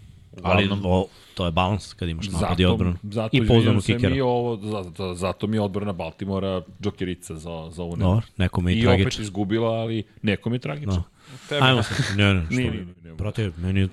ali 0.43 0.65
Uglavnom, 0.65 0.93
o, 0.93 1.07
to 1.35 1.45
je 1.45 1.53
balans 1.53 1.93
kad 1.93 2.09
imaš 2.09 2.29
napad 2.29 2.61
i 2.61 2.65
odbranu. 2.65 2.97
zato 3.03 3.37
I 3.37 3.47
pouzdanu 3.47 3.81
se, 3.81 3.95
kikera. 3.95 4.15
mi 4.15 4.21
ovo, 4.21 4.57
zato, 4.57 5.15
zato 5.15 5.47
mi 5.47 5.57
je 5.57 5.61
odbrana 5.61 5.93
Baltimora 5.93 6.63
džokerica 6.83 7.35
za, 7.35 7.69
za 7.71 7.83
ovu 7.83 7.97
Dobro, 7.97 8.27
nekome 8.37 8.73
i 8.73 8.77
I 8.77 8.87
opet 8.87 8.97
tragično. 8.97 9.23
izgubila, 9.23 9.71
ali 9.71 10.03
nekom 10.23 10.53
je 10.53 10.59
tragično. 10.59 11.03
Tebi, 11.49 11.61
Ajmo 11.63 11.83
se, 11.83 11.95
ne, 12.17 12.35
ne, 12.35 12.45
što 12.45 12.55
Nije, 12.55 12.71
ne. 12.71 12.77
nije, 12.77 12.87
nije. 13.03 13.15
Brate, 13.15 13.51
meni, 13.57 13.89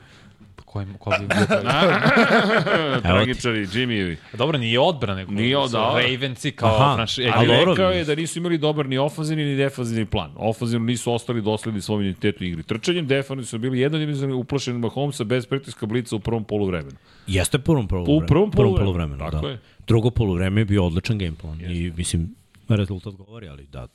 ko, 0.73 0.81
im, 0.81 0.93
ko 0.93 1.09
bi 1.11 1.27
bio 1.27 1.45
Tragičari, 3.01 3.65
Jimmy. 3.67 4.15
Dobro, 4.33 4.57
nije 4.57 4.79
odbrana, 4.79 5.15
nego 5.15 5.31
Nije 5.31 5.57
od- 5.57 5.71
da. 5.71 5.93
Ravensi 5.95 6.51
kao 6.51 6.69
Aha, 6.71 6.95
franši... 6.95 7.29
Ali 7.33 7.47
dobro, 7.47 7.71
rekao 7.71 7.91
je 7.91 8.05
da 8.05 8.15
nisu 8.15 8.39
imali 8.39 8.57
dobar 8.57 8.85
ni 8.85 8.97
ofanzivni 8.97 9.45
ni 9.45 9.55
defanzivni 9.55 10.05
plan. 10.05 10.31
Ofanzivno 10.35 10.85
nisu 10.85 11.13
ostali 11.13 11.41
dosledni 11.41 11.81
svom 11.81 12.01
identitetu 12.01 12.43
igri. 12.43 12.63
Trčanjem 12.63 13.07
defanzivno 13.07 13.45
su 13.45 13.57
bili 13.59 13.79
jednodimenzionalni 13.79 14.35
uplašeni 14.35 14.79
Mahomesa 14.79 15.23
bez 15.23 15.45
pritiska 15.45 15.85
blica 15.85 16.15
u 16.15 16.19
prvom 16.19 16.43
poluvremenu. 16.43 16.97
jeste 17.27 17.59
prvom 17.59 17.87
poluvremenu. 17.87 18.23
U 18.23 18.27
prvom 18.27 18.51
poluvremenu, 18.51 18.85
poluvremenu, 18.85 19.31
tako 19.31 19.45
da. 19.47 19.51
je. 19.51 19.59
Drugo 19.87 20.09
poluvreme 20.09 20.61
je 20.61 20.65
bio 20.65 20.85
odličan 20.85 21.17
game 21.17 21.35
plan 21.35 21.61
i 21.61 21.91
mislim, 21.97 22.35
rezultat 22.69 23.13
govori, 23.13 23.47
ali 23.47 23.67
da, 23.67 23.87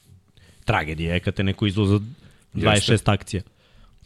tragedija 0.64 1.14
je 1.14 1.20
kad 1.20 1.34
te 1.34 1.42
neko 1.44 1.66
izvoza 1.66 2.00
26 2.54 2.90
Jeste. 2.92 3.10
akcija. 3.10 3.42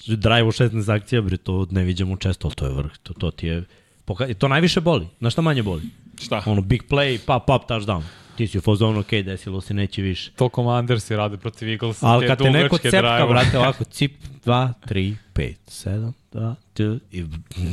Drive 0.06 0.42
u 0.42 0.52
16 0.52 0.94
akcija, 0.94 1.22
bre, 1.22 1.36
to 1.36 1.66
ne 1.70 1.84
viđamo 1.84 2.16
često, 2.16 2.48
ali 2.48 2.54
to 2.54 2.66
je 2.66 2.72
vrh, 2.72 2.92
to, 3.02 3.14
to 3.14 3.30
ti 3.30 3.46
je... 3.46 3.64
Poka... 4.04 4.34
To 4.34 4.48
najviše 4.48 4.80
boli. 4.80 5.06
Znaš 5.18 5.32
šta 5.32 5.42
manje 5.42 5.62
boli? 5.62 5.82
Šta? 6.22 6.42
Ono, 6.46 6.62
big 6.62 6.82
play, 6.90 7.18
pop, 7.26 7.46
pop, 7.46 7.70
touchdown. 7.70 8.02
Ti 8.36 8.46
si 8.46 8.58
u 8.58 8.60
fazonu, 8.60 9.00
ok, 9.00 9.10
desilo 9.10 9.60
se, 9.60 9.74
neće 9.74 10.02
više. 10.02 10.32
To 10.36 10.48
Commandersi 10.54 11.16
rade 11.16 11.36
protiv 11.36 11.68
Eaglesa. 11.68 12.06
Ali 12.06 12.26
kad 12.26 12.38
te 12.38 12.50
neko 12.50 12.78
cepka, 12.78 13.26
brate, 13.28 13.58
ovako, 13.58 13.84
cip, 13.84 14.12
2, 14.44 14.72
3, 14.86 15.16
5, 15.34 15.54
7, 15.66 16.12
2, 16.32 16.54
2, 16.76 16.98
i 17.10 17.24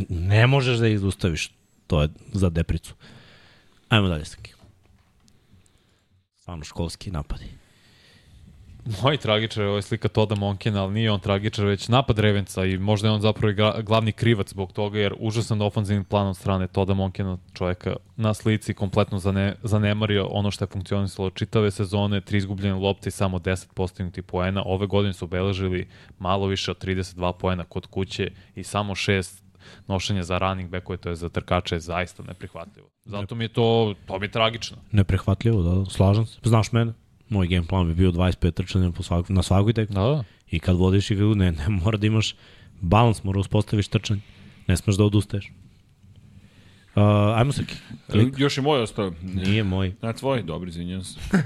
ne 0.09 0.47
možeš 0.47 0.77
da 0.77 0.87
ih 0.87 0.99
zaustaviš. 0.99 1.51
To 1.87 2.01
je 2.01 2.09
za 2.33 2.49
depricu. 2.49 2.93
Ajmo 3.89 4.07
dalje, 4.07 4.25
Saki. 4.25 4.53
Stvarno 6.35 6.63
školski 6.63 7.11
napadi. 7.11 7.58
Moj 9.03 9.17
tragičar 9.17 9.63
je 9.63 9.67
ovo 9.67 9.77
je 9.77 9.81
slika 9.81 10.07
Toda 10.07 10.35
Monkena, 10.35 10.83
ali 10.83 10.93
nije 10.93 11.11
on 11.11 11.19
tragičar, 11.19 11.65
već 11.65 11.87
napad 11.87 12.19
Revenca 12.19 12.65
i 12.65 12.77
možda 12.77 13.07
je 13.07 13.11
on 13.11 13.21
zapravo 13.21 13.51
i 13.51 13.83
glavni 13.83 14.11
krivac 14.11 14.49
zbog 14.49 14.71
toga, 14.71 14.99
jer 14.99 15.13
užasan 15.19 15.61
ofanzivni 15.61 16.03
plan 16.03 16.27
od 16.27 16.37
strane 16.37 16.67
Toda 16.67 16.93
Monkena, 16.93 17.37
čoveka 17.53 17.95
na 18.15 18.33
slici, 18.33 18.73
kompletno 18.73 19.19
zane, 19.19 19.55
zanemario 19.63 20.25
ono 20.25 20.51
što 20.51 20.63
je 20.63 20.69
funkcionisalo 20.69 21.29
čitave 21.29 21.71
sezone, 21.71 22.21
tri 22.21 22.37
izgubljene 22.37 22.75
lopte 22.75 23.09
i 23.09 23.11
samo 23.11 23.39
10 23.39 23.73
postignutih 23.73 24.23
poena. 24.23 24.63
Ove 24.65 24.87
godine 24.87 25.13
su 25.13 25.25
obeležili 25.25 25.87
malo 26.19 26.47
više 26.47 26.71
od 26.71 26.85
32 26.85 27.33
poena 27.33 27.63
kod 27.63 27.85
kuće 27.85 28.31
i 28.55 28.63
samo 28.63 28.95
šest 28.95 29.43
nošenja 29.87 30.23
za 30.23 30.37
running 30.37 30.69
backove, 30.69 30.97
to 30.97 31.09
je 31.09 31.15
za 31.15 31.29
trkače, 31.29 31.75
je 31.75 31.79
zaista 31.79 32.23
neprihvatljivo. 32.23 32.89
Zato 33.05 33.35
mi 33.35 33.43
je 33.43 33.47
to, 33.47 33.95
to 34.05 34.19
mi 34.19 34.25
je 34.25 34.31
tragično. 34.31 34.77
Neprehvatljivo, 34.91 35.61
da, 35.61 35.75
da, 35.75 35.85
slažem 35.85 36.25
se. 36.25 36.39
Znaš 36.43 36.71
mene, 36.71 36.93
moj 37.29 37.47
game 37.47 37.67
plan 37.67 37.87
bi 37.87 37.93
bio 37.93 38.11
25 38.11 38.51
trčanja 38.51 38.91
po 38.91 39.03
svak, 39.03 39.29
na 39.29 39.43
svakoj 39.43 39.73
tekmi. 39.73 39.95
Da, 39.95 40.01
da. 40.01 40.23
I 40.51 40.59
kad 40.59 40.75
vodiš 40.75 41.11
igru, 41.11 41.35
ne, 41.35 41.51
ne 41.51 41.69
mora 41.69 41.97
da 41.97 42.07
imaš 42.07 42.35
balans, 42.81 43.23
mora 43.23 43.39
uspostaviš 43.39 43.87
trčanje. 43.87 44.21
Ne 44.67 44.77
smeš 44.77 44.95
da 44.95 45.03
odustaješ. 45.03 45.51
Uh, 46.95 47.03
ajmo 47.37 47.51
Saki. 47.51 47.75
Klik. 48.11 48.33
Još 48.37 48.57
je 48.57 48.63
moj 48.63 48.81
ostao. 48.81 49.13
Nije 49.21 49.63
moj. 49.63 49.93
Na 50.01 50.13
tvoj, 50.13 50.43
dobro, 50.43 50.69
izvinjam 50.69 51.03
se. 51.03 51.19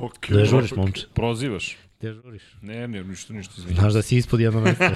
Okay. 0.00 0.32
Gde 0.32 0.44
žuriš, 0.44 0.70
momče? 0.72 1.06
Prozivaš. 1.14 1.76
Gde 1.98 2.12
žuriš? 2.12 2.42
Ne, 2.62 2.88
ne, 2.88 3.04
ništa, 3.04 3.32
ništa, 3.32 3.54
izvinjam. 3.58 3.80
Znaš 3.80 3.92
da 3.92 4.02
si 4.02 4.16
ispod 4.16 4.40
jedno 4.40 4.60
mesto. 4.60 4.84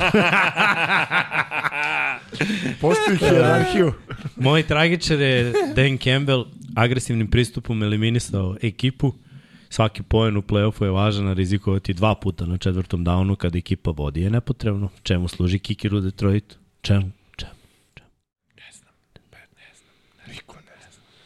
Postoji 2.81 3.19
hierarhiju. 3.19 3.93
Moj 4.37 4.63
tragičar 4.63 5.21
je 5.21 5.53
Dan 5.77 5.99
Campbell 5.99 6.45
agresivnim 6.77 7.31
pristupom 7.31 7.83
eliminisao 7.83 8.57
ekipu. 8.63 9.13
Svaki 9.75 10.03
poen 10.03 10.37
u 10.37 10.43
play-offu 10.43 10.85
je 10.85 10.91
važan, 10.91 11.29
a 11.29 11.33
rizikovati 11.33 11.95
dva 11.95 12.15
puta 12.15 12.47
na 12.47 12.59
četvrtom 12.59 13.05
downu 13.05 13.37
kada 13.37 13.59
ekipa 13.59 13.91
vodi 13.91 14.23
je 14.23 14.31
nepotrebno. 14.31 14.89
Čemu 15.03 15.29
služi 15.29 15.59
kiker 15.59 15.95
u 15.95 16.01
Detroitu? 16.01 16.57
Čemu? 16.83 17.11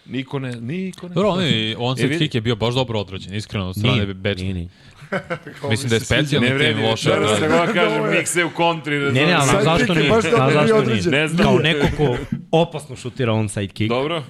Niko 0.06 0.38
ne, 0.38 0.60
niko 0.60 1.08
ne. 1.08 1.14
Dobro, 1.14 1.28
on, 1.30 1.38
on 1.78 1.98
E, 1.98 2.00
se 2.00 2.18
kick 2.18 2.34
je 2.34 2.40
bio 2.40 2.56
baš 2.56 2.74
dobro 2.74 3.00
odrađen, 3.00 3.34
iskreno, 3.34 3.68
od 3.68 3.76
strane 3.76 4.14
nije. 4.32 4.68
Mislim 5.70 5.88
da 5.88 5.96
je 5.96 6.00
specijalni 6.00 6.48
tim 6.48 6.84
loše 6.84 7.10
da 7.10 7.36
se 7.36 7.48
ga 7.48 7.66
kažem, 7.74 8.10
mikse 8.10 8.44
u 8.44 8.50
kontri. 8.50 8.98
Da 9.00 9.12
Ne, 9.12 9.26
ne, 9.26 9.32
ali 9.32 9.64
zašto 9.64 9.92
je 9.92 9.98
nije? 9.98 10.10
baš 10.10 10.24
bio 10.24 10.50
zašto 10.52 10.84
nije? 10.84 11.02
Ne 11.02 11.28
znam. 11.28 11.44
Kao 11.44 11.58
neko 11.58 11.86
ko 11.96 12.16
opasno 12.50 12.96
šutira 12.96 13.32
onside 13.32 13.68
kick, 13.72 13.88
Dobro. 13.88 14.22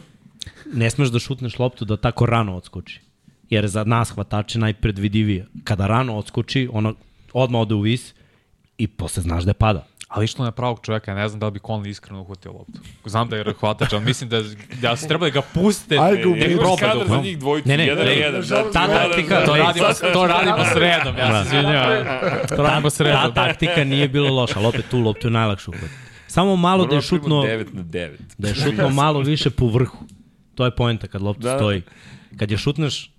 ne 0.73 0.91
smeš 0.91 1.09
da 1.09 1.19
šutneš 1.19 1.59
loptu 1.59 1.85
da 1.85 1.97
tako 1.97 2.27
rano 2.27 2.57
odskoči. 2.57 3.08
Jer 3.51 3.67
za 3.67 3.85
nas 3.85 4.11
hvatače 4.11 4.59
najpredvidivije. 4.59 5.47
Kada 5.65 5.87
rano 5.87 6.17
odskoči, 6.17 6.69
ono 6.73 6.95
odmah 7.33 7.61
ode 7.61 7.75
u 7.75 7.81
vis 7.81 8.15
i 8.79 8.87
posle 8.87 9.23
znaš 9.23 9.45
da 9.45 9.51
je 9.51 9.55
pada. 9.55 9.87
Ali 10.09 10.25
išlo 10.25 10.45
na 10.45 10.51
pravog 10.51 10.81
čoveka, 10.83 11.11
ja 11.11 11.15
ne 11.15 11.29
znam 11.29 11.41
da 11.41 11.47
li 11.47 11.53
bi 11.53 11.59
Conley 11.59 11.89
iskreno 11.89 12.21
uhvatio 12.21 12.53
loptu. 12.53 12.73
Znam 13.05 13.29
da 13.29 13.37
je 13.37 13.45
hvatač, 13.61 13.93
ali 13.93 14.05
mislim 14.05 14.31
da, 14.31 14.43
da 14.81 14.97
su 14.97 15.09
trebali 15.09 15.31
ga 15.31 15.43
puste. 15.45 15.99
Ajde, 15.99 16.27
u 16.27 16.35
proba 16.59 16.77
kadar 16.77 16.99
da 16.99 17.05
za 17.07 17.21
njih 17.21 17.39
dvojicu, 17.39 17.69
Ne, 17.69 17.77
ne, 17.77 17.87
jedan 17.87 18.07
ne, 18.07 18.13
jedan. 18.15 18.35
nažalost, 18.35 18.73
ta 18.73 18.87
Da, 18.87 18.93
da, 18.95 18.99
taktika- 19.01 19.41
da, 19.41 19.47
To 19.47 19.53
da. 19.53 19.59
radimo, 19.59 19.87
to 20.13 20.27
radimo 20.27 20.65
sredom, 20.67 21.17
ja 21.19 21.45
se 21.45 21.49
izvinjavam. 21.49 22.05
To 22.49 22.57
radimo 22.59 22.83
Ta 22.83 22.91
sredom. 22.91 23.35
taktika 23.35 23.85
nije 23.85 24.09
bila 24.09 24.31
loša, 24.31 24.55
ali 24.57 24.67
opet 24.67 24.85
tu 24.91 24.99
loptu 24.99 25.27
je 25.27 25.31
najlakše 25.31 25.71
uhvatiti. 25.71 25.95
Samo 26.27 26.57
malo 26.57 26.87
da 26.87 26.95
je 26.95 27.03
šutno, 27.03 27.37
9 27.37 27.67
na 27.73 27.83
9. 27.83 28.11
da 28.39 28.49
je 28.49 28.55
šutno 28.55 28.89
malo 28.89 29.21
više 29.21 29.51
po 29.51 29.67
vrhu. 29.67 29.99
To 30.55 30.65
je 30.65 30.71
poenta 30.71 31.07
kad 31.07 31.23
lopta 31.23 31.43
Da, 31.43 31.51
da. 31.51 31.59
stoji. 31.59 31.83
Kad 32.39 32.51
je 32.51 32.57
šutneš, 32.57 33.11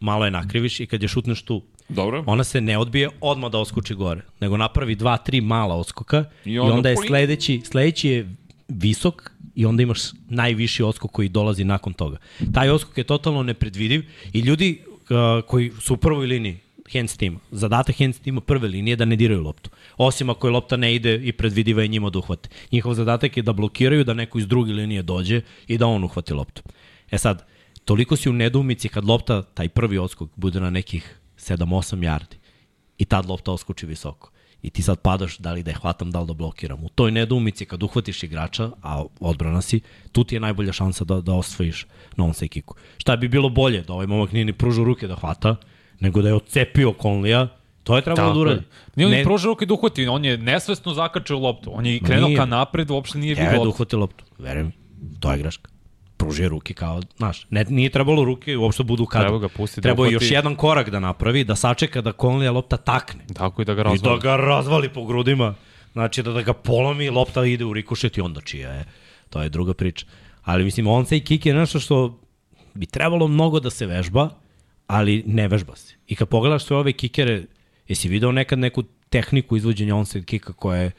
malo 0.00 0.24
je 0.24 0.30
nakriviš 0.30 0.80
i 0.80 0.86
kad 0.86 1.02
je 1.02 1.08
šutneš 1.08 1.42
tu, 1.42 1.62
Dobro. 1.88 2.24
ona 2.26 2.44
se 2.44 2.60
ne 2.60 2.78
odbije 2.78 3.08
odmah 3.20 3.50
da 3.50 3.58
oskoči 3.58 3.94
gore, 3.94 4.22
nego 4.40 4.56
napravi 4.56 4.94
dva, 4.94 5.16
tri 5.16 5.40
mala 5.40 5.74
oskoka 5.74 6.24
i 6.44 6.58
onda, 6.58 6.74
i 6.74 6.76
onda 6.76 6.88
je 6.88 6.96
sledeći, 7.06 7.60
sledeći 7.64 8.08
je 8.08 8.34
visok 8.68 9.30
i 9.54 9.66
onda 9.66 9.82
imaš 9.82 10.00
najviši 10.28 10.82
oskok 10.82 11.10
koji 11.10 11.28
dolazi 11.28 11.64
nakon 11.64 11.92
toga. 11.92 12.16
Taj 12.54 12.70
oskok 12.70 12.98
je 12.98 13.04
totalno 13.04 13.42
nepredvidiv 13.42 14.04
i 14.32 14.40
ljudi 14.40 14.82
uh, 14.88 15.44
koji 15.46 15.72
su 15.80 15.94
u 15.94 15.96
prvoj 15.96 16.26
liniji 16.26 16.58
hands 16.92 17.16
tima, 17.16 17.38
zadatak 17.50 17.98
hands 17.98 18.18
tima 18.18 18.40
prve 18.40 18.68
linije 18.68 18.92
je 18.92 18.96
da 18.96 19.04
ne 19.04 19.16
diraju 19.16 19.42
loptu. 19.42 19.70
Osim 19.96 20.30
ako 20.30 20.46
je 20.46 20.50
lopta 20.50 20.76
ne 20.76 20.94
ide 20.94 21.14
i 21.16 21.32
predvidiva 21.32 21.82
je 21.82 21.88
njima 21.88 22.10
da 22.10 22.18
uhvate. 22.18 22.48
Njihov 22.72 22.94
zadatak 22.94 23.36
je 23.36 23.42
da 23.42 23.52
blokiraju, 23.52 24.04
da 24.04 24.14
neko 24.14 24.38
iz 24.38 24.46
druge 24.46 24.72
linije 24.72 25.02
dođe 25.02 25.40
i 25.66 25.78
da 25.78 25.86
on 25.86 26.04
uhvati 26.04 26.32
loptu. 26.32 26.62
E 27.10 27.18
sad, 27.18 27.46
toliko 27.84 28.16
si 28.16 28.28
u 28.28 28.32
nedoumici 28.32 28.88
kad 28.88 29.04
lopta, 29.04 29.42
taj 29.44 29.68
prvi 29.68 29.98
odskok, 29.98 30.30
bude 30.36 30.60
na 30.60 30.70
nekih 30.70 31.18
7-8 31.38 31.64
yardi 31.98 32.36
i 32.98 33.04
tad 33.04 33.26
lopta 33.26 33.52
oskoči 33.52 33.86
visoko. 33.86 34.30
I 34.62 34.70
ti 34.70 34.82
sad 34.82 35.00
padaš 35.00 35.38
da 35.38 35.52
li 35.52 35.62
da 35.62 35.70
je 35.70 35.76
hvatam, 35.76 36.10
da 36.10 36.20
li 36.20 36.26
da 36.26 36.32
blokiram. 36.32 36.84
U 36.84 36.88
toj 36.88 37.10
nedoumici 37.10 37.66
kad 37.66 37.82
uhvatiš 37.82 38.22
igrača, 38.22 38.70
a 38.82 39.04
odbrana 39.20 39.62
si, 39.62 39.80
tu 40.12 40.24
ti 40.24 40.36
je 40.36 40.40
najbolja 40.40 40.72
šansa 40.72 41.04
da, 41.04 41.20
da 41.20 41.32
osvojiš 41.34 41.86
na 42.16 42.24
onside 42.24 42.48
kicku. 42.48 42.74
Šta 42.98 43.16
bi 43.16 43.28
bilo 43.28 43.48
bolje? 43.48 43.82
Da 43.82 43.92
ovaj 43.92 44.06
momak 44.06 44.32
nije 44.32 44.44
ni 44.44 44.52
pružao 44.52 44.84
ruke 44.84 45.06
da 45.06 45.14
hvata, 45.14 45.56
nego 46.00 46.22
da 46.22 46.28
je 46.28 46.34
ocepio 46.34 46.94
Conlija, 47.02 47.48
to 47.82 47.96
je 47.96 48.02
trebalo 48.02 48.34
da 48.34 48.40
uradi. 48.40 48.62
Nije 48.96 49.06
on 49.06 49.12
Ne- 49.12 49.22
pružao 49.24 49.48
ruke 49.48 49.66
da 49.66 49.74
uhvati, 49.74 50.06
on 50.06 50.24
je 50.24 50.38
nesvesno 50.38 50.94
zakačio 50.94 51.38
loptu. 51.38 51.70
On 51.74 51.86
je 51.86 52.00
krenuo 52.00 52.28
Nije. 52.28 52.36
ka 52.38 52.46
napred, 52.46 52.90
uopšte 52.90 53.18
nije 53.18 53.34
Teo 53.34 53.42
je 53.42 53.48
vidio 53.48 53.58
da 53.58 53.64
loptu. 53.64 53.76
uhvati 53.76 53.96
loptu. 53.96 54.24
Verujem, 54.38 54.72
to 55.20 55.32
je 55.32 55.38
greška. 55.38 55.70
Pružio 56.16 56.48
ruke 56.48 56.74
kao, 56.74 57.02
znaš, 57.16 57.46
ne, 57.50 57.64
nije 57.68 57.90
trebalo 57.90 58.24
ruke 58.24 58.56
uopšte 58.56 58.82
budu 58.82 59.02
u 59.02 59.06
kadru. 59.06 59.28
Treba 59.28 59.38
ga 59.38 59.48
pustiti 59.48 59.80
da 59.80 59.82
Trebao 59.82 60.06
je 60.06 60.12
još 60.12 60.30
jedan 60.30 60.56
korak 60.56 60.90
da 60.90 61.00
napravi, 61.00 61.44
da 61.44 61.56
sačeka 61.56 62.00
da 62.00 62.12
Conlija 62.20 62.52
lopta 62.52 62.76
takne. 62.76 63.24
Tako 63.34 63.62
i 63.62 63.64
da 63.64 63.74
ga 63.74 63.80
I 63.80 63.84
da 63.84 63.90
razvali. 63.90 64.20
ga 64.20 64.36
razvali 64.36 64.88
po 64.88 65.04
grudima. 65.04 65.54
Znači 65.92 66.22
da, 66.22 66.32
da 66.32 66.42
ga 66.42 66.52
polomi, 66.52 67.10
lopta 67.10 67.44
ide 67.44 67.64
u 67.64 67.72
rikošet 67.72 68.18
i 68.18 68.20
onda 68.20 68.40
čija 68.40 68.70
je. 68.72 68.84
To 69.30 69.42
je 69.42 69.48
druga 69.48 69.74
priča. 69.74 70.06
Ali 70.42 70.64
mislim, 70.64 70.86
onside 70.86 71.24
kick 71.24 71.46
je 71.46 71.54
nešto 71.54 71.80
što 71.80 72.20
bi 72.74 72.86
trebalo 72.86 73.28
mnogo 73.28 73.60
da 73.60 73.70
se 73.70 73.86
vežba, 73.86 74.30
ali 74.86 75.22
ne 75.26 75.48
vežba 75.48 75.76
se. 75.76 75.94
I 76.06 76.16
kad 76.16 76.28
pogledaš 76.28 76.64
sve 76.64 76.76
ove 76.76 76.92
kikere, 76.92 77.42
jesi 77.88 78.08
video 78.08 78.32
nekad 78.32 78.58
neku 78.58 78.82
tehniku 79.08 79.56
izvođenja 79.56 79.96
onside 79.96 80.24
kicka 80.24 80.52
koja 80.52 80.80
je 80.80 80.90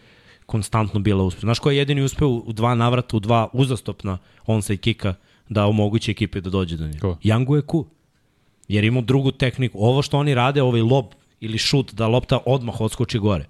konstantno 0.46 1.00
bila 1.00 1.24
uspešna. 1.24 1.48
Znaš 1.48 1.60
ko 1.60 1.72
je 1.72 1.78
jedini 1.78 2.02
uspeo 2.02 2.30
u 2.30 2.54
dva 2.54 2.76
navrata, 2.76 3.18
u 3.18 3.20
dva 3.20 3.50
uzastopna 3.54 4.18
onside 4.46 4.78
kicka 4.78 5.14
da 5.50 5.66
omogući 5.66 6.12
ekipe 6.12 6.42
da 6.42 6.50
dođe 6.50 6.78
do 6.78 6.88
njega? 6.88 7.00
Ko? 7.00 7.18
Yangu 7.24 7.56
je 7.56 7.62
ku. 7.62 7.86
Jer 8.68 8.84
ima 8.84 9.02
drugu 9.02 9.32
tehniku. 9.32 9.78
Ovo 9.82 10.02
što 10.02 10.18
oni 10.18 10.34
rade, 10.34 10.62
ovaj 10.62 10.82
lob 10.82 11.06
ili 11.40 11.58
šut, 11.58 11.94
da 11.94 12.08
lopta 12.08 12.40
odmah 12.46 12.82
odskoči 12.82 13.20
gore. 13.20 13.46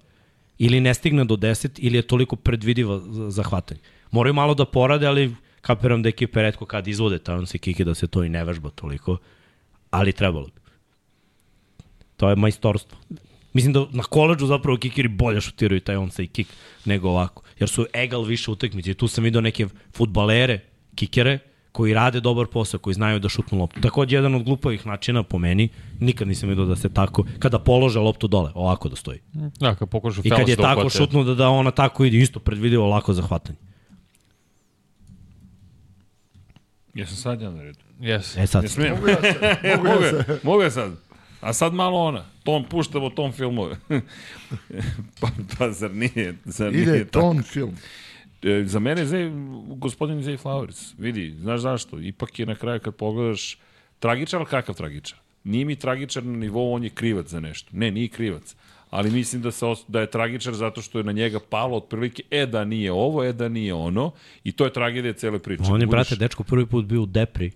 Ili 0.58 0.80
ne 0.80 0.94
stigne 0.94 1.24
do 1.24 1.36
10, 1.36 1.68
ili 1.76 1.98
je 1.98 2.02
toliko 2.02 2.36
predvidiva 2.36 3.00
za, 3.30 3.42
hvatanje. 3.42 3.80
Moraju 4.10 4.34
malo 4.34 4.54
da 4.54 4.64
porade, 4.64 5.06
ali 5.06 5.34
kapiram 5.60 6.02
da 6.02 6.08
ekipe 6.08 6.42
redko 6.42 6.66
kad 6.66 6.88
izvode 6.88 7.18
taj 7.18 7.36
on 7.36 7.46
se 7.46 7.58
kike 7.58 7.84
da 7.84 7.94
se 7.94 8.06
to 8.06 8.24
i 8.24 8.28
ne 8.28 8.44
vežba 8.44 8.70
toliko. 8.70 9.16
Ali 9.90 10.12
trebalo 10.12 10.46
bi. 10.46 10.60
To 12.16 12.28
je 12.28 12.36
majstorstvo. 12.36 12.98
Mislim 13.56 13.72
da 13.72 13.86
na 13.90 14.02
koleđu 14.02 14.46
zapravo 14.46 14.78
kikiri 14.78 15.08
bolje 15.08 15.40
šutiraju 15.40 15.80
taj 15.80 15.96
onside 15.96 16.26
kick 16.26 16.50
nego 16.84 17.08
ovako. 17.08 17.42
Jer 17.58 17.68
su 17.68 17.86
egal 17.92 18.22
više 18.22 18.50
utakmice. 18.50 18.90
I 18.90 18.94
tu 18.94 19.08
sam 19.08 19.24
vidio 19.24 19.40
neke 19.40 19.66
futbalere, 19.94 20.60
kikere, 20.94 21.38
koji 21.72 21.94
rade 21.94 22.20
dobar 22.20 22.46
posao, 22.46 22.80
koji 22.80 22.94
znaju 22.94 23.18
da 23.18 23.28
šutnu 23.28 23.58
loptu. 23.58 23.80
Takođe, 23.80 24.16
jedan 24.16 24.34
od 24.34 24.42
glupavih 24.42 24.86
načina 24.86 25.22
po 25.22 25.38
meni, 25.38 25.68
nikad 26.00 26.28
nisam 26.28 26.48
vidio 26.48 26.64
da 26.64 26.76
se 26.76 26.88
tako, 26.88 27.24
kada 27.38 27.58
polože 27.58 27.98
loptu 27.98 28.28
dole, 28.28 28.50
ovako 28.54 28.88
da 28.88 28.96
stoji. 28.96 29.20
Da, 29.32 29.74
kad 29.74 29.88
pokušaju 29.88 30.22
I 30.26 30.30
kad 30.30 30.48
je 30.48 30.56
da 30.56 30.62
tako 30.62 30.80
uhvate. 30.80 30.98
šutno 30.98 31.24
da, 31.24 31.34
da 31.34 31.48
ona 31.48 31.70
tako 31.70 32.04
ide, 32.04 32.18
isto 32.18 32.40
predvidivo 32.40 32.86
lako 32.86 33.12
za 33.12 33.22
hvatanje. 33.22 33.58
Jesam 36.94 37.16
sad 37.16 37.40
ja 37.40 37.50
na 37.50 37.62
redu. 37.62 37.78
Yes. 38.00 38.42
E 38.42 38.46
sad. 38.46 38.64
Mogu 38.90 39.08
ja 39.08 39.16
sad, 39.22 39.58
mogu 39.76 39.88
mogu, 39.88 40.02
ja 40.02 40.06
ja, 40.06 40.24
sad. 40.24 40.40
mogu 40.42 40.62
ja 40.62 40.70
sad. 40.70 40.92
A 41.46 41.52
sad 41.52 41.74
malo 41.74 41.98
ona. 41.98 42.24
Tom 42.42 42.64
puštamo 42.64 43.10
tom 43.10 43.32
filmove. 43.32 43.76
pa, 45.20 45.28
pa 45.58 45.70
zar 45.70 45.94
nije? 45.94 46.34
Zar 46.44 46.72
nije 46.72 46.82
Ide 46.82 47.04
tako? 47.04 47.20
ton 47.20 47.42
film. 47.42 47.74
E, 48.42 48.64
za 48.66 48.78
mene 48.78 49.00
je 49.00 49.06
Zay, 49.06 49.30
gospodin 49.78 50.22
Zay 50.22 50.38
Flowers. 50.38 50.94
Vidi, 50.98 51.34
znaš 51.40 51.60
zašto? 51.60 52.00
Ipak 52.00 52.38
je 52.38 52.46
na 52.46 52.54
kraju 52.54 52.80
kad 52.80 52.94
pogledaš 52.94 53.58
tragičar, 53.98 54.40
ali 54.40 54.48
kakav 54.48 54.74
tragičar? 54.74 55.18
Nije 55.44 55.64
mi 55.64 55.76
tragičar 55.76 56.24
na 56.24 56.36
nivou, 56.36 56.74
on 56.74 56.84
je 56.84 56.90
krivac 56.90 57.26
za 57.26 57.40
nešto. 57.40 57.70
Ne, 57.72 57.90
nije 57.90 58.08
krivac. 58.08 58.56
Ali 58.90 59.10
mislim 59.10 59.42
da, 59.42 59.50
se, 59.50 59.66
da 59.88 60.00
je 60.00 60.10
tragičar 60.10 60.54
zato 60.54 60.82
što 60.82 60.98
je 60.98 61.04
na 61.04 61.12
njega 61.12 61.38
palo 61.50 61.76
otprilike, 61.76 62.22
e 62.30 62.46
da 62.46 62.64
nije 62.64 62.92
ovo, 62.92 63.24
e 63.24 63.32
da 63.32 63.48
nije 63.48 63.74
ono. 63.74 64.10
I 64.44 64.52
to 64.52 64.64
je 64.64 64.72
tragedija 64.72 65.12
cele 65.12 65.38
priče. 65.38 65.62
on 65.62 65.80
je, 65.80 65.86
Budeš- 65.86 65.90
brate, 65.90 66.16
dečko 66.16 66.42
prvi 66.44 66.66
put 66.66 66.84
bio 66.84 67.02
u 67.02 67.06
depri. 67.06 67.50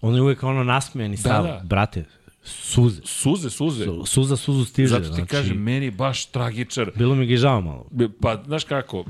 On 0.00 0.14
je 0.14 0.22
uvek 0.22 0.42
ono 0.42 0.64
nasmejani 0.64 1.16
da, 1.16 1.22
sav. 1.22 1.44
da. 1.44 1.60
Brate, 1.64 2.04
suze. 2.48 3.00
Suze, 3.04 3.50
suze. 3.50 3.86
Suza 4.06 4.36
suzu 4.36 4.64
stiže. 4.64 4.88
Zato 4.88 5.08
ti 5.08 5.14
znači, 5.14 5.28
kažem, 5.28 5.62
meni 5.62 5.86
je 5.86 5.90
baš 5.90 6.26
tragičar. 6.26 6.90
Bilo 6.96 7.14
mi 7.14 7.26
ga 7.26 7.34
i 7.34 7.36
žao 7.36 7.60
malo. 7.60 7.86
Pa, 8.20 8.42
znaš 8.46 8.64
kako, 8.64 9.04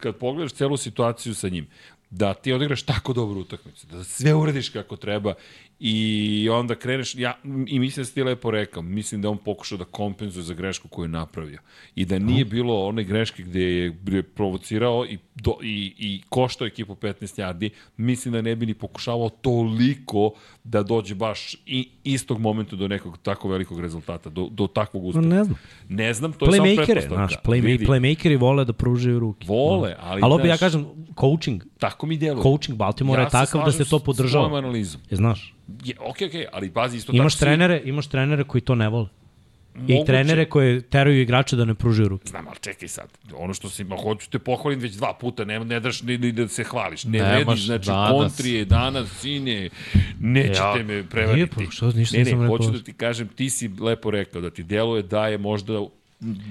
kad 0.00 0.16
pogledaš 0.16 0.52
celu 0.52 0.76
situaciju 0.76 1.34
sa 1.34 1.48
njim, 1.48 1.66
da 2.10 2.34
ti 2.34 2.52
odigraš 2.52 2.82
tako 2.82 3.12
dobru 3.12 3.40
utakmicu, 3.40 3.86
da 3.86 4.04
sve 4.04 4.34
uradiš 4.34 4.68
kako 4.68 4.96
treba 4.96 5.34
i 5.80 6.48
onda 6.52 6.74
kreneš, 6.74 7.14
ja, 7.14 7.38
i 7.66 7.78
mislim 7.78 8.02
da 8.02 8.06
si 8.06 8.14
ti 8.14 8.22
lepo 8.22 8.50
rekao, 8.50 8.82
mislim 8.82 9.22
da 9.22 9.30
on 9.30 9.38
pokušao 9.38 9.78
da 9.78 9.84
kompenzuje 9.84 10.42
za 10.42 10.54
grešku 10.54 10.88
koju 10.88 11.04
je 11.04 11.08
napravio. 11.08 11.58
I 11.94 12.04
da 12.04 12.18
nije 12.18 12.44
bilo 12.44 12.86
one 12.86 13.04
greške 13.04 13.42
gde 13.42 13.62
je, 13.62 13.90
gde 14.02 14.16
je 14.16 14.22
provocirao 14.22 15.06
i, 15.06 15.18
do, 15.34 15.58
i, 15.62 15.94
i 15.98 16.22
koštao 16.28 16.66
ekipu 16.66 16.94
15 16.94 17.42
yardi, 17.42 17.70
mislim 17.96 18.34
da 18.34 18.42
ne 18.42 18.56
bi 18.56 18.66
ni 18.66 18.74
pokušavao 18.74 19.28
toliko 19.28 20.30
da 20.66 20.82
dođe 20.82 21.14
baš 21.14 21.56
i 21.66 21.88
istog 22.04 22.40
momenta 22.40 22.76
do 22.76 22.88
nekog 22.88 23.18
tako 23.18 23.48
velikog 23.48 23.80
rezultata, 23.80 24.30
do, 24.30 24.48
do 24.50 24.66
takvog 24.66 25.04
uspeha. 25.04 25.26
Ne 25.26 25.44
znam. 25.44 25.56
Ne 25.88 26.14
znam, 26.14 26.32
to 26.32 26.46
je 26.46 26.52
samo 26.52 26.64
pretpostavka. 26.76 27.14
znaš, 27.14 27.32
play, 27.44 27.62
Vidi. 27.62 27.86
playmakeri 27.86 28.40
vole 28.40 28.64
da 28.64 28.72
pružaju 28.72 29.18
ruke. 29.18 29.46
Vole, 29.46 29.96
ali, 30.00 30.20
Ali 30.24 30.34
opet 30.34 30.46
ja 30.46 30.56
kažem, 30.56 30.86
coaching, 31.20 31.62
tako 31.78 32.06
mi 32.06 32.16
deluje. 32.16 32.42
coaching 32.42 32.78
Baltimora 32.78 33.22
je 33.22 33.28
takav 33.30 33.64
da 33.64 33.72
se 33.72 33.78
to 33.78 33.84
slažem 33.86 34.04
podržava. 34.04 34.44
S 34.44 34.48
tvojom 34.48 34.64
analizom. 34.64 35.00
Je, 35.10 35.16
znaš, 35.16 35.54
Je, 35.84 35.94
ok, 36.00 36.16
ok, 36.22 36.34
ali 36.52 36.70
pazi 36.70 36.96
isto 36.96 37.12
imaš 37.12 37.34
tako. 37.34 37.44
trenere, 37.44 37.82
imaš 37.84 38.06
trenere 38.06 38.44
koji 38.44 38.60
to 38.60 38.74
ne 38.74 38.88
vole. 38.88 39.08
I 39.78 39.92
Moguće. 39.92 40.06
trenere 40.06 40.44
koje 40.44 40.80
teraju 40.82 41.20
igrače 41.20 41.56
da 41.56 41.64
ne 41.64 41.74
pružaju 41.74 42.08
ruke. 42.08 42.28
Znam, 42.28 42.48
ali 42.48 42.56
čekaj 42.58 42.88
sad. 42.88 43.08
Ono 43.34 43.54
što 43.54 43.68
si, 43.68 43.84
ma 43.84 43.96
hoću 43.96 44.30
te 44.30 44.38
pohvalim 44.38 44.80
već 44.80 44.92
dva 44.92 45.14
puta, 45.14 45.44
ne, 45.44 45.60
ne 45.60 45.80
daš 45.80 46.02
ni, 46.02 46.18
ni 46.18 46.32
da 46.32 46.48
se 46.48 46.64
hvališ. 46.64 47.04
Ne 47.04 47.10
Nemaš 47.12 47.44
vredi, 47.44 47.60
znači 47.60 47.86
danas. 47.86 48.10
kontri 48.12 48.50
je 48.50 48.64
danas, 48.64 49.08
sine, 49.10 49.68
nećete 50.20 50.58
Ja. 50.76 50.84
me 50.84 51.04
prevariti. 51.04 51.36
Nije, 51.56 51.66
pa 51.66 51.72
što, 51.72 51.90
ništa 51.90 52.18
ne, 52.18 52.24
ne, 52.24 52.30
rekao. 52.30 52.46
hoću 52.48 52.70
da 52.70 52.78
ti 52.78 52.92
kažem, 52.92 53.28
ti 53.28 53.50
si 53.50 53.70
lepo 53.80 54.10
rekao 54.10 54.40
da 54.40 54.50
ti 54.50 54.62
deluje 54.62 55.02
da 55.02 55.26
je 55.26 55.38
možda 55.38 55.72
Da, 55.72 55.86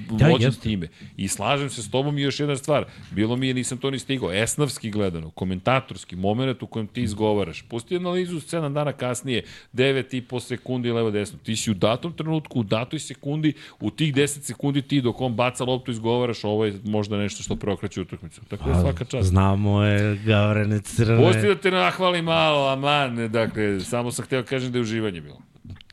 vođen 0.09 0.41
jeste. 0.41 0.61
time. 0.61 0.87
I 1.17 1.27
slažem 1.27 1.69
se 1.69 1.83
s 1.83 1.91
tobom 1.91 2.17
i 2.17 2.21
još 2.21 2.39
jedna 2.39 2.55
stvar. 2.55 2.85
Bilo 3.11 3.35
mi 3.35 3.47
je, 3.47 3.53
nisam 3.53 3.77
to 3.77 3.91
ni 3.91 3.99
stigao, 3.99 4.31
esnavski 4.33 4.91
gledano, 4.91 5.29
komentatorski 5.29 6.15
moment 6.15 6.63
u 6.63 6.67
kojem 6.67 6.87
ti 6.87 7.01
izgovaraš. 7.01 7.61
Pusti 7.61 7.95
analizu 7.95 8.35
7 8.35 8.73
dana 8.73 8.93
kasnije, 8.93 9.43
9,5 9.73 10.39
sekundi 10.39 10.91
levo 10.91 11.11
desno. 11.11 11.39
Ti 11.43 11.55
si 11.55 11.71
u 11.71 11.73
datom 11.73 12.13
trenutku, 12.13 12.59
u 12.59 12.63
datoj 12.63 12.99
sekundi, 12.99 13.53
u 13.79 13.91
tih 13.91 14.13
10 14.13 14.27
sekundi 14.41 14.81
ti 14.81 15.01
dok 15.01 15.21
on 15.21 15.35
baca 15.35 15.63
loptu 15.63 15.91
izgovaraš, 15.91 16.43
ovo 16.43 16.65
je 16.65 16.79
možda 16.83 17.17
nešto 17.17 17.43
što 17.43 17.55
preokreće 17.55 18.01
utakmicu. 18.01 18.41
Tako 18.45 18.69
da 18.69 18.81
svaka 18.81 19.05
čast. 19.05 19.29
Znamo 19.29 19.83
je, 19.83 20.17
Gavrene 20.25 20.79
Crne. 20.81 21.17
Pusti 21.17 21.47
da 21.47 21.55
te 21.55 21.71
nahvali 21.71 22.21
malo, 22.21 22.67
aman, 22.67 23.31
dakle, 23.31 23.79
samo 23.79 24.11
sam 24.11 24.25
hteo 24.25 24.43
kažem 24.43 24.71
da 24.71 24.77
je 24.77 24.81
uživanje 24.81 25.21
bilo. 25.21 25.41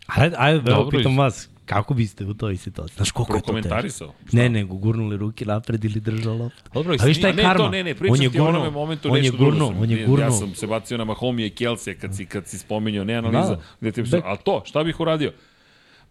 Ajde, 0.07 0.37
ajde, 0.39 0.71
evo, 0.71 0.89
pitam 0.91 1.19
vas, 1.19 1.49
Kako 1.73 1.95
biste 1.95 2.25
u 2.25 2.35
toj 2.35 2.57
situaciji? 2.57 2.97
Znaš 2.97 3.11
koliko 3.11 3.33
je 3.33 3.41
to 3.41 3.43
teško? 3.43 3.53
Prokomentarisao. 3.53 4.13
Ne, 4.33 4.49
nego 4.49 4.75
gurnuli 4.77 5.17
ruke 5.17 5.45
napred 5.47 5.85
ili 5.85 6.01
držao 6.01 6.35
loptu. 6.35 6.63
Dobro, 6.75 6.97
A 7.01 7.05
viš 7.05 7.19
šta 7.19 7.29
je 7.29 7.35
ne, 7.35 7.43
karma? 7.43 7.57
to, 7.57 7.71
ne, 7.71 7.85
ne, 7.85 7.95
pričam 7.95 8.13
on 8.13 8.23
je 8.23 8.31
ti 8.31 8.39
o 8.39 8.43
gurnuo, 8.43 8.61
onome 8.61 8.71
momentu 8.73 9.09
on 9.13 9.17
je 9.19 9.31
gurnuo, 9.31 9.69
sam- 9.69 9.79
on 9.79 9.91
je 9.91 10.01
Ja 10.01 10.07
gurnuo. 10.07 10.31
sam 10.31 10.55
se 10.55 10.67
bacio 10.67 10.99
na 10.99 11.05
Mahomija 11.05 11.47
i 11.47 11.51
Kelsija 11.51 11.95
kad 11.97 12.17
si, 12.17 12.27
kad 12.27 12.47
si 12.47 12.59
spominjao, 12.59 13.05
ne 13.05 13.15
analiza. 13.15 13.55
Da. 13.55 13.63
Gde 13.81 13.93
ti, 13.93 14.03
Be- 14.03 14.23
ali 14.25 14.39
to, 14.39 14.63
šta 14.65 14.85
bih 14.85 15.01
uradio? 15.01 15.33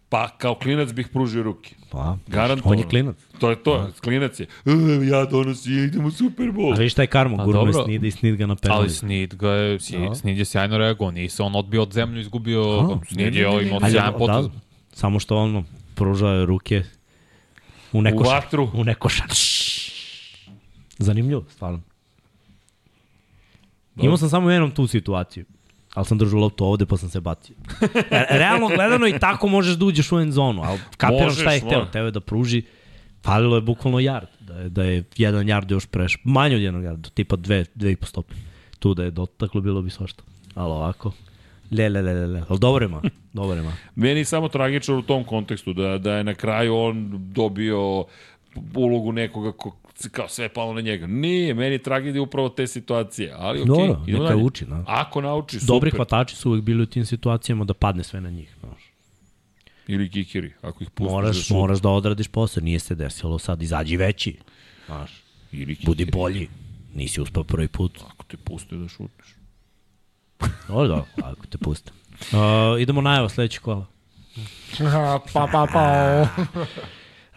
Pa, 0.08 0.28
kao 0.30 0.54
klinac 0.54 0.92
bih 0.92 1.08
pružio 1.08 1.42
ruke. 1.42 1.74
Pa, 1.90 2.16
Garantovano. 2.26 2.72
on 2.72 2.78
je 2.78 2.88
klinac. 2.88 3.16
To 3.38 3.50
je 3.50 3.56
to, 3.56 3.88
klinac 4.00 4.40
je. 4.40 4.46
"E, 4.66 4.70
Ja 5.06 5.24
donosi, 5.24 5.72
ja 5.72 5.84
idem 5.84 6.04
u 6.04 6.10
Super 6.10 6.46
Bowl. 6.46 6.72
A 6.72 6.78
viš 6.78 6.92
šta 6.92 7.02
je 7.02 7.06
karma? 7.06 7.36
Pa 7.36 7.44
Gurnuo 7.44 7.66
je. 7.66 7.72
Snida 7.74 8.06
i 8.06 8.10
Snid 8.10 8.36
ga 8.36 8.46
na 8.46 8.56
penali. 8.56 8.80
Ali 8.80 8.90
Snid, 8.90 9.34
ga 9.34 9.48
je, 9.48 9.78
Da. 10.00 10.14
Snid 10.14 10.38
je 10.38 10.44
sjajno 10.44 10.78
reagovao, 10.78 11.10
nije 11.10 11.28
se 11.28 11.42
on 11.42 11.56
odbio 11.56 11.82
od 11.82 11.92
zemlju, 11.92 12.20
izgubio, 12.20 12.62
Snid 13.08 13.18
ne, 13.18 13.30
ne, 13.30 13.38
je 13.38 13.48
ne, 13.48 13.56
ne, 13.56 13.62
imao 13.62 13.80
ne. 13.80 13.90
sjajan 13.90 14.14
potez. 14.18 14.46
Samo 14.92 15.20
što 15.20 15.36
ono, 15.36 15.64
pružao 15.94 16.32
je 16.32 16.46
ruke 16.46 16.82
u 17.92 17.98
U 17.98 18.02
neko 18.02 18.24
vatru. 18.24 18.70
U 18.74 18.84
neko 18.84 19.08
šar. 19.08 19.28
Zanimljivo, 20.98 21.44
stvarno. 21.50 21.80
Imao 23.96 24.16
sam 24.16 24.28
samo 24.28 24.50
jednom 24.50 24.70
tu 24.70 24.86
situaciju. 24.86 25.44
Ali 25.94 26.06
sam 26.06 26.18
držao 26.18 26.40
loptu 26.40 26.64
ovde 26.64 26.86
pa 26.86 26.96
sam 26.96 27.08
se 27.08 27.20
bacio. 27.20 27.56
E, 28.10 28.26
Realno 28.30 28.68
gledano 28.68 29.06
i 29.06 29.18
tako 29.18 29.48
možeš 29.48 29.76
da 29.76 29.84
uđeš 29.84 30.12
u 30.12 30.18
end 30.18 30.32
zonu, 30.32 30.62
ali 30.62 30.80
kapiram 30.96 31.24
Možeš, 31.24 31.40
šta 31.40 31.52
je 31.52 31.60
hteo. 31.60 31.84
Teo 31.84 32.04
je 32.04 32.10
da 32.10 32.20
pruži. 32.20 32.62
Falilo 33.22 33.56
je 33.56 33.62
bukvalno 33.62 34.00
jard. 34.00 34.28
Da 34.40 34.54
je, 34.54 34.68
da 34.68 34.84
je 34.84 35.04
jedan 35.16 35.48
jard 35.48 35.70
još 35.70 35.86
preš. 35.86 36.18
Manje 36.24 36.56
od 36.56 36.62
jednog 36.62 36.84
jarda, 36.84 37.10
tipa 37.10 37.36
dve, 37.36 37.64
dve 37.74 37.92
i 37.92 37.96
po 37.96 38.06
stope. 38.06 38.34
Tu 38.78 38.94
da 38.94 39.04
je 39.04 39.10
dotaklo 39.10 39.60
bilo 39.60 39.82
bi 39.82 39.90
svašta. 39.90 40.22
Ali 40.54 40.72
ovako. 40.72 41.12
Le, 41.72 41.88
le, 41.88 42.02
le, 42.02 42.14
le, 42.14 42.26
le. 42.26 42.42
Ali 42.48 42.58
dobro 42.58 42.84
ima. 42.84 43.02
Dobro 43.32 43.58
ima. 43.58 43.72
Meni 43.94 44.20
je 44.20 44.24
samo 44.24 44.48
tragično 44.48 44.98
u 44.98 45.02
tom 45.02 45.24
kontekstu 45.24 45.72
da, 45.72 45.98
da 45.98 46.14
je 46.14 46.24
na 46.24 46.34
kraju 46.34 46.76
on 46.76 47.10
dobio 47.32 48.04
ulogu 48.74 49.12
nekoga 49.12 49.52
ko, 49.52 49.76
kao 50.10 50.28
sve 50.28 50.44
je 50.44 50.48
palo 50.48 50.74
na 50.74 50.80
njega. 50.80 51.06
Nije, 51.06 51.54
meni 51.54 51.74
je 51.74 51.78
tragedija 51.78 52.22
upravo 52.22 52.48
te 52.48 52.66
situacije. 52.66 53.32
Ali 53.36 53.60
okej, 53.60 53.66
Dobro, 53.68 54.00
idemo 54.06 54.22
neka 54.22 54.34
dalje. 54.34 54.44
uči, 54.44 54.64
da. 54.64 54.84
Ako 54.86 55.20
nauči, 55.20 55.60
super. 55.60 55.66
Dobri 55.66 55.90
hvatači 55.90 56.36
su 56.36 56.50
uvek 56.50 56.62
bili 56.62 56.82
u 56.82 56.86
tim 56.86 57.04
situacijama 57.06 57.64
da 57.64 57.74
padne 57.74 58.04
sve 58.04 58.20
na 58.20 58.30
njih. 58.30 58.56
Znaš. 58.60 58.92
Ili 59.86 60.10
kikiri, 60.10 60.52
ako 60.62 60.84
ih 60.84 60.90
pustiš 60.90 61.12
Moraš, 61.12 61.36
da 61.36 61.42
šut. 61.42 61.56
moraš 61.56 61.78
da 61.78 61.88
odradiš 61.88 62.28
posao, 62.28 62.62
nije 62.62 62.78
se 62.78 62.94
desilo 62.94 63.38
sad, 63.38 63.62
izađi 63.62 63.96
veći. 63.96 64.36
Znaš, 64.86 65.10
Ili 65.52 65.74
kikiri. 65.74 65.86
budi 65.86 66.04
bolji. 66.04 66.48
Nisi 66.94 67.20
uspeo 67.20 67.44
prvi 67.44 67.68
put. 67.68 67.98
Ako 68.10 68.24
te 68.24 68.36
puste 68.36 68.76
da 68.76 68.88
šutiš. 68.88 69.26
Dobro, 70.68 70.88
dobro, 70.88 71.04
ako 71.22 71.46
te 71.46 71.58
puste. 71.58 71.92
Uh, 72.20 72.80
idemo 72.80 73.00
najava 73.00 73.28
sledeće 73.28 73.60
kola. 73.60 73.86
pa, 75.32 75.48
pa, 75.52 75.66
pa. 75.72 76.26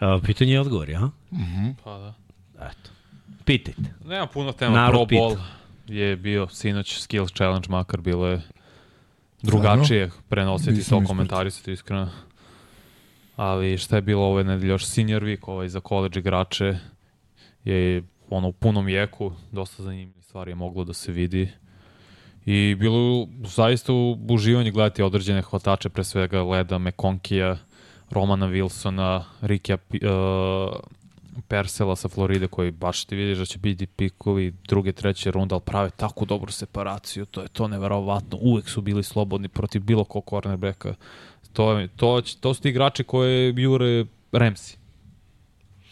Uh, 0.00 0.22
pitanje 0.22 0.52
i 0.52 0.58
odgovor, 0.58 0.90
ja? 0.90 1.10
Pa 1.84 1.98
da. 1.98 2.14
Eto. 2.54 2.90
Pitajte. 3.44 3.82
Nema 4.04 4.26
puno 4.26 4.52
tema. 4.52 4.76
Narod 4.76 4.92
Pro 4.92 5.06
pita. 5.06 5.22
Bowl 5.22 5.38
je 5.86 6.16
bio 6.16 6.48
sinoć 6.48 6.98
Skills 7.00 7.32
Challenge, 7.32 7.68
makar 7.68 8.00
bilo 8.00 8.26
je 8.26 8.42
drugačije 9.42 10.10
prenositi 10.28 10.72
Nisam 10.72 11.02
to, 11.02 11.08
komentarisati 11.08 11.72
iskreno. 11.72 12.10
Ali 13.36 13.78
šta 13.78 13.96
je 13.96 14.02
bilo 14.02 14.24
ove 14.24 14.44
nedelje, 14.44 14.70
još 14.70 14.86
senior 14.86 15.22
week, 15.22 15.38
ovaj 15.46 15.68
za 15.68 15.80
college 15.88 16.18
igrače 16.18 16.78
je 17.64 18.02
ono 18.30 18.48
u 18.48 18.52
punom 18.52 18.88
jeku, 18.88 19.32
dosta 19.52 19.82
zanimljivih 19.82 20.24
stvari 20.24 20.50
je 20.50 20.54
moglo 20.54 20.84
da 20.84 20.92
se 20.92 21.12
vidi. 21.12 21.48
I 22.46 22.74
bilo 22.78 23.26
zaista 23.44 23.92
uživanje 24.28 24.70
gledati 24.70 25.02
određene 25.02 25.42
hvatače, 25.42 25.88
pre 25.88 26.04
svega 26.04 26.42
Leda 26.42 26.78
Mekonkija, 26.78 27.56
Romana 28.10 28.46
Wilsona, 28.46 29.22
Rikija 29.40 29.76
uh, 29.90 30.76
Persela 31.48 31.96
sa 31.96 32.08
Floride 32.08 32.46
koji 32.46 32.70
baš 32.70 33.04
ti 33.04 33.16
vidiš 33.16 33.38
da 33.38 33.44
će 33.44 33.58
biti 33.58 33.86
pikovi 33.86 34.54
druge, 34.68 34.92
treće 34.92 35.30
runde, 35.30 35.54
ali 35.54 35.62
prave 35.66 35.90
tako 35.90 36.24
dobru 36.24 36.52
separaciju, 36.52 37.26
to 37.26 37.42
je 37.42 37.48
to 37.48 37.68
neverovatno. 37.68 38.38
Uvek 38.40 38.68
su 38.68 38.80
bili 38.80 39.02
slobodni 39.02 39.48
protiv 39.48 39.82
bilo 39.82 40.04
kog 40.04 40.24
cornerbacka. 40.30 40.94
To, 41.52 41.78
je, 41.78 41.88
to, 41.88 42.22
to 42.40 42.54
su 42.54 42.62
ti 42.62 42.68
igrači 42.68 43.04
koje 43.04 43.54
jure 43.56 44.04
Remsi. 44.32 44.78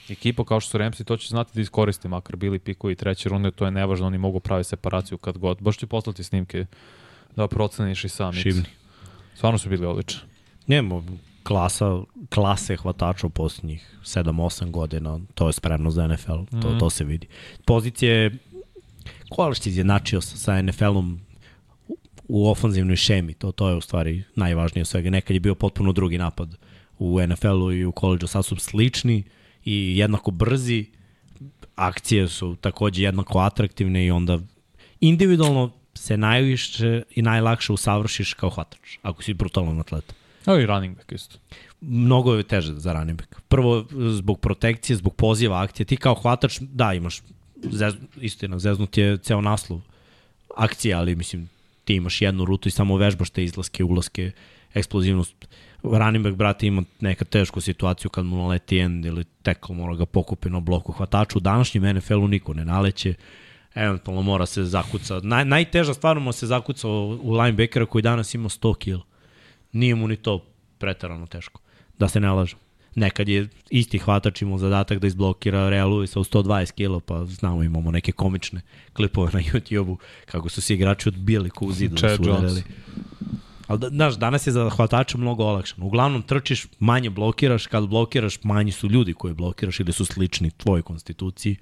Ekipa 0.09 0.45
kao 0.45 0.61
što 0.61 0.71
su 0.71 0.79
Remsi, 0.79 1.05
to 1.05 1.17
će 1.17 1.29
znati 1.29 1.51
da 1.55 1.61
iskoriste, 1.61 2.09
makar 2.09 2.37
bili 2.37 2.59
pikovi 2.59 2.95
treće 2.95 3.29
runde, 3.29 3.51
to 3.51 3.65
je 3.65 3.71
nevažno, 3.71 4.07
oni 4.07 4.19
mogu 4.19 4.41
pravi 4.41 4.65
separaciju 4.65 5.19
kad 5.19 5.39
god. 5.39 5.59
Baš 5.61 5.77
ti 5.77 5.87
poslati 5.87 6.25
snimke 6.25 6.67
da 7.37 7.49
proceniš 7.49 8.05
i 8.05 8.09
sam. 8.09 8.33
Šibni. 8.33 8.65
Stvarno 9.35 9.59
su 9.59 9.69
bili 9.69 9.87
odlični. 9.87 10.21
Njemo, 10.69 11.05
klasa, 11.43 12.03
klase 12.29 12.77
hvatača 12.77 13.27
u 13.27 13.31
posljednjih 13.31 13.97
7-8 14.03 14.71
godina, 14.71 15.21
to 15.35 15.47
je 15.47 15.53
spremno 15.53 15.91
za 15.91 16.07
NFL, 16.07 16.33
to, 16.53 16.69
Mhm. 16.69 16.79
to 16.79 16.91
se 16.91 17.05
vidi. 17.05 17.27
Pozicije, 17.65 18.15
je 18.17 18.39
izjednačio 19.67 20.21
sa, 20.21 20.37
sa 20.37 20.63
NFL-om 20.63 21.21
u- 21.89 21.97
u 22.29 22.51
ofanzivnoj 22.51 22.97
šemi, 22.97 23.35
to, 23.35 23.53
to 23.53 23.69
je 23.69 23.77
u 23.77 23.81
stvari 23.81 24.23
najvažnije 24.35 24.83
od 24.83 24.89
svega. 24.89 25.11
Nekad 25.11 25.35
je 25.35 25.41
bio 25.41 25.55
potpuno 25.55 25.93
drugi 25.93 26.19
napad 26.19 26.57
u 26.99 27.19
NFL-u 27.21 27.73
i 27.73 27.85
u 27.85 27.93
koleđu, 27.93 28.27
sad 28.27 28.45
su 28.45 28.57
slični 28.57 29.25
i 29.65 29.99
jednako 29.99 30.31
brzi, 30.31 30.87
akcije 31.77 32.29
su 32.29 32.57
takođe 32.61 33.03
jednako 33.03 33.39
atraktivne 33.39 34.07
i 34.07 34.11
onda 34.11 34.39
individualno 35.01 35.71
se 35.95 36.17
najviše 36.17 37.03
i 37.11 37.23
najlakše 37.23 37.73
usavršiš 37.73 38.35
kao 38.35 38.51
hvatač, 38.51 38.99
ako 39.03 39.23
si 39.23 39.35
brutalan 39.35 39.81
atleta 39.81 40.15
Evo 40.47 40.59
i 40.59 40.67
running 40.67 40.97
back 40.97 41.13
isto. 41.13 41.39
mnogo 41.81 42.35
je 42.35 42.43
teže 42.43 42.75
za 42.75 42.93
running 42.93 43.19
back. 43.19 43.41
Prvo, 43.49 43.85
zbog 43.91 44.41
protekcije, 44.41 44.97
zbog 44.97 45.15
poziva 45.15 45.63
akcije. 45.63 45.87
Ti 45.87 45.97
kao 45.97 46.15
hvatač, 46.15 46.59
da, 46.61 46.93
imaš, 46.95 47.23
zez, 47.71 47.95
istina, 48.21 48.59
zeznut 48.59 48.99
je 48.99 49.19
ceo 49.19 49.41
naslov 49.41 49.81
akcije, 50.57 50.95
ali 50.95 51.17
mislim, 51.17 51.49
ti 51.85 51.95
imaš 51.95 52.23
jednu 52.23 52.45
rutu 52.45 52.69
i 52.69 52.73
samo 52.73 52.97
vežbaš 52.97 53.31
te 53.31 53.45
izlaske, 53.45 53.85
ulaske, 53.85 54.31
eksplozivnost. 54.75 55.49
Running 55.85 56.25
back, 56.25 56.37
brate, 56.37 56.67
ima 56.67 56.83
neka 57.01 57.25
tešku 57.25 57.61
situaciju 57.61 58.11
kad 58.11 58.25
mu 58.25 58.37
naleti 58.37 58.79
end 58.79 59.05
ili 59.05 59.25
tackle 59.43 59.75
mora 59.75 59.95
ga 59.97 60.07
pokupi 60.07 60.51
na 60.51 60.61
bloku 60.61 60.93
hvataču. 60.93 61.39
U 61.39 61.41
današnjem 61.41 61.97
NFL-u 61.97 62.29
niko 62.29 62.55
ne 62.55 62.65
naleće. 62.65 63.15
Eventualno 63.75 64.23
mora 64.23 64.47
se 64.47 64.65
zakuca. 64.65 65.21
Naj, 65.23 65.45
najteža 65.45 65.95
stvar 65.95 66.21
mu 66.21 66.33
se 66.33 66.47
zakuca 66.47 66.89
u, 66.89 67.33
linebackera 67.33 67.87
koji 67.87 68.03
danas 68.03 68.35
ima 68.35 68.49
100 68.49 68.75
kg 68.75 69.15
nije 69.75 69.95
mu 69.95 70.09
ni 70.09 70.17
to 70.17 70.45
pretarano 70.79 71.27
teško. 71.27 71.61
Da 71.99 72.09
se 72.09 72.21
ne 72.21 72.31
lažem. 72.31 72.59
Nekad 72.95 73.29
je 73.29 73.49
isti 73.71 73.99
hvatač 73.99 74.43
imao 74.43 74.59
zadatak 74.59 74.99
da 74.99 75.07
izblokira 75.07 75.69
Real 75.69 75.91
Luisa 75.91 76.21
u 76.21 76.25
120 76.25 76.73
kg, 76.73 77.05
pa 77.07 77.25
znamo 77.25 77.63
imamo 77.63 77.91
neke 77.91 78.13
komične 78.13 78.61
klipove 78.93 79.31
na 79.33 79.41
YouTube-u 79.41 79.99
kako 80.27 80.49
su 80.49 80.61
se 80.61 80.75
igrači 80.75 81.09
odbijali 81.09 81.51
ko 81.51 81.65
u 81.65 81.73
zidu 81.73 81.95
da 81.95 81.99
Chad 81.99 82.17
su 82.17 82.25
Jones. 82.25 82.53
Ali 83.67 83.81
da, 83.81 83.89
znaš, 83.89 84.15
danas 84.15 84.47
je 84.47 84.53
za 84.53 84.71
hvatača 84.71 85.19
mnogo 85.19 85.45
olakšano. 85.45 85.87
Uglavnom 85.87 86.23
trčiš, 86.23 86.67
manje 86.79 87.11
blokiraš, 87.11 87.67
kad 87.67 87.87
blokiraš 87.87 88.43
manji 88.43 88.73
su 88.73 88.89
ljudi 88.89 89.15
koji 89.15 89.35
blokiraš 89.35 89.81
ili 89.81 89.93
su 89.93 90.05
slični 90.05 90.51
tvojoj 90.51 90.83
konstituciji 90.83 91.57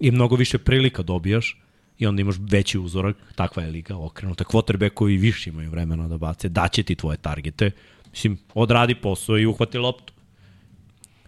i 0.00 0.10
mnogo 0.10 0.36
više 0.36 0.58
prilika 0.58 1.02
dobijaš 1.02 1.58
i 1.98 2.06
onda 2.06 2.20
imaš 2.20 2.36
veći 2.38 2.78
uzorak, 2.78 3.16
takva 3.34 3.62
je 3.62 3.70
liga 3.70 3.96
okrenuta. 3.96 4.44
Quarterbackovi 4.44 5.20
više 5.20 5.50
imaju 5.50 5.70
vremena 5.70 6.08
da 6.08 6.18
bace, 6.18 6.48
daće 6.48 6.82
ti 6.82 6.94
tvoje 6.94 7.16
targete, 7.16 7.70
mislim, 8.10 8.38
odradi 8.54 8.94
posao 8.94 9.38
i 9.38 9.46
uhvati 9.46 9.78
loptu. 9.78 10.12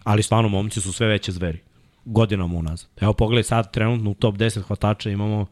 Ali 0.03 0.23
stvarno, 0.23 0.49
momci 0.49 0.81
su 0.81 0.93
sve 0.93 1.07
veće 1.07 1.31
zveri. 1.31 1.59
Godinama 2.05 2.57
unazad. 2.57 2.89
Evo 3.01 3.13
pogledaj 3.13 3.43
sad, 3.43 3.73
trenutno 3.73 4.11
u 4.11 4.13
top 4.13 4.35
10 4.35 4.61
hvatača 4.61 5.09
imamo 5.09 5.45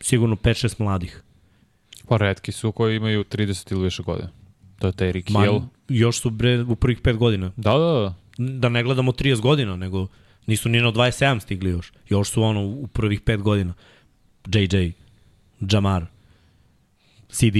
sigurno 0.00 0.36
5-6 0.36 0.80
mladih. 0.80 1.22
Pa 2.08 2.16
redki 2.16 2.52
su 2.52 2.72
koji 2.72 2.96
imaju 2.96 3.24
30 3.24 3.72
ili 3.72 3.84
više 3.84 4.02
godina. 4.02 4.28
To 4.78 4.86
je 4.86 4.92
Terry 4.92 5.42
Hill. 5.44 5.60
još 5.88 6.20
su 6.20 6.30
bre 6.30 6.62
u 6.62 6.76
prvih 6.76 7.02
5 7.02 7.16
godina. 7.16 7.52
Da, 7.56 7.72
da, 7.72 7.92
da. 7.92 8.14
Da 8.38 8.68
ne 8.68 8.82
gledamo 8.82 9.12
30 9.12 9.40
godina, 9.40 9.76
nego 9.76 10.06
nisu 10.46 10.68
ni 10.68 10.80
na 10.80 10.92
27 10.92 11.40
stigli 11.40 11.70
još. 11.70 11.92
Još 12.08 12.30
su 12.30 12.42
ono 12.42 12.66
u 12.66 12.86
prvih 12.86 13.22
5 13.22 13.42
godina. 13.42 13.74
JJ, 14.46 14.92
Jamar, 15.70 16.06
CD, 17.28 17.56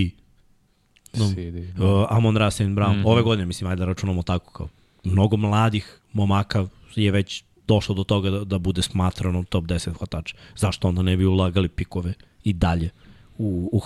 No. 1.15 1.29
CD. 1.29 1.81
uh, 1.81 2.07
Amon 2.11 2.37
Ra 2.37 2.51
St. 2.51 2.61
Brown. 2.61 2.97
Mm. 2.97 3.03
-hmm. 3.03 3.07
Ove 3.07 3.23
godine, 3.23 3.47
mislim, 3.47 3.71
ajde 3.71 3.81
da 3.81 3.85
računamo 3.87 4.23
tako 4.23 4.53
kao. 4.53 4.69
Mnogo 5.05 5.37
mladih 5.37 6.01
momaka 6.13 6.67
je 6.95 7.11
već 7.11 7.45
došlo 7.67 7.95
do 7.95 8.05
toga 8.05 8.31
da, 8.31 8.45
da 8.45 8.59
bude 8.59 8.83
smatrano 8.83 9.45
top 9.49 9.65
10 9.65 9.99
hvatača. 9.99 10.37
Zašto 10.57 10.89
onda 10.89 11.03
ne 11.03 11.17
bi 11.17 11.27
ulagali 11.27 11.69
pikove 11.69 12.13
i 12.45 12.53
dalje 12.53 12.91
u, 13.39 13.71
u? 13.73 13.81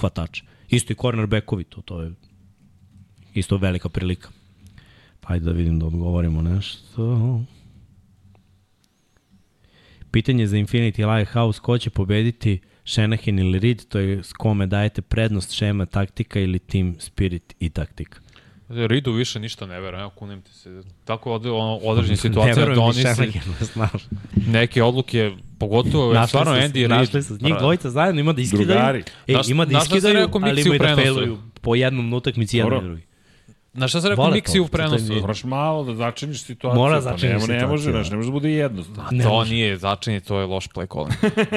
Isto 0.69 0.93
i 0.93 0.97
cornerbackovi, 0.97 1.65
to, 1.65 1.83
to 1.83 2.03
je 2.03 2.13
isto 3.35 3.57
velika 3.57 3.89
prilika. 3.89 4.29
Pa 5.21 5.35
ajde 5.35 5.45
da 5.45 5.53
vidim 5.53 5.79
da 5.79 5.87
odgovorimo 5.87 6.43
nešto. 6.43 7.41
Pitanje 10.11 10.47
za 10.47 10.57
Infinity 10.57 11.17
Lighthouse, 11.17 11.61
ko 11.61 11.79
će 11.79 11.91
pobediti 11.91 12.61
Shanahan 12.85 13.39
ili 13.39 13.59
Reed, 13.59 13.85
to 13.89 13.99
je 13.99 14.23
s 14.23 14.33
kome 14.33 14.67
dajete 14.67 15.03
prednost 15.03 15.53
šema 15.53 15.87
taktika 15.87 16.41
ili 16.41 16.59
team 16.59 16.97
spirit 16.99 17.55
i 17.61 17.71
taktika. 17.71 18.21
Ridu 18.71 19.13
više 19.13 19.41
ništa 19.41 19.67
ne 19.67 19.81
verujem, 19.81 20.01
evo 20.01 20.11
kunem 20.11 20.43
ti 20.43 20.55
se. 20.55 20.83
Tako 21.05 21.33
od, 21.33 21.47
ono, 21.47 21.77
određene 21.77 22.13
Ne 22.13 22.17
situacije 22.17 22.67
da 22.67 22.73
ni 22.73 22.79
oni 22.79 22.93
se 22.95 23.27
neke 24.47 24.83
odluke, 24.83 25.33
pogotovo 25.59 26.13
je 26.13 26.27
stvarno 26.27 26.55
se- 26.55 26.61
Andy 26.61 26.75
Reid. 26.75 26.91
Našli 26.91 27.23
se, 27.23 27.39
njih 27.41 27.55
dvojica 27.59 27.91
zajedno 27.91 28.21
ima 28.21 28.33
da 28.33 28.43
iskidaju. 28.43 28.67
Drugari. 28.67 29.05
E, 29.27 29.33
Znaš- 29.33 29.49
ima 29.49 29.65
da 29.65 29.79
iskidaju, 29.79 30.29
ali 30.33 30.63
ima 30.63 30.75
i 30.75 30.79
da 30.79 30.97
failuju 30.97 31.39
po 31.61 31.75
jednom 31.75 32.13
utakmici 32.13 32.57
jedan 32.57 32.79
i 32.79 32.83
drugi. 32.83 33.03
Znaš 33.75 33.91
šta 33.91 34.01
sam 34.01 34.11
rekao 34.11 34.25
Vole 34.25 34.35
Miksi 34.35 34.59
to, 34.59 34.63
u 34.63 34.69
prenosu? 34.69 35.15
Moraš 35.15 35.45
malo 35.45 35.85
da 35.85 35.95
začiniš 35.95 36.43
situaciju. 36.43 36.81
Mora 36.81 36.95
pa 36.95 37.01
začiniš 37.01 37.23
ne, 37.23 37.35
Ne 37.35 37.41
situaciju, 37.41 37.69
može, 37.69 37.85
da. 37.85 37.93
znaš, 37.93 38.11
ne 38.11 38.17
može 38.17 38.29
da 38.29 38.33
bude 38.33 38.51
jednostavno. 38.51 39.09
Ne 39.13 39.25
to 39.25 39.31
može. 39.31 39.53
nije 39.53 39.77
začinje, 39.77 40.21
to 40.21 40.39
je 40.39 40.47
loš 40.47 40.69
play 40.69 40.87
calling. 40.89 41.15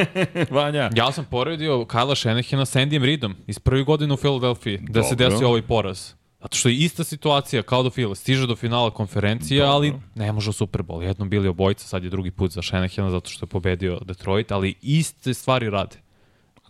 Vanja, 0.51 0.89
ja 0.95 1.11
sam 1.11 1.25
poredio 1.25 1.73
Kyle 1.73 2.15
Shanahana 2.15 2.65
sa 2.65 2.79
Andyjem 2.79 3.03
Reidom 3.03 3.35
iz 3.47 3.59
prvih 3.59 3.85
godina 3.85 4.13
u 4.13 4.17
Filadelfiji, 4.17 4.79
da 4.81 5.03
se 5.03 5.15
desio 5.15 5.47
ovaj 5.47 5.61
poraz. 5.61 6.13
Zato 6.43 6.57
što 6.57 6.69
je 6.69 6.75
ista 6.75 7.03
situacija 7.03 7.63
kao 7.63 7.83
do 7.83 7.89
Fila. 7.89 8.15
Stiže 8.15 8.47
do 8.47 8.55
finala 8.55 8.91
konferencije, 8.91 9.59
Dobro. 9.59 9.73
ali 9.73 9.93
ne 10.15 10.31
može 10.31 10.49
u 10.49 10.53
Super 10.53 10.81
Bowl. 10.81 11.01
Jednom 11.01 11.29
bili 11.29 11.47
obojica, 11.47 11.87
sad 11.87 12.03
je 12.03 12.09
drugi 12.09 12.31
put 12.31 12.51
za 12.51 12.61
Shanahana 12.61 13.09
zato 13.09 13.29
što 13.29 13.43
je 13.45 13.49
pobedio 13.49 13.99
Detroit, 14.05 14.51
ali 14.51 14.75
iste 14.81 15.33
stvari 15.33 15.69
rade. 15.69 15.95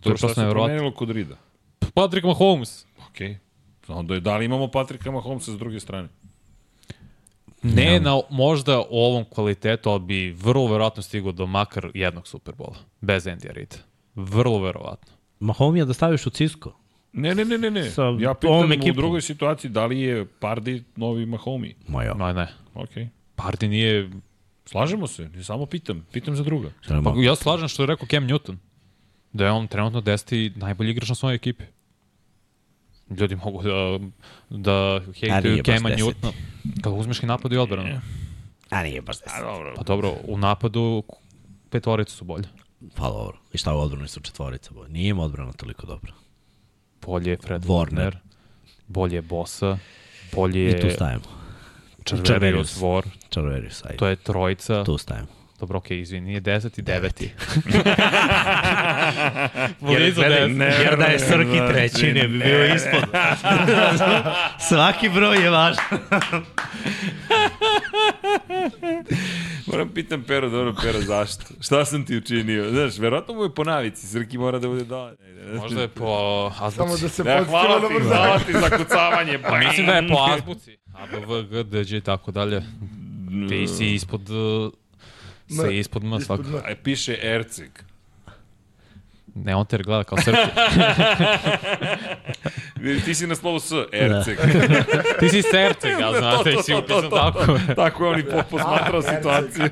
To 0.00 0.10
je 0.10 0.16
šta 0.16 0.26
prosto 0.26 0.28
se 0.28 0.40
nevjerovatno. 0.40 0.66
promenilo 0.66 0.94
kod 0.96 1.10
Rida? 1.10 1.36
Patrick 1.94 2.26
Mahomes. 2.26 2.86
Okej. 3.08 3.38
Onda 3.88 4.14
je, 4.14 4.20
da 4.20 4.36
li 4.36 4.44
imamo 4.44 4.68
Patrika 4.68 5.10
Mahomesa 5.10 5.52
s 5.52 5.58
druge 5.58 5.80
strane? 5.80 6.08
Ne 7.62 8.00
na 8.00 8.20
možda 8.30 8.82
ovom 8.90 9.24
kvalitetu, 9.30 9.90
ali 9.90 10.00
bi 10.00 10.30
vrlo 10.30 10.66
verovatno 10.66 11.02
stigao 11.02 11.32
do 11.32 11.46
makar 11.46 11.90
jednog 11.94 12.28
Superbola. 12.28 12.76
Bez 13.00 13.24
Andy 13.24 13.52
Reida. 13.52 13.76
Vrlo 14.14 14.58
verovatno. 14.60 15.12
Mahomija 15.40 15.84
da 15.84 15.92
staviš 15.92 16.26
u 16.26 16.30
Cisco. 16.30 16.72
Ne, 17.14 17.34
ne, 17.34 17.44
ne, 17.44 17.58
ne, 17.58 17.70
ne. 17.70 17.90
Sa 17.90 18.02
ja 18.18 18.34
pitam 18.34 18.90
u 18.90 18.92
drugoj 18.92 19.22
situaciji 19.22 19.70
da 19.70 19.86
li 19.86 20.00
je 20.00 20.26
Pardi 20.26 20.82
novi 20.96 21.26
Mahomi. 21.26 21.74
Ma 21.88 22.02
ja. 22.02 22.14
No, 22.14 22.32
ne. 22.32 22.48
Okej. 22.74 23.08
Pardi 23.34 23.68
nije... 23.68 24.10
Slažemo 24.66 25.06
se, 25.06 25.30
ja 25.36 25.42
samo 25.44 25.66
pitam, 25.66 26.06
pitam 26.12 26.36
za 26.36 26.42
druga. 26.42 26.70
Pa, 27.04 27.14
ja 27.16 27.34
slažem 27.34 27.68
što 27.68 27.82
je 27.82 27.86
rekao 27.86 28.08
Cam 28.08 28.28
Newton. 28.28 28.56
Da 29.32 29.44
je 29.44 29.50
on 29.50 29.66
trenutno 29.66 30.00
deseti 30.00 30.52
najbolji 30.56 30.90
igrač 30.90 31.08
na 31.08 31.14
svojoj 31.14 31.34
ekipi. 31.34 31.64
Ljudi 33.10 33.36
mogu 33.36 33.62
da, 33.62 33.98
da 34.50 35.00
hejtuju 35.20 35.62
deseti. 35.62 36.02
Newtona. 36.02 36.32
Kad 36.82 36.92
uzmeš 36.92 37.22
i 37.22 37.26
napad 37.26 37.52
i 37.52 37.56
odbranu. 37.56 38.00
A 38.70 38.82
nije 38.82 39.02
baš 39.02 39.16
A 39.26 39.42
dobro. 39.42 39.74
Pa 39.76 39.82
dobro, 39.82 40.14
u 40.24 40.38
napadu 40.38 41.02
petvorice 41.70 42.12
su 42.12 42.24
bolje. 42.24 42.48
Pa 42.94 43.08
dobro. 43.08 43.38
I 43.52 43.58
šta 43.58 43.74
u 43.74 43.78
odbrani 43.78 44.08
su 44.08 44.20
četvorica? 44.20 44.70
Bo? 44.74 44.86
Nije 44.88 45.08
im 45.08 45.18
odbrana 45.18 45.52
toliko 45.52 45.86
dobra. 45.86 46.12
Bolje 47.06 47.30
je 47.30 47.36
Fred 47.36 47.64
Warner. 47.64 47.94
Warner, 47.94 48.16
bolje 48.88 49.14
je 49.14 49.22
Bosa, 49.22 49.78
bolje 50.32 50.64
je 50.64 50.78
I 50.78 50.80
tu 50.80 50.90
stajemo. 50.90 51.24
Čarverius. 52.04 52.76
Vor, 52.76 53.04
Čarverius, 53.28 53.84
ajde. 53.84 53.96
to 53.96 54.06
je 54.06 54.16
trojica. 54.16 54.84
Tu 54.84 54.98
stajemo. 54.98 55.43
Dobro, 55.64 55.78
okej, 55.78 56.00
izvini, 56.00 56.26
nije 56.26 56.40
deseti, 56.40 56.82
deveti. 56.82 57.24
Jer, 59.90 60.14
gledaj, 60.14 60.48
ne, 60.48 60.66
jer 60.66 60.96
da 60.98 61.04
je 61.04 61.18
Srki 61.18 61.58
treći, 61.68 62.12
ne 62.12 62.28
bi 62.28 62.38
bio 62.38 62.74
ispod. 62.74 63.04
Svaki 64.68 65.08
broj 65.08 65.42
je 65.44 65.50
važan. 65.50 65.84
Moram 69.66 69.88
pitam 69.88 70.24
Pero, 70.26 70.48
dobro 70.48 70.74
Pero, 70.82 71.00
zašto? 71.00 71.44
Šta 71.60 71.84
sam 71.84 72.06
ti 72.06 72.16
učinio? 72.16 72.70
Znaš, 72.70 72.98
verovatno 72.98 73.34
mu 73.34 73.42
je 73.42 73.54
po 73.54 73.64
navici, 73.64 74.06
Srki 74.06 74.38
mora 74.38 74.58
da 74.58 74.68
bude 74.68 74.84
da... 74.84 75.12
Možda 75.54 75.80
je 75.80 75.88
po 75.88 76.50
azbuci. 76.60 76.76
Samo 76.76 76.90
da 76.90 77.08
se 77.08 77.24
podsjetimo 77.24 77.44
hvala 77.44 77.80
da 77.80 77.88
ti, 77.88 77.94
brzamo. 77.94 78.14
hvala 78.14 78.38
ti 78.38 78.52
za 78.52 78.70
kucavanje. 78.76 79.38
Pa, 79.38 79.58
Mislim 79.58 79.86
da 79.86 79.92
je 79.92 80.08
po 80.08 80.16
azbuci. 80.34 80.76
A, 80.94 81.06
B, 81.06 81.18
V, 81.26 81.42
G, 81.42 81.64
D, 81.64 81.96
i 81.96 82.00
tako 82.00 82.30
dalje. 82.30 82.62
Ti 83.48 83.68
si 83.68 83.94
ispod... 83.94 84.30
uh, 84.30 84.72
Si 85.62 85.78
ispod 85.78 86.04
M. 86.04 86.14
Ispod 86.14 86.46
M. 86.46 86.54
A, 86.54 86.74
Piše 86.82 87.18
Erceg. 87.22 87.70
Ne, 89.34 89.56
on 89.56 89.66
te 89.66 89.78
gleda 89.78 90.04
kao 90.04 90.18
Srki. 90.18 90.38
Ti 93.04 93.14
si 93.14 93.26
na 93.26 93.34
slovu 93.34 93.60
S, 93.60 93.72
Erceg. 93.92 94.38
ti 95.20 95.28
si 95.28 95.42
Serceg, 95.42 95.90
ja 96.00 96.12
znate, 96.18 96.50
ti 96.50 96.62
si 96.62 96.74
upisan 96.74 97.10
tako. 97.10 97.58
Tako 97.76 98.04
je 98.04 98.10
on 98.10 98.20
i 98.20 98.22
po, 98.22 98.42
posmatrao 98.50 99.02
situaciju. 99.02 99.64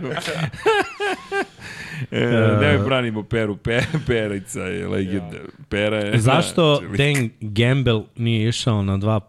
e, 2.10 2.26
ne 2.60 2.78
mi 2.78 2.84
branimo 2.84 3.22
Peru, 3.22 3.56
Pe, 3.56 3.80
Perica 4.06 4.60
je 4.60 4.88
legenda. 4.88 5.36
Pera 5.68 5.96
je... 5.96 6.18
Zašto 6.18 6.80
Dan 6.80 7.30
Gamble 7.40 8.02
nije 8.16 8.48
išao 8.48 8.82
na 8.82 8.96
dva 8.96 9.20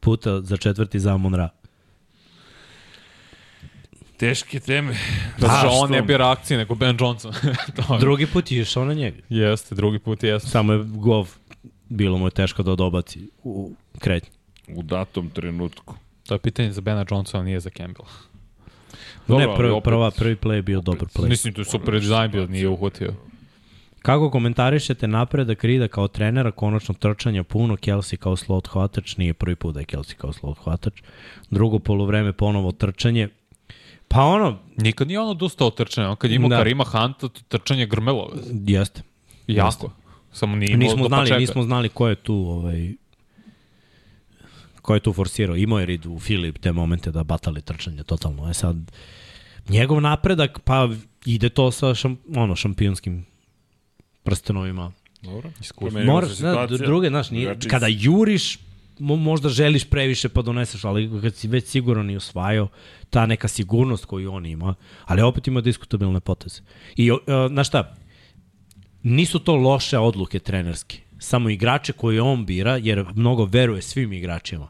puta 0.00 0.40
za 0.40 0.56
četvrti 0.56 1.00
za 1.00 1.16
Monra? 1.16 1.48
Teške 4.20 4.60
teme. 4.60 4.94
Zato 5.38 5.52
što 5.58 5.68
Zašto? 5.68 5.80
on 5.80 5.90
ne 5.90 6.02
bira 6.02 6.30
akcije, 6.30 6.58
nego 6.58 6.74
Ben 6.74 6.96
Johnson. 7.00 7.32
to 7.76 7.94
je. 7.94 8.00
Drugi 8.00 8.26
put 8.26 8.52
je 8.52 8.60
išao 8.60 8.84
na 8.84 8.94
njega. 8.94 9.16
Jeste, 9.28 9.74
drugi 9.74 9.98
put 9.98 10.22
jeste. 10.22 10.48
Samo 10.50 10.72
je 10.72 10.84
gov 10.84 11.28
bilo 11.88 12.18
mu 12.18 12.26
je 12.26 12.30
teško 12.30 12.62
da 12.62 12.72
odobaci 12.72 13.28
u 13.44 13.72
kretnju. 13.98 14.30
U 14.76 14.82
datom 14.82 15.30
trenutku. 15.30 15.94
To 16.26 16.34
je 16.34 16.38
pitanje 16.38 16.72
za 16.72 16.80
Bena 16.80 17.04
Johnsona, 17.10 17.44
nije 17.44 17.60
za 17.60 17.70
Campbell. 17.70 18.08
Dobro, 19.28 19.46
ne, 19.46 19.56
prvi, 19.56 19.70
opet- 19.70 19.84
prva, 19.84 20.10
prvi 20.10 20.36
play 20.36 20.52
je 20.52 20.62
bio 20.62 20.80
dobar 20.80 21.08
play. 21.08 21.28
Mislim, 21.28 21.54
to 21.54 21.60
je 21.60 21.64
super 21.64 22.00
dizajn 22.00 22.30
bio, 22.30 22.46
nije 22.46 22.68
uhvatio. 22.68 23.14
Kako 24.02 24.30
komentarišete 24.30 25.08
napredak 25.08 25.64
Rida 25.64 25.88
kao 25.88 26.08
trenera, 26.08 26.50
konačno 26.50 26.94
trčanja 26.94 27.44
puno, 27.44 27.76
Kelsey 27.76 28.16
kao 28.16 28.36
slot 28.36 28.68
hvatač, 28.68 29.16
nije 29.16 29.34
prvi 29.34 29.56
put 29.56 29.74
da 29.74 29.80
je 29.80 29.86
Kelsey 29.86 30.14
kao 30.14 30.32
slot 30.32 30.58
hvatač. 30.58 31.02
Drugo 31.50 31.78
polovreme 31.78 32.32
ponovo 32.32 32.72
trčanje. 32.72 33.28
Pa 34.12 34.24
ono, 34.24 34.58
Nikad 34.76 35.08
nije 35.08 35.20
on 35.20 35.28
odustao 35.28 35.66
od 35.66 35.76
trčanja. 35.76 36.10
On 36.10 36.16
kad 36.16 36.30
je 36.30 36.34
imao 36.34 36.48
Da. 36.48 36.56
Karima 36.56 36.84
Hanta, 36.84 37.28
to 37.28 37.40
trčanje 37.48 37.86
grmelo. 37.86 38.32
jeste. 38.66 39.02
Jako. 39.46 39.90
Samo 40.32 40.56
nije 40.56 40.72
imao 40.72 40.78
Nismo 40.78 41.08
znali, 41.08 41.22
početka. 41.22 41.40
nismo 41.40 41.62
znali 41.62 41.88
ko 41.88 42.08
je 42.08 42.14
tu 42.14 42.34
ovaj 42.34 42.92
ko 44.82 44.94
je 44.94 45.00
tu 45.00 45.12
forsirao. 45.12 45.56
Imao 45.56 45.78
je 45.78 45.86
Rid 45.86 46.06
u 46.06 46.18
Filip 46.18 46.58
te 46.58 46.72
momente 46.72 47.10
da 47.10 47.24
batali 47.24 47.62
trčanje 47.62 48.02
totalno. 48.02 48.50
E 48.50 48.54
sad, 48.54 48.76
njegov 49.68 50.00
napredak, 50.00 50.60
pa 50.64 50.88
ide 51.24 51.48
to 51.48 51.70
sa 51.70 51.94
šam, 51.94 52.18
ono, 52.36 52.56
šampionskim 52.56 53.26
prstenovima. 54.22 54.92
Dobro. 55.22 55.50
Iskustvo. 55.60 56.00
Moraš, 56.04 56.30
da, 56.38 56.66
druge, 56.66 57.08
znaš, 57.08 57.30
nije, 57.30 57.58
kada 57.70 57.86
juriš, 57.86 58.58
možda 59.00 59.48
želiš 59.48 59.84
previše 59.84 60.28
pa 60.28 60.42
doneseš, 60.42 60.84
ali 60.84 61.20
kad 61.22 61.34
si 61.34 61.48
već 61.48 61.66
sigurno 61.66 62.12
i 62.12 62.16
osvajao, 62.16 62.68
ta 63.10 63.26
neka 63.26 63.48
sigurnost 63.48 64.04
koju 64.04 64.32
on 64.32 64.46
ima, 64.46 64.74
ali 65.04 65.22
opet 65.22 65.48
ima 65.48 65.60
diskutabilne 65.60 66.20
poteze. 66.20 66.60
I, 66.96 67.10
uh, 67.10 67.18
znaš 67.48 67.68
šta, 67.68 67.96
nisu 69.02 69.38
to 69.38 69.56
loše 69.56 69.98
odluke 69.98 70.38
trenerske, 70.38 70.98
samo 71.18 71.50
igrače 71.50 71.92
koje 71.92 72.22
on 72.22 72.46
bira, 72.46 72.76
jer 72.76 73.04
mnogo 73.14 73.44
veruje 73.44 73.82
svim 73.82 74.12
igračima. 74.12 74.68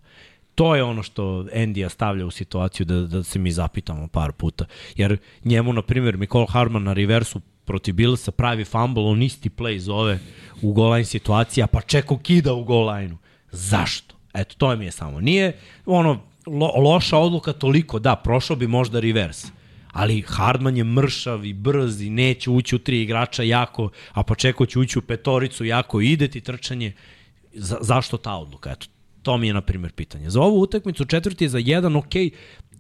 To 0.55 0.75
je 0.77 0.83
ono 0.83 1.03
što 1.03 1.47
Endija 1.53 1.89
stavlja 1.89 2.27
u 2.27 2.31
situaciju 2.31 2.87
da, 2.87 3.01
da 3.01 3.23
se 3.23 3.39
mi 3.39 3.53
zapitamo 3.53 4.09
par 4.09 4.33
puta. 4.33 4.65
Jer 4.97 5.19
njemu, 5.45 5.73
na 5.73 5.83
primjer, 5.83 6.17
Mikol 6.17 6.47
Harman 6.47 6.83
na 6.83 6.93
reversu 6.93 7.41
protiv 7.65 7.95
Billsa 7.95 8.31
pravi 8.31 8.65
fumble, 8.65 9.03
on 9.03 9.23
isti 9.23 9.51
play 9.51 9.79
zove 9.79 10.19
u 10.63 10.73
goal 10.73 10.93
line 10.93 11.05
situacija, 11.05 11.67
pa 11.67 11.81
čeko 11.81 12.19
kida 12.19 12.53
u 12.55 12.65
goal 12.65 12.91
line-u. 12.91 13.17
Zašto? 13.51 14.20
Eto, 14.35 14.55
to 14.59 14.77
mi 14.77 14.85
je 14.85 14.91
samo. 14.91 15.21
Nije 15.21 15.59
ono 15.87 16.21
lo, 16.47 16.73
loša 16.77 17.19
odluka 17.19 17.53
toliko, 17.53 17.99
da, 17.99 18.17
prošao 18.17 18.57
bi 18.57 18.67
možda 18.67 19.01
reverse. 19.01 19.49
Ali 19.93 20.23
Hardman 20.27 20.77
je 20.77 20.85
mršav 20.85 21.45
i 21.45 21.53
brz 21.53 22.01
i 22.01 22.11
neće 22.11 22.51
ući 22.51 22.77
u 22.77 22.79
tri 22.79 23.03
igrača 23.03 23.43
jako, 23.43 23.91
a 24.13 24.23
Pačeko 24.23 24.67
će 24.67 24.79
ući 24.79 24.99
u 24.99 25.03
petoricu 25.03 25.65
jako 25.65 26.01
ide 26.01 26.29
ti 26.29 26.41
trčanje. 26.41 26.93
Za, 27.55 27.79
zašto 27.81 28.17
ta 28.17 28.37
odluka? 28.37 28.71
Eto, 28.71 28.87
to 29.23 29.37
mi 29.37 29.47
je, 29.47 29.55
na 29.55 29.61
primjer, 29.61 29.93
pitanje. 29.93 30.31
Za 30.31 30.41
ovu 30.41 30.61
utakmicu 30.61 31.05
četvrti 31.05 31.49
za 31.49 31.59
jedan, 31.59 31.97
ok, 31.97 32.15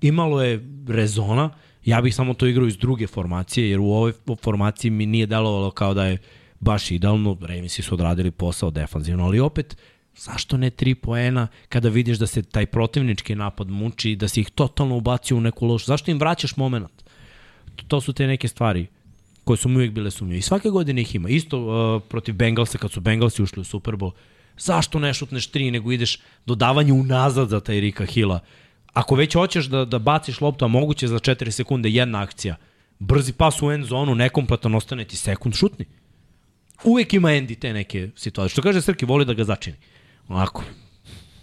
imalo 0.00 0.42
je 0.42 0.66
rezona, 0.88 1.50
ja 1.84 2.00
bih 2.00 2.14
samo 2.14 2.34
to 2.34 2.46
igrao 2.46 2.66
iz 2.66 2.76
druge 2.76 3.06
formacije, 3.06 3.70
jer 3.70 3.80
u 3.80 3.90
ovoj 3.90 4.12
formaciji 4.42 4.90
mi 4.90 5.06
nije 5.06 5.26
delovalo 5.26 5.70
kao 5.70 5.94
da 5.94 6.06
je 6.06 6.18
baš 6.60 6.90
idealno, 6.90 7.36
Ravensi 7.40 7.82
su 7.82 7.94
odradili 7.94 8.30
posao 8.30 8.70
defanzivno, 8.70 9.24
ali 9.24 9.40
opet, 9.40 9.76
zašto 10.20 10.56
ne 10.56 10.70
tri 10.70 10.94
poena 10.94 11.46
kada 11.68 11.88
vidiš 11.88 12.18
da 12.18 12.26
se 12.26 12.42
taj 12.42 12.66
protivnički 12.66 13.34
napad 13.34 13.68
muči, 13.68 14.16
da 14.16 14.28
si 14.28 14.40
ih 14.40 14.50
totalno 14.50 14.96
ubacio 14.96 15.36
u 15.36 15.40
neku 15.40 15.66
lošu, 15.66 15.86
zašto 15.86 16.10
im 16.10 16.18
vraćaš 16.18 16.56
moment? 16.56 17.04
To 17.88 18.00
su 18.00 18.12
te 18.12 18.26
neke 18.26 18.48
stvari 18.48 18.86
koje 19.44 19.56
su 19.56 19.68
mi 19.68 19.76
uvijek 19.76 19.92
bile 19.92 20.10
sumnje. 20.10 20.36
I 20.36 20.42
svake 20.42 20.68
godine 20.68 21.02
ih 21.02 21.14
ima. 21.14 21.28
Isto 21.28 21.58
uh, 21.60 22.02
protiv 22.08 22.34
Bengalsa, 22.34 22.78
kad 22.78 22.92
su 22.92 23.00
Bengalsi 23.00 23.42
ušli 23.42 23.60
u 23.60 23.64
Super 23.64 23.94
Bowl, 23.94 24.12
zašto 24.58 24.98
ne 24.98 25.14
šutneš 25.14 25.46
tri, 25.46 25.70
nego 25.70 25.92
ideš 25.92 26.18
dodavanje 26.46 26.92
unazad 26.92 27.48
za 27.48 27.60
taj 27.60 27.80
Rika 27.80 28.04
Hila? 28.04 28.40
Ako 28.92 29.14
već 29.14 29.34
hoćeš 29.34 29.66
da, 29.66 29.84
da 29.84 29.98
baciš 29.98 30.40
loptu, 30.40 30.64
a 30.64 30.68
moguće 30.68 31.08
za 31.08 31.18
4 31.18 31.50
sekunde 31.50 31.90
jedna 31.90 32.22
akcija, 32.22 32.56
brzi 32.98 33.32
pas 33.32 33.62
u 33.62 33.70
end 33.70 33.84
zonu, 33.84 34.14
nekompletan, 34.14 34.74
ostane 34.74 35.04
ti 35.04 35.16
sekund, 35.16 35.54
šutni. 35.54 35.84
Uvijek 36.84 37.14
ima 37.14 37.28
Andy 37.28 37.58
te 37.58 37.72
neke 37.72 38.10
situacije. 38.16 38.52
Što 38.52 38.62
kaže 38.62 38.80
Srki, 38.80 39.04
voli 39.04 39.24
da 39.24 39.34
ga 39.34 39.44
začini. 39.44 39.76
Onako, 40.30 40.62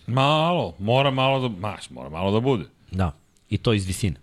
Malo, 0.07 0.75
mora 0.79 1.11
malo 1.11 1.49
da, 1.49 1.67
maš, 1.67 1.89
mora 1.89 2.09
malo 2.09 2.31
da 2.31 2.39
bude. 2.39 2.65
Da, 2.91 3.11
i 3.49 3.57
to 3.57 3.73
iz 3.73 3.85
visine. 3.85 4.15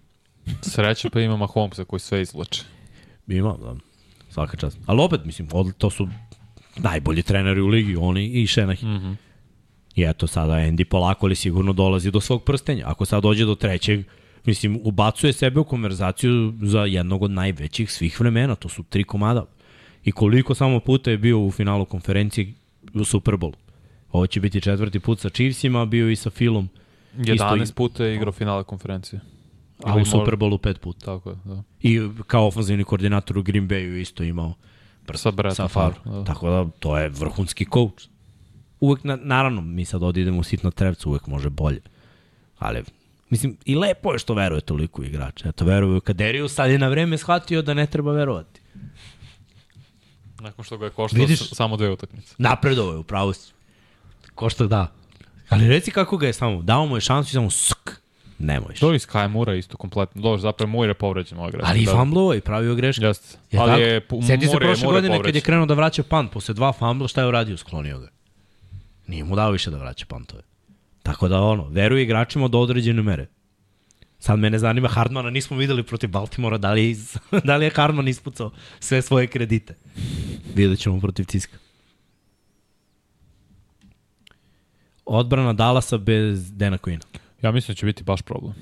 Sreće 0.62 1.10
pa 1.10 1.20
ima 1.20 1.36
Mahomesa 1.36 1.84
koji 1.84 2.00
sve 2.00 2.22
izvlače. 2.22 2.62
Ima, 3.26 3.56
da. 3.62 3.74
Svaka 4.30 4.56
čast. 4.56 4.78
Ali 4.86 5.02
opet, 5.02 5.24
mislim, 5.24 5.48
od, 5.52 5.76
to 5.76 5.90
su 5.90 6.08
najbolji 6.76 7.22
treneri 7.22 7.60
u 7.60 7.66
ligi, 7.66 7.96
oni 7.96 8.26
i 8.26 8.46
Šenahi. 8.46 8.86
Mm 8.86 8.90
-hmm. 8.90 9.16
I 9.94 10.02
eto, 10.02 10.26
sada 10.26 10.52
Andy 10.52 10.84
polako 10.84 11.26
ali 11.26 11.34
sigurno 11.34 11.72
dolazi 11.72 12.10
do 12.10 12.20
svog 12.20 12.44
prstenja. 12.44 12.84
Ako 12.86 13.04
sad 13.04 13.22
dođe 13.22 13.44
do 13.44 13.54
trećeg, 13.54 14.06
mislim, 14.44 14.80
ubacuje 14.84 15.32
sebe 15.32 15.60
u 15.60 15.64
konverzaciju 15.64 16.52
za 16.62 16.80
jednog 16.80 17.22
od 17.22 17.30
najvećih 17.30 17.92
svih 17.92 18.20
vremena. 18.20 18.54
To 18.54 18.68
su 18.68 18.82
tri 18.82 19.04
komada. 19.04 19.44
I 20.04 20.12
koliko 20.12 20.54
samo 20.54 20.80
puta 20.80 21.10
je 21.10 21.18
bio 21.18 21.40
u 21.40 21.50
finalu 21.50 21.84
konferencije 21.84 22.52
u 22.94 23.04
Superbolu. 23.04 23.63
Ovo 24.14 24.26
će 24.26 24.40
biti 24.40 24.60
četvrti 24.60 25.00
put 25.00 25.20
sa 25.20 25.28
Chiefsima, 25.28 25.84
bio 25.84 26.10
i 26.10 26.16
sa 26.16 26.30
Philom. 26.30 26.68
11 27.16 27.62
Isto, 27.62 27.74
puta 27.74 28.04
je 28.04 28.14
igrao 28.14 28.32
finale 28.32 28.64
konferencije. 28.64 29.20
a 29.84 29.92
Ili 29.92 30.02
u 30.02 30.04
Superbolu 30.04 30.58
pet 30.58 30.80
puta. 30.80 31.06
Tako 31.06 31.30
je, 31.30 31.36
da. 31.44 31.62
I 31.80 32.00
kao 32.26 32.46
ofenzivni 32.46 32.84
koordinator 32.84 33.38
u 33.38 33.42
Green 33.42 33.68
Bayu 33.68 34.00
isto 34.00 34.22
imao 34.22 34.54
Sa 35.14 35.30
Brettom 35.30 35.54
sa 35.54 35.68
Favre. 35.68 35.98
Da. 36.04 36.24
Tako 36.24 36.50
da, 36.50 36.66
to 36.78 36.98
je 36.98 37.08
vrhunski 37.08 37.66
coach. 37.72 38.04
Uvek, 38.80 39.04
na, 39.04 39.16
naravno, 39.16 39.60
mi 39.60 39.84
sad 39.84 40.02
odidemo 40.02 40.38
u 40.38 40.42
sitno 40.42 40.70
trevcu, 40.70 41.08
uvek 41.08 41.26
može 41.26 41.50
bolje. 41.50 41.80
Ali, 42.58 42.82
mislim, 43.30 43.56
i 43.64 43.74
lepo 43.74 44.12
je 44.12 44.18
što 44.18 44.34
veruje 44.34 44.60
toliko 44.60 45.02
igrača. 45.02 45.48
Eto, 45.48 45.64
veruje 45.64 45.96
u 45.96 46.00
Kaderiju, 46.00 46.48
sad 46.48 46.70
je 46.70 46.78
na 46.78 46.88
vreme 46.88 47.18
shvatio 47.18 47.62
da 47.62 47.74
ne 47.74 47.86
treba 47.86 48.12
verovati. 48.12 48.60
Nakon 50.40 50.64
što 50.64 50.78
ga 50.78 50.84
je 50.84 50.90
koštao 50.90 51.20
Vidiš? 51.20 51.50
samo 51.50 51.76
dve 51.76 51.90
utakmice. 51.90 52.34
Napredovo 52.38 52.92
je, 52.92 52.98
upravo 52.98 53.32
si. 53.32 53.53
Ko 54.34 54.48
što 54.50 54.66
da. 54.66 54.92
Ali 55.48 55.68
reci 55.68 55.90
kako 55.90 56.16
ga 56.16 56.26
je 56.26 56.32
samo, 56.32 56.62
dao 56.62 56.86
mu 56.86 56.96
je 56.96 57.00
šansu 57.00 57.28
i 57.28 57.32
samo 57.32 57.50
sk, 57.50 57.90
nemoj. 58.38 58.74
To 58.74 58.90
je 58.90 58.96
iz 58.96 59.06
Kai 59.06 59.28
Mura 59.28 59.54
isto 59.54 59.76
kompletno. 59.76 60.22
Dobro, 60.22 60.38
zapravo 60.38 60.70
Mura 60.72 60.88
je 60.90 60.94
povređen 60.94 61.38
ovaj 61.38 61.48
igrač. 61.48 61.64
Ali 61.66 61.82
i 61.82 61.86
da. 61.86 61.92
famblovo 61.92 62.34
i 62.34 62.40
pravio 62.40 62.74
greške. 62.74 63.04
Jeste. 63.04 63.38
Je 63.50 63.60
ali 63.60 63.82
je, 63.82 64.00
Sjeti 64.26 64.46
se 64.46 64.52
je- 64.52 64.58
prošle 64.58 64.88
je 64.88 64.92
godine 64.92 65.22
kad 65.22 65.34
je 65.34 65.40
krenuo 65.40 65.66
da 65.66 65.74
vraća 65.74 66.02
punt 66.02 66.32
posle 66.32 66.54
dva 66.54 66.72
fambla, 66.72 67.08
šta 67.08 67.20
je 67.20 67.26
uradio? 67.26 67.56
Sklonio 67.56 67.98
ga. 67.98 68.08
Nije 69.06 69.24
mu 69.24 69.36
dao 69.36 69.50
više 69.50 69.70
da 69.70 69.78
vraća 69.78 70.06
pantove. 70.08 70.42
Tako 71.02 71.28
da 71.28 71.40
ono, 71.40 71.68
veruje 71.68 72.02
igračima 72.02 72.48
do 72.48 72.58
određene 72.58 73.02
mere. 73.02 73.26
Sad 74.18 74.38
mene 74.38 74.58
zanima, 74.58 74.88
Hardmana 74.88 75.30
nismo 75.30 75.56
videli 75.56 75.82
protiv 75.82 76.10
Baltimora, 76.10 76.58
da 76.58 76.72
li 76.72 76.82
je, 76.84 76.90
iz, 76.90 77.16
da 77.44 77.56
li 77.56 77.64
je 77.64 77.70
Hardman 77.70 78.08
ispucao 78.08 78.50
sve 78.80 79.02
svoje 79.02 79.26
kredite. 79.26 79.74
Vidjet 80.54 80.78
ćemo 80.78 81.00
protiv 81.00 81.24
Ciska. 81.24 81.56
Odbrana 85.06 85.52
Dallasa 85.52 85.98
bez 85.98 86.52
Dana 86.52 86.78
Quina. 86.78 87.04
Ja 87.42 87.52
mislim 87.52 87.74
da 87.74 87.78
će 87.78 87.86
biti 87.86 88.04
baš 88.04 88.22
problem. 88.22 88.54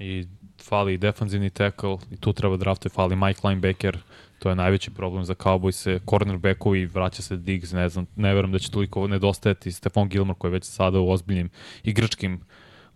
I 0.00 0.26
fali 0.62 0.94
i 0.94 0.98
defanzivni 0.98 1.50
tackle, 1.50 1.96
i 2.10 2.16
tu 2.16 2.32
treba 2.32 2.56
draftuje, 2.56 2.90
fali 2.90 3.16
Mike 3.16 3.40
Linebacker, 3.48 3.98
to 4.38 4.48
je 4.48 4.54
najveći 4.54 4.90
problem 4.90 5.24
za 5.24 5.34
Cowboys-e, 5.34 6.00
cornerbackovi, 6.10 6.86
vraća 6.86 7.22
se 7.22 7.36
Diggs, 7.36 7.72
ne 7.72 7.88
znam, 7.88 8.06
ne 8.16 8.34
verujem 8.34 8.52
da 8.52 8.58
će 8.58 8.70
toliko 8.70 9.08
nedostajati 9.08 9.72
Stefan 9.72 10.08
Gilmore 10.08 10.38
koji 10.38 10.48
je 10.50 10.52
već 10.52 10.64
sada 10.64 11.00
u 11.00 11.10
ozbiljnim 11.10 11.50
igračkim 11.82 12.40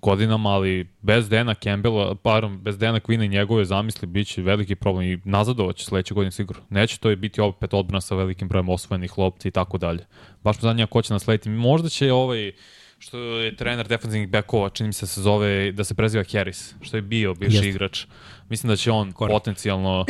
godinama, 0.03 0.51
ali 0.51 0.89
bez 1.03 1.29
Dana 1.29 1.55
Campbella, 1.55 2.15
parom, 2.15 2.59
bez 2.63 2.79
Dana 2.79 3.01
Quina 3.01 3.25
i 3.25 3.29
njegove 3.29 3.65
zamisli 3.65 4.09
bit 4.09 4.29
će 4.29 4.43
veliki 4.43 4.75
problem 4.75 5.07
i 5.07 5.19
nazadovat 5.25 5.77
će 5.77 5.85
sledeće 5.85 6.15
godine 6.15 6.33
sigurno. 6.33 6.63
Neće 6.71 6.99
to 6.99 7.17
biti 7.17 7.41
opet 7.41 7.75
odbrana 7.75 8.01
sa 8.01 8.15
velikim 8.15 8.49
brojem 8.49 8.69
osvojenih 8.69 9.19
lopti 9.19 9.49
i 9.49 9.51
tako 9.51 9.79
dalje. 9.79 10.07
Baš 10.45 10.57
me 10.57 10.61
zanima 10.61 10.87
ko 10.87 11.03
će 11.03 11.13
naslediti. 11.13 11.49
Možda 11.49 11.89
će 11.89 12.13
ovaj 12.13 12.53
što 12.99 13.19
je 13.19 13.57
trener 13.57 13.89
defensivnih 13.89 14.29
bekova, 14.29 14.69
čini 14.69 14.87
mi 14.87 14.93
se 14.93 15.07
se 15.07 15.23
zove, 15.23 15.73
da 15.73 15.85
se 15.85 15.95
preziva 15.95 16.25
Harris, 16.33 16.75
što 16.81 16.97
je 16.97 17.03
bio 17.03 17.35
bivši 17.35 17.57
Jeste. 17.57 17.69
igrač. 17.69 18.07
Mislim 18.49 18.69
da 18.69 18.77
će 18.77 18.91
on 18.91 19.13
Correct. 19.13 19.33
potencijalno 19.33 20.05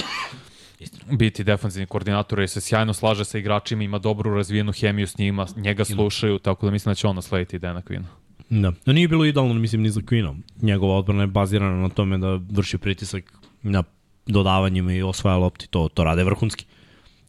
biti 1.10 1.44
defensivni 1.44 1.86
koordinator 1.86 2.38
jer 2.38 2.48
se 2.48 2.60
sjajno 2.60 2.94
slaže 2.94 3.24
sa 3.24 3.38
igračima, 3.38 3.82
ima 3.82 3.98
dobru 3.98 4.34
razvijenu 4.34 4.72
hemiju 4.72 5.06
s 5.06 5.18
njima, 5.18 5.46
njega 5.56 5.84
slušaju, 5.84 6.38
tako 6.38 6.66
da 6.66 6.72
mislim 6.72 6.90
da 6.90 6.94
će 6.94 7.06
on 7.06 7.16
naslediti 7.16 7.58
Dana 7.58 7.82
Quinn. 7.82 8.04
Da. 8.50 8.72
No 8.86 8.92
nije 8.92 9.08
bilo 9.08 9.24
idealno, 9.24 9.54
mislim, 9.54 9.82
ni 9.82 9.90
za 9.90 10.00
Queenom. 10.00 10.36
Njegova 10.62 10.96
odbrana 10.96 11.22
je 11.22 11.26
bazirana 11.26 11.76
na 11.76 11.88
tome 11.88 12.18
da 12.18 12.40
vrši 12.50 12.78
pritisak 12.78 13.32
na 13.62 13.82
dodavanjima 14.26 14.92
i 14.92 15.02
osvaja 15.02 15.36
lopti. 15.36 15.68
To, 15.68 15.88
to 15.88 16.04
rade 16.04 16.24
vrhunski. 16.24 16.64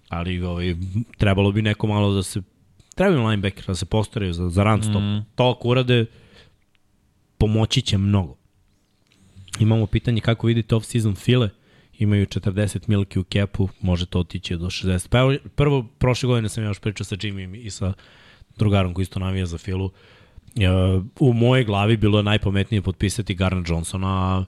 Ali 0.09 0.41
ovaj, 0.41 0.75
trebalo 1.17 1.51
bi 1.51 1.61
neko 1.61 1.87
malo 1.87 2.13
da 2.13 2.23
se 2.23 2.41
treba 2.95 3.15
im 3.15 3.25
linebacker 3.25 3.65
da 3.67 3.75
se 3.75 3.85
postaraju 3.85 4.33
za, 4.33 4.49
za 4.49 4.63
run 4.63 4.83
stop. 4.83 5.01
Mm. 5.01 5.25
To 5.35 5.49
ako 5.49 5.67
urade, 5.67 6.05
pomoći 7.37 7.81
će 7.81 7.97
mnogo. 7.97 8.35
Imamo 9.59 9.87
pitanje 9.87 10.21
kako 10.21 10.47
vidite 10.47 10.75
off-season 10.75 11.15
file. 11.15 11.49
Imaju 11.99 12.25
40 12.25 12.79
milki 12.87 13.19
u 13.19 13.23
kepu, 13.23 13.69
može 13.81 14.05
to 14.05 14.19
otići 14.19 14.55
do 14.55 14.65
60. 14.65 15.07
Pa 15.07 15.19
evo, 15.19 15.35
prvo, 15.55 15.87
prošle 15.97 16.27
godine 16.27 16.49
sam 16.49 16.63
ja 16.63 16.67
još 16.67 16.79
pričao 16.79 17.05
sa 17.05 17.15
Jimmy 17.15 17.55
i 17.55 17.69
sa 17.69 17.93
drugarom 18.57 18.93
koji 18.93 19.03
isto 19.03 19.19
navija 19.19 19.45
za 19.45 19.57
filu. 19.57 19.85
E, 19.85 19.91
u 21.19 21.33
mojoj 21.33 21.63
glavi 21.63 21.97
bilo 21.97 22.19
je 22.19 22.23
najpametnije 22.23 22.81
potpisati 22.81 23.35
Garner 23.35 23.63
Johnsona, 23.67 24.45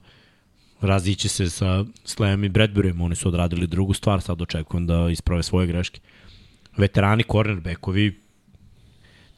razići 0.82 1.30
se 1.30 1.49
sa 1.49 1.83
Slayem 1.83 2.45
i 2.45 2.49
Bradburyem. 2.49 3.03
Oni 3.03 3.15
su 3.15 3.27
odradili 3.27 3.67
drugu 3.67 3.93
stvar, 3.93 4.22
sad 4.22 4.41
očekujem 4.41 4.88
da 4.88 5.09
isprave 5.09 5.43
svoje 5.43 5.67
greške. 5.67 5.99
Veterani, 6.77 7.23
cornerbackovi, 7.32 8.19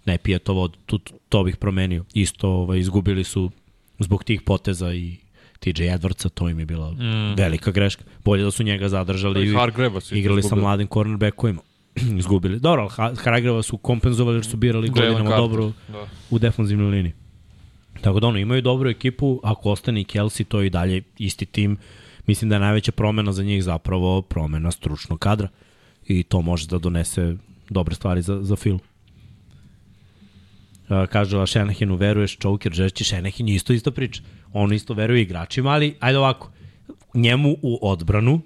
ne 0.05 0.17
pije 0.17 0.39
to, 0.39 0.69
to, 0.85 0.99
to 1.29 1.43
bih 1.43 1.57
promenio. 1.57 2.05
Isto 2.13 2.49
ovaj, 2.49 2.79
izgubili 2.79 3.23
su 3.23 3.51
zbog 3.99 4.23
tih 4.23 4.41
poteza 4.41 4.93
i 4.93 5.17
TJ 5.59 5.83
Edwardsa, 5.83 6.29
to 6.29 6.49
im 6.49 6.59
je 6.59 6.65
bila 6.65 6.91
mm. 6.91 7.35
velika 7.37 7.71
greška. 7.71 8.03
Bolje 8.23 8.43
da 8.43 8.51
su 8.51 8.63
njega 8.63 8.89
zadržali 8.89 9.33
Pa 9.33 9.39
i 9.39 9.51
i 10.11 10.19
igrali 10.19 10.43
sa 10.43 10.55
mladim 10.55 10.87
cornerbackovima. 10.87 11.61
izgubili. 12.19 12.59
Dobro, 12.59 12.81
ali 12.81 12.89
Ha- 12.91 13.13
Hargreva 13.23 13.63
su 13.63 13.77
kompenzovali 13.77 14.37
jer 14.37 14.45
su 14.45 14.57
birali 14.57 14.89
godinama 14.89 15.35
dobro 15.37 15.71
Da. 15.87 16.07
u 16.29 16.39
defanzivnoj 16.39 16.89
liniji. 16.89 17.13
Tako 18.01 18.19
da 18.19 18.27
ono, 18.27 18.39
imaju 18.39 18.61
dobru 18.61 18.89
ekipu, 18.89 19.39
ako 19.43 19.71
ostane 19.71 20.01
i 20.01 20.05
Kelsey, 20.05 20.43
to 20.43 20.59
je 20.61 20.67
i 20.67 20.69
dalje 20.69 21.01
isti 21.17 21.45
tim. 21.45 21.77
Mislim 22.27 22.49
da 22.49 22.55
je 22.55 22.59
najveća 22.59 22.91
promena 22.91 23.31
za 23.31 23.43
njih 23.43 23.63
zapravo 23.63 24.21
promena 24.21 24.71
stručnog 24.71 25.19
kadra 25.19 25.47
i 26.07 26.23
to 26.23 26.41
može 26.41 26.67
da 26.67 26.77
donese 26.77 27.35
dobre 27.69 27.95
stvari 27.95 28.21
za, 28.21 28.43
za 28.43 28.55
Phil. 28.55 28.75
Uh, 28.75 28.81
kaže 31.09 31.37
la 31.37 31.47
Shanahinu, 31.47 31.95
veruješ 31.95 32.37
Choker, 32.37 32.73
žešći 32.73 33.15
je 33.15 33.55
isto 33.55 33.73
isto 33.73 33.91
priča. 33.91 34.21
On 34.53 34.73
isto 34.73 34.93
veruje 34.93 35.21
igračima, 35.21 35.69
ali 35.69 35.95
ajde 35.99 36.17
ovako, 36.17 36.51
njemu 37.13 37.55
u 37.61 37.79
odbranu 37.81 38.41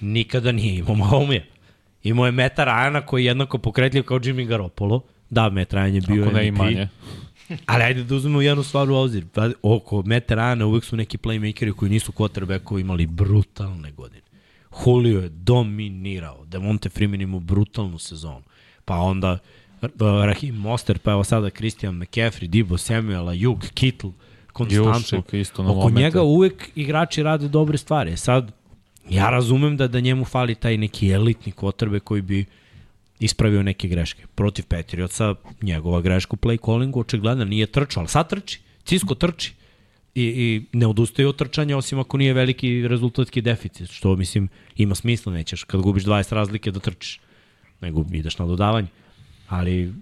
nikada 0.00 0.52
nije 0.52 0.74
imao 0.78 0.94
Mahomija. 1.04 1.42
Imao 2.02 2.26
je 2.26 2.32
Meta 2.32 2.64
Ryana 2.64 3.04
koji 3.06 3.22
je 3.22 3.26
jednako 3.26 3.58
pokretljiv 3.58 4.02
kao 4.02 4.18
Jimmy 4.18 4.46
Garoppolo. 4.46 5.00
Da, 5.30 5.50
Meta 5.50 5.76
Ryan 5.76 5.94
je 5.94 6.00
bio 6.00 6.22
Ako 6.24 6.32
ne 6.32 6.46
i 6.46 6.50
manje. 6.50 6.88
Ali 7.66 7.82
ajde 7.82 8.04
da 8.04 8.14
uzmemo 8.14 8.42
jednu 8.42 8.62
stvar 8.62 8.90
u 8.90 8.94
obzir. 8.94 9.26
Pa, 9.32 9.50
oko 9.62 10.02
Mete 10.02 10.34
Rana 10.34 10.66
uvek 10.66 10.84
su 10.84 10.96
neki 10.96 11.18
playmakeri 11.18 11.72
koji 11.72 11.90
nisu 11.90 12.12
quarterbackovi 12.12 12.80
imali 12.80 13.06
brutalne 13.06 13.90
godine. 13.90 14.22
Julio 14.86 15.20
je 15.20 15.28
dominirao. 15.28 16.44
Devonte 16.44 16.88
Freeman 16.88 17.20
imao 17.20 17.40
brutalnu 17.40 17.98
sezonu. 17.98 18.42
Pa 18.84 18.96
onda 18.96 19.38
uh, 19.82 19.88
Rahim 20.00 20.54
Moster, 20.54 20.98
pa 20.98 21.10
evo 21.12 21.24
sada 21.24 21.50
Christian 21.50 21.94
McCaffrey, 21.94 22.46
Dibo 22.46 22.78
Samuel, 22.78 23.24
Ayuk, 23.24 23.70
Kittle, 23.74 24.10
konstantno. 24.52 25.18
Jušček 25.18 25.34
isto 25.34 25.62
na 25.62 25.70
Oko 25.70 25.80
momente. 25.80 26.00
njega 26.00 26.22
uvek 26.22 26.70
igrači 26.74 27.22
rade 27.22 27.48
dobre 27.48 27.78
stvari. 27.78 28.16
Sad, 28.16 28.52
ja 29.10 29.30
razumem 29.30 29.76
da, 29.76 29.88
da 29.88 30.00
njemu 30.00 30.24
fali 30.24 30.54
taj 30.54 30.76
neki 30.76 31.08
elitni 31.10 31.52
quarterback 31.52 32.00
koji 32.00 32.22
bi 32.22 32.44
ispravio 33.20 33.62
neke 33.62 33.88
greške. 33.88 34.26
Protiv 34.34 34.64
Patriotsa, 34.68 35.34
njegova 35.62 36.00
greška 36.00 36.30
u 36.34 36.36
play 36.36 36.64
callingu 36.64 37.00
očigledno 37.00 37.44
nije 37.44 37.66
trčao, 37.66 38.00
ali 38.00 38.08
sad 38.08 38.28
trči. 38.28 38.60
Cisco 38.84 39.14
trči. 39.14 39.54
I, 40.14 40.22
i 40.22 40.62
ne 40.72 40.86
odustaje 40.86 41.28
od 41.28 41.36
trčanja 41.36 41.76
osim 41.76 41.98
ako 41.98 42.16
nije 42.16 42.32
veliki 42.32 42.88
rezultatski 42.88 43.40
deficit, 43.40 43.90
što 43.90 44.16
mislim 44.16 44.48
ima 44.76 44.94
smisla, 44.94 45.32
nećeš 45.32 45.64
kad 45.64 45.80
gubiš 45.80 46.04
20 46.04 46.34
razlike 46.34 46.70
da 46.70 46.80
trčiš, 46.80 47.20
nego 47.80 48.04
ideš 48.12 48.38
na 48.38 48.46
dodavanje. 48.46 48.88
Ali 49.48 49.92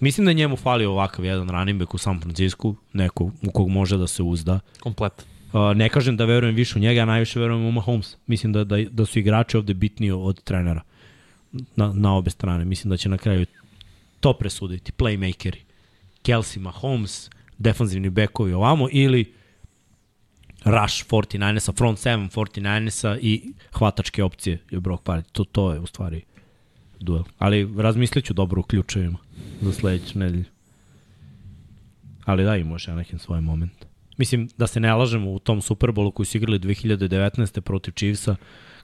mislim 0.00 0.26
da 0.26 0.32
njemu 0.32 0.56
fali 0.56 0.84
ovakav 0.84 1.24
jedan 1.24 1.48
running 1.48 1.78
back 1.78 1.94
u 1.94 1.98
San 1.98 2.20
Francisco, 2.20 2.74
neko 2.92 3.24
u 3.24 3.50
kog 3.52 3.68
može 3.68 3.96
da 3.96 4.06
se 4.06 4.22
uzda. 4.22 4.60
Komplet. 4.80 5.33
Ne 5.74 5.88
kažem 5.88 6.16
da 6.16 6.24
verujem 6.24 6.54
više 6.54 6.78
u 6.78 6.82
njega, 6.82 7.00
ja 7.00 7.04
najviše 7.04 7.40
verujem 7.40 7.66
u 7.66 7.72
Mahomes. 7.72 8.16
Mislim 8.26 8.52
da, 8.52 8.64
da, 8.64 8.76
da 8.90 9.06
su 9.06 9.18
igrači 9.18 9.56
ovde 9.56 9.74
bitniji 9.74 10.10
od 10.10 10.42
trenera 10.42 10.82
na, 11.76 11.92
na 11.92 12.16
obe 12.16 12.30
strane. 12.30 12.64
Mislim 12.64 12.90
da 12.90 12.96
će 12.96 13.08
na 13.08 13.18
kraju 13.18 13.46
to 14.20 14.32
presuditi. 14.32 14.92
Playmakeri. 14.92 15.58
Kelsey, 16.22 16.58
Mahomes, 16.58 17.30
defanzivni 17.58 18.10
bekovi 18.10 18.52
ovamo 18.52 18.88
ili 18.92 19.32
rush 20.64 21.04
49-esa, 21.06 21.72
front 21.72 21.98
7 21.98 22.28
49-esa 22.30 23.18
i 23.22 23.52
hvatačke 23.72 24.24
opcije 24.24 24.58
je 24.70 24.80
Brock 24.80 25.04
Party. 25.04 25.22
To, 25.32 25.44
to 25.44 25.72
je 25.72 25.80
u 25.80 25.86
stvari 25.86 26.22
duel. 27.00 27.22
Ali 27.38 27.68
razmislit 27.76 28.24
ću 28.24 28.34
dobro 28.34 28.60
u 28.60 28.64
ključevima 28.64 29.18
za 29.60 29.72
sledeću 29.72 30.18
nedelju. 30.18 30.44
Ali 32.24 32.44
da, 32.44 32.56
imao 32.56 32.78
Shanahan 32.78 33.18
svoj 33.18 33.40
moment. 33.40 33.93
Mislim, 34.16 34.48
da 34.58 34.66
se 34.66 34.80
ne 34.80 34.94
lažemo, 34.94 35.30
u 35.30 35.38
tom 35.38 35.62
Superbolu 35.62 36.10
koji 36.10 36.26
su 36.26 36.36
igrali 36.36 36.58
2019. 36.58 37.60
protiv 37.60 37.92
Chiefsa, 37.92 38.36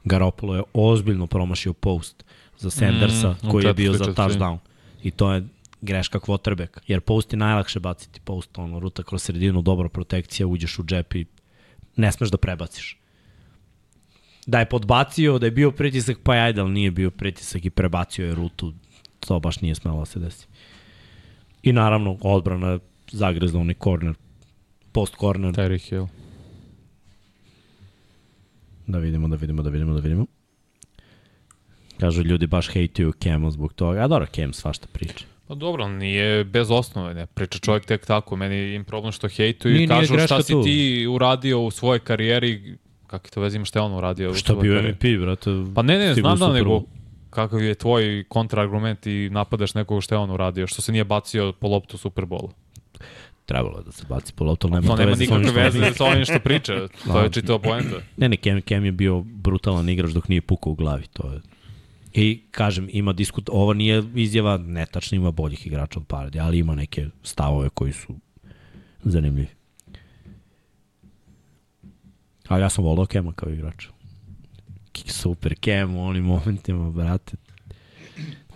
Garoppolo 0.05 0.55
je 0.57 0.63
ozbiljno 0.73 1.27
promašio 1.27 1.73
post 1.73 2.25
za 2.59 2.71
Sandersa, 2.71 3.31
Mm, 3.31 3.51
koji 3.51 3.65
je 3.65 3.75
bio 3.75 3.93
za 3.93 4.05
touchdown. 4.05 4.59
I 5.03 5.11
to 5.11 5.33
je 5.33 5.47
greška 5.81 6.19
quarterback. 6.19 6.79
Jer 6.87 7.01
post 7.01 7.33
je 7.33 7.37
najlakše 7.37 7.81
baciti. 7.81 8.21
Post, 8.21 8.59
ono, 8.59 8.79
ruta 8.79 9.03
kroz 9.03 9.23
sredinu, 9.23 9.63
dobra 9.63 9.89
protekcija, 9.89 10.47
uđeš 10.47 10.79
u 10.79 10.85
džep 10.85 11.15
i 11.15 11.27
ne 11.97 12.13
smeš 12.13 12.31
da 12.31 12.37
prebaciš. 12.37 12.99
Da 14.47 14.59
je 14.59 14.69
podbacio, 14.69 15.39
da 15.39 15.47
je 15.47 15.51
bio 15.51 15.71
pritisak, 15.71 16.19
pa 16.23 16.35
je 16.35 16.43
ajde, 16.43 16.61
ali 16.61 16.71
nije 16.71 16.91
bio 16.91 17.11
pritisak 17.11 17.65
i 17.65 17.71
prebacio 17.71 18.27
je 18.27 18.35
rutu. 18.35 18.73
To 19.21 19.41
baš 19.41 19.61
nije 19.61 19.75
smelo 19.75 19.99
da 19.99 20.05
se 20.05 20.19
desi. 20.19 20.47
I 21.63 21.73
naravno, 21.73 22.19
odbrana 22.21 22.79
zagrezla 23.13 23.61
onaj 23.61 23.75
corner, 23.85 24.15
post 24.93 25.15
corner. 25.17 25.55
Terry 25.55 25.89
Hill. 25.89 26.07
Da 28.87 28.99
vidimo, 28.99 29.29
da 29.29 29.37
vidimo, 29.37 29.63
da 29.63 29.71
vidimo, 29.71 29.95
da 29.95 30.01
vidimo. 30.01 30.27
Kažu 32.01 32.23
ljudi 32.23 32.47
baš 32.47 32.69
hejtuju 32.69 33.13
Cam 33.13 33.51
zbog 33.51 33.73
toga. 33.73 34.01
A 34.01 34.09
dobro, 34.09 34.27
Cam 34.27 34.53
svašta 34.53 34.87
priča. 34.93 35.25
Pa 35.47 35.55
dobro, 35.55 35.89
nije 35.89 36.45
bez 36.45 36.71
osnove, 36.71 37.15
ne 37.15 37.27
priča 37.27 37.59
čovjek 37.59 37.85
tek 37.85 38.07
tako, 38.07 38.37
meni 38.37 38.75
im 38.75 38.85
problem 38.85 39.13
što 39.13 39.29
hejtuju 39.29 39.75
Nije- 39.75 39.85
i 39.85 39.89
kažu 39.89 40.19
šta 40.19 40.43
si 40.43 40.53
tu. 40.53 40.63
ti 40.63 41.07
uradio 41.07 41.61
u 41.61 41.71
svojoj 41.71 41.99
karijeri, 41.99 42.77
kako 43.07 43.29
to 43.29 43.41
vezimo, 43.41 43.65
šta 43.65 43.79
je 43.79 43.83
on 43.83 43.93
uradio 43.93 44.35
Šta 44.35 44.55
bio? 44.55 44.83
MVP, 44.83 45.05
brate? 45.21 45.51
Pa 45.75 45.83
ne, 45.83 45.99
ne, 45.99 46.15
znam 46.15 46.39
da, 46.39 46.53
nego 46.53 46.83
kakav 47.31 47.63
je 47.63 47.75
tvoj 47.75 48.25
kontraargument 48.29 49.07
i 49.07 49.29
napadaš 49.33 49.75
nekog 49.75 50.03
šta 50.03 50.15
je 50.15 50.19
on 50.19 50.31
uradio, 50.31 50.67
što 50.67 50.83
se 50.83 50.93
nije 50.93 51.05
bacio 51.05 51.53
po 51.53 51.69
loptu 51.69 51.95
u 51.97 51.99
Superbolu. 51.99 52.51
Trebalo 53.51 53.83
da 53.83 53.93
se 53.93 54.05
baci 54.09 54.33
po 54.33 54.45
loptu, 54.45 54.69
nema 54.69 54.87
To 54.87 54.97
nema 54.97 55.17
sa 55.17 55.23
ovim 55.25 55.41
nikakve 55.41 55.63
veze 55.63 55.95
sa 55.95 56.05
ovim 56.05 56.25
što 56.25 56.39
priča, 56.41 56.73
to 57.07 57.21
je 57.21 57.31
čitava 57.31 57.59
poenta. 57.59 57.97
Ne, 58.17 58.29
ne, 58.29 58.37
Cam, 58.37 58.61
Cam 58.63 58.85
je 58.85 58.93
bio 58.93 59.21
brutalan 59.21 59.89
igrač 59.89 60.11
dok 60.11 60.29
nije 60.29 60.41
pukao 60.41 60.73
u 60.73 60.77
glavi, 60.77 61.07
to 61.07 61.33
je. 61.33 61.41
I 62.15 62.43
kažem, 62.51 62.89
ima 62.93 63.13
diskut, 63.13 63.49
ovo 63.53 63.73
nije 63.73 64.03
izjava 64.15 64.59
netačna, 64.59 65.17
ima 65.17 65.31
boljih 65.31 65.67
igrača 65.67 66.01
od 66.01 66.07
Paradi, 66.07 66.41
ali 66.41 66.59
ima 66.59 66.75
neke 66.75 67.07
stavove 67.23 67.69
koji 67.69 67.93
su 67.93 68.15
zanimljivi. 69.03 69.49
Ali 72.49 72.63
ja 72.63 72.69
sam 72.69 72.85
volao 72.85 73.07
Kema 73.07 73.33
kao 73.33 73.51
igrač. 73.51 73.87
Ki- 74.93 75.13
Super 75.13 75.55
Kem 75.55 75.97
u 75.97 76.07
onim 76.07 76.25
momentima, 76.25 76.91
brate. 76.91 77.37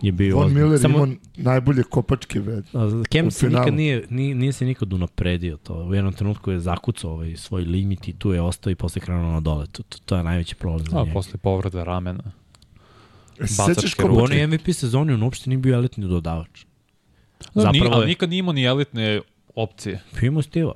Je 0.04 0.12
bio 0.12 0.36
Von. 0.36 0.54
Miller 0.54 0.78
Samo, 0.78 0.96
imao 0.96 1.08
najbolje 1.36 1.82
kopačke 1.82 2.40
ved. 2.40 2.64
A, 2.72 3.02
Kem 3.04 3.30
se 3.30 3.48
nikad 3.48 3.74
nije, 3.74 4.06
nije, 4.10 4.34
nije 4.34 4.52
se 4.52 4.64
nikad 4.64 4.92
unapredio 4.92 5.56
to. 5.56 5.74
U 5.76 5.94
jednom 5.94 6.12
trenutku 6.12 6.50
je 6.50 6.60
zakucao 6.60 7.10
ovaj 7.12 7.36
svoj 7.36 7.62
limit 7.62 8.08
i 8.08 8.12
tu 8.12 8.32
je 8.32 8.40
ostao 8.40 8.70
i 8.70 8.74
posle 8.74 9.00
krenuo 9.00 9.32
na 9.32 9.40
dole. 9.40 9.66
To, 9.66 9.82
to, 9.82 9.98
to 10.00 10.16
je 10.16 10.22
najveći 10.22 10.54
problem 10.54 10.86
za 10.86 10.96
A, 10.96 11.00
njega. 11.00 11.12
posle 11.12 11.38
povreda 11.38 11.84
ramena. 11.84 12.24
E, 13.40 13.46
Sećaš 13.46 13.68
U 13.94 14.02
ruke. 14.02 14.08
kopačke? 14.08 14.34
onoj 14.34 14.46
MVP 14.48 14.68
sezoni 14.68 15.12
on 15.12 15.22
uopšte 15.22 15.50
nije 15.50 15.58
bio 15.58 15.74
elitni 15.74 16.06
dodavač. 16.06 16.64
Da, 17.40 17.46
Zapravo 17.54 17.72
nije, 17.72 17.88
ali 17.88 18.02
je- 18.02 18.06
nikad 18.06 18.28
nije 18.30 18.38
imao 18.38 18.52
ni 18.52 18.64
elitne 18.64 19.20
opcije. 19.54 20.00
Imao 20.22 20.42
Stiva. 20.42 20.74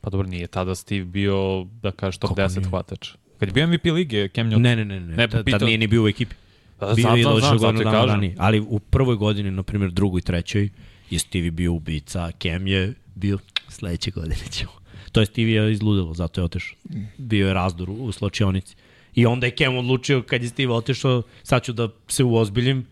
Pa 0.00 0.10
dobro, 0.10 0.26
nije 0.28 0.46
tada 0.46 0.74
Steve 0.74 1.04
bio, 1.04 1.66
da 1.82 1.90
kažeš, 1.90 2.18
top 2.18 2.28
Kako 2.30 2.40
10 2.40 2.56
nije? 2.56 2.68
hvatač. 2.68 3.10
Kad 3.38 3.48
je 3.48 3.52
bio 3.52 3.66
MVP 3.66 3.84
lige, 3.86 4.28
Cam 4.28 4.46
Newton. 4.46 4.58
Ne, 4.58 4.76
ne, 4.76 4.84
ne, 4.84 5.00
ne. 5.00 5.06
Ne, 5.06 5.16
ne 5.16 5.28
tad, 5.28 5.44
pitao- 5.44 5.58
tad 5.58 5.66
nije 5.66 5.78
ni 5.78 5.86
bio 5.86 6.04
u 6.04 6.08
ekipi. 6.08 6.34
Da, 6.80 6.92
Bio 6.94 7.02
znam, 7.02 7.18
je 7.18 7.24
došao 7.24 7.58
godinu 7.58 7.84
dana 7.84 8.04
ranije. 8.04 8.34
Ali 8.38 8.60
u 8.60 8.78
prvoj 8.78 9.16
godini, 9.16 9.50
na 9.50 9.62
primjer 9.62 9.90
drugoj, 9.90 10.20
trećoj, 10.20 10.68
je 11.10 11.18
Stevie 11.18 11.50
bio 11.50 11.72
ubica, 11.72 12.30
Cam 12.42 12.66
je 12.66 12.94
bio 13.14 13.38
sledeće 13.68 14.10
godine 14.10 14.40
ćemo. 14.50 14.72
To 15.12 15.20
je 15.20 15.26
Stevie 15.26 15.62
je 15.62 15.72
izludilo, 15.72 16.14
zato 16.14 16.40
je 16.40 16.44
otišao. 16.44 16.76
Bio 17.18 17.46
je 17.46 17.54
razdor 17.54 17.90
u, 17.90 17.94
u 17.94 18.12
slačionici. 18.12 18.76
I 19.14 19.26
onda 19.26 19.46
je 19.46 19.56
Cam 19.56 19.76
odlučio 19.76 20.22
kad 20.22 20.42
je 20.42 20.48
Steve 20.48 20.72
otišao, 20.72 21.22
sad 21.42 21.62
ću 21.64 21.72
da 21.72 21.88
se 22.08 22.24
uozbiljim 22.24 22.86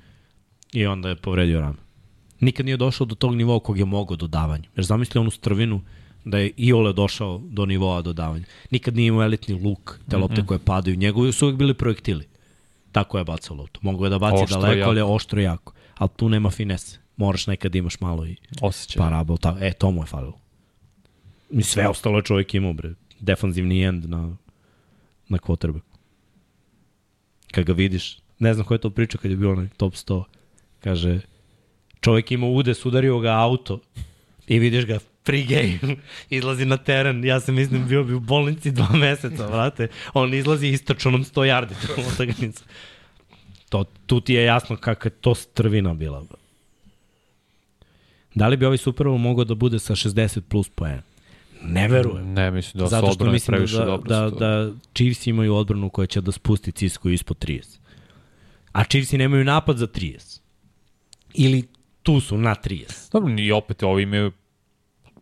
i 0.72 0.86
onda 0.86 1.08
je 1.08 1.16
povredio 1.16 1.60
rame. 1.60 1.78
Nikad 2.40 2.66
nije 2.66 2.76
došao 2.76 3.06
do 3.06 3.14
tog 3.14 3.34
nivoa 3.34 3.60
kog 3.60 3.78
je 3.78 3.84
mogao 3.84 4.16
dodavanja. 4.16 4.68
Jer 4.76 4.84
zamisli 4.84 5.18
onu 5.18 5.30
strvinu 5.30 5.80
da 6.24 6.38
je 6.38 6.50
Iole 6.56 6.92
došao 6.92 7.40
do 7.44 7.66
nivoa 7.66 8.02
dodavanja. 8.02 8.44
Nikad 8.70 8.96
nije 8.96 9.08
imao 9.08 9.24
elitni 9.24 9.54
luk, 9.54 9.98
te 10.10 10.16
lopte 10.16 10.46
koje 10.46 10.58
padaju. 10.58 10.96
Njegovi 10.96 11.32
su 11.32 11.46
uvijek 11.46 11.58
bili 11.58 11.74
projektili. 11.74 12.26
Tako 12.94 13.18
je 13.18 13.24
bacao 13.24 13.56
loptu. 13.56 13.80
Mogu 13.82 14.04
je 14.06 14.10
da 14.10 14.18
baci 14.18 14.42
Oštro, 14.42 14.60
daleko, 14.60 14.78
jako. 14.78 14.90
ali 14.90 14.98
je 15.00 15.04
oštro 15.04 15.40
jako. 15.40 15.72
Ali 15.98 16.10
tu 16.16 16.28
nema 16.28 16.50
finese. 16.50 16.98
Moraš 17.16 17.46
nekad 17.46 17.72
da 17.72 17.78
imaš 17.78 18.00
malo 18.00 18.26
i 18.26 18.36
Osjećaj. 18.60 19.00
parabol. 19.00 19.38
Ta, 19.38 19.56
e, 19.60 19.72
to 19.72 19.90
mu 19.90 20.02
je 20.02 20.06
falilo. 20.06 20.38
I 21.50 21.62
sve 21.62 21.88
ostalo 21.88 22.18
je 22.18 22.22
čovjek 22.22 22.54
imao, 22.54 22.72
bre. 22.72 22.94
Defanzivni 23.20 23.82
end 23.84 24.10
na, 24.10 24.36
na 25.28 25.38
quarterbacku. 25.38 25.98
Kad 27.50 27.64
ga 27.64 27.72
vidiš, 27.72 28.18
ne 28.38 28.54
znam 28.54 28.66
ko 28.66 28.74
je 28.74 28.78
to 28.78 28.90
pričao 28.90 29.20
kad 29.20 29.30
je 29.30 29.36
bio 29.36 29.52
onaj 29.52 29.68
top 29.76 29.94
100. 29.94 30.24
Kaže, 30.80 31.20
čovjek 32.00 32.32
ima 32.32 32.46
udes, 32.46 32.86
udario 32.86 33.18
ga 33.18 33.30
auto 33.30 33.80
i 34.46 34.58
vidiš 34.58 34.86
ga 34.86 34.98
pre-game, 35.24 35.96
izlazi 36.30 36.64
na 36.64 36.76
teren, 36.76 37.24
ja 37.24 37.40
se 37.40 37.52
mislim 37.52 37.88
bio 37.88 38.04
bi 38.04 38.14
u 38.14 38.20
bolnici 38.20 38.70
dva 38.70 38.88
meseca, 39.06 39.46
vrate, 39.46 39.88
on 40.14 40.34
izlazi 40.34 40.68
istočnom 40.68 41.24
100 41.24 41.40
yardi 41.40 41.74
prvom 41.86 42.12
utakmicu. 42.14 42.64
To, 43.68 43.84
tu 44.06 44.20
ti 44.20 44.34
je 44.34 44.44
jasno 44.44 44.76
kakva 44.76 45.08
je 45.08 45.20
to 45.20 45.34
strvina 45.34 45.94
bila. 45.94 46.24
Da 48.34 48.48
li 48.48 48.56
bi 48.56 48.66
ovaj 48.66 48.78
Super 48.78 49.06
Bowl 49.06 49.18
mogao 49.18 49.44
da 49.44 49.54
bude 49.54 49.78
sa 49.78 49.94
60 49.94 50.40
plus 50.40 50.68
poena? 50.68 51.02
Ne 51.62 51.88
verujem. 51.88 52.32
Ne, 52.32 52.50
mislim 52.50 52.80
da 52.80 52.86
Zato 52.86 53.12
što 53.12 53.24
mislim 53.24 53.66
da, 53.66 53.98
da, 54.06 54.30
to. 54.30 54.36
da 54.36 54.72
Chiefs 54.94 55.26
imaju 55.26 55.54
odbranu 55.54 55.90
koja 55.90 56.06
će 56.06 56.20
da 56.20 56.32
spusti 56.32 56.72
Cisco 56.72 57.08
ispod 57.08 57.44
30. 57.46 57.78
A 58.72 58.84
Chiefsi 58.84 59.18
nemaju 59.18 59.44
napad 59.44 59.78
za 59.78 59.86
30. 59.86 60.40
Ili 61.34 61.62
tu 62.02 62.20
su 62.20 62.38
na 62.38 62.54
30. 62.54 63.12
Dobro, 63.12 63.34
i 63.38 63.52
opet 63.52 63.82
ovi 63.82 64.02
imaju 64.02 64.32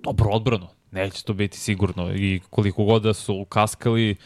dobro 0.05 0.31
odbranu. 0.31 0.69
Neće 0.91 1.25
to 1.25 1.33
biti 1.35 1.59
sigurno. 1.59 2.15
I 2.15 2.41
koliko 2.51 2.85
god 2.85 3.03
da 3.03 3.15
su 3.15 3.45
kaskali, 3.45 4.17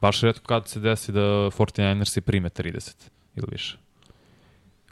baš 0.00 0.20
redko 0.20 0.46
kad 0.46 0.68
se 0.68 0.80
desi 0.80 1.12
da 1.12 1.20
49ersi 1.20 2.20
prime 2.20 2.48
30 2.48 2.92
ili 3.36 3.46
više. 3.52 3.78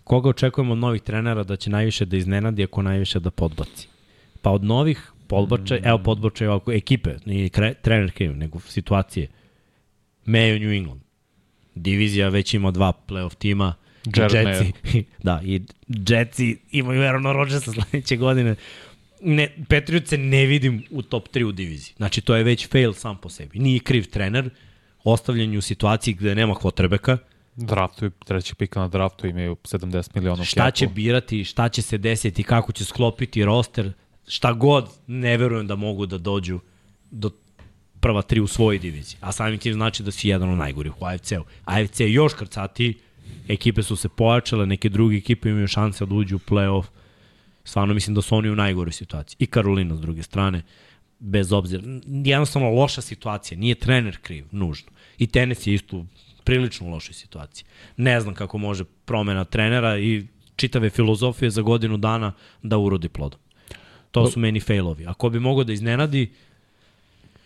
Koga 0.05 0.29
očekujemo 0.29 0.73
od 0.73 0.79
novih 0.79 1.03
trenera 1.03 1.43
da 1.43 1.57
će 1.57 1.71
najviše 1.71 2.05
da 2.05 2.17
iznenadi, 2.17 2.65
ako 2.65 2.83
najviše 2.83 3.21
da 3.21 3.31
podbaci? 3.31 3.89
Pa 4.43 4.51
od 4.51 4.65
novih 4.65 5.13
podbačaj, 5.27 5.81
mm. 5.81 5.87
evo 5.87 5.99
podbačaj 5.99 6.49
ovako, 6.49 6.73
ekipe, 6.73 7.17
nije 7.27 7.49
kre, 7.49 7.75
trener 7.75 8.13
kriv, 8.13 8.37
nego 8.37 8.61
situacije. 8.61 9.29
Mayo 10.27 10.59
New 10.59 10.73
England. 10.73 11.01
Divizija 11.75 12.29
već 12.29 12.55
ima 12.55 12.71
dva 12.71 12.93
playoff 13.09 13.35
tima. 13.35 13.75
Jared 14.17 14.47
Jetsi, 14.47 14.73
da, 15.23 15.41
i 15.45 15.63
Jetsi 16.09 16.59
imaju 16.71 17.03
Aaron 17.03 17.25
Rodgersa 17.25 17.73
sledeće 17.73 18.17
godine. 18.17 18.55
Ne, 19.25 19.57
Patriots 19.69 20.11
se 20.11 20.19
ne 20.19 20.47
vidim 20.47 20.85
u 20.91 21.03
top 21.03 21.29
3 21.29 21.45
u 21.45 21.53
diviziji. 21.53 21.95
Znači, 21.97 22.21
to 22.21 22.37
je 22.37 22.45
već 22.45 22.69
fail 22.69 22.93
sam 22.93 23.17
po 23.17 23.29
sebi. 23.29 23.59
Nije 23.59 23.81
kriv 23.81 24.11
trener, 24.11 24.51
ostavljen 25.05 25.53
je 25.53 25.59
u 25.59 25.63
situaciji 25.63 26.15
gde 26.15 26.35
nema 26.35 26.55
kvotrebeka, 26.55 27.19
Draftuju, 27.57 28.11
treći 28.25 28.55
pika 28.55 28.81
na 28.81 28.89
draftu 28.89 29.27
imaju 29.27 29.55
70 29.55 30.11
miliona 30.15 30.45
šta 30.45 30.71
će 30.71 30.87
birati, 30.87 31.45
šta 31.45 31.69
će 31.69 31.83
se 31.83 31.99
desiti, 31.99 32.43
kako 32.43 32.73
će 32.73 32.85
sklopiti 32.85 33.45
roster, 33.45 33.93
šta 34.29 34.53
god, 34.53 34.89
ne 35.07 35.37
verujem 35.37 35.67
da 35.67 35.77
mogu 35.77 36.07
da 36.07 36.19
dođu 36.19 36.61
do 37.11 37.31
prva 38.01 38.23
tri 38.23 38.41
u 38.41 38.47
svojoj 38.47 38.79
diviziji. 38.79 39.19
A 39.21 39.33
samim 39.33 39.59
tim 39.59 39.75
znači 39.75 40.03
da 40.03 40.11
si 40.11 40.29
jedan 40.29 40.51
od 40.51 40.59
najgorih 40.59 41.03
u 41.03 41.05
AFC-u. 41.05 41.45
AFC 41.65 42.01
je 42.01 42.13
još 42.13 42.35
krcati, 42.35 42.99
ekipe 43.49 43.83
su 43.83 43.97
se 43.97 44.09
pojačale, 44.09 44.67
neke 44.67 44.89
druge 44.89 45.17
ekipe 45.17 45.49
imaju 45.49 45.69
šanse 45.69 46.07
da 46.07 46.15
uđu 46.15 46.37
u 46.37 46.39
play-off. 46.39 46.85
Stvarno 47.65 47.95
mislim 47.95 48.15
da 48.15 48.23
su 48.23 48.37
oni 48.37 48.51
u 48.51 48.57
najgoroj 48.57 48.93
situaciji. 48.93 49.37
I 49.39 49.47
Karolina 49.47 49.97
s 49.97 50.01
druge 50.01 50.23
strane, 50.23 50.63
bez 51.19 51.53
obzira. 51.53 51.83
Jednostavno 52.07 52.71
loša 52.71 53.01
situacija, 53.01 53.59
nije 53.59 53.75
trener 53.75 54.19
kriv, 54.23 54.47
nužno. 54.51 54.91
I 55.19 55.27
tenis 55.27 55.67
je 55.67 55.75
isto 55.75 55.97
u 55.97 56.07
prilično 56.45 56.89
lošoj 56.89 57.15
situaciji. 57.15 57.65
Ne 57.97 58.21
znam 58.21 58.35
kako 58.35 58.59
može 58.59 58.85
promena 59.05 59.45
trenera 59.45 59.99
i 59.99 60.27
čitave 60.57 60.91
filozofije 60.91 61.51
za 61.51 61.63
godinu 61.63 61.97
dana 61.97 62.33
da 62.63 62.79
urodi 62.79 63.09
plodom. 63.09 63.41
To 64.11 64.31
su 64.31 64.41
meni 64.41 64.61
failovi. 64.61 65.07
Ako 65.07 65.31
bi 65.31 65.41
mogao 65.41 65.65
da 65.65 65.73
iznenadi, 65.73 66.33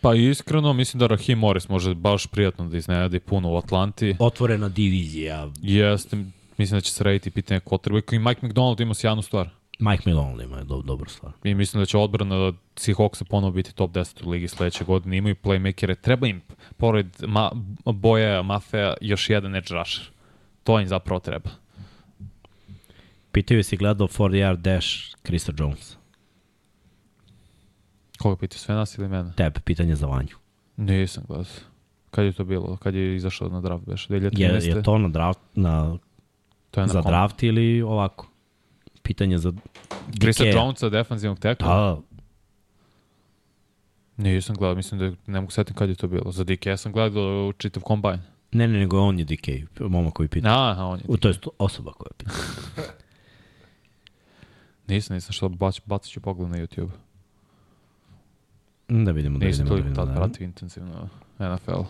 Pa 0.00 0.14
iskreno, 0.14 0.72
mislim 0.72 0.98
da 0.98 1.06
Rahim 1.06 1.38
Morris 1.38 1.68
može 1.68 1.94
baš 1.94 2.26
prijatno 2.26 2.68
da 2.68 2.76
iznenadi 2.76 3.20
puno 3.20 3.50
u 3.50 3.56
Atlanti. 3.56 4.16
otvorena 4.18 4.68
divizija. 4.68 5.50
Jeste, 5.62 6.16
mislim 6.58 6.76
da 6.76 6.80
će 6.80 6.92
se 6.92 7.04
raditi 7.04 7.30
pitanje 7.30 7.60
quarterbacka 7.60 8.16
i 8.16 8.18
Mike 8.18 8.46
McDonald 8.46 8.80
ima 8.80 8.94
sjajnu 8.94 9.22
stvar. 9.22 9.57
Mike 9.78 10.02
Milone 10.06 10.44
ima 10.44 10.64
do, 10.64 10.82
dobru 10.82 11.10
stvar. 11.10 11.32
I 11.44 11.54
mislim 11.54 11.82
da 11.82 11.86
će 11.86 11.98
odbrana 11.98 12.52
Seahawksa 12.76 13.24
ponovo 13.24 13.52
biti 13.52 13.74
top 13.74 13.90
10 13.90 14.26
u 14.26 14.30
ligi 14.30 14.48
sledeće 14.48 14.84
godine. 14.84 15.16
Imaju 15.16 15.36
playmakere. 15.42 15.94
Treba 16.00 16.26
im, 16.26 16.40
pored 16.76 17.06
ma, 17.26 17.50
Boja 17.84 18.42
Mafeja, 18.42 18.94
još 19.00 19.30
jedan 19.30 19.56
edge 19.56 19.74
rusher. 19.74 20.04
To 20.64 20.80
im 20.80 20.86
zapravo 20.86 21.20
treba. 21.20 21.50
Pitaju 23.32 23.64
si 23.64 23.76
gledao 23.76 24.08
40 24.08 24.30
yard 24.30 24.56
dash 24.56 24.88
Chrisa 25.26 25.52
Jones. 25.58 25.96
Koga 28.18 28.36
piti, 28.36 28.58
sve 28.58 28.74
nas 28.74 28.98
ili 28.98 29.08
mene? 29.08 29.32
Tebe, 29.36 29.60
pitanje 29.64 29.94
za 29.94 30.06
Vanju. 30.06 30.36
Nisam 30.76 31.24
gledao. 31.28 31.44
Kad 32.10 32.24
je 32.24 32.32
to 32.32 32.44
bilo? 32.44 32.76
Kad 32.76 32.94
je 32.94 33.16
izašao 33.16 33.48
na 33.48 33.60
draft 33.60 33.84
beš? 33.86 34.08
2013. 34.08 34.38
Je, 34.38 34.76
je 34.76 34.82
to 34.82 34.98
na 34.98 35.08
draft, 35.08 35.40
na, 35.54 35.98
to 36.70 36.80
je 36.80 36.86
na 36.86 36.92
za 36.92 37.02
kom? 37.02 37.10
draft 37.10 37.42
ili 37.42 37.82
ovako? 37.82 38.27
Pitanje 39.02 39.38
za 39.38 39.52
Krista 40.20 40.44
Dikeja. 40.44 40.62
Jonesa, 40.62 40.88
defanzivnog 40.88 41.38
tekla? 41.38 41.68
Da, 41.68 42.00
Nisam 44.16 44.56
gledao, 44.56 44.74
mislim 44.74 45.00
da 45.00 45.12
ne 45.26 45.40
mogu 45.40 45.52
setim 45.52 45.76
kad 45.76 45.88
je 45.88 45.94
to 45.94 46.08
bilo. 46.08 46.32
Za 46.32 46.44
DK 46.44 46.64
sam 46.76 46.92
gledao 46.92 47.52
čitav 47.58 47.82
kombajn. 47.82 48.20
ne, 48.52 48.68
ne, 48.68 48.78
nego 48.78 49.00
on 49.00 49.18
je 49.18 49.24
DK, 49.24 49.48
momak 49.80 50.12
koji 50.12 50.28
pita. 50.28 50.48
A, 50.48 50.74
a 50.78 50.86
on 50.86 50.98
je. 50.98 51.04
U, 51.08 51.16
to 51.16 51.28
je 51.28 51.34
osoba 51.58 51.92
koja 51.92 52.10
pita. 52.18 52.30
Nisam, 54.88 55.14
nisam 55.14 55.32
što 55.32 55.48
bac, 55.48 55.80
bacit 55.86 56.12
ću 56.12 56.20
pogled 56.20 56.50
na 56.50 56.58
YouTube. 56.58 56.90
Da 58.88 59.10
vidimo, 59.12 59.38
da 59.38 59.46
Nisam 59.46 59.64
vidimo. 59.64 59.64
Da 59.64 59.68
toliko 59.68 59.88
vidimo 59.88 59.94
tad 59.94 60.08
da. 60.08 60.14
pratio 60.14 60.44
intenzivno 60.44 61.08
NFL. 61.38 61.82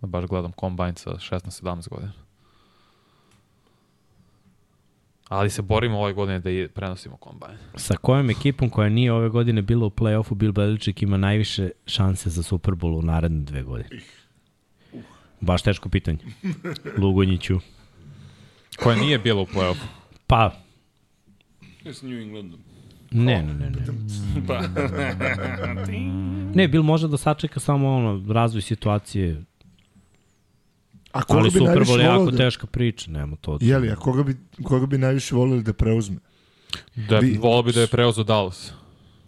Da 0.00 0.06
baš 0.06 0.24
gledam 0.24 0.52
kombajn 0.52 0.94
sa 0.94 1.10
16-17 1.10 1.88
godina. 1.88 2.12
Ali 5.30 5.50
se 5.50 5.62
borimo 5.62 5.98
ove 5.98 6.12
godine 6.12 6.38
da 6.40 6.50
i 6.50 6.68
prenosimo 6.68 7.16
kombajn. 7.16 7.56
Sa 7.74 7.96
kojom 7.96 8.30
ekipom 8.30 8.70
koja 8.70 8.88
nije 8.88 9.12
ove 9.12 9.28
godine 9.28 9.62
bila 9.62 9.86
u 9.86 9.90
play-offu, 9.90 10.34
Bill 10.34 10.52
Belichick 10.52 11.02
ima 11.02 11.16
najviše 11.16 11.70
šanse 11.86 12.30
za 12.30 12.42
Super 12.42 12.74
Bowl 12.74 12.98
u 12.98 13.02
naredne 13.02 13.40
dve 13.44 13.62
godine? 13.62 13.88
Baš 15.40 15.62
teško 15.62 15.88
pitanje. 15.88 16.18
Lugonjiću. 17.02 17.58
Koja 18.82 18.96
nije 18.96 19.18
bila 19.18 19.42
u 19.42 19.46
play-offu. 19.46 19.84
Pa, 20.26 20.52
S 21.84 22.02
New 22.02 22.20
Englandom. 22.20 22.60
ne, 23.10 23.42
ne, 23.42 23.54
ne. 23.54 23.70
Ne, 23.70 23.80
Pa, 24.46 24.60
ne 26.54 26.68
Bill 26.68 26.82
može 26.82 27.08
da 27.08 27.16
sačeka 27.16 27.60
samo 27.60 27.88
ono, 27.94 28.32
razvoj 28.32 28.62
situacije, 28.62 29.42
A 31.12 31.22
koga 31.22 31.40
ali 31.40 31.50
bi 31.50 31.58
Super 31.58 31.68
najviše 31.68 31.92
Bowl 31.92 32.00
je 32.00 32.08
volio 32.08 32.20
jako 32.20 32.30
da... 32.30 32.36
teška 32.36 32.66
priča, 32.66 33.10
nema 33.10 33.36
to. 33.36 33.58
Jeli, 33.60 33.90
a 33.90 33.96
koga 33.96 34.22
bi, 34.22 34.36
koga 34.62 34.86
bi 34.86 34.98
najviše 34.98 35.34
volili 35.34 35.62
da 35.62 35.72
preuzme? 35.72 36.16
Da, 37.08 37.18
Vi- 37.18 37.38
volao 37.38 37.62
bi 37.62 37.72
da 37.72 37.80
je 37.80 37.86
preuzeo 37.86 38.24
Dallas. 38.24 38.72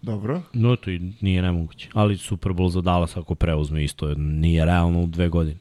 Dobro. 0.03 0.43
No, 0.53 0.77
to 0.77 0.91
i 0.91 1.13
nije 1.21 1.43
nemoguće. 1.43 1.89
Ali 1.93 2.19
Super 2.19 2.53
Bowl 2.53 2.69
za 2.69 2.81
Dallas 2.81 3.17
ako 3.17 3.35
preuzme 3.35 3.85
isto, 3.85 4.15
nije 4.15 4.65
realno 4.65 5.01
u 5.01 5.07
dve 5.07 5.29
godine. 5.29 5.59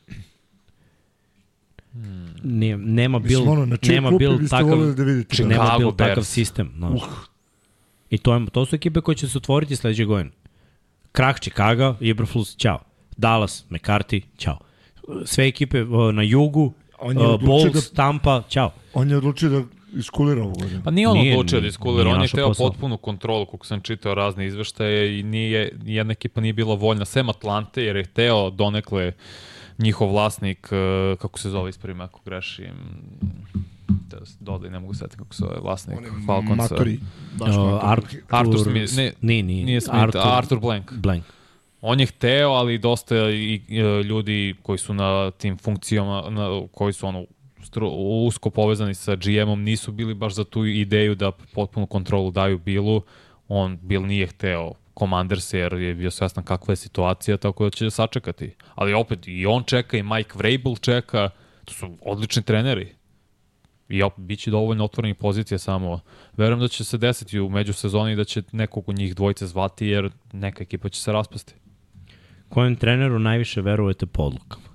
Nije, 2.43 2.77
nema 2.77 3.19
Bill, 3.19 3.39
Mislim, 3.39 3.47
ono, 3.59 3.77
nema 3.87 4.11
biste 4.11 4.47
takav, 4.49 4.93
da 4.93 5.03
vidite? 5.03 5.35
Chicago 5.35 5.49
nema 5.49 5.77
Bears. 5.79 5.97
takav 5.97 6.23
sistem. 6.23 6.71
Znaš. 6.77 7.01
I 8.09 8.17
to, 8.17 8.33
je, 8.35 8.45
to 8.51 8.65
su 8.65 8.75
ekipe 8.75 9.01
koje 9.01 9.15
će 9.15 9.29
se 9.29 9.37
otvoriti 9.37 9.75
sledeće 9.75 10.05
godine. 10.05 10.31
Krah 11.11 11.39
Chicago, 11.39 11.95
Ibraflus, 11.99 12.57
ćao. 12.57 12.79
Dallas, 13.17 13.65
McCarthy, 13.69 14.21
ćao. 14.37 14.59
Sve 15.25 15.47
ekipe 15.47 15.81
uh, 15.83 16.13
na 16.13 16.21
jugu, 16.21 16.73
On 16.99 17.17
je 17.17 17.27
uh, 17.27 17.33
odlučio 17.33 17.71
Bulls, 17.71 17.91
Tampa, 17.91 18.43
ćao. 18.49 18.71
On 18.93 19.09
je 19.09 19.17
odlučio 19.17 19.49
da 19.49 19.63
iskulira 19.97 20.43
ovu 20.43 20.53
godinu. 20.59 20.81
Pa 20.83 20.91
nije 20.91 21.07
on 21.07 21.17
Nije, 21.17 21.33
odlučio 21.37 21.61
da 21.61 21.67
iskulira, 21.67 22.09
on 22.09 22.15
je 22.15 22.19
našao 22.19 22.37
teo 22.37 22.47
posao. 22.47 22.67
potpunu 22.69 22.97
kontrolu, 22.97 23.45
kako 23.45 23.65
sam 23.65 23.81
čitao 23.81 24.13
razne 24.15 24.45
izveštaje 24.47 25.19
i 25.19 25.23
nije, 25.23 25.71
jedna 25.83 26.11
ekipa 26.11 26.41
nije 26.41 26.53
bila 26.53 26.75
voljna, 26.75 27.05
sem 27.05 27.29
Atlante, 27.29 27.83
jer 27.83 27.95
je 27.95 28.03
teo 28.05 28.49
donekle 28.49 29.11
njihov 29.77 30.11
vlasnik, 30.11 30.69
eh, 30.71 31.15
kako 31.15 31.39
se 31.39 31.49
zove 31.49 31.69
ispravim 31.69 32.01
ako 32.01 32.19
grešim, 32.25 32.73
da 33.87 34.17
dodaj, 34.39 34.69
ne 34.69 34.79
mogu 34.79 34.93
setiti 34.93 35.17
kako 35.17 35.33
se 35.35 35.39
zove 35.39 35.59
vlasnik 35.61 35.99
Falconsa. 36.27 36.55
Matori. 36.55 36.99
Baš 37.39 37.49
Uh, 37.49 37.55
matori. 37.55 37.79
Arthur, 37.91 38.19
Arthur 38.29 38.59
Smith, 38.63 38.97
ne, 38.97 39.13
nije, 39.21 39.43
nije, 39.43 39.65
Nije 39.65 39.81
Smith, 39.81 40.03
Arthur, 40.03 40.21
Arthur 40.25 40.59
Blank. 40.59 40.91
Blank. 40.93 41.23
On 41.81 41.99
je 41.99 42.05
hteo, 42.05 42.49
ali 42.49 42.77
dosta 42.77 43.15
i, 43.29 43.61
e, 43.69 44.03
ljudi 44.03 44.55
koji 44.63 44.77
su 44.77 44.93
na 44.93 45.31
tim 45.31 45.57
funkcijama, 45.57 46.29
na, 46.29 46.61
koji 46.71 46.93
su 46.93 47.07
ono 47.07 47.25
usko 48.27 48.49
povezani 48.49 48.93
sa 48.93 49.15
GM-om, 49.15 49.63
nisu 49.63 49.91
bili 49.91 50.13
baš 50.13 50.33
za 50.33 50.43
tu 50.43 50.65
ideju 50.65 51.15
da 51.15 51.31
potpunu 51.31 51.85
kontrolu 51.85 52.31
daju 52.31 52.57
Billu. 52.57 53.01
On, 53.47 53.77
Bill 53.81 54.05
nije 54.05 54.27
hteo 54.27 54.71
Commanders 54.99 55.53
jer 55.53 55.73
je 55.73 55.95
bio 55.95 56.11
svestan 56.11 56.43
kakva 56.43 56.71
je 56.71 56.75
situacija, 56.75 57.37
tako 57.37 57.63
da 57.63 57.69
će 57.69 57.89
sačekati. 57.89 58.55
Ali 58.75 58.93
opet 58.93 59.27
i 59.27 59.45
on 59.45 59.63
čeka 59.63 59.97
i 59.97 60.03
Mike 60.03 60.31
Vrabel 60.35 60.75
čeka, 60.75 61.29
to 61.65 61.73
su 61.73 61.97
odlični 62.01 62.43
treneri. 62.43 62.95
I 63.89 64.03
opet, 64.03 64.19
bit 64.19 64.39
će 64.39 64.51
dovoljno 64.51 64.85
otvorenih 64.85 65.15
pozicija 65.15 65.57
samo. 65.57 65.99
Verujem 66.37 66.59
da 66.59 66.67
će 66.67 66.83
se 66.83 66.97
desiti 66.97 67.39
u 67.39 67.49
međusezoni 67.49 68.15
da 68.15 68.23
će 68.23 68.43
nekog 68.51 68.89
od 68.89 68.95
njih 68.95 69.15
dvojice 69.15 69.47
zvati 69.47 69.87
jer 69.87 70.09
neka 70.33 70.63
ekipa 70.63 70.89
će 70.89 71.01
se 71.01 71.11
raspasti. 71.11 71.53
Kojem 72.51 72.75
treneru 72.75 73.19
najviše 73.19 73.61
verujete 73.61 74.05
po 74.05 74.23
odlukama? 74.23 74.65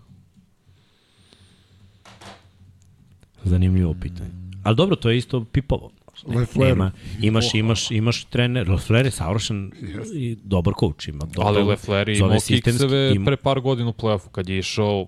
Zanimljivo 3.44 3.94
pitanje. 3.94 4.30
Ali 4.62 4.76
dobro, 4.76 4.96
to 4.96 5.10
je 5.10 5.18
isto 5.18 5.44
pipovo. 5.44 5.90
Ne, 6.26 6.46
nema, 6.56 6.90
imaš, 7.20 7.54
imaš, 7.54 7.90
imaš 7.90 8.24
trener, 8.24 8.70
Lefler 8.70 9.04
je 9.04 9.10
savršen 9.10 9.72
i 10.14 10.36
dobar 10.42 10.74
coach, 10.80 11.08
ima 11.08 11.24
dobro. 11.24 11.42
Ali 11.44 11.62
Lefler 11.62 12.08
je 12.08 12.18
imao 12.18 12.30
kikseve 12.40 13.12
ima- 13.14 13.24
pre 13.24 13.36
par 13.36 13.60
godina 13.60 13.88
u 13.88 13.92
play-offu 13.92 14.28
kad 14.28 14.48
je 14.48 14.58
išao 14.58 15.06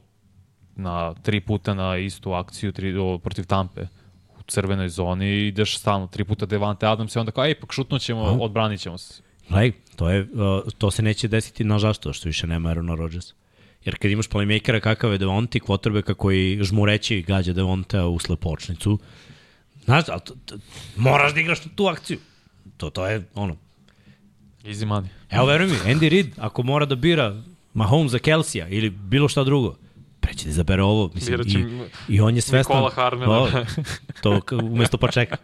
na 0.77 1.15
tri 1.15 1.41
puta 1.41 1.75
na 1.75 1.97
istu 1.97 2.33
akciju 2.33 2.73
tri, 2.73 2.97
o, 2.97 3.19
protiv 3.19 3.45
Tampe 3.45 3.87
u 4.31 4.43
crvenoj 4.43 4.89
zoni 4.89 5.27
i 5.27 5.47
ideš 5.49 5.79
stalno 5.79 6.07
tri 6.07 6.25
puta 6.25 6.47
Devante 6.47 6.87
Adams 6.87 7.17
i 7.17 7.19
onda 7.19 7.33
kao, 7.33 7.45
ej, 7.45 7.55
pak 7.55 7.73
šutnut 7.73 8.03
ćemo, 8.03 8.21
odbranit 8.21 8.81
ćemo 8.81 8.99
se. 8.99 9.23
Gledaj, 9.49 9.73
to, 9.99 10.11
je, 10.11 10.27
to 10.79 10.91
se 10.91 11.03
neće 11.03 11.29
desiti 11.29 11.65
na 11.65 11.79
zašto, 11.79 12.13
što 12.13 12.29
više 12.29 12.47
nema 12.47 12.69
Aarona 12.69 12.95
Rodgersa. 12.95 13.35
Jer 13.85 13.99
kad 13.99 14.11
imaš 14.11 14.29
playmakera 14.29 14.81
kakav 14.81 15.13
je 15.13 15.19
Devonti, 15.19 15.61
kvotrbeka 15.61 16.15
koji 16.15 16.59
žmureći 16.63 17.23
gađa 17.23 17.53
Devonta 17.53 18.07
u 18.07 18.19
slepočnicu, 18.19 18.99
znaš, 19.85 20.05
ali 20.09 20.21
to, 20.25 20.35
to, 20.45 20.57
moraš 20.97 21.35
da 21.35 21.41
igraš 21.41 21.59
tu 21.75 21.87
akciju. 21.87 22.19
To, 22.77 22.91
to 22.91 23.07
je 23.07 23.25
ono, 23.35 23.57
Easy 24.65 24.87
money. 24.87 25.07
Evo, 25.31 25.47
veruj 25.47 25.67
mi, 25.67 25.77
Andy 25.77 26.09
Reid, 26.09 26.27
ako 26.37 26.63
mora 26.63 26.87
da 26.87 26.95
bira 26.95 27.43
Mahomes 27.75 28.13
za 28.13 28.19
Kelsija 28.19 28.69
ili 28.69 28.91
bilo 28.91 29.29
šta 29.29 29.45
drugo, 29.45 29.77
pre 30.21 30.35
će 30.35 30.45
da 30.45 30.51
izabere 30.51 30.83
ovo. 30.83 31.11
Mislim, 31.15 31.41
i, 32.09 32.15
I 32.15 32.21
on 32.21 32.35
je 32.35 32.41
svestan... 32.41 32.77
Nikola 32.77 32.91
Harmela. 32.91 33.51
To, 33.51 33.65
to 34.23 34.41
k- 34.41 34.53
umesto 34.53 34.99
pa 34.99 35.11
čeka. 35.11 35.37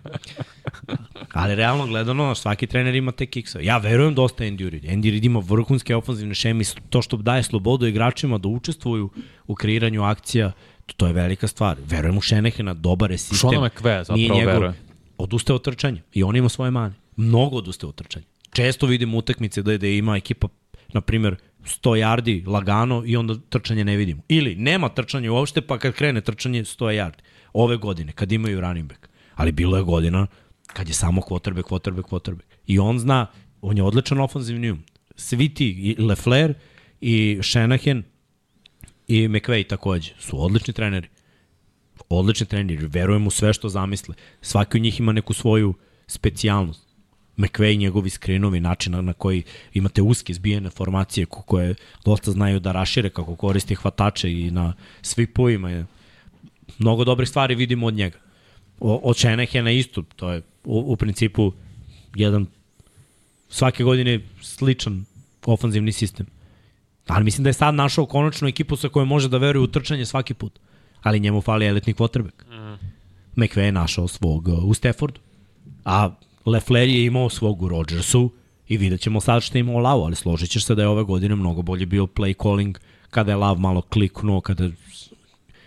Ali 1.33 1.55
realno 1.55 1.87
gledano, 1.87 2.35
svaki 2.35 2.67
trener 2.67 2.95
ima 2.95 3.13
te 3.13 3.27
kiksove. 3.27 3.65
Ja 3.65 3.79
verujem 3.79 4.15
dosta 4.15 4.45
Andy 4.45 4.69
Reid. 4.69 4.85
Andy 4.85 5.11
Reid 5.11 5.25
ima 5.25 5.39
vrhunske 5.39 5.97
ofenzivne 5.97 6.35
šeme 6.35 6.63
i 6.63 6.67
to 6.91 7.03
što 7.03 7.17
daje 7.17 7.43
slobodu 7.43 7.87
igračima 7.87 8.39
da 8.39 8.49
učestvuju 8.49 9.11
u 9.47 9.55
kreiranju 9.55 10.03
akcija, 10.03 10.53
to, 10.87 10.95
to 10.97 11.07
je 11.07 11.13
velika 11.13 11.49
stvar. 11.49 11.77
Verujem 11.87 12.19
u 12.19 12.21
Šenehena, 12.21 12.75
dobar 12.75 13.11
je 13.11 13.19
sistem. 13.19 13.39
Šona 13.39 13.61
McVay 13.71 14.05
zapravo 14.05 14.47
veruje. 14.47 14.73
Odustaje 15.19 15.55
od 15.55 15.63
trčanja 15.65 16.03
i 16.13 16.23
on 16.23 16.37
ima 16.37 16.49
svoje 16.49 16.71
mane. 16.71 16.95
Mnogo 17.17 17.57
odustaje 17.57 17.89
od 17.89 17.95
trčanja. 17.95 18.25
Često 18.53 18.87
vidimo 18.87 19.19
utakmice 19.19 19.63
da, 19.63 19.79
da 19.79 19.87
ima 19.87 20.17
ekipa, 20.17 20.49
na 20.93 21.01
primjer, 21.01 21.37
100 21.65 21.97
yardi 21.97 22.47
lagano 22.47 23.03
i 23.07 23.17
onda 23.17 23.35
trčanje 23.49 23.85
ne 23.85 23.97
vidimo. 23.97 24.23
Ili 24.29 24.55
nema 24.55 24.89
trčanja 24.89 25.33
uopšte, 25.33 25.61
pa 25.61 25.79
kad 25.79 25.95
krene 25.95 26.21
trčanje 26.21 26.65
100 26.65 26.85
yardi. 26.85 27.23
Ove 27.53 27.77
godine, 27.77 28.13
kad 28.13 28.33
imaju 28.33 28.61
running 28.61 28.89
back. 28.89 29.09
Ali 29.35 29.53
bilo 29.53 29.77
je 29.77 29.83
godina 29.83 30.27
kad 30.67 30.89
je 30.89 30.95
samo 30.95 31.21
quarterback, 31.21 31.69
quarterback, 31.69 32.09
quarterback. 32.09 32.45
I 32.67 32.79
on 32.79 32.99
zna, 32.99 33.27
on 33.63 33.77
je 33.77 33.83
odličan 33.83 34.21
ofenzivni 34.21 34.71
um. 34.71 34.83
Svi 35.17 35.55
ti, 35.55 35.67
i 35.67 36.03
Lefler 36.03 36.55
i 37.01 37.39
Shanahan 37.43 38.03
i 39.09 39.29
McVay 39.29 39.67
takođe, 39.67 40.13
su 40.19 40.45
odlični 40.45 40.75
treneri 40.75 41.09
odlični 42.09 42.47
treneri, 42.47 42.87
verujem 42.87 43.27
u 43.27 43.31
sve 43.31 43.53
što 43.53 43.69
zamisle. 43.69 44.15
Svaki 44.41 44.79
od 44.79 44.83
njih 44.83 45.01
ima 45.01 45.13
neku 45.13 45.33
svoju 45.33 45.75
specijalnost. 46.07 46.84
McVay, 47.37 47.79
njegovi 47.79 48.11
skrinovi, 48.11 48.61
način 48.61 49.05
na- 49.05 49.13
koji 49.13 49.43
imate 49.75 50.03
uske 50.03 50.35
zbijene 50.35 50.71
formacije 50.71 51.27
ko- 51.27 51.43
koje 51.43 51.75
dosta 52.05 52.31
znaju 52.31 52.61
da 52.61 52.73
rašire 52.73 53.11
kako 53.11 53.37
koristi 53.37 53.75
hvatače 53.75 54.33
i 54.33 54.51
na 54.51 54.73
svih 55.03 55.29
pojima 55.29 55.71
je 55.71 55.87
mnogo 56.79 57.05
dobrih 57.05 57.29
stvari 57.29 57.55
vidimo 57.55 57.87
od 57.87 57.95
njega. 57.95 58.19
O, 58.81 59.01
od 59.05 59.17
Šenehena 59.17 59.71
isto, 59.71 60.03
to 60.17 60.31
je 60.33 60.43
u, 60.65 60.85
u 60.87 60.97
principu 60.97 61.53
jedan 62.15 62.47
svake 63.49 63.85
godine 63.85 64.21
sličan 64.41 65.05
ofanzivni 65.47 65.93
sistem. 65.93 66.27
Ali 67.07 67.25
mislim 67.25 67.43
da 67.45 67.49
je 67.49 67.53
sad 67.55 67.75
našao 67.75 68.07
konačno 68.07 68.49
ekipu 68.49 68.77
sa 68.77 68.89
kojom 68.89 69.09
može 69.09 69.29
da 69.29 69.39
veruje 69.39 69.63
u 69.63 69.67
trčanje 69.67 70.07
svaki 70.07 70.35
put. 70.35 70.53
Ali 71.03 71.21
njemu 71.21 71.41
fali 71.41 71.67
elitni 71.67 71.95
quarterback. 71.95 72.45
Mm. 72.47 72.79
McVay 73.37 73.61
je 73.61 73.73
našao 73.73 74.09
svog 74.09 74.49
uh, 74.49 74.65
u 74.65 74.75
Staffordu. 74.75 75.21
A 75.85 76.11
Lefler 76.47 76.89
je 76.89 77.05
imao 77.05 77.31
svog 77.31 77.63
u 77.63 77.69
Rodgersu 77.69 78.31
i 78.69 78.77
vidjet 78.77 79.01
ćemo 79.01 79.21
sad 79.21 79.43
što 79.43 79.59
imao 79.59 79.79
Lau, 79.79 80.03
ali 80.03 80.17
složit 80.17 80.51
ćeš 80.51 80.65
se 80.65 80.75
da 80.75 80.83
je 80.83 80.89
ove 80.89 81.03
godine 81.03 81.35
mnogo 81.35 81.63
bolje 81.63 81.87
bio 81.87 82.07
play 82.07 82.43
calling 82.43 82.79
kada 83.11 83.33
je 83.33 83.37
Lav 83.37 83.59
malo 83.59 83.83
kliknuo, 83.83 84.41
kada 84.41 84.65
Ja 84.65 84.71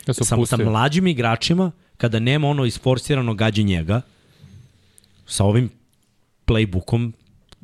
se 0.08 0.24
sa, 0.24 0.36
sa 0.48 0.58
mlađim 0.60 1.08
igračima, 1.08 1.72
kada 1.98 2.20
nema 2.20 2.48
ono 2.48 2.66
isforsirano 2.66 3.34
gađe 3.34 3.64
njega, 3.64 4.02
sa 5.26 5.44
ovim 5.44 5.70
playbookom 6.46 7.12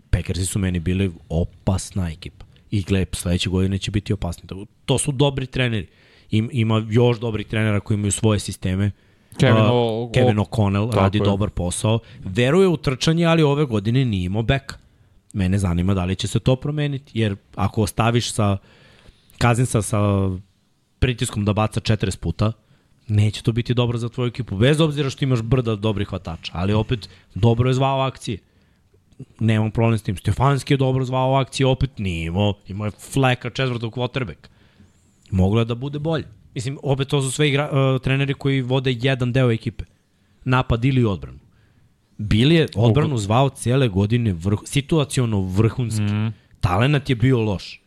Packersi 0.09 0.45
su 0.45 0.59
meni 0.59 0.80
bili 0.80 1.11
opasna 1.30 2.09
ekipa. 2.09 2.45
I 2.72 2.82
gle, 2.82 3.06
sledeće 3.14 3.50
godine 3.50 3.77
će 3.77 3.92
biti 3.92 4.14
opasni. 4.14 4.48
To- 4.48 4.66
To 4.85 4.98
su 4.98 5.11
dobri 5.11 5.45
treneri. 5.45 5.88
Im, 6.32 6.50
ima 6.53 6.85
još 6.90 7.19
dobrih 7.19 7.48
trenera 7.48 7.80
koji 7.80 7.95
imaju 7.95 8.11
svoje 8.11 8.40
sisteme. 8.40 8.92
Kevin 9.38 9.62
Uh, 9.62 9.70
O- 9.72 10.10
Kevin 10.14 10.40
O- 10.40 10.44
O'Connell 10.44 10.92
radi 10.95 11.18
je. 11.18 11.24
dobar 11.24 11.50
posao. 11.50 12.00
Veruje 12.24 12.68
u 12.68 12.78
trčanje, 12.78 13.26
ali 13.26 13.44
ove 13.44 13.66
godine 13.66 14.06
nije 14.06 14.26
imao 14.26 14.44
beka. 14.44 14.76
Mene 15.34 15.58
zanima 15.60 15.94
da 15.94 16.06
li 16.06 16.16
će 16.16 16.28
se 16.28 16.40
to 16.40 16.56
promeniti, 16.56 17.20
jer 17.20 17.36
ako 17.56 17.82
ostaviš 17.82 18.32
sa 18.32 18.58
Kazinsa 19.38 19.82
sa 19.82 20.00
pritiskom 21.00 21.45
da 21.45 21.53
baca 21.53 21.80
40 21.80 22.18
puta, 22.20 22.52
neće 23.08 23.44
to 23.44 23.52
biti 23.52 23.74
dobro 23.74 23.98
za 23.98 24.10
tvoju 24.10 24.28
ekipu. 24.28 24.56
Bez 24.58 24.82
obzira 24.82 25.10
što 25.10 25.26
imaš 25.26 25.42
brda 25.42 25.76
dobrih 25.76 26.08
hvatača, 26.08 26.52
ali 26.56 26.74
opet 26.74 27.10
dobro 27.36 27.70
je 27.70 27.74
zvao 27.74 28.00
akcije. 28.02 28.38
Nemam 29.40 29.72
problem 29.72 29.98
s 29.98 30.03
tim. 30.03 30.18
Stefanski 30.18 30.74
je 30.74 30.78
dobro 30.78 31.06
zvao 31.06 31.36
akcije, 31.36 31.68
opet 31.68 31.98
nije 31.98 32.26
imao. 32.26 32.53
Imao 32.68 32.86
je 32.86 32.92
fleka 32.92 33.50
četvrtog 33.50 33.94
quarterback. 33.94 34.48
Moglo 35.32 35.62
je 35.62 35.66
da 35.66 35.76
bude 35.76 36.00
bolje. 36.00 36.26
Mislim, 36.56 36.78
opet 36.84 37.08
to 37.08 37.22
su 37.22 37.32
sve 37.32 37.48
igra, 37.50 37.70
uh, 37.72 38.02
treneri 38.02 38.34
koji 38.34 38.62
vode 38.62 38.96
jedan 39.00 39.34
deo 39.34 39.52
ekipe. 39.52 39.84
Napad 40.46 40.86
ili 40.86 41.06
odbranu. 41.06 41.40
Bili 42.18 42.56
je 42.56 42.68
odbranu 42.76 43.18
zvao 43.18 43.50
cijele 43.50 43.88
godine 43.88 44.34
vrh, 44.34 44.60
situaciono 44.66 45.42
vrhunski. 45.42 46.02
Mm. 46.02 46.34
Talenat 46.60 47.10
je 47.10 47.16
bio 47.16 47.40
loš. 47.40 47.82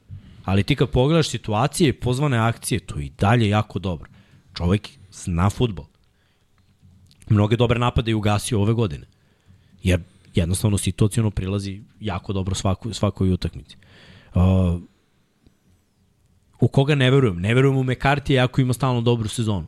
Ali 0.44 0.62
ti 0.62 0.76
kad 0.76 0.90
pogledaš 0.90 1.28
situacije 1.28 1.88
i 1.88 1.92
pozvane 1.92 2.38
akcije, 2.38 2.80
to 2.80 3.00
i 3.00 3.10
dalje 3.18 3.48
jako 3.48 3.78
dobro. 3.78 4.10
Čovek 4.54 4.88
zna 5.12 5.50
futbol. 5.50 5.84
Mnoge 7.28 7.56
dobre 7.56 7.78
napade 7.78 8.10
je 8.10 8.14
ugasio 8.14 8.60
ove 8.60 8.72
godine. 8.72 9.06
Jer 9.82 10.00
jednostavno 10.34 10.78
situaciono 10.78 11.30
prilazi 11.30 11.82
jako 12.00 12.32
dobro 12.32 12.54
svaku, 12.54 12.92
svakoj 12.92 13.32
utakmici. 13.32 13.76
Uh, 14.34 14.42
u 16.60 16.68
koga 16.68 16.94
ne 16.94 17.10
verujem? 17.10 17.40
Ne 17.40 17.54
verujem 17.54 17.76
u 17.76 17.84
McCarthy 17.84 18.44
ako 18.44 18.60
ima 18.60 18.72
stalno 18.72 19.00
dobru 19.00 19.28
sezonu. 19.28 19.66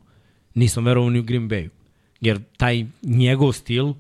Nisam 0.54 0.84
verovao 0.84 1.10
ni 1.10 1.18
u 1.18 1.22
Green 1.22 1.48
Bayu. 1.48 1.68
Jer 2.20 2.40
taj 2.56 2.86
njegov 3.02 3.52
stil 3.52 3.94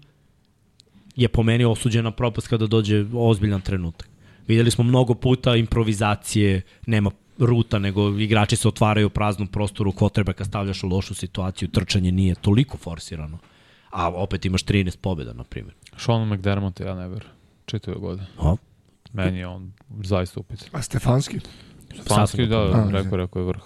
je 1.16 1.28
po 1.28 1.42
meni 1.42 1.64
osuđen 1.64 2.04
na 2.04 2.10
propast 2.10 2.48
kada 2.48 2.66
dođe 2.66 3.04
ozbiljan 3.14 3.60
trenutak. 3.60 4.08
Videli 4.46 4.70
smo 4.70 4.84
mnogo 4.84 5.14
puta 5.14 5.56
improvizacije, 5.56 6.62
nema 6.86 7.10
ruta, 7.38 7.78
nego 7.78 8.18
igrači 8.18 8.56
se 8.56 8.68
otvaraju 8.68 9.06
u 9.06 9.10
praznom 9.10 9.48
prostoru, 9.48 9.92
kvotrbeka 9.92 10.44
stavljaš 10.44 10.82
u 10.82 10.88
lošu 10.88 11.14
situaciju, 11.14 11.68
trčanje 11.68 12.12
nije 12.12 12.34
toliko 12.34 12.76
forsirano. 12.76 13.38
A 13.90 14.08
opet 14.08 14.44
imaš 14.44 14.64
13 14.64 14.96
pobjeda, 14.96 15.32
na 15.32 15.44
primjer. 15.44 15.74
Sean 15.96 16.28
McDermott, 16.28 16.80
ja 16.80 16.94
ne 16.94 17.08
verujem. 17.08 17.32
Čitave 17.66 17.96
godine. 17.98 18.26
O, 18.38 18.56
Meni 19.12 19.38
je 19.38 19.46
on 19.46 19.72
zaista 20.02 20.40
upit. 20.40 20.68
A 20.72 20.82
Stefanski? 20.82 21.40
Fanski, 22.08 22.46
da, 22.46 22.58
A, 22.58 22.88
rekao, 22.92 23.16
rekao 23.16 23.40
je 23.40 23.46
vrh. 23.46 23.60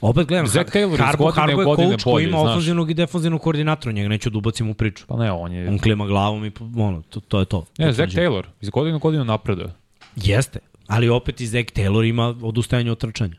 Opet 0.00 0.26
gledam, 0.26 0.46
Zach 0.46 0.72
Taylor 0.72 0.94
iz 0.94 0.98
Harbo, 0.98 1.24
godine 1.24 1.40
Harbo 1.40 1.60
je 1.60 1.64
godine 1.64 1.90
coach 1.90 2.04
koji 2.04 2.24
ima 2.24 2.40
ofenzivnog 2.40 2.90
i 2.90 2.94
defenzivnog 2.94 3.40
koordinatora, 3.40 3.92
njega 3.92 4.08
neću 4.08 4.30
da 4.30 4.38
ubacim 4.38 4.70
u 4.70 4.74
priču. 4.74 5.04
Pa 5.06 5.16
ne, 5.16 5.32
on 5.32 5.52
je... 5.52 5.68
On 5.68 5.78
klima 5.78 6.06
glavom 6.06 6.44
i 6.44 6.52
ono, 6.76 7.02
to, 7.02 7.20
to 7.20 7.40
je 7.40 7.44
to. 7.44 7.64
Ne, 7.78 7.92
Zach 7.92 8.08
Potvrđujem. 8.08 8.32
Taylor, 8.32 8.44
iz 8.60 8.70
godine 8.70 8.96
u 8.96 8.98
godinu 8.98 9.24
napreduje. 9.24 9.74
Jeste, 10.16 10.58
ali 10.86 11.08
opet 11.08 11.40
i 11.40 11.46
Zach 11.46 11.72
Taylor 11.72 12.08
ima 12.08 12.34
odustajanje 12.42 12.90
od 12.90 12.98
trčanja. 12.98 13.36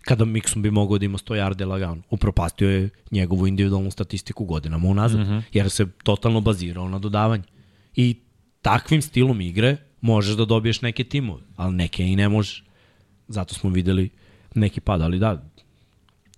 Kada 0.00 0.24
Mixon 0.24 0.62
bi 0.62 0.70
mogao 0.70 0.98
da 0.98 1.04
ima 1.04 1.18
100 1.18 1.34
yarde 1.34 1.66
lagano. 1.66 2.02
Upropastio 2.10 2.70
je 2.70 2.88
njegovu 3.10 3.46
individualnu 3.46 3.90
statistiku 3.90 4.44
godinama 4.44 4.88
unazad, 4.88 5.20
mm 5.20 5.24
-hmm. 5.24 5.42
jer 5.52 5.70
se 5.70 5.86
totalno 6.04 6.40
bazirao 6.40 6.88
na 6.88 6.98
dodavanje. 6.98 7.44
I 7.96 8.16
takvim 8.62 9.02
stilom 9.02 9.40
igre 9.40 9.76
možeš 10.00 10.36
da 10.36 10.44
dobiješ 10.44 10.82
neke 10.82 11.04
timove, 11.04 11.42
ali 11.56 11.74
neke 11.74 12.04
i 12.04 12.16
ne 12.16 12.28
možeš. 12.28 12.64
Zato 13.32 13.54
smo 13.54 13.70
videli 13.70 14.10
neki 14.54 14.80
pad, 14.80 15.02
ali 15.02 15.18
da, 15.18 15.42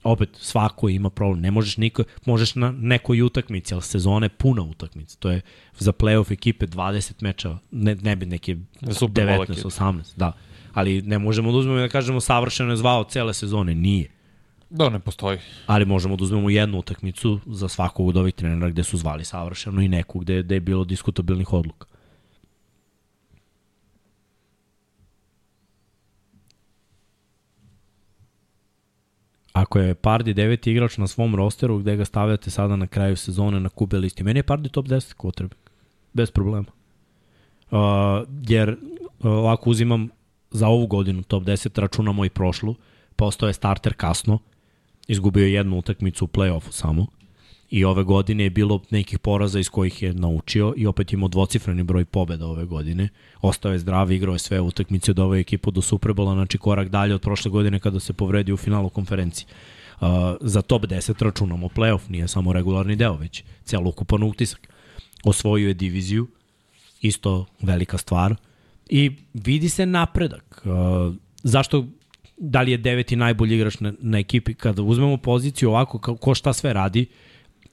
opet 0.05 0.28
svako 0.32 0.89
ima 0.89 1.10
problem. 1.10 1.40
Ne 1.40 1.50
možeš 1.50 1.76
niko, 1.76 2.05
možeš 2.26 2.55
na 2.55 2.73
nekoj 2.73 3.23
utakmici, 3.23 3.74
ali 3.74 3.82
sezona 3.82 4.26
je 4.26 4.31
puna 4.31 4.62
utakmica. 4.62 5.16
To 5.18 5.31
je 5.31 5.40
za 5.78 5.92
playoff 5.92 6.32
ekipe 6.32 6.66
20 6.66 7.12
mečeva, 7.20 7.58
ne, 7.70 7.94
ne 7.94 8.16
bi 8.16 8.26
neke 8.26 8.56
Super 8.92 9.24
Bowl 9.24 9.47
19, 9.47 9.52
ekipe. 9.52 9.68
18, 9.68 10.16
da. 10.16 10.32
Ali 10.73 11.02
ne 11.02 11.18
možemo 11.18 11.52
da 11.52 11.58
uzmemo 11.58 11.78
i 11.78 11.82
da 11.82 11.89
kažemo 11.89 12.20
savršeno 12.20 12.70
je 12.70 12.76
zvao 12.76 13.05
cele 13.05 13.34
sezone, 13.34 13.74
nije. 13.74 14.10
Da, 14.70 14.89
ne 14.89 14.98
postoji. 14.98 15.39
Ali 15.66 15.84
možemo 15.84 16.16
da 16.16 16.24
uzmemo 16.24 16.50
jednu 16.50 16.78
utakmicu 16.78 17.40
za 17.47 17.68
svakog 17.68 18.08
od 18.08 18.16
ovih 18.16 18.34
trenera 18.34 18.70
gde 18.70 18.84
su 18.84 18.98
zvali 18.98 19.24
savršeno 19.24 19.81
i 19.81 19.89
neku 19.89 20.18
gde, 20.18 20.42
gde 20.42 20.55
je 20.55 20.60
bilo 20.60 20.84
diskutabilnih 20.84 21.52
odluka. 21.52 21.86
Ako 29.55 29.78
je 29.78 29.94
Pardi 29.94 30.34
deveti 30.34 30.73
igrač 30.73 30.97
na 30.99 31.07
svom 31.07 31.34
rosteru, 31.34 31.78
gde 31.78 31.97
ga 31.97 32.05
stavljate 32.05 32.50
sada 32.50 32.76
na 32.76 32.86
kraju 32.86 33.16
sezone 33.16 33.60
na 33.60 33.68
kube 33.68 33.99
listi, 33.99 34.24
meni 34.24 34.39
je 34.39 34.42
Pardi 34.42 34.68
top 34.68 34.86
10 34.86 35.15
quarterback. 35.15 35.70
Bez 36.12 36.31
problema. 36.31 36.66
Uh, 37.70 37.78
jer 38.49 38.70
uh, 38.70 38.76
ovako 39.26 39.70
uzimam 39.70 40.08
za 40.50 40.68
ovu 40.68 40.86
godinu 40.86 41.23
top 41.23 41.42
10, 41.42 41.81
računamo 41.81 42.24
i 42.24 42.31
prošlu, 42.31 42.74
postao 43.16 43.47
je 43.47 43.52
starter 43.52 43.94
kasno, 43.94 44.39
izgubio 45.08 45.47
je 45.47 45.52
jednu 45.52 45.78
utakmicu 45.78 46.24
u 46.24 46.28
play-offu 46.28 46.70
samo 46.70 47.07
i 47.70 47.84
ove 47.84 48.02
godine 48.02 48.44
je 48.44 48.51
bilo 48.51 48.81
nekih 48.91 49.18
poraza 49.18 49.60
iz 49.60 49.68
kojih 49.68 50.02
je 50.02 50.15
naučio 50.15 50.75
i 50.76 50.86
opet 50.86 51.12
imao 51.12 51.28
dvocifreni 51.28 51.83
broj 51.83 52.05
pobeda 52.05 52.47
ove 52.47 52.65
godine. 52.65 53.09
Ostao 53.43 53.73
je 53.73 53.78
zdrav, 53.78 54.12
igrao 54.12 54.33
je 54.33 54.39
sve 54.39 54.60
utakmice 54.60 55.10
od 55.10 55.18
ove 55.18 55.41
ekipu 55.41 55.70
do 55.70 55.83
Superbola, 55.83 56.34
znači 56.34 56.59
korak 56.59 56.89
dalje 56.89 57.15
od 57.15 57.20
prošle 57.20 57.51
godine 57.51 57.81
kada 57.81 58.01
se 58.01 58.12
povredio 58.12 58.55
u 58.55 58.57
finalu 58.59 58.89
konferencije. 58.89 59.47
Uh, 60.01 60.09
za 60.41 60.62
top 60.62 60.83
10 60.83 61.25
računamo 61.25 61.68
play-off, 61.68 62.10
nije 62.10 62.28
samo 62.28 62.52
regularni 62.52 62.97
deo, 62.97 63.17
već 63.17 63.44
celokupan 63.65 64.23
utisak. 64.23 64.68
Osvojio 65.25 65.68
je 65.68 65.75
diviziju, 65.75 66.26
isto 67.01 67.47
velika 67.60 67.99
stvar. 67.99 68.34
I 68.89 69.10
vidi 69.34 69.68
se 69.68 69.86
napredak. 69.86 70.62
Uh, 70.65 71.15
zašto 71.43 71.86
da 72.36 72.62
li 72.62 72.70
je 72.70 72.78
deveti 72.78 73.17
najbolji 73.17 73.55
igrač 73.55 73.81
na, 73.81 73.93
na 74.01 74.18
ekipi, 74.18 74.55
kada 74.55 74.83
uzmemo 74.83 75.17
poziciju 75.17 75.70
ovako, 75.70 76.17
ko, 76.17 76.34
šta 76.34 76.52
sve 76.52 76.73
radi, 76.73 77.07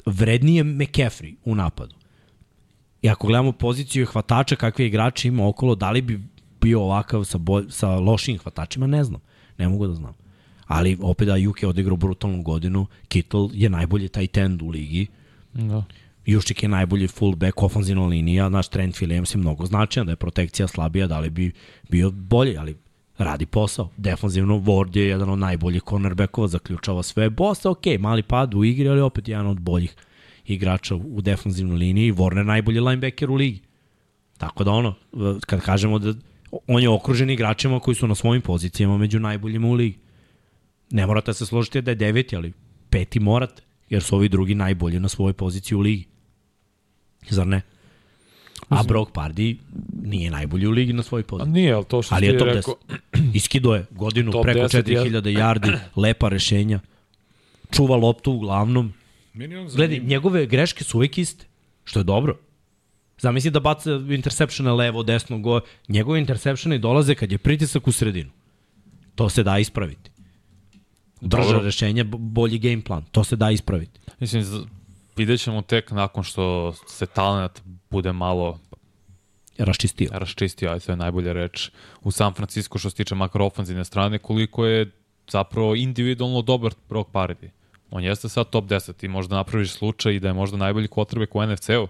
vrednije 0.06 0.64
McCaffrey 0.64 1.36
u 1.46 1.56
napadu. 1.56 1.96
I 3.02 3.10
ako 3.10 3.28
gledamo 3.28 3.52
poziciju 3.52 4.06
hvatača 4.06 4.56
kakve 4.56 4.88
igrače 4.88 5.28
ima 5.28 5.48
okolo, 5.48 5.76
da 5.76 5.92
li 5.92 6.02
bi 6.02 6.22
bio 6.62 6.82
ovakav 6.82 7.24
sa, 7.24 7.38
bolj, 7.38 7.66
sa 7.70 7.90
lošim 7.90 8.38
hvatačima, 8.38 8.88
ne 8.88 9.04
znam. 9.04 9.22
Ne 9.58 9.68
mogu 9.68 9.88
da 9.88 9.94
znam. 9.94 10.14
Ali 10.68 10.98
opet 11.02 11.28
da 11.28 11.36
Juk 11.36 11.64
je 11.64 11.68
odigrao 11.70 11.98
brutalnu 11.98 12.44
godinu, 12.44 12.86
Kittle 13.08 13.50
je 13.54 13.70
najbolji 13.70 14.08
tight 14.08 14.38
end 14.38 14.62
u 14.62 14.70
ligi, 14.70 15.08
Da. 15.54 15.84
Juščik 16.26 16.64
je 16.64 16.70
najbolji 16.70 17.08
fullback, 17.08 17.64
ofanzivna 17.64 18.06
linija, 18.06 18.50
naš 18.50 18.68
Trent 18.70 18.96
Williams 18.96 19.36
je 19.36 19.40
mnogo 19.42 19.66
značajan, 19.66 20.06
da 20.06 20.12
je 20.12 20.22
protekcija 20.22 20.68
slabija, 20.68 21.08
da 21.08 21.20
li 21.20 21.30
bi 21.30 21.52
bio 21.90 22.12
bolji, 22.12 22.58
ali 22.58 22.78
radi 23.24 23.46
posao. 23.46 23.90
Defanzivno, 23.98 24.58
Ward 24.58 24.98
je 24.98 25.08
jedan 25.08 25.30
od 25.30 25.40
najboljih 25.40 25.82
cornerbackova, 25.90 26.48
zaključava 26.48 27.04
sve. 27.04 27.30
Bosa, 27.30 27.70
ok, 27.70 27.86
mali 28.00 28.24
pad 28.24 28.54
u 28.54 28.64
igri, 28.64 28.90
ali 28.90 29.02
opet 29.02 29.28
jedan 29.28 29.48
od 29.48 29.60
boljih 29.60 29.96
igrača 30.46 30.96
u 30.96 31.22
defanzivnoj 31.22 31.78
liniji. 31.78 32.14
Warner 32.14 32.44
najbolji 32.44 32.80
linebacker 32.80 33.32
u 33.32 33.36
ligi. 33.36 33.60
Tako 34.38 34.64
da 34.64 34.72
ono, 34.72 34.96
kad 35.46 35.62
kažemo 35.62 36.00
da 36.00 36.14
on 36.68 36.82
je 36.82 36.90
okružen 36.90 37.30
igračima 37.30 37.80
koji 37.80 37.96
su 37.96 38.08
na 38.08 38.16
svojim 38.16 38.42
pozicijama 38.42 38.98
među 38.98 39.20
najboljima 39.20 39.68
u 39.68 39.74
ligi. 39.74 39.98
Ne 40.92 41.08
morate 41.08 41.34
se 41.34 41.46
složiti 41.46 41.82
da 41.82 41.92
je 41.92 41.96
deveti, 41.96 42.36
ali 42.36 42.54
peti 42.90 43.20
morate, 43.20 43.62
jer 43.90 44.04
su 44.04 44.16
ovi 44.16 44.30
drugi 44.30 44.56
najbolji 44.56 45.00
na 45.00 45.10
svojoj 45.10 45.34
poziciji 45.34 45.76
u 45.76 45.80
ligi. 45.80 46.06
Zar 47.30 47.48
ne? 47.48 47.62
A 48.72 48.84
Brock 48.84 49.12
Pardy 49.12 49.58
nije 49.96 50.32
najbolji 50.32 50.68
u 50.68 50.72
ligi 50.72 50.94
na 50.94 51.04
svojoj 51.04 51.22
A 51.22 51.26
poziciji. 51.26 51.54
nije, 51.54 51.74
ali 51.74 51.86
to 51.86 52.02
što 52.02 52.16
Ali 52.16 52.22
ti 52.22 52.26
je 52.28 52.38
top 52.38 52.48
rekao, 52.48 52.76
10. 53.14 53.32
Iskido 53.34 53.74
je 53.74 53.86
godinu 53.92 54.32
Top 54.32 54.44
preko 54.44 54.60
10 54.60 54.90
je- 54.90 54.98
4000 54.98 55.22
yardi, 55.32 55.78
lepa 55.96 56.30
rešenja. 56.30 56.80
Čuva 57.72 57.96
loptu 57.98 58.32
uglavnom. 58.32 58.94
Meni 59.34 59.56
on 59.56 59.68
Gledaj, 59.68 60.00
njegove 60.00 60.46
greške 60.46 60.84
su 60.84 60.98
uvek 60.98 61.18
iste, 61.18 61.46
što 61.84 62.00
je 62.00 62.04
dobro. 62.04 62.38
Zamisli 63.20 63.52
da 63.52 63.60
baca 63.60 63.92
interseptione 64.10 64.72
levo, 64.72 65.04
desno, 65.04 65.40
go. 65.40 65.60
Njegove 65.88 66.20
interseptione 66.20 66.78
dolaze 66.78 67.16
kad 67.16 67.32
je 67.32 67.38
pritisak 67.38 67.88
u 67.88 67.92
sredinu. 67.92 68.30
To 69.16 69.30
se 69.30 69.44
da 69.44 69.60
ispraviti. 69.60 70.10
Brža 71.22 71.44
Dobro. 71.44 71.60
rešenja, 71.60 72.04
b- 72.04 72.18
bolji 72.20 72.60
game 72.60 72.82
plan. 72.82 73.04
To 73.06 73.24
se 73.24 73.36
da 73.36 73.52
ispraviti. 73.52 74.00
Mislim, 74.20 74.46
vidjet 75.18 75.42
ćemo 75.42 75.62
tek 75.62 75.92
nakon 75.92 76.24
što 76.24 76.74
se 76.88 77.06
talent 77.06 77.62
bude 77.92 78.12
malo 78.12 78.60
Raščistio. 79.58 80.10
raščistio, 80.14 80.72
aj 80.72 80.80
to 80.80 80.92
je 80.92 80.96
najbolja 80.96 81.34
reč, 81.34 81.70
u 82.02 82.12
San 82.12 82.34
Francisco 82.34 82.80
što 82.80 82.90
se 82.90 82.96
tiče 82.96 83.16
makro 83.16 83.46
ofanzivne 83.46 83.86
strane, 83.86 84.20
koliko 84.20 84.66
je 84.66 84.92
zapravo 85.30 85.76
individualno 85.76 86.42
dobar 86.42 86.74
Brock 86.90 87.12
Pardy. 87.12 87.50
On 87.92 88.04
jeste 88.04 88.30
sad 88.30 88.50
top 88.50 88.66
10 88.66 88.94
ti 88.94 89.08
možda 89.08 89.36
napraviš 89.36 89.72
slučaj 89.72 90.16
i 90.16 90.20
da 90.20 90.28
je 90.28 90.34
možda 90.34 90.58
najbolji 90.58 90.88
quarterback 90.88 91.28
u 91.34 91.52
NFC-u. 91.52 91.88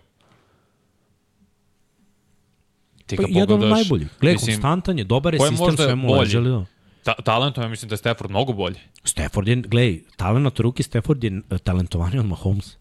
Ti 3.06 3.16
Pa 3.16 3.24
ga 3.24 3.28
jedan 3.30 3.42
od 3.42 3.48
pogledaš, 3.48 3.78
najboljih. 3.78 4.08
Gle, 4.22 4.32
mislim, 4.32 4.56
konstantan 4.56 4.98
je, 4.98 5.04
dobar 5.04 5.34
je 5.34 5.40
sistem, 5.40 5.58
možda 5.58 5.84
sve 5.84 5.96
mu 5.96 6.08
bolji? 6.08 6.40
Da. 6.40 6.66
Ta, 7.04 7.14
talentom 7.14 7.64
ja 7.64 7.70
mislim 7.70 7.90
da 7.90 7.94
je 7.94 7.98
Stafford 7.98 8.30
mnogo 8.30 8.54
bolji. 8.54 8.80
Stafford 9.04 9.48
je, 9.48 9.56
gledaj, 9.56 10.00
talent 10.16 10.60
ruki 10.60 10.84
Stafford 10.84 11.24
je 11.24 11.42
e, 11.50 11.58
talentovaniji 11.58 12.20
od 12.20 12.26
Mahomes. 12.26 12.78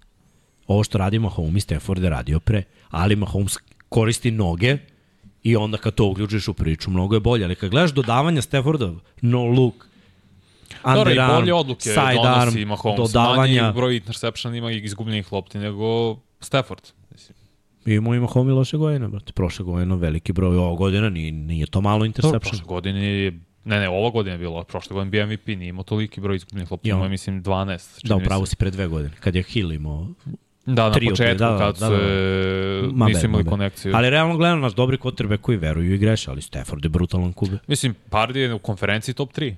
Ovo 0.71 0.85
što 0.85 0.99
radi 0.99 1.19
Mahomes 1.19 1.57
i 1.57 1.61
Stafford 1.61 2.03
je 2.03 2.11
radio 2.11 2.41
pre, 2.41 2.63
ali 2.91 3.17
Mahomes 3.17 3.57
koristi 3.89 4.31
noge 4.31 4.77
i 5.43 5.57
onda 5.57 5.79
kad 5.79 5.95
to 5.95 6.07
uključiš 6.07 6.49
u 6.49 6.55
priču, 6.55 6.91
mnogo 6.91 7.17
je 7.17 7.21
bolje. 7.21 7.45
Ali 7.45 7.55
kad 7.55 7.71
gledaš 7.71 7.91
dodavanja 7.91 8.43
Stafforda, 8.43 8.93
no 9.21 9.45
look, 9.45 9.75
Dobro, 10.85 11.13
i 11.13 11.17
bolje 11.31 11.55
odluke 11.55 11.83
side 11.83 12.01
arm, 12.01 12.41
donosi 12.41 12.65
Mahomes. 12.65 12.97
dodavanja. 12.99 13.63
Manji 13.63 13.75
broj 13.75 13.97
interception 13.97 14.55
ima 14.55 14.73
i 14.73 14.79
izgubljenih 14.79 15.33
lopti 15.33 15.59
nego 15.59 16.17
Stafford. 16.41 16.83
Mislim. 17.13 17.37
Imamo 17.87 18.15
i 18.15 18.21
Mahomes 18.21 18.51
i 18.51 18.55
loše 18.55 18.77
godine, 18.77 19.09
brate. 19.09 19.33
Prošle 19.33 19.65
godine 19.65 19.97
veliki 19.97 20.33
broj, 20.33 20.57
ovo 20.57 20.77
godina 20.77 21.09
nije, 21.09 21.33
nije 21.33 21.67
to 21.67 21.81
malo 21.81 21.95
Dobro, 21.97 22.07
interception. 22.07 22.41
prošle 22.41 22.65
godine 22.67 23.01
je 23.05 23.41
Ne, 23.65 23.81
ne, 23.81 23.89
ova 23.89 24.11
godina 24.11 24.33
je 24.35 24.39
bilo. 24.39 24.65
Prošle 24.65 24.95
godine 24.95 25.11
bio 25.11 25.27
MVP, 25.27 25.47
nije 25.47 25.69
imao 25.69 25.85
toliki 25.85 26.21
broj 26.21 26.37
izgubljenih 26.37 26.71
lopti, 26.71 26.89
Ja. 26.89 26.97
imao 26.97 27.09
mislim 27.09 27.43
12. 27.43 28.01
čini 28.01 28.09
Da, 28.09 28.17
upravo 28.17 28.47
si 28.47 28.57
pre 28.57 28.71
dve 28.71 28.87
godine, 28.87 29.15
kad 29.21 29.35
je 29.35 29.43
Hill 29.43 29.73
imao 29.73 30.09
Da, 30.75 30.89
na 30.89 30.93
tri 30.93 31.09
od 31.09 31.17
tri, 31.17 31.25
početku, 31.25 31.39
da, 31.39 31.51
da, 31.51 31.59
kad 31.59 31.79
da, 31.79 31.89
se 31.89 31.95
da. 32.83 32.93
Ma 32.93 33.07
nisu 33.07 33.27
imali 33.27 33.45
ma 33.45 33.51
konekciju. 33.51 33.93
Ali 33.97 34.11
realno 34.11 34.37
gledano, 34.37 34.61
naš 34.61 34.75
dobri 34.75 34.99
kotrbe 34.99 35.37
koji 35.37 35.59
veruju 35.59 35.95
i 35.95 35.99
greše, 35.99 36.31
ali 36.31 36.43
Stafford 36.43 36.85
je 36.85 36.89
brutalan 36.89 37.33
kube. 37.33 37.59
Mislim, 37.67 37.95
Pardy 38.11 38.37
je 38.37 38.55
u 38.55 38.59
konferenciji 38.59 39.15
top 39.15 39.33
3. 39.33 39.55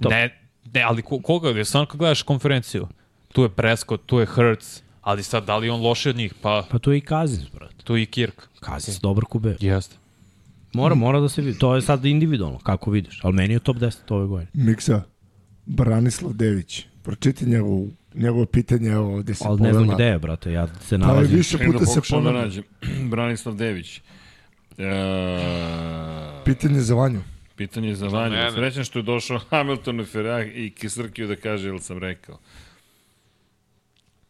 Top. 0.00 0.12
Ne, 0.12 0.40
ne, 0.74 0.82
ali 0.82 1.02
ko, 1.02 1.18
koga, 1.20 1.48
je 1.48 1.64
stvarno 1.64 1.86
kad 1.86 1.98
gledaš 1.98 2.22
konferenciju, 2.22 2.88
tu 3.32 3.42
je 3.42 3.48
Prescott, 3.48 4.06
tu 4.06 4.18
je 4.18 4.26
Hurts, 4.26 4.82
ali 5.00 5.22
sad 5.22 5.44
da 5.44 5.56
li 5.56 5.66
je 5.66 5.72
on 5.72 5.80
loši 5.80 6.08
od 6.08 6.16
njih? 6.16 6.34
Pa 6.40 6.64
Pa 6.70 6.78
tu 6.78 6.92
je 6.92 6.98
i 6.98 7.00
Kazins, 7.00 7.50
brate. 7.54 7.74
tu 7.84 7.96
je 7.96 8.02
i 8.02 8.06
Kirk. 8.06 8.48
Kazins 8.60 9.00
dobar 9.00 9.24
kube. 9.24 9.56
Jeste. 9.60 9.96
Mora, 10.72 10.94
mora 10.94 11.20
da 11.20 11.28
se 11.28 11.42
vidi. 11.42 11.58
To 11.58 11.74
je 11.74 11.82
sad 11.82 12.04
individualno, 12.04 12.58
kako 12.58 12.90
vidiš. 12.90 13.20
Ali 13.22 13.34
meni 13.34 13.54
je 13.54 13.60
top 13.60 13.76
10 13.76 13.96
ove 14.08 14.26
godine. 14.26 14.50
Miksa, 14.54 15.02
Branislav 15.66 16.32
Dević, 16.32 16.84
pročiti 17.02 17.46
njegovo, 17.46 17.86
njegovo 18.16 18.46
pitanje, 18.46 18.88
evo 18.90 19.14
ovde 19.14 19.34
se 19.34 19.44
Ali 19.46 19.60
ne 19.60 19.72
znam 19.72 19.84
povela. 19.84 19.94
gde 19.94 20.04
je, 20.04 20.18
brate. 20.18 20.52
Ja 20.52 20.66
se 20.68 20.90
Pa 20.90 20.96
nalazim. 20.98 21.36
više 21.36 21.50
Čekaj 21.50 21.66
da 21.66 21.72
puta 21.72 21.86
se 21.86 22.00
da 22.00 22.06
ponavlja. 22.10 22.40
nađem. 22.40 22.64
Branislav 23.10 23.54
Dević. 23.54 24.00
E, 24.78 24.82
Pitanje 26.44 26.80
za 26.80 26.94
Vanju. 26.94 27.20
pitanje 27.56 27.94
za 27.94 28.08
Vanju. 28.08 28.36
Srećan 28.54 28.84
što 28.84 28.98
je 28.98 29.02
došao 29.04 29.38
Hamilton 29.40 30.00
i 30.00 30.04
Ferrari 30.04 30.48
i 30.56 30.70
Kisrkio 30.70 31.26
da 31.26 31.36
kaže, 31.36 31.68
jel 31.68 31.78
sam 31.78 31.98
rekao. 31.98 32.38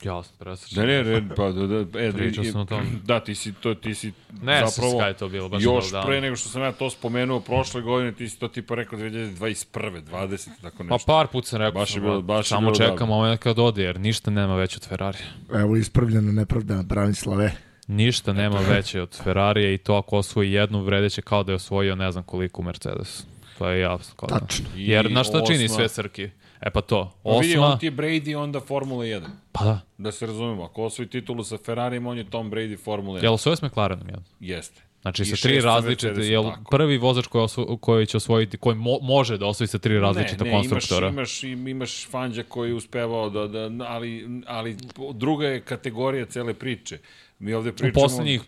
Ja 0.02 0.22
sam 0.22 0.34
presrećan. 0.38 0.76
Da 0.76 0.86
ne, 0.86 1.02
red, 1.02 1.24
pa 1.36 1.50
da, 1.50 1.66
da, 1.68 2.00
e, 2.00 2.12
Pričao 2.12 2.44
i- 2.44 2.46
sam 2.46 2.60
o 2.60 2.64
tome. 2.64 2.86
Da, 3.04 3.20
ti 3.20 3.34
si, 3.34 3.52
to, 3.52 3.74
ti 3.74 3.94
si 3.94 4.12
Ne, 4.32 4.62
zapravo, 4.66 5.02
je 5.02 5.14
to 5.14 5.28
bilo, 5.28 5.48
baš 5.48 5.62
još 5.62 5.84
bilo 5.84 5.90
davno. 5.92 6.06
pre 6.06 6.20
nego 6.20 6.36
što 6.36 6.48
sam 6.48 6.62
ja 6.62 6.72
to 6.72 6.90
spomenuo 6.90 7.40
prošle 7.40 7.82
godine, 7.82 8.12
ti 8.12 8.28
si 8.28 8.38
to 8.38 8.48
tipa 8.48 8.74
rekao 8.74 8.98
2021. 8.98 10.02
20, 10.02 10.48
tako 10.62 10.76
Pa 10.78 10.84
nešto. 10.84 11.06
par 11.06 11.26
put 11.26 11.46
sam 11.46 11.58
rekao, 11.58 11.72
Baš 11.72 11.90
je 11.90 11.92
sam, 11.92 12.02
bilo- 12.02 12.22
baš 12.22 12.46
je 12.46 12.48
samo 12.48 12.60
bilo 12.62 12.74
čekam 12.76 12.90
dobro. 12.90 13.06
moment 13.06 13.40
kad 13.40 13.58
ode, 13.58 13.82
jer 13.82 14.00
ništa 14.00 14.30
nema 14.30 14.56
veće 14.56 14.76
od 14.76 14.88
Ferrari. 14.88 15.18
Evo 15.52 15.76
ispravljena 15.76 16.32
nepravda 16.32 16.82
Branislave. 16.82 17.52
Ništa 17.88 18.32
nema 18.32 18.58
veće 18.60 19.02
od 19.02 19.16
Ferrarija 19.16 19.72
i 19.72 19.78
to 19.78 19.94
ako 19.94 20.16
osvoji 20.16 20.52
jednu, 20.52 20.82
vredeće 20.82 21.22
kao 21.22 21.42
da 21.42 21.52
je 21.52 21.56
osvojio 21.56 21.94
ne 21.96 22.12
znam 22.12 22.24
koliko 22.24 22.62
Mercedes. 22.62 23.24
To 23.58 23.68
je 23.68 23.80
jasno. 23.80 24.26
Da. 24.28 24.38
Tačno. 24.38 24.66
Jer 24.76 25.10
na 25.10 25.24
šta 25.24 25.40
čini 25.42 25.64
osma- 25.64 25.74
sve 25.76 25.88
Srki? 25.88 26.30
E 26.60 26.70
pa 26.70 26.80
to, 26.80 27.12
Pa 27.22 27.30
vidi, 27.30 27.54
osma, 27.54 27.66
on 27.66 27.78
ti 27.78 27.86
je 27.86 27.92
Brady 27.92 28.36
onda 28.36 28.60
Formula 28.60 29.04
1. 29.04 29.26
pa 29.52 29.64
da. 29.64 29.80
Da 29.98 30.12
se 30.12 30.26
razumemo, 30.26 30.64
ako 30.64 30.82
osvoji 30.82 31.08
titulu 31.08 31.44
sa 31.44 31.58
Ferrarijem, 31.58 32.06
on 32.06 32.18
je 32.18 32.30
Tom 32.30 32.50
Brady 32.50 32.78
Formula 32.84 33.18
1. 33.20 33.22
Jel 33.22 33.34
osvojio 33.34 33.56
s 33.56 33.62
McLarenom 33.62 34.08
jedan? 34.08 34.24
Jeste. 34.40 34.82
Znači 35.02 35.22
I 35.22 35.26
sa 35.26 35.36
tri 35.36 35.60
različite, 35.60 36.20
jel 36.20 36.44
tako. 36.44 36.70
prvi 36.70 36.98
vozač 36.98 37.26
koji, 37.26 37.42
osvo, 37.42 37.76
koji 37.76 38.06
će 38.06 38.16
osvojiti, 38.16 38.56
koji 38.56 38.76
mo, 38.76 38.98
može 39.02 39.38
da 39.38 39.46
osvoji 39.46 39.68
sa 39.68 39.78
tri 39.78 39.98
različita 39.98 40.44
ne, 40.44 40.50
ne, 40.50 40.56
konstruktora? 40.56 41.08
Imaš, 41.08 41.42
imaš, 41.42 41.70
imaš 41.70 42.06
Fanđa 42.08 42.42
koji 42.42 42.70
je 42.70 42.74
uspevao 42.74 43.30
da, 43.30 43.46
da 43.46 43.84
ali, 43.88 44.28
ali 44.46 44.76
druga 45.14 45.46
je 45.46 45.60
kategorija 45.60 46.26
cele 46.26 46.54
priče. 46.54 46.98
Mi 47.38 47.54
ovde 47.54 47.70
U 47.70 47.72
pričamo... 47.72 48.04
poslednjih 48.04 48.42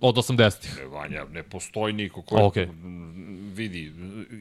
od 0.00 0.16
80-ih. 0.16 0.76
Ne, 0.78 0.86
Vanja, 0.86 1.24
ne 1.32 1.42
postoji 1.42 1.92
niko 1.92 2.22
koji 2.22 2.64
m, 2.64 3.52
vidi, 3.54 3.92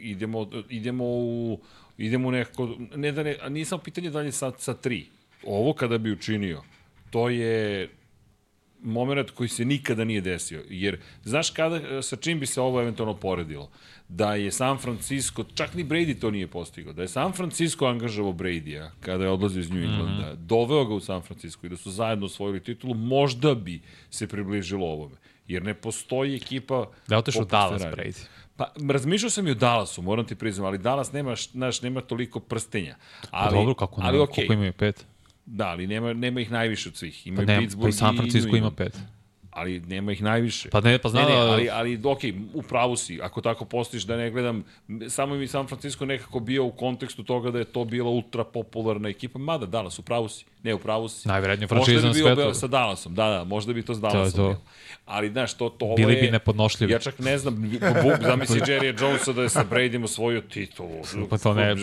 idemo, 0.01 0.49
idemo 0.69 1.03
u 1.05 1.59
idemo 1.97 2.27
u 2.27 2.31
nekako, 2.31 2.75
ne 2.95 3.11
da 3.11 3.23
ne, 3.23 3.37
a 3.41 3.49
nisam 3.49 3.79
pitanje 3.79 4.09
dalje 4.09 4.31
sa, 4.31 4.51
sa 4.57 4.73
tri. 4.73 5.05
Ovo 5.45 5.73
kada 5.73 5.97
bi 5.97 6.11
učinio, 6.11 6.61
to 7.09 7.29
je 7.29 7.89
moment 8.83 9.31
koji 9.31 9.49
se 9.49 9.65
nikada 9.65 10.03
nije 10.03 10.21
desio. 10.21 10.63
Jer, 10.69 10.99
znaš 11.23 11.49
kada, 11.49 12.01
sa 12.01 12.15
čim 12.15 12.39
bi 12.39 12.45
se 12.45 12.61
ovo 12.61 12.81
eventualno 12.81 13.13
poredilo? 13.13 13.69
Da 14.07 14.35
je 14.35 14.51
San 14.51 14.77
Francisco, 14.77 15.43
čak 15.55 15.73
ni 15.73 15.83
Brady 15.83 16.19
to 16.19 16.31
nije 16.31 16.47
postigao, 16.47 16.93
da 16.93 17.01
je 17.01 17.07
San 17.07 17.33
Francisco 17.33 17.85
angažavao 17.85 18.33
Brady-a 18.33 18.91
kada 18.99 19.23
je 19.23 19.29
odlazio 19.29 19.59
iz 19.59 19.69
New 19.69 19.83
Englanda, 19.83 20.25
mm 20.25 20.35
-hmm. 20.35 20.35
doveo 20.35 20.85
ga 20.85 20.93
u 20.93 20.99
San 20.99 21.21
Francisco 21.21 21.65
i 21.65 21.69
da 21.69 21.77
su 21.77 21.91
zajedno 21.91 22.25
osvojili 22.25 22.63
titulu, 22.63 22.93
možda 22.93 23.55
bi 23.55 23.81
se 24.09 24.27
približilo 24.27 24.87
ovome. 24.87 25.15
Jer 25.47 25.63
ne 25.63 25.73
postoji 25.73 26.35
ekipa... 26.35 26.85
Da 27.07 27.15
je 27.15 27.19
otišao 27.19 27.41
poput 27.41 27.51
Dallas. 27.51 27.81
Brady. 27.81 28.25
Pa, 28.55 28.73
razmišljao 28.89 29.29
sam 29.29 29.47
i 29.47 29.51
o 29.51 29.53
Dallasu, 29.53 30.01
moram 30.01 30.25
ti 30.25 30.35
priznam, 30.35 30.65
ali 30.65 30.77
Dallas 30.77 31.11
nema, 31.11 31.35
naš, 31.53 31.81
nema 31.81 32.01
toliko 32.01 32.39
prstenja. 32.39 32.95
Pa 33.21 33.27
Ali, 33.31 33.57
dobro, 33.57 33.73
kako 33.73 34.01
ne, 34.01 34.07
ali, 34.07 34.17
okay. 34.17 34.35
koliko 34.35 34.53
imaju 34.53 34.73
pet? 34.73 35.05
Da, 35.45 35.67
ali 35.67 35.87
nema, 35.87 36.13
nema 36.13 36.41
ih 36.41 36.51
najviše 36.51 36.89
od 36.89 36.95
svih. 36.95 37.21
Pa, 37.23 37.29
Ima 37.29 37.41
ne, 37.41 37.59
Pittsburgh 37.59 37.85
pa 37.85 37.89
i 37.89 37.91
San 37.91 38.17
Francisco 38.17 38.55
ima 38.55 38.71
pet. 38.71 38.99
Ali 39.55 39.79
nema 39.79 40.11
ih 40.11 40.21
najviše. 40.21 40.69
Pa 40.69 40.81
ne, 40.81 40.97
pa 40.97 41.09
zna 41.09 41.21
ne, 41.21 41.25
ne, 41.25 41.35
da- 41.35 41.41
ali, 41.41 41.69
ali 41.69 42.01
ok, 42.03 42.19
u 42.53 42.61
pravu 42.61 42.95
si, 42.95 43.19
ako 43.21 43.41
tako 43.41 43.65
postiš 43.65 44.03
da 44.03 44.17
ne 44.17 44.31
gledam, 44.31 44.63
samo 45.09 45.35
mi 45.35 45.47
San 45.47 45.67
Francisco 45.67 46.05
nekako 46.05 46.39
bio 46.39 46.65
u 46.65 46.71
kontekstu 46.71 47.23
toga 47.23 47.51
da 47.51 47.59
je 47.59 47.65
to 47.65 47.85
bila 47.85 48.09
ultra 48.09 48.43
popularna 48.43 49.09
ekipa, 49.09 49.39
mada 49.39 49.65
Dallas, 49.65 49.99
u 49.99 50.01
pravu 50.01 50.29
si, 50.29 50.45
ne 50.63 50.73
u 50.73 50.79
pravu 50.79 51.09
si. 51.09 51.27
Možda 51.27 51.67
franšiza 51.67 52.07
na 52.07 52.13
bi 52.13 52.19
bio 52.19 52.25
svetu. 52.25 52.35
Beo 52.35 52.53
sa 52.53 52.67
Dallasom, 52.67 53.15
da, 53.15 53.29
da, 53.29 53.43
možda 53.43 53.73
bi 53.73 53.81
to 53.81 53.93
s 53.93 54.01
Dallasom 54.01 54.31
to. 54.31 54.47
bilo. 54.47 54.61
Ali, 55.05 55.29
znaš, 55.29 55.53
to, 55.53 55.69
to 55.69 55.85
ovo 55.85 55.95
Bili 55.95 56.13
je... 56.13 56.21
bi 56.21 56.31
nepodnošljivi. 56.31 56.93
Ja 56.93 56.99
čak 56.99 57.19
ne 57.19 57.37
znam, 57.37 57.55
bu, 58.03 58.11
zamisli 58.21 58.59
Jerry 58.59 59.01
Jonesa 59.01 59.33
da 59.33 59.41
je 59.41 59.49
sa 59.49 59.63
Bradym 59.63 60.03
osvojio 60.03 60.41
titulu. 60.41 61.01
Pa 61.29 61.37
to 61.37 61.53
ne- 61.53 61.75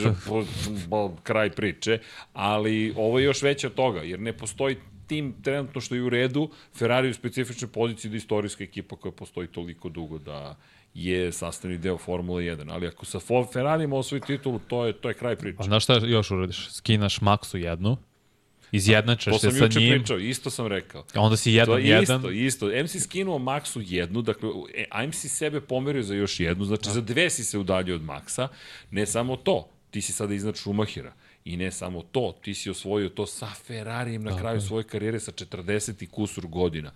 Kraj 1.23 1.51
priče. 1.51 1.99
Ali 2.33 2.95
ovo 2.97 3.19
je 3.19 3.25
još 3.25 3.43
veće 3.43 3.67
od 3.67 3.75
toga, 3.75 4.01
jer 4.01 4.21
ne 4.21 4.33
postoji 4.33 4.77
tim 5.11 5.33
trenutno 5.43 5.81
što 5.81 5.95
je 5.95 6.03
u 6.03 6.09
redu, 6.09 6.45
Ferrari 6.79 7.09
je 7.09 7.11
u 7.11 7.15
specifičnoj 7.15 7.71
poziciji 7.75 8.11
da 8.11 8.15
je 8.17 8.23
istorijska 8.23 8.65
ekipa 8.65 8.97
koja 8.97 9.13
postoji 9.13 9.49
toliko 9.49 9.89
dugo 9.89 10.19
da 10.19 10.57
je 10.95 11.33
sastavni 11.33 11.79
deo 11.79 11.99
Formule 11.99 12.43
1. 12.45 12.71
Ali 12.71 12.87
ako 12.87 13.07
sa 13.07 13.19
Ferrarijem 13.53 13.93
osvoji 13.93 14.21
titulu, 14.21 14.61
to 14.69 14.85
je, 14.87 14.93
to 14.93 15.09
je 15.09 15.15
kraj 15.15 15.37
priče. 15.37 15.57
A 15.59 15.63
znaš 15.65 15.85
šta 15.85 15.99
još 16.07 16.31
uradiš? 16.31 16.69
Skinaš 16.71 17.19
Maxu 17.21 17.57
jednu, 17.57 17.97
izjednačeš 18.73 19.33
To 19.33 19.39
se 19.39 19.51
sam 19.51 19.59
sa 19.59 19.65
juče 19.65 19.81
njim, 19.81 19.99
pričao, 19.99 20.19
isto 20.19 20.51
sam 20.51 20.67
rekao. 20.67 21.05
a 21.15 21.21
onda 21.21 21.37
si 21.37 21.51
To 21.51 21.57
jedan, 21.59 21.79
je 21.81 21.89
jedan. 21.89 22.17
isto, 22.21 22.31
isto. 22.31 22.67
MC 22.85 23.03
skinuo 23.03 23.39
Maxu 23.39 23.83
jednu, 23.87 24.23
dakle, 24.23 24.49
e, 24.75 25.13
si 25.13 25.29
sebe 25.29 25.61
pomerio 25.61 26.03
za 26.03 26.15
još 26.15 26.41
jednu, 26.41 26.65
znači 26.65 26.91
za 26.91 27.01
dve 27.01 27.31
si 27.31 27.45
se 27.45 27.59
udaljio 27.59 27.95
od 27.95 28.03
Maxa, 28.03 28.49
ne 28.91 29.07
samo 29.07 29.37
to, 29.37 29.69
ti 29.91 30.01
si 30.01 30.13
sada 30.13 30.35
iznad 30.35 30.57
Schumachera. 30.57 31.13
I 31.45 31.57
ne 31.57 31.71
samo 31.73 32.03
to, 32.03 32.39
ti 32.43 32.55
si 32.55 32.71
osvojio 32.71 33.09
to 33.09 33.27
sa 33.27 33.47
Ferrarijem 33.47 34.23
na 34.23 34.39
kraju 34.39 34.61
svoje 34.61 34.85
karijere 34.85 35.21
sa 35.21 35.33
40 35.33 36.03
i 36.03 36.07
kusur 36.07 36.47
godina. 36.47 36.93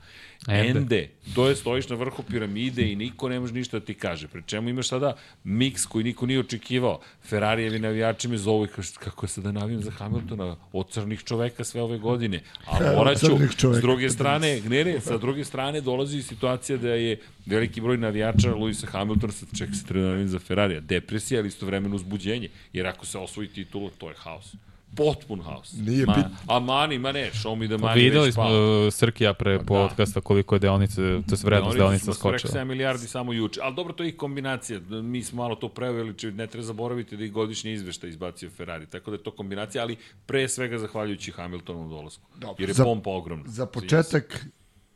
Ende. 0.48 0.78
Ende, 0.78 1.08
to 1.34 1.48
je 1.48 1.56
stojiš 1.56 1.88
na 1.88 1.96
vrhu 1.96 2.22
piramide 2.22 2.92
i 2.92 2.96
niko 2.96 3.28
ne 3.28 3.40
može 3.40 3.52
ništa 3.54 3.78
da 3.78 3.84
ti 3.84 3.94
kaže. 3.94 4.28
Pri 4.28 4.42
čemu 4.46 4.68
imaš 4.68 4.88
sada 4.88 5.16
miks 5.44 5.86
koji 5.86 6.04
niko 6.04 6.26
nije 6.26 6.40
očekivao. 6.40 7.00
Ferrarijevi 7.22 7.78
navijači 7.78 8.28
me 8.28 8.36
zovu 8.38 8.64
i 8.64 8.68
kažu 8.68 8.92
kako 8.98 9.26
se 9.26 9.40
da 9.40 9.52
navijam 9.52 9.82
za 9.82 9.90
Hamiltona 9.90 10.56
od 10.72 10.90
crnih 10.90 11.24
čoveka 11.24 11.64
sve 11.64 11.82
ove 11.82 11.98
godine. 11.98 12.40
A 12.66 12.78
morat 12.96 13.20
ću, 13.20 13.26
crnih 13.26 13.56
čoveka. 13.56 13.78
s 13.78 13.82
druge 13.82 14.10
strane, 14.10 14.60
ne, 14.60 14.84
ne, 14.84 15.00
sa 15.00 15.18
druge 15.18 15.44
strane 15.44 15.80
dolazi 15.80 16.22
situacija 16.22 16.78
da 16.78 16.88
je 16.88 17.20
veliki 17.46 17.80
broj 17.80 17.96
navijača 17.96 18.54
Luisa 18.54 18.86
Hamiltona 18.86 19.32
se 19.32 19.46
čeka 19.58 19.72
se 19.72 19.84
treba 19.86 20.06
navijam 20.06 20.28
za 20.28 20.38
Ferrarija. 20.38 20.80
Depresija, 20.80 21.40
ali 21.40 21.48
istovremeno 21.48 21.96
uzbuđenje. 21.96 22.48
Jer 22.72 22.86
ako 22.86 23.06
se 23.06 23.18
osvoji 23.18 23.48
titulu, 23.48 23.90
to 23.90 24.08
je 24.08 24.14
haos. 24.18 24.54
Potpun 24.96 25.40
haos. 25.40 25.72
Nije 25.74 26.06
ma, 26.06 26.14
bit- 26.14 26.26
A 26.46 26.58
mani, 26.60 26.98
ma 26.98 27.12
ne, 27.12 27.30
show 27.32 27.56
me 27.56 27.66
the 27.66 27.78
Pa 27.78 27.84
money 27.84 27.94
videli 27.96 28.24
već 28.24 28.34
smo 28.34 28.44
uh, 28.44 28.92
Srkija 28.92 29.34
pre 29.34 29.58
da. 29.58 29.64
podcasta 29.64 30.20
koliko 30.20 30.54
je 30.54 30.58
deonice, 30.58 30.96
to 30.96 31.34
je 31.34 31.38
vrednost 31.44 31.76
deonica 31.76 32.04
rekli 32.04 32.14
skočila. 32.14 32.52
7 32.54 32.64
milijardi 32.64 33.06
samo 33.06 33.32
juče. 33.32 33.60
Ali 33.62 33.74
dobro, 33.74 33.92
to 33.92 34.02
je 34.02 34.08
i 34.08 34.16
kombinacija. 34.16 34.80
Mi 34.92 35.22
smo 35.22 35.42
malo 35.42 35.54
to 35.54 35.68
preveliči, 35.68 36.26
ne 36.28 36.46
treba 36.46 36.62
zaboraviti 36.64 37.16
da 37.16 37.24
i 37.24 37.30
godišnji 37.30 37.72
izveštaj 37.72 38.10
izbacio 38.10 38.50
Ferrari. 38.50 38.86
Tako 38.86 39.10
da 39.10 39.16
je 39.16 39.22
to 39.22 39.30
kombinacija, 39.30 39.82
ali 39.82 39.96
pre 40.26 40.48
svega 40.48 40.78
zahvaljujući 40.78 41.32
Hamiltonovom 41.32 41.90
dolasku. 41.90 42.22
Dobro. 42.34 42.56
Jer 42.58 42.68
je 42.68 42.74
Za- 42.74 42.84
pompa 42.84 43.10
ogromna. 43.10 43.44
Za 43.46 43.66
početak, 43.66 44.46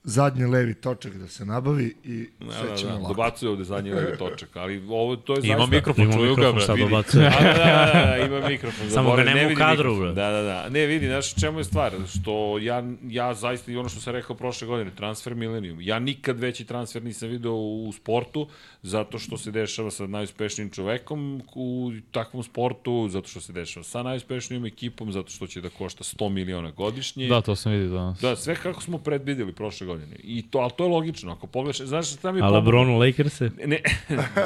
zadnji 0.04 0.44
levi 0.44 0.74
točak 0.74 1.14
da 1.14 1.28
se 1.28 1.44
nabavi 1.44 1.94
i 2.04 2.28
sve 2.40 2.68
Da, 2.70 2.76
ćemo 2.76 2.90
da, 2.90 2.96
da, 2.96 3.02
lako. 3.02 3.08
dobacuje 3.08 3.50
ovde 3.50 3.64
zadnji 3.64 3.90
levi 3.90 4.18
točak, 4.18 4.56
ali 4.56 4.78
ovo, 4.80 5.16
to 5.16 5.32
je 5.32 5.40
Ima 5.40 5.56
zaista... 5.56 5.66
mikrofon, 5.66 6.04
Ima 6.04 6.12
čuju 6.12 6.34
ga, 6.36 6.42
mikrofon 6.42 6.66
bre. 6.66 6.74
vidi. 6.74 6.84
dobacuje. 6.84 7.26
A, 7.38 7.42
da, 7.42 7.52
da, 7.54 8.06
da, 8.06 8.24
ima 8.26 8.48
mikrofon. 8.48 8.90
Samo 8.90 9.16
ga 9.16 9.24
nema 9.24 9.40
ne 9.40 9.46
u 9.46 9.56
kadru, 9.56 9.90
mikrofon. 9.90 10.00
bre. 10.04 10.12
Da, 10.14 10.30
da, 10.30 10.42
da. 10.42 10.68
Ne, 10.68 10.86
vidi, 10.86 11.06
znaš, 11.06 11.34
čemu 11.34 11.58
je 11.58 11.64
stvar? 11.64 11.92
Što 12.10 12.58
ja, 12.58 12.82
ja 13.02 13.34
zaista 13.34 13.72
i 13.72 13.76
ono 13.76 13.88
što 13.88 14.00
sam 14.00 14.12
rekao 14.12 14.36
prošle 14.36 14.66
godine, 14.66 14.90
transfer 14.90 15.34
Millennium. 15.34 15.80
Ja 15.80 15.98
nikad 15.98 16.38
veći 16.38 16.64
transfer 16.64 17.02
nisam 17.02 17.28
video 17.28 17.54
u 17.54 17.92
sportu, 17.92 18.48
zato 18.82 19.18
što 19.18 19.38
se 19.38 19.50
dešava 19.50 19.90
sa 19.90 20.06
najuspešnijim 20.06 20.70
čovekom 20.70 21.18
u 21.54 21.92
takvom 22.10 22.42
sportu, 22.42 23.08
zato 23.08 23.28
što 23.28 23.40
se 23.40 23.52
dešava 23.52 23.84
sa 23.84 24.02
najuspešnijom 24.02 24.64
ekipom, 24.66 25.12
zato 25.12 25.30
što 25.30 25.46
će 25.46 25.60
da 25.60 25.68
košta 25.68 26.04
100 26.04 26.28
miliona 26.28 26.70
godišnje. 26.70 27.28
Da, 27.28 27.40
to 27.40 27.56
sam 27.56 27.72
vidio 27.72 27.88
danas. 27.88 28.20
Da, 28.20 28.36
sve 28.36 28.54
kako 28.54 28.82
smo 28.82 28.98
predvideli 28.98 29.52
prošle 29.52 29.86
godine. 29.88 30.16
I 30.18 30.42
to, 30.50 30.58
ali 30.58 30.70
to 30.76 30.84
je 30.84 30.90
logično. 30.90 31.32
Ako 31.32 31.46
pogledaš, 31.46 31.80
znaš 31.80 32.12
šta 32.12 32.32
mi 32.32 32.38
je 32.38 32.42
A 32.42 32.46
pomoglo? 32.46 32.58
LeBron 32.58 32.88
u 32.88 32.98
Lakers-e 32.98 33.50
Ne, 33.66 33.80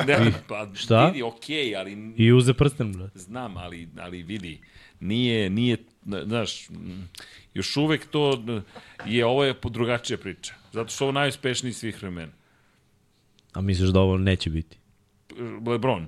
ne, 0.07 0.33
pa 0.49 0.69
Šta? 0.75 1.07
vidi, 1.07 1.23
okej, 1.23 1.77
ali 1.77 2.15
i 2.17 2.33
uze 2.33 2.55
prsten, 2.55 2.93
bro. 2.93 3.09
znam, 3.15 3.57
ali, 3.57 3.89
ali 3.99 4.23
vidi, 4.23 4.61
nije, 5.01 5.51
nije, 5.51 5.77
znaš, 6.25 6.69
m, 6.71 7.09
još 7.55 7.77
uvek 7.77 8.07
to 8.07 8.43
je, 9.07 9.27
ovo 9.27 9.45
je 9.45 9.55
drugačija 9.65 10.19
priča. 10.19 10.55
Zato 10.73 10.91
što 10.91 11.05
je 11.05 11.07
ovo 11.07 11.13
najuspešniji 11.13 11.73
svih 11.73 12.03
vremena. 12.03 12.33
A 13.53 13.61
misliš 13.61 13.91
da 13.91 14.01
ovo 14.01 14.19
neće 14.19 14.51
biti? 14.51 14.77
Lebron. 15.67 16.07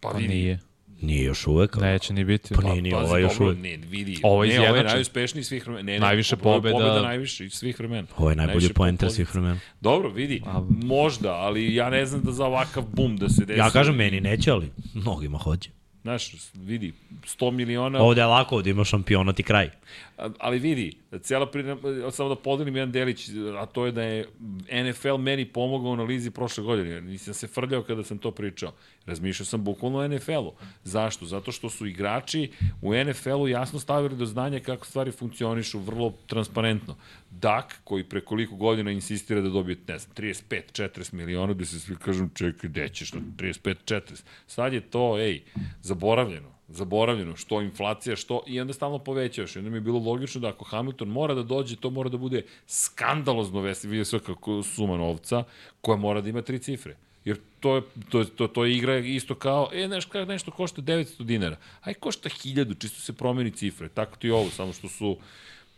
Pa, 0.00 0.08
Pa 0.10 0.16
vidi. 0.18 0.28
nije. 0.28 0.58
Nije 1.00 1.24
još 1.24 1.46
uvek, 1.46 1.76
ali... 1.76 1.86
Neće 1.86 2.12
ni 2.12 2.24
biti. 2.24 2.54
Pa 2.54 2.62
nije, 2.62 2.82
nije, 2.82 2.94
Pazi, 2.94 3.04
ovaj 3.06 3.22
još 3.22 3.40
uvek. 3.40 3.58
Ne, 3.58 3.76
vidi. 3.76 4.18
Ovo 4.22 4.44
je 4.44 4.58
ne, 4.58 4.68
ovo 4.68 4.76
je 4.76 4.84
najuspešniji 4.84 5.44
svih 5.44 5.66
vremena. 5.66 5.82
Ne, 5.82 5.92
ne, 5.92 5.98
Najviše 5.98 6.36
po 6.36 6.42
broju 6.42 6.62
pobeda. 6.62 6.74
pobeda 6.74 7.02
najviše 7.02 7.50
svih 7.50 7.78
vremena. 7.78 8.08
Ovo 8.16 8.30
je 8.30 8.36
najbolji 8.36 8.72
poenter 8.72 9.08
po 9.08 9.14
svih 9.14 9.34
vremena. 9.34 9.60
Dobro, 9.80 10.08
vidi, 10.08 10.42
možda, 10.68 11.32
ali 11.32 11.74
ja 11.74 11.90
ne 11.90 12.06
znam 12.06 12.22
da 12.22 12.32
za 12.32 12.44
ovakav 12.44 12.84
bum 12.92 13.16
da 13.16 13.28
se 13.28 13.44
desi. 13.44 13.58
Ja 13.58 13.70
kažem 13.70 13.94
meni 13.96 14.20
neće, 14.20 14.50
ali 14.50 14.70
mnogima 14.94 15.38
hoće. 15.38 15.70
Znaš, 16.02 16.32
vidi, 16.54 16.92
100 17.24 17.50
miliona... 17.50 17.98
Ovde 18.02 18.20
je 18.20 18.26
lako, 18.26 18.56
ovde 18.56 18.70
ima 18.70 18.84
šampionat 18.84 19.40
i 19.40 19.42
kraj. 19.42 19.70
A- 20.18 20.28
ali 20.38 20.58
vidi, 20.58 20.92
cijela 21.22 21.50
pri... 21.50 21.64
samo 22.10 22.28
da 22.28 22.36
podelim 22.36 22.76
jedan 22.76 22.92
delić, 22.92 23.28
a 23.58 23.66
to 23.66 23.86
je 23.86 23.92
da 23.92 24.02
je 24.02 24.28
NFL 24.70 25.16
meni 25.16 25.44
pomogao 25.44 25.90
u 25.90 25.92
analizi 25.92 26.30
prošle 26.30 26.64
godine. 26.64 27.00
Nisam 27.00 27.34
se 27.34 27.46
frljao 27.46 27.82
kada 27.82 28.04
sam 28.04 28.18
to 28.18 28.30
pričao. 28.30 28.72
Razmišljao 29.06 29.46
sam 29.46 29.64
bukvalno 29.64 29.98
o 29.98 30.08
NFL-u. 30.08 30.52
Zašto? 30.84 31.26
Zato 31.26 31.52
što 31.52 31.70
su 31.70 31.86
igrači 31.86 32.50
u 32.82 32.94
NFL-u 32.94 33.48
jasno 33.48 33.78
stavili 33.78 34.16
do 34.16 34.26
znanja 34.26 34.60
kako 34.60 34.86
stvari 34.86 35.12
funkcionišu 35.12 35.78
vrlo 35.78 36.12
transparentno. 36.26 36.96
Dak, 37.30 37.80
koji 37.84 38.04
preko 38.04 38.28
koliko 38.38 38.56
godina 38.56 38.90
insistira 38.90 39.40
da 39.40 39.48
dobije, 39.48 39.76
ne 39.88 39.98
znam, 39.98 40.14
35-40 40.14 41.12
miliona, 41.12 41.54
da 41.54 41.64
se 41.64 41.80
svi 41.80 41.96
kažem, 41.96 42.30
čekaj, 42.34 42.70
gde 42.70 42.88
ćeš 42.88 43.10
to, 43.10 43.18
35-40. 43.18 44.22
Sad 44.46 44.72
je 44.72 44.80
to, 44.80 45.18
ej, 45.18 45.42
zaboravljeno 45.82 46.57
zaboravljeno, 46.68 47.36
što 47.36 47.62
inflacija, 47.62 48.16
što 48.16 48.42
i 48.46 48.60
onda 48.60 48.72
stalno 48.72 48.98
povećaš. 48.98 49.56
I 49.56 49.58
onda 49.58 49.70
mi 49.70 49.76
je 49.76 49.80
bilo 49.80 49.98
logično 49.98 50.40
da 50.40 50.48
ako 50.48 50.64
Hamilton 50.64 51.08
mora 51.08 51.34
da 51.34 51.42
dođe, 51.42 51.76
to 51.76 51.90
mora 51.90 52.08
da 52.08 52.16
bude 52.16 52.44
skandalozno 52.66 53.60
vesi, 53.60 53.88
vidio 53.88 54.04
sve 54.04 54.20
kako 54.20 54.62
suma 54.62 54.96
novca, 54.96 55.44
koja 55.80 55.96
mora 55.96 56.20
da 56.20 56.28
ima 56.28 56.42
tri 56.42 56.58
cifre. 56.58 56.96
Jer 57.24 57.38
to 57.60 57.76
je, 57.76 57.82
to, 58.10 58.24
to, 58.24 58.48
to 58.48 58.64
je 58.64 58.76
igra 58.76 58.98
isto 58.98 59.34
kao, 59.34 59.70
e, 59.72 59.86
znaš, 59.86 60.04
kao 60.04 60.24
nešto 60.24 60.50
košta 60.50 60.82
900 60.82 61.22
dinara, 61.22 61.56
aj 61.82 61.94
košta 61.94 62.28
1000, 62.28 62.78
čisto 62.78 63.00
se 63.00 63.12
promeni 63.12 63.50
cifre. 63.50 63.88
Tako 63.88 64.16
ti 64.16 64.26
je 64.26 64.34
ovo, 64.34 64.50
samo 64.50 64.72
što 64.72 64.88
su 64.88 65.16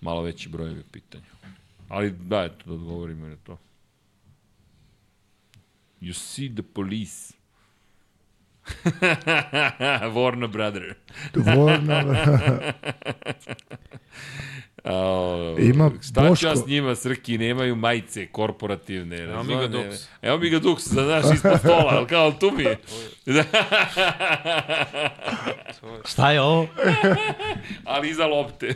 malo 0.01 0.23
veći 0.23 0.49
brojevi 0.49 0.81
u 0.81 0.91
pitanju. 0.93 1.25
Ali 1.89 2.11
da, 2.11 2.45
eto, 2.45 2.65
da 2.67 2.73
odgovorimo 2.73 3.27
na 3.27 3.37
to. 3.37 3.59
You 6.01 6.13
see 6.13 6.55
the 6.55 6.63
police. 6.63 7.40
Warner 10.15 10.49
Brother. 10.49 10.97
Dvorna, 11.33 12.75
A, 14.85 15.57
Ima 15.61 15.91
šta 16.03 16.21
ću 16.21 16.29
Boško. 16.29 16.47
ja 16.47 16.57
s 16.57 16.67
njima, 16.67 16.95
Srki, 16.95 17.39
nemaju 17.39 17.77
majice 17.77 18.27
korporativne. 18.27 19.19
Evo 19.19 19.43
mi 19.43 19.55
ga 19.57 19.69
Dux. 19.69 20.07
Evo 20.23 20.39
mi 20.39 20.51
ga 20.51 20.59
Dux, 20.59 20.95
da 20.95 21.05
znaš, 21.05 21.35
ispod 21.35 21.59
stola, 21.59 21.87
ali 21.89 22.07
kao, 22.07 22.33
tu 22.33 22.51
mi 22.51 22.63
je. 22.63 22.79
Šta 26.05 26.33
je 26.33 26.41
ovo? 26.41 26.67
ali 27.85 28.11
iza 28.11 28.27
lopte. 28.27 28.75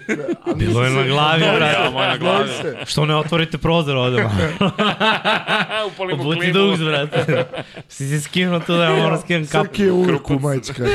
Bilo 0.57 0.85
je 0.85 0.91
na 0.91 1.03
glavi, 1.05 1.41
brate. 1.57 1.91
Moja 1.91 2.09
na 2.09 2.17
glavi. 2.17 2.49
Što 2.87 3.05
ne 3.07 3.17
otvorite 3.17 3.59
prozor 3.59 3.97
ovde? 3.97 4.25
Upalimo 5.89 6.23
Obuci 6.23 6.41
klimu. 6.41 6.53
duks, 6.55 6.81
brate. 6.81 7.45
Si 7.89 8.09
si 8.09 8.21
skinuo 8.21 8.61
tu 8.61 8.73
da 8.73 8.85
ja 8.85 8.95
moram 8.95 9.21
skinem 9.21 9.47
kapu. 9.47 9.65
Srki 9.67 9.83
je 9.83 9.93
uvek 9.93 10.31
u 10.31 10.39
majici 10.39 10.75
kraj. 10.75 10.91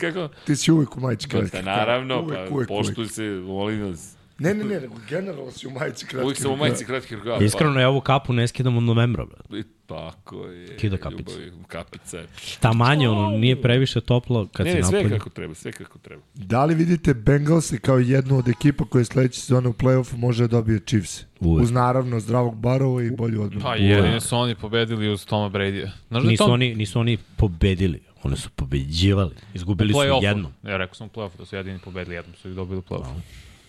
Kako? 0.00 0.28
Ti 0.46 0.56
si 0.56 0.72
uvek 0.72 0.96
u. 1.28 1.28
Pa, 1.52 1.62
naravno, 1.62 2.20
Uvek, 2.20 2.38
pa 2.38 2.54
uvek, 2.54 2.68
poštuj 2.68 3.06
se, 3.06 3.22
molim 3.22 3.82
vas. 3.82 4.16
Ne, 4.42 4.54
ne, 4.54 4.64
ne, 4.64 4.80
nego 4.80 4.94
generalno 5.08 5.50
si 5.50 5.66
u 5.66 5.70
majici 5.70 6.06
kratki. 6.06 6.24
Uvijek 6.24 6.38
sam 6.38 6.52
u 6.52 6.56
majici 6.56 6.84
kratkih 6.84 7.18
rukava. 7.18 7.44
Iskreno, 7.44 7.80
ja 7.80 7.88
ovu 7.88 8.00
kapu 8.00 8.32
ne 8.32 8.48
skidam 8.48 8.76
od 8.76 8.82
novembra, 8.82 9.24
brate. 9.24 9.48
Pa, 9.50 9.56
i 9.56 9.64
tako 9.86 10.46
je. 10.46 10.76
Kida 10.76 10.96
kapicu. 10.96 11.40
Ljubavi, 11.40 11.64
Kapica. 11.68 12.22
Ta 12.60 12.72
manje, 12.72 13.08
ono, 13.08 13.30
nije 13.30 13.62
previše 13.62 14.00
toplo 14.00 14.46
kad 14.46 14.66
Ne, 14.66 14.72
si 14.72 14.78
ne, 14.78 14.84
sve 14.84 14.98
napolje. 14.98 15.18
kako 15.18 15.30
treba, 15.30 15.54
sve 15.54 15.72
kako 15.72 15.98
treba. 15.98 16.22
Da 16.34 16.64
li 16.64 16.74
vidite 16.74 17.14
Bengalsi 17.14 17.78
kao 17.78 17.98
jednu 17.98 18.38
od 18.38 18.48
ekipa 18.48 18.84
koja 18.84 19.04
sledeće 19.04 19.40
sezone 19.40 19.68
u 19.68 19.72
play-offu 19.72 20.16
može 20.16 20.42
da 20.42 20.48
dobije 20.48 20.80
Chiefs? 20.80 21.24
Uvek. 21.40 21.64
Uz 21.64 21.70
naravno 21.70 22.20
zdravog 22.20 22.56
Barova 22.56 23.02
i 23.02 23.10
bolju 23.10 23.42
odbranu. 23.42 23.64
Pa 23.64 23.74
jedini 23.76 24.20
su 24.20 24.36
oni 24.36 24.54
pobedili 24.54 25.08
uz 25.08 25.26
Toma 25.26 25.48
Brady-a. 25.50 25.90
Znaš 26.08 26.22
da 26.22 26.28
Nisu 26.28 26.44
Tom... 26.44 26.52
oni, 26.52 26.74
nisu 26.74 27.00
oni 27.00 27.16
pobedili, 27.36 28.00
oni 28.22 28.36
su 28.36 28.50
pobeđivali. 28.50 29.34
Izgubili 29.54 29.92
su 29.92 30.00
jednom, 30.22 30.52
Ja 30.62 30.76
rekao 30.76 30.94
sam 30.94 31.06
u 31.06 31.10
play-offu 31.10 31.38
da 31.38 31.44
su 31.44 31.56
jedini 31.56 31.78
pobedili, 31.78 32.16
jednom 32.16 32.34
su 32.36 32.48
ih 32.48 32.54
dobili 32.54 32.78
u 32.78 32.82
play-offu. 32.82 33.20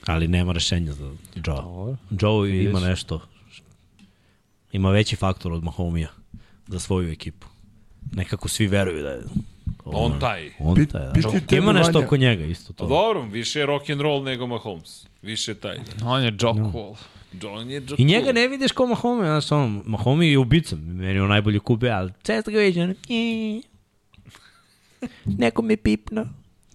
Ali 0.05 0.27
nema 0.27 0.53
rešenja 0.53 0.93
za 0.93 1.05
Joe. 1.05 1.15
Dobro. 1.45 1.95
Joe 2.11 2.63
ima 2.63 2.79
nešto, 2.79 3.21
ima 4.71 4.89
veći 4.91 5.15
faktor 5.15 5.53
od 5.53 5.63
Mahomija 5.63 6.09
za 6.67 6.79
svoju 6.79 7.11
ekipu. 7.11 7.47
Nekako 8.11 8.47
svi 8.47 8.67
veruju 8.67 9.03
da 9.03 9.09
je 9.09 9.21
On 9.85 10.19
taj. 10.19 10.51
On 10.59 10.75
Pit- 10.75 10.91
taj, 10.91 11.01
da. 11.01 11.11
pitaj 11.13 11.39
tebe, 11.39 11.57
Ima 11.57 11.73
nešto 11.73 11.99
oko 11.99 12.17
njega 12.17 12.45
isto 12.45 12.73
to. 12.73 12.87
dobro, 12.87 13.21
više 13.21 13.59
je 13.59 13.65
rock 13.65 13.89
and 13.89 14.01
roll 14.01 14.23
nego 14.23 14.47
Mahomes. 14.47 15.05
Više 15.21 15.51
je 15.51 15.55
taj. 15.55 15.77
On 16.03 16.23
je 16.23 16.33
Joe 16.39 16.53
no. 16.53 16.71
Cool. 16.71 16.95
John 17.41 17.69
je 17.69 17.75
Joe 17.75 17.95
I 17.97 18.05
njega 18.05 18.23
Cool. 18.23 18.33
ne 18.33 18.47
vidiš 18.47 18.71
kao 18.71 18.85
Mahome, 18.87 19.25
znaš, 19.25 19.51
on, 19.51 19.83
Mahome 19.85 20.27
je 20.27 20.37
ubica, 20.37 20.75
meni 20.75 21.13
je 21.13 21.23
on 21.23 21.29
najbolji 21.29 21.59
kube, 21.59 21.89
ali 21.89 22.11
često 22.23 22.51
ga 22.51 22.59
vidiš, 22.59 22.95
neko 25.25 25.61
mi 25.61 25.77
pipno, 25.77 26.25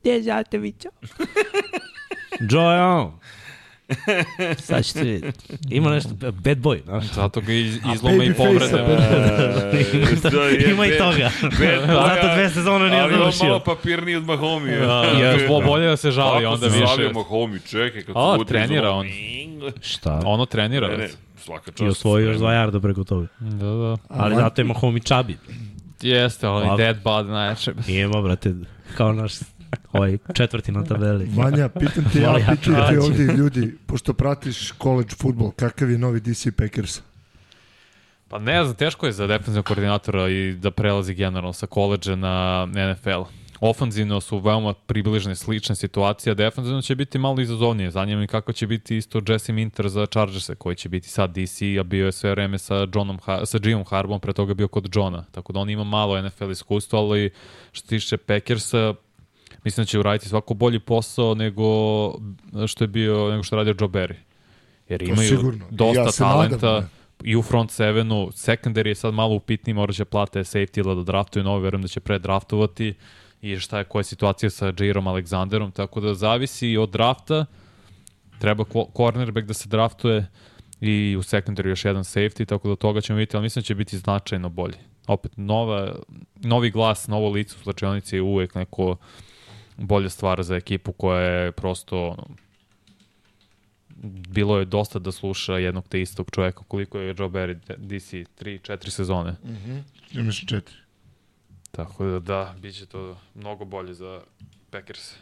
gdje 0.01 0.13
je? 0.13 0.23
Joe 2.41 2.75
je 2.75 2.83
on. 2.83 3.13
Sad 4.59 4.85
ćete 4.85 5.03
vidjeti. 5.03 5.39
Ima 5.71 5.91
nešto, 5.91 6.11
bad 6.19 6.59
boy, 6.59 6.85
znaš. 6.85 7.05
Zato 7.05 7.41
ga 7.41 7.53
iz, 7.53 7.79
izlome 7.95 8.27
i 8.27 8.35
povrede. 8.35 8.85
To 10.31 10.43
je 10.43 10.71
Ima 10.71 10.87
i 10.87 10.99
toga. 10.99 11.31
Zato 12.07 12.35
dve 12.35 12.51
sezone 12.51 12.89
nije 12.89 13.03
Ali 13.03 13.15
on 13.15 13.19
malo 13.19 13.33
završio. 13.33 13.61
papirniji 13.61 14.17
od 14.17 14.25
Mahomija. 14.25 15.05
Ja, 15.05 15.39
zbo 15.47 15.61
bolje 15.61 15.87
da 15.87 15.97
se 15.97 16.11
žali, 16.11 16.43
Kako 16.43 16.55
onda 16.55 16.71
se 16.71 16.75
više. 16.75 16.87
žalio 16.87 17.13
Mahomi, 17.13 17.61
čekaj, 17.61 18.03
kad 18.03 18.15
A, 18.19 18.37
se 18.39 18.45
trenira 18.45 18.91
on. 18.91 19.07
Šta? 19.81 20.23
Ono 20.25 20.47
trenira. 20.47 20.89
Ne, 20.89 20.97
ne, 20.97 21.03
već. 21.03 21.13
svaka 21.37 21.71
čast. 21.71 21.81
I 21.81 21.87
osvojio 21.87 22.29
još 22.29 22.37
dva 22.37 22.53
jarda 22.53 22.81
preko 22.81 23.05
toga. 23.05 23.27
Da, 23.39 23.67
da. 23.67 23.97
Ali 24.09 24.35
zato 24.35 24.61
je 24.61 24.65
Mahome 24.65 25.01
čabi. 25.01 25.37
Jeste, 26.03 26.47
ali 26.47 26.77
dead 26.77 27.03
bad 27.03 27.27
najjače. 27.27 27.73
I 27.89 27.93
ima, 27.95 28.23
brate, 28.23 28.55
kao 28.97 29.13
naš 29.13 29.33
ovaj 29.93 30.19
četvrti 30.35 30.73
na 30.73 30.85
tabeli. 30.85 31.29
Vanja, 31.37 31.69
pitam 31.69 32.05
te 32.13 32.21
ja, 32.21 32.35
pitam 32.51 32.75
te 32.89 33.01
ovdje 33.01 33.27
ljudi, 33.27 33.75
pošto 33.87 34.13
pratiš 34.13 34.73
college 34.83 35.15
futbol, 35.21 35.51
kakav 35.51 35.91
je 35.91 35.99
novi 35.99 36.21
DC 36.21 36.47
Packers? 36.57 37.01
Pa 38.29 38.39
ne 38.39 38.65
znam, 38.65 38.77
teško 38.77 39.07
je 39.07 39.13
za 39.13 39.27
defensivnog 39.27 39.65
koordinatora 39.65 40.29
i 40.29 40.53
da 40.53 40.71
prelazi 40.71 41.15
generalno 41.15 41.53
sa 41.53 41.67
koleđa 41.67 42.17
na 42.17 42.67
NFL. 42.67 43.23
Ofanzivno 43.61 44.21
su 44.21 44.39
veoma 44.39 44.75
približne 44.75 45.37
slične 45.37 45.77
situacije, 45.77 46.31
a 46.31 46.35
defensivno 46.35 46.83
će 46.83 46.95
biti 46.95 47.19
malo 47.19 47.41
izazovnije. 47.41 47.91
Zanima 47.91 48.21
mi 48.21 48.27
kako 48.27 48.53
će 48.53 48.67
biti 48.67 48.97
isto 48.97 49.21
Jesse 49.29 49.53
Minter 49.53 49.89
za 49.89 50.07
Chargerse, 50.07 50.55
koji 50.55 50.77
će 50.77 50.89
biti 50.89 51.09
sad 51.09 51.31
DC, 51.31 51.63
a 51.81 51.83
bio 51.83 52.07
je 52.07 52.13
sve 52.13 52.31
vreme 52.31 52.59
sa, 52.59 52.87
Johnom, 52.95 53.19
sa 53.45 53.59
Jimom 53.63 53.85
Harbom, 53.85 54.21
pre 54.21 54.33
toga 54.33 54.55
bio 54.55 54.69
kod 54.69 54.89
Johna. 54.95 55.25
Tako 55.31 55.53
da 55.53 55.61
on 55.61 55.71
ima 55.71 55.85
malo 55.85 56.23
NFL 56.23 56.51
iskustva, 56.51 56.99
ali 56.99 57.31
što 57.73 57.87
se 57.87 57.89
tiče 57.89 58.17
Packersa, 58.17 58.95
mislim 59.65 59.85
da 59.85 59.87
će 59.87 59.99
uraditi 59.99 60.29
svako 60.29 60.55
bolji 60.55 60.79
posao 60.79 61.35
nego 61.35 61.65
što 62.67 62.85
je 62.85 62.89
bio, 62.89 63.31
nego 63.31 63.43
što 63.43 63.57
je 63.57 63.59
radio 63.59 63.75
Joe 63.81 63.89
Barry. 63.89 64.15
Jer 64.89 65.03
imaju 65.03 65.29
sigurno. 65.29 65.65
dosta 65.71 66.01
Ja 66.01 66.11
talenta 66.11 66.73
nadam, 66.73 66.91
i 67.25 67.37
u 67.37 67.43
front 67.43 67.71
sevenu, 67.71 68.29
secondary 68.33 68.87
je 68.87 68.95
sad 68.95 69.15
malo 69.15 69.35
upitniji, 69.35 69.75
mora 69.75 69.93
će 69.93 70.05
plate 70.05 70.41
safety 70.41 70.79
ili 70.79 70.97
da 70.97 71.03
draftuju 71.03 71.45
novo, 71.45 71.59
verujem 71.59 71.83
da 71.83 71.89
će 71.89 72.01
predraftovati 72.01 72.95
i 73.43 73.59
šta 73.59 73.79
je, 73.79 73.85
koja 73.85 74.01
je 74.01 74.05
situacija 74.05 74.51
sa 74.51 74.73
Jairom 74.79 75.05
Alexanderom, 75.05 75.73
tako 75.73 76.01
da 76.01 76.15
zavisi 76.15 76.77
od 76.77 76.91
drafta, 76.91 77.47
treba 78.39 78.65
cornerback 78.97 79.47
da 79.47 79.55
se 79.55 79.69
draftuje 79.69 80.27
i 80.81 81.17
u 81.19 81.23
secondary 81.23 81.69
još 81.69 81.85
jedan 81.85 82.05
safety, 82.05 82.47
tako 82.47 82.69
da 82.69 82.77
toga 82.77 83.01
ćemo 83.01 83.17
vidjeti, 83.17 83.37
ali 83.37 83.43
mislim 83.43 83.61
da 83.61 83.67
će 83.67 83.75
biti 83.75 83.99
značajno 83.99 84.49
bolji. 84.49 84.77
Opet, 85.07 85.33
nova, 85.37 85.95
novi 86.37 86.71
glas, 86.71 87.09
novo 87.09 87.31
lice 87.31 87.57
u 87.61 87.63
slačionici 87.63 88.17
je 88.17 88.23
uvek 88.23 88.55
neko 88.55 88.97
bolja 89.79 90.09
stvar 90.09 90.43
za 90.43 90.57
ekipu 90.57 90.93
koja 90.93 91.21
je 91.21 91.53
prosto 91.53 92.09
ono, 92.09 92.27
bilo 94.29 94.59
je 94.59 94.65
dosta 94.65 94.99
da 94.99 95.13
sluša 95.13 95.59
jednog 95.59 95.89
te 95.89 96.01
istog 96.01 96.31
čoveka 96.31 96.63
koliko 96.69 96.99
je 96.99 97.15
Joe 97.19 97.29
Barry 97.29 97.55
DC 97.77 98.13
3 98.13 98.27
4 98.41 98.91
sezone. 98.91 99.35
Ja 100.13 100.23
mislim 100.23 100.47
četiri. 100.47 100.77
Tako 101.71 102.05
da 102.05 102.19
da, 102.19 102.55
biće 102.59 102.87
to 102.87 103.19
mnogo 103.35 103.65
bolje 103.65 103.95
za 103.95 104.21
Packers. 104.71 105.15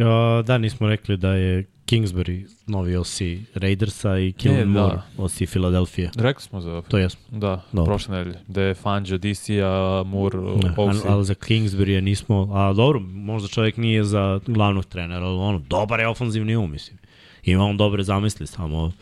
Ja, 0.00 0.42
da, 0.42 0.58
nismo 0.58 0.88
rekli 0.88 1.16
da 1.16 1.32
je 1.32 1.66
Kingsbury 1.86 2.46
novi 2.66 2.96
OC 2.96 3.20
Raidersa 3.54 4.18
i 4.18 4.32
Kellen 4.32 4.74
da. 4.74 4.80
Moore 4.80 4.98
OC 5.18 5.32
Philadelphia. 5.32 6.10
Rekli 6.16 6.42
smo 6.42 6.60
za 6.60 6.82
To 6.88 6.98
jesmo. 6.98 7.20
Da, 7.38 7.62
Dobro. 7.72 7.84
prošle 7.84 8.16
nedelje. 8.16 8.38
Da 8.48 8.62
je 8.62 8.74
Fangio 8.74 9.18
DC, 9.18 9.48
a 9.64 10.02
Moore 10.06 10.38
Ne, 10.38 10.70
OC. 10.76 10.78
ali, 10.78 11.00
ali 11.08 11.24
za 11.24 11.34
Kingsbury 11.34 12.00
nismo, 12.00 12.48
a 12.52 12.72
dobro, 12.72 13.00
možda 13.00 13.48
čovjek 13.48 13.76
nije 13.76 14.04
za 14.04 14.40
glavnog 14.46 14.84
trenera, 14.84 15.26
ali 15.26 15.38
ono, 15.38 15.58
dobar 15.58 16.00
je 16.00 16.08
ofanzivni 16.08 16.56
um, 16.56 16.70
mislim. 16.70 16.98
Ima 17.42 17.64
on 17.64 17.76
dobre 17.76 18.02
zamisli, 18.02 18.46
samo 18.46 18.92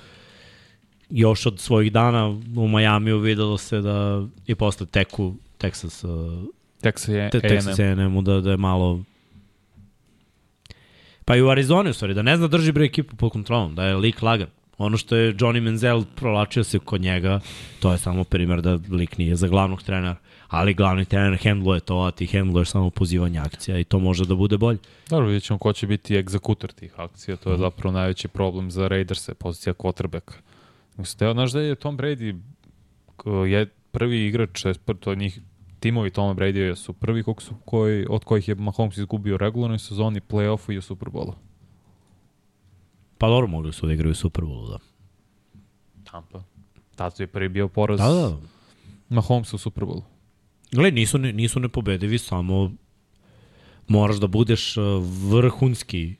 još 1.10 1.47
od 1.47 1.60
svojih 1.60 1.93
dana 1.93 2.28
u 2.57 2.68
Majamiju 2.68 3.18
videlo 3.18 3.59
se 3.59 3.81
da 3.81 4.27
i 4.47 4.55
posle 4.55 4.86
teku 4.86 5.35
Texas, 5.59 6.05
uh, 6.05 6.44
Texas 6.83 7.12
je 7.12 7.31
te, 7.31 7.41
Texas 7.41 7.81
A&M 7.81 8.25
da, 8.25 8.41
da 8.41 8.51
je 8.51 8.57
malo 8.57 9.02
pa 11.28 11.36
i 11.36 11.42
u 11.42 11.50
Arizoni 11.50 11.90
u 11.90 11.92
stvari, 11.92 12.15
da 12.15 12.23
ne 12.23 12.36
zna 12.36 12.47
drži 12.48 12.73
bre 12.73 12.84
ekipu 12.84 13.16
pod 13.16 13.32
kontrolom, 13.32 13.74
da 13.74 13.84
je 13.84 13.97
lik 13.97 14.23
lagan. 14.23 14.48
Ono 14.78 14.97
što 14.97 15.16
je 15.16 15.34
Johnny 15.34 15.60
Manziel 15.60 16.05
prolačio 16.15 16.65
se 16.65 16.78
kod 16.78 17.00
njega, 17.00 17.40
to 17.81 17.92
je 17.92 17.98
samo 17.98 18.24
primer 18.24 18.60
da 18.62 18.78
lik 18.90 19.18
nije 19.18 19.36
za 19.36 19.48
glavnog 19.48 19.82
trenera, 19.82 20.16
ali 20.48 20.74
glavni 20.74 21.05
trener 21.05 21.39
handluje 21.42 21.81
to, 21.81 21.98
a 21.98 22.10
ti 22.10 22.26
handluješ 22.26 22.68
samo 22.68 22.90
pozivanje 22.90 23.39
akcija 23.39 23.78
i 23.78 23.84
to 23.84 23.98
može 23.98 24.24
da 24.24 24.34
bude 24.34 24.58
bolje. 24.58 24.78
Dobro, 25.10 25.26
vidjet 25.26 25.42
ćemo 25.42 25.58
ko 25.58 25.73
će 25.73 25.86
biti 25.86 26.16
egzekutor 26.16 26.73
tih 26.73 26.92
akcija. 26.97 27.36
To 27.36 27.50
je 27.50 27.55
Mhm. 27.55 27.62
zapravo 27.62 27.92
najveći 27.92 28.28
problem 28.28 28.70
za 28.70 28.89
Raiders, 28.89 29.31
pozicija 29.39 29.74
quarterbacka. 29.74 30.34
Mislim, 30.97 31.32
znaš 31.32 31.52
da 31.52 31.60
je 31.60 31.74
Tom 31.74 31.98
Brady 31.98 32.40
je 33.48 33.66
prvi 33.92 34.26
igrač, 34.26 34.65
je 34.65 34.74
to 35.00 35.10
je 35.10 35.16
njih, 35.16 35.40
timovi 35.81 36.10
Toma 36.10 36.34
Brady 36.34 36.74
su 36.74 36.92
prvi 36.92 37.23
kog 37.23 37.42
su, 37.42 37.55
koji, 37.65 38.07
od 38.08 38.24
kojih 38.24 38.48
je 38.48 38.55
Mahomes 38.55 38.97
izgubio 38.97 39.34
u 39.34 39.39
regularnoj 39.39 39.78
sezoni, 39.78 40.20
play-offu 40.20 40.73
i 40.73 40.78
u 40.78 40.82
Superbowlu. 40.82 41.32
Pa 43.18 43.28
dobro, 43.28 43.47
mogli 43.47 43.73
su 43.73 43.86
da 43.86 43.92
igraju 43.92 44.12
u 44.12 44.15
Super 44.15 44.44
Bowlu, 44.44 44.70
da. 44.70 44.78
Tampa. 46.10 46.42
Tad 46.97 47.15
je 47.18 47.26
prvi 47.26 47.48
bio 47.48 47.68
poraz 47.68 48.00
Da, 48.00 48.08
da. 48.08 48.36
Mahomes 49.08 49.55
u 49.55 49.58
Superbowlu. 49.58 50.02
Gle, 50.73 50.90
nisu, 50.90 51.18
ne, 51.18 51.32
nisu 51.32 51.60
nepobedivi, 51.60 52.18
samo 52.18 52.73
moraš 53.89 54.16
da 54.16 54.26
budeš 54.26 54.76
uh, 54.76 54.84
vrhunski 55.31 56.15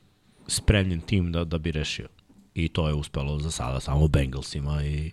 spremljen 0.47 1.01
tim 1.01 1.31
da, 1.31 1.43
da 1.43 1.57
bi 1.57 1.71
rešio. 1.71 2.07
I 2.53 2.67
to 2.67 2.87
je 2.87 2.93
uspelo 2.93 3.39
za 3.39 3.51
sada 3.51 3.79
samo 3.79 4.07
Bengalsima 4.07 4.83
i 4.83 5.11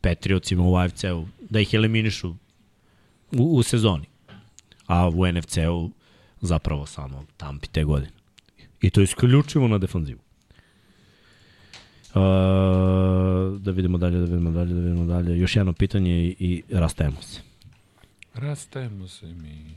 Patriotsima 0.00 0.62
u 0.62 0.76
AFC-u, 0.76 1.26
da 1.50 1.60
ih 1.60 1.74
eliminišu 1.74 2.34
u, 3.38 3.56
u 3.56 3.62
sezoni. 3.62 4.06
A 4.86 5.08
u 5.08 5.26
NFC-u 5.26 5.90
zapravo 6.40 6.86
samo 6.86 7.24
Tampi 7.36 7.68
te 7.68 7.84
godine. 7.84 8.12
I 8.80 8.90
to 8.90 9.00
isključivo 9.00 9.68
na 9.68 9.78
defanzivu. 9.78 10.20
Uh, 12.14 12.20
da 13.60 13.70
vidimo 13.70 13.98
dalje, 13.98 14.18
da 14.18 14.24
vidimo 14.24 14.50
dalje, 14.50 14.74
da 14.74 14.80
vidimo 14.80 15.04
dalje. 15.04 15.38
Još 15.38 15.56
jedno 15.56 15.72
pitanje 15.72 16.24
i, 16.24 16.36
i 16.38 16.62
rastajemo 16.70 17.22
se. 17.22 17.40
Rastajemo 18.34 19.08
se 19.08 19.26
mi. 19.26 19.74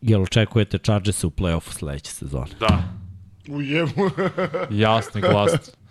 Jel 0.00 0.22
očekujete 0.22 0.78
Chargers 0.78 1.24
u 1.24 1.30
play-offu 1.30 1.72
sledeće 1.72 2.10
sezone? 2.10 2.50
Da. 2.60 2.94
U 3.48 3.62
jemu. 3.62 4.10
Jasni 4.70 5.20
glas. 5.20 5.52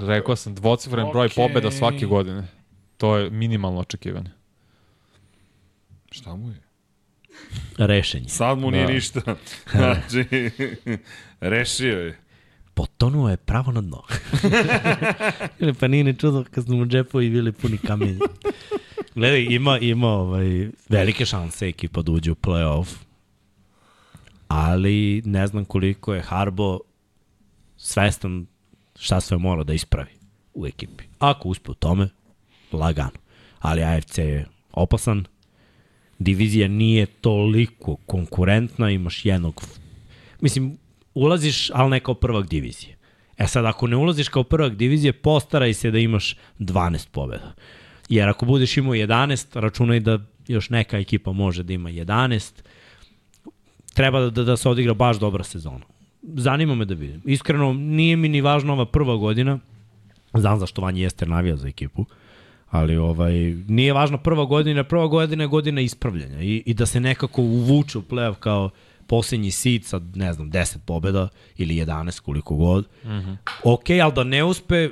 Rekao 0.00 0.36
sam 0.36 0.54
dvocifren 0.54 1.08
broj 1.12 1.26
Okej. 1.26 1.34
pobeda 1.36 1.70
svake 1.70 2.06
godine. 2.06 2.48
To 2.96 3.16
je 3.16 3.30
minimalno 3.30 3.80
očekivanje. 3.80 4.30
Šta 6.10 6.36
mu 6.36 6.48
je? 6.50 6.56
Rešenje. 7.78 8.28
Sad 8.28 8.58
mu 8.58 8.70
nije 8.70 8.86
Da. 8.86 8.92
ništa. 8.92 9.20
Znači, 9.72 10.50
rešio 11.40 11.98
je. 12.00 12.18
Potonuo 12.74 13.30
je 13.30 13.36
pravo 13.36 13.72
na 13.72 13.80
dno. 13.80 14.02
Ili 15.60 15.74
pa 15.74 15.88
nije 15.88 16.04
ni 16.04 16.18
čudo 16.18 16.44
kad 16.50 16.64
su 16.66 16.74
mu 16.76 16.86
džepovi 16.86 17.30
bili 17.30 17.52
puni 17.52 17.78
kamenja. 17.78 18.18
Gledaj, 19.14 19.46
ima, 19.50 19.78
ima 19.78 20.08
ovaj, 20.08 20.68
velike 20.88 21.26
šanse 21.26 21.68
ekipa 21.68 22.02
da 22.02 22.12
uđe 22.12 22.30
u 22.30 22.34
play-off, 22.34 22.94
ali 24.48 25.22
ne 25.24 25.46
znam 25.46 25.64
koliko 25.64 26.14
je 26.14 26.22
Harbo 26.22 26.78
svestan 27.76 28.46
šta 29.02 29.20
sve 29.20 29.38
mora 29.38 29.64
da 29.64 29.72
ispravi 29.72 30.10
u 30.54 30.66
ekipi. 30.66 31.04
Ako 31.18 31.48
uspe 31.48 31.70
u 31.70 31.74
tome, 31.74 32.08
lagano. 32.72 33.18
Ali 33.58 33.82
AFC 33.82 34.18
je 34.18 34.46
opasan, 34.72 35.24
divizija 36.18 36.68
nije 36.68 37.06
toliko 37.06 37.96
konkurentna, 38.06 38.90
imaš 38.90 39.24
jednog 39.24 39.64
mislim, 40.42 40.78
ulaziš, 41.14 41.70
ali 41.70 41.90
ne 41.90 42.00
kao 42.00 42.14
prvak 42.14 42.48
divizije. 42.48 42.96
E 43.38 43.46
sad, 43.46 43.64
ako 43.64 43.86
ne 43.86 43.96
ulaziš 43.96 44.28
kao 44.28 44.44
prvak 44.44 44.74
divizije, 44.74 45.12
postaraj 45.12 45.74
se 45.74 45.90
da 45.90 45.98
imaš 45.98 46.36
12 46.58 47.08
pobjeda. 47.08 47.54
Jer 48.08 48.28
ako 48.28 48.46
budeš 48.46 48.76
imao 48.76 48.94
11, 48.94 49.60
računaj 49.60 50.00
da 50.00 50.18
još 50.48 50.70
neka 50.70 50.98
ekipa 50.98 51.32
može 51.32 51.62
da 51.62 51.72
ima 51.72 51.90
11, 51.90 52.52
treba 53.94 54.20
da, 54.20 54.30
da, 54.30 54.44
da 54.44 54.56
se 54.56 54.68
odigra 54.68 54.94
baš 54.94 55.18
dobra 55.18 55.44
sezona. 55.44 55.91
Zanima 56.22 56.74
me 56.74 56.84
da 56.84 56.94
vidim. 56.94 57.22
Iskreno, 57.24 57.72
nije 57.72 58.16
mi 58.16 58.28
ni 58.28 58.40
važna 58.40 58.72
ova 58.72 58.86
prva 58.86 59.16
godina, 59.16 59.58
znam 60.34 60.58
zašto 60.58 60.82
Vanja 60.82 61.02
Jester 61.02 61.28
navija 61.28 61.56
za 61.56 61.68
ekipu, 61.68 62.04
ali 62.70 62.96
ovaj, 62.96 63.34
nije 63.68 63.92
važna 63.92 64.18
prva 64.18 64.44
godina, 64.44 64.84
prva 64.84 65.06
godina 65.06 65.44
je 65.44 65.48
godina 65.48 65.80
ispravljanja 65.80 66.42
i, 66.42 66.62
i 66.66 66.74
da 66.74 66.86
se 66.86 67.00
nekako 67.00 67.42
uvuče 67.42 67.98
u 67.98 68.02
play-off 68.02 68.34
kao 68.34 68.70
posljednji 69.06 69.50
seed 69.50 69.84
sa, 69.84 70.00
ne 70.14 70.32
znam, 70.32 70.50
10 70.50 70.78
pobjeda 70.86 71.28
ili 71.56 71.74
11 71.74 72.20
koliko 72.20 72.56
god. 72.56 72.88
Mm 73.04 73.08
-hmm. 73.08 73.36
Ok, 73.64 73.90
ali 74.02 74.12
da 74.12 74.24
ne 74.24 74.44
uspe 74.44 74.88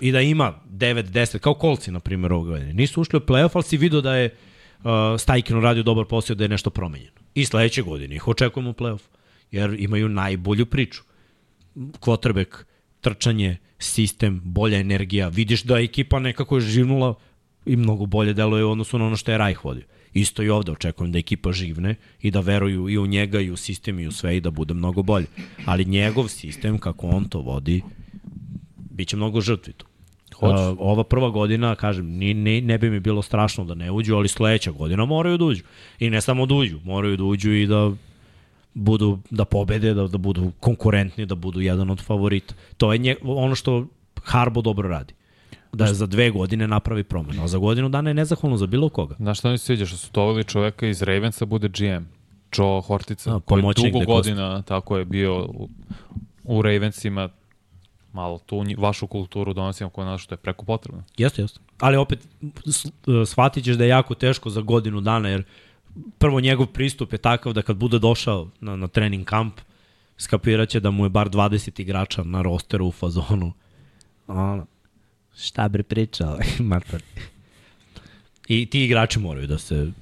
i 0.00 0.12
da 0.12 0.20
ima 0.20 0.54
9-10, 0.70 1.38
kao 1.38 1.54
kolci, 1.54 1.90
na 1.90 2.00
primjer, 2.00 2.32
ovog 2.32 2.46
godine. 2.46 2.72
Nisu 2.72 3.00
ušli 3.00 3.16
u 3.16 3.20
play-off, 3.20 3.50
ali 3.54 3.62
si 3.62 3.76
vidio 3.76 4.00
da 4.00 4.14
je 4.16 4.34
uh, 4.78 4.90
Stajkin 5.18 5.60
radio 5.60 5.82
dobar 5.82 6.04
posao, 6.04 6.36
da 6.36 6.44
je 6.44 6.48
nešto 6.48 6.70
promenjeno. 6.70 7.20
I 7.34 7.44
sledeće 7.44 7.82
godine 7.82 8.16
ih 8.16 8.28
očekujemo 8.28 8.70
u 8.70 8.72
play-off, 8.72 9.00
jer 9.50 9.76
imaju 9.78 10.08
najbolju 10.08 10.66
priču. 10.66 11.02
Quarterback, 11.76 12.64
trčanje, 13.00 13.56
sistem, 13.78 14.40
bolja 14.44 14.78
energija. 14.78 15.28
Vidiš 15.28 15.62
da 15.62 15.78
ekipa 15.78 16.18
nekako 16.18 16.56
je 16.56 16.60
živnula 16.60 17.14
i 17.66 17.76
mnogo 17.76 18.06
bolje 18.06 18.32
deluje 18.32 18.64
u 18.64 18.70
odnosu 18.70 18.98
na 18.98 19.06
ono 19.06 19.16
što 19.16 19.32
je 19.32 19.38
Rajh 19.38 19.64
vodio. 19.64 19.84
Isto 20.12 20.42
i 20.42 20.50
ovde 20.50 20.72
očekujem 20.72 21.12
da 21.12 21.18
ekipa 21.18 21.52
živne 21.52 21.94
i 22.20 22.30
da 22.30 22.40
veruju 22.40 22.88
i 22.88 22.98
u 22.98 23.06
njega 23.06 23.40
i 23.40 23.50
u 23.50 23.56
sistem 23.56 23.98
i 23.98 24.06
u 24.06 24.12
sve 24.12 24.36
i 24.36 24.40
da 24.40 24.50
bude 24.50 24.74
mnogo 24.74 25.02
bolje. 25.02 25.26
Ali 25.64 25.84
njegov 25.84 26.28
sistem, 26.28 26.78
kako 26.78 27.06
on 27.06 27.24
to 27.24 27.40
vodi, 27.40 27.82
bit 28.76 29.08
će 29.08 29.16
mnogo 29.16 29.40
žrtvi 29.40 29.72
tu. 29.72 29.86
Uh, 30.40 30.48
ova 30.78 31.04
prva 31.04 31.30
godina, 31.30 31.74
kažem, 31.74 32.06
ni, 32.06 32.34
ni, 32.34 32.60
ne 32.60 32.78
bi 32.78 32.90
mi 32.90 33.00
bilo 33.00 33.22
strašno 33.22 33.64
da 33.64 33.74
ne 33.74 33.90
uđu, 33.90 34.14
ali 34.14 34.28
sledeća 34.28 34.70
godina 34.70 35.04
moraju 35.04 35.38
da 35.38 35.44
uđu. 35.44 35.62
I 35.98 36.10
ne 36.10 36.20
samo 36.20 36.46
da 36.46 36.54
uđu, 36.54 36.80
moraju 36.84 37.16
da 37.16 37.24
uđu 37.24 37.52
i 37.52 37.66
da 37.66 37.92
budu 38.74 39.18
da 39.30 39.44
pobede, 39.44 39.94
da, 39.94 40.06
da 40.06 40.18
budu 40.18 40.52
konkurentni, 40.60 41.26
da 41.26 41.34
budu 41.34 41.60
jedan 41.60 41.90
od 41.90 42.02
favorita. 42.02 42.54
To 42.76 42.92
je 42.92 42.98
nje, 42.98 43.16
ono 43.22 43.54
što 43.54 43.86
Harbo 44.24 44.62
dobro 44.62 44.88
radi. 44.88 45.14
Da 45.72 45.94
za 45.94 46.06
dve 46.06 46.30
godine 46.30 46.68
napravi 46.68 47.04
promenu, 47.04 47.42
a 47.44 47.48
za 47.48 47.58
godinu 47.58 47.88
dana 47.88 48.10
je 48.10 48.14
nezahvalno 48.14 48.56
za 48.56 48.66
bilo 48.66 48.88
koga. 48.88 49.14
Znaš 49.18 49.38
šta 49.38 49.50
mi 49.50 49.58
se 49.58 49.64
sviđa? 49.64 49.86
Što 49.86 49.96
su 49.96 50.08
doveli 50.12 50.44
čoveka 50.44 50.86
iz 50.86 51.02
Ravensa 51.02 51.44
bude 51.44 51.68
GM. 51.68 52.04
Joe 52.56 52.82
Hortica, 52.82 53.36
A, 53.36 53.40
koji 53.40 53.58
je 53.58 53.62
pomoćnik 53.62 53.92
dugo 53.92 54.04
godina 54.04 54.62
tako 54.62 54.98
je 54.98 55.04
bio 55.04 55.44
u, 55.44 55.68
u 56.44 56.62
Ravensima 56.62 57.28
malo 58.12 58.38
tu 58.38 58.64
vašu 58.78 59.06
kulturu 59.06 59.54
donosimo 59.54 59.90
koja 59.90 60.06
nas 60.06 60.20
što 60.20 60.34
je 60.34 60.36
preko 60.36 60.64
potrebno. 60.64 61.02
Jeste, 61.16 61.42
jeste. 61.42 61.60
Ali 61.78 61.96
opet 61.96 62.28
shvatit 63.26 63.64
ćeš 63.64 63.76
da 63.76 63.84
je 63.84 63.88
jako 63.88 64.14
teško 64.14 64.50
za 64.50 64.60
godinu 64.60 65.00
dana, 65.00 65.28
jer 65.28 65.44
prvo 66.18 66.40
njegov 66.40 66.66
pristup 66.66 67.12
je 67.12 67.18
takav 67.18 67.52
da 67.52 67.62
kad 67.62 67.76
bude 67.76 67.98
došao 67.98 68.48
na, 68.60 68.76
na 68.76 68.88
trening 68.88 69.24
kamp, 69.24 69.60
skapiraće 70.18 70.80
da 70.80 70.90
mu 70.90 71.04
je 71.04 71.08
bar 71.08 71.30
20 71.30 71.80
igrača 71.80 72.22
na 72.22 72.42
rosteru 72.42 72.86
u 72.86 72.92
fazonu. 72.92 73.52
Ono, 74.26 74.66
šta 75.36 75.68
bre 75.68 75.82
pričao, 75.82 76.38
Martar. 76.70 77.02
I 78.48 78.66
ti 78.66 78.84
igrači 78.84 79.18
moraju 79.18 79.46
da 79.46 79.58
se 79.58 79.92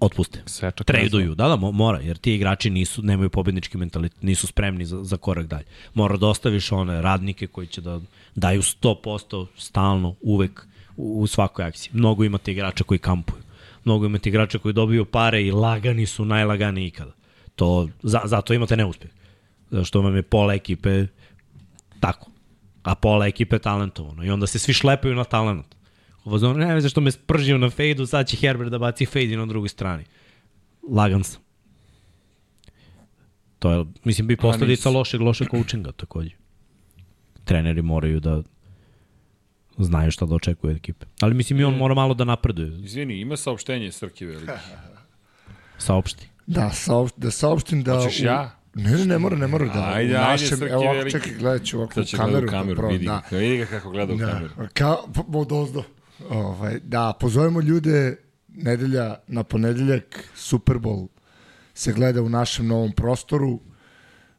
otpuste. 0.00 0.42
Traduju, 0.84 1.34
da, 1.34 1.48
da, 1.48 1.56
mo- 1.56 1.72
mora, 1.72 2.00
jer 2.00 2.16
ti 2.16 2.34
igrači 2.34 2.70
nisu, 2.70 3.02
nemaju 3.02 3.30
pobednički 3.30 3.78
mentalitet, 3.78 4.22
nisu 4.22 4.46
spremni 4.46 4.84
za, 4.84 5.04
za 5.04 5.16
korak 5.16 5.46
dalje. 5.46 5.64
Mora 5.94 6.16
da 6.16 6.26
ostaviš 6.26 6.72
one 6.72 7.02
radnike 7.02 7.46
koji 7.46 7.66
će 7.66 7.80
da 7.80 8.00
daju 8.34 8.62
100% 8.62 9.46
stalno, 9.56 10.14
uvek, 10.20 10.66
u, 10.96 11.20
u 11.22 11.26
svakoj 11.26 11.64
akciji. 11.64 11.90
Mnogo 11.92 12.24
imate 12.24 12.52
igrača 12.52 12.84
koji 12.84 12.98
kampuju. 12.98 13.43
Mnogo 13.84 14.06
imate 14.06 14.28
igrača 14.28 14.58
koji 14.58 14.72
dobiju 14.72 15.04
pare 15.04 15.42
i 15.42 15.50
lagani 15.50 16.06
su, 16.06 16.24
najlaganiji 16.24 16.86
ikada. 16.86 17.12
To, 17.54 17.88
za, 18.02 18.20
zato 18.24 18.54
imate 18.54 18.76
neuspeh. 18.76 19.10
Što 19.84 20.00
vam 20.00 20.16
je 20.16 20.22
pola 20.22 20.54
ekipe 20.54 21.06
tako. 22.00 22.30
A 22.82 22.94
pola 22.94 23.26
ekipe 23.26 23.58
talentovano. 23.58 24.24
I 24.24 24.30
onda 24.30 24.46
se 24.46 24.58
svi 24.58 24.72
šlepaju 24.72 25.14
na 25.14 25.24
talent. 25.24 25.66
Ovo 26.24 26.38
znam, 26.38 26.56
ne 26.56 26.74
veze 26.74 26.88
što 26.88 27.00
me 27.00 27.10
spržio 27.10 27.58
na 27.58 27.70
fejdu, 27.70 28.06
sad 28.06 28.28
će 28.28 28.36
Herbert 28.36 28.70
da 28.70 28.78
baci 28.78 29.06
fejd 29.06 29.30
i 29.30 29.36
na 29.36 29.46
drugoj 29.46 29.68
strani. 29.68 30.04
Lagan 30.90 31.24
sam. 31.24 31.40
To 33.58 33.70
je, 33.72 33.84
mislim, 34.04 34.26
bi 34.26 34.36
posledica 34.36 34.88
nisu. 34.88 34.98
lošeg, 34.98 35.20
lošeg 35.20 35.48
coachinga 35.50 35.92
takođe. 35.92 36.36
Treneri 37.44 37.82
moraju 37.82 38.20
da 38.20 38.42
znaju 39.78 40.10
šta 40.10 40.26
da 40.26 40.34
očekuju 40.34 40.70
od 40.70 40.76
ekipe. 40.76 41.06
Ali 41.20 41.34
mislim 41.34 41.60
i 41.60 41.64
on 41.64 41.76
mora 41.76 41.94
malo 41.94 42.14
da 42.14 42.24
napreduje, 42.24 42.84
Izvini, 42.84 43.14
ima 43.14 43.36
saopštenje 43.36 43.92
Srki 43.92 44.26
Veliki. 44.26 44.52
saopšti. 45.78 46.28
Da, 46.46 46.70
saop, 46.70 47.10
da 47.16 47.30
saopštim 47.30 47.82
da... 47.82 47.94
Hoćeš 47.94 48.20
u- 48.20 48.24
ja? 48.24 48.56
Ne, 48.74 48.90
ne, 48.90 49.04
ne 49.04 49.18
mora, 49.18 49.36
ne 49.36 49.46
mora 49.46 49.66
da. 49.66 49.84
Ajde, 49.84 50.14
u 50.14 50.16
ajde, 50.16 50.30
našem, 50.30 50.48
Srki 50.48 50.72
evo 50.72 50.82
veliki. 50.82 51.10
čekaj, 51.10 51.32
gledat 51.34 51.64
ću 51.64 51.78
ovako 51.78 51.94
Sad 51.94 52.14
u 52.14 52.16
kameru. 52.16 52.40
gleda 52.40 52.46
u 52.46 52.50
kameru, 52.52 52.76
prvo, 52.76 52.90
vidi, 52.90 53.06
da. 53.06 53.22
vidi 53.30 53.56
ga 53.56 53.66
kako 53.66 53.90
gleda 53.90 54.14
u 54.14 54.18
kameru. 54.18 54.48
Da, 54.56 54.68
ka, 54.68 54.96
od 55.28 55.52
ozdo. 55.52 55.82
Ovaj, 56.30 56.78
da, 56.80 57.12
pozovemo 57.20 57.60
ljude 57.60 58.16
nedelja 58.48 59.16
na 59.26 59.42
ponedeljak, 59.42 60.28
Super 60.34 60.76
Bowl 60.76 61.08
se 61.74 61.92
gleda 61.92 62.22
u 62.22 62.28
našem 62.28 62.66
novom 62.66 62.92
prostoru. 62.92 63.60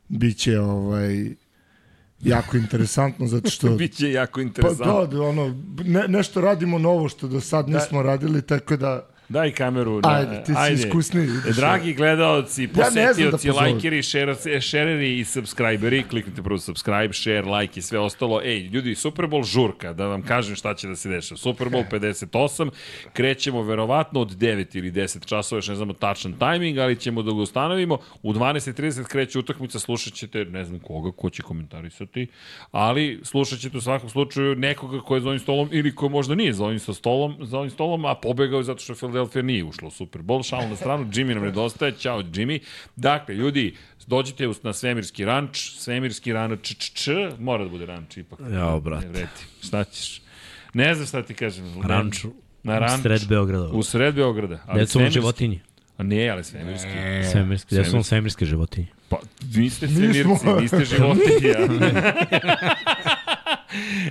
Biće 0.08 0.60
ovaj, 0.60 1.36
jako 2.26 2.58
interesantno 2.58 3.28
zato 3.28 3.50
što... 3.50 3.70
Biće 3.78 4.12
jako 4.12 4.38
Pa 4.40 4.42
interesantno. 4.42 5.06
da, 5.06 5.18
da, 5.18 5.22
ono, 5.22 5.56
ne, 5.86 6.08
nešto 6.08 6.42
radimo 6.42 6.78
novo 6.78 7.10
što 7.10 7.28
do 7.28 7.42
sad 7.42 7.70
nismo 7.70 8.02
radili, 8.02 8.42
tako 8.42 8.78
da... 8.78 9.10
Daj 9.30 9.52
kameru. 9.52 10.02
Na, 10.02 10.10
Ajde, 10.10 10.44
ti 10.44 10.52
si 10.58 10.74
iskusniji, 10.76 11.24
ideš 11.26 11.56
Dragi 11.56 11.94
gledaoci, 11.94 12.64
Ja 12.64 12.68
ne 12.68 12.74
znam 12.86 12.96
da 12.96 13.08
posetioci, 13.08 13.48
pozovem. 13.48 13.74
lajkeri, 13.74 13.98
šer- 13.98 14.62
šereri 14.62 15.20
i 15.20 15.26
subscriberi, 15.26 16.04
kliknite 16.04 16.44
prvo 16.44 16.60
subscribe, 16.60 17.14
share, 17.14 17.42
like 17.44 17.80
i 17.80 17.84
sve 17.84 18.00
ostalo. 18.00 18.42
Ej, 18.44 18.60
ljudi, 18.60 18.96
Super 18.96 19.26
Bowl 19.26 19.44
žurka, 19.46 19.94
da 19.94 20.08
vam 20.08 20.22
kažem 20.22 20.56
šta 20.56 20.74
će 20.74 20.88
da 20.88 20.96
se 20.96 21.10
dešava. 21.10 21.38
Super 21.38 21.68
Bowl 21.68 21.84
58, 21.92 22.70
krećemo 23.14 23.64
verovatno 23.64 24.22
od 24.22 24.32
9 24.32 24.78
ili 24.78 24.92
10 24.92 25.26
časova, 25.26 25.58
još 25.58 25.68
ne 25.68 25.76
znamo 25.76 25.94
tačan 25.94 26.34
tajming, 26.34 26.78
ali 26.78 26.96
ćemo 26.96 27.22
da 27.22 27.32
ga 27.32 27.38
ustanovimo. 27.38 27.98
U 28.24 28.34
12.30 28.34 29.04
kreće 29.04 29.40
utakmica, 29.40 29.80
slušat 29.80 30.14
ćete, 30.14 30.46
ne 30.46 30.66
znam 30.66 30.80
koga, 30.80 31.12
ko 31.12 31.30
će 31.30 31.44
komentarisati, 31.44 32.28
ali 32.72 33.20
slušat 33.24 33.60
ćete 33.60 33.78
u 33.78 33.82
svakom 33.82 34.10
slučaju 34.10 34.56
nekoga 34.56 35.00
ko 35.00 35.16
je 35.16 35.22
za 35.22 35.28
ovim 35.30 35.40
stolom 35.40 35.70
ili 35.72 35.96
ko 35.96 36.10
možda 36.10 36.36
nije 36.36 36.54
za 36.54 36.66
ovim 36.66 36.80
sa 36.80 36.94
stolom, 36.94 37.36
za 37.42 37.58
ovim 37.60 37.70
stolom, 37.72 38.06
a 38.06 38.16
pobegao 38.16 38.58
je 38.58 38.64
zato 38.64 38.80
što 38.80 38.96
Philadelphia 39.16 39.42
nije 39.42 39.64
ušla 39.64 39.88
u 39.88 39.92
Super 39.92 40.22
Bowl. 40.22 40.50
Šalu 40.50 40.70
na 40.70 40.76
stranu, 40.76 41.06
Jimmy 41.06 41.34
nam 41.34 41.44
nedostaje, 41.44 41.92
ćao 41.92 42.22
Jimmy. 42.22 42.60
Dakle, 42.96 43.36
ljudi, 43.36 43.76
dođite 44.08 44.50
na 44.64 44.74
Svemirski 44.74 45.26
ranč, 45.26 45.72
Svemirski 45.72 46.34
ranč, 46.34 46.60
č, 46.62 46.74
č, 46.74 46.92
č, 46.94 47.12
mora 47.40 47.64
da 47.64 47.70
bude 47.70 47.86
ranč 47.86 48.18
ipak. 48.18 48.40
Jao, 48.52 48.80
brate. 48.80 49.06
Ne 49.06 49.12
vreti, 49.12 49.46
šta 49.64 49.84
ćeš? 49.84 50.22
Ne 50.74 50.96
znam 50.96 51.08
šta 51.08 51.24
ti 51.24 51.34
kažem. 51.34 51.82
Ranč 51.84 52.26
na 52.64 52.80
ranč. 52.80 53.00
u 53.00 53.04
sred 53.04 53.28
Beograda. 53.28 53.68
U 53.68 53.84
sred 53.84 54.16
Beograda. 54.16 54.60
Ali 54.68 54.80
vam 54.80 54.88
svemirski- 54.88 55.14
životinje? 55.14 55.60
A 55.98 56.04
ne, 56.04 56.30
ali 56.30 56.44
svemirski. 56.44 56.90
Svemirske, 57.32 57.76
gde 57.76 57.86
su 57.86 57.92
vam 57.94 58.04
svemirske 58.04 58.46
životinje? 58.46 58.88
Pa, 59.10 59.18
vi 59.42 59.70
ste 59.70 59.88
svemirci, 59.88 60.48
niste 60.62 60.86
životinja. 60.86 61.58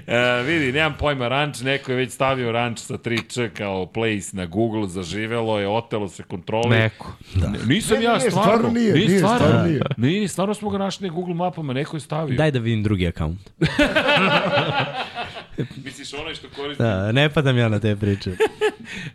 e, 0.07 0.43
vidi, 0.43 0.73
nemam 0.73 0.95
pojma, 0.99 1.29
ranč, 1.29 1.61
neko 1.61 1.93
je 1.93 1.97
već 1.97 2.13
stavio 2.13 2.53
ranč 2.53 2.79
sa 2.79 2.95
3Č 2.95 3.49
kao 3.49 3.87
place 3.87 4.37
na 4.37 4.47
Google, 4.47 4.89
zaživelo 4.89 5.61
je, 5.61 5.69
otelo 5.69 6.09
se 6.09 6.23
kontroli. 6.23 6.69
Neko. 6.71 7.13
Da. 7.35 7.53
Nisam 7.67 7.99
Ne, 7.99 8.05
ja, 8.05 8.15
ne, 8.15 8.21
stvarno. 8.21 8.43
stvarno 8.43 8.71
nije, 8.71 8.95
nije, 8.95 9.19
stvarno. 9.19 9.39
stvarno 9.39 9.67
nije. 9.67 9.81
Nije, 9.97 10.29
stvarno 10.29 10.55
smo 10.55 10.71
ga 10.71 10.79
našli 10.79 11.09
na 11.09 11.15
Google 11.15 11.35
mapama, 11.35 11.73
neko 11.73 11.97
je 11.97 12.01
stavio. 12.01 12.37
Daj 12.37 12.51
da 12.51 12.59
vidim 12.59 12.83
drugi 12.83 13.07
akaunt. 13.07 13.51
Misliš 15.85 16.15
onaj 16.15 16.35
što 16.35 16.49
koristi 16.57 16.83
Da, 16.83 17.13
ne 17.13 17.29
padam 17.29 17.59
ja 17.59 17.69
na 17.69 17.81
te 17.81 17.97
priče. 17.97 18.31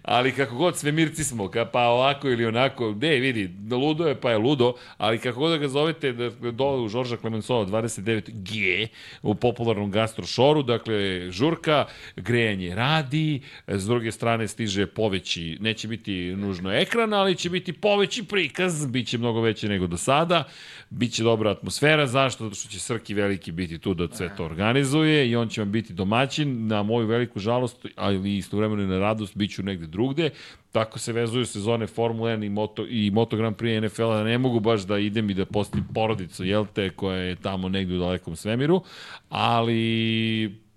Ali 0.01 0.31
kako 0.31 0.55
god 0.55 0.77
svemirci 0.77 1.23
smo, 1.23 1.47
ka, 1.47 1.65
pa 1.65 1.81
ovako 1.81 2.29
ili 2.29 2.45
onako, 2.45 2.95
ne 3.01 3.15
vidi, 3.15 3.49
ludo 3.71 4.07
je 4.07 4.21
pa 4.21 4.31
je 4.31 4.37
ludo, 4.37 4.73
ali 4.97 5.19
kako 5.19 5.39
god 5.39 5.51
da 5.51 5.57
ga 5.57 5.67
zovete 5.67 6.11
da, 6.11 6.29
dole 6.51 6.81
u 6.81 6.87
Žorža 6.87 7.17
Klemensova 7.17 7.65
29G 7.65 8.87
u 9.21 9.35
popularnom 9.35 9.91
gastrošoru, 9.91 10.63
dakle 10.63 11.31
žurka, 11.31 11.85
grejanje 12.15 12.75
radi, 12.75 13.41
s 13.67 13.85
druge 13.85 14.11
strane 14.11 14.47
stiže 14.47 14.85
poveći, 14.87 15.57
neće 15.61 15.87
biti 15.87 16.35
nužno 16.35 16.73
ekran, 16.73 17.13
ali 17.13 17.35
će 17.35 17.49
biti 17.49 17.73
poveći 17.73 18.23
prikaz, 18.23 18.85
bit 18.85 19.07
će 19.07 19.17
mnogo 19.17 19.41
veće 19.41 19.69
nego 19.69 19.87
do 19.87 19.97
sada, 19.97 20.43
bit 20.89 21.13
će 21.13 21.23
dobra 21.23 21.51
atmosfera, 21.51 22.07
zašto? 22.07 22.43
Zato 22.43 22.55
što 22.55 22.69
će 22.69 22.79
Srki 22.79 23.13
Veliki 23.13 23.51
biti 23.51 23.79
tu 23.79 23.93
da 23.93 24.07
sve 24.15 24.35
to 24.37 24.45
organizuje 24.45 25.29
i 25.29 25.35
on 25.35 25.49
će 25.49 25.61
vam 25.61 25.71
biti 25.71 25.93
domaćin, 25.93 26.28
na 26.45 26.83
moju 26.83 27.07
veliku 27.07 27.39
žalost, 27.39 27.85
ali 27.95 28.37
istovremeno 28.37 28.83
i 28.83 28.87
na 28.87 28.99
radost, 28.99 29.37
bit 29.37 29.51
ću 29.51 29.63
negde 29.63 29.87
drugde. 29.87 30.29
Tako 30.71 30.99
se 30.99 31.13
vezuju 31.13 31.45
sezone 31.45 31.87
Formula 31.87 32.31
1 32.31 32.45
i 32.45 32.49
Moto, 32.49 32.85
i 32.89 33.11
Moto 33.11 33.37
Grand 33.37 33.55
Prix 33.55 33.83
NFL-a. 33.83 34.23
Ne 34.23 34.37
mogu 34.37 34.59
baš 34.59 34.81
da 34.81 34.99
idem 34.99 35.29
i 35.29 35.33
da 35.33 35.45
postim 35.45 35.85
porodicu, 35.93 36.43
jel 36.43 36.65
te, 36.73 36.89
koja 36.89 37.17
je 37.17 37.35
tamo 37.35 37.69
negde 37.69 37.95
u 37.95 37.99
dalekom 37.99 38.35
svemiru, 38.35 38.81
ali 39.29 40.68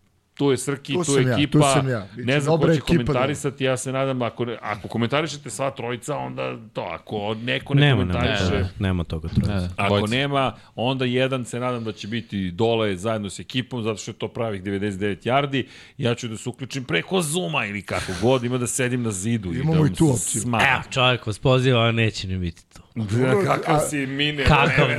tu 0.42 0.50
je 0.50 0.56
Srki, 0.58 0.92
Tu 0.92 1.04
tu, 1.04 1.12
je 1.12 1.24
ja, 1.24 1.32
ekipa, 1.32 1.52
tu 1.52 1.64
sam 1.64 1.88
ja. 1.88 2.06
Biće 2.16 2.26
ne 2.26 2.40
znam 2.40 2.58
ko 2.58 2.66
će 2.66 2.72
ekipa, 2.72 2.82
da. 2.84 3.04
komentarisati, 3.04 3.64
ja 3.64 3.76
se 3.76 3.92
nadam, 3.92 4.22
ako, 4.22 4.44
ne, 4.44 4.58
ako 4.62 4.88
komentarišete 4.88 5.50
sva 5.50 5.70
trojica, 5.70 6.16
onda 6.16 6.56
to, 6.72 6.80
ako 6.82 7.34
neko 7.34 7.74
ne 7.74 7.80
Nema, 7.80 8.04
nema, 8.04 8.12
komentariše, 8.12 8.44
toga, 8.46 8.68
nema 8.78 9.04
toga. 9.04 9.28
trojice. 9.28 9.52
Ne, 9.52 9.68
Ako 9.76 9.88
dvojica. 9.88 10.16
nema, 10.16 10.52
onda 10.76 11.04
jedan 11.04 11.44
se 11.44 11.60
nadam 11.60 11.84
da 11.84 11.92
će 11.92 12.08
biti 12.08 12.50
dole 12.50 12.96
zajedno 12.96 13.30
s 13.30 13.38
ekipom, 13.38 13.82
zato 13.82 13.96
što 13.96 14.10
je 14.10 14.14
to 14.14 14.28
pravih 14.28 14.62
99 14.62 15.16
yardi. 15.24 15.66
Ja 15.98 16.14
ću 16.14 16.28
da 16.28 16.36
se 16.36 16.48
uključim 16.48 16.84
preko 16.84 17.22
Zuma 17.22 17.66
ili 17.66 17.82
kako 17.82 18.12
god, 18.22 18.44
ima 18.44 18.58
da 18.58 18.66
sedim 18.66 19.02
na 19.02 19.10
zidu. 19.12 19.52
Imamo 19.52 19.74
i, 19.76 19.88
da 19.88 19.92
i 19.92 19.96
tu 19.96 20.10
opciju. 20.10 20.42
Smatram. 20.42 20.72
Evo, 20.72 20.82
čovjek 20.90 21.26
vas 21.26 21.38
poziva, 21.38 21.80
a 21.80 21.92
neće 21.92 22.28
ni 22.28 22.38
biti 22.38 22.64
tu. 22.66 22.81
Da, 22.94 23.44
kakav 23.46 23.80
si 23.90 24.06
mine. 24.06 24.44
Kakav 24.44 24.88
ne, 24.88 24.98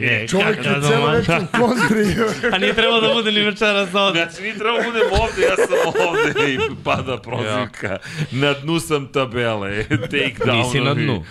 ne, 0.00 0.28
Čovjek 0.28 0.58
je 0.58 0.80
celo 0.88 1.10
večer 1.10 1.34
u 1.42 1.58
konzri. 1.58 2.14
A 2.52 2.58
nije 2.58 2.74
trebalo 2.74 3.00
da 3.00 3.14
bude 3.14 3.32
ni 3.32 3.40
večeras 3.40 3.94
ovde. 3.94 4.24
Znači, 4.24 4.42
nije 4.42 4.58
trebalo 4.58 4.82
da 4.82 4.84
budem 4.84 5.02
ovde, 5.12 5.42
ja 5.42 5.56
sam 5.56 6.02
ovde 6.08 6.52
i 6.54 6.58
pada 6.84 7.16
prozivka. 7.16 7.98
Na 8.30 8.52
dnu 8.52 8.80
sam 8.80 9.12
tabele, 9.12 9.84
take 10.12 10.34
down. 10.44 10.56
Nisi 10.56 10.80
na 10.80 10.94
dnu. 10.94 11.24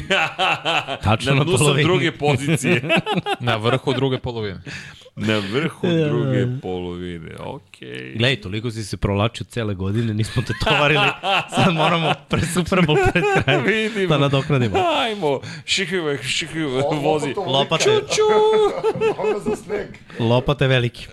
Tačno 1.04 1.34
na 1.34 1.38
na 1.38 1.44
polovini. 1.44 1.84
druge 1.84 2.12
pozicije. 2.12 2.82
Na 3.40 3.56
vrhu 3.56 3.92
druge 3.92 4.18
polovine. 4.18 4.60
Na 5.16 5.38
vrhu 5.52 5.88
druge 6.08 6.46
polovine, 6.62 7.30
okej. 7.38 7.88
Okay. 7.88 8.18
Gledaj, 8.18 8.40
toliko 8.40 8.70
si 8.70 8.84
se 8.84 8.96
provlačio 8.96 9.44
cele 9.44 9.74
godine, 9.74 10.14
nismo 10.14 10.42
te 10.42 10.52
tovarili, 10.64 11.06
sad 11.54 11.74
moramo 11.74 12.14
pre 12.28 12.40
Super 12.40 12.78
Bowl 12.78 13.12
pred 13.12 13.24
kraj 13.44 13.62
Vidimo. 13.62 14.08
da 14.08 14.18
nadoknadimo. 14.18 14.78
Ajmo, 14.78 15.40
šikive, 15.64 16.22
šikive, 16.22 16.82
vozi. 17.02 17.34
Lopate, 17.46 17.90
za 19.44 19.56
sneg. 19.56 19.86
lopate 20.18 20.66
veliki. 20.66 21.06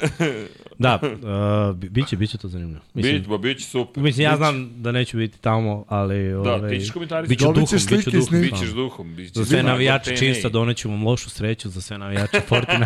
Da, 0.79 0.99
uh, 1.71 1.75
bi- 1.75 1.89
biće, 1.89 2.15
biće 2.17 2.37
to 2.37 2.47
zanimljivo. 2.47 2.81
Mislim, 2.93 3.17
Bit, 3.17 3.27
ba, 3.27 3.37
bit 3.37 3.59
će 3.59 3.65
super. 3.65 4.03
mislim 4.03 4.23
ja 4.23 4.37
znam 4.37 4.81
da 4.81 4.91
neću 4.91 5.17
biti 5.17 5.39
tamo, 5.39 5.85
ali... 5.87 6.31
Da, 6.31 6.37
ovaj, 6.39 6.69
ti 6.69 6.79
ćeš 6.79 6.91
komentarisati. 6.91 7.29
Biću 7.29 7.45
Dobit 7.45 7.55
duhom, 7.61 7.79
biću 7.89 8.09
i 8.09 8.11
duhom. 8.11 8.41
Bićeš 8.41 8.69
duhom. 8.69 9.15
Bićeš 9.15 9.33
Za 9.33 9.45
sve 9.45 9.57
duhom. 9.57 9.71
navijače 9.71 10.17
čista 10.17 10.49
doneću 10.49 10.89
vam 10.89 11.03
lošu 11.03 11.29
sreću, 11.29 11.69
za 11.69 11.81
sve 11.81 11.97
navijače 11.97 12.39
Fortnite. 12.49 12.85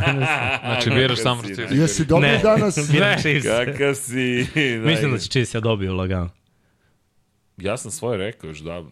Znači, 0.64 0.90
biraš 0.90 1.22
samo 1.22 1.44
si, 1.44 1.56
Francisco. 1.56 1.82
Jesi 1.82 2.06
dobio 2.06 2.30
Ne. 2.30 2.40
danas? 2.40 2.80
Biram 2.92 3.20
Chiefs. 3.20 3.48
Kakav 3.48 3.94
si. 3.96 4.48
Mislim 4.86 5.12
da 5.12 5.18
će 5.18 5.30
Chiefs 5.30 5.54
ja 5.54 5.60
dobiju 5.60 5.94
lagano. 5.94 6.30
Ja 7.58 7.78
sam 7.78 7.92
svoje 7.92 8.18
rekao 8.18 8.48
još 8.48 8.60
davno. 8.60 8.92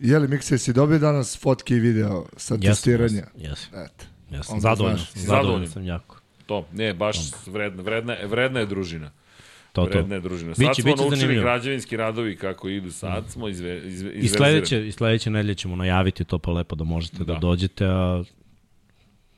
Jeli, 0.00 0.28
Mikse, 0.28 0.54
jesi 0.54 0.72
dobio 0.72 0.98
danas 0.98 1.38
fotke 1.38 1.74
i 1.76 1.80
video 1.80 2.26
sa 2.36 2.58
testiranja? 2.58 3.26
Jesam, 3.36 3.70
Eto. 3.74 4.04
jesam. 4.30 4.60
Zadovoljan, 4.60 4.96
znaš. 4.96 5.10
sam, 5.10 5.22
Zadovoljan. 5.22 5.42
zadovoljan 5.44 5.72
sam 5.72 5.84
jako. 5.86 6.15
To, 6.46 6.66
ne, 6.72 6.94
baš 6.94 7.16
vredna, 7.46 7.82
vredna, 7.82 8.16
vredna 8.24 8.60
je 8.60 8.66
družina. 8.66 9.10
To, 9.72 9.82
to. 9.82 9.90
Vredna 9.90 10.14
je 10.14 10.20
družina. 10.20 10.54
Sad 10.54 10.62
Biće- 10.62 10.74
smo 10.74 10.84
biće 10.84 10.96
naučili 10.96 11.16
zanimljivo. 11.16 11.42
građevinski 11.42 11.96
radovi 11.96 12.36
kako 12.36 12.68
idu, 12.68 12.92
sad 12.92 13.30
smo 13.30 13.48
izve, 13.48 13.82
izve, 13.84 14.12
I 14.14 14.28
sledeće, 14.28 14.86
I 14.88 14.92
sledeće 14.92 15.30
nedelje 15.30 15.54
ćemo 15.54 15.76
najaviti 15.76 16.24
to 16.24 16.38
pa 16.38 16.50
lepo 16.52 16.76
da 16.76 16.84
možete 16.84 17.18
da, 17.18 17.24
Da. 17.24 17.34
dođete, 17.34 17.86
a 17.86 18.22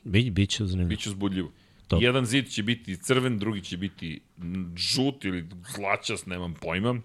bi, 0.05 0.31
biće 0.31 0.67
zanimljivo. 0.67 0.89
Biće 0.89 1.09
uzbudljivo. 1.09 1.51
To. 1.89 1.99
Jedan 2.01 2.27
zid 2.27 2.49
će 2.49 2.63
biti 2.63 2.97
crven, 2.97 3.39
drugi 3.39 3.61
će 3.61 3.77
biti 3.77 4.21
žut 4.77 5.25
ili 5.25 5.47
zlačast, 5.69 6.27
nemam 6.27 6.55
pojma. 6.55 7.01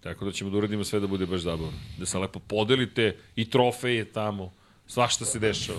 Tako 0.00 0.24
da 0.24 0.32
ćemo 0.32 0.50
da 0.50 0.56
uradimo 0.56 0.84
sve 0.84 1.00
da 1.00 1.06
bude 1.06 1.26
baš 1.26 1.40
zabavno. 1.40 1.72
Da 1.98 2.06
se 2.06 2.18
lepo 2.18 2.38
podelite 2.38 3.16
i 3.36 3.44
trofeje 3.44 4.04
tamo. 4.04 4.52
Svašta 4.86 5.24
se 5.24 5.38
dešava. 5.38 5.78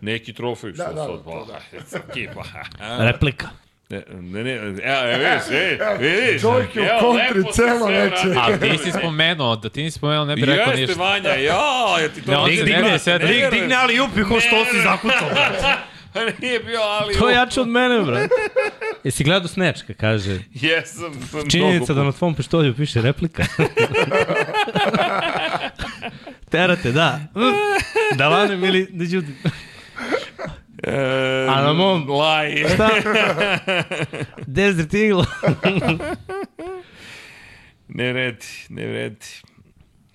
Neki 0.00 0.32
trofej, 0.32 0.72
što 0.72 0.82
Da, 0.84 0.92
da, 0.92 0.96
sad, 0.96 1.06
to 1.06 1.46
pa, 1.92 1.98
ekipa. 2.12 2.42
Replika. 3.12 3.48
Ne, 3.88 4.02
ne, 4.10 4.44
ne, 4.44 4.52
evo, 4.54 4.72
evo, 4.82 5.18
vidiš, 5.18 5.50
ej, 5.50 5.78
vidiš. 5.98 6.42
Dojke 6.42 6.80
u 6.80 6.84
evo, 6.84 6.98
kontri 7.00 7.52
celo 7.52 7.86
veče. 7.86 8.34
A 8.38 8.58
ti 8.58 8.78
si 8.78 8.92
spomenuo, 8.92 9.56
da 9.56 9.68
ti 9.68 9.82
nisi 9.82 9.98
spomenuo, 9.98 10.24
ne 10.24 10.34
bih 10.34 10.44
rekao 10.44 10.70
Jeste, 10.72 10.80
ništa. 10.80 11.02
Vanja, 11.02 11.30
ja, 11.30 11.96
ja 12.02 12.08
ti 12.08 12.22
to 12.22 12.30
Ne, 12.30 12.36
on 12.36 12.50
se 12.98 13.12
ne, 13.12 13.18
bi 13.18 13.24
verujem. 13.24 13.50
digne 13.50 13.74
ali 13.74 14.00
upi 14.00 14.22
ko 14.22 14.40
što 14.40 14.64
si 14.64 14.80
zakucao, 14.82 15.28
brate. 15.30 15.74
Nije 16.42 16.60
bio 16.60 16.80
ali 16.80 17.14
To 17.14 17.28
je 17.28 17.34
jače 17.34 17.60
od 17.60 17.68
mene, 17.68 18.00
brate. 18.00 18.28
Jesi 19.04 19.24
gledao 19.24 19.48
kad 19.86 19.96
kaže, 19.96 20.38
Jesam. 20.54 21.28
to 21.32 21.38
je 21.38 21.50
činjenica 21.50 21.92
da 21.94 22.00
mnogo 22.00 22.12
na 22.12 22.18
tvom 22.18 22.34
pištolju 22.34 22.74
piše 22.74 23.02
replika. 23.02 23.44
Terate, 26.46 26.92
da. 26.92 27.20
Da 28.18 28.28
lanem 28.28 28.64
ili 28.64 28.86
da 28.90 29.04
ćutim. 29.06 29.34
E, 30.82 30.92
A 31.48 31.62
na 31.62 31.72
mom- 31.74 32.08
Laj. 32.10 32.64
Šta? 32.64 32.88
Desert 34.46 34.94
Eagle. 34.94 35.24
Ne 37.88 38.12
vredi, 38.12 38.46
ne 38.68 38.86
vredi. 38.86 39.26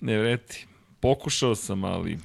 Ne 0.00 0.18
vredi. 0.18 0.66
Pokušao 1.00 1.54
sam, 1.54 1.84
ali... 1.84 2.18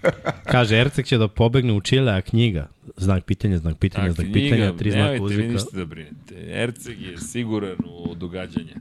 Kaže, 0.43 0.77
Erceg 0.77 1.05
će 1.05 1.17
da 1.17 1.27
pobegne 1.27 1.73
u 1.73 1.81
Čile, 1.81 2.11
a 2.11 2.21
knjiga, 2.21 2.67
znak 2.97 3.23
pitanja, 3.25 3.57
znak 3.57 3.77
pitanja, 3.77 4.07
Tak, 4.07 4.15
znak 4.15 4.27
pitanja, 4.33 4.73
tri 4.73 4.91
znaka 4.91 5.05
nemojte 5.05 5.23
vi 5.25 5.25
uzvika. 5.35 5.53
ništa 5.53 5.69
da 5.73 5.85
brinete. 5.85 6.35
Erceg 6.53 7.01
je 7.01 7.17
siguran 7.19 7.75
u 7.87 8.15
događanje. 8.15 8.73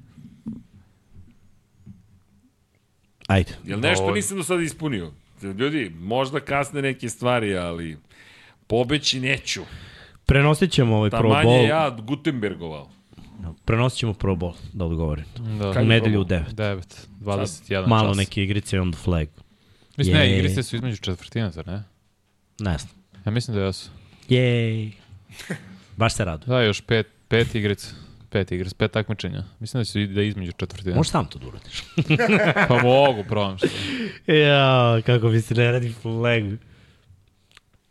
Ajde. 3.27 3.53
Jel 3.65 3.81
nešto 3.81 4.11
nisam 4.11 4.37
do 4.37 4.45
sada 4.45 4.63
ispunio? 4.63 5.13
Ljudi, 5.43 5.93
možda 6.01 6.41
kasne 6.41 6.83
neke 6.83 7.09
stvari, 7.09 7.57
ali 7.57 7.97
pobeći 8.67 9.21
neću. 9.21 9.63
Prenosit 10.27 10.71
ćemo 10.73 10.97
ovaj 10.97 11.11
Pro 11.11 11.19
Taman 11.19 11.47
Bowl. 11.47 11.63
je 11.63 11.69
ja 11.69 11.91
Gutenbergovao. 11.91 12.91
Prenosit 13.65 13.99
ćemo 13.99 14.13
Pro 14.15 14.35
Bowl, 14.35 14.55
da 14.73 14.85
odgovorim. 14.85 15.25
Da. 15.59 15.81
U 15.81 15.85
nedelju 15.85 16.21
u 16.21 16.25
9. 16.25 16.43
9, 16.55 16.83
21 17.21 17.87
Malo 17.87 18.09
čas. 18.11 18.17
neke 18.17 18.43
igrice 18.43 18.81
on 18.81 18.93
the 18.93 19.01
flag. 19.03 19.29
Mislim, 19.97 20.17
ne, 20.17 20.27
Jej. 20.29 20.39
igrice 20.39 20.63
su 20.63 20.77
između 20.77 20.97
četvrtina, 20.97 21.51
zar 21.51 21.67
ne? 21.67 21.83
Ne 22.59 22.79
znam. 22.79 22.95
Ja 23.27 23.33
mislim 23.33 23.57
da 23.57 23.63
jesu. 23.63 23.91
Jej. 24.29 24.93
Baš 25.97 26.15
se 26.15 26.25
radu. 26.25 26.47
Da, 26.47 26.63
još 26.63 26.81
pet, 26.81 27.07
pet 27.29 27.55
igrica. 27.55 27.87
Pet 28.37 28.53
igrica, 28.53 28.77
pet 28.79 28.93
takmičenja. 28.93 29.45
Mislim 29.61 29.85
da 29.85 30.01
i- 30.01 30.07
da 30.07 30.23
između 30.23 30.53
četvrtina. 30.53 30.97
Možeš 30.97 31.11
sam 31.11 31.27
to 31.27 31.39
da 31.39 31.47
uradiš. 31.47 31.83
Pa 32.69 32.83
mogu, 32.83 33.25
probam 33.25 33.59
što. 33.59 33.67
ja, 34.33 35.01
kako 35.03 35.29
bi 35.29 35.41
se 35.41 35.55
ne 35.55 35.73
radi 35.73 35.93
flag. 35.93 36.43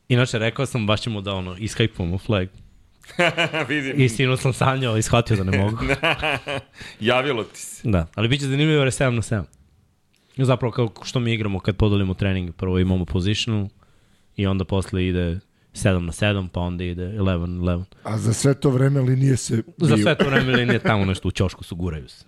Inače, 0.09 0.39
rekao 0.39 0.65
sam, 0.65 0.87
baš 0.87 1.01
ćemo 1.01 1.21
da 1.21 1.33
ono, 1.33 1.55
iskajpujemo 1.57 2.17
flag. 2.17 2.47
Vidim, 3.69 4.01
I 4.01 4.09
sinu 4.09 4.37
sam 4.37 4.53
sanjao 4.53 4.97
i 4.97 5.01
shvatio 5.01 5.37
da 5.37 5.43
ne 5.43 5.57
mogu. 5.57 5.77
javilo 7.01 7.43
ti 7.43 7.59
se. 7.59 7.89
Da, 7.89 8.07
ali 8.15 8.27
bit 8.27 8.39
će 8.39 8.47
zanimljivo 8.47 8.79
jer 8.79 8.87
je 8.87 8.91
7 8.91 9.09
na 9.09 9.21
7. 9.21 9.43
Zapravo 10.37 10.71
kao 10.71 10.93
što 11.03 11.19
mi 11.19 11.33
igramo 11.33 11.59
kad 11.59 11.75
podelimo 11.75 12.13
trening, 12.13 12.53
prvo 12.53 12.79
imamo 12.79 13.05
positionu 13.05 13.69
i 14.35 14.47
onda 14.47 14.65
posle 14.65 15.07
ide 15.07 15.39
7 15.75 15.99
na 15.99 16.11
7, 16.11 16.47
pa 16.47 16.59
onda 16.59 16.83
ide 16.83 17.03
11 17.03 17.23
na 17.39 17.71
11. 17.71 17.83
A 18.03 18.17
za 18.17 18.33
sve 18.33 18.53
to 18.53 18.69
vreme 18.69 19.01
linije 19.01 19.37
se 19.37 19.63
Za 19.77 19.95
biju. 19.95 20.03
sve 20.03 20.17
to 20.17 20.25
vreme 20.25 20.53
linije 20.53 20.79
tamo 20.79 21.05
nešto 21.05 21.27
u 21.27 21.31
ćošku 21.31 21.63
su 21.63 21.75
guraju 21.75 22.09
se. 22.09 22.25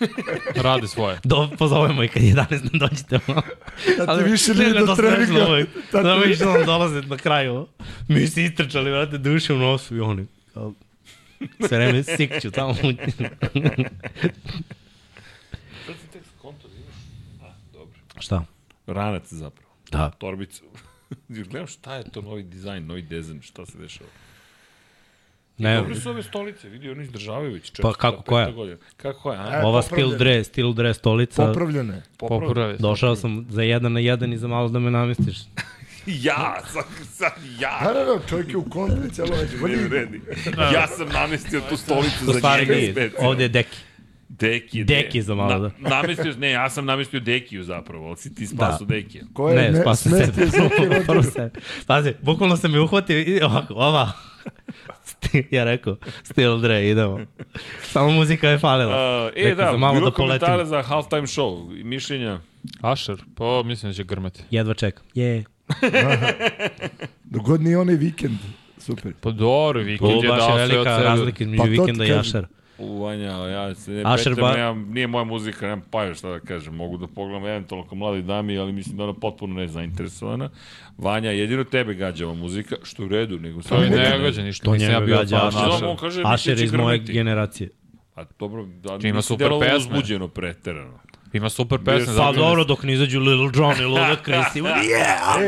Radi 0.56 0.88
svoje. 0.88 1.18
Do, 1.24 1.48
pozovemo 1.58 2.04
i 2.04 2.08
kad 2.08 2.22
je 2.22 2.34
11 2.34 2.50
ne 2.64 2.78
dođete 2.78 3.18
malo. 3.26 3.42
Da 3.98 4.18
ti 4.18 4.24
više 4.24 4.54
nije 4.54 4.74
do 4.76 4.94
treninga. 4.96 5.40
Da, 5.40 5.56
Da 5.92 6.02
da 6.04 6.22
ti- 6.22 6.28
mi 6.28 6.34
što 6.34 6.44
nam 6.48 6.64
dolaze 6.64 7.02
na 7.02 7.16
kraju. 7.16 7.66
Mi 8.08 8.26
se 8.26 8.44
istrčali, 8.44 8.90
vrate, 8.90 9.18
duše 9.18 9.54
u 9.54 9.58
nosu 9.58 9.96
i 9.96 10.00
oni. 10.00 10.26
Kao, 10.54 10.72
sve 11.60 11.78
vreme 11.78 12.02
sikću 12.02 12.50
tamo. 12.50 12.74
Šta? 18.18 18.44
Ranac 18.86 19.22
zapravo. 19.26 19.70
Da. 19.90 20.10
Torbicu. 20.10 20.62
Gledam 21.50 21.66
šta 21.66 21.94
je 21.94 22.04
to 22.10 22.22
novi 22.22 22.42
dizajn, 22.42 22.86
novi 22.86 23.02
dizajn, 23.02 23.42
šta 23.42 23.66
se 23.66 23.78
dešava. 23.78 24.10
Ne, 25.58 25.76
Dobro 25.76 25.94
su 25.94 26.10
ove 26.10 26.22
stolice, 26.22 26.68
vidi, 26.68 26.90
oni 26.90 27.02
izdržavaju 27.02 27.52
već 27.52 27.72
400, 27.72 27.82
Pa 27.82 27.92
kako, 27.92 28.22
koja? 28.22 28.48
500 28.48 28.54
godina. 28.54 28.76
Kako 28.96 29.20
koja, 29.20 29.40
a? 29.40 29.60
E, 29.60 29.64
ova 29.64 29.82
steel 29.82 30.16
dre, 30.18 30.44
steel 30.44 30.72
dre 30.72 30.94
stolica. 30.94 31.46
Popravljene. 31.46 32.02
Popravi. 32.16 32.76
Došao 32.78 33.16
sam 33.16 33.46
za 33.48 33.62
jedan 33.62 33.92
na 33.92 34.00
jedan 34.00 34.32
i 34.32 34.38
za 34.38 34.48
malo 34.48 34.68
da 34.68 34.78
me 34.78 34.90
namestiš. 34.90 35.36
Ja, 36.06 36.60
sad, 36.72 36.84
sad 37.12 37.32
Da, 37.60 37.66
ja. 37.66 37.92
da, 37.92 38.04
da, 38.04 38.18
čovjek 38.28 38.48
je 38.48 38.56
u 38.56 38.64
kontri 38.70 39.10
celo 39.10 39.36
večer. 39.36 39.54
Ne 39.54 39.60
Vodi, 39.60 39.74
vredi. 39.76 40.20
Ja 40.72 40.86
sam 40.86 41.08
namestio 41.08 41.60
tu 41.68 41.76
stolicu 41.76 42.26
To 42.26 42.32
za 42.32 42.58
njega. 42.58 43.10
Ovde 43.18 43.44
je 43.44 43.48
deki. 43.48 43.78
Deki, 44.40 44.84
Deki 44.84 45.22
za 45.22 45.34
malo, 45.34 45.58
da. 45.58 45.70
Namestio, 45.78 46.34
ne, 46.38 46.50
ja 46.50 46.70
sam 46.70 46.84
namestio 46.86 47.20
Dekiju 47.20 47.64
zapravo, 47.64 48.06
ali 48.06 48.16
si 48.16 48.34
ti 48.34 48.46
spasu 48.46 48.84
da. 48.84 48.94
Dekija. 48.94 49.24
Ko 49.32 49.50
je 49.50 49.56
Ne, 49.56 49.70
ne, 49.70 49.96
smestio 49.96 50.50
sebe. 50.50 50.70
Prvo 51.06 51.14
rodio? 51.14 51.30
sebe. 51.30 51.50
Pazi, 51.86 52.14
bukvalno 52.22 52.56
sam 52.56 52.74
je 52.74 52.80
uhvatio 52.80 53.18
i 53.18 53.42
ovako, 53.42 53.74
ova. 53.74 54.12
ja 55.50 55.64
rekao, 55.64 55.96
Steel 56.22 56.60
Dre, 56.60 56.88
idemo. 56.88 57.20
Samo 57.82 58.10
muzika 58.10 58.48
je 58.48 58.58
falila. 58.58 59.24
Uh, 59.26 59.32
e, 59.36 59.44
Rekao 59.44 59.64
da, 59.64 59.70
sam 59.70 59.80
malo 59.80 59.94
bilo 59.94 60.10
da 60.10 60.16
poletim. 60.16 60.66
za 60.66 60.82
halftime 60.82 61.26
show 61.26 61.80
i 61.80 61.84
mišljenja. 61.84 62.40
Asher, 62.80 63.16
pa 63.34 63.62
mislim 63.62 63.92
da 63.92 63.96
će 63.96 64.04
grmeti. 64.04 64.42
Jedva 64.50 64.74
čekam. 64.74 65.04
Je. 65.14 65.44
Dok 67.24 67.42
god 67.42 67.60
nije 67.60 67.78
onaj 67.78 67.94
vikend. 67.94 68.38
Super. 68.78 69.12
Pa 69.20 69.30
dobro, 69.30 69.80
vikend 69.80 70.10
je 70.10 70.16
je 70.16 70.28
dao 70.28 70.40
sve 70.40 70.52
od 70.52 70.70
velika 70.70 70.96
sebe. 70.96 71.04
razlika 71.04 71.44
između 71.44 71.62
Pa 71.62 71.66
to 71.66 71.70
ti 71.72 71.80
vikenda 71.80 72.04
i. 72.04 72.12
Ašera. 72.12 72.48
U, 72.80 73.02
Vanja, 73.02 73.30
ja 73.30 73.74
se 73.74 73.90
ne 73.90 74.02
Asher 74.06 74.32
petljam, 74.34 74.50
ba- 74.50 74.56
nemam, 74.56 74.86
nije 74.92 75.06
moja 75.06 75.24
muzika, 75.24 75.66
nemam 75.66 75.82
paja 75.90 76.14
šta 76.14 76.28
da 76.28 76.40
kažem. 76.40 76.74
Mogu 76.74 76.96
da 76.96 77.06
pogledam 77.06 77.46
eventualno 77.46 77.86
kao 77.88 77.98
mladi 77.98 78.22
dami, 78.22 78.58
ali 78.58 78.72
mislim 78.72 78.96
da 78.96 79.04
ona 79.04 79.12
potpuno 79.14 79.54
nezainteresovana. 79.54 80.50
Vanja, 80.98 81.30
jedino 81.30 81.64
tebe 81.64 81.94
gađa 81.94 82.26
ova 82.26 82.34
muzika, 82.34 82.76
što 82.82 83.02
je 83.02 83.06
u 83.06 83.08
redu, 83.08 83.38
nego 83.38 83.62
To 83.62 83.74
je 83.74 83.88
samo 83.90 84.02
ne 84.02 84.18
gađa 84.18 84.42
ništa, 84.42 84.64
To 84.64 84.72
nisam 84.72 84.88
ja 84.88 84.94
njega 84.94 85.06
bio 85.06 85.16
gađa 85.16 85.36
Asher. 85.36 85.60
Samo 85.60 85.74
Asher. 85.74 85.88
on 85.88 85.96
kaže, 85.96 86.22
Ašer 86.24 86.58
će 86.58 86.64
iz 86.64 86.72
moje 86.72 86.98
generacije. 86.98 87.68
A 88.14 88.24
dobro, 88.38 88.64
da, 88.66 88.98
Ima 89.08 89.16
nisi 89.16 89.26
super 89.28 89.48
pesme. 89.60 89.76
uzbuđeno 89.76 90.28
preterano. 90.28 90.98
Ima 91.32 91.48
super 91.48 91.78
pesme. 91.84 92.14
Pa 92.16 92.22
Pa 92.22 92.32
dobro, 92.32 92.64
dok 92.64 92.82
ne 92.82 92.92
izađu 92.92 93.20
Little 93.20 93.50
John 93.62 93.80
i 93.80 93.84
Ludacris 93.84 94.56
i 94.56 94.60
yeah! 94.62 95.40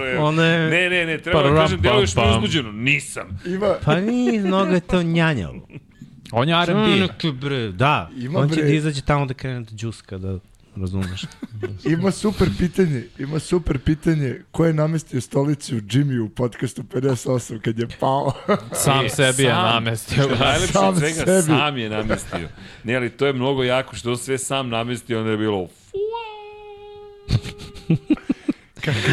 Ne. 0.00 0.18
One... 0.18 0.70
Ne, 0.70 0.90
ne, 0.90 1.06
ne, 1.06 1.18
treba 1.18 1.42
da 1.42 1.48
Param, 1.48 1.62
kažem, 1.62 1.80
deluješ 1.80 2.16
mi 2.16 2.22
uzbuđeno. 2.30 2.72
Nisam. 2.72 3.40
Ima, 3.46 3.74
Pa 3.84 4.00
nije, 4.00 4.40
mnogo 4.40 4.70
je 4.72 4.80
to 4.80 5.02
njanjalo. 5.02 5.66
On 6.32 6.48
je 6.48 6.54
R&B. 6.62 7.72
Da. 7.72 8.10
Ima 8.16 8.38
on 8.38 8.48
će 8.48 8.54
bre. 8.54 8.64
da 8.64 8.74
izađe 8.74 9.00
tamo 9.00 9.26
da 9.26 9.34
krene 9.34 9.60
da 9.60 9.76
džuska, 9.76 10.18
da 10.18 10.38
razumeš. 10.76 11.22
ima 11.98 12.10
super 12.10 12.48
pitanje. 12.58 13.04
Ima 13.18 13.38
super 13.38 13.78
pitanje. 13.78 14.42
Ko 14.50 14.66
je 14.66 14.72
namestio 14.74 15.20
stolicu 15.20 15.74
Jimmy 15.74 16.20
u 16.20 16.28
podcastu 16.28 16.82
58 16.82 17.60
kad 17.60 17.78
je 17.78 17.88
pao? 18.00 18.32
Sam 18.84 19.08
sebi 19.08 19.42
je 19.42 19.52
namestio. 19.52 20.28
Najlepše 20.40 20.72
Sam 20.72 20.96
svega, 20.96 21.24
sebi. 21.24 21.42
sam 21.42 21.78
je 21.78 21.90
namestio. 21.90 22.48
Ne, 22.84 22.96
ali 22.96 23.10
to 23.10 23.26
je 23.26 23.32
mnogo 23.32 23.62
jako, 23.62 23.96
što 23.96 24.16
sve 24.16 24.38
sam 24.38 24.68
namestio, 24.68 25.18
onda 25.18 25.30
je 25.30 25.36
bilo 25.36 25.68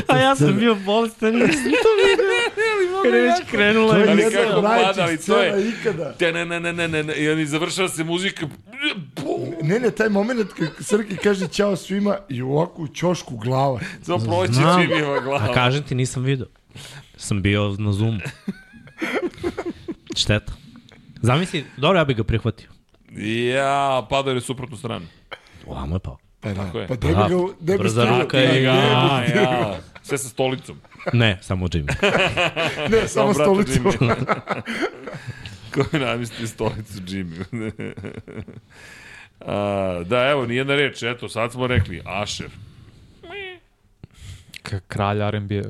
А 0.07 0.19
аз 0.19 0.37
съм 0.37 0.57
бил 0.57 0.75
болестен. 0.75 1.37
Не 1.37 1.47
Къде 3.03 3.21
вече 3.21 3.51
кренула 3.51 3.99
е. 3.99 4.03
Али 4.03 4.21
как 4.31 4.63
пада, 4.63 5.03
али 5.03 5.17
той 5.25 5.45
е. 5.45 5.73
Те 6.17 6.31
не, 6.31 6.45
не, 6.45 6.59
не, 6.59 6.73
не, 6.73 6.87
не, 6.87 7.03
не. 7.03 7.13
И 7.13 7.35
ни 7.35 7.45
завършва 7.45 7.89
се 7.89 8.03
музика. 8.03 8.49
Не, 9.63 9.79
не, 9.79 9.91
taj 9.91 10.09
moment 10.09 10.53
kad 10.53 10.69
Srki 10.81 11.17
kaže 11.17 11.47
čao 11.47 11.75
svima 11.75 12.17
i 12.29 12.41
ovako 12.41 12.81
u 12.81 12.87
čošku 12.87 13.37
glava. 13.37 13.79
To 14.05 14.17
proći 14.17 14.53
čim 14.53 14.91
ima 14.97 15.19
glava. 15.19 15.49
A 15.49 15.53
kažem 15.53 15.83
ti, 15.83 15.95
nisam 15.95 16.23
video. 16.23 16.47
Sam 17.17 17.41
bio 17.41 17.75
na 17.79 17.91
Zoom. 17.91 18.19
Šteta. 20.15 20.53
Zamisli, 21.21 21.65
dobro, 21.77 21.99
ja 21.99 22.05
bih 22.05 22.17
ga 22.17 22.23
prihvatio. 22.23 22.69
Ja, 23.53 24.07
padao 24.09 24.33
je 24.33 24.41
suprotnu 24.41 24.77
stranu. 24.77 25.05
Ovamo 25.65 25.95
je 25.95 25.99
pao. 25.99 26.17
Pa, 26.47 26.53
da, 26.53 26.65
Tako 26.65 26.79
je. 26.79 26.87
pa 26.87 26.95
gde 26.95 27.07
bi 27.07 27.13
Da, 27.13 27.19
ga, 27.21 27.35
gde 27.59 27.73
bi 27.73 27.79
brza 27.79 28.01
stavio? 28.01 28.21
ruka 28.21 28.37
je- 28.37 28.47
Gde 28.49 28.61
Ja, 28.61 29.79
sve 30.03 30.17
sa 30.17 30.29
stolicom. 30.29 30.79
Ne, 31.13 31.37
samo 31.41 31.67
Jimmy. 31.67 31.93
Ne, 32.91 33.07
samo 33.07 33.27
brata 33.27 33.43
stolicu. 33.43 33.71
Jimmy. 33.73 34.25
Ko 35.73 35.85
je 35.93 35.99
namestio 36.01 36.47
stolicu 36.47 36.93
Jimmy. 36.95 37.93
A, 39.41 39.55
da, 40.05 40.19
evo, 40.21 40.45
nijedna 40.45 40.75
reč, 40.75 41.03
eto, 41.03 41.29
sad 41.29 41.51
smo 41.51 41.67
rekli, 41.67 42.01
Asher. 42.05 42.49
K- 44.63 44.79
Kralj 44.81 45.21
R&B. 45.23 45.61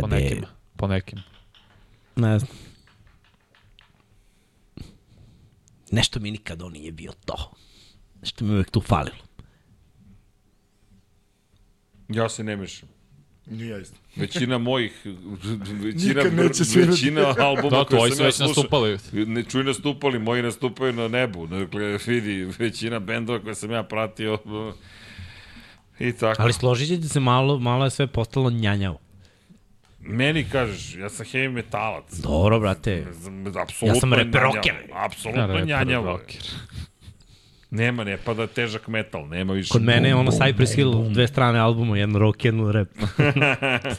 Po 0.00 0.06
nekim. 0.06 0.44
Po 0.76 0.86
nekim. 0.86 1.18
ne 2.16 2.38
znam. 2.38 2.50
Nešto 5.90 6.20
mi 6.20 6.30
nikad 6.30 6.62
on 6.62 6.72
nije 6.72 6.92
bio 6.92 7.12
to. 7.24 7.50
Nešto 8.20 8.44
mi 8.44 8.52
uvek 8.52 8.70
tu 8.70 8.80
falilo. 8.80 9.16
Ja 12.08 12.28
se 12.28 12.44
ne 12.44 12.56
mešam. 12.56 12.88
Nije 13.46 13.80
isto. 13.82 13.96
Većina 14.16 14.58
mojih, 14.68 14.92
većina, 15.70 16.22
većina 16.86 17.34
albuma 17.38 17.70
Da, 17.70 17.84
koje 17.84 18.10
sam 18.10 18.26
ja 18.26 18.32
slušao, 18.32 18.46
nastupali. 18.46 18.98
Ne 19.12 19.42
čuj 19.42 19.64
nastupali, 19.64 20.18
moji 20.18 20.42
nastupaju 20.42 20.92
na 20.92 21.08
nebu. 21.08 21.46
Dakle, 21.46 21.98
vidi, 22.06 22.48
većina 22.58 22.98
bendova 22.98 23.38
koje 23.42 23.54
sam 23.54 23.70
ja 23.70 23.82
pratio 23.82 24.38
i 25.98 26.12
tako. 26.12 26.42
Ali 26.42 26.52
složit 26.52 26.88
ćete 26.88 27.08
se 27.08 27.20
malo, 27.20 27.58
malo 27.58 27.84
je 27.84 27.90
sve 27.90 28.06
postalo 28.06 28.50
njanjavo. 28.50 28.98
Meni 30.00 30.44
kažeš, 30.52 30.94
ja 30.94 31.08
sam 31.08 31.26
heavy 31.26 31.50
metalac. 31.50 32.12
Dobro, 32.14 32.60
brate. 32.60 33.06
Apsolutno 33.62 33.86
Ja 33.86 33.94
sam 33.94 34.12
rap 34.12 34.26
njanjavo. 34.26 34.54
rocker. 34.54 34.74
Apsolutno 34.92 35.60
njanjavo. 35.60 36.20
Nema, 37.72 38.04
ne 38.04 38.16
pada 38.16 38.46
težak 38.46 38.88
metal, 38.88 39.28
nema 39.28 39.52
više. 39.52 39.68
Kod 39.72 39.82
mene 39.82 40.08
je 40.08 40.14
ono 40.14 40.30
bum. 40.30 40.40
Cypress 40.40 40.74
Hill, 40.76 41.08
dve 41.08 41.26
strane 41.28 41.58
albuma, 41.58 41.98
jedno 41.98 42.18
rock, 42.18 42.44
jedno 42.44 42.72
rap. 42.72 42.88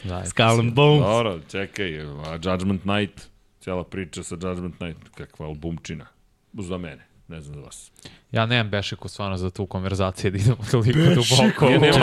Da, 0.04 0.24
Skull 0.26 0.60
and 0.60 0.72
Bones. 0.72 1.02
Dobro, 1.02 1.40
čekaj, 1.50 2.00
a 2.00 2.38
Judgment 2.42 2.84
Night, 2.84 3.28
cijela 3.60 3.84
priča 3.84 4.22
sa 4.22 4.34
Judgment 4.34 4.80
Night, 4.80 5.08
kakva 5.14 5.46
albumčina. 5.46 6.06
Za 6.52 6.78
mene, 6.78 7.06
ne 7.28 7.40
znam 7.40 7.54
za 7.54 7.60
vas. 7.60 7.92
Ja 8.32 8.46
nemam 8.46 8.70
bešiku 8.70 9.08
stvarno 9.08 9.36
za 9.36 9.50
tu 9.50 9.66
konverzaciju 9.66 10.30
da 10.30 10.38
idemo 10.38 10.64
toliko 10.70 10.98
duboko. 10.98 11.64
Ja 11.70 11.78
nemam... 11.78 12.02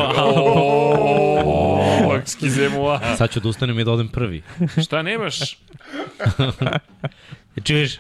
Excusez-moi. 2.22 3.18
Sad 3.18 3.32
ću 3.32 3.40
da 3.40 3.50
ustanem 3.50 3.80
i 3.80 3.84
da 3.84 3.92
odem 3.92 4.08
prvi. 4.08 4.42
Šta 4.84 5.02
nemaš? 5.02 5.58
Čuješ? 7.64 8.00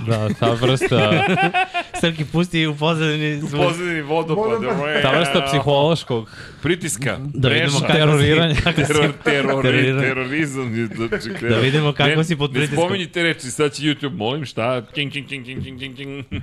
Da, 0.00 0.28
ta 0.30 0.50
vrsta, 0.52 1.24
Srki 2.00 2.24
pusti 2.24 2.66
u 2.66 2.76
pozadini 2.76 3.40
zvuk. 3.40 3.62
Pozadini 3.62 4.02
vodopad. 4.02 4.60
ta 5.02 5.10
vrsta 5.10 5.42
psihološkog 5.42 6.30
Pritiska, 6.62 7.18
Da 7.24 7.48
vidimo 7.48 7.80
kako 7.80 7.92
teroriranje. 7.92 8.54
si, 8.54 8.62
kako 8.64 8.76
teror, 8.78 9.12
teror, 9.24 9.62
Teroriranje. 9.62 10.02
terorizam. 10.02 10.74
je, 10.76 10.86
Znači, 10.86 11.28
Da 11.40 11.56
vidimo 11.56 11.92
kako 11.92 12.08
ne, 12.10 12.24
si 12.24 12.36
pod 12.36 12.50
pritiskom. 12.50 12.76
Ne 12.76 12.84
spominji 12.84 13.06
te 13.06 13.22
reči, 13.22 13.50
sad 13.50 13.72
će 13.72 13.82
YouTube, 13.82 14.16
molim 14.16 14.44
šta? 14.44 14.82
King, 14.84 15.12
king, 15.12 15.28
king, 15.28 15.44
king, 15.44 15.62
king, 15.64 15.78
king, 15.78 15.96
king. 15.96 16.24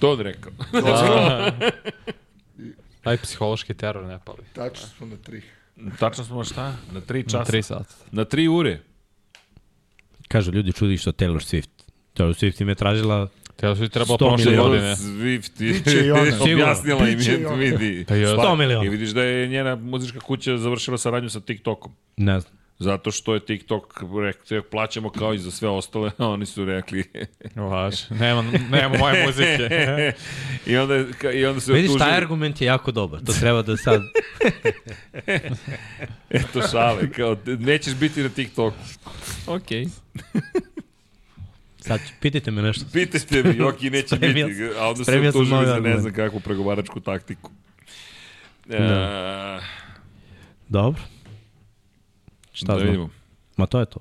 To 0.00 0.10
od 0.10 0.20
rekao. 0.20 0.52
Da. 0.72 1.52
Taj 3.02 3.16
psihološki 3.16 3.74
teror 3.74 4.04
ne 4.04 4.18
pali. 4.18 4.38
Tačno 4.52 4.86
smo 4.88 5.06
na 5.06 5.16
tri. 5.16 5.42
Tačno 5.98 6.24
smo 6.24 6.36
na 6.36 6.44
šta? 6.44 6.74
Na 6.92 7.00
tri 7.00 7.18
Na 7.18 7.24
časa. 7.24 7.44
tri 7.44 7.62
sata. 7.62 7.94
Na 8.12 8.24
tri 8.24 8.48
ure. 8.48 8.80
Kažu 10.32 10.52
ljudi 10.52 10.72
čudi 10.72 10.96
što 10.96 11.12
Taylor 11.12 11.40
Swift. 11.40 11.68
Taylor 12.14 12.34
Swift 12.34 12.62
im 12.62 12.68
je 12.68 12.74
tražila 12.74 13.28
su 13.76 13.88
trebalo 13.88 14.18
100 14.18 14.36
prošle 14.36 14.56
godine. 14.56 14.96
Swift 14.96 15.58
Biće 15.58 16.06
i 16.06 16.10
ona. 16.10 16.22
objasnila 16.54 17.08
im 17.08 17.20
je, 17.20 17.56
vidi. 17.56 18.04
Pa 18.08 18.14
je. 18.14 18.26
Sva- 18.26 18.44
100 18.44 18.56
miliona. 18.56 18.84
I 18.84 18.88
vidiš 18.88 19.10
da 19.10 19.22
je 19.22 19.48
njena 19.48 19.76
muzička 19.76 20.20
kuća 20.20 20.56
završila 20.58 20.98
saradnju 20.98 21.30
sa 21.30 21.40
TikTokom. 21.40 21.92
Ne 22.16 22.40
znam. 22.40 22.52
Zato 22.78 23.10
što 23.10 23.34
je 23.34 23.40
TikTok 23.40 24.02
rekao, 24.24 24.62
plaćamo 24.70 25.10
kao 25.10 25.34
i 25.34 25.38
za 25.38 25.50
sve 25.50 25.68
ostale, 25.68 26.10
a 26.18 26.28
oni 26.28 26.46
su 26.46 26.64
rekli... 26.64 27.04
Vaš. 27.54 28.10
Nema, 28.10 28.44
nema 28.70 28.98
moje 28.98 29.26
muzike. 29.26 29.68
I 30.72 30.76
onda, 30.76 30.94
i 31.34 31.46
onda 31.46 31.60
se 31.60 31.72
Vidiš, 31.72 31.90
otužili. 31.90 31.98
taj 32.10 32.16
argument 32.16 32.60
je 32.60 32.66
jako 32.66 32.92
dobar. 32.92 33.20
To 33.20 33.32
treba 33.32 33.62
da 33.62 33.76
sad... 33.76 34.02
Eto 36.30 36.62
šale, 36.70 37.10
kao, 37.10 37.36
nećeš 37.46 37.94
biti 37.94 38.22
na 38.22 38.28
TikToku. 38.28 38.76
Okej. 39.46 39.86
Sad 41.86 42.00
ću, 42.00 42.12
pitajte 42.20 42.50
me 42.50 42.62
nešto. 42.62 42.84
Pitajte 42.92 43.42
mi, 43.42 43.60
ok, 43.62 43.80
neće 43.80 44.08
Spremio 44.16 44.46
biti. 44.46 44.62
A 44.78 44.88
onda 44.88 45.04
se 45.04 45.20
novi 45.50 45.66
za 45.66 45.80
ne 45.80 45.98
znam 45.98 46.12
kakvu 46.12 46.40
pregovaračku 46.40 47.00
taktiku. 47.00 47.50
E, 48.68 48.78
Da. 48.78 49.60
Dobro. 50.68 51.02
Šta 52.52 52.72
da 52.72 52.78
znam? 52.78 52.86
vidimo. 52.86 53.08
Ma 53.56 53.66
to 53.66 53.80
je 53.80 53.86
to. 53.86 54.00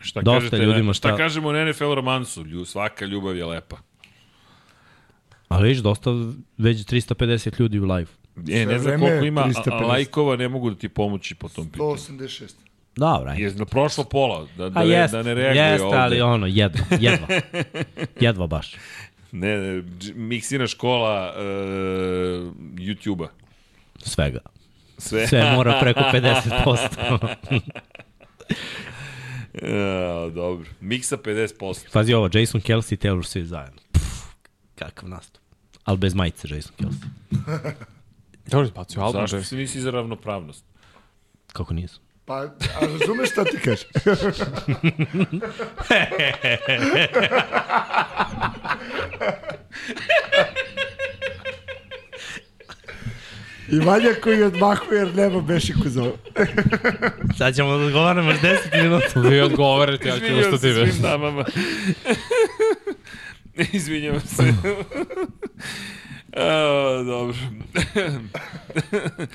Šta 0.00 0.20
Dosta 0.20 0.40
kažete, 0.40 0.56
ljudima, 0.66 0.92
šta... 0.92 1.08
šta- 1.08 1.16
kažemo 1.16 1.52
na 1.52 1.64
NFL 1.64 1.94
romansu? 1.94 2.44
Lju, 2.44 2.64
svaka 2.64 3.04
ljubav 3.04 3.36
je 3.36 3.44
lepa. 3.44 3.76
Ali 5.48 5.68
vidiš, 5.68 5.82
dosta 5.82 6.10
već 6.58 6.78
350 6.86 7.60
ljudi 7.60 7.78
u 7.78 7.84
live. 7.84 8.10
E, 8.50 8.66
ne 8.66 8.78
znam 8.78 9.00
koliko 9.00 9.24
ima 9.24 9.40
a, 9.40 9.48
350. 9.48 9.72
a, 9.72 9.86
lajkova, 9.86 10.36
ne 10.36 10.48
mogu 10.48 10.70
da 10.70 10.76
ti 10.76 10.88
pomoći 10.88 11.34
po 11.34 11.48
tom 11.48 11.66
pitanju. 11.66 11.84
186. 11.90 12.52
Dobro, 12.96 13.30
ajde. 13.30 13.42
Je 13.42 13.54
na 13.54 13.64
prošlo 13.64 14.04
pola, 14.04 14.46
da, 14.56 14.68
da, 14.68 14.80
A 14.80 14.82
jeste, 14.82 15.16
da 15.16 15.22
ne 15.22 15.34
reaguje 15.34 15.62
jeste, 15.62 15.84
ovde. 15.86 15.98
ali 15.98 16.20
ono, 16.20 16.46
jedva, 16.46 16.84
jedva. 17.00 17.26
jedva 18.26 18.46
baš. 18.46 18.74
Ne, 19.32 19.56
ne, 19.58 19.82
miksina 20.14 20.66
škola 20.66 21.34
uh, 21.36 21.42
YouTube-a. 22.76 23.28
Svega. 23.96 24.40
Sve. 24.98 25.26
Sve 25.26 25.52
mora 25.56 25.78
preko 25.80 26.00
50%. 26.00 27.58
Ja, 29.62 30.28
dobro. 30.34 30.68
Miksa 30.80 31.16
50%. 31.16 31.92
Pazi 31.92 32.14
ovo, 32.14 32.28
Jason 32.32 32.60
Kelsey 32.60 32.94
i 32.94 32.96
Taylor 32.96 33.22
Swift 33.22 33.44
zajedno. 33.44 33.80
Pff, 33.92 34.26
kakav 34.74 35.08
nastup. 35.08 35.42
Ali 35.84 35.98
bez 35.98 36.14
majice 36.14 36.48
Jason 36.54 36.72
Kelsey. 36.78 37.06
Dobro, 38.46 38.66
izbacio 38.66 39.02
album. 39.02 39.20
Zašto 39.20 39.42
se 39.42 39.56
nisi 39.56 39.80
za 39.80 39.90
ravnopravnost? 39.90 40.64
Kako 41.52 41.74
nisu? 41.74 42.00
Pa, 42.24 42.34
a 42.34 42.86
razumeš 43.00 43.30
šta 43.30 43.44
ti 43.44 43.58
kažeš? 43.64 43.86
I 53.68 53.78
Vanja 53.78 54.14
koji 54.22 54.42
odmahuje 54.42 54.98
jer 54.98 55.14
nema 55.14 55.40
bešiku 55.40 55.88
za 55.88 56.02
ovo. 56.02 56.16
Sad 57.38 57.54
ćemo 57.56 57.76
da 57.76 57.84
odgovaramo 57.84 58.30
još 58.30 58.40
10 58.40 58.82
minuta. 58.82 59.20
Vi 59.20 59.40
odgovorite, 59.40 60.08
ja 60.08 60.18
ću 60.18 60.24
ustati 60.38 60.58
se 60.58 60.72
bez. 60.72 60.90
svim 60.90 61.02
damama. 61.02 61.44
Izvinjavam 63.72 64.20
se. 64.20 64.42
A, 66.36 67.02
dobro. 67.06 67.36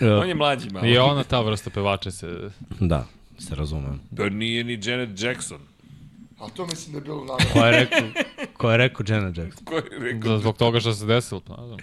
On 0.22 0.28
je 0.30 0.36
mlađi 0.36 0.70
malo. 0.70 0.88
I 0.88 0.98
ona 0.98 1.24
ta 1.24 1.42
vrsta 1.42 1.70
pevača 1.70 2.12
se... 2.12 2.50
Da, 2.80 3.06
se 3.40 3.56
razumem. 3.56 4.00
Pa 4.18 4.30
nije 4.30 4.64
ni 4.64 4.80
Janet 4.84 5.10
Jackson. 5.22 5.58
A 6.40 6.50
to 6.50 6.66
mislim 6.66 6.92
da 6.94 6.98
je 6.98 7.02
bilo 7.04 7.26
namerno. 7.30 7.54
Ko 7.54 7.66
je 7.66 7.72
rekao, 7.72 8.00
ko 8.58 8.72
je 8.72 8.78
rekao 8.78 9.06
Janet 9.08 9.38
Jackson? 9.38 9.66
Ko 9.66 9.76
je 9.76 9.84
rekao? 10.00 10.32
Da, 10.32 10.40
zbog 10.40 10.58
toga 10.58 10.80
što 10.80 10.94
se 10.94 11.06
desilo. 11.06 11.40
pa, 11.42 11.56
ne 11.58 11.68
znam. 11.68 11.78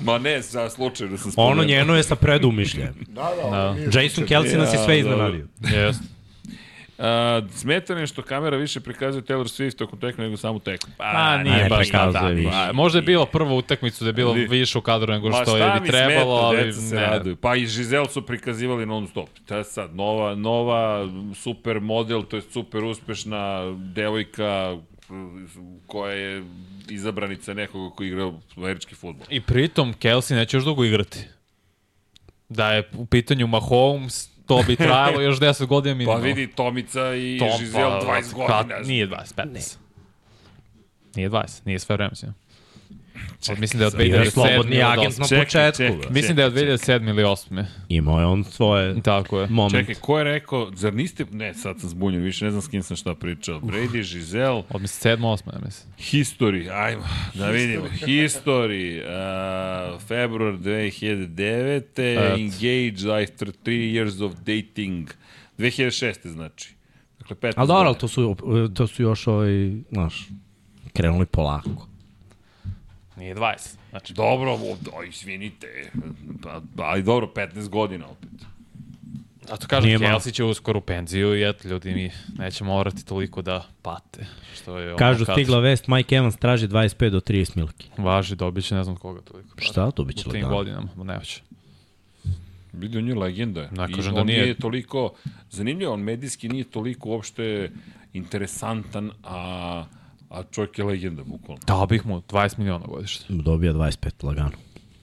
Ma 0.00 0.18
ne, 0.18 0.42
za 0.42 0.70
slučajno 0.70 1.18
sam 1.18 1.32
spomenuo. 1.32 1.52
Ono 1.52 1.64
njeno 1.64 1.96
je 1.96 2.02
sa 2.02 2.16
predumišljem. 2.16 2.94
Da, 3.08 3.22
da, 3.42 3.50
Da. 3.50 3.90
da. 3.90 4.00
Jason. 4.00 4.24
Kelsey 4.24 4.56
nas 4.58 4.72
je 4.74 4.78
sve 4.84 5.02
dobro. 5.02 5.14
iznenadio. 5.14 5.46
Jeste. 5.60 6.04
A, 6.98 7.42
smeta 7.52 7.94
me 7.94 8.06
što 8.06 8.22
kamera 8.22 8.56
više 8.56 8.80
prikazuje 8.80 9.22
Taylor 9.22 9.44
Swift 9.44 9.76
tokom 9.76 10.00
tekme 10.00 10.24
nego 10.24 10.36
samu 10.36 10.58
tekmu. 10.58 10.92
Pa, 10.96 11.04
A, 11.06 11.42
nije 11.42 11.62
ne 11.62 11.68
baš 11.68 11.90
tako. 11.90 12.26
više. 12.26 12.50
A, 12.52 12.70
Možda 12.72 12.98
je 12.98 13.02
bilo 13.02 13.26
prvo 13.26 13.56
utakmicu 13.56 14.04
da 14.04 14.08
je 14.08 14.14
bilo 14.14 14.30
Ali- 14.30 14.46
više 14.46 14.78
u 14.78 14.82
kadru 14.82 15.12
nego 15.12 15.28
Ma 15.28 15.36
što 15.36 15.56
je 15.56 15.80
bi 15.80 15.88
trebalo, 15.88 16.50
smeta, 16.50 16.62
ali 16.62 16.72
se 16.72 16.94
ne. 16.94 17.00
raduju. 17.00 17.36
Pa 17.36 17.56
i 17.56 17.66
Žizel 17.66 18.06
su 18.06 18.22
prikazivali 18.22 18.86
non 18.86 19.08
stop. 19.08 19.28
To 19.46 19.56
je 19.56 19.64
sad 19.64 19.94
nova, 19.94 20.34
nova 20.34 21.08
super 21.34 21.80
model, 21.80 22.22
to 22.22 22.36
je 22.36 22.42
super 22.42 22.84
uspešna 22.84 23.60
devojka 23.74 24.76
koja 25.86 26.12
je 26.12 26.44
izabranica 26.90 27.54
nekoga 27.54 27.94
koji 27.94 28.08
igra 28.08 28.32
američki 28.56 28.94
futbol. 28.94 29.26
I 29.30 29.40
pritom 29.40 29.94
Kelsey 29.94 30.34
neće 30.34 30.56
još 30.56 30.64
dugo 30.64 30.84
igrati. 30.84 31.18
Da 32.48 32.72
je 32.72 32.90
u 32.94 33.06
pitanju 33.06 33.46
Mahomes, 33.46 34.30
to 34.48 34.62
bi 34.62 34.76
trajalo 34.78 35.20
još 35.20 35.38
10 35.38 35.66
godina 35.66 35.92
Pa 35.92 35.96
minimalno. 35.96 36.22
vidi 36.24 36.46
Tomica 36.48 37.14
i 37.14 37.38
Tom, 37.38 37.48
Žizel 37.58 37.90
pa, 37.90 38.06
20 38.06 38.34
godina. 38.34 38.68
kad- 38.68 38.86
Nije 38.86 39.06
20, 39.06 39.34
15. 39.34 39.76
Nije 41.14 41.30
20, 41.30 41.60
nije 41.64 41.78
sve 41.78 41.96
vreme. 41.96 42.10
Mislim. 42.10 42.34
Od, 43.50 43.60
mislim 43.60 43.78
da 43.78 43.84
je 43.84 43.86
od 43.86 43.96
Bio 43.96 44.16
je 44.16 44.24
2007. 44.24 44.30
slobodni 44.30 44.76
ili 44.76 44.84
od 44.84 44.90
agent 44.98 45.18
na 45.18 45.24
2008. 45.24 45.28
Čekaj, 45.28 45.44
početku. 45.44 45.76
čekaj. 45.76 45.96
bro. 45.98 46.10
Mislim 46.10 46.36
da 46.36 46.42
je 46.42 46.46
od 46.48 46.54
2007. 46.54 47.08
ili 47.08 47.22
2008. 47.22 47.64
Imao 47.88 48.20
je 48.20 48.26
on 48.26 48.44
svoje 48.44 49.02
Tako 49.02 49.40
je. 49.40 49.46
moment. 49.50 49.74
Čekaj, 49.80 49.94
ko 49.94 50.18
je 50.18 50.24
rekao, 50.24 50.70
zar 50.74 50.94
niste, 50.94 51.24
ne, 51.32 51.54
sad 51.54 51.80
sam 51.80 51.88
zbunjen, 51.88 52.22
više 52.22 52.44
ne 52.44 52.50
znam 52.50 52.62
s 52.62 52.68
kim 52.68 52.82
sam 52.82 52.96
šta 52.96 53.14
pričao. 53.14 53.60
Brady, 53.60 54.02
Žizel, 54.02 54.62
Od 54.70 54.80
mislim 54.82 55.16
7. 55.16 55.20
8. 55.22 55.52
ja 55.52 55.60
mislim. 55.64 55.92
History, 55.98 56.70
ajmo, 56.72 57.02
da 57.34 57.50
vidimo. 57.50 57.84
History, 58.06 59.00
uh, 59.94 60.00
februar 60.02 60.54
2009. 60.54 61.76
Et. 61.98 62.38
Engaged 62.38 63.10
after 63.22 63.52
three 63.62 63.92
years 63.92 64.24
of 64.24 64.32
dating. 64.34 65.08
2006. 65.58 66.28
znači. 66.28 66.74
Dakle, 67.18 67.36
15 67.36 67.52
Ali 67.56 67.68
dobro, 67.68 67.94
to 67.94 68.08
su, 68.08 68.36
to 68.74 68.86
su 68.86 69.02
još 69.02 69.26
ovaj, 69.26 69.72
znaš, 69.92 70.28
krenuli 70.92 71.26
polako. 71.26 71.88
Nije 73.18 73.34
20. 73.34 73.76
Znači, 73.90 74.12
Dobro, 74.14 74.52
o, 74.52 74.76
o, 74.92 75.02
izvinite. 75.04 75.90
Pa, 76.42 76.60
ali 76.76 77.02
dobro, 77.02 77.32
15 77.36 77.68
godina 77.68 78.06
opet. 78.08 78.28
Zato 79.48 79.66
kažem, 79.66 79.86
Nije 79.86 79.98
malo. 79.98 80.18
Kelsey 80.18 80.32
će 80.32 80.44
uskoro 80.44 80.78
u 80.78 80.82
penziju 80.82 81.38
i 81.38 81.48
eto, 81.48 81.68
ljudi 81.68 81.94
mi 81.94 82.10
neće 82.38 82.64
morati 82.64 83.06
toliko 83.06 83.42
da 83.42 83.66
pate. 83.82 84.26
Što 84.54 84.78
je 84.78 84.96
Kažu, 84.96 85.24
kad 85.24 85.34
stigla 85.34 85.58
vest, 85.60 85.86
Mike 85.88 86.14
Evans 86.16 86.36
traži 86.36 86.68
25 86.68 87.10
do 87.10 87.20
30 87.20 87.56
milki. 87.56 87.90
Važi, 87.98 88.36
dobit 88.36 88.64
će 88.64 88.74
ne 88.74 88.84
znam 88.84 88.96
koga 88.96 89.20
toliko. 89.20 89.48
Šta, 89.58 89.90
to 89.90 90.04
biće 90.04 90.28
U 90.28 90.32
tim 90.32 90.42
lagano. 90.42 90.56
godinama, 90.56 90.88
ma 90.96 91.04
ne 91.04 91.16
hoće. 91.18 91.42
Vidi, 92.72 92.98
on 92.98 93.08
je 93.08 93.14
legenda. 93.14 93.68
Ne 93.70 93.86
I 93.90 93.94
kažem 93.94 94.12
on 94.12 94.16
da 94.16 94.24
nije. 94.24 94.42
nije 94.42 94.54
toliko, 94.54 95.12
zanimljivo, 95.50 95.92
on 95.92 96.00
medijski 96.00 96.48
nije 96.48 96.64
toliko 96.64 97.08
uopšte 97.08 97.70
interesantan, 98.12 99.10
a, 99.24 99.84
a 100.30 100.42
čovjek 100.44 100.78
je 100.78 100.84
legenda, 100.84 101.22
bukvalno. 101.24 101.62
Dao 101.66 101.86
bih 101.86 102.06
mu 102.06 102.20
20 102.20 102.58
miliona 102.58 102.86
godišnje. 102.86 103.26
Dobija 103.28 103.72
25 103.72 104.24
lagano. 104.24 104.50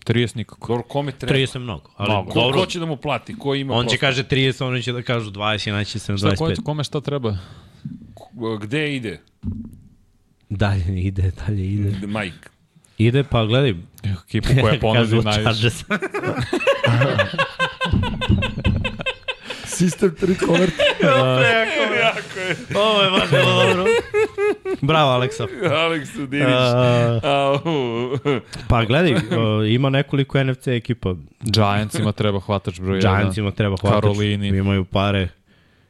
30 0.05 0.35
nikako. 0.35 0.67
Dobro, 0.67 0.83
kome 0.83 1.11
treba? 1.11 1.33
30 1.35 1.55
je 1.55 1.59
mnogo, 1.59 1.89
ali 1.97 2.09
Mnogo. 2.09 2.29
Ko, 2.29 2.33
dobro. 2.35 2.59
ko 2.59 2.65
će 2.65 2.79
da 2.79 2.85
mu 2.85 2.97
plati? 2.97 3.37
Ko 3.37 3.55
ima 3.55 3.73
On 3.73 3.81
će 3.81 3.87
prostor? 3.87 3.99
kaže 3.99 4.23
30, 4.25 4.63
oni 4.63 4.83
će 4.83 4.91
da 4.91 5.01
kažu 5.01 5.31
20, 5.31 5.67
inače 5.69 5.99
se 5.99 6.11
na 6.11 6.17
Šta, 6.17 6.35
kome, 6.35 6.49
25. 6.51 6.63
kome 6.63 6.83
šta 6.83 7.01
treba? 7.01 7.37
Gde 8.61 8.95
ide? 8.95 9.21
Dalje 10.49 10.83
ide, 10.97 11.31
dalje 11.37 11.65
ide. 11.65 12.07
Mike. 12.07 12.49
Ide, 12.97 13.23
pa 13.23 13.45
gledaj. 13.45 13.73
Ekipu 14.03 14.47
koja 14.61 14.79
ponudi 14.81 14.99
Kažu 15.01 15.21
najviše. 15.21 15.43
Chargers. 15.43 15.83
Sistem 19.75 20.11
3 20.21 20.45
konvert. 20.45 20.73
Ovo 22.75 23.01
je 23.01 23.11
baš 23.11 23.29
bilo 23.29 23.63
dobro. 23.63 23.85
Bravo, 24.81 25.11
Aleksa. 25.11 25.47
Aleksu 25.71 26.25
Dinić. 26.27 26.47
Uh, 26.47 27.23
Au. 27.23 27.59
pa 28.67 28.85
gledaj, 28.85 29.13
uh, 29.13 29.19
ima 29.69 29.89
nekoliko 29.89 30.43
NFC 30.43 30.67
ekipa. 30.67 31.15
Giantsima 31.41 32.11
treba 32.11 32.39
hvatač 32.39 32.79
broj 32.79 32.99
1. 32.99 33.01
Giantsima 33.01 33.51
treba 33.51 33.75
hvatač. 33.81 34.01
Karolini. 34.01 34.47
Imaju 34.47 34.85
pare. 34.85 35.27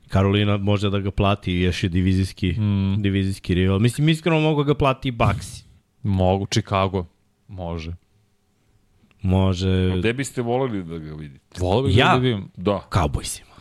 Karolina 0.08 0.58
može 0.58 0.90
da 0.90 1.00
ga 1.00 1.12
plati, 1.12 1.54
još 1.54 1.84
je 1.84 1.90
divizijski, 1.90 2.52
mm. 2.52 3.02
divizijski 3.02 3.54
rival. 3.54 3.80
Mislim, 3.80 4.10
iskreno 4.10 4.40
mogu 4.40 4.64
da 4.64 4.68
ga 4.68 4.74
plati 4.78 5.08
i 5.08 5.12
Baxi. 5.12 5.64
Mogu, 6.04 6.46
Chicago. 6.46 7.06
Može. 7.48 7.92
Može... 9.22 9.94
Gde 9.98 10.14
biste 10.14 10.42
voleli 10.42 10.84
da 10.84 10.98
ga 10.98 11.14
vidite? 11.14 11.60
Volio 11.60 11.88
bih 11.88 11.98
Ja? 11.98 12.08
da 12.08 12.16
vidim. 12.18 12.50
Da. 12.58 12.88
Cowboysima. 12.92 13.55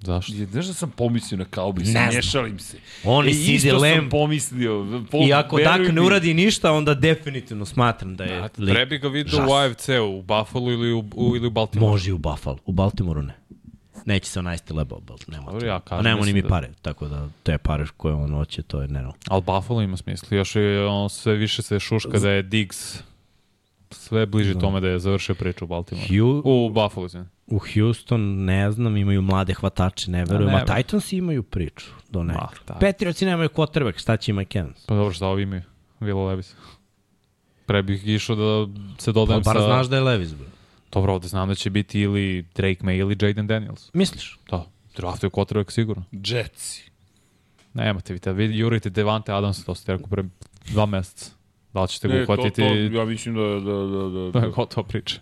Zašto? 0.00 0.32
Znaš 0.44 0.66
da 0.66 0.74
sam 0.74 0.90
pomislio 0.90 1.38
na 1.38 1.44
Cowboys, 1.46 1.78
Ne 1.78 1.84
znam. 1.84 2.14
ne 2.14 2.22
šalim 2.22 2.58
se. 2.58 2.76
Oni 3.04 3.30
e, 3.30 3.34
CeeDee 3.34 3.54
isto 3.54 3.70
sam 3.70 3.80
Lamb. 3.90 4.10
pomislio. 4.10 5.02
Po, 5.10 5.18
I 5.18 5.32
ako 5.32 5.58
Dak 5.58 5.92
ne 5.92 6.00
uradi 6.00 6.34
ništa, 6.34 6.72
onda 6.72 6.94
definitivno 6.94 7.64
smatram 7.64 8.16
da 8.16 8.24
je 8.24 8.32
Ja, 8.32 8.48
lik. 8.58 9.00
Ga 9.02 9.08
vidio 9.08 9.46
u 9.48 9.52
AFC-u, 9.52 10.18
u 10.18 10.22
Buffalo 10.22 10.70
ili 10.72 10.92
u, 10.92 11.04
u, 11.14 11.36
ili 11.36 11.46
u 11.46 11.50
Baltimore. 11.50 11.90
Može 11.90 12.10
i 12.10 12.12
u 12.12 12.18
Buffalo. 12.18 12.58
U 12.66 12.72
Baltimoru 12.72 13.22
ne. 13.22 13.34
Neće 14.04 14.30
se 14.30 14.38
onaj 14.38 14.56
Bobble. 14.86 15.16
Nema, 15.28 15.50
Dobro, 15.52 15.66
ja 15.66 15.76
A 15.76 15.80
kažem, 15.80 16.04
nema 16.04 16.20
ni 16.20 16.32
mi 16.32 16.42
da- 16.42 16.48
pare, 16.48 16.70
tako 16.82 17.08
da 17.08 17.28
te 17.42 17.58
pare 17.58 17.86
koje 17.96 18.14
on 18.14 18.32
hoće, 18.32 18.62
to 18.62 18.82
je 18.82 18.88
nerealno. 18.88 19.14
Ali 19.28 19.42
Buffalo 19.42 19.82
ima 19.82 19.96
smisla. 19.96 20.36
Još 20.38 20.56
je 20.56 20.86
on 20.86 21.10
sve 21.10 21.34
više 21.34 21.62
se 21.62 21.80
šuška 21.80 22.18
da 22.18 22.30
je 22.30 22.42
Diggs 22.42 22.98
sve 23.90 24.26
bliže 24.26 24.58
tome 24.58 24.80
da 24.80 24.88
je 24.88 24.98
završio 24.98 25.34
priču 25.34 25.64
u 25.64 25.68
Baltimore. 25.68 26.06
Hugh, 26.08 26.46
U 26.46 26.70
Buffalo, 26.70 27.06
izvini. 27.06 27.26
u 27.46 27.58
Houston, 27.74 28.44
ne 28.44 28.72
znam, 28.72 28.96
imaju 28.96 29.22
mlade 29.22 29.54
hvatače, 29.54 30.10
ne 30.10 30.24
verujem. 30.24 30.52
ne 30.52 30.62
A. 30.62 30.76
Titans 30.76 31.12
imaju 31.12 31.42
priču 31.42 31.86
do 32.10 32.22
nekog. 32.22 32.42
Ma, 32.42 32.74
da. 32.74 32.74
Patriotsi 32.74 33.26
nemaju 33.26 33.48
quarterback, 33.48 33.98
šta 34.00 34.16
će 34.16 34.32
Mike 34.32 34.58
Evans? 34.58 34.86
Pa 34.86 34.94
dobro, 34.94 35.14
šta 35.14 35.26
ovi 35.26 35.42
imaju? 35.42 35.62
Vila 36.00 36.24
Levis. 36.26 36.54
Pre 37.66 37.82
bih 37.82 38.06
išao 38.06 38.36
da 38.36 38.72
se 38.98 39.10
Pa 39.10 39.12
dodajem 39.12 39.42
bar 39.42 39.56
sa... 39.56 39.62
znaš 39.64 39.86
da 39.86 39.96
je 39.96 40.02
Levis, 40.02 40.34
bro. 40.34 40.46
Dobro, 40.92 41.12
ovde 41.14 41.28
znam 41.28 41.48
da 41.48 41.54
će 41.54 41.70
biti 41.70 42.00
ili 42.00 42.44
Drake 42.54 42.80
May 42.80 42.98
ili 43.00 43.16
Jaden 43.20 43.46
Daniels. 43.46 43.90
Misliš? 43.92 44.38
Da, 44.50 44.66
draftuju 44.96 45.30
quarterback 45.30 45.70
sigurno. 45.70 46.04
Jetsi. 46.12 46.90
Nemate 47.74 48.12
vi, 48.12 48.18
tad 48.18 48.36
vidi, 48.36 48.58
jurite 48.58 48.90
Devante 48.90 49.32
Adams, 49.32 49.64
to 49.64 49.74
ste 49.74 49.92
rekao 49.92 50.06
pre 50.06 50.24
dva 50.72 50.86
meseca. 50.86 51.30
Da 51.76 51.82
li 51.82 51.88
ćete 51.88 52.08
ga 52.08 52.14
Ne, 52.14 52.26
to, 52.26 52.32
uhvatiti? 52.32 52.62
to, 52.62 52.98
ja 52.98 53.04
mislim 53.04 53.34
da, 53.34 53.40
da, 53.40 53.76
da, 53.86 54.08
da, 54.08 54.38
je 54.38 54.46
da. 54.46 54.48
gotova 54.48 54.86
priča. 54.86 55.20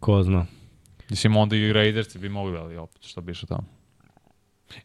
Ko 0.00 0.22
zna. 0.22 0.46
Mislim, 1.10 1.36
onda 1.36 1.56
i 1.56 1.72
Raidersi 1.72 2.18
bi 2.18 2.28
mogli, 2.28 2.58
ali 2.58 2.76
opet, 2.76 3.02
šta 3.04 3.20
bi 3.20 3.32
išao 3.32 3.46
tamo. 3.46 3.64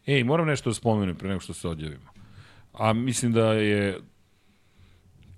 Ej, 0.06 0.24
moram 0.24 0.48
nešto 0.48 0.70
da 0.70 0.74
spomenem 0.74 1.16
pre 1.16 1.30
nego 1.30 1.40
što 1.40 1.54
se 1.54 1.68
odjavimo. 1.68 2.12
A 2.74 2.94
mislim 2.94 3.34
da 3.34 3.54
je 3.54 4.00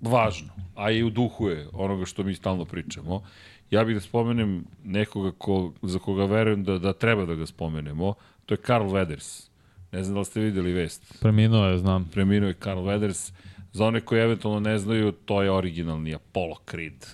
važno, 0.00 0.48
a 0.74 0.90
i 0.90 1.02
u 1.02 1.10
duhu 1.10 1.48
je 1.48 1.68
onoga 1.72 2.04
što 2.04 2.22
mi 2.22 2.34
stalno 2.34 2.64
pričamo. 2.64 3.22
Ja 3.70 3.84
bih 3.84 3.96
da 3.96 4.00
spomenem 4.00 4.64
nekoga 4.84 5.32
ko, 5.38 5.72
za 5.82 5.98
koga 5.98 6.24
verujem 6.24 6.64
da, 6.64 6.78
da 6.78 6.92
treba 6.92 7.24
da 7.26 7.34
ga 7.34 7.46
spomenemo. 7.46 8.14
To 8.46 8.54
je 8.54 8.58
Carl 8.66 8.84
Weathers. 8.84 9.48
Ne 9.92 10.02
znam 10.02 10.14
da 10.14 10.18
li 10.18 10.24
ste 10.24 10.40
videli 10.40 10.72
vest. 10.72 11.18
Preminuo 11.20 11.66
je, 11.66 11.78
znam. 11.78 12.08
Preminuo 12.12 12.48
je 12.48 12.54
Carl 12.62 12.80
Weathers. 12.80 13.32
Za 13.74 13.86
one 13.86 14.00
koji 14.00 14.20
eventualno 14.20 14.60
ne 14.60 14.78
znaju, 14.78 15.12
to 15.12 15.42
je 15.42 15.50
originalni 15.50 16.14
Apollo 16.14 16.56
Creed. 16.70 17.06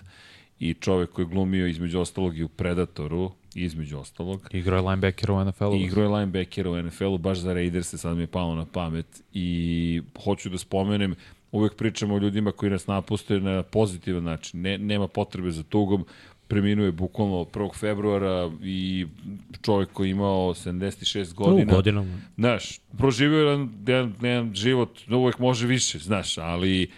I 0.59 0.75
čovek 0.75 1.11
koji 1.11 1.25
je 1.25 1.29
glumio 1.29 1.67
između 1.67 2.01
ostalog 2.01 2.39
i 2.39 2.45
u 2.45 2.49
Predatoru, 2.49 3.31
između 3.55 3.99
ostalog. 3.99 4.49
Igrao 4.53 4.77
je 4.77 4.83
linebacker 4.83 5.31
u 5.31 5.45
NFL-u. 5.45 5.75
I 5.75 5.83
igrao 5.83 6.03
je 6.03 6.09
linebacker 6.09 6.69
u 6.69 6.83
NFL-u, 6.83 7.19
baš 7.19 7.39
za 7.39 7.53
Raiders, 7.53 7.95
sad 7.95 8.17
mi 8.17 8.23
je 8.23 8.27
palo 8.27 8.55
na 8.55 8.67
pamet. 8.73 9.23
I 9.33 10.03
hoću 10.25 10.49
da 10.49 10.59
spomenem, 10.59 11.15
uvek 11.53 11.75
pričamo 11.75 12.15
o 12.15 12.19
ljudima 12.19 12.53
koji 12.53 12.71
nas 12.71 12.87
napuste 12.87 13.41
na 13.41 13.63
pozitivan 13.63 14.25
način. 14.25 14.61
Ne, 14.61 14.79
nema 14.79 15.09
potrebe 15.09 15.51
za 15.51 15.63
tugom. 15.63 16.05
Preminuo 16.51 16.87
je 16.87 16.93
bukvalno 16.93 17.37
1. 17.45 17.75
februara 17.75 18.51
i 18.62 19.07
čovek 19.62 19.89
koji 19.93 20.09
je 20.09 20.11
imao 20.11 20.55
76 20.55 21.31
U 21.31 21.35
godina. 21.35 21.75
godinama. 21.75 22.19
Znaš, 22.37 22.81
proživio 22.99 23.39
je 23.39 23.45
jedan, 23.51 23.70
jedan, 23.87 24.15
jedan 24.23 24.55
život, 24.55 24.99
uvek 25.11 25.39
može 25.39 25.67
više, 25.67 25.99
znaš, 25.99 26.39
ali 26.39 26.91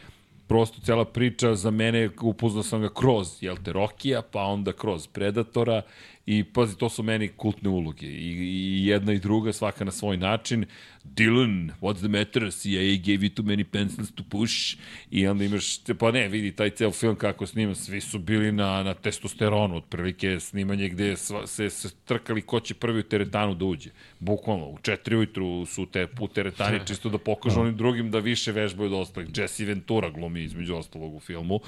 prosto 0.47 0.81
cela 0.81 1.05
priča 1.05 1.55
za 1.55 1.71
mene, 1.71 2.11
upoznao 2.21 2.63
sam 2.63 2.81
ga 2.81 2.89
kroz, 2.95 3.29
jel 3.41 3.57
te, 3.65 3.73
Rokija, 3.73 4.23
pa 4.23 4.43
onda 4.43 4.73
kroz 4.73 5.07
Predatora 5.07 5.83
i 6.27 6.45
pazi, 6.45 6.77
to 6.79 6.89
su 6.89 7.03
meni 7.03 7.29
kultne 7.29 7.71
uloge 7.71 8.07
i, 8.07 8.31
i 8.43 8.87
jedna 8.87 9.13
i 9.13 9.19
druga, 9.19 9.53
svaka 9.53 9.85
na 9.85 9.91
svoj 9.91 10.17
način. 10.17 10.65
Dylan, 11.05 11.71
what's 11.81 11.99
the 11.99 12.09
matter? 12.09 12.53
CIA 12.53 12.97
gave 12.97 13.27
you 13.27 13.35
too 13.35 13.43
many 13.43 13.65
pencils 13.65 14.13
to 14.15 14.23
push 14.31 14.77
i 15.11 15.27
onda 15.27 15.45
imaš, 15.45 15.79
pa 15.99 16.11
ne, 16.11 16.29
vidi 16.29 16.53
taj 16.53 16.71
ceo 16.71 16.91
film 16.91 17.17
kako 17.17 17.47
snima, 17.47 17.75
svi 17.75 18.01
su 18.01 18.19
bili 18.19 18.53
na, 18.53 18.83
na 18.83 18.95
testosteronu, 18.95 19.77
otprilike 19.77 20.41
snimanje 20.41 20.89
gde 20.89 21.17
sva, 21.17 21.47
se, 21.47 21.71
se 21.71 21.91
trkali 22.05 22.43
ko 22.43 22.61
će 22.61 22.75
prvi 22.75 23.01
u 23.01 23.03
teretanu 23.03 23.55
da 23.55 23.65
uđe. 23.65 23.91
Bukvalno, 24.19 24.67
u 24.67 24.79
četiri 24.83 25.17
ujutru 25.17 25.67
su 25.67 25.87
te 25.87 26.09
u 26.21 26.29
teretani 26.29 26.81
čisto 26.89 27.09
da 27.09 27.19
pokažu 27.19 27.61
onim 27.61 27.77
drugim 27.77 28.11
da 28.11 28.19
više 28.19 28.53
vežbaju 28.53 28.95
od 28.95 29.01
ostalih. 29.01 29.29
Jesse 29.37 29.65
Ventura 29.65 30.11
glumi 30.11 30.43
između 30.43 30.75
ostalog 30.75 31.15
u 31.15 31.21
filmu 31.21 31.61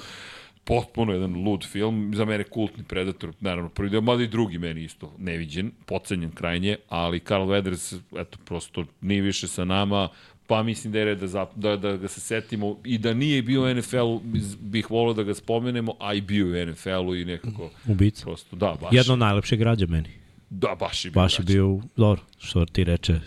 potpuno 0.65 1.13
jedan 1.13 1.33
lud 1.43 1.65
film, 1.65 2.11
za 2.15 2.25
mene 2.25 2.43
kultni 2.43 2.83
Predator, 2.83 3.33
naravno 3.39 3.69
prvi 3.69 3.89
deo, 3.89 4.01
mada 4.01 4.23
i 4.23 4.27
drugi 4.27 4.57
meni 4.57 4.83
isto 4.83 5.13
neviđen, 5.17 5.71
pocenjen 5.85 6.31
krajnje, 6.31 6.77
ali 6.89 7.19
Carl 7.19 7.43
Weathers, 7.43 7.99
eto, 8.17 8.37
prosto 8.45 8.85
nije 9.01 9.21
više 9.21 9.47
sa 9.47 9.65
nama, 9.65 10.09
pa 10.47 10.63
mislim 10.63 10.93
da 10.93 10.99
je 10.99 11.05
red 11.05 11.19
da, 11.19 11.27
zap, 11.27 11.49
da, 11.55 11.77
da 11.77 11.97
ga 11.97 12.07
se 12.07 12.19
setimo 12.21 12.77
i 12.83 12.97
da 12.97 13.13
nije 13.13 13.41
bio 13.41 13.63
u 13.63 13.73
NFL-u, 13.73 14.21
bih 14.59 14.91
volio 14.91 15.13
da 15.13 15.23
ga 15.23 15.33
spomenemo, 15.33 15.93
a 15.99 16.13
i 16.13 16.21
bio 16.21 16.45
u 16.45 16.65
NFL-u 16.65 17.15
i 17.15 17.25
nekako, 17.25 17.69
Ubica. 17.87 18.23
prosto, 18.23 18.55
da, 18.55 18.75
baš, 18.81 18.93
Jedno 18.93 19.13
od 19.13 19.19
najlepših 19.19 19.59
građa 19.59 19.85
meni. 19.87 20.09
da, 20.49 20.75
baš 20.79 21.05
je 21.05 21.11
bio. 21.11 21.21
Baš 21.21 21.39
je 21.39 21.45
bio, 21.45 21.79
dobro, 21.97 22.21
što 22.37 22.65
ti 22.65 22.83
reče, 22.83 23.19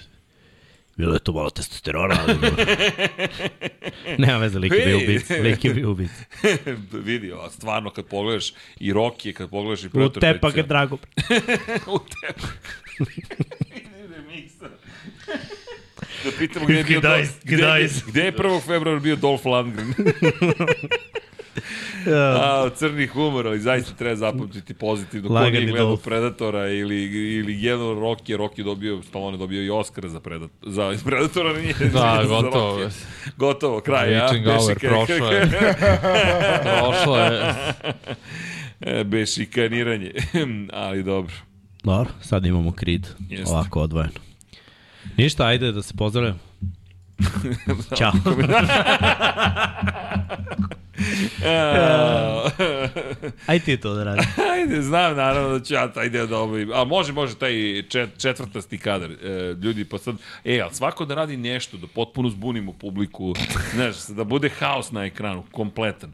bilo 0.98 1.14
je 1.14 1.20
to 1.20 1.32
malo 1.32 1.50
testosterona, 1.50 2.16
ali. 2.28 2.34
Nema 4.18 4.38
veze, 4.38 4.58
lik 4.58 4.72
je 4.72 4.86
bio 4.86 4.96
ubic. 4.98 5.30
Lik 5.30 5.64
je 5.64 5.74
bio 5.74 5.90
ubic. 5.90 6.10
vidi, 7.08 7.32
a 7.32 7.50
stvarno 7.50 7.90
kad 7.90 8.06
pogledaš 8.06 8.52
i 8.80 8.92
Rocky, 8.92 9.32
kad 9.32 9.50
pogledaš 9.50 9.84
i 9.84 9.86
U 9.86 9.90
Predator, 9.90 10.20
tepa 10.20 10.50
taj 10.50 10.62
ga 10.62 10.68
drago. 10.68 10.98
U 11.94 11.98
tepa. 11.98 12.48
da 16.24 16.30
pitamo 16.38 16.66
gde 16.66 16.76
je 16.76 16.84
bio 16.84 17.00
gde, 17.00 17.08
gdaj- 17.44 18.02
gde 18.06 18.22
je 18.22 18.32
1. 18.32 18.60
februara 18.66 19.00
bio 19.00 19.16
Dolph 19.16 19.46
Lundgren? 19.46 19.94
A, 22.36 22.70
crni 22.70 23.06
humor, 23.06 23.46
ali 23.46 23.60
zaista 23.60 23.94
treba 23.94 24.16
zapamtiti 24.16 24.74
pozitivno. 24.74 25.28
Ko 25.28 25.34
Lagani 25.34 25.52
nije 25.52 25.66
gledao 25.66 25.86
Dolph. 25.86 26.04
Predatora 26.04 26.68
ili, 26.68 27.02
ili 27.34 27.62
jedan 27.62 27.86
Rocky, 27.86 28.36
Rocky 28.36 28.64
dobio, 28.64 29.02
Stallone 29.02 29.36
dobio 29.36 29.62
i 29.62 29.70
Oscar 29.70 30.08
za, 30.08 30.20
predat, 30.20 30.50
za 30.62 30.94
Predatora, 31.04 31.52
nije, 31.52 31.74
Da, 31.74 31.88
za 32.22 32.28
gotovo. 32.28 32.78
Rocky. 32.78 32.90
Gotovo, 33.36 33.80
kraj, 33.80 34.12
ja? 34.12 34.28
Witching 34.28 34.44
hour, 34.46 34.74
Bešika- 34.74 34.88
prošlo 34.88 35.30
je. 35.30 35.48
Prošlo 36.78 37.18
je. 37.18 37.54
E, 38.80 39.04
Bešikaniranje, 39.04 40.12
ali 40.72 41.02
dobro. 41.02 41.34
Dobro, 41.84 42.10
sad 42.20 42.46
imamo 42.46 42.72
Creed. 42.72 43.06
Jeste. 43.30 43.54
Ovako 43.54 43.80
odvojeno. 43.80 44.12
Ništa, 45.16 45.46
ajde 45.46 45.72
da 45.72 45.82
se 45.82 45.94
pozdravljamo. 45.96 46.38
Ćao. 47.98 48.12
Aj 53.46 53.58
ti 53.58 53.76
to 53.76 53.94
da 53.94 54.04
radi. 54.04 54.22
Ajde, 54.52 54.82
znam 54.82 55.16
naravno 55.16 55.58
da 55.58 55.64
ću 55.64 55.74
ja 55.74 55.92
taj 55.92 56.08
deo 56.08 56.26
da 56.26 56.38
obavim. 56.38 56.72
A 56.72 56.84
može, 56.84 57.12
može 57.12 57.34
taj 57.34 57.82
čet, 57.88 58.10
četvrtasti 58.18 58.78
kadar. 58.78 59.10
E, 59.10 59.54
ljudi, 59.62 59.84
pa 59.84 59.98
sad, 59.98 60.16
e, 60.44 60.60
ali 60.60 60.74
svako 60.74 61.04
da 61.04 61.14
radi 61.14 61.36
nešto, 61.36 61.76
da 61.76 61.86
potpuno 61.86 62.30
zbunimo 62.30 62.72
publiku, 62.72 63.34
znaš, 63.74 64.06
da 64.06 64.24
bude 64.24 64.48
haos 64.48 64.90
na 64.90 65.04
ekranu, 65.04 65.44
kompletan. 65.52 66.12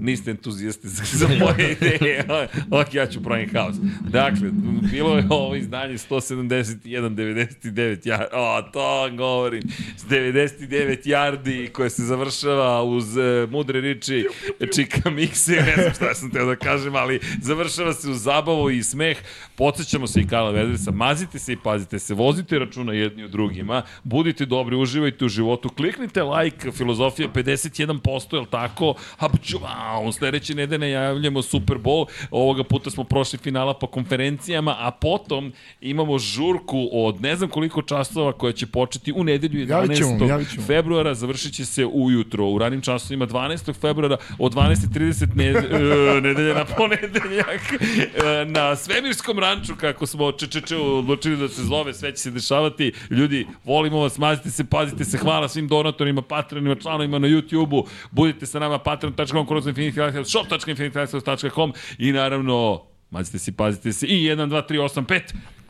Niste 0.00 0.30
entuzijasti 0.30 0.88
za, 0.88 1.28
moje 1.28 1.72
ideje. 1.72 2.24
ok, 2.80 2.94
ja 2.94 3.06
ću 3.06 3.22
pravim 3.22 3.50
haos. 3.52 3.76
Dakle, 4.00 4.50
bilo 4.90 5.16
je 5.16 5.26
ovo 5.30 5.54
izdanje 5.54 5.94
171, 5.94 7.14
99 7.14 8.06
yardi. 8.06 8.26
O, 8.32 8.62
to 8.62 9.10
govorim. 9.16 9.62
99 10.10 11.06
yardi 11.06 11.72
koje 11.72 11.90
se 11.90 12.02
završava 12.02 12.82
uz 12.82 13.16
uh, 13.16 13.50
mudre 13.50 13.80
riči 13.80 14.26
Čika 14.74 15.10
Mikse. 15.10 15.52
Ne 15.52 15.74
znam 15.82 15.94
šta 15.94 16.14
sam 16.14 16.30
teo 16.30 16.46
da 16.46 16.56
kažem, 16.56 16.96
ali 16.96 17.20
završava 17.40 17.92
se 17.92 18.10
uz 18.10 18.22
zabavu 18.22 18.70
i 18.70 18.82
smeh. 18.82 19.18
Podsjećamo 19.54 20.06
se 20.06 20.20
i 20.20 20.26
Kala 20.26 20.50
Vedresa. 20.50 20.90
Mazite 20.90 21.38
se 21.38 21.52
i 21.52 21.56
pazite 21.56 21.98
se. 21.98 22.14
Vozite 22.14 22.58
računa 22.58 22.92
jedni 22.92 23.24
u 23.24 23.28
drugima. 23.28 23.82
Budite 24.04 24.46
dobri, 24.46 24.76
uživajte 24.76 25.24
u 25.24 25.28
životu. 25.28 25.68
Kliknite 25.68 26.22
like, 26.22 26.72
filozofija 26.72 27.28
51%, 27.28 28.34
je 28.34 28.40
li 28.40 28.46
tako? 28.50 28.94
A 29.18 29.28
wow, 29.44 30.12
sledeće 30.12 30.54
nedelje 30.54 30.78
najavljamo 30.78 31.42
Super 31.42 31.76
Bowl, 31.76 32.06
ovoga 32.30 32.64
puta 32.64 32.90
smo 32.90 33.04
prošli 33.04 33.38
finala 33.38 33.74
po 33.74 33.86
konferencijama, 33.86 34.76
a 34.78 34.90
potom 34.90 35.52
imamo 35.80 36.18
žurku 36.18 36.88
od 36.92 37.20
ne 37.20 37.36
znam 37.36 37.48
koliko 37.50 37.82
časova 37.82 38.32
koja 38.32 38.52
će 38.52 38.66
početi 38.66 39.12
u 39.12 39.24
nedelju 39.24 39.66
11. 39.66 39.96
ćemo, 39.96 40.26
javit 40.26 40.50
ćemo. 40.50 40.66
februara, 40.66 41.14
završit 41.14 41.54
će 41.54 41.64
se 41.64 41.86
ujutro, 41.86 42.46
u 42.46 42.58
ranim 42.58 42.80
časovima 42.80 43.26
12. 43.26 43.74
februara 43.80 44.16
od 44.38 44.54
12.30 44.54 45.36
ne, 45.36 45.44
e, 45.46 46.20
nedelje 46.20 46.54
na 46.54 46.64
ponedeljak 46.64 47.60
e, 47.72 48.44
na 48.44 48.76
svemirskom 48.76 49.38
ranču, 49.38 49.72
kako 49.80 50.06
smo 50.06 50.32
čečeče 50.32 50.76
odlučili 50.76 51.36
da 51.36 51.48
se 51.48 51.62
zove, 51.62 51.94
sve 51.94 52.10
će 52.12 52.22
se 52.22 52.30
dešavati. 52.30 52.92
Ljudi, 53.10 53.46
volimo 53.64 54.00
vas, 54.00 54.18
mazite 54.18 54.50
se, 54.50 54.64
pazite 54.64 55.04
se, 55.04 55.18
hvala 55.18 55.48
svim 55.48 55.68
donatorima, 55.68 56.22
patronima, 56.22 56.74
članovima 56.74 57.18
na 57.18 57.28
YouTube-u, 57.28 57.86
budite 58.10 58.46
sa 58.46 58.58
nama 58.58 58.78
patron.com, 58.78 59.31
kroz 59.46 59.66
Infinity 59.66 60.24
shop.infinity 60.24 61.72
i 61.98 62.12
naravno, 62.12 62.82
mazite 63.10 63.38
se, 63.38 63.52
pazite 63.52 63.92
se, 63.92 64.06
i 64.06 64.28
1, 64.28 64.48
2, 64.48 64.62
3, 64.68 64.80
8, 64.80 65.06
5. 65.06 65.20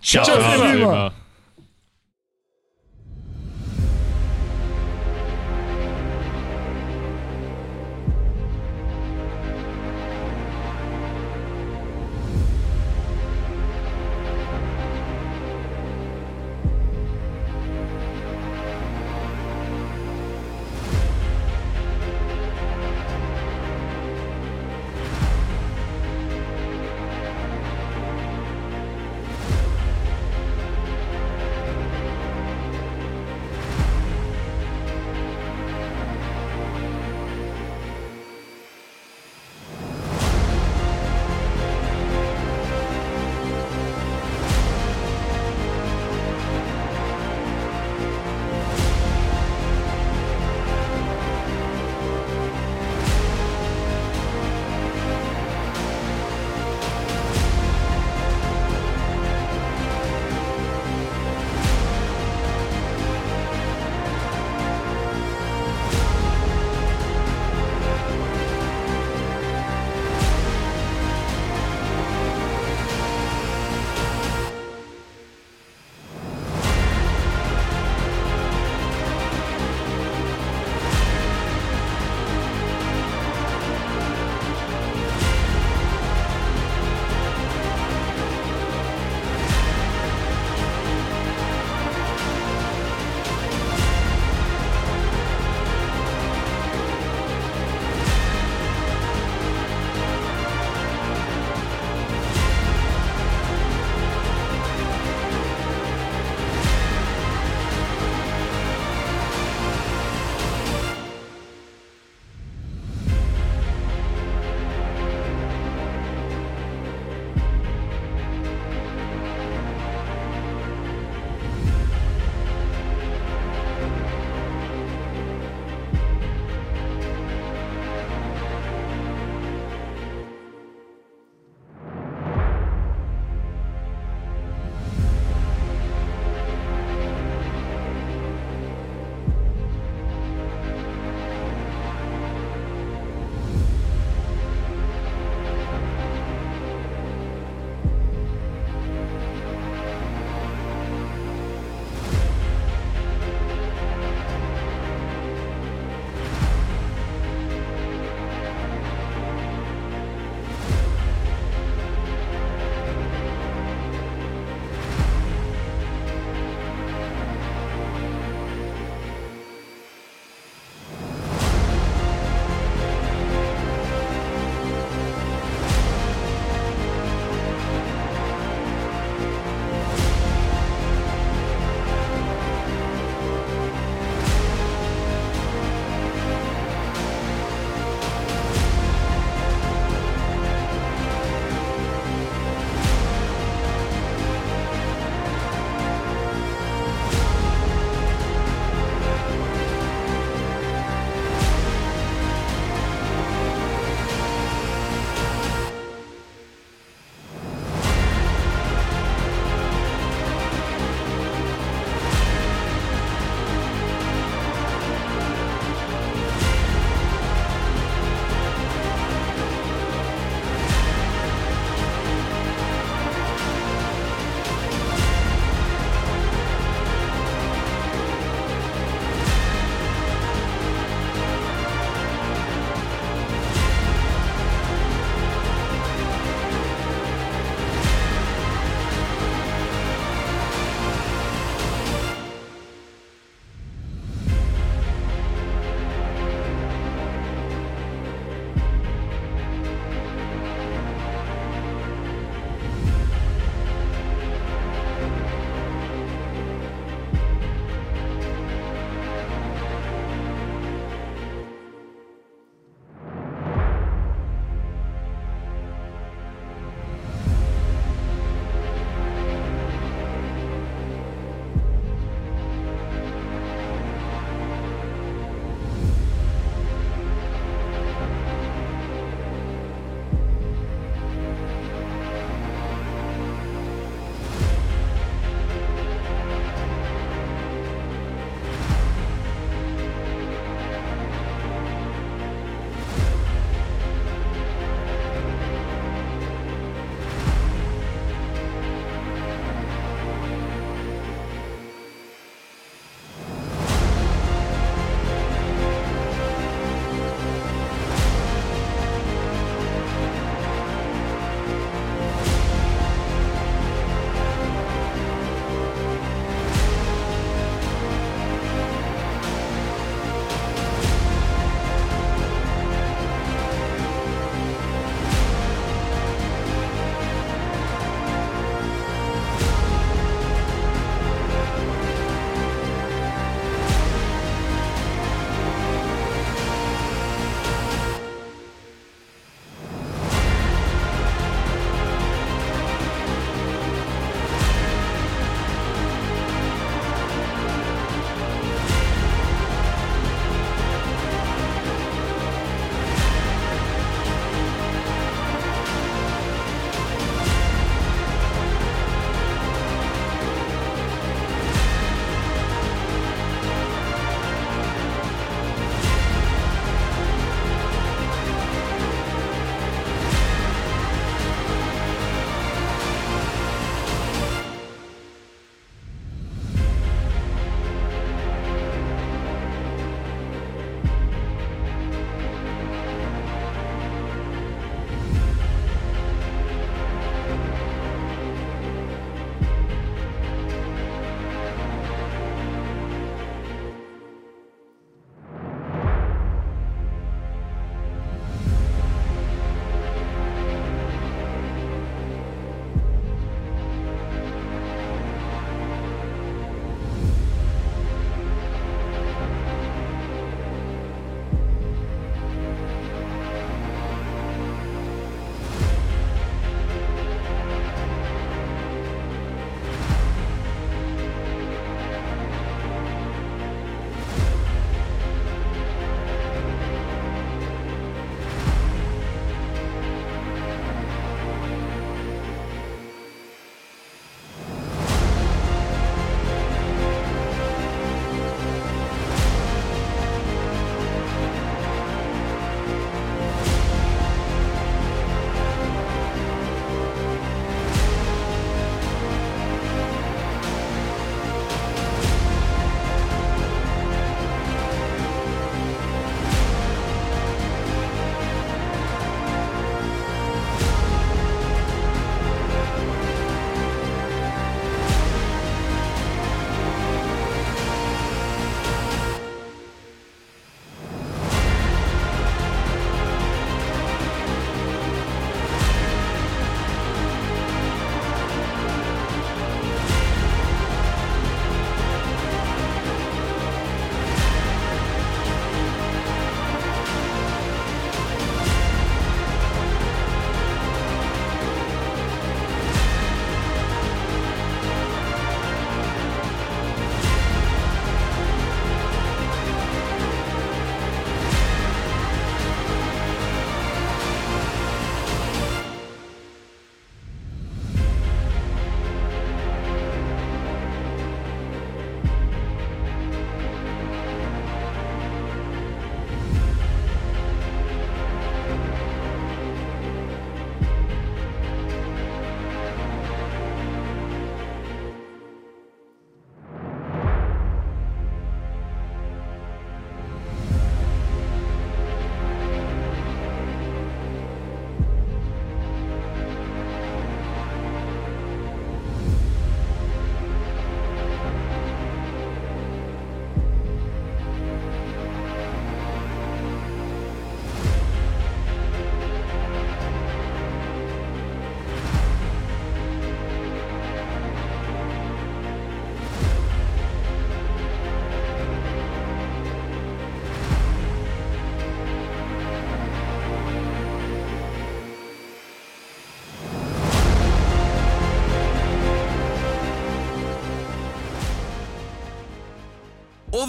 Ćao, 0.02 0.24
Ćao 0.24 0.34
svima! 0.34 0.70
svima! 0.70 0.70
Svima. 0.70 1.10